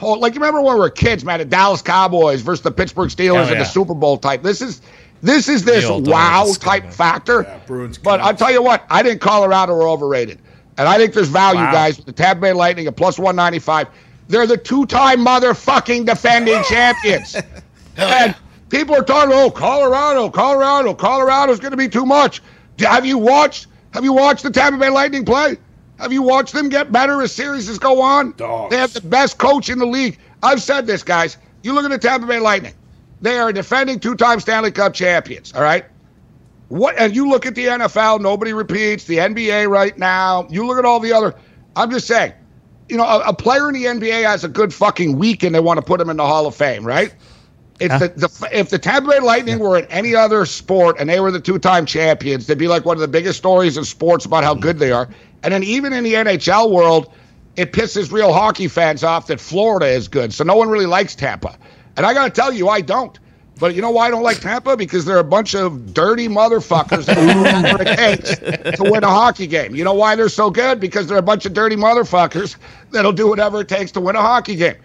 oh, 0.00 0.12
like 0.14 0.34
you 0.34 0.40
remember 0.40 0.60
when 0.60 0.74
we 0.74 0.80
were 0.80 0.90
kids, 0.90 1.24
man? 1.24 1.38
The 1.38 1.44
Dallas 1.44 1.82
Cowboys 1.82 2.40
versus 2.42 2.62
the 2.62 2.70
Pittsburgh 2.70 3.08
Steelers 3.10 3.48
Oh, 3.48 3.52
in 3.52 3.58
the 3.58 3.64
Super 3.64 3.94
Bowl 3.94 4.16
type. 4.18 4.42
This 4.42 4.60
is 4.62 4.80
this 5.22 5.48
is 5.48 5.64
this 5.64 5.88
wow 5.88 6.00
Dallas 6.00 6.58
type 6.58 6.82
Cowboys. 6.84 6.96
factor. 6.96 7.60
Bruins 7.66 7.98
but 7.98 8.20
I'll 8.20 8.34
tell 8.34 8.50
you 8.50 8.62
what, 8.62 8.84
I 8.90 9.02
think 9.02 9.20
Colorado 9.20 9.74
were 9.74 9.88
overrated, 9.88 10.38
and 10.78 10.88
I 10.88 10.96
think 10.96 11.12
there's 11.14 11.28
value, 11.28 11.60
Wow. 11.60 11.72
guys. 11.72 11.96
with 11.98 12.06
The 12.06 12.12
Tampa 12.12 12.40
Bay 12.40 12.52
Lightning 12.52 12.86
at 12.86 12.96
plus 12.96 13.18
one 13.18 13.36
ninety 13.36 13.58
five. 13.58 13.88
They're 14.28 14.46
the 14.46 14.56
two-time 14.56 15.26
motherfucking 15.26 16.06
defending 16.06 16.62
champions. 16.68 17.34
And 17.96 18.36
people 18.68 18.94
are 18.94 19.02
talking, 19.02 19.32
oh, 19.34 19.50
Colorado, 19.50 20.30
Colorado, 20.30 20.94
Colorado's 20.94 21.58
going 21.58 21.72
to 21.72 21.76
be 21.76 21.88
too 21.88 22.06
much. 22.06 22.40
Have 22.80 23.06
you 23.06 23.18
watched? 23.18 23.66
Have 23.92 24.04
you 24.04 24.12
watched 24.12 24.42
the 24.42 24.50
Tampa 24.50 24.78
Bay 24.78 24.90
Lightning 24.90 25.24
play? 25.24 25.56
Have 25.98 26.12
you 26.12 26.22
watched 26.22 26.54
them 26.54 26.68
get 26.68 26.90
better 26.90 27.20
as 27.20 27.32
series 27.32 27.78
go 27.78 28.00
on? 28.00 28.32
Dogs. 28.32 28.70
They 28.70 28.78
have 28.78 28.92
the 28.92 29.02
best 29.02 29.38
coach 29.38 29.68
in 29.68 29.78
the 29.78 29.86
league. 29.86 30.18
I've 30.42 30.62
said 30.62 30.86
this, 30.86 31.02
guys. 31.02 31.36
You 31.62 31.74
look 31.74 31.84
at 31.84 31.90
the 31.90 31.98
Tampa 31.98 32.26
Bay 32.26 32.38
Lightning. 32.38 32.74
They 33.20 33.38
are 33.38 33.52
defending 33.52 34.00
two-time 34.00 34.40
Stanley 34.40 34.70
Cup 34.70 34.94
champions. 34.94 35.52
All 35.52 35.62
right. 35.62 35.84
What? 36.68 36.96
And 36.98 37.14
you 37.14 37.28
look 37.28 37.44
at 37.44 37.54
the 37.54 37.66
NFL. 37.66 38.20
Nobody 38.20 38.52
repeats 38.52 39.04
the 39.04 39.18
NBA 39.18 39.68
right 39.68 39.96
now. 39.98 40.46
You 40.48 40.66
look 40.66 40.78
at 40.78 40.84
all 40.84 41.00
the 41.00 41.12
other. 41.12 41.34
I'm 41.76 41.90
just 41.90 42.06
saying. 42.06 42.32
You 42.88 42.96
know, 42.96 43.04
a, 43.04 43.28
a 43.28 43.34
player 43.34 43.68
in 43.68 43.74
the 43.74 43.84
NBA 43.84 44.24
has 44.24 44.42
a 44.42 44.48
good 44.48 44.72
fucking 44.72 45.18
week, 45.18 45.42
and 45.42 45.54
they 45.54 45.60
want 45.60 45.78
to 45.78 45.82
put 45.82 46.00
him 46.00 46.08
in 46.10 46.16
the 46.16 46.26
Hall 46.26 46.46
of 46.46 46.54
Fame, 46.54 46.84
right? 46.84 47.14
If 47.80 47.98
the, 47.98 48.08
the 48.08 48.48
if 48.52 48.70
the 48.70 48.78
Tampa 48.78 49.10
Bay 49.10 49.20
Lightning 49.20 49.58
were 49.58 49.78
in 49.78 49.86
any 49.86 50.14
other 50.14 50.44
sport 50.44 50.96
and 50.98 51.08
they 51.08 51.18
were 51.20 51.30
the 51.30 51.40
two-time 51.40 51.86
champions, 51.86 52.46
they'd 52.46 52.58
be 52.58 52.68
like 52.68 52.84
one 52.84 52.96
of 52.96 53.00
the 53.00 53.08
biggest 53.08 53.38
stories 53.38 53.76
in 53.76 53.84
sports 53.84 54.26
about 54.26 54.44
how 54.44 54.54
good 54.54 54.78
they 54.78 54.92
are. 54.92 55.08
And 55.42 55.54
then 55.54 55.62
even 55.62 55.92
in 55.92 56.04
the 56.04 56.14
NHL 56.14 56.70
world, 56.70 57.12
it 57.56 57.72
pisses 57.72 58.12
real 58.12 58.32
hockey 58.32 58.68
fans 58.68 59.02
off 59.02 59.26
that 59.28 59.40
Florida 59.40 59.86
is 59.86 60.08
good, 60.08 60.32
so 60.32 60.44
no 60.44 60.56
one 60.56 60.68
really 60.68 60.86
likes 60.86 61.14
Tampa. 61.14 61.56
And 61.96 62.06
I 62.06 62.14
got 62.14 62.24
to 62.24 62.30
tell 62.30 62.52
you, 62.52 62.68
I 62.68 62.80
don't. 62.80 63.18
But 63.58 63.74
you 63.74 63.82
know 63.82 63.90
why 63.90 64.06
I 64.06 64.10
don't 64.10 64.22
like 64.22 64.40
Tampa? 64.40 64.74
Because 64.74 65.04
they're 65.04 65.18
a 65.18 65.24
bunch 65.24 65.54
of 65.54 65.92
dirty 65.92 66.28
motherfuckers 66.28 67.04
that 67.04 67.16
do 67.16 67.42
whatever 67.42 67.82
it 67.82 67.96
takes 67.96 68.78
to 68.78 68.90
win 68.90 69.04
a 69.04 69.08
hockey 69.08 69.46
game. 69.46 69.74
You 69.74 69.84
know 69.84 69.92
why 69.92 70.16
they're 70.16 70.30
so 70.30 70.50
good? 70.50 70.80
Because 70.80 71.06
they're 71.06 71.18
a 71.18 71.22
bunch 71.22 71.44
of 71.44 71.52
dirty 71.52 71.76
motherfuckers 71.76 72.56
that'll 72.90 73.12
do 73.12 73.28
whatever 73.28 73.60
it 73.60 73.68
takes 73.68 73.92
to 73.92 74.00
win 74.00 74.16
a 74.16 74.22
hockey 74.22 74.56
game. 74.56 74.76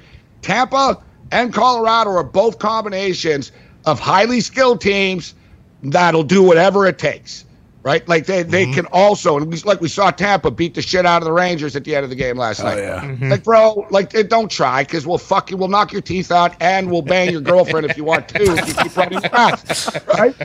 Tampa 0.41 1.01
and 1.35 1.53
Colorado 1.53 2.11
are 2.11 2.23
both 2.23 2.59
combinations 2.59 3.51
of 3.85 3.99
highly 3.99 4.39
skilled 4.39 4.79
teams 4.79 5.35
that'll 5.83 6.23
do 6.23 6.41
whatever 6.41 6.87
it 6.87 6.97
takes. 6.97 7.43
Right? 7.83 8.07
Like 8.07 8.25
they, 8.25 8.41
they 8.41 8.63
mm-hmm. 8.63 8.73
can 8.73 8.85
also, 8.87 9.37
and 9.37 9.51
we, 9.51 9.59
like 9.59 9.79
we 9.79 9.89
saw 9.89 10.09
Tampa 10.09 10.49
beat 10.49 10.73
the 10.73 10.81
shit 10.81 11.05
out 11.05 11.21
of 11.21 11.25
the 11.25 11.31
Rangers 11.31 11.75
at 11.75 11.83
the 11.83 11.93
end 11.93 12.03
of 12.03 12.09
the 12.09 12.15
game 12.15 12.35
last 12.35 12.63
night. 12.63 12.79
yeah. 12.79 13.01
Mm-hmm. 13.01 13.29
Like, 13.29 13.43
bro, 13.43 13.85
like, 13.91 14.15
eh, 14.15 14.23
don't 14.23 14.49
try 14.49 14.83
because 14.83 15.05
we'll 15.05 15.19
fuck 15.19 15.51
you, 15.51 15.57
we'll 15.57 15.67
knock 15.67 15.91
your 15.91 16.01
teeth 16.01 16.31
out 16.31 16.55
and 16.59 16.89
we'll 16.89 17.03
bang 17.03 17.29
your 17.29 17.41
girlfriend 17.41 17.85
if 17.85 17.95
you 17.95 18.03
want 18.03 18.29
to. 18.29 18.41
If 18.41 18.67
you 18.69 18.73
keep 18.73 18.97
running 18.97 19.21
fast, 19.21 19.95
right? 20.17 20.35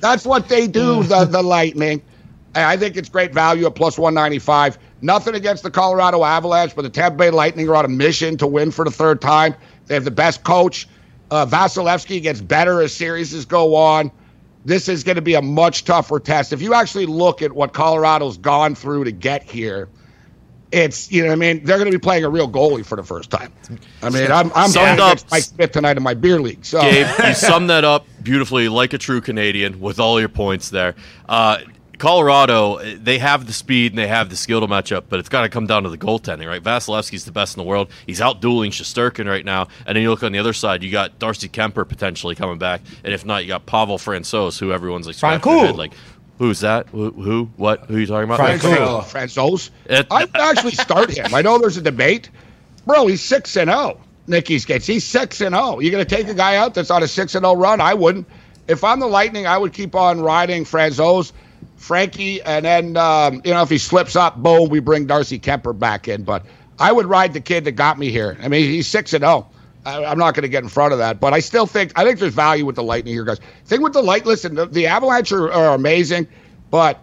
That's 0.00 0.26
what 0.26 0.48
they 0.50 0.66
do. 0.66 0.96
Mm-hmm. 0.96 1.08
The 1.08 1.24
the 1.24 1.42
Lightning. 1.42 2.02
And 2.54 2.64
I 2.64 2.76
think 2.76 2.96
it's 2.96 3.08
great 3.08 3.32
value 3.32 3.64
at 3.66 3.76
plus 3.76 3.96
one 3.96 4.12
ninety 4.12 4.40
five. 4.40 4.76
Nothing 5.00 5.34
against 5.34 5.62
the 5.62 5.70
Colorado 5.70 6.22
Avalanche, 6.22 6.76
but 6.76 6.82
the 6.82 6.90
Tampa 6.90 7.16
Bay 7.16 7.30
Lightning 7.30 7.66
are 7.70 7.76
on 7.76 7.86
a 7.86 7.88
mission 7.88 8.36
to 8.36 8.46
win 8.46 8.70
for 8.70 8.84
the 8.84 8.90
third 8.90 9.22
time. 9.22 9.54
They 9.90 9.96
have 9.96 10.04
the 10.04 10.12
best 10.12 10.44
coach. 10.44 10.86
Uh, 11.32 11.44
Vasilevskiy 11.46 12.22
gets 12.22 12.40
better 12.40 12.80
as 12.80 12.94
series 12.94 13.44
go 13.44 13.74
on. 13.74 14.12
This 14.64 14.88
is 14.88 15.02
going 15.02 15.16
to 15.16 15.22
be 15.22 15.34
a 15.34 15.42
much 15.42 15.84
tougher 15.84 16.20
test. 16.20 16.52
If 16.52 16.62
you 16.62 16.74
actually 16.74 17.06
look 17.06 17.42
at 17.42 17.50
what 17.50 17.72
Colorado's 17.72 18.36
gone 18.36 18.76
through 18.76 19.02
to 19.04 19.10
get 19.10 19.42
here, 19.42 19.88
it's 20.70 21.10
you 21.10 21.22
know 21.22 21.30
what 21.30 21.32
I 21.32 21.36
mean 21.36 21.64
they're 21.64 21.78
going 21.78 21.90
to 21.90 21.98
be 21.98 22.00
playing 22.00 22.22
a 22.22 22.28
real 22.28 22.48
goalie 22.48 22.86
for 22.86 22.94
the 22.94 23.02
first 23.02 23.32
time. 23.32 23.52
I 24.00 24.10
mean 24.10 24.30
I'm 24.30 24.52
I'm 24.54 24.70
Summed 24.70 25.00
up- 25.00 25.18
Mike 25.32 25.42
Smith 25.42 25.72
tonight 25.72 25.96
in 25.96 26.04
my 26.04 26.14
beer 26.14 26.40
league. 26.40 26.64
So 26.64 26.80
Gabe, 26.80 27.08
you 27.26 27.34
summed 27.34 27.70
that 27.70 27.82
up 27.82 28.06
beautifully, 28.22 28.68
like 28.68 28.92
a 28.92 28.98
true 28.98 29.20
Canadian, 29.20 29.80
with 29.80 29.98
all 29.98 30.20
your 30.20 30.28
points 30.28 30.70
there. 30.70 30.94
Uh, 31.28 31.58
Colorado, 32.00 32.78
they 32.96 33.18
have 33.18 33.46
the 33.46 33.52
speed 33.52 33.92
and 33.92 33.98
they 33.98 34.08
have 34.08 34.30
the 34.30 34.36
skill 34.36 34.60
to 34.60 34.66
match 34.66 34.90
up, 34.90 35.04
but 35.08 35.20
it's 35.20 35.28
got 35.28 35.42
to 35.42 35.48
come 35.48 35.66
down 35.66 35.84
to 35.84 35.88
the 35.90 35.98
goaltending, 35.98 36.48
right? 36.48 36.62
Vasilevskiy's 36.62 37.24
the 37.24 37.30
best 37.32 37.56
in 37.56 37.62
the 37.62 37.68
world. 37.68 37.90
He's 38.06 38.20
out 38.20 38.40
dueling 38.40 38.70
Shesterkin 38.72 39.26
right 39.28 39.44
now, 39.44 39.68
and 39.86 39.94
then 39.94 40.02
you 40.02 40.10
look 40.10 40.22
on 40.22 40.32
the 40.32 40.38
other 40.38 40.52
side, 40.54 40.82
you 40.82 40.90
got 40.90 41.18
Darcy 41.18 41.48
Kuemper 41.48 41.88
potentially 41.88 42.34
coming 42.34 42.58
back, 42.58 42.80
and 43.04 43.12
if 43.14 43.24
not, 43.24 43.42
you 43.44 43.48
got 43.48 43.66
Pavel 43.66 43.98
Francouz, 43.98 44.58
who 44.58 44.72
everyone's 44.72 45.06
like 45.06 45.14
scratching 45.16 45.40
Francouz. 45.42 45.76
like, 45.76 45.92
who's 46.38 46.60
that? 46.60 46.88
Who? 46.88 47.10
who? 47.10 47.50
What? 47.56 47.84
Who 47.86 47.96
are 47.96 48.00
you 48.00 48.06
talking 48.06 48.24
about? 48.32 48.40
Francouz. 48.40 49.04
Franzos. 49.04 49.70
It- 49.86 50.06
I 50.10 50.24
would 50.24 50.36
actually 50.36 50.72
start 50.72 51.10
him. 51.16 51.34
I 51.34 51.42
know 51.42 51.58
there's 51.58 51.76
a 51.76 51.82
debate. 51.82 52.30
Bro, 52.86 53.08
he's 53.08 53.20
6 53.22 53.56
and 53.56 53.70
0. 53.70 54.00
Nicky 54.26 54.58
Skates. 54.58 54.86
He's 54.86 55.04
6 55.04 55.40
and 55.42 55.54
0. 55.54 55.80
You 55.80 55.90
going 55.90 56.04
to 56.04 56.16
take 56.16 56.28
a 56.28 56.34
guy 56.34 56.56
out 56.56 56.72
that's 56.72 56.90
on 56.90 57.02
a 57.02 57.08
6 57.08 57.34
and 57.34 57.44
0 57.44 57.56
run? 57.56 57.80
I 57.80 57.92
wouldn't. 57.92 58.26
If 58.68 58.84
I'm 58.84 59.00
the 59.00 59.06
Lightning, 59.06 59.46
I 59.46 59.58
would 59.58 59.72
keep 59.72 59.94
on 59.94 60.20
riding 60.20 60.64
Franzos. 60.64 61.32
Frankie, 61.80 62.42
and 62.42 62.64
then 62.66 62.96
um, 62.98 63.40
you 63.42 63.52
know 63.52 63.62
if 63.62 63.70
he 63.70 63.78
slips 63.78 64.14
up, 64.14 64.36
boom, 64.36 64.68
we 64.68 64.80
bring 64.80 65.06
Darcy 65.06 65.38
Kuemper 65.38 65.76
back 65.76 66.08
in. 66.08 66.22
But 66.24 66.44
I 66.78 66.92
would 66.92 67.06
ride 67.06 67.32
the 67.32 67.40
kid 67.40 67.64
that 67.64 67.72
got 67.72 67.98
me 67.98 68.10
here. 68.10 68.36
I 68.42 68.48
mean, 68.48 68.64
he's 68.70 68.86
six 68.86 69.14
and 69.14 69.22
zero. 69.22 69.48
I- 69.86 70.04
I'm 70.04 70.18
not 70.18 70.34
going 70.34 70.42
to 70.42 70.48
get 70.50 70.62
in 70.62 70.68
front 70.68 70.92
of 70.92 70.98
that, 70.98 71.20
but 71.20 71.32
I 71.32 71.40
still 71.40 71.66
think 71.66 71.92
I 71.98 72.04
think 72.04 72.18
there's 72.18 72.34
value 72.34 72.66
with 72.66 72.76
the 72.76 72.82
Lightning 72.82 73.14
here, 73.14 73.24
guys. 73.24 73.40
Thing 73.64 73.80
with 73.80 73.94
the 73.94 74.02
light, 74.02 74.26
listen, 74.26 74.54
the, 74.56 74.66
the 74.66 74.88
Avalanche 74.88 75.32
are, 75.32 75.50
are 75.50 75.74
amazing, 75.74 76.28
but 76.70 77.00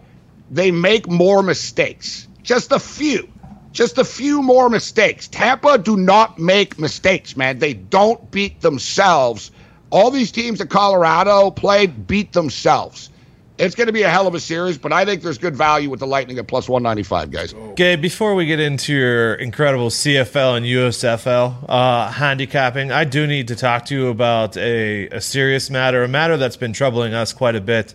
they 0.48 0.70
make 0.70 1.08
more 1.08 1.42
mistakes. 1.42 2.28
Just 2.44 2.70
a 2.70 2.78
few, 2.78 3.28
just 3.72 3.98
a 3.98 4.04
few 4.04 4.42
more 4.42 4.70
mistakes. 4.70 5.26
Tampa 5.26 5.76
do 5.78 5.96
not 5.96 6.38
make 6.38 6.78
mistakes, 6.78 7.36
man. 7.36 7.58
They 7.58 7.74
don't 7.74 8.30
beat 8.30 8.60
themselves. 8.60 9.50
All 9.90 10.12
these 10.12 10.30
teams 10.30 10.60
that 10.60 10.70
Colorado 10.70 11.50
played 11.50 12.06
beat 12.06 12.32
themselves. 12.32 13.10
It's 13.58 13.74
going 13.74 13.88
to 13.88 13.92
be 13.92 14.02
a 14.02 14.08
hell 14.08 14.26
of 14.28 14.34
a 14.34 14.40
series, 14.40 14.78
but 14.78 14.92
I 14.92 15.04
think 15.04 15.22
there's 15.22 15.36
good 15.38 15.56
value 15.56 15.90
with 15.90 15.98
the 15.98 16.06
Lightning 16.06 16.38
at 16.38 16.46
plus 16.46 16.68
195, 16.68 17.30
guys. 17.32 17.54
Gabe, 17.74 18.00
before 18.00 18.34
we 18.36 18.46
get 18.46 18.60
into 18.60 18.92
your 18.94 19.34
incredible 19.34 19.88
CFL 19.90 20.56
and 20.58 20.64
USFL 20.66 21.64
uh, 21.68 22.10
handicapping, 22.12 22.92
I 22.92 23.02
do 23.04 23.26
need 23.26 23.48
to 23.48 23.56
talk 23.56 23.84
to 23.86 23.94
you 23.96 24.08
about 24.08 24.56
a, 24.56 25.08
a 25.08 25.20
serious 25.20 25.70
matter, 25.70 26.04
a 26.04 26.08
matter 26.08 26.36
that's 26.36 26.56
been 26.56 26.72
troubling 26.72 27.14
us 27.14 27.32
quite 27.32 27.56
a 27.56 27.60
bit. 27.60 27.94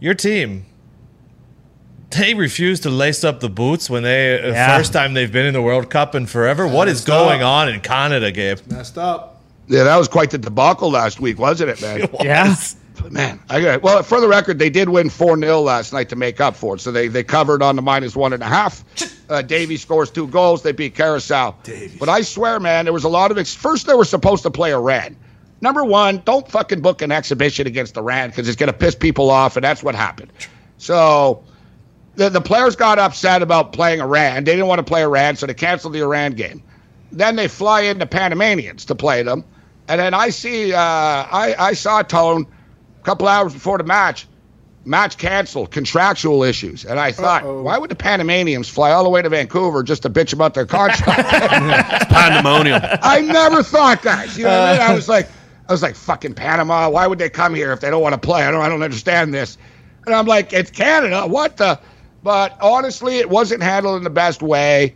Your 0.00 0.14
team, 0.14 0.66
they 2.10 2.34
refuse 2.34 2.80
to 2.80 2.90
lace 2.90 3.22
up 3.22 3.38
the 3.38 3.48
boots 3.48 3.88
when 3.88 4.02
they 4.02 4.42
uh, 4.42 4.48
Yeah. 4.48 4.76
first 4.76 4.92
time 4.92 5.14
they've 5.14 5.30
been 5.32 5.46
in 5.46 5.54
the 5.54 5.62
World 5.62 5.90
Cup 5.90 6.14
in 6.16 6.26
forever. 6.26 6.66
What 6.66 6.88
is 6.88 7.04
going 7.04 7.42
up. 7.42 7.48
on 7.48 7.68
in 7.68 7.80
Canada, 7.80 8.32
Gabe? 8.32 8.58
Messed 8.68 8.98
up. 8.98 9.40
Yeah, 9.68 9.84
that 9.84 9.96
was 9.96 10.08
quite 10.08 10.30
the 10.30 10.38
debacle 10.38 10.90
last 10.90 11.20
week, 11.20 11.38
wasn't 11.38 11.70
it, 11.70 11.80
man? 11.80 12.08
Yeah. 12.24 12.54
Man, 13.10 13.40
I 13.48 13.60
got 13.60 13.82
well. 13.82 14.02
For 14.02 14.20
the 14.20 14.28
record, 14.28 14.58
they 14.58 14.70
did 14.70 14.88
win 14.88 15.10
four 15.10 15.38
0 15.38 15.60
last 15.60 15.92
night 15.92 16.08
to 16.10 16.16
make 16.16 16.40
up 16.40 16.56
for 16.56 16.76
it. 16.76 16.80
So 16.80 16.90
they 16.92 17.08
they 17.08 17.22
covered 17.22 17.62
on 17.62 17.76
the 17.76 17.82
minus 17.82 18.16
one 18.16 18.32
and 18.32 18.42
a 18.42 18.46
half. 18.46 18.84
Uh, 19.28 19.42
Davey 19.42 19.76
scores 19.76 20.08
two 20.08 20.28
goals. 20.28 20.62
They 20.62 20.70
beat 20.70 20.94
Curaçao. 20.94 21.56
But 21.98 22.08
I 22.08 22.20
swear, 22.20 22.60
man, 22.60 22.84
there 22.84 22.92
was 22.92 23.02
a 23.02 23.08
lot 23.08 23.32
of 23.32 23.38
ex- 23.38 23.56
first 23.56 23.88
they 23.88 23.94
were 23.94 24.04
supposed 24.04 24.44
to 24.44 24.52
play 24.52 24.72
Iran. 24.72 25.16
Number 25.60 25.84
one, 25.84 26.22
don't 26.24 26.48
fucking 26.48 26.80
book 26.80 27.02
an 27.02 27.10
exhibition 27.10 27.66
against 27.66 27.96
Iran 27.96 28.30
because 28.30 28.46
it's 28.46 28.56
going 28.56 28.70
to 28.70 28.78
piss 28.78 28.94
people 28.94 29.28
off, 29.28 29.56
and 29.56 29.64
that's 29.64 29.82
what 29.82 29.96
happened. 29.96 30.32
So 30.78 31.42
the, 32.14 32.28
the 32.28 32.40
players 32.40 32.76
got 32.76 33.00
upset 33.00 33.42
about 33.42 33.72
playing 33.72 34.00
Iran. 34.00 34.44
They 34.44 34.52
didn't 34.52 34.68
want 34.68 34.78
to 34.78 34.84
play 34.84 35.02
Iran, 35.02 35.34
so 35.34 35.46
they 35.46 35.54
canceled 35.54 35.94
the 35.94 36.02
Iran 36.02 36.34
game. 36.34 36.62
Then 37.10 37.34
they 37.34 37.48
fly 37.48 37.80
into 37.80 38.06
Panamanians 38.06 38.84
to 38.84 38.94
play 38.94 39.24
them, 39.24 39.42
and 39.88 40.00
then 40.00 40.14
I 40.14 40.30
see 40.30 40.72
uh, 40.72 40.78
I 40.78 41.56
I 41.58 41.72
saw 41.72 42.02
Tone 42.02 42.46
a 42.46 42.55
couple 43.06 43.28
hours 43.28 43.54
before 43.54 43.78
the 43.78 43.84
match. 43.84 44.26
Match 44.84 45.18
canceled, 45.18 45.72
contractual 45.72 46.44
issues, 46.44 46.84
and 46.84 47.00
I 47.00 47.10
thought, 47.10 47.42
why 47.44 47.76
would 47.76 47.90
the 47.90 47.96
Panamanians 47.96 48.68
fly 48.68 48.92
all 48.92 49.02
the 49.02 49.10
way 49.10 49.20
to 49.20 49.28
Vancouver 49.28 49.82
just 49.82 50.02
to 50.02 50.10
bitch 50.10 50.32
about 50.32 50.54
their 50.54 50.64
contract? 50.64 51.28
Pandemonium. 52.08 52.80
I 53.02 53.20
never 53.20 53.64
thought 53.64 54.02
that. 54.02 54.36
You 54.36 54.44
know 54.44 54.50
what 54.50 54.68
I 54.68 54.72
mean? 54.74 54.82
I 54.82 54.94
was 54.94 55.08
uh. 55.08 55.14
like, 55.14 55.28
I 55.68 55.72
was 55.72 55.82
like, 55.82 55.96
fucking 55.96 56.34
Panama. 56.34 56.88
Why 56.88 57.08
would 57.08 57.18
they 57.18 57.28
come 57.28 57.52
here 57.52 57.72
if 57.72 57.80
they 57.80 57.90
don't 57.90 58.00
want 58.00 58.12
to 58.12 58.20
play? 58.20 58.44
I 58.44 58.50
don't, 58.52 58.62
I 58.62 58.68
don't 58.68 58.82
understand 58.82 59.34
this. 59.34 59.58
And 60.06 60.14
I'm 60.14 60.26
like, 60.26 60.52
it's 60.52 60.70
Canada. 60.70 61.26
What 61.26 61.56
the? 61.56 61.80
But 62.22 62.56
honestly, 62.60 63.18
it 63.18 63.28
wasn't 63.28 63.64
handled 63.64 63.96
in 63.96 64.04
the 64.04 64.10
best 64.10 64.40
way. 64.40 64.94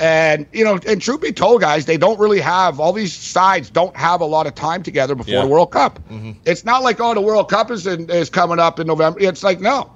And 0.00 0.46
you 0.52 0.64
know, 0.64 0.78
and 0.86 1.02
truth 1.02 1.20
be 1.20 1.32
told, 1.32 1.60
guys, 1.60 1.86
they 1.86 1.96
don't 1.96 2.20
really 2.20 2.40
have 2.40 2.78
all 2.78 2.92
these 2.92 3.12
sides 3.12 3.68
don't 3.70 3.96
have 3.96 4.20
a 4.20 4.24
lot 4.24 4.46
of 4.46 4.54
time 4.54 4.82
together 4.84 5.14
before 5.16 5.34
Yeah. 5.34 5.40
the 5.42 5.48
World 5.48 5.72
Cup. 5.72 5.98
Mm-hmm. 6.08 6.32
It's 6.44 6.64
not 6.64 6.82
like 6.84 7.00
oh, 7.00 7.14
the 7.14 7.20
World 7.20 7.50
Cup 7.50 7.70
is 7.72 7.86
in, 7.86 8.08
is 8.08 8.30
coming 8.30 8.60
up 8.60 8.78
in 8.78 8.86
November. 8.86 9.18
It's 9.20 9.42
like 9.42 9.60
no, 9.60 9.90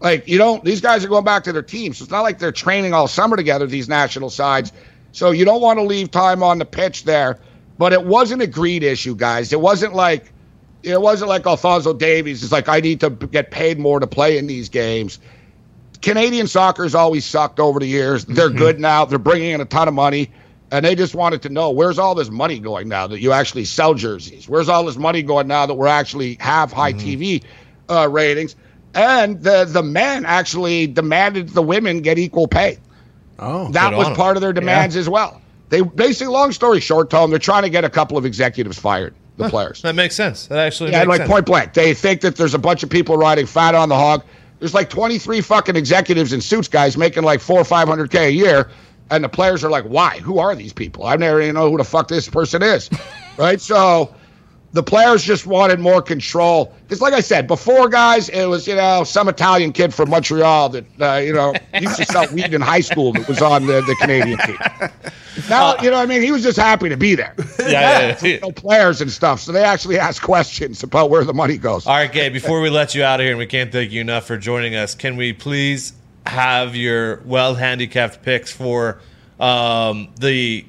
like 0.00 0.28
you 0.28 0.38
don't. 0.38 0.64
These 0.64 0.80
guys 0.80 1.04
are 1.04 1.08
going 1.08 1.24
back 1.24 1.44
to 1.44 1.52
their 1.52 1.62
teams. 1.62 1.98
So 1.98 2.04
it's 2.04 2.12
not 2.12 2.20
like 2.20 2.38
they're 2.38 2.52
training 2.52 2.94
all 2.94 3.08
summer 3.08 3.36
together. 3.36 3.66
These 3.66 3.88
national 3.88 4.30
sides. 4.30 4.72
So 5.10 5.32
you 5.32 5.44
don't 5.44 5.60
want 5.60 5.78
to 5.80 5.82
leave 5.84 6.10
time 6.12 6.42
on 6.44 6.58
the 6.58 6.64
pitch 6.64 7.02
there. 7.04 7.40
But 7.78 7.92
it 7.92 8.04
wasn't 8.04 8.42
a 8.42 8.46
greed 8.46 8.82
issue, 8.82 9.14
guys. 9.16 9.52
It 9.52 9.60
wasn't 9.60 9.94
like 9.94 10.32
it 10.84 11.00
wasn't 11.00 11.30
like 11.30 11.46
Alphonso 11.46 11.94
Davies. 11.94 12.42
It's 12.44 12.52
like 12.52 12.68
I 12.68 12.78
need 12.80 13.00
to 13.00 13.10
get 13.10 13.50
paid 13.50 13.78
more 13.80 13.98
to 13.98 14.06
play 14.06 14.38
in 14.38 14.46
these 14.46 14.68
games. 14.68 15.18
Canadian 16.02 16.46
soccer's 16.46 16.94
always 16.94 17.24
sucked 17.24 17.58
over 17.60 17.80
the 17.80 17.86
years. 17.86 18.24
They're 18.24 18.50
good 18.50 18.78
now. 18.80 19.04
They're 19.04 19.18
bringing 19.18 19.50
in 19.50 19.60
a 19.60 19.64
ton 19.64 19.88
of 19.88 19.94
money, 19.94 20.30
and 20.70 20.84
they 20.84 20.94
just 20.94 21.14
wanted 21.14 21.42
to 21.42 21.48
know 21.48 21.70
where's 21.70 21.98
all 21.98 22.14
this 22.14 22.30
money 22.30 22.58
going 22.58 22.88
now 22.88 23.06
that 23.08 23.20
you 23.20 23.32
actually 23.32 23.64
sell 23.64 23.94
jerseys. 23.94 24.48
Where's 24.48 24.68
all 24.68 24.84
this 24.84 24.96
money 24.96 25.22
going 25.22 25.48
now 25.48 25.66
that 25.66 25.74
we're 25.74 25.86
actually 25.88 26.36
have 26.40 26.72
high 26.72 26.92
TV 26.92 27.42
uh, 27.90 28.08
ratings? 28.08 28.54
And 28.94 29.42
the 29.42 29.64
the 29.64 29.82
men 29.82 30.24
actually 30.24 30.86
demanded 30.86 31.50
the 31.50 31.62
women 31.62 32.00
get 32.00 32.18
equal 32.18 32.48
pay. 32.48 32.78
Oh, 33.38 33.70
That 33.72 33.92
was 33.94 34.08
part 34.16 34.36
of 34.36 34.40
their 34.40 34.52
demands 34.52 34.96
as 34.96 35.08
well. 35.08 35.40
They 35.68 35.82
basically, 35.82 36.32
long 36.32 36.52
story 36.52 36.80
short, 36.80 37.10
Tom, 37.10 37.30
they're 37.30 37.38
trying 37.38 37.62
to 37.62 37.70
get 37.70 37.84
a 37.84 37.90
couple 37.90 38.16
of 38.16 38.24
executives 38.24 38.78
fired. 38.78 39.14
The 39.36 39.48
players. 39.48 39.82
That 39.82 39.94
makes 39.94 40.16
sense. 40.16 40.48
That 40.48 40.58
actually 40.58 40.90
Yeah, 40.90 41.04
like 41.04 41.18
sense. 41.18 41.30
point 41.30 41.46
blank. 41.46 41.72
They 41.74 41.94
think 41.94 42.22
that 42.22 42.34
there's 42.34 42.54
a 42.54 42.58
bunch 42.58 42.82
of 42.82 42.90
people 42.90 43.16
riding 43.16 43.46
fat 43.46 43.76
on 43.76 43.88
the 43.88 43.94
hog. 43.94 44.24
There's 44.58 44.74
like 44.74 44.90
23 44.90 45.40
fucking 45.40 45.76
executives 45.76 46.32
in 46.32 46.40
suits, 46.40 46.68
guys, 46.68 46.96
making 46.96 47.22
like 47.22 47.40
four 47.40 47.60
or 47.60 47.64
500K 47.64 48.26
a 48.26 48.32
year. 48.32 48.68
And 49.10 49.24
the 49.24 49.28
players 49.28 49.64
are 49.64 49.70
like, 49.70 49.84
why? 49.84 50.18
Who 50.18 50.38
are 50.38 50.54
these 50.54 50.72
people? 50.72 51.06
I 51.06 51.16
never 51.16 51.40
even 51.40 51.54
know 51.54 51.70
who 51.70 51.78
the 51.78 51.84
fuck 51.84 52.08
this 52.08 52.28
person 52.28 52.62
is. 52.62 52.90
right? 53.38 53.60
So 53.60 54.14
the 54.72 54.82
players 54.82 55.22
just 55.24 55.46
wanted 55.46 55.80
more 55.80 56.02
control. 56.02 56.74
Because, 56.82 57.00
like 57.00 57.14
I 57.14 57.20
said, 57.20 57.46
before, 57.46 57.88
guys, 57.88 58.28
it 58.28 58.46
was, 58.46 58.66
you 58.66 58.74
know, 58.74 59.02
some 59.04 59.28
Italian 59.28 59.72
kid 59.72 59.94
from 59.94 60.10
Montreal 60.10 60.68
that, 60.70 60.84
uh, 61.00 61.16
you 61.16 61.32
know, 61.32 61.54
used 61.80 61.96
to 61.96 62.04
sell 62.04 62.26
weed 62.32 62.52
in 62.52 62.60
high 62.60 62.80
school 62.80 63.12
that 63.14 63.26
was 63.26 63.40
on 63.40 63.66
the, 63.66 63.80
the 63.80 63.96
Canadian 64.00 64.38
team. 64.38 64.58
Now, 65.48 65.76
you 65.80 65.90
know, 65.90 65.96
I 65.96 66.06
mean, 66.06 66.20
he 66.20 66.32
was 66.32 66.42
just 66.42 66.58
happy 66.58 66.88
to 66.88 66.96
be 66.96 67.14
there. 67.14 67.34
Yeah, 67.58 68.16
yeah, 68.22 68.26
yeah. 68.26 68.38
No 68.38 68.52
players 68.52 69.02
and 69.02 69.10
stuff. 69.10 69.40
So 69.40 69.52
they 69.52 69.62
actually 69.62 69.98
ask 69.98 70.22
questions 70.22 70.82
about 70.82 71.10
where 71.10 71.24
the 71.24 71.34
money 71.34 71.58
goes. 71.58 71.86
All 71.86 71.94
right, 71.94 72.10
Gabe, 72.10 72.32
before 72.32 72.62
we 72.62 72.70
let 72.70 72.94
you 72.94 73.02
out 73.02 73.20
of 73.20 73.24
here, 73.24 73.32
and 73.32 73.38
we 73.38 73.46
can't 73.46 73.70
thank 73.70 73.90
you 73.90 74.00
enough 74.00 74.24
for 74.26 74.38
joining 74.38 74.74
us, 74.74 74.94
can 74.94 75.16
we 75.16 75.34
please 75.34 75.92
have 76.24 76.74
your 76.74 77.20
well 77.26 77.54
handicapped 77.54 78.22
picks 78.22 78.50
for 78.50 79.00
um, 79.38 80.08
the 80.18 80.64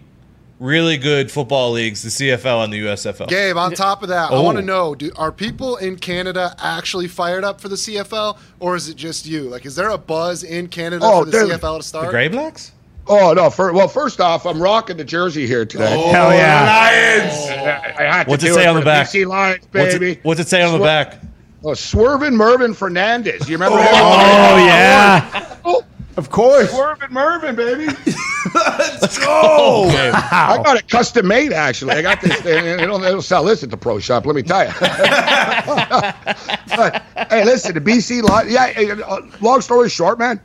really 0.60 0.98
good 0.98 1.31
football 1.31 1.72
leagues, 1.72 2.02
the 2.03 2.10
CFL 2.10 2.64
and 2.65 2.73
the 2.73 2.80
USFL? 2.86 3.27
Gabe, 3.27 3.57
on 3.57 3.73
top 3.73 4.03
of 4.03 4.10
that, 4.10 4.31
I 4.31 4.36
Oh. 4.36 4.44
want 4.44 4.57
to 4.57 4.64
know: 4.64 4.94
do, 4.95 5.11
Are 5.15 5.31
people 5.31 5.77
in 5.77 5.95
Canada 5.98 6.56
actually 6.60 7.07
fired 7.07 7.44
up 7.44 7.60
for 7.61 7.69
the 7.69 7.77
CFL, 7.77 8.38
or 8.60 8.76
is 8.76 8.90
it 8.90 8.95
just 8.95 9.26
you? 9.26 9.44
Like, 9.44 9.65
is 9.65 9.76
there 9.76 9.90
a 9.90 9.98
buzz 9.98 10.44
in 10.44 10.68
Canada 10.68 11.06
Oh, 11.06 11.23
for 11.26 11.31
the 11.31 11.38
CFL 11.38 11.49
to 11.49 11.57
start? 11.60 11.81
The 11.81 11.84
start? 11.84 12.10
Grey 12.11 12.27
Blacks? 12.27 12.72
Oh 13.07 13.34
no! 13.34 13.49
For, 13.49 13.73
well, 13.73 13.88
first 13.88 14.22
off, 14.22 14.45
I'm 14.45 14.61
rocking 14.61 14.98
the 14.98 15.03
jersey 15.03 15.48
here 15.48 15.65
today. 15.65 15.95
Oh. 15.98 16.11
Hell 16.11 16.31
yeah. 16.31 17.31
Oh. 17.34 17.56
I, 17.65 18.06
I 18.06 18.14
had 18.18 18.23
to 18.26 18.30
What's 18.30 18.44
it 18.44 18.48
do 18.48 18.53
say 18.53 18.68
on 18.68 18.76
the 18.76 18.81
back? 18.86 19.07
BC 19.07 19.26
Lions, 19.26 19.65
What's 19.72 19.94
baby. 19.94 20.11
it, 20.11 20.19
what's 20.23 20.40
it 20.40 20.48
say 20.48 20.61
on 20.61 20.77
the 20.77 20.84
back? 20.86 21.19
Oh, 21.64 21.69
Swervin 21.69 22.34
Mervin 22.36 22.73
Fernandez. 22.73 23.49
You 23.49 23.56
remember 23.57 23.80
oh, 23.80 23.81
him? 23.81 23.90
Oh, 23.91 24.65
yeah. 24.65 25.56
Oh, 25.65 25.84
Of 26.18 26.30
course. 26.30 26.72
Swervin 26.72 27.10
Mervin, 27.10 27.56
baby. 27.56 27.88
Oh, 29.22 29.88
Gabe. 29.91 30.14
I 30.16 30.61
got 30.64 30.78
it 30.78 30.88
custom 30.90 31.28
made 31.28 31.53
actually. 31.53 31.94
I 31.94 32.02
got 32.02 32.22
this. 32.22 32.40
They 32.41 32.61
they 32.61 32.86
don't, 32.86 33.22
sell 33.22 33.44
this 33.44 33.64
at 33.64 33.70
the 33.70 33.78
pro 33.78 33.99
shop. 33.99 34.26
Let 34.26 34.36
me 34.36 34.44
tell 34.44 34.66
you. 34.66 34.74
but, 34.80 36.16
hey, 37.30 37.44
listen, 37.45 37.74
the 37.74 37.82
BC. 37.82 38.22
Li- 38.24 38.53
Yeah. 38.53 39.06
uh, 39.06 39.22
Long 39.41 39.61
story 39.61 39.90
short, 39.90 40.20
man, 40.20 40.40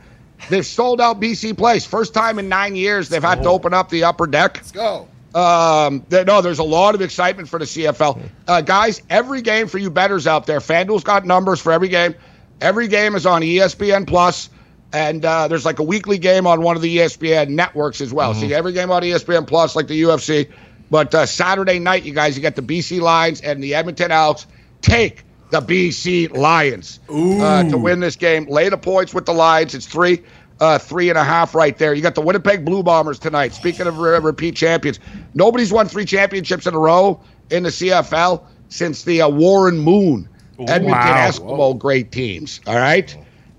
they've 0.48 0.66
sold 0.66 1.00
out 1.00 1.20
BC 1.20 1.56
Place. 1.56 1.84
First 1.86 2.14
time 2.14 2.38
in 2.38 2.48
nine 2.48 2.76
years 2.76 3.08
they've 3.08 3.22
had 3.22 3.42
to 3.42 3.48
open 3.48 3.74
up 3.74 3.90
the 3.90 4.04
upper 4.04 4.26
deck. 4.26 4.56
Let's 4.56 4.72
go. 4.72 5.08
Um, 5.34 6.04
there- 6.08 6.24
no, 6.24 6.40
there's 6.40 6.58
a 6.60 6.64
lot 6.64 6.94
of 6.94 7.02
excitement 7.02 7.48
for 7.48 7.58
the 7.58 7.64
CFL. 7.64 8.20
Uh, 8.46 8.60
guys, 8.60 9.02
every 9.10 9.42
game 9.42 9.66
for 9.68 9.78
you 9.78 9.90
betters 9.90 10.26
out 10.26 10.46
there, 10.46 10.60
FanDuel's 10.60 11.04
got 11.04 11.24
numbers 11.26 11.60
for 11.60 11.72
every 11.72 11.88
game. 11.88 12.14
Every 12.60 12.86
game 12.88 13.14
is 13.16 13.26
on 13.26 13.42
ESPN 13.42 14.06
Plus, 14.06 14.48
and 14.94 15.24
uh, 15.24 15.48
there's 15.48 15.64
like 15.64 15.80
a 15.80 15.82
weekly 15.82 16.16
game 16.18 16.46
on 16.46 16.62
one 16.62 16.76
of 16.76 16.82
the 16.82 16.98
ESPN 16.98 17.48
networks 17.50 18.00
as 18.00 18.12
well. 18.12 18.32
See 18.32 18.54
every 18.54 18.72
game 18.72 18.90
on 18.90 19.02
ESPN 19.02 19.46
Plus, 19.46 19.74
like 19.76 19.88
the 19.88 20.00
UFC. 20.02 20.50
But 20.90 21.14
uh, 21.14 21.26
Saturday 21.26 21.78
night, 21.80 22.04
you 22.04 22.14
guys, 22.14 22.36
you 22.36 22.42
got 22.42 22.54
the 22.54 22.62
BC 22.62 23.00
Lions 23.00 23.40
and 23.40 23.62
the 23.62 23.74
Edmonton 23.74 24.12
Elks. 24.12 24.46
Take 24.80 25.24
the 25.50 25.60
BC 25.60 26.34
Lions 26.36 27.00
uh, 27.08 27.64
to 27.64 27.76
win 27.76 28.00
this 28.00 28.16
game. 28.16 28.46
Lay 28.46 28.68
the 28.68 28.78
points 28.78 29.12
with 29.12 29.26
the 29.26 29.32
Lions. 29.32 29.74
It's 29.74 29.86
three, 29.86 30.22
uh, 30.60 30.78
three 30.78 31.08
and 31.08 31.18
a 31.18 31.24
half 31.24 31.54
right 31.54 31.76
there. 31.76 31.94
You 31.94 32.02
got 32.02 32.14
the 32.14 32.20
Winnipeg 32.20 32.64
Blue 32.64 32.82
Bombers 32.82 33.18
tonight. 33.18 33.54
Speaking 33.54 33.86
of 33.86 33.98
re- 33.98 34.18
repeat 34.20 34.54
champions, 34.56 35.00
nobody's 35.34 35.72
won 35.72 35.88
three 35.88 36.04
championships 36.04 36.66
in 36.66 36.74
a 36.74 36.78
row 36.78 37.20
in 37.50 37.64
the 37.64 37.70
CFL 37.70 38.44
since 38.68 39.02
the 39.04 39.22
uh, 39.22 39.28
Warren 39.28 39.78
Moon 39.78 40.28
Edmonton 40.58 40.90
Wow. 40.90 41.28
Eskimo 41.28 41.78
great 41.78 42.12
teams. 42.12 42.60
All 42.66 42.76
right. 42.76 43.16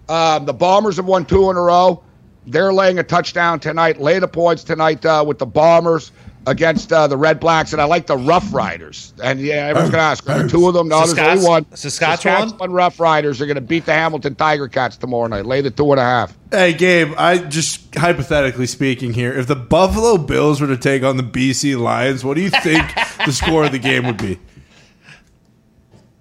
Um, 0.10 0.46
the 0.46 0.54
Bombers 0.54 0.98
have 0.98 1.06
won 1.06 1.26
two 1.26 1.50
in 1.50 1.58
a 1.58 1.62
row. 1.62 2.04
They're 2.48 2.74
laying 2.74 3.00
a 3.00 3.04
touchdown 3.04 3.60
tonight. 3.60 4.00
Lay 4.00 4.20
the 4.20 4.28
points 4.28 4.64
tonight 4.64 5.04
uh, 5.06 5.24
with 5.28 5.40
the 5.40 5.48
Bombers. 5.48 6.12
against 6.48 6.94
uh, 6.94 7.08
the 7.08 7.18
Red 7.18 7.40
Blacks, 7.40 7.74
and 7.74 7.82
I 7.82 7.86
like 7.86 8.06
the 8.06 8.18
Rough 8.18 8.54
Riders. 8.54 9.14
And 9.24 9.40
yeah, 9.40 9.66
everyone's 9.66 9.90
going 9.90 10.00
to 10.00 10.06
ask, 10.06 10.30
are 10.30 10.38
there 10.38 10.48
two 10.48 10.68
of 10.68 10.76
them? 10.76 10.88
No, 10.88 11.00
there's 11.00 11.16
Saskatch- 11.18 11.38
only 11.38 11.48
one. 11.48 11.66
Saskatchewan? 11.76 12.50
Saskatchewan 12.50 12.72
Rough 12.72 13.00
Riders 13.00 13.42
are 13.42 13.48
going 13.48 13.56
to 13.56 13.62
beat 13.62 13.88
the 13.88 13.94
Hamilton 13.94 14.36
Tiger 14.36 14.68
Cats 14.68 14.96
tomorrow 14.96 15.26
night. 15.26 15.48
Lay 15.48 15.62
the 15.62 15.72
two 15.72 15.90
and 15.90 16.00
a 16.00 16.04
half. 16.04 16.38
Hey, 16.52 16.74
Gabe, 16.74 17.14
I 17.18 17.40
just 17.40 17.96
hypothetically 17.96 18.68
speaking 18.68 19.14
here, 19.14 19.34
if 19.34 19.48
the 19.48 19.56
Buffalo 19.56 20.20
Bills 20.20 20.62
were 20.62 20.68
to 20.68 20.78
take 20.78 21.02
on 21.02 21.18
the 21.18 21.24
BC 21.24 21.80
Lions, 21.80 22.24
what 22.24 22.36
do 22.36 22.42
you 22.42 22.52
think 22.52 22.94
the 23.26 23.32
score 23.32 23.66
of 23.66 23.72
the 23.72 23.80
game 23.80 24.06
would 24.06 24.18
be? 24.18 24.38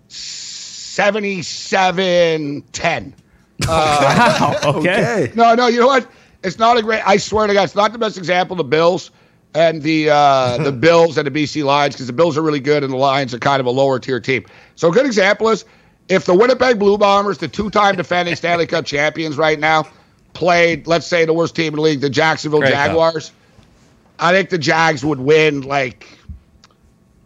77 0.08 2.62
10. 2.72 3.14
Wow. 3.68 4.60
Okay. 4.64 5.32
No, 5.34 5.54
no, 5.54 5.68
you 5.68 5.80
know 5.80 5.86
what? 5.86 6.10
It's 6.42 6.58
not 6.58 6.76
a 6.76 6.82
great. 6.82 7.06
I 7.06 7.16
swear 7.16 7.46
to 7.46 7.54
God, 7.54 7.64
it's 7.64 7.74
not 7.74 7.92
the 7.92 7.98
best 7.98 8.18
example. 8.18 8.56
The 8.56 8.64
Bills 8.64 9.10
and 9.54 9.82
the 9.82 10.10
uh, 10.10 10.58
the 10.62 10.72
Bills 10.72 11.16
and 11.16 11.26
the 11.26 11.30
BC 11.30 11.64
Lions 11.64 11.94
because 11.94 12.06
the 12.06 12.12
Bills 12.12 12.36
are 12.36 12.42
really 12.42 12.60
good 12.60 12.82
and 12.82 12.92
the 12.92 12.96
Lions 12.96 13.32
are 13.32 13.38
kind 13.38 13.60
of 13.60 13.66
a 13.66 13.70
lower 13.70 13.98
tier 13.98 14.20
team. 14.20 14.44
So 14.76 14.88
a 14.88 14.92
good 14.92 15.06
example 15.06 15.48
is 15.48 15.64
if 16.08 16.26
the 16.26 16.34
Winnipeg 16.34 16.78
Blue 16.78 16.98
Bombers, 16.98 17.38
the 17.38 17.48
two 17.48 17.70
time 17.70 17.96
defending 17.96 18.36
Stanley 18.36 18.66
Cup 18.66 18.84
champions 18.84 19.36
right 19.36 19.58
now, 19.58 19.86
played 20.34 20.86
let's 20.86 21.06
say 21.06 21.24
the 21.24 21.32
worst 21.32 21.54
team 21.56 21.68
in 21.68 21.76
the 21.76 21.82
league, 21.82 22.00
the 22.00 22.10
Jacksonville 22.10 22.60
Great 22.60 22.74
Cup. 22.74 22.86
Jaguars. 22.88 23.32
I 24.18 24.32
think 24.32 24.50
the 24.50 24.58
Jags 24.58 25.04
would 25.04 25.18
win 25.20 25.62
like 25.62 26.06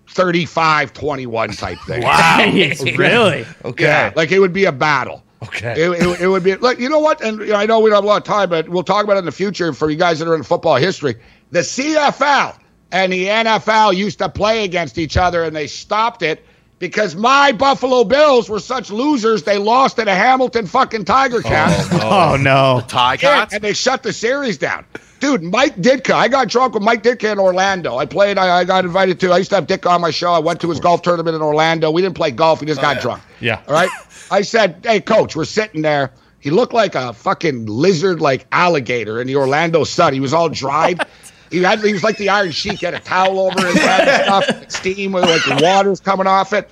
35-21 0.09 1.59
type 1.59 1.79
thing. 1.81 2.03
wow. 2.03 2.39
really? 2.97 3.47
Okay. 3.65 3.85
Yeah, 3.85 4.13
like 4.17 4.33
it 4.33 4.39
would 4.39 4.53
be 4.53 4.65
a 4.65 4.73
battle. 4.73 5.23
Okay. 5.43 5.73
It, 5.81 5.91
it, 6.03 6.21
it 6.23 6.27
would 6.29 6.43
be 6.43 6.57
like 6.57 6.79
you 6.81 6.89
know 6.89 6.99
what, 6.99 7.21
and 7.21 7.39
you 7.41 7.47
know, 7.49 7.55
I 7.57 7.67
know 7.67 7.79
we 7.81 7.91
don't 7.91 7.99
have 7.99 8.05
a 8.05 8.07
lot 8.09 8.17
of 8.17 8.25
time, 8.25 8.49
but 8.51 8.69
we'll 8.69 8.83
talk 8.83 9.05
about 9.05 9.17
it 9.17 9.21
in 9.21 9.25
the 9.25 9.33
future 9.33 9.73
for 9.73 9.89
you 9.91 9.97
guys 9.97 10.19
that 10.19 10.27
are 10.29 10.35
in 10.35 10.43
football 10.43 10.77
history. 10.77 11.15
The 11.53 11.61
CFL 11.61 12.59
and 12.91 13.13
the 13.13 13.27
NFL 13.27 13.95
used 13.97 14.19
to 14.19 14.29
play 14.29 14.65
against 14.65 14.99
each 14.99 15.17
other, 15.17 15.45
and 15.45 15.55
they 15.55 15.67
stopped 15.67 16.23
it 16.23 16.45
because 16.79 17.15
my 17.15 17.53
Buffalo 17.53 18.05
Bills 18.05 18.49
were 18.49 18.61
such 18.61 18.91
losers. 18.91 19.43
They 19.43 19.59
lost 19.59 19.97
to 19.97 20.05
the 20.05 20.15
Hamilton 20.15 20.67
fucking 20.67 21.05
Tiger 21.05 21.41
Cats. 21.43 21.89
Oh 22.11 22.37
no. 22.37 22.83
Tie 22.89 23.15
Yeah, 23.15 23.19
Cats? 23.19 23.55
and 23.55 23.63
they 23.63 23.75
shut 23.75 24.03
the 24.03 24.13
series 24.13 24.59
down. 24.59 24.85
Dude, 25.21 25.43
Mike 25.43 25.77
Ditka. 25.77 26.15
I 26.15 26.29
got 26.29 26.49
drunk 26.49 26.75
with 26.75 26.83
Mike 26.85 27.03
Ditka 27.03 27.33
in 27.33 27.39
Orlando. 27.41 27.97
I 27.97 28.07
played. 28.07 28.39
I, 28.39 28.59
I 28.61 28.65
got 28.65 28.85
invited 28.85 29.19
to. 29.21 29.33
I 29.33 29.39
used 29.39 29.51
to 29.51 29.57
have 29.57 29.67
Ditka 29.67 29.91
on 29.91 30.01
my 30.01 30.11
show. 30.13 30.33
I 30.33 30.39
went 30.39 30.61
to 30.61 30.71
his 30.71 30.79
golf 30.79 31.03
tournament 31.03 31.35
in 31.35 31.43
Orlando. 31.43 31.91
We 31.91 32.03
didn't 32.03 32.15
play 32.17 32.31
golf. 32.31 32.61
We 32.61 32.67
just 32.69 32.81
got 32.81 33.01
drunk. 33.01 33.23
Yeah. 33.41 33.61
All 33.67 33.75
right. 33.75 33.91
I 34.31 34.43
said, 34.43 34.81
"Hey, 34.85 35.01
coach, 35.01 35.37
we're 35.37 35.45
sitting 35.45 35.83
there." 35.83 36.13
He 36.41 36.51
looked 36.51 36.73
like 36.73 36.95
a 36.95 37.13
fucking 37.13 37.67
lizard, 37.67 38.21
like 38.21 38.47
alligator 38.53 39.21
in 39.21 39.27
the 39.27 39.37
Orlando 39.37 39.85
sun. 39.85 40.13
He 40.13 40.21
was 40.21 40.33
all 40.33 40.49
dried. 40.49 41.01
He 41.51 41.63
had. 41.63 41.81
He 41.81 41.95
was 41.95 42.05
like 42.05 42.19
the 42.19 42.29
Iron 42.29 42.51
Sheik. 42.51 42.81
He 42.81 42.85
had 42.85 42.95
a 42.95 43.01
towel 43.01 43.41
over 43.41 43.67
his 43.67 43.79
head 43.79 44.07
and 44.07 44.45
stuff. 44.45 44.65
Steam 44.71 45.13
with 45.13 45.25
like 45.25 45.43
the 45.45 45.65
water's 45.65 45.99
coming 45.99 46.27
off 46.27 46.53
it. 46.53 46.69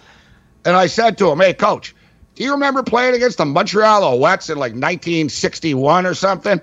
And 0.66 0.76
I 0.76 0.86
said 0.86 1.16
to 1.16 1.30
him, 1.30 1.40
"Hey, 1.40 1.54
coach, 1.54 1.94
do 2.34 2.44
you 2.44 2.52
remember 2.52 2.82
playing 2.82 3.14
against 3.14 3.38
the 3.38 3.46
Montreal 3.46 4.02
Alouettes 4.02 4.50
in 4.50 4.58
like 4.58 4.72
1961 4.72 6.04
or 6.04 6.12
something?" 6.12 6.60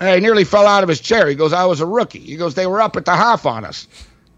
And 0.00 0.14
he 0.16 0.20
nearly 0.20 0.42
fell 0.42 0.66
out 0.66 0.82
of 0.82 0.88
his 0.88 1.00
chair. 1.00 1.28
He 1.28 1.36
goes, 1.36 1.52
"I 1.52 1.66
was 1.66 1.80
a 1.80 1.86
rookie." 1.86 2.18
He 2.18 2.36
goes, 2.36 2.54
"They 2.54 2.66
were 2.66 2.80
up 2.80 2.96
at 2.96 3.04
the 3.04 3.14
half 3.14 3.46
on 3.46 3.64
us." 3.64 3.86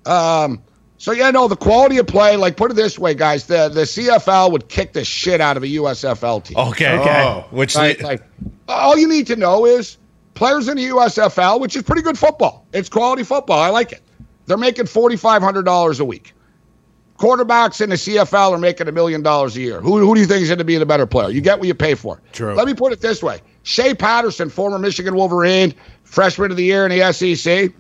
Um, 0.05 0.63
so 0.99 1.13
yeah, 1.13 1.31
no, 1.31 1.47
the 1.47 1.57
quality 1.57 1.97
of 1.99 2.09
play. 2.09 2.37
Like, 2.37 2.57
put 2.57 2.73
it 2.73 2.75
this 2.75 2.99
way, 2.99 3.15
guys: 3.15 3.47
the 3.47 3.69
the 3.69 3.83
CFL 3.83 4.51
would 4.53 4.69
kick 4.69 4.93
the 4.93 5.05
shit 5.05 5.41
out 5.41 5.57
of 5.57 5.63
a 5.63 5.67
USFL 5.67 6.43
team. 6.45 6.57
Okay. 6.59 6.99
Oh. 6.99 7.01
Okay. 7.01 7.47
Which 7.51 7.77
Like, 7.77 8.03
like, 8.03 8.23
all 8.67 8.99
you 8.99 9.09
need 9.09 9.29
to 9.29 9.37
know 9.37 9.65
is 9.65 9.97
players 10.35 10.69
in 10.69 10.77
the 10.77 10.85
USFL, 10.87 11.61
which 11.61 11.77
is 11.77 11.85
pretty 11.85 12.03
good 12.03 12.19
football. 12.19 12.67
It's 12.73 12.89
quality 12.89 13.23
football. 13.23 13.61
I 13.61 13.69
like 13.69 13.93
it. 13.93 14.03
They're 14.47 14.57
making 14.57 14.87
forty 14.87 15.17
five 15.17 15.41
hundred 15.41 15.65
dollars 15.65 16.01
a 16.01 16.05
week. 16.05 16.35
Quarterbacks 17.17 17.81
in 17.81 17.91
the 17.91 17.97
CFL 17.97 18.53
are 18.53 18.59
making 18.59 18.87
a 18.87 18.93
million 18.93 19.23
dollars 19.23 19.57
a 19.57 19.61
year. 19.61 19.81
Who, 19.81 19.99
who 19.99 20.15
do 20.15 20.21
you 20.21 20.27
think 20.27 20.43
is 20.43 20.49
going 20.49 20.59
to 20.59 20.65
be 20.65 20.79
the 20.79 20.87
better 20.87 21.05
player? 21.07 21.31
You 21.31 21.41
get 21.41 21.59
what 21.59 21.67
you 21.67 21.75
pay 21.75 21.95
for. 21.97 22.23
True. 22.33 22.55
Let 22.55 22.67
me 22.67 22.75
put 22.75 22.93
it 22.93 23.01
this 23.01 23.23
way: 23.23 23.41
Shea 23.63 23.95
Patterson, 23.95 24.51
former 24.51 24.79
Michigan 24.79 25.15
Wolverine, 25.15 25.75
freshman 26.03 26.51
of 26.51 26.57
the 26.57 26.65
year 26.65 26.87
in 26.87 26.97
the 26.97 27.13
SEC 27.13 27.73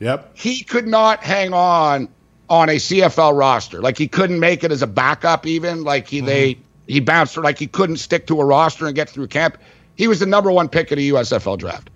Yep. 0.00 0.30
he 0.34 0.64
could 0.64 0.88
not 0.88 1.22
hang 1.22 1.52
on 1.54 2.08
on 2.48 2.68
a 2.68 2.76
CFL 2.76 3.36
roster. 3.36 3.80
Like 3.80 3.98
he 3.98 4.08
couldn't 4.08 4.40
make 4.40 4.64
it 4.64 4.72
as 4.72 4.82
a 4.82 4.86
backup 4.86 5.46
even. 5.46 5.84
Like 5.84 6.08
he 6.08 6.20
they 6.20 6.54
mm-hmm. 6.54 6.62
he 6.86 7.00
bounced 7.00 7.36
like 7.36 7.58
he 7.58 7.66
couldn't 7.66 7.96
stick 7.96 8.26
to 8.26 8.40
a 8.40 8.44
roster 8.44 8.86
and 8.86 8.94
get 8.94 9.08
through 9.08 9.28
camp. 9.28 9.58
He 9.96 10.08
was 10.08 10.20
the 10.20 10.26
number 10.26 10.50
one 10.50 10.68
pick 10.68 10.90
of 10.90 10.96
the 10.96 11.10
USFL 11.10 11.58
draft. 11.58 11.90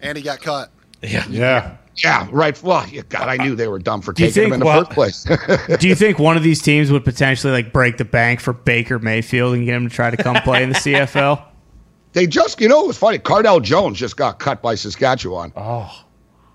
And 0.00 0.16
he 0.16 0.22
got 0.22 0.40
cut. 0.40 0.70
yeah. 1.02 1.26
Yeah. 1.28 1.76
Yeah, 1.96 2.26
right. 2.32 2.60
Well, 2.60 2.86
yeah, 2.88 3.02
God, 3.08 3.28
I 3.28 3.36
knew 3.36 3.54
they 3.54 3.68
were 3.68 3.78
dumb 3.78 4.02
for 4.02 4.12
Do 4.12 4.24
you 4.24 4.30
taking 4.30 4.48
him 4.48 4.52
in 4.54 4.60
the 4.60 4.66
well- 4.66 4.84
first 4.84 4.90
place. 4.90 5.26
Do 5.78 5.86
you 5.86 5.94
think 5.94 6.18
one 6.18 6.36
of 6.36 6.42
these 6.42 6.60
teams 6.60 6.90
would 6.90 7.04
potentially 7.04 7.52
like 7.52 7.72
break 7.72 7.98
the 7.98 8.04
bank 8.04 8.40
for 8.40 8.52
Baker 8.52 8.98
Mayfield 8.98 9.54
and 9.54 9.64
get 9.64 9.76
him 9.76 9.88
to 9.88 9.94
try 9.94 10.10
to 10.10 10.16
come 10.16 10.34
play 10.42 10.62
in 10.62 10.70
the 10.70 10.74
CFL? 10.74 11.40
they 12.12 12.26
just, 12.26 12.60
you 12.60 12.68
know, 12.68 12.82
it 12.82 12.86
was 12.88 12.98
funny. 12.98 13.18
Cardale 13.18 13.62
Jones 13.62 13.98
just 13.98 14.16
got 14.16 14.40
cut 14.40 14.60
by 14.60 14.74
Saskatchewan. 14.74 15.52
Oh. 15.56 16.03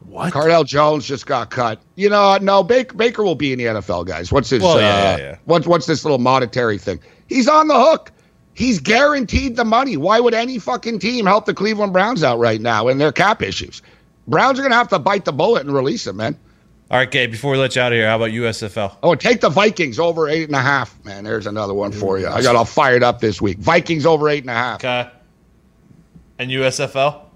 What? 0.06 0.34
Cardale 0.34 0.66
Jones 0.66 1.06
just 1.06 1.26
got 1.26 1.52
cut. 1.52 1.82
You 1.96 2.10
know, 2.10 2.38
no, 2.42 2.64
Baker, 2.64 2.96
Baker 2.96 3.24
will 3.24 3.36
be 3.36 3.54
in 3.54 3.60
the 3.60 3.66
NFL, 3.66 4.08
guys. 4.08 4.32
What's 4.32 4.50
his? 4.50 4.62
Well, 4.62 4.78
uh, 4.78 4.82
yeah, 4.82 5.18
yeah, 5.18 5.18
yeah. 5.18 5.38
What's 5.46 5.68
what's 5.68 5.86
this 5.86 6.04
little 6.04 6.18
monetary 6.18 6.78
thing? 6.78 7.00
He's 7.28 7.48
on 7.48 7.68
the 7.68 7.80
hook. 7.80 8.12
He's 8.54 8.80
guaranteed 8.80 9.56
the 9.56 9.66
money. 9.66 9.98
Why 9.98 10.20
would 10.20 10.34
any 10.34 10.60
fucking 10.60 11.00
team 11.00 11.26
help 11.26 11.46
the 11.46 11.54
Cleveland 11.54 11.94
Browns 11.94 12.24
out 12.24 12.40
right 12.40 12.60
now 12.60 12.88
in 12.88 12.98
their 12.98 13.12
cap 13.12 13.42
issues? 13.42 13.82
Browns 14.28 14.60
are 14.60 14.64
gonna 14.64 14.76
have 14.76 14.90
to 14.90 15.00
bite 15.00 15.26
the 15.26 15.32
bullet 15.32 15.66
and 15.66 15.74
release 15.74 16.06
him, 16.08 16.18
man. 16.18 16.38
All 16.92 16.98
right, 16.98 17.10
Gabe. 17.10 17.32
Before 17.32 17.52
we 17.52 17.58
let 17.60 17.76
you 17.76 17.84
out 17.84 17.92
of 17.92 17.98
here, 17.98 18.08
how 18.08 18.16
about 18.16 18.32
USFL? 18.32 18.98
Oh, 19.04 19.14
take 19.14 19.42
the 19.42 19.50
Vikings 19.50 20.00
over 20.00 20.28
eight 20.28 20.48
and 20.48 20.56
a 20.56 20.62
half. 20.62 21.04
Man, 21.06 21.24
there's 21.24 21.46
another 21.46 21.74
one 21.74 21.92
for 21.92 22.18
you. 22.18 22.28
I 22.28 22.42
got 22.42 22.56
all 22.56 22.66
fired 22.66 23.04
up 23.04 23.20
this 23.20 23.40
week. 23.40 23.60
Vikings 23.60 24.08
over 24.08 24.28
eight 24.28 24.42
and 24.44 24.50
a 24.50 24.54
half. 24.54 24.84
Okay. 24.84 25.10
And 26.40 26.50
USFL? 26.50 27.29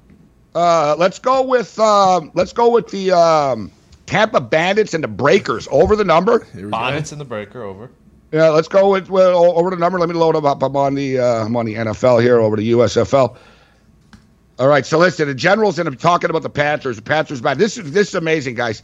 Uh, 0.55 0.95
let's 0.97 1.19
go 1.19 1.41
with 1.41 1.79
um, 1.79 2.31
let's 2.33 2.53
go 2.53 2.69
with 2.69 2.89
the 2.89 3.11
um, 3.11 3.71
Tampa 4.05 4.39
Bandits 4.39 4.93
and 4.93 5.03
the 5.03 5.07
Breakers 5.07 5.67
over 5.71 5.95
the 5.95 6.03
number. 6.03 6.45
Bonnets 6.55 7.11
and 7.11 7.19
the 7.19 7.25
breaker 7.25 7.63
over. 7.63 7.89
Yeah, 8.31 8.49
let's 8.49 8.67
go 8.67 8.89
with 8.91 9.09
well, 9.09 9.57
over 9.57 9.69
the 9.69 9.75
number. 9.75 9.99
Let 9.99 10.09
me 10.09 10.15
load 10.15 10.35
them 10.35 10.45
up. 10.45 10.63
I'm 10.63 10.75
on 10.75 10.95
the 10.95 11.19
uh, 11.19 11.45
I'm 11.45 11.55
on 11.55 11.65
the 11.65 11.75
NFL 11.75 12.21
here 12.21 12.39
over 12.39 12.55
the 12.55 12.71
USFL. 12.71 13.37
All 14.59 14.67
right, 14.67 14.85
so 14.85 14.99
listen, 14.99 15.27
the 15.27 15.33
Generals 15.33 15.79
and 15.79 15.87
I'm 15.87 15.97
talking 15.97 16.29
about 16.29 16.43
the 16.43 16.49
Panthers. 16.49 16.95
The 16.97 17.01
Panthers 17.01 17.41
bad. 17.41 17.57
This 17.57 17.77
is 17.77 17.91
this 17.91 18.09
is 18.09 18.15
amazing, 18.15 18.55
guys. 18.55 18.83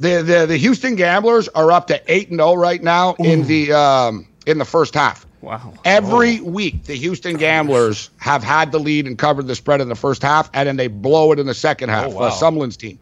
The 0.00 0.22
the 0.22 0.46
the 0.46 0.56
Houston 0.56 0.96
Gamblers 0.96 1.48
are 1.48 1.70
up 1.70 1.86
to 1.88 2.02
eight 2.12 2.30
and 2.30 2.38
zero 2.38 2.54
right 2.54 2.82
now 2.82 3.14
in 3.14 3.46
the 3.46 3.72
um, 3.72 4.26
in 4.46 4.58
the 4.58 4.64
first 4.64 4.94
half. 4.94 5.26
Wow. 5.42 5.74
Every 5.84 6.40
week, 6.40 6.84
the 6.84 6.94
Houston 6.94 7.36
Gamblers 7.36 8.10
have 8.18 8.44
had 8.44 8.70
the 8.70 8.78
lead 8.78 9.06
and 9.08 9.18
covered 9.18 9.48
the 9.48 9.56
spread 9.56 9.80
in 9.80 9.88
the 9.88 9.96
first 9.96 10.22
half, 10.22 10.48
and 10.54 10.68
then 10.68 10.76
they 10.76 10.86
blow 10.86 11.32
it 11.32 11.40
in 11.40 11.46
the 11.46 11.54
second 11.54 11.88
half. 11.88 12.06
Oh, 12.06 12.10
wow. 12.10 12.20
uh, 12.22 12.30
Sumlin's 12.30 12.76
team. 12.76 12.98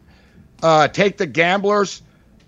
Uh, 0.63 0.87
take 0.87 1.17
the 1.17 1.27
Gamblers 1.27 2.01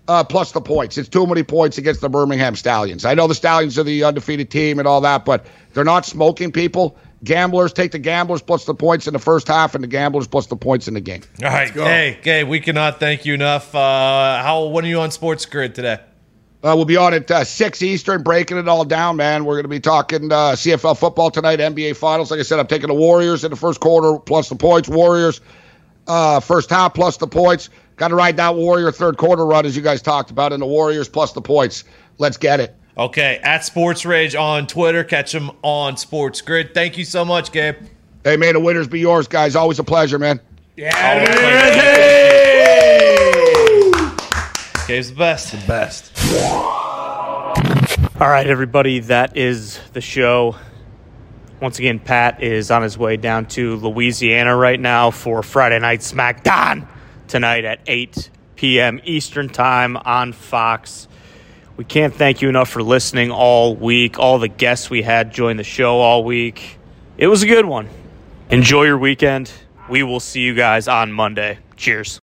uh, 0.07 0.23
plus 0.23 0.51
the 0.51 0.61
points. 0.61 0.97
It's 0.97 1.09
too 1.09 1.27
many 1.27 1.43
points 1.43 1.77
against 1.77 2.01
the 2.01 2.09
Birmingham 2.09 2.55
Stallions. 2.55 3.05
I 3.05 3.13
know 3.13 3.27
the 3.27 3.35
Stallions 3.35 3.77
are 3.77 3.83
the 3.83 4.03
undefeated 4.03 4.49
team 4.49 4.79
and 4.79 4.87
all 4.87 5.01
that, 5.01 5.25
but 5.25 5.45
they're 5.73 5.83
not 5.83 6.05
smoking 6.05 6.51
people. 6.51 6.97
Gamblers 7.23 7.71
take 7.71 7.91
the 7.91 7.99
Gamblers 7.99 8.41
plus 8.41 8.65
the 8.65 8.73
points 8.73 9.07
in 9.07 9.13
the 9.13 9.19
first 9.19 9.47
half, 9.47 9.75
and 9.75 9.83
the 9.83 9.87
Gamblers 9.87 10.27
plus 10.27 10.47
the 10.47 10.57
points 10.57 10.87
in 10.87 10.95
the 10.95 11.01
game. 11.01 11.21
All 11.41 11.49
right. 11.49 11.69
Hey, 11.69 12.19
Gabe, 12.21 12.47
we 12.47 12.59
cannot 12.59 12.99
thank 12.99 13.25
you 13.25 13.33
enough. 13.33 13.73
Uh, 13.73 14.41
how? 14.43 14.65
When 14.65 14.83
are 14.83 14.87
you 14.89 14.99
on 14.99 15.11
Sports 15.11 15.45
Grid 15.45 15.75
today? 15.75 15.99
Uh, 16.63 16.73
we'll 16.75 16.85
be 16.85 16.95
on 16.95 17.13
at 17.13 17.29
uh, 17.29 17.43
6 17.43 17.81
Eastern, 17.81 18.23
breaking 18.23 18.57
it 18.57 18.69
all 18.69 18.85
down, 18.85 19.17
man. 19.17 19.43
We're 19.43 19.55
going 19.55 19.65
to 19.65 19.69
be 19.69 19.81
talking 19.81 20.31
uh, 20.31 20.53
CFL 20.53 20.97
football 20.97 21.29
tonight, 21.29 21.59
NBA 21.59 21.97
Finals. 21.97 22.31
Like 22.31 22.39
I 22.39 22.43
said, 22.43 22.57
I'm 22.57 22.67
taking 22.67 22.87
the 22.87 22.93
Warriors 22.93 23.43
in 23.43 23.51
the 23.51 23.57
first 23.57 23.81
quarter 23.81 24.17
plus 24.17 24.47
the 24.47 24.55
points. 24.55 24.87
Warriors 24.87 25.41
uh, 26.07 26.39
first 26.39 26.69
half 26.69 26.93
plus 26.93 27.17
the 27.17 27.27
points. 27.27 27.69
Got 27.97 28.07
to 28.09 28.15
ride 28.15 28.37
that 28.37 28.55
Warrior 28.55 28.93
third 28.93 29.17
quarter 29.17 29.45
run, 29.45 29.65
as 29.65 29.75
you 29.75 29.81
guys 29.81 30.01
talked 30.01 30.31
about, 30.31 30.53
and 30.53 30.61
the 30.61 30.65
Warriors 30.65 31.09
plus 31.09 31.33
the 31.33 31.41
points. 31.41 31.83
Let's 32.17 32.37
get 32.37 32.61
it. 32.61 32.75
Okay, 32.97 33.39
at 33.43 33.65
Sports 33.65 34.05
Rage 34.05 34.35
on 34.35 34.65
Twitter. 34.65 35.03
Catch 35.03 35.31
them 35.33 35.51
on 35.63 35.97
Sports 35.97 36.41
Grid. 36.41 36.73
Thank 36.73 36.97
you 36.97 37.05
so 37.05 37.25
much, 37.25 37.51
Gabe. 37.51 37.75
Hey, 38.23 38.37
may 38.37 38.51
the 38.51 38.59
winners 38.59 38.87
be 38.87 38.99
yours, 38.99 39.27
guys. 39.27 39.55
Always 39.55 39.79
a 39.79 39.83
pleasure, 39.83 40.17
man. 40.17 40.39
Gabe's 44.93 45.09
the 45.09 45.15
best. 45.15 45.51
The 45.51 45.67
best. 45.67 46.11
All 48.21 48.29
right, 48.29 48.45
everybody, 48.45 48.99
that 48.99 49.35
is 49.35 49.79
the 49.93 50.01
show. 50.01 50.55
Once 51.59 51.79
again, 51.79 51.97
Pat 51.97 52.43
is 52.43 52.69
on 52.69 52.83
his 52.83 52.95
way 52.95 53.17
down 53.17 53.47
to 53.47 53.75
Louisiana 53.77 54.55
right 54.55 54.79
now 54.79 55.09
for 55.09 55.41
Friday 55.41 55.79
Night 55.79 56.01
SmackDown 56.01 56.87
tonight 57.27 57.65
at 57.65 57.79
8 57.87 58.29
p.m. 58.55 59.01
Eastern 59.03 59.49
Time 59.49 59.97
on 59.97 60.31
Fox. 60.31 61.07
We 61.75 61.85
can't 61.85 62.13
thank 62.13 62.43
you 62.43 62.49
enough 62.49 62.69
for 62.69 62.83
listening 62.83 63.31
all 63.31 63.75
week, 63.75 64.19
all 64.19 64.37
the 64.37 64.47
guests 64.47 64.91
we 64.91 65.01
had 65.01 65.33
join 65.33 65.57
the 65.57 65.63
show 65.63 66.01
all 66.01 66.23
week. 66.23 66.77
It 67.17 67.25
was 67.25 67.41
a 67.41 67.47
good 67.47 67.65
one. 67.65 67.89
Enjoy 68.51 68.83
your 68.83 68.99
weekend. 68.99 69.51
We 69.89 70.03
will 70.03 70.19
see 70.19 70.41
you 70.41 70.53
guys 70.53 70.87
on 70.87 71.11
Monday. 71.11 71.57
Cheers. 71.77 72.19